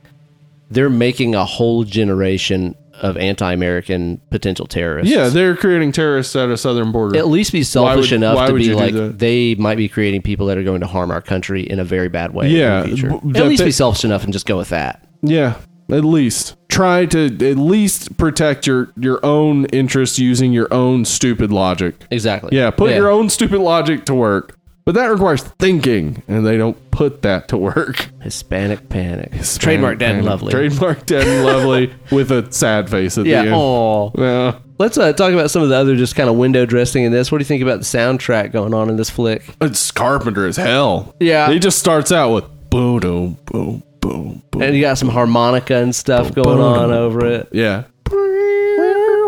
they're 0.70 0.90
making 0.90 1.34
a 1.34 1.46
whole 1.46 1.84
generation 1.84 2.76
of 3.02 3.18
anti-American 3.18 4.22
potential 4.30 4.66
terrorists. 4.68 5.14
Yeah, 5.14 5.28
they're 5.30 5.56
creating 5.56 5.92
terrorists 5.92 6.36
at 6.36 6.50
a 6.50 6.58
southern 6.58 6.92
border. 6.92 7.18
at 7.18 7.28
least 7.28 7.52
be 7.52 7.64
selfish 7.64 8.12
would- 8.12 8.16
enough 8.18 8.48
to 8.48 8.54
be 8.54 8.74
like 8.74 9.18
they 9.18 9.56
might 9.56 9.76
be 9.78 9.90
creating 9.90 10.22
people 10.22 10.46
that 10.48 10.58
are 10.58 10.64
going 10.64 10.82
to 10.82 10.88
harm 10.88 11.12
our 11.12 11.22
country 11.22 11.62
in 11.64 11.80
a 11.80 11.84
very 11.84 12.08
bad 12.10 12.34
way. 12.34 12.50
Yeah, 12.50 12.84
in 12.84 12.90
the 12.92 12.96
future. 12.96 13.10
b- 13.26 13.40
at 13.40 13.48
least 13.48 13.60
they- 13.60 13.66
be 13.66 13.72
selfish 13.72 14.06
enough 14.06 14.24
and 14.24 14.32
just 14.32 14.46
go 14.46 14.58
with 14.58 14.70
that. 14.70 15.04
Yeah, 15.22 15.56
at 15.92 16.06
least 16.06 16.56
try 16.70 17.06
to 17.08 17.26
at 17.26 17.58
least 17.58 18.16
protect 18.18 18.66
your 18.66 18.92
your 18.98 19.20
own 19.26 19.66
interests 19.66 20.18
using 20.20 20.54
your 20.54 20.68
own 20.74 21.04
stupid 21.06 21.52
logic. 21.52 21.96
Exactly. 22.12 22.56
Yeah, 22.58 22.70
put 22.72 22.92
your 22.96 23.10
own 23.10 23.30
stupid 23.30 23.60
logic 23.60 24.06
to 24.06 24.14
work. 24.16 24.58
But 24.84 24.96
that 24.96 25.06
requires 25.06 25.44
thinking, 25.44 26.24
and 26.28 26.46
they 26.46 26.58
don't 26.58 26.92
put 26.92 27.22
that 27.22 27.48
to 27.50 27.58
work. 27.58 28.10
Hispanic 28.22 28.90
panic. 28.90 29.32
Trademark 29.60 30.00
dead 30.00 30.16
and 30.16 30.20
Panic. 30.20 30.30
lovely. 30.30 30.52
Trademark 30.52 31.06
dead 31.06 31.28
and 31.28 31.46
lovely 31.46 31.94
with 32.12 32.32
a 32.32 32.52
sad 32.52 32.90
face 32.90 33.18
at 33.18 33.26
yeah. 33.26 33.44
the 33.44 33.48
end. 33.50 33.56
Oh. 33.56 34.12
Yeah. 34.18 34.60
Let's 34.80 34.98
uh, 34.98 35.14
talk 35.14 35.32
about 35.34 35.52
some 35.52 35.62
of 35.62 35.70
the 35.70 35.76
other 35.76 35.96
just 35.96 36.16
kind 36.16 36.28
of 36.30 36.36
window 36.36 36.66
dressing 36.66 37.04
in 37.04 37.12
this. 37.12 37.32
What 37.32 37.38
do 37.38 37.44
you 37.44 37.48
think 37.48 37.62
about 37.62 37.80
the 37.80 37.86
soundtrack 37.86 38.52
going 38.52 38.74
on 38.74 38.90
in 38.90 38.96
this 38.96 39.12
flick? 39.12 39.44
It's 39.62 39.92
Carpenter 39.92 40.48
as 40.48 40.58
hell. 40.58 41.16
Yeah. 41.20 41.52
He 41.52 41.60
just 41.60 41.78
starts 41.78 42.12
out 42.12 42.34
with 42.34 42.46
boom, 42.72 43.00
boom, 43.00 43.38
boom, 43.46 43.84
boom, 44.00 44.42
boom. 44.50 44.62
And 44.64 44.76
you 44.76 44.82
got 44.82 44.98
some 44.98 45.10
harmonica 45.10 45.76
and 45.76 45.96
stuff 45.96 46.34
going 46.34 46.60
on 46.60 46.92
over 46.92 47.24
it. 47.28 47.50
Yeah. 47.52 47.84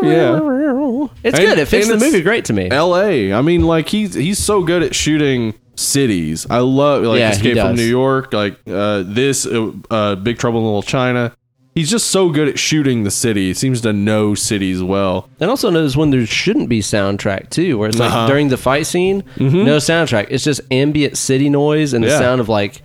Yeah. 0.04 0.40
It's 1.24 1.38
And- 1.38 1.48
good. 1.48 1.60
It 1.60 1.68
fits 1.68 1.90
and 1.90 2.00
the 2.02 2.06
movie 2.06 2.22
great 2.22 2.46
to 2.46 2.54
me. 2.54 2.70
L.A. 2.72 3.34
I 3.34 3.42
mean, 3.42 3.64
like 3.64 3.90
he's 3.90 4.14
he's 4.14 4.40
so 4.40 4.62
good 4.64 4.84
at 4.84 4.94
shooting 4.96 5.54
cities. 5.76 6.46
I 6.50 6.60
love 6.60 7.04
like 7.04 7.20
Yeah, 7.20 7.32
Escape 7.32 7.58
from. 7.58 7.76
New 7.76 7.84
York, 7.84 8.34
like 8.34 8.58
uh, 8.70 9.04
this, 9.06 9.46
uh, 9.46 9.72
uh, 9.90 10.16
Big 10.16 10.38
Trouble 10.38 10.60
in 10.60 10.66
Little 10.66 10.84
China. 10.84 11.34
He's 11.76 11.90
just 11.90 12.12
so 12.12 12.30
good 12.30 12.48
at 12.48 12.60
shooting 12.60 13.04
the 13.04 13.10
city. 13.10 13.48
He 13.48 13.54
seems 13.56 13.82
to 13.82 13.92
know 13.94 14.36
cities 14.36 14.84
well. 14.84 15.28
And 15.40 15.50
also 15.50 15.72
notice 15.72 15.96
when 15.98 16.12
there 16.12 16.24
shouldn't 16.28 16.70
be 16.70 16.82
soundtrack 16.82 17.50
too, 17.50 17.80
where 17.80 17.90
it's 17.90 17.98
like 17.98 18.10
Uh-huh. 18.12 18.20
Mm-hmm. 18.20 18.28
during 18.32 18.48
the 18.50 18.58
fight 18.58 18.86
scene, 18.86 19.24
no 19.40 19.78
soundtrack. 19.78 20.28
It's 20.30 20.44
just 20.44 20.62
ambient 20.70 21.18
city 21.18 21.50
noise 21.50 21.94
and 21.94 22.04
the 22.04 22.10
Yeah. 22.10 22.20
sound 22.20 22.42
of 22.42 22.48
like 22.48 22.84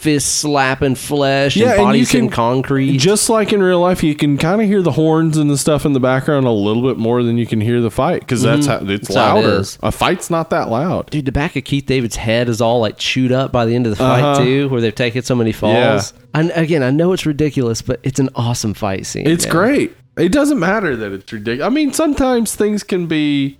fist 0.00 0.36
slapping 0.36 0.94
flesh 0.94 1.56
Yeah, 1.56 1.72
and 1.74 1.76
bodies 1.78 2.14
in 2.14 2.22
can- 2.22 2.30
concrete. 2.30 2.96
Just 2.96 3.28
like 3.28 3.52
in 3.52 3.62
real 3.62 3.80
life, 3.80 4.02
you 4.02 4.14
can 4.14 4.38
kind 4.38 4.60
of 4.62 4.66
hear 4.66 4.80
the 4.82 4.92
horns 4.92 5.36
and 5.36 5.50
the 5.50 5.58
stuff 5.58 5.84
in 5.84 5.92
the 5.92 6.00
background 6.00 6.46
a 6.46 6.50
little 6.50 6.82
bit 6.82 6.96
more 6.96 7.22
than 7.22 7.36
you 7.36 7.46
can 7.46 7.60
hear 7.60 7.80
the 7.80 7.90
fight 7.90 8.20
because 8.20 8.42
that's 8.42 8.66
how 8.66 8.78
it's 8.78 9.08
That's 9.08 9.14
how 9.14 9.38
it 9.38 9.42
louder. 9.46 9.64
A 9.82 9.92
fight's 9.92 10.30
not 10.30 10.50
that 10.50 10.68
loud. 10.70 11.10
Dude, 11.10 11.26
the 11.26 11.32
back 11.32 11.54
of 11.56 11.64
Keith 11.64 11.84
David's 11.86 12.16
head 12.16 12.48
is 12.48 12.60
all 12.60 12.80
like 12.80 12.96
chewed 12.96 13.30
up 13.32 13.52
by 13.52 13.66
the 13.66 13.74
end 13.74 13.86
of 13.86 13.90
the 13.90 13.96
fight 13.96 14.22
Uh-huh. 14.22 14.42
too, 14.44 14.68
where 14.70 14.80
they've 14.80 14.94
taken 14.94 15.22
so 15.22 15.34
many 15.34 15.52
falls. 15.52 16.14
And 16.34 16.50
again, 16.54 16.82
I 16.82 16.90
know 16.90 17.12
it's 17.12 17.26
ridiculous, 17.26 17.82
but 17.82 18.00
it's 18.02 18.18
an 18.20 18.30
awesome 18.34 18.72
fight 18.74 19.04
scene. 19.04 19.26
It's 19.26 19.44
man. 19.44 19.52
great. 19.54 19.96
It 20.16 20.32
doesn't 20.32 20.58
matter 20.58 20.96
that 20.96 21.12
it's 21.12 21.32
ridiculous. 21.32 21.66
I 21.66 21.70
mean, 21.74 21.92
sometimes 21.92 22.54
things 22.56 22.82
can 22.82 23.06
be 23.06 23.58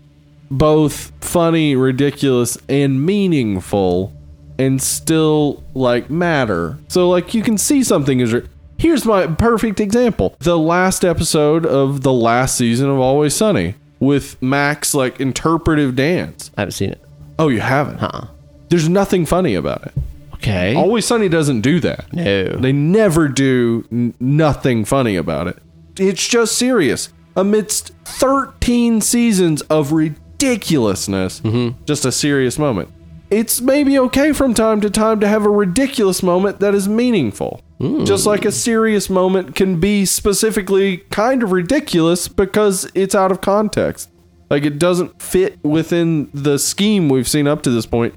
both 0.50 1.12
funny, 1.20 1.76
ridiculous, 1.76 2.58
and 2.68 3.04
meaningful, 3.04 4.12
and 4.60 4.80
still 4.80 5.62
like 5.74 6.10
matter. 6.10 6.78
So, 6.88 7.08
like, 7.08 7.34
you 7.34 7.42
can 7.42 7.58
see 7.58 7.82
something 7.82 8.20
is. 8.20 8.34
Here's 8.78 9.04
my 9.04 9.26
perfect 9.26 9.80
example: 9.80 10.36
the 10.40 10.58
last 10.58 11.04
episode 11.04 11.66
of 11.66 12.02
the 12.02 12.12
last 12.12 12.56
season 12.56 12.88
of 12.90 12.98
Always 12.98 13.34
Sunny 13.34 13.74
with 13.98 14.40
Mac's 14.42 14.94
like 14.94 15.20
interpretive 15.20 15.96
dance. 15.96 16.50
I 16.56 16.62
haven't 16.62 16.72
seen 16.72 16.90
it. 16.90 17.00
Oh, 17.38 17.48
you 17.48 17.60
haven't? 17.60 18.02
Uh-uh. 18.02 18.26
There's 18.68 18.88
nothing 18.88 19.26
funny 19.26 19.54
about 19.54 19.86
it. 19.86 19.92
Okay. 20.34 20.74
Always 20.74 21.04
Sunny 21.04 21.28
doesn't 21.28 21.60
do 21.60 21.80
that. 21.80 22.10
no. 22.12 22.56
They 22.56 22.72
never 22.72 23.28
do 23.28 23.86
n- 23.92 24.14
nothing 24.18 24.86
funny 24.86 25.16
about 25.16 25.48
it. 25.48 25.58
It's 25.98 26.26
just 26.26 26.56
serious. 26.56 27.10
Amidst 27.36 27.92
13 28.04 29.02
seasons 29.02 29.60
of 29.62 29.92
ridiculousness, 29.92 31.40
mm-hmm. 31.40 31.82
just 31.84 32.06
a 32.06 32.12
serious 32.12 32.58
moment. 32.58 32.90
It's 33.30 33.60
maybe 33.60 33.98
okay 33.98 34.32
from 34.32 34.54
time 34.54 34.80
to 34.80 34.90
time 34.90 35.20
to 35.20 35.28
have 35.28 35.46
a 35.46 35.50
ridiculous 35.50 36.22
moment 36.22 36.60
that 36.60 36.74
is 36.74 36.88
meaningful. 36.88 37.62
Hmm. 37.78 38.04
Just 38.04 38.26
like 38.26 38.44
a 38.44 38.52
serious 38.52 39.08
moment 39.08 39.54
can 39.54 39.78
be 39.78 40.04
specifically 40.04 40.98
kind 41.10 41.42
of 41.42 41.52
ridiculous 41.52 42.26
because 42.28 42.90
it's 42.94 43.14
out 43.14 43.30
of 43.30 43.40
context. 43.40 44.10
Like 44.50 44.64
it 44.64 44.78
doesn't 44.78 45.22
fit 45.22 45.62
within 45.64 46.28
the 46.34 46.58
scheme 46.58 47.08
we've 47.08 47.28
seen 47.28 47.46
up 47.46 47.62
to 47.62 47.70
this 47.70 47.86
point. 47.86 48.14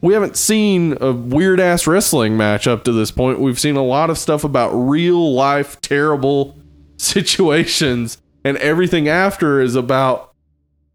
we 0.00 0.14
haven't 0.14 0.36
seen 0.36 0.96
a 1.00 1.12
weird 1.12 1.58
ass 1.60 1.86
wrestling 1.86 2.36
match 2.36 2.66
up 2.66 2.84
to 2.84 2.92
this 2.92 3.10
point. 3.10 3.40
We've 3.40 3.60
seen 3.60 3.76
a 3.76 3.84
lot 3.84 4.08
of 4.08 4.18
stuff 4.18 4.44
about 4.44 4.70
real 4.70 5.34
life 5.34 5.80
terrible 5.80 6.56
situations, 6.96 8.18
and 8.44 8.56
everything 8.58 9.08
after 9.08 9.60
is 9.60 9.74
about, 9.74 10.34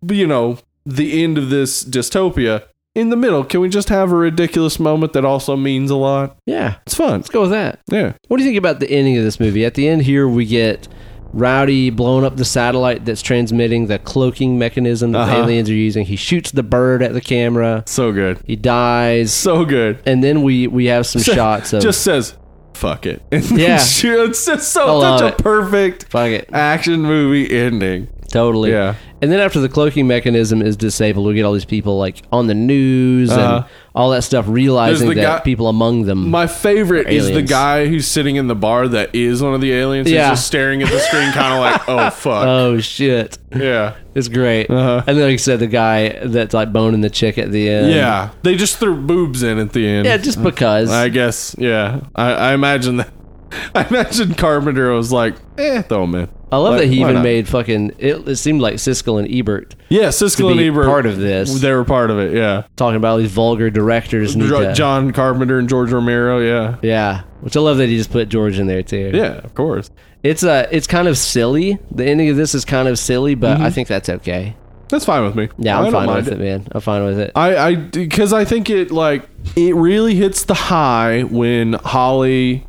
you 0.02 0.26
know, 0.26 0.58
the 0.86 1.24
end 1.24 1.38
of 1.38 1.50
this 1.50 1.84
dystopia. 1.84 2.64
In 2.94 3.10
the 3.10 3.16
middle, 3.16 3.46
can 3.46 3.62
we 3.62 3.70
just 3.70 3.88
have 3.88 4.12
a 4.12 4.16
ridiculous 4.16 4.78
moment 4.78 5.14
that 5.14 5.24
also 5.24 5.56
means 5.56 5.90
a 5.92 5.96
lot? 5.96 6.36
Yeah, 6.46 6.76
It's 6.86 6.94
fun. 6.96 7.12
let's 7.22 7.30
go 7.30 7.42
with 7.44 7.52
that. 7.52 7.80
Yeah. 7.90 8.14
What 8.28 8.38
do 8.38 8.44
you 8.44 8.50
think 8.50 8.58
about 8.58 8.82
the 8.82 8.90
ending 8.92 9.18
of 9.18 9.24
this 9.24 9.40
movie? 9.40 9.64
At 9.64 9.76
the 9.76 9.88
end 9.88 10.02
here, 10.02 10.28
we 10.28 10.46
get 10.46 10.90
Rowdy 11.32 11.90
blowing 11.90 12.26
up 12.26 12.36
the 12.36 12.44
satellite 12.44 13.06
that's 13.06 13.22
transmitting 13.22 13.88
the 13.88 13.98
cloaking 13.98 14.60
mechanism 14.60 15.14
that 15.14 15.26
the 15.28 15.32
Uh-huh. 15.32 15.44
aliens 15.44 15.70
are 15.70 15.74
using. 15.74 16.06
He 16.06 16.18
shoots 16.18 16.52
the 16.52 16.64
bird 16.64 17.02
at 17.02 17.14
the 17.14 17.22
camera. 17.22 17.84
So 17.88 18.12
good. 18.12 18.40
He 18.46 18.58
dies, 18.58 19.32
So 19.32 19.64
good. 19.64 20.00
and 20.06 20.22
then 20.22 20.44
we 20.44 20.68
we 20.68 20.88
have 20.88 21.06
some 21.06 21.22
shots 21.36 21.72
of 21.72 21.82
just 21.82 22.02
says 22.02 22.36
fuck 22.74 23.06
it. 23.06 23.22
And 23.32 23.42
then 23.46 23.58
Yeah. 23.60 23.78
shoot- 23.78 24.30
it's 24.32 24.46
just 24.46 24.76
I 24.78 24.82
so 24.84 24.98
love 24.98 25.20
such 25.20 25.32
a 25.32 25.36
it. 25.36 25.38
perfect 25.38 26.08
fuck 26.10 26.28
it, 26.32 26.50
action 26.52 27.02
movie 27.04 27.50
ending. 27.58 28.10
Totally. 28.32 28.72
Yeah. 28.72 28.96
And 29.22 29.32
then 29.32 29.40
after 29.40 29.60
the 29.60 29.70
cloaking 29.70 30.08
mechanism 30.08 30.64
is 30.64 30.76
disabled, 30.76 31.28
we 31.28 31.36
get 31.36 31.44
all 31.44 31.54
these 31.54 31.64
people 31.66 32.00
like 32.00 32.24
on 32.32 32.48
the 32.48 32.56
news 32.56 33.30
Uh-huh. 33.32 33.58
and 33.58 33.66
all 33.94 34.10
that 34.12 34.24
stuff, 34.24 34.46
realizing 34.48 35.10
that 35.10 35.16
guy- 35.16 35.40
people 35.42 35.68
among 35.68 36.06
them. 36.06 36.30
My 36.32 36.48
favorite 36.48 37.08
is 37.08 37.30
the 37.30 37.44
guy 37.44 37.86
who's 37.88 38.08
sitting 38.08 38.38
in 38.38 38.48
the 38.48 38.56
bar 38.56 38.88
that 38.88 39.14
is 39.14 39.44
one 39.44 39.54
of 39.54 39.62
the 39.62 39.74
aliens. 39.74 40.10
Yeah. 40.10 40.30
He's 40.30 40.40
just 40.40 40.48
staring 40.48 40.82
at 40.82 40.90
the 40.90 41.00
screen, 41.00 41.32
kind 41.34 41.54
of 41.54 41.60
like, 41.60 41.82
oh 41.88 42.10
fuck, 42.10 42.48
oh 42.48 42.80
shit, 42.80 43.38
yeah, 43.56 43.96
it's 44.16 44.28
great. 44.28 44.72
Uh-huh. 44.72 45.04
And 45.06 45.18
then, 45.18 45.26
like 45.26 45.34
you 45.34 45.38
said, 45.38 45.60
the 45.60 45.68
guy 45.68 46.10
that's 46.26 46.54
like 46.56 46.74
boning 46.74 47.02
the 47.02 47.10
chick 47.12 47.38
at 47.38 47.52
the 47.52 47.70
end. 47.70 47.92
yeah. 47.92 48.32
They 48.42 48.56
just 48.56 48.78
threw 48.78 48.96
boobs 48.96 49.44
in 49.44 49.60
at 49.60 49.72
the 49.74 49.86
end. 49.88 50.06
yeah, 50.08 50.18
just 50.18 50.42
because. 50.42 50.90
I 50.90 51.10
guess. 51.10 51.56
Yeah, 51.60 52.00
I, 52.16 52.32
I 52.34 52.54
imagine 52.54 52.98
that. 52.98 53.14
I 53.76 53.86
imagine 53.88 54.34
Carpenter 54.34 54.92
was 54.94 55.12
like, 55.12 55.36
eh, 55.60 55.82
throw 55.84 56.06
him 56.06 56.16
in. 56.16 56.30
I 56.52 56.58
love 56.58 56.74
Like, 56.74 56.82
that 56.82 56.88
he 56.88 57.00
why 57.00 57.04
even 57.06 57.16
not? 57.16 57.24
made 57.24 57.48
fucking. 57.48 57.92
It, 57.98 58.28
it 58.28 58.36
seemed 58.36 58.60
like 58.62 58.76
Siskel 58.76 59.18
and 59.20 59.34
Ebert 59.34 59.76
Yeah, 59.90 60.02
to 60.02 60.08
Siskel 60.10 60.50
and 60.50 60.58
be 60.60 60.68
Ebert 60.68 60.86
part 60.86 61.06
of 61.06 61.18
this, 61.18 61.62
They 61.62 61.72
were 61.72 61.86
part 61.86 62.12
of 62.12 62.20
it. 62.20 62.36
Yeah, 62.36 62.64
talking 62.76 62.98
about 62.98 63.12
all 63.12 63.18
these 63.20 63.32
vulgar 63.32 63.70
directors. 63.70 64.36
Need 64.36 64.50
to, 64.50 64.74
John 64.74 65.14
Carpenter 65.14 65.60
and 65.60 65.70
George 65.70 65.92
Romero. 65.92 66.40
Yeah, 66.40 66.76
yeah, 66.82 67.22
which 67.40 67.56
I 67.56 67.62
love 67.62 67.78
that 67.78 67.88
he 67.88 67.96
just 67.98 68.12
put 68.12 68.28
George 68.30 68.60
in 68.60 68.68
there 68.68 68.84
too. 68.84 69.12
yeah, 69.14 69.38
of 69.38 69.56
course. 69.56 69.90
it's 70.24 70.44
uh, 70.44 70.68
it's 70.72 70.88
kind 70.88 71.08
of 71.08 71.18
silly. 71.18 71.78
The 71.92 72.06
ending 72.06 72.30
of 72.30 72.36
this 72.36 72.54
is 72.54 72.66
kind 72.66 72.88
of 72.90 73.00
silly, 73.00 73.36
but 73.36 73.62
I 73.62 73.70
think 73.70 73.88
that's 73.88 74.10
okay. 74.10 74.56
That's 74.90 75.06
fine 75.06 75.24
with 75.24 75.36
me. 75.36 75.48
Yeah, 75.58 75.76
Mm-hmm. 75.78 75.84
I 75.84 75.86
I'm 75.86 75.92
don't 75.94 76.06
fine 76.06 76.16
with 76.18 76.28
it. 76.34 76.38
man. 76.40 76.68
I'm 76.74 76.82
fine 76.82 77.06
with 77.06 77.18
it. 77.18 77.32
I, 77.34 77.56
I, 77.56 77.76
because 77.76 78.34
I 78.34 78.44
think 78.44 78.70
it 78.70 78.92
like 78.92 79.26
it 79.56 79.74
really 79.74 80.16
hits 80.16 80.44
the 80.44 80.54
high 80.54 81.22
when 81.24 81.74
Holly 81.74 82.68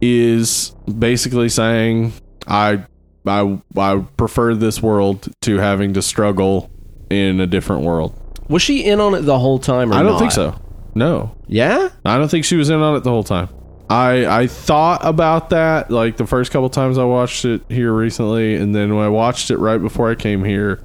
is 0.00 0.74
basically 0.98 1.48
saying, 1.48 2.12
"I, 2.46 2.84
I, 3.26 3.60
I 3.76 4.04
prefer 4.16 4.54
this 4.54 4.82
world 4.82 5.28
to 5.42 5.58
having 5.58 5.94
to 5.94 6.02
struggle 6.02 6.70
in 7.10 7.40
a 7.40 7.46
different 7.46 7.82
world." 7.82 8.14
Was 8.48 8.62
she 8.62 8.84
in 8.84 9.00
on 9.00 9.14
it 9.14 9.22
the 9.22 9.38
whole 9.38 9.58
time? 9.58 9.92
Or 9.92 9.94
I 9.94 10.02
don't 10.02 10.12
not? 10.12 10.18
think 10.18 10.32
so. 10.32 10.54
No, 10.94 11.34
Yeah, 11.48 11.88
I 12.04 12.18
don't 12.18 12.28
think 12.28 12.44
she 12.44 12.56
was 12.56 12.68
in 12.68 12.80
on 12.80 12.96
it 12.96 13.00
the 13.02 13.10
whole 13.10 13.24
time. 13.24 13.48
I 13.88 14.26
I 14.42 14.46
thought 14.46 15.00
about 15.04 15.50
that 15.50 15.90
like 15.90 16.16
the 16.16 16.26
first 16.26 16.50
couple 16.52 16.68
times 16.68 16.98
I 16.98 17.04
watched 17.04 17.44
it 17.44 17.62
here 17.68 17.92
recently, 17.92 18.56
and 18.56 18.74
then 18.74 18.94
when 18.94 19.04
I 19.04 19.08
watched 19.08 19.50
it 19.50 19.56
right 19.58 19.78
before 19.80 20.10
I 20.10 20.14
came 20.14 20.44
here, 20.44 20.82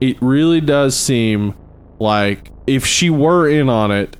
it 0.00 0.16
really 0.20 0.60
does 0.60 0.96
seem 0.96 1.54
like 1.98 2.50
if 2.66 2.84
she 2.84 3.08
were 3.10 3.48
in 3.48 3.68
on 3.68 3.90
it 3.92 4.16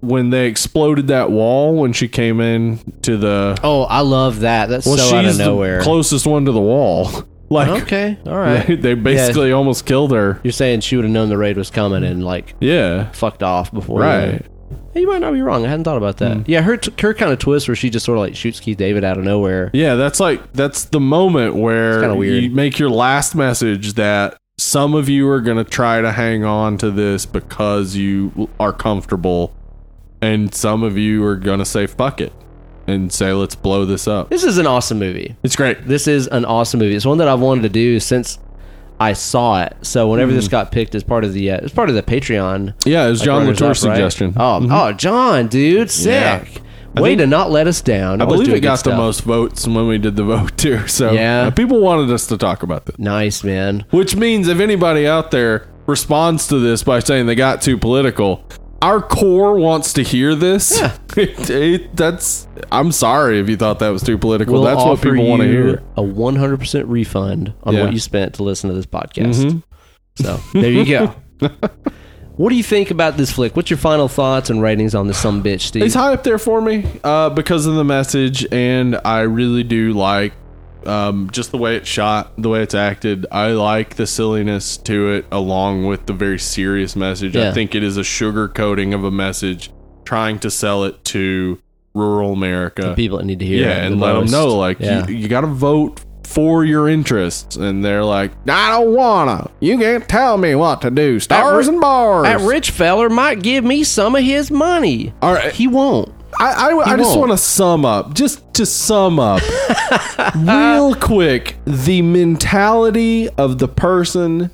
when 0.00 0.30
they 0.30 0.46
exploded 0.46 1.08
that 1.08 1.30
wall 1.30 1.74
when 1.74 1.92
she 1.92 2.08
came 2.08 2.40
in 2.40 2.78
to 3.02 3.16
the 3.16 3.58
Oh, 3.62 3.82
I 3.82 4.00
love 4.00 4.40
that. 4.40 4.68
That's 4.68 4.86
well, 4.86 4.96
so 4.96 5.16
out 5.16 5.24
of 5.24 5.30
she's 5.30 5.38
the 5.38 5.44
nowhere. 5.44 5.82
closest 5.82 6.26
one 6.26 6.44
to 6.44 6.52
the 6.52 6.60
wall. 6.60 7.10
like 7.50 7.68
okay, 7.82 8.18
all 8.26 8.36
right. 8.38 8.66
they, 8.66 8.76
they 8.76 8.94
basically 8.94 9.52
almost 9.52 9.86
killed 9.86 10.12
her. 10.12 10.40
You're 10.44 10.52
saying 10.52 10.80
she 10.80 10.96
would 10.96 11.04
have 11.04 11.12
known 11.12 11.28
the 11.28 11.38
raid 11.38 11.56
was 11.56 11.70
coming 11.70 12.04
and 12.04 12.24
like 12.24 12.54
Yeah, 12.60 13.10
fucked 13.12 13.42
off 13.42 13.72
before. 13.72 14.00
right. 14.00 14.44
Hey, 14.92 15.00
you 15.00 15.06
might 15.08 15.20
not 15.20 15.32
be 15.32 15.40
wrong. 15.42 15.64
I 15.64 15.68
hadn't 15.68 15.84
thought 15.84 15.96
about 15.96 16.18
that. 16.18 16.36
Mm. 16.38 16.44
Yeah, 16.46 16.60
her 16.62 16.76
t- 16.76 16.92
her 17.00 17.14
kind 17.14 17.32
of 17.32 17.38
twist 17.38 17.68
where 17.68 17.74
she 17.74 17.88
just 17.90 18.04
sort 18.04 18.18
of 18.18 18.20
like 18.20 18.34
shoots 18.36 18.60
Keith 18.60 18.76
David 18.76 19.02
out 19.04 19.16
of 19.18 19.24
nowhere. 19.24 19.70
Yeah, 19.72 19.94
that's 19.94 20.20
like 20.20 20.52
that's 20.52 20.84
the 20.86 21.00
moment 21.00 21.54
where 21.56 22.00
kinda 22.00 22.14
weird. 22.16 22.44
you 22.44 22.50
make 22.50 22.78
your 22.78 22.90
last 22.90 23.34
message 23.34 23.94
that 23.94 24.36
some 24.58 24.94
of 24.94 25.08
you 25.08 25.28
are 25.28 25.40
going 25.40 25.56
to 25.56 25.64
try 25.64 26.00
to 26.02 26.10
hang 26.12 26.44
on 26.44 26.76
to 26.78 26.90
this 26.90 27.24
because 27.26 27.94
you 27.96 28.48
are 28.58 28.72
comfortable 28.72 29.54
and 30.20 30.54
some 30.54 30.82
of 30.82 30.96
you 30.98 31.24
are 31.24 31.36
going 31.36 31.58
to 31.58 31.64
say 31.64 31.86
fuck 31.86 32.20
it 32.20 32.32
and 32.86 33.12
say 33.12 33.32
let's 33.32 33.54
blow 33.54 33.84
this 33.84 34.08
up. 34.08 34.30
This 34.30 34.44
is 34.44 34.58
an 34.58 34.66
awesome 34.66 34.98
movie. 34.98 35.36
It's 35.42 35.56
great. 35.56 35.86
This 35.86 36.06
is 36.08 36.26
an 36.28 36.44
awesome 36.44 36.80
movie. 36.80 36.94
It's 36.94 37.06
one 37.06 37.18
that 37.18 37.28
I've 37.28 37.40
wanted 37.40 37.62
to 37.62 37.68
do 37.68 38.00
since 38.00 38.38
I 39.00 39.12
saw 39.12 39.62
it. 39.62 39.76
So 39.82 40.08
whenever 40.08 40.32
this 40.32 40.48
got 40.48 40.72
picked 40.72 40.94
as 40.94 41.04
part 41.04 41.24
of 41.24 41.32
the 41.32 41.50
uh, 41.52 41.58
it's 41.58 41.74
part 41.74 41.88
of 41.88 41.94
the 41.94 42.02
Patreon. 42.02 42.74
Yeah, 42.84 43.06
it 43.06 43.10
was 43.10 43.20
like, 43.20 43.26
John 43.26 43.46
Latour's 43.46 43.60
right? 43.60 43.76
suggestion. 43.94 44.32
Mm-hmm. 44.32 44.72
Oh, 44.72 44.88
oh, 44.88 44.92
John, 44.92 45.48
dude, 45.48 45.90
sick. 45.90 46.10
Yeah. 46.54 46.62
I 46.96 47.00
Way 47.02 47.10
think- 47.10 47.20
to 47.20 47.26
not 47.26 47.50
let 47.50 47.66
us 47.68 47.80
down. 47.82 48.20
I 48.20 48.24
Always 48.24 48.40
believe 48.40 48.56
it 48.56 48.60
got 48.60 48.82
the 48.82 48.96
most 48.96 49.20
votes 49.20 49.66
when 49.68 49.86
we 49.86 49.98
did 49.98 50.16
the 50.16 50.24
vote 50.36 50.56
too. 50.56 50.88
So 50.88 51.12
Yeah. 51.12 51.42
uh, 51.42 51.50
people 51.50 51.80
wanted 51.80 52.10
us 52.10 52.26
to 52.28 52.38
talk 52.38 52.62
about 52.62 52.86
this. 52.86 52.98
Nice, 52.98 53.44
man. 53.44 53.84
Which 53.90 54.16
means 54.16 54.48
if 54.48 54.58
anybody 54.58 55.06
out 55.06 55.30
there 55.30 55.68
responds 55.86 56.48
to 56.48 56.58
this 56.58 56.82
by 56.82 56.98
saying 57.00 57.26
they 57.26 57.34
got 57.34 57.60
too 57.62 57.76
political, 57.78 58.42
our 58.82 59.00
core 59.02 59.58
wants 59.58 59.92
to 59.94 60.02
hear 60.02 60.34
this. 60.34 60.78
Yeah. 60.78 60.96
It- 61.16 61.50
it- 61.50 61.96
that's. 61.96 62.46
I'm 62.70 62.92
sorry 62.92 63.40
if 63.40 63.48
you 63.48 63.56
thought 63.56 63.80
that 63.80 63.88
was 63.88 64.02
too 64.02 64.18
political. 64.18 64.54
We'll 64.54 64.62
that's 64.64 64.84
what 64.84 65.00
people 65.00 65.26
want 65.26 65.42
to 65.42 65.48
hear. 65.48 65.82
A 65.96 66.02
100% 66.02 66.84
refund 66.86 67.52
on 67.64 67.74
Yeah. 67.74 67.84
what 67.84 67.92
you 67.92 67.98
spent 67.98 68.34
to 68.34 68.44
listen 68.44 68.68
to 68.70 68.76
this 68.76 68.86
podcast. 68.86 69.34
Mhm. 69.44 69.62
So 70.16 70.40
there 70.52 70.70
you 70.70 70.84
go. 70.84 71.14
what 72.36 72.50
do 72.50 72.54
you 72.56 72.62
think 72.62 72.90
about 72.92 73.16
this 73.16 73.32
flick? 73.32 73.56
What's 73.56 73.70
your 73.70 73.78
final 73.78 74.06
thoughts 74.06 74.48
and 74.50 74.62
ratings 74.62 74.94
on 74.94 75.06
this 75.08 75.18
some 75.18 75.42
bitch, 75.42 75.62
Steve? 75.62 75.82
It's 75.82 75.94
high 75.94 76.12
up 76.12 76.22
there 76.22 76.38
for 76.38 76.60
me 76.60 76.86
uh, 77.02 77.30
because 77.30 77.66
of 77.66 77.74
the 77.74 77.84
message, 77.84 78.46
and 78.52 79.00
I 79.04 79.20
really 79.22 79.64
do 79.64 79.92
like 79.92 80.34
um, 80.86 81.28
just 81.30 81.50
the 81.50 81.58
way 81.58 81.76
it's 81.76 81.88
shot, 81.88 82.32
the 82.38 82.48
way 82.48 82.62
it's 82.62 82.74
acted. 82.74 83.26
I 83.32 83.48
like 83.48 83.96
the 83.96 84.06
silliness 84.06 84.76
to 84.78 85.12
it, 85.12 85.26
along 85.32 85.86
with 85.86 86.06
the 86.06 86.12
very 86.12 86.38
serious 86.38 86.94
message. 86.96 87.34
Yeah. 87.36 87.48
I 87.50 87.52
think 87.52 87.74
it 87.74 87.82
is 87.82 87.96
a 87.96 88.04
sugar 88.04 88.48
coating 88.48 88.94
of 88.94 89.04
a 89.04 89.10
message, 89.10 89.70
trying 90.04 90.38
to 90.40 90.50
sell 90.50 90.84
it 90.84 91.04
to 91.06 91.60
rural 91.94 92.32
America. 92.32 92.94
People 92.94 93.18
that 93.18 93.24
need 93.24 93.38
to 93.40 93.46
hear. 93.46 93.66
yeah, 93.68 93.82
it 93.84 93.92
and 93.92 94.00
the 94.00 94.06
let 94.06 94.12
them 94.14 94.30
know 94.30 94.56
like 94.56 94.78
Yeah. 94.80 95.06
you, 95.08 95.14
you 95.16 95.28
got 95.28 95.40
to 95.42 95.46
vote 95.48 96.00
for 96.24 96.62
your 96.64 96.88
interests, 96.88 97.56
and 97.56 97.82
they're 97.82 98.04
like, 98.04 98.32
I 98.46 98.70
don't 98.70 98.94
wanna. 98.94 99.50
You 99.60 99.78
can't 99.78 100.06
tell 100.06 100.36
me 100.36 100.54
what 100.54 100.82
to 100.82 100.90
do. 100.90 101.18
Stars 101.20 101.66
ri- 101.66 101.72
and 101.72 101.80
bars. 101.80 102.24
That 102.24 102.40
rich 102.46 102.70
feller 102.70 103.08
might 103.08 103.42
give 103.42 103.64
me 103.64 103.82
some 103.82 104.14
of 104.14 104.22
his 104.22 104.50
money. 104.50 105.14
All 105.22 105.32
right. 105.32 105.52
He 105.52 105.66
won't. 105.66 106.12
I, 106.38 106.70
I, 106.70 106.92
I 106.92 106.96
just 106.96 107.18
want 107.18 107.30
to 107.32 107.38
sum 107.38 107.84
up, 107.84 108.14
just 108.14 108.54
to 108.54 108.66
sum 108.66 109.18
up, 109.18 109.42
real 110.36 110.94
quick, 110.94 111.56
the 111.64 112.02
mentality 112.02 113.28
of 113.30 113.58
the 113.58 113.68
person 113.68 114.50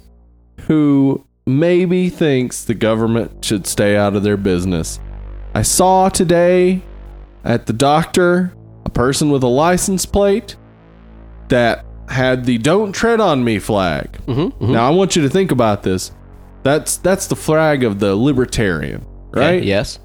who 0.62 1.26
maybe 1.46 2.08
thinks 2.08 2.64
the 2.64 2.74
government 2.74 3.44
should 3.44 3.66
stay 3.66 3.96
out 3.96 4.14
of 4.14 4.22
their 4.22 4.36
business. 4.36 5.00
I 5.54 5.62
saw 5.62 6.08
today 6.08 6.82
at 7.44 7.66
the 7.66 7.72
doctor 7.72 8.54
a 8.86 8.90
person 8.90 9.30
with 9.30 9.42
a 9.42 9.48
license 9.48 10.06
plate 10.06 10.56
that 11.48 11.84
had 12.08 12.44
the 12.44 12.58
"Don't 12.58 12.92
tread 12.92 13.20
on 13.20 13.44
me" 13.44 13.58
flag. 13.58 14.12
Mm-hmm, 14.26 14.72
Now 14.72 14.86
I 14.86 14.90
want 14.90 15.16
you 15.16 15.22
to 15.22 15.28
think 15.28 15.50
about 15.50 15.82
this. 15.82 16.12
That's 16.62 16.96
that's 16.98 17.26
the 17.26 17.36
flag 17.36 17.84
of 17.84 17.98
the 17.98 18.14
libertarian, 18.16 19.04
right? 19.32 19.62
yes. 19.62 19.98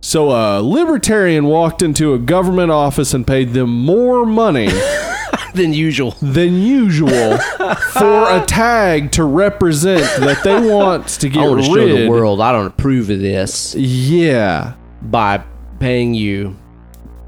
So 0.00 0.30
a 0.30 0.62
libertarian 0.62 1.44
walked 1.46 1.82
into 1.82 2.14
a 2.14 2.18
government 2.18 2.70
office 2.70 3.12
and 3.14 3.26
paid 3.26 3.52
them 3.52 3.70
more 3.70 4.24
money 4.24 4.68
Than 5.54 5.72
usual. 5.72 6.12
than 6.22 6.54
usual 6.62 7.36
for 7.38 8.30
a 8.30 8.44
tag 8.46 9.10
to 9.12 9.24
represent 9.24 10.00
that 10.24 10.44
they 10.44 10.60
want 10.60 11.08
to 11.08 11.28
get 11.28 11.42
I 11.42 11.48
want 11.48 11.64
to 11.64 11.74
rid. 11.74 11.88
show 11.88 11.96
the 11.96 12.08
world 12.08 12.40
I 12.40 12.52
don't 12.52 12.66
approve 12.66 13.10
of 13.10 13.18
this 13.18 13.74
Yeah, 13.74 14.74
by 15.02 15.42
paying 15.80 16.14
you 16.14 16.56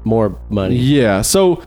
more 0.05 0.37
money. 0.49 0.75
yeah. 0.77 1.21
So 1.21 1.63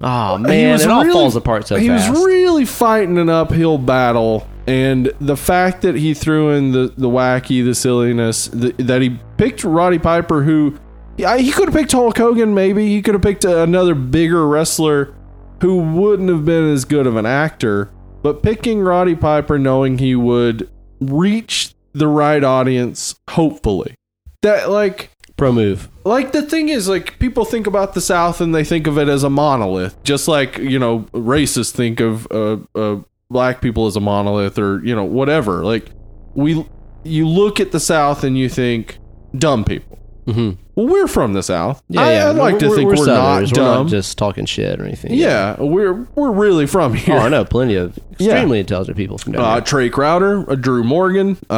Oh 0.00 0.38
man, 0.38 0.72
was 0.72 0.84
it 0.84 0.90
all 0.90 1.02
really- 1.02 1.12
falls 1.12 1.36
apart 1.36 1.66
so 1.68 1.76
he 1.76 1.88
fast. 1.88 2.10
was 2.10 2.24
really 2.24 2.64
fighting 2.64 3.18
an 3.18 3.28
uphill 3.28 3.76
battle, 3.76 4.46
and 4.68 5.12
the 5.18 5.36
fact 5.36 5.80
that 5.82 5.94
he 5.94 6.12
threw 6.12 6.50
in 6.50 6.72
the 6.72 6.92
the 6.96 7.08
wacky, 7.08 7.64
the 7.64 7.74
silliness, 7.74 8.48
the, 8.48 8.72
that 8.72 9.00
he 9.00 9.18
picked 9.38 9.64
Roddy 9.64 9.98
Piper, 9.98 10.42
who 10.42 10.78
yeah, 11.16 11.38
he 11.38 11.50
could 11.50 11.68
have 11.68 11.74
picked 11.74 11.92
Hulk 11.92 12.16
Hogan, 12.16 12.54
maybe 12.54 12.86
he 12.86 13.00
could 13.02 13.14
have 13.14 13.22
picked 13.22 13.44
another 13.44 13.94
bigger 13.94 14.46
wrestler 14.46 15.14
who 15.62 15.78
wouldn't 15.78 16.28
have 16.28 16.44
been 16.44 16.70
as 16.70 16.84
good 16.84 17.06
of 17.06 17.16
an 17.16 17.26
actor, 17.26 17.90
but 18.22 18.42
picking 18.42 18.80
Roddy 18.80 19.16
Piper, 19.16 19.58
knowing 19.58 19.98
he 19.98 20.14
would 20.14 20.68
reach 21.00 21.74
the 21.92 22.06
right 22.06 22.44
audience, 22.44 23.16
hopefully. 23.30 23.94
that 24.42 24.70
like 24.70 25.10
Pro 25.36 25.52
move. 25.52 25.88
like 26.04 26.32
the 26.32 26.42
thing 26.42 26.68
is 26.68 26.88
like 26.88 27.18
people 27.20 27.44
think 27.44 27.66
about 27.68 27.94
the 27.94 28.00
south 28.00 28.40
and 28.40 28.52
they 28.52 28.64
think 28.64 28.88
of 28.88 28.98
it 28.98 29.08
as 29.08 29.22
a 29.22 29.30
monolith 29.30 29.96
just 30.02 30.26
like 30.26 30.58
you 30.58 30.80
know 30.80 31.00
racists 31.12 31.70
think 31.70 32.00
of 32.00 32.26
uh, 32.32 32.56
uh, 32.74 32.96
black 33.30 33.60
people 33.60 33.86
as 33.86 33.96
a 33.96 34.00
monolith 34.00 34.58
or 34.58 34.82
you 34.84 34.94
know 34.94 35.04
whatever 35.04 35.62
like 35.64 35.90
we 36.34 36.64
you 37.04 37.28
look 37.28 37.60
at 37.60 37.72
the 37.72 37.80
south 37.80 38.24
and 38.24 38.38
you 38.38 38.48
think 38.48 38.98
dumb 39.36 39.64
people 39.64 39.98
hmm 40.26 40.52
well 40.74 40.86
we're 40.86 41.06
from 41.06 41.34
the 41.34 41.42
south 41.42 41.82
Yeah, 41.88 42.00
I, 42.00 42.12
yeah. 42.12 42.30
i'd 42.30 42.36
like 42.36 42.58
to 42.60 42.74
think 42.74 42.88
we're 42.90 42.96
we're, 42.98 43.06
not 43.06 43.44
dumb 43.50 43.64
We're 43.64 43.82
not 43.82 43.86
just 43.88 44.16
talking 44.16 44.46
shit 44.46 44.80
or 44.80 44.84
anything. 44.84 45.12
yeah 45.12 45.60
we're 45.60 46.06
we're 46.14 46.30
really 46.30 46.66
from 46.66 46.94
here 46.94 47.16
Oh, 47.16 47.18
I 47.18 47.28
know 47.28 47.44
plenty 47.44 47.74
of 47.74 47.98
extremely 48.12 48.60
intelligent 48.60 48.96
people 48.96 49.18
from 49.18 49.32
down 49.34 49.42
uh. 49.44 49.60
Trae 49.60 49.92
Crowder, 49.92 50.50
uh, 50.50 50.54
Drew 50.54 50.82
Morgan, 50.82 51.36
uh, 51.50 51.52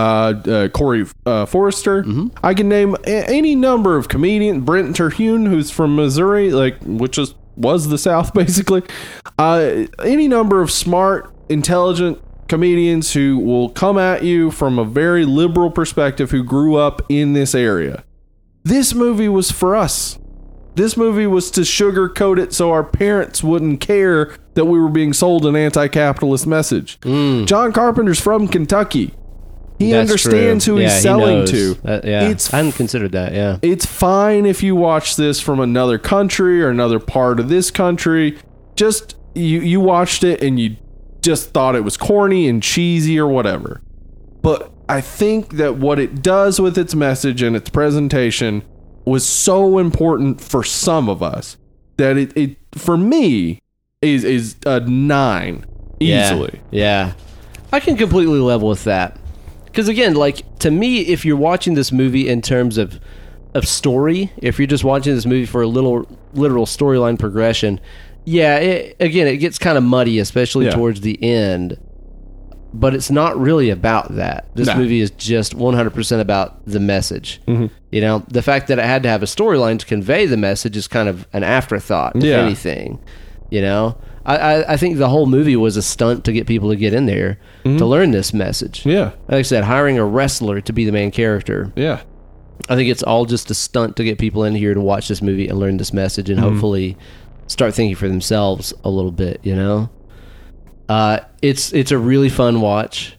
uh, 0.47 0.69
Corey 0.69 1.07
uh, 1.25 1.47
Forrester. 1.47 2.03
Mm-hmm. 2.03 2.29
I 2.45 2.53
can 2.55 2.69
name 2.69 2.97
a- 3.07 3.31
any 3.31 3.55
number 3.55 3.97
of 3.97 4.09
comedians. 4.09 4.65
Brent 4.65 4.95
Terhune, 4.97 5.47
who's 5.47 5.71
from 5.71 5.97
Missouri, 5.97 6.51
like 6.51 6.77
which 6.83 7.17
is 7.19 7.35
was 7.57 7.89
the 7.89 7.97
South 7.99 8.35
basically. 8.35 8.83
Uh, 9.39 9.87
any 10.05 10.29
number 10.29 10.61
of 10.61 10.71
smart, 10.71 11.33
intelligent 11.51 12.19
comedians 12.49 13.13
who 13.13 13.39
will 13.39 13.69
come 13.69 13.99
at 13.99 14.23
you 14.25 14.51
from 14.51 14.79
a 14.79 14.85
very 14.85 15.25
liberal 15.25 15.71
perspective 15.71 16.31
who 16.31 16.43
grew 16.43 16.77
up 16.77 17.03
in 17.09 17.33
this 17.33 17.55
area. 17.55 18.05
This 18.65 18.95
movie 18.95 19.29
was 19.29 19.51
for 19.51 19.77
us. 19.77 20.19
This 20.75 20.97
movie 20.97 21.27
was 21.27 21.51
to 21.53 21.63
sugarcoat 21.63 22.39
it 22.39 22.53
so 22.53 22.71
our 22.71 22.85
parents 22.85 23.43
wouldn't 23.43 23.81
care 23.81 24.35
that 24.55 24.65
we 24.67 24.79
were 24.81 24.89
being 24.89 25.13
sold 25.13 25.45
an 25.47 25.57
anti-capitalist 25.57 26.47
message. 26.47 26.99
John 27.03 27.73
Carpenter's 27.73 28.21
from 28.21 28.49
Kentucky. 28.49 29.15
He 29.79 29.87
Mm. 29.87 29.91
That's 29.93 30.11
understands 30.11 30.65
true. 30.67 30.75
who 30.77 30.81
Yeah, 30.83 30.93
he's 30.93 31.03
selling 31.03 31.39
knows. 31.41 31.51
to. 31.53 31.75
That- 31.85 32.05
yeah, 32.05 32.29
It's 32.29 32.53
I 32.53 32.59
hadn't 32.59 32.73
considered 32.73 33.13
that. 33.13 33.33
Yeah, 33.33 33.57
it's 33.63 33.87
fine 33.87 34.45
if 34.45 34.63
you 34.63 34.77
watch 34.77 35.17
this 35.17 35.41
from 35.41 35.59
another 35.59 35.97
country 35.99 36.63
or 36.63 36.69
another 36.69 36.99
part 36.99 37.41
of 37.41 37.49
this 37.49 37.71
country. 37.71 38.37
Just 38.77 39.17
you 39.35 39.61
you 39.61 39.81
watched 39.81 40.23
it 40.23 40.43
and 40.43 40.61
you 40.61 40.77
just 41.23 41.51
thought 41.51 41.75
it 41.77 41.85
was 41.85 41.97
corny 41.97 42.49
and 42.49 42.63
cheesy 42.63 43.19
or 43.19 43.27
whatever. 43.29 43.81
But 44.43 44.73
I 44.89 45.01
think 45.01 45.57
that 45.57 45.77
what 45.77 45.99
it 45.99 46.23
does 46.23 46.61
with 46.61 46.77
its 46.79 46.95
message 46.95 47.43
and 47.43 47.55
its 47.55 47.71
presentation 47.71 48.63
was 49.05 49.25
so 49.27 49.79
important 49.79 50.41
for 50.41 50.63
some 50.65 51.09
of 51.09 51.23
us 51.23 51.57
that 51.97 52.17
it, 52.17 52.37
it 52.37 52.57
for 52.73 52.97
me 52.97 53.61
is 54.03 54.25
is 54.25 54.57
a 54.67 54.81
nine 54.81 55.65
Yeah. 55.99 56.25
easily. 56.27 56.61
Yeah, 56.71 57.13
I 57.73 57.81
can 57.81 57.97
completely 57.97 58.39
level 58.41 58.69
with 58.69 58.85
that. 58.85 59.19
Because 59.67 59.89
again, 59.89 60.15
like 60.15 60.59
to 60.61 60.71
me, 60.71 61.01
if 61.01 61.25
you're 61.25 61.37
watching 61.37 61.75
this 61.75 61.93
movie 61.93 62.29
in 62.29 62.43
terms 62.43 62.79
of 62.79 62.99
of 63.55 63.67
story, 63.67 64.33
if 64.39 64.59
you're 64.59 64.67
just 64.67 64.85
watching 64.85 65.15
this 65.15 65.27
movie 65.27 65.47
for 65.47 65.63
a 65.63 65.67
little 65.67 66.07
literal 66.35 66.67
storyline 66.67 67.19
progression, 67.19 67.81
yeah, 68.25 68.57
it, 68.59 68.97
again, 69.01 69.27
it 69.27 69.39
gets 69.39 69.59
kind 69.59 69.77
of 69.79 69.85
muddy, 69.85 70.19
especially 70.19 70.67
Yeah. 70.67 70.73
towards 70.73 71.01
the 71.01 71.23
end. 71.23 71.79
But 72.73 72.95
it's 72.95 73.11
not 73.11 73.37
really 73.41 73.69
about 73.71 74.15
that. 74.15 74.47
This 74.55 74.69
Nah. 74.69 74.77
movie 74.77 75.01
is 75.01 75.11
just 75.11 75.55
100% 75.57 76.21
about 76.21 76.65
the 76.67 76.79
message. 76.79 77.41
Mm-hmm. 77.49 77.67
You 77.91 78.01
know, 78.01 78.23
the 78.29 78.43
fact 78.43 78.69
that 78.69 78.79
it 78.79 78.85
had 78.85 79.03
to 79.03 79.09
have 79.09 79.25
a 79.25 79.27
storyline 79.27 79.79
to 79.81 79.87
convey 79.87 80.27
the 80.27 80.37
message 80.37 80.77
is 80.77 80.87
kind 80.87 81.09
of 81.09 81.27
an 81.33 81.43
afterthought, 81.43 82.15
if 82.17 82.23
Yeah. 82.23 82.37
anything. 82.45 83.01
You 83.51 83.63
know, 83.63 83.97
I, 84.25 84.37
I, 84.37 84.73
I 84.75 84.77
think 84.77 84.99
the 84.99 85.09
whole 85.09 85.27
movie 85.27 85.57
was 85.57 85.77
a 85.77 85.83
stunt 85.83 86.25
to 86.27 86.33
get 86.33 86.47
people 86.47 86.69
to 86.71 86.77
get 86.77 86.95
in 86.95 87.07
there 87.07 87.39
to 87.65 87.85
learn 87.85 88.13
this 88.13 88.33
message. 88.33 88.81
Mm-hmm. 88.81 88.91
Yeah. 88.91 89.05
Like 89.27 89.39
I 89.39 89.43
said, 89.43 89.65
hiring 89.65 89.99
a 89.99 90.05
wrestler 90.05 90.61
to 90.61 90.73
be 90.73 90.85
the 90.85 90.93
main 90.93 91.11
character. 91.11 91.73
Yeah. 91.75 92.03
I 92.69 92.77
think 92.77 92.89
it's 92.89 93.03
all 93.03 93.25
just 93.25 93.51
a 93.51 93.55
stunt 93.55 93.97
to 93.97 94.05
get 94.05 94.19
people 94.19 94.45
in 94.45 94.55
here 94.55 94.75
to 94.75 94.81
watch 94.81 95.09
this 95.09 95.21
movie 95.23 95.49
and 95.49 95.59
learn 95.59 95.79
this 95.79 95.93
message 95.93 96.31
and 96.31 96.39
Mm-hmm. 96.39 96.49
hopefully 96.51 96.97
start 97.51 97.75
thinking 97.75 97.97
for 97.97 98.09
themselves 98.09 98.73
a 98.85 98.91
little 98.91 99.11
bit, 99.13 99.41
you 99.43 99.57
know? 99.57 99.91
Uh, 100.89 101.21
it's 101.43 101.73
it's 101.73 101.91
a 101.91 101.99
really 101.99 102.29
fun 102.29 102.61
watch. 102.61 103.17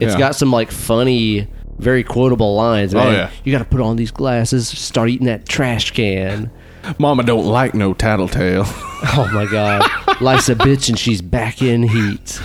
It's 0.00 0.12
Yeah. 0.14 0.18
got 0.18 0.36
some 0.36 0.50
like 0.50 0.70
funny, 0.70 1.48
very 1.78 2.02
quotable 2.02 2.54
lines. 2.56 2.94
Man. 2.94 3.06
Oh, 3.06 3.10
yeah. 3.10 3.30
You 3.44 3.52
got 3.52 3.58
to 3.58 3.64
put 3.64 3.80
on 3.80 3.96
these 3.96 4.10
glasses, 4.10 4.68
start 4.68 5.08
eating 5.10 5.26
that 5.26 5.46
trash 5.48 5.90
can. 5.92 6.50
Mama 6.98 7.22
don't 7.22 7.46
like 7.46 7.74
no 7.74 7.94
tattletale. 7.94 8.64
Oh 8.66 9.30
my 9.32 9.46
god. 9.46 9.82
Life's 10.20 10.48
a 10.48 10.54
bitch 10.54 10.88
and 10.88 10.98
she's 10.98 11.22
back 11.22 11.62
in 11.62 11.82
heat. 11.82 12.40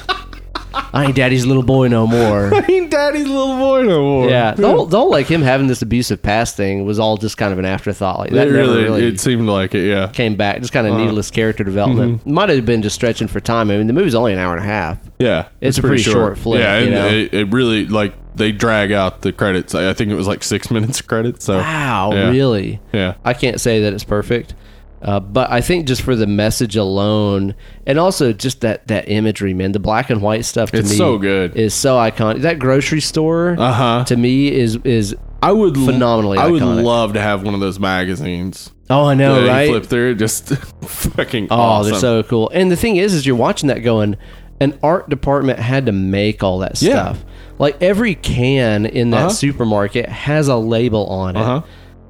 I 0.74 1.06
ain't 1.06 1.16
daddy's 1.16 1.46
little 1.46 1.64
boy 1.64 1.88
no 1.88 2.06
more. 2.06 2.54
I 2.54 2.66
ain't 2.70 2.92
daddy's 2.92 3.28
little 3.28 3.58
boy 3.58 3.84
no 3.84 4.02
more. 4.02 4.30
Yeah, 4.30 4.54
the 4.54 4.68
whole, 4.70 4.86
the 4.86 4.98
whole 5.00 5.10
like 5.12 5.26
him 5.28 5.42
having 5.42 5.68
this 5.68 5.82
abusive 5.82 6.22
past 6.22 6.56
thing 6.56 6.86
was 6.86 7.00
all 7.00 7.18
just 7.18 7.38
kind 7.38 7.52
of 7.54 7.60
an 7.60 7.66
afterthought. 7.66 8.20
Like 8.20 8.32
that 8.32 8.48
It 8.48 8.52
never 8.52 8.68
really, 8.72 8.84
really 8.84 9.06
it 9.08 9.20
seemed 9.20 9.48
like 9.48 9.74
it, 9.76 9.88
yeah. 9.88 10.08
came 10.08 10.36
back. 10.36 10.60
Just 10.62 10.72
kind 10.74 10.86
of 10.88 10.96
needless 10.96 11.32
character 11.32 11.64
development. 11.64 12.20
Mm-hmm. 12.22 12.34
Might 12.34 12.50
have 12.50 12.66
been 12.66 12.82
just 12.82 12.96
stretching 12.96 13.28
for 13.28 13.40
time. 13.40 13.72
I 13.72 13.78
mean, 13.78 13.88
the 13.88 13.94
movie's 13.94 14.16
only 14.16 14.34
an 14.34 14.40
hour 14.40 14.56
and 14.56 14.64
a 14.64 14.68
half. 14.68 15.00
Yeah. 15.20 15.48
It's 15.62 15.78
a 15.78 15.82
pretty 15.82 16.04
short 16.04 16.38
flick, 16.38 16.60
Yeah, 16.60 16.80
you 16.80 16.90
know? 16.92 17.08
it, 17.08 17.34
it 17.34 17.46
really, 17.52 17.86
like, 17.88 18.14
they 18.36 18.52
drag 18.52 18.92
out 18.94 19.22
the 19.22 19.34
credits. 19.34 19.76
I 19.76 19.90
I 19.90 19.94
think 19.94 20.12
it 20.12 20.16
was 20.16 20.28
like 20.28 20.44
six 20.44 20.72
minutes 20.72 21.00
of 21.02 21.08
credits. 21.08 21.44
So, 21.46 21.58
Wow, 21.58 22.12
Yeah. 22.14 22.30
really? 22.30 22.80
yeah. 22.94 23.16
I 23.26 23.34
can't 23.34 23.60
say 23.60 23.82
that 23.82 23.94
it's 23.94 24.04
perfect, 24.06 24.54
uh, 25.02 25.20
but 25.20 25.50
I 25.52 25.62
think 25.62 25.88
just 25.88 26.02
for 26.02 26.16
the 26.16 26.28
message 26.28 26.76
alone, 26.76 27.56
and 27.86 27.98
also 28.00 28.34
just 28.34 28.62
that 28.62 28.88
that 28.88 29.10
imagery, 29.10 29.54
man, 29.54 29.72
the 29.72 29.80
black 29.80 30.10
and 30.10 30.22
white 30.22 30.46
stuff 30.46 30.72
to 30.72 30.78
It's 30.80 30.90
me 30.92 30.96
so 30.98 31.18
good. 31.18 31.56
is 31.56 31.74
so 31.74 31.96
iconic. 31.98 32.42
That 32.42 32.60
grocery 32.60 33.02
store 33.02 33.56
Uh 33.58 33.72
huh. 33.74 34.04
to 34.06 34.16
me 34.18 34.52
is 34.54 34.78
is 34.84 35.16
I 35.42 35.52
would 35.54 35.76
Phenomenally 35.76 36.38
I 36.38 36.48
would 36.48 36.62
iconic. 36.62 36.84
love 36.84 37.14
to 37.14 37.22
have 37.22 37.44
one 37.44 37.54
of 37.54 37.60
those 37.62 37.80
magazines. 37.80 38.72
oh 38.90 39.06
I 39.06 39.14
know 39.14 39.42
that 39.44 39.48
right 39.50 39.70
Flip 39.70 39.86
through, 39.86 40.16
just 40.16 40.50
fucking. 40.84 41.48
Oh, 41.50 41.56
awesome. 41.56 41.92
they're 41.92 42.00
so 42.02 42.24
cool. 42.24 42.50
And 42.54 42.70
the 42.72 42.76
thing 42.76 42.98
is, 42.98 43.14
is 43.14 43.26
you're 43.26 43.36
watching 43.38 43.68
that 43.68 43.80
going, 43.80 44.18
an 44.60 44.78
art 44.84 45.10
department 45.10 45.60
had 45.60 45.86
to 45.86 45.92
make 45.94 46.44
all 46.44 46.60
that 46.60 46.82
Yeah. 46.82 47.14
stuff. 47.14 47.24
Like 47.58 47.82
every 47.82 48.16
can 48.16 48.86
in 48.86 49.12
that 49.12 49.18
Uh-huh. 49.28 49.30
supermarket 49.30 50.10
has 50.10 50.48
a 50.50 50.56
label 50.58 51.06
on 51.08 51.36
it 51.38 51.40
Uh-huh. 51.40 51.62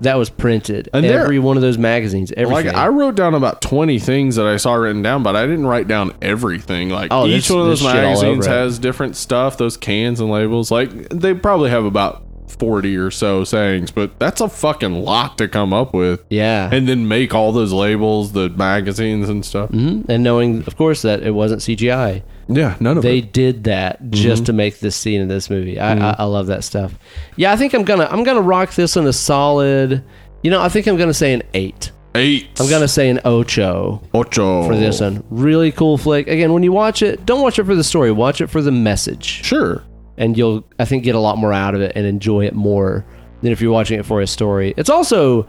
That 0.01 0.15
was 0.17 0.29
printed. 0.29 0.89
And 0.93 1.05
every 1.05 1.39
one 1.39 1.57
of 1.57 1.61
those 1.61 1.77
magazines, 1.77 2.31
everything. 2.35 2.67
Like 2.67 2.75
I 2.75 2.87
wrote 2.87 3.15
down 3.15 3.33
about 3.33 3.61
twenty 3.61 3.99
things 3.99 4.35
that 4.37 4.45
I 4.45 4.57
saw 4.57 4.73
written 4.75 5.01
down, 5.01 5.23
but 5.23 5.35
I 5.35 5.45
didn't 5.45 5.67
write 5.67 5.87
down 5.87 6.13
everything. 6.21 6.89
Like 6.89 7.09
Oh, 7.11 7.25
each 7.25 7.47
there's- 7.47 7.49
one 7.51 7.61
of 7.61 7.67
those 7.67 7.83
magazines 7.83 8.45
has 8.51 8.79
different 8.79 9.15
stuff. 9.15 9.57
Those 9.57 9.77
cans 9.77 10.19
and 10.19 10.29
labels, 10.29 10.71
like 10.71 11.09
they 11.09 11.33
probably 11.33 11.69
have 11.69 11.85
about 11.85 12.23
forty 12.59 12.95
or 12.97 13.09
so 13.09 13.43
sayings, 13.43 13.89
but 13.89 14.19
that's 14.19 14.41
a 14.41 14.49
fucking 14.49 15.03
lot 15.03 15.37
to 15.39 15.47
come 15.47 15.73
up 15.73 15.93
with. 15.93 16.23
yeah. 16.29 16.69
and 16.71 16.87
then 16.87 17.07
make 17.07 17.33
all 17.33 17.51
those 17.51 17.71
labels, 17.73 18.33
the 18.33 18.49
magazines 18.49 19.29
and 19.29 19.43
stuff. 19.45 19.71
Mhm. 19.71 20.07
and 20.09 20.23
knowing, 20.23 20.59
of 20.67 20.75
course, 20.77 21.01
that 21.01 21.23
it 21.23 21.31
wasn't 21.31 21.61
CGI. 21.61 22.21
Yeah, 22.47 22.75
none 22.79 22.97
of 22.97 23.03
They 23.03 23.19
it. 23.19 23.31
did 23.33 23.63
that 23.65 24.01
Mm-hmm. 24.01 24.11
just 24.11 24.45
to 24.47 24.53
make 24.53 24.79
this 24.79 24.95
scene 24.95 25.21
in 25.21 25.27
this 25.27 25.49
movie. 25.49 25.79
I, 25.79 25.93
I, 26.11 26.15
I 26.19 26.23
love 26.25 26.47
that 26.47 26.63
stuff. 26.63 26.97
Yeah, 27.35 27.51
I 27.51 27.55
think 27.55 27.73
I'm 27.73 27.83
gonna 27.83 28.07
I'm 28.11 28.23
gonna 28.23 28.41
rock 28.41 28.73
this 28.73 28.97
on 28.97 29.05
a 29.07 29.13
solid. 29.13 30.03
You 30.43 30.51
know, 30.51 30.61
I 30.61 30.69
think 30.69 30.87
I'm 30.87 30.97
gonna 30.97 31.13
say 31.13 31.33
an 31.33 31.43
eight. 31.53 31.91
Eight. 32.15 32.47
I'm 32.59 32.67
gonna 32.69 32.87
say 32.87 33.09
an 33.09 33.19
ocho. 33.23 34.01
ocho 34.15 34.63
for 34.67 34.75
this 34.75 34.99
one. 34.99 35.23
Really 35.29 35.71
cool 35.71 35.97
flick. 35.97 36.27
Again, 36.27 36.51
when 36.53 36.63
you 36.63 36.71
watch 36.71 37.03
it, 37.03 37.23
don't 37.25 37.41
watch 37.41 37.59
it 37.59 37.65
for 37.65 37.75
the 37.75 37.83
story. 37.83 38.11
Watch 38.11 38.41
it 38.41 38.47
for 38.47 38.61
the 38.63 38.71
message, 38.71 39.43
Sure. 39.45 39.83
And 40.19 40.37
you'll 40.37 40.63
I 40.77 40.85
think 40.85 41.03
get 41.03 41.15
a 41.15 41.19
lot 41.19 41.39
more 41.39 41.51
out 41.53 41.73
of 41.73 41.81
it 41.81 41.93
and 41.95 42.05
enjoy 42.05 42.45
it 42.45 42.53
more 42.53 43.03
than 43.41 43.51
if 43.51 43.59
you're 43.61 43.71
watching 43.71 43.97
it 43.99 44.05
for 44.05 44.21
a 44.21 44.27
story. 44.27 44.73
It's 44.77 44.89
also 44.89 45.47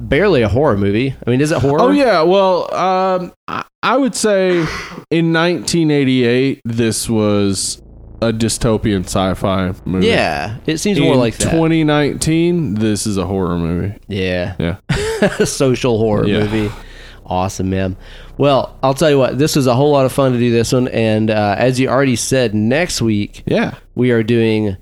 barely 0.00 0.42
a 0.42 0.48
horror 0.48 0.76
movie. 0.78 1.14
I 1.26 1.30
mean, 1.30 1.40
is 1.40 1.52
it 1.52 1.58
horror? 1.60 1.80
Oh 1.82 1.90
yeah. 1.90 2.22
Well, 2.22 2.74
um, 2.74 3.32
I, 3.82 3.96
would 3.96 4.14
say 4.14 4.56
in 5.10 5.32
1988 5.32 6.60
this 6.64 7.08
was 7.08 7.82
a 8.22 8.32
dystopian 8.32 9.04
sci-fi 9.04 9.72
movie. 9.84 10.06
yeah. 10.06 10.56
It 10.66 10.78
seems 10.78 10.98
In 10.98 11.04
more 11.04 11.16
like 11.16 11.36
that. 11.38 11.50
2019, 11.50 12.74
this 12.74 13.06
is 13.06 13.16
a 13.16 13.26
horror 13.26 13.56
movie. 13.58 13.98
yeah, 14.08 14.56
Yeah. 14.58 15.44
social 15.44 15.98
horror 15.98 16.26
Yeah. 16.26 16.40
movie. 16.40 16.70
Awesome, 17.26 17.70
man. 17.70 17.96
Well, 18.40 18.74
I'll 18.82 18.94
tell 18.94 19.10
you 19.10 19.18
what. 19.18 19.36
This 19.38 19.54
was 19.54 19.66
a 19.66 19.74
whole 19.74 19.90
lot 19.92 20.06
of 20.06 20.12
fun 20.12 20.32
to 20.32 20.38
do 20.38 20.50
this 20.50 20.72
one, 20.72 20.88
and 20.88 21.30
uh, 21.30 21.56
as 21.58 21.78
you 21.78 21.88
already 21.88 22.16
said, 22.16 22.54
next 22.54 23.02
week 23.02 23.42
Yeah. 23.46 23.74
we 23.94 24.12
are 24.12 24.22
doing 24.22 24.78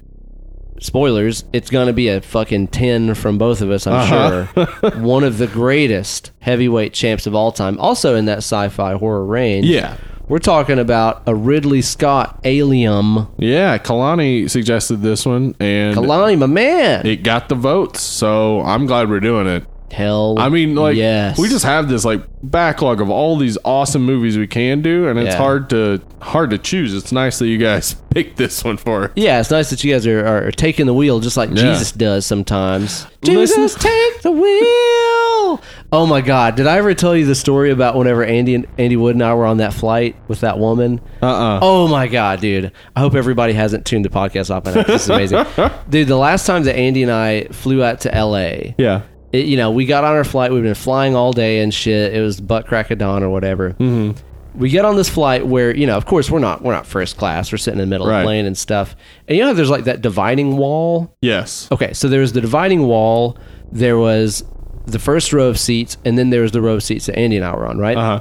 spoilers. 0.80 1.42
It's 1.52 1.68
going 1.68 1.88
to 1.88 1.92
be 1.92 2.06
a 2.08 2.20
fucking 2.20 2.68
10 2.68 3.14
from 3.14 3.36
both 3.36 3.60
of 3.60 3.70
us, 3.72 3.86
I'm 3.88 3.94
Uh-huh. 3.94 4.66
sure. 4.66 4.90
One 5.02 5.24
of 5.24 5.38
the 5.38 5.48
greatest 5.48 6.30
heavyweight 6.38 6.92
champs 6.92 7.26
of 7.26 7.34
all 7.34 7.50
time, 7.50 7.80
also 7.80 8.14
in 8.14 8.26
that 8.26 8.38
sci 8.38 8.68
fi 8.68 8.92
horror 8.96 9.24
range. 9.24 9.66
Yeah. 9.66 9.96
We're 10.28 10.38
talking 10.38 10.78
about 10.78 11.22
a 11.26 11.34
Ridley 11.34 11.82
Scott 11.82 12.38
Alien. 12.44 13.26
Yeah. 13.38 13.78
Kalani 13.78 14.48
suggested 14.48 15.02
this 15.02 15.26
one, 15.26 15.56
and 15.58 15.96
Kalani, 15.96 16.38
my 16.38 16.46
man. 16.46 17.04
it 17.06 17.24
got 17.24 17.48
the 17.48 17.54
votes. 17.56 18.02
So 18.02 18.60
I'm 18.60 18.86
glad 18.86 19.08
we're 19.10 19.18
doing 19.20 19.46
it. 19.48 19.64
Hell, 19.90 20.36
I 20.38 20.48
mean, 20.50 20.74
like 20.74 20.96
yes, 20.96 21.38
we 21.38 21.48
just 21.48 21.64
have 21.64 21.88
this 21.88 22.04
like 22.04 22.20
backlog 22.42 23.00
of 23.00 23.08
all 23.10 23.36
these 23.36 23.56
awesome 23.64 24.02
movies 24.04 24.36
we 24.36 24.46
can 24.46 24.82
do, 24.82 25.08
and 25.08 25.18
it's 25.18 25.30
Yeah. 25.30 25.38
hard 25.38 25.70
to 25.70 26.00
hard 26.20 26.50
to 26.50 26.58
choose. 26.58 26.94
It's 26.94 27.10
nice 27.10 27.38
that 27.38 27.46
you 27.48 27.56
guys 27.58 27.94
picked 28.10 28.36
this 28.36 28.62
one 28.62 28.76
for. 28.76 29.04
us. 29.04 29.10
Yeah, 29.16 29.40
it's 29.40 29.50
nice 29.50 29.70
that 29.70 29.82
you 29.82 29.92
guys 29.92 30.06
are, 30.06 30.26
are 30.48 30.50
taking 30.52 30.86
the 30.86 30.94
wheel 30.94 31.20
just 31.20 31.36
like 31.38 31.48
Yeah. 31.50 31.72
Jesus 31.72 31.92
does 31.92 32.26
sometimes. 32.26 33.06
Listen- 33.22 33.62
Jesus, 33.62 33.74
take 33.82 34.20
the 34.22 34.30
wheel. 34.30 35.60
Oh 35.90 36.06
my 36.06 36.20
God! 36.20 36.54
Did 36.56 36.66
I 36.66 36.76
ever 36.76 36.92
tell 36.92 37.16
you 37.16 37.24
the 37.24 37.34
story 37.34 37.70
about 37.70 37.96
whenever 37.96 38.22
Andy 38.22 38.54
and 38.54 38.66
Andy 38.76 38.96
Wood 38.96 39.14
and 39.16 39.24
I 39.24 39.32
were 39.34 39.46
on 39.46 39.56
that 39.56 39.72
flight 39.72 40.16
with 40.28 40.40
that 40.40 40.58
woman? 40.58 41.00
Uh 41.22 41.26
uh 41.26 41.58
Oh 41.62 41.88
my 41.88 42.08
God, 42.08 42.40
dude! 42.42 42.70
I 42.94 43.00
hope 43.00 43.14
everybody 43.14 43.54
hasn't 43.54 43.86
tuned 43.86 44.04
the 44.04 44.10
podcast 44.10 44.54
off. 44.54 44.64
This 44.64 45.04
is 45.04 45.08
amazing, 45.08 45.46
dude. 45.88 46.06
The 46.08 46.16
last 46.16 46.46
time 46.46 46.64
that 46.64 46.76
Andy 46.76 47.02
and 47.02 47.10
I 47.10 47.44
flew 47.52 47.82
out 47.82 48.00
to 48.02 48.14
L.A., 48.14 48.74
Yeah. 48.76 49.02
It, 49.32 49.46
you 49.46 49.56
know, 49.56 49.70
we 49.70 49.84
got 49.86 50.04
on 50.04 50.14
our 50.14 50.24
flight. 50.24 50.52
We've 50.52 50.62
been 50.62 50.74
flying 50.74 51.14
all 51.14 51.32
day 51.32 51.60
and 51.60 51.72
shit. 51.72 52.14
It 52.14 52.20
was 52.20 52.40
butt 52.40 52.66
crack 52.66 52.90
of 52.90 52.98
dawn 52.98 53.22
or 53.22 53.30
whatever. 53.30 53.70
Mm-hmm. 53.70 54.18
We 54.58 54.70
get 54.70 54.84
on 54.84 54.96
this 54.96 55.08
flight 55.08 55.46
where 55.46 55.74
you 55.76 55.86
know, 55.86 55.96
of 55.96 56.06
course, 56.06 56.30
we're 56.30 56.38
not 56.40 56.62
we're 56.62 56.72
not 56.72 56.86
first 56.86 57.16
class. 57.16 57.52
We're 57.52 57.58
sitting 57.58 57.78
in 57.80 57.88
the 57.88 57.90
middle 57.90 58.06
Right. 58.06 58.20
of 58.20 58.22
the 58.22 58.26
plane 58.26 58.46
and 58.46 58.56
stuff. 58.58 58.96
And 59.28 59.36
you 59.36 59.42
know, 59.42 59.48
how 59.50 59.54
there's 59.54 59.70
like 59.70 59.84
that 59.84 60.00
dividing 60.00 60.56
wall. 60.56 61.14
Yes. 61.20 61.68
Okay, 61.70 61.92
so 61.92 62.08
there 62.08 62.20
was 62.20 62.32
the 62.32 62.40
dividing 62.40 62.86
wall. 62.86 63.36
There 63.70 63.98
was 63.98 64.42
the 64.86 64.98
first 64.98 65.32
row 65.32 65.48
of 65.48 65.58
seats, 65.58 65.96
and 66.04 66.18
then 66.18 66.30
there 66.30 66.42
was 66.42 66.52
the 66.52 66.62
row 66.62 66.74
of 66.74 66.82
seats 66.82 67.06
that 67.06 67.18
Andy 67.18 67.36
and 67.36 67.44
I 67.44 67.54
were 67.54 67.66
on. 67.66 67.78
Right. 67.78 67.96
Uh 67.96 68.20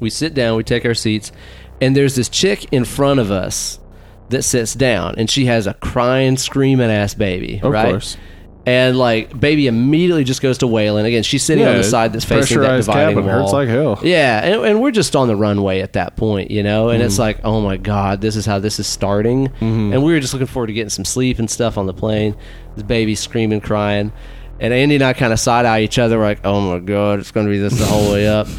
We 0.00 0.10
sit 0.10 0.34
down. 0.34 0.56
We 0.56 0.64
take 0.64 0.84
our 0.84 0.94
seats, 0.94 1.30
and 1.80 1.94
there's 1.94 2.16
this 2.16 2.28
chick 2.28 2.66
in 2.72 2.84
front 2.84 3.20
of 3.20 3.30
us 3.30 3.78
that 4.30 4.42
sits 4.42 4.74
down, 4.74 5.14
and 5.18 5.30
she 5.30 5.44
has 5.44 5.66
a 5.66 5.74
crying, 5.74 6.36
screaming 6.38 6.90
ass 6.90 7.12
baby. 7.14 7.60
Of 7.62 7.70
right. 7.70 7.90
course. 7.90 8.16
And 8.64 8.96
like 8.96 9.38
baby 9.38 9.66
immediately 9.66 10.22
just 10.22 10.40
goes 10.40 10.58
to 10.58 10.68
wailing. 10.68 11.04
Again, 11.04 11.24
she's 11.24 11.42
sitting 11.42 11.64
on 11.66 11.76
the 11.76 11.82
side 11.84 12.12
that's 12.12 12.24
facing 12.24 12.60
that 12.60 12.66
pressurized 12.66 12.86
dividing 12.86 13.16
cabin 13.16 13.24
wall. 13.28 13.40
hurts 13.40 13.52
like 13.52 13.68
hell. 13.68 13.98
yeah, 14.04 14.38
and, 14.44 14.64
and 14.64 14.80
we're 14.80 14.92
just 14.92 15.16
on 15.16 15.26
the 15.26 15.34
runway 15.34 15.80
at 15.80 15.94
that 15.94 16.14
point, 16.14 16.50
you 16.52 16.62
know. 16.62 16.88
And 16.90 16.98
Mm-hmm. 17.00 17.06
it's 17.06 17.18
like, 17.18 17.40
oh 17.44 17.60
my 17.60 17.76
god, 17.76 18.20
this 18.20 18.36
is 18.36 18.46
how 18.46 18.60
this 18.60 18.78
is 18.78 18.86
starting. 18.86 19.48
And 19.60 20.04
we 20.04 20.12
were 20.12 20.20
just 20.20 20.32
looking 20.32 20.46
forward 20.46 20.68
to 20.68 20.72
getting 20.72 20.90
some 20.90 21.04
sleep 21.04 21.40
and 21.40 21.50
stuff 21.50 21.76
on 21.76 21.86
the 21.86 21.94
plane. 21.94 22.36
The 22.76 22.84
baby 22.84 23.16
screaming, 23.16 23.60
crying, 23.60 24.12
and 24.60 24.72
Andy 24.72 24.94
and 24.94 25.02
I 25.04 25.12
kind 25.12 25.32
of 25.32 25.40
side 25.40 25.66
eye 25.66 25.80
each 25.80 25.98
other, 25.98 26.18
like, 26.18 26.40
oh 26.44 26.60
my 26.60 26.78
god, 26.78 27.18
it's 27.18 27.32
going 27.32 27.46
to 27.46 27.50
be 27.52 27.58
this 27.58 27.76
the 27.76 27.84
whole 27.86 28.12
way 28.12 28.28
up. 28.28 28.46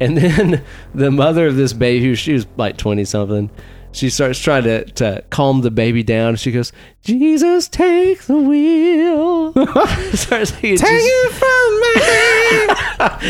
And 0.00 0.16
then 0.16 0.64
the 0.94 1.12
mother 1.12 1.46
of 1.46 1.54
this 1.54 1.72
baby, 1.72 2.04
who 2.04 2.16
she 2.16 2.32
was 2.32 2.48
like 2.56 2.76
twenty 2.76 3.04
something, 3.04 3.48
she 3.94 4.10
starts 4.10 4.38
trying 4.38 4.64
to, 4.64 4.84
to 4.84 5.24
calm 5.30 5.60
the 5.62 5.70
baby 5.70 6.02
down. 6.02 6.36
She 6.36 6.52
goes, 6.52 6.72
"Jesus, 7.02 7.68
take 7.68 8.22
the 8.22 8.36
wheel." 8.36 9.52
starts 10.14 10.50
take 10.50 10.80
it 10.80 11.32
from 11.32 11.80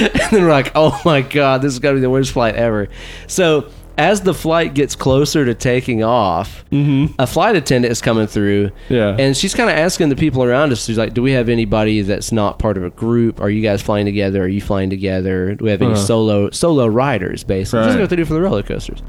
me. 0.00 0.10
and 0.20 0.30
then 0.30 0.42
we're 0.42 0.50
like, 0.50 0.72
"Oh 0.74 1.00
my 1.04 1.20
god, 1.20 1.62
this 1.62 1.72
is 1.72 1.78
gonna 1.78 1.96
be 1.96 2.00
the 2.00 2.10
worst 2.10 2.32
flight 2.32 2.54
ever." 2.54 2.88
So 3.26 3.70
as 3.96 4.22
the 4.22 4.34
flight 4.34 4.74
gets 4.74 4.96
closer 4.96 5.44
to 5.44 5.54
taking 5.54 6.02
off, 6.02 6.64
mm-hmm. 6.70 7.14
a 7.18 7.26
flight 7.26 7.56
attendant 7.56 7.92
is 7.92 8.00
coming 8.00 8.26
through. 8.26 8.70
Yeah. 8.88 9.16
And 9.18 9.36
she's 9.36 9.54
kind 9.54 9.70
of 9.70 9.76
asking 9.76 10.08
the 10.08 10.16
people 10.16 10.42
around 10.42 10.72
us, 10.72 10.84
she's 10.84 10.98
like, 10.98 11.14
Do 11.14 11.22
we 11.22 11.32
have 11.32 11.48
anybody 11.48 12.00
that's 12.02 12.32
not 12.32 12.58
part 12.58 12.76
of 12.76 12.82
a 12.82 12.90
group? 12.90 13.40
Are 13.40 13.50
you 13.50 13.62
guys 13.62 13.82
flying 13.82 14.06
together? 14.06 14.42
Are 14.42 14.48
you 14.48 14.60
flying 14.60 14.90
together? 14.90 15.54
Do 15.54 15.64
we 15.64 15.70
have 15.70 15.82
any 15.82 15.92
uh-huh. 15.92 16.00
solo 16.00 16.50
solo 16.50 16.86
riders, 16.86 17.44
basically? 17.44 17.80
Just 17.80 17.88
Right. 17.88 17.90
like 17.92 18.00
what 18.00 18.10
they 18.10 18.16
do 18.16 18.24
for 18.24 18.34
the 18.34 18.42
roller 18.42 18.62
coasters. 18.62 19.02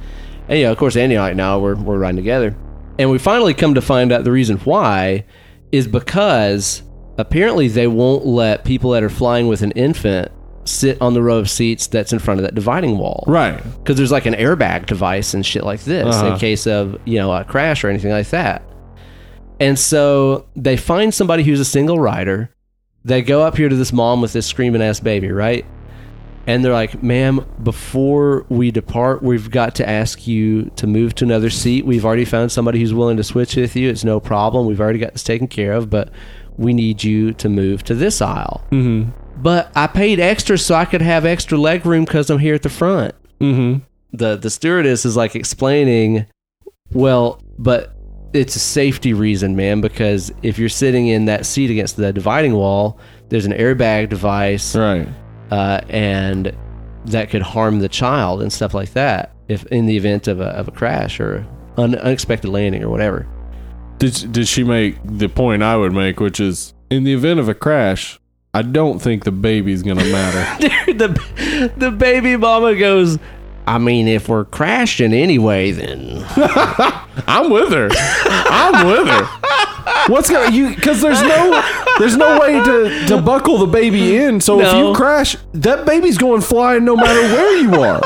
And 0.48 0.60
yeah, 0.60 0.70
of 0.72 0.78
course, 0.78 0.96
Andy 0.96 1.16
and 1.16 1.24
I, 1.24 1.34
now 1.34 1.60
we're, 1.60 1.76
we're 1.76 1.98
riding 1.98 2.18
together. 2.18 2.56
And 3.00 3.10
we 3.12 3.18
finally 3.18 3.54
come 3.54 3.74
to 3.76 3.82
find 3.82 4.12
out 4.12 4.24
the 4.24 4.32
reason 4.32 4.58
why 4.60 5.26
is 5.72 5.88
because 5.88 6.82
apparently 7.18 7.68
they 7.68 7.88
won't 7.88 8.26
let 8.26 8.64
people 8.64 8.92
that 8.92 9.04
are 9.04 9.10
flying 9.10 9.48
with 9.48 9.62
an 9.62 9.72
infant 9.72 10.32
sit 10.66 11.00
on 11.02 11.14
the 11.14 11.22
row 11.22 11.38
of 11.38 11.50
seats 11.50 11.88
that's 11.88 12.12
in 12.14 12.20
front 12.20 12.40
of 12.40 12.44
that 12.44 12.56
dividing 12.56 12.98
wall 12.98 13.24
Right. 13.28 13.62
because 13.80 13.98
there's 13.98 14.12
like 14.12 14.26
an 14.26 14.34
airbag 14.34 14.86
device 14.88 15.34
and 15.36 15.46
shit 15.46 15.64
like 15.64 15.82
this 15.82 16.16
Uh-huh. 16.16 16.34
in 16.34 16.40
case 16.40 16.66
of 16.66 17.00
you 17.06 17.18
know 17.20 17.32
a 17.32 17.44
crash 17.44 17.84
or 17.84 17.90
anything 17.90 18.12
like 18.12 18.30
that. 18.30 18.64
And 19.60 19.78
so 19.78 20.48
they 20.56 20.76
find 20.76 21.14
somebody 21.14 21.44
who's 21.44 21.60
a 21.60 21.66
single 21.66 22.00
rider. 22.00 22.50
They 23.04 23.22
go 23.22 23.44
up 23.44 23.56
here 23.58 23.70
to 23.70 23.76
this 23.76 23.94
mom 23.94 24.22
with 24.22 24.34
this 24.34 24.48
screaming 24.48 24.82
ass 24.82 25.00
baby, 25.00 25.32
right? 25.32 25.66
And 26.48 26.64
they're 26.64 26.74
like, 26.74 27.02
"Ma'am, 27.02 27.46
before 27.64 28.46
we 28.50 28.70
depart, 28.72 29.24
we've 29.24 29.50
got 29.50 29.76
to 29.76 29.90
ask 29.90 30.28
you 30.28 30.72
to 30.76 30.86
move 30.88 31.16
to 31.16 31.26
another 31.26 31.50
seat. 31.50 31.86
We've 31.86 32.06
already 32.06 32.26
found 32.26 32.52
somebody 32.52 32.80
who's 32.80 32.94
willing 32.94 33.18
to 33.18 33.24
switch 33.24 33.56
with 33.56 33.76
you. 33.76 33.90
It's 33.90 34.04
no 34.04 34.20
problem. 34.20 34.68
We've 34.68 34.80
already 34.82 35.00
got 35.00 35.14
this 35.14 35.24
taken 35.24 35.48
care 35.48 35.74
of, 35.74 35.90
but 35.90 36.10
we 36.58 36.74
need 36.74 37.04
you 37.04 37.34
to 37.34 37.50
move 37.50 37.84
to 37.86 37.96
this 37.96 38.22
aisle." 38.22 38.64
Mm-hmm. 38.72 39.10
But 39.42 39.72
I 39.76 39.88
paid 39.88 40.20
extra 40.20 40.58
so 40.58 40.76
I 40.76 40.86
could 40.86 41.02
have 41.02 41.26
extra 41.26 41.58
leg 41.58 41.86
room 41.86 42.06
because 42.06 42.30
I'm 42.30 42.40
here 42.40 42.56
at 42.56 42.62
the 42.64 42.70
front 42.70 43.14
Mm-hmm. 43.42 43.80
the 44.18 44.38
the 44.38 44.50
stewardess 44.50 45.04
is 45.06 45.18
like 45.18 45.36
explaining 45.36 46.26
well 46.94 47.42
but 47.60 47.94
it's 48.34 48.56
a 48.56 48.60
safety 48.60 49.14
reason 49.14 49.56
man 49.58 49.82
because 49.82 50.32
if 50.42 50.58
you're 50.58 50.70
sitting 50.70 51.08
in 51.08 51.26
that 51.26 51.46
seat 51.46 51.70
against 51.70 51.98
the 51.98 52.14
dividing 52.14 52.54
wall 52.54 52.98
there's 53.28 53.46
an 53.46 53.52
airbag 53.52 54.08
device 54.10 54.74
Right. 54.74 55.08
Uh, 55.52 55.82
and 55.90 56.56
that 57.06 57.30
could 57.30 57.42
harm 57.42 57.80
the 57.80 57.90
child 57.90 58.42
and 58.42 58.52
stuff 58.52 58.74
like 58.74 58.94
that 58.94 59.32
if 59.48 59.66
in 59.68 59.86
the 59.86 59.96
event 59.96 60.28
of 60.28 60.40
a, 60.40 60.48
of 60.48 60.68
a 60.68 60.72
crash 60.72 61.20
or 61.20 61.46
un, 61.78 61.96
unexpected 61.96 62.50
landing 62.50 62.82
or 62.84 62.90
whatever 62.90 63.28
Did 64.00 64.32
did 64.32 64.48
she 64.48 64.64
make 64.64 64.98
the 65.04 65.28
point 65.30 65.62
I 65.64 65.78
would 65.78 65.94
make, 65.94 66.20
which 66.20 66.40
is 66.40 66.74
in 66.90 67.04
the 67.04 67.14
event 67.14 67.40
of 67.40 67.48
a 67.50 67.54
crash, 67.54 68.20
I 68.54 68.62
don't 68.62 69.00
think 69.00 69.24
the 69.24 69.32
baby's 69.32 69.84
gonna 69.84 70.06
matter. 70.06 70.68
Dude, 70.86 71.00
the, 71.00 71.72
the 71.78 71.92
baby 71.92 72.38
mama 72.38 72.76
goes 72.76 73.18
i 73.68 73.80
mean 73.80 74.08
if 74.08 74.30
we're 74.30 74.46
crashing 74.46 75.12
anyway 75.12 75.72
then 75.72 76.24
I'm 77.28 77.50
with 77.50 77.72
her. 77.72 77.90
I'm 77.92 78.88
with 78.88 79.08
her. 79.08 79.24
What's 80.08 80.30
gonna 80.30 80.52
you? 80.56 80.74
Because 80.76 81.02
there's 81.02 81.22
no 81.22 81.62
there's 82.00 82.18
no 82.18 82.40
way 82.40 82.54
to 82.64 83.06
to 83.08 83.22
buckle 83.22 83.58
the 83.58 83.68
baby 83.68 84.18
in. 84.18 84.40
So 84.42 84.60
if 84.62 84.72
No. 84.72 84.90
you 84.90 84.96
crash, 84.96 85.36
that 85.54 85.86
baby's 85.86 86.18
going 86.18 86.42
flying 86.42 86.86
no 86.86 86.96
matter 86.96 87.22
where 87.22 87.58
you 87.58 87.74
are. 87.82 88.02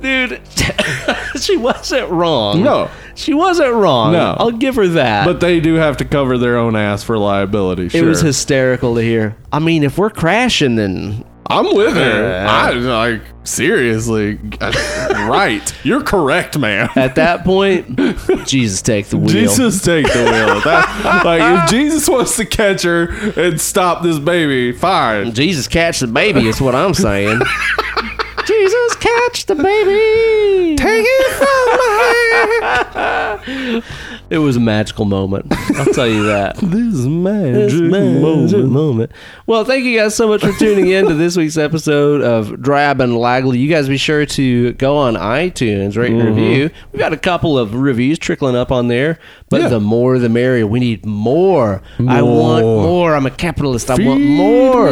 dude 0.00 0.40
she 1.40 1.56
wasn't 1.56 2.08
wrong 2.10 2.62
No. 2.62 2.90
she 3.14 3.34
wasn't 3.34 3.72
wrong 3.74 4.12
No. 4.12 4.36
i'll 4.38 4.50
give 4.50 4.74
her 4.76 4.88
that 4.88 5.24
But 5.26 5.40
they 5.40 5.60
do 5.60 5.74
have 5.74 5.96
to 5.98 6.04
cover 6.04 6.38
their 6.38 6.56
own 6.56 6.76
ass 6.76 7.02
for 7.02 7.18
liability. 7.18 7.90
it 7.96 8.02
was 8.04 8.20
hysterical 8.20 8.94
to 8.96 9.02
hear 9.02 9.36
i 9.52 9.58
mean 9.58 9.82
if 9.84 9.98
we're 9.98 10.10
crashing 10.10 10.76
then 10.76 11.24
I'm 11.46 11.74
with 11.74 11.94
her. 11.94 12.46
I 12.48 12.70
like 12.72 13.22
seriously. 13.44 14.38
right. 14.60 15.74
You're 15.84 16.02
correct, 16.02 16.56
man. 16.58 16.88
at 16.96 17.16
that 17.16 17.44
point 17.44 17.98
jesus 18.46 18.80
take 18.82 19.06
the 19.06 19.16
wheel 19.16 19.28
Jesus 19.28 19.82
take 19.82 20.06
the 20.06 20.22
wheel. 20.22 20.60
That, 20.60 21.22
like 21.24 21.64
if 21.64 21.70
Jesus 21.70 22.08
wants 22.08 22.36
to 22.36 22.44
catch 22.44 22.82
her 22.82 23.06
and 23.36 23.60
stop 23.60 24.02
this 24.02 24.18
baby, 24.18 24.70
fine. 24.72 25.32
jesus 25.32 25.66
catch 25.68 26.00
the 26.00 26.06
baby 26.06 26.46
is 26.46 26.60
what 26.60 26.74
i'm 26.74 26.94
saying 26.94 27.40
jesus 28.46 28.94
catch 28.96 29.46
the 29.46 29.54
baby 29.56 30.76
Take 30.76 31.04
it 31.06 31.32
from 31.38 31.66
my 33.42 33.82
it 34.32 34.38
was 34.38 34.56
a 34.56 34.60
magical 34.60 35.04
moment 35.04 35.46
i'll 35.76 35.84
tell 35.92 36.08
you 36.08 36.24
that 36.24 36.56
This 36.72 37.04
magic, 37.04 37.70
This 37.70 37.80
magic 37.80 38.64
moment. 38.64 39.12
Well, 39.46 39.64
thank 39.64 39.84
you 39.84 39.98
guys 39.98 40.14
so 40.14 40.28
much 40.28 40.40
for 40.42 40.52
tuning 40.52 40.88
in 40.88 41.06
to 41.06 41.14
this 41.14 41.36
week's 41.36 41.56
episode 41.56 42.22
of 42.22 42.62
Dead 42.62 43.00
and 43.00 43.16
Lovely. 43.16 43.58
You 43.58 43.68
guys 43.68 43.88
be 43.88 43.96
sure 43.96 44.24
to 44.26 44.72
go 44.74 44.96
on 44.96 45.14
iTunes, 45.14 45.96
rate 45.96 46.12
and 46.12 46.22
mm-hmm. 46.22 46.34
review. 46.34 46.70
We've 46.92 47.00
got 47.00 47.12
a 47.12 47.16
couple 47.18 47.58
of 47.58 47.74
reviews 47.74 48.18
trickling 48.18 48.56
up 48.56 48.72
on 48.72 48.88
there, 48.88 49.18
but 49.50 49.62
Yeah. 49.62 49.68
the 49.68 49.80
more 49.80 50.18
the 50.18 50.28
merrier. 50.28 50.66
We 50.66 50.80
need 50.80 51.04
more. 51.04 51.82
I 52.08 52.22
want 52.22 52.64
More. 52.64 52.82
more. 52.82 53.14
I'm 53.14 53.26
a 53.26 53.30
capitalist. 53.30 53.90
I 53.90 54.02
want 54.02 54.22
more. 54.22 54.88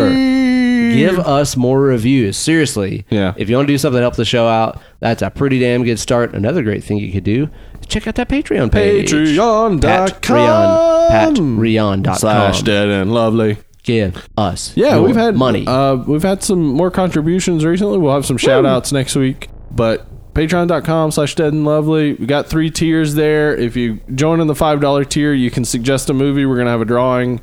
Give 0.94 1.18
us 1.18 1.56
more 1.56 1.80
reviews. 1.80 2.36
Seriously. 2.36 3.04
Yeah. 3.10 3.34
If 3.36 3.48
you 3.50 3.56
want 3.56 3.68
to 3.68 3.74
do 3.74 3.78
something 3.78 3.98
to 3.98 4.02
help 4.02 4.16
the 4.16 4.24
show 4.24 4.46
out, 4.48 4.80
that's 5.00 5.22
a 5.22 5.30
pretty 5.30 5.58
damn 5.58 5.84
good 5.84 5.98
start. 5.98 6.34
Another 6.34 6.62
great 6.62 6.84
thing 6.84 6.98
you 6.98 7.12
could 7.12 7.24
do 7.24 7.48
is 7.80 7.86
check 7.86 8.06
out 8.06 8.14
that 8.16 8.28
Patreon 8.28 8.70
page. 8.72 9.10
Patreon.com 9.10 9.80
Patreon. 10.08 11.10
Patreon.com. 11.10 12.14
slash 12.16 12.62
dead 12.62 12.88
and 12.88 13.12
lovely. 13.12 13.58
Give 13.82 14.28
us 14.36 14.76
Yeah, 14.76 15.00
we've 15.00 15.16
had 15.16 15.34
money. 15.36 15.66
Uh, 15.66 15.96
we've 15.96 16.22
had 16.22 16.42
some 16.42 16.62
more 16.62 16.90
contributions 16.90 17.64
recently. 17.64 17.98
We'll 17.98 18.12
have 18.14 18.26
some 18.26 18.36
shout 18.36 18.66
outs 18.66 18.92
next 18.92 19.16
week. 19.16 19.48
But 19.70 20.06
patreon.com 20.34 21.10
slash 21.12 21.34
dead 21.34 21.52
and 21.54 21.64
lovely. 21.64 22.12
We 22.14 22.26
got 22.26 22.46
three 22.46 22.70
tiers 22.70 23.14
there. 23.14 23.56
If 23.56 23.76
you 23.76 24.00
join 24.14 24.40
in 24.40 24.48
the 24.48 24.54
five 24.54 24.80
dollar 24.80 25.04
tier, 25.04 25.32
you 25.32 25.50
can 25.50 25.64
suggest 25.64 26.10
a 26.10 26.14
movie. 26.14 26.44
We're 26.44 26.58
gonna 26.58 26.70
have 26.70 26.82
a 26.82 26.84
drawing 26.84 27.40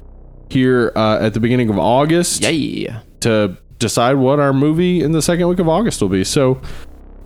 here 0.50 0.92
uh, 0.96 1.18
at 1.20 1.34
the 1.34 1.40
beginning 1.40 1.70
of 1.70 1.78
August. 1.80 2.44
yeah. 2.44 3.02
To 3.22 3.58
decide 3.80 4.16
what 4.16 4.40
our 4.40 4.54
movie 4.54 5.02
in 5.04 5.12
the 5.12 5.22
second 5.22 5.48
week 5.48 5.60
of 5.60 5.70
August 5.70 6.02
will 6.02 6.10
be. 6.10 6.24
So 6.24 6.62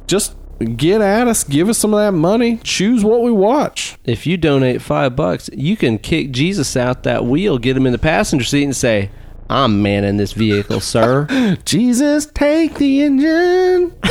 just 0.08 0.36
get 0.76 1.02
at 1.02 1.28
us, 1.28 1.44
give 1.44 1.70
us 1.70 1.78
some 1.78 1.94
of 1.94 2.00
that 2.00 2.12
money, 2.12 2.58
choose 2.64 3.04
what 3.04 3.22
we 3.22 3.32
watch. 3.32 3.98
If 4.04 4.28
you 4.28 4.38
donate 4.38 4.82
five 4.82 5.16
bucks, 5.16 5.50
you 5.54 5.78
can 5.78 5.98
kick 5.98 6.32
Jesus 6.32 6.76
out 6.76 7.04
that 7.04 7.26
wheel, 7.26 7.58
get 7.58 7.78
him 7.78 7.86
in 7.86 7.92
the 7.92 7.98
passenger 7.98 8.46
seat, 8.46 8.64
and 8.64 8.76
say, 8.76 9.10
I'm 9.50 9.82
manning 9.82 10.16
this 10.16 10.32
vehicle, 10.32 10.80
sir. 10.80 11.28
Jesus, 11.66 12.26
take 12.28 12.76
the 12.76 13.02
engine. 13.02 13.94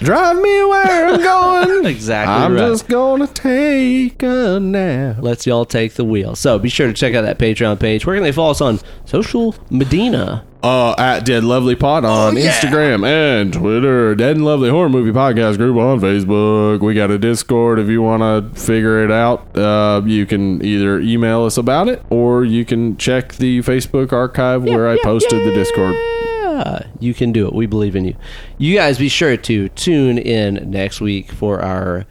Drive 0.00 0.36
me 0.36 0.64
where 0.64 1.08
I'm 1.08 1.20
going. 1.20 1.86
exactly 1.86 2.32
I'm 2.32 2.54
right. 2.54 2.68
just 2.68 2.86
gonna 2.86 3.26
take 3.26 4.22
a 4.22 4.60
nap. 4.60 5.16
Let's 5.20 5.44
y'all 5.44 5.64
take 5.64 5.94
the 5.94 6.04
wheel. 6.04 6.36
So 6.36 6.60
be 6.60 6.68
sure 6.68 6.86
to 6.86 6.92
check 6.92 7.16
out 7.16 7.22
that 7.22 7.40
Patreon 7.40 7.80
page. 7.80 8.06
Where 8.06 8.14
can 8.14 8.22
they 8.22 8.30
follow 8.30 8.52
us 8.52 8.60
on 8.60 8.78
social 9.06 9.56
Medina? 9.70 10.46
Uh, 10.62 10.94
at 10.96 11.24
Dead 11.24 11.42
Lovely 11.42 11.74
Pod 11.74 12.04
on 12.04 12.36
Instagram 12.36 13.04
and 13.04 13.52
Twitter. 13.52 14.14
Dead 14.14 14.36
and 14.36 14.44
Lovely 14.44 14.70
Horror 14.70 14.88
Movie 14.88 15.10
Podcast 15.10 15.56
group 15.56 15.76
on 15.76 15.98
Facebook. 15.98 16.80
We 16.80 16.94
got 16.94 17.10
a 17.10 17.18
Discord 17.18 17.80
if 17.80 17.88
you 17.88 18.00
want 18.00 18.22
to 18.22 18.60
figure 18.60 19.02
it 19.02 19.10
out. 19.10 19.56
Uh, 19.58 20.02
you 20.04 20.24
can 20.24 20.64
either 20.64 21.00
email 21.00 21.44
us 21.44 21.56
about 21.56 21.88
it 21.88 22.00
or 22.10 22.44
you 22.44 22.64
can 22.64 22.96
check 22.96 23.32
the 23.34 23.58
Facebook 23.60 24.12
archive 24.12 24.62
where 24.62 24.88
I 24.88 24.98
posted 25.02 25.44
the 25.44 25.52
Discord. 25.52 25.96
Yeah, 25.96 26.86
you 27.00 27.12
can 27.12 27.32
do 27.32 27.48
it. 27.48 27.54
We 27.54 27.66
believe 27.66 27.96
in 27.96 28.04
you. 28.04 28.14
You 28.56 28.76
guys 28.76 28.98
be 28.98 29.08
sure 29.08 29.36
to 29.36 29.68
tune 29.70 30.16
in 30.16 30.70
next 30.70 31.00
week 31.00 31.32
for 31.32 31.60
our 31.60 32.06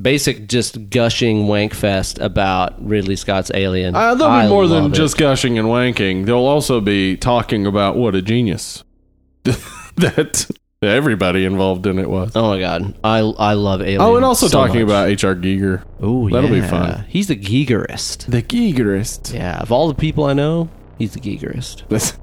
basic 0.00 0.48
just 0.48 0.88
gushing 0.90 1.46
wank 1.48 1.74
fest 1.74 2.18
about 2.18 2.74
Ridley 2.84 3.16
Scott's 3.16 3.50
Alien. 3.54 3.94
Uh, 3.94 4.14
there'll 4.14 4.32
I 4.32 4.44
be 4.44 4.48
more 4.48 4.66
than 4.66 4.86
it. 4.86 4.94
just 4.94 5.16
gushing 5.18 5.58
and 5.58 5.68
wanking. 5.68 6.26
They'll 6.26 6.38
also 6.38 6.80
be 6.80 7.16
talking 7.16 7.66
about 7.66 7.96
what 7.96 8.14
a 8.14 8.22
genius 8.22 8.84
that 9.44 10.50
everybody 10.82 11.44
involved 11.44 11.86
in 11.86 11.98
it 11.98 12.08
was. 12.08 12.32
Oh 12.34 12.48
my 12.50 12.58
god, 12.60 12.94
I 13.04 13.18
I 13.18 13.52
love 13.54 13.82
Alien. 13.82 14.00
Oh, 14.00 14.16
and 14.16 14.24
also 14.24 14.46
so 14.48 14.58
talking 14.58 14.82
much. 14.82 14.90
about 14.90 15.08
H.R. 15.08 15.34
Giger. 15.34 15.82
Oh, 16.00 16.28
that'll 16.30 16.50
be 16.50 16.60
fun. 16.62 17.04
He's 17.08 17.28
the 17.28 17.36
Gigerist. 17.36 18.30
The 18.30 18.42
Gigerist. 18.42 19.32
Yeah, 19.34 19.58
of 19.60 19.70
all 19.72 19.88
the 19.88 19.94
people 19.94 20.24
I 20.24 20.32
know, 20.32 20.68
he's 20.98 21.12
the 21.14 21.20
Gigerist. 21.20 21.84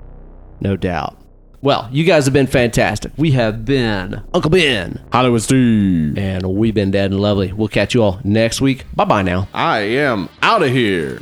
No 0.62 0.76
doubt. 0.76 1.16
Well, 1.62 1.90
you 1.92 2.06
guys 2.06 2.24
have 2.26 2.34
been 2.34 2.48
fantastic. 2.48 3.12
We 3.18 3.32
have 3.32 3.66
been 3.66 4.22
Uncle 4.34 4.50
Ben, 4.50 5.00
Hollywood 5.12 5.42
Steve. 5.42 6.18
and 6.18 6.44
we've 6.56 6.74
been 6.74 6.92
dead 6.92 7.12
and 7.12 7.20
lovely. 7.20 7.52
We'll 7.52 7.68
catch 7.68 7.94
you 7.94 8.02
all 8.02 8.22
next 8.24 8.62
week. 8.62 8.86
Bye 8.96 9.06
bye 9.06 9.22
now. 9.24 9.48
I 9.54 9.80
am 9.80 10.30
out 10.42 10.64
of 10.64 10.70
here. 10.70 11.22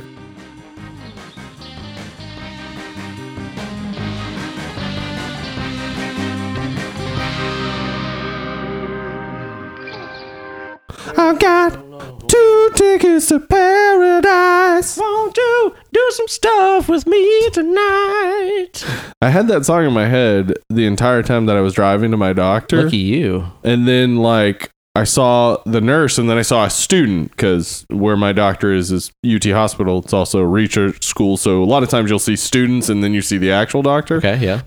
I've 11.16 11.38
got 11.38 11.87
two 12.28 12.70
tickets 12.74 13.28
to 13.28 13.40
paradise. 13.40 14.96
Won't 14.98 15.36
you 15.36 15.74
do 15.92 16.10
some 16.12 16.28
stuff 16.28 16.88
with 16.88 17.06
me 17.06 17.50
tonight? 17.50 18.84
I 19.20 19.30
had 19.30 19.48
that 19.48 19.64
song 19.64 19.84
in 19.84 19.92
my 19.92 20.06
head 20.06 20.54
the 20.68 20.86
entire 20.86 21.22
time 21.22 21.46
that 21.46 21.56
I 21.56 21.60
was 21.60 21.74
driving 21.74 22.10
to 22.12 22.16
my 22.16 22.32
doctor. 22.32 22.84
Lucky 22.84 22.98
you. 22.98 23.46
And 23.64 23.88
then 23.88 24.16
like 24.16 24.70
I 24.94 25.04
saw 25.04 25.58
the 25.64 25.80
nurse 25.80 26.18
and 26.18 26.28
then 26.28 26.38
I 26.38 26.42
saw 26.42 26.64
a 26.64 26.70
student 26.70 27.30
because 27.30 27.86
where 27.88 28.16
my 28.16 28.32
doctor 28.32 28.72
is 28.72 28.90
is 28.90 29.12
UT 29.24 29.44
hospital. 29.46 30.00
It's 30.00 30.12
also 30.12 30.40
a 30.40 30.46
research 30.46 31.04
school. 31.04 31.36
So 31.36 31.62
a 31.62 31.66
lot 31.66 31.82
of 31.82 31.88
times 31.88 32.10
you'll 32.10 32.18
see 32.18 32.36
students 32.36 32.88
and 32.88 33.02
then 33.02 33.14
you 33.14 33.22
see 33.22 33.38
the 33.38 33.52
actual 33.52 33.82
doctor. 33.82 34.16
Okay, 34.16 34.38
yeah. 34.38 34.62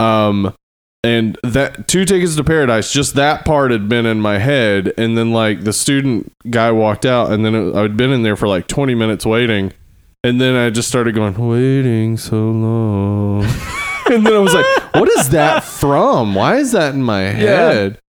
Um 0.00 0.54
and 1.06 1.38
that 1.44 1.86
two 1.86 2.04
tickets 2.04 2.34
to 2.34 2.42
paradise, 2.42 2.92
just 2.92 3.14
that 3.14 3.44
part 3.44 3.70
had 3.70 3.88
been 3.88 4.06
in 4.06 4.20
my 4.20 4.38
head. 4.38 4.92
And 4.98 5.16
then 5.16 5.30
like 5.30 5.62
the 5.62 5.72
student 5.72 6.32
guy 6.50 6.72
walked 6.72 7.06
out 7.06 7.30
and 7.30 7.44
then 7.44 7.54
it, 7.54 7.76
I'd 7.76 7.96
been 7.96 8.10
in 8.10 8.24
there 8.24 8.34
for 8.34 8.48
like 8.48 8.66
20 8.66 8.96
minutes 8.96 9.24
waiting. 9.24 9.72
And 10.24 10.40
then 10.40 10.56
I 10.56 10.70
just 10.70 10.88
started 10.88 11.14
going, 11.14 11.34
waiting 11.34 12.16
so 12.16 12.50
long. 12.50 13.44
and 14.10 14.26
then 14.26 14.32
I 14.32 14.40
was 14.40 14.52
like, 14.52 14.66
what 14.94 15.08
is 15.10 15.28
that 15.28 15.62
from? 15.62 16.34
Why 16.34 16.56
is 16.56 16.72
that 16.72 16.92
in 16.92 17.04
my 17.04 17.20
head? 17.20 18.00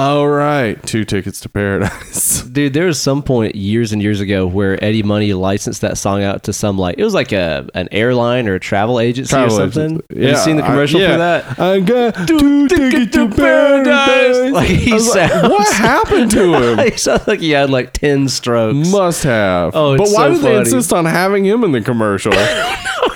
All 0.00 0.26
right, 0.26 0.82
two 0.86 1.04
tickets 1.04 1.40
to 1.40 1.50
paradise. 1.50 2.40
Dude, 2.50 2.72
there 2.72 2.86
was 2.86 2.98
some 2.98 3.22
point 3.22 3.54
years 3.54 3.92
and 3.92 4.00
years 4.00 4.18
ago 4.18 4.46
where 4.46 4.82
Eddie 4.82 5.02
Money 5.02 5.34
licensed 5.34 5.82
that 5.82 5.98
song 5.98 6.22
out 6.22 6.44
to 6.44 6.54
some 6.54 6.78
like 6.78 6.98
it 6.98 7.04
was 7.04 7.12
like 7.12 7.32
a 7.32 7.68
an 7.74 7.86
airline 7.92 8.48
or 8.48 8.54
a 8.54 8.60
travel 8.60 8.98
agency 8.98 9.28
Travel 9.28 9.56
or 9.60 9.70
something. 9.70 9.96
agent. 10.10 10.10
Have 10.10 10.30
you 10.30 10.36
seen 10.36 10.56
the 10.56 10.64
I- 10.64 10.66
commercial 10.68 11.00
yeah. 11.02 11.12
for 11.12 11.18
that? 11.18 11.58
I 11.60 11.80
got 11.80 12.14
two 12.28 12.66
tickets 12.68 13.12
to 13.14 13.28
paradise. 13.28 14.52
Like 14.54 14.68
he 14.70 14.90
I 14.90 14.94
was 14.94 15.14
like, 15.14 15.42
what 15.42 15.70
happened 15.74 16.30
to 16.30 16.54
him? 16.80 16.90
he 16.92 16.96
sounds 16.96 17.28
like 17.28 17.40
he 17.40 17.50
had 17.50 17.68
like 17.68 17.92
ten 17.92 18.26
strokes. 18.30 18.90
Must 18.90 19.22
have. 19.24 19.76
Oh, 19.76 19.98
but 19.98 20.08
why 20.08 20.28
so 20.28 20.32
did 20.32 20.40
they 20.40 20.58
insist 20.60 20.94
on 20.94 21.04
having 21.04 21.44
him 21.44 21.62
in 21.62 21.72
the 21.72 21.82
commercial? 21.82 22.32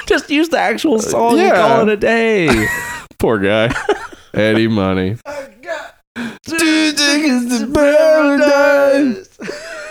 Just 0.07 0.29
use 0.29 0.51
the 0.51 0.59
actual 0.59 0.99
song 0.99 1.39
yeah. 1.39 1.45
and 1.45 1.55
call 1.57 1.81
it 1.81 1.89
a 1.89 1.97
day. 1.97 2.67
Poor 3.19 3.39
guy. 3.39 3.75
Eddie 4.35 4.69
Money. 4.69 5.17
Dude, 6.17 6.95
it's 7.01 7.59
the 7.59 7.73
paradise. 7.75 9.29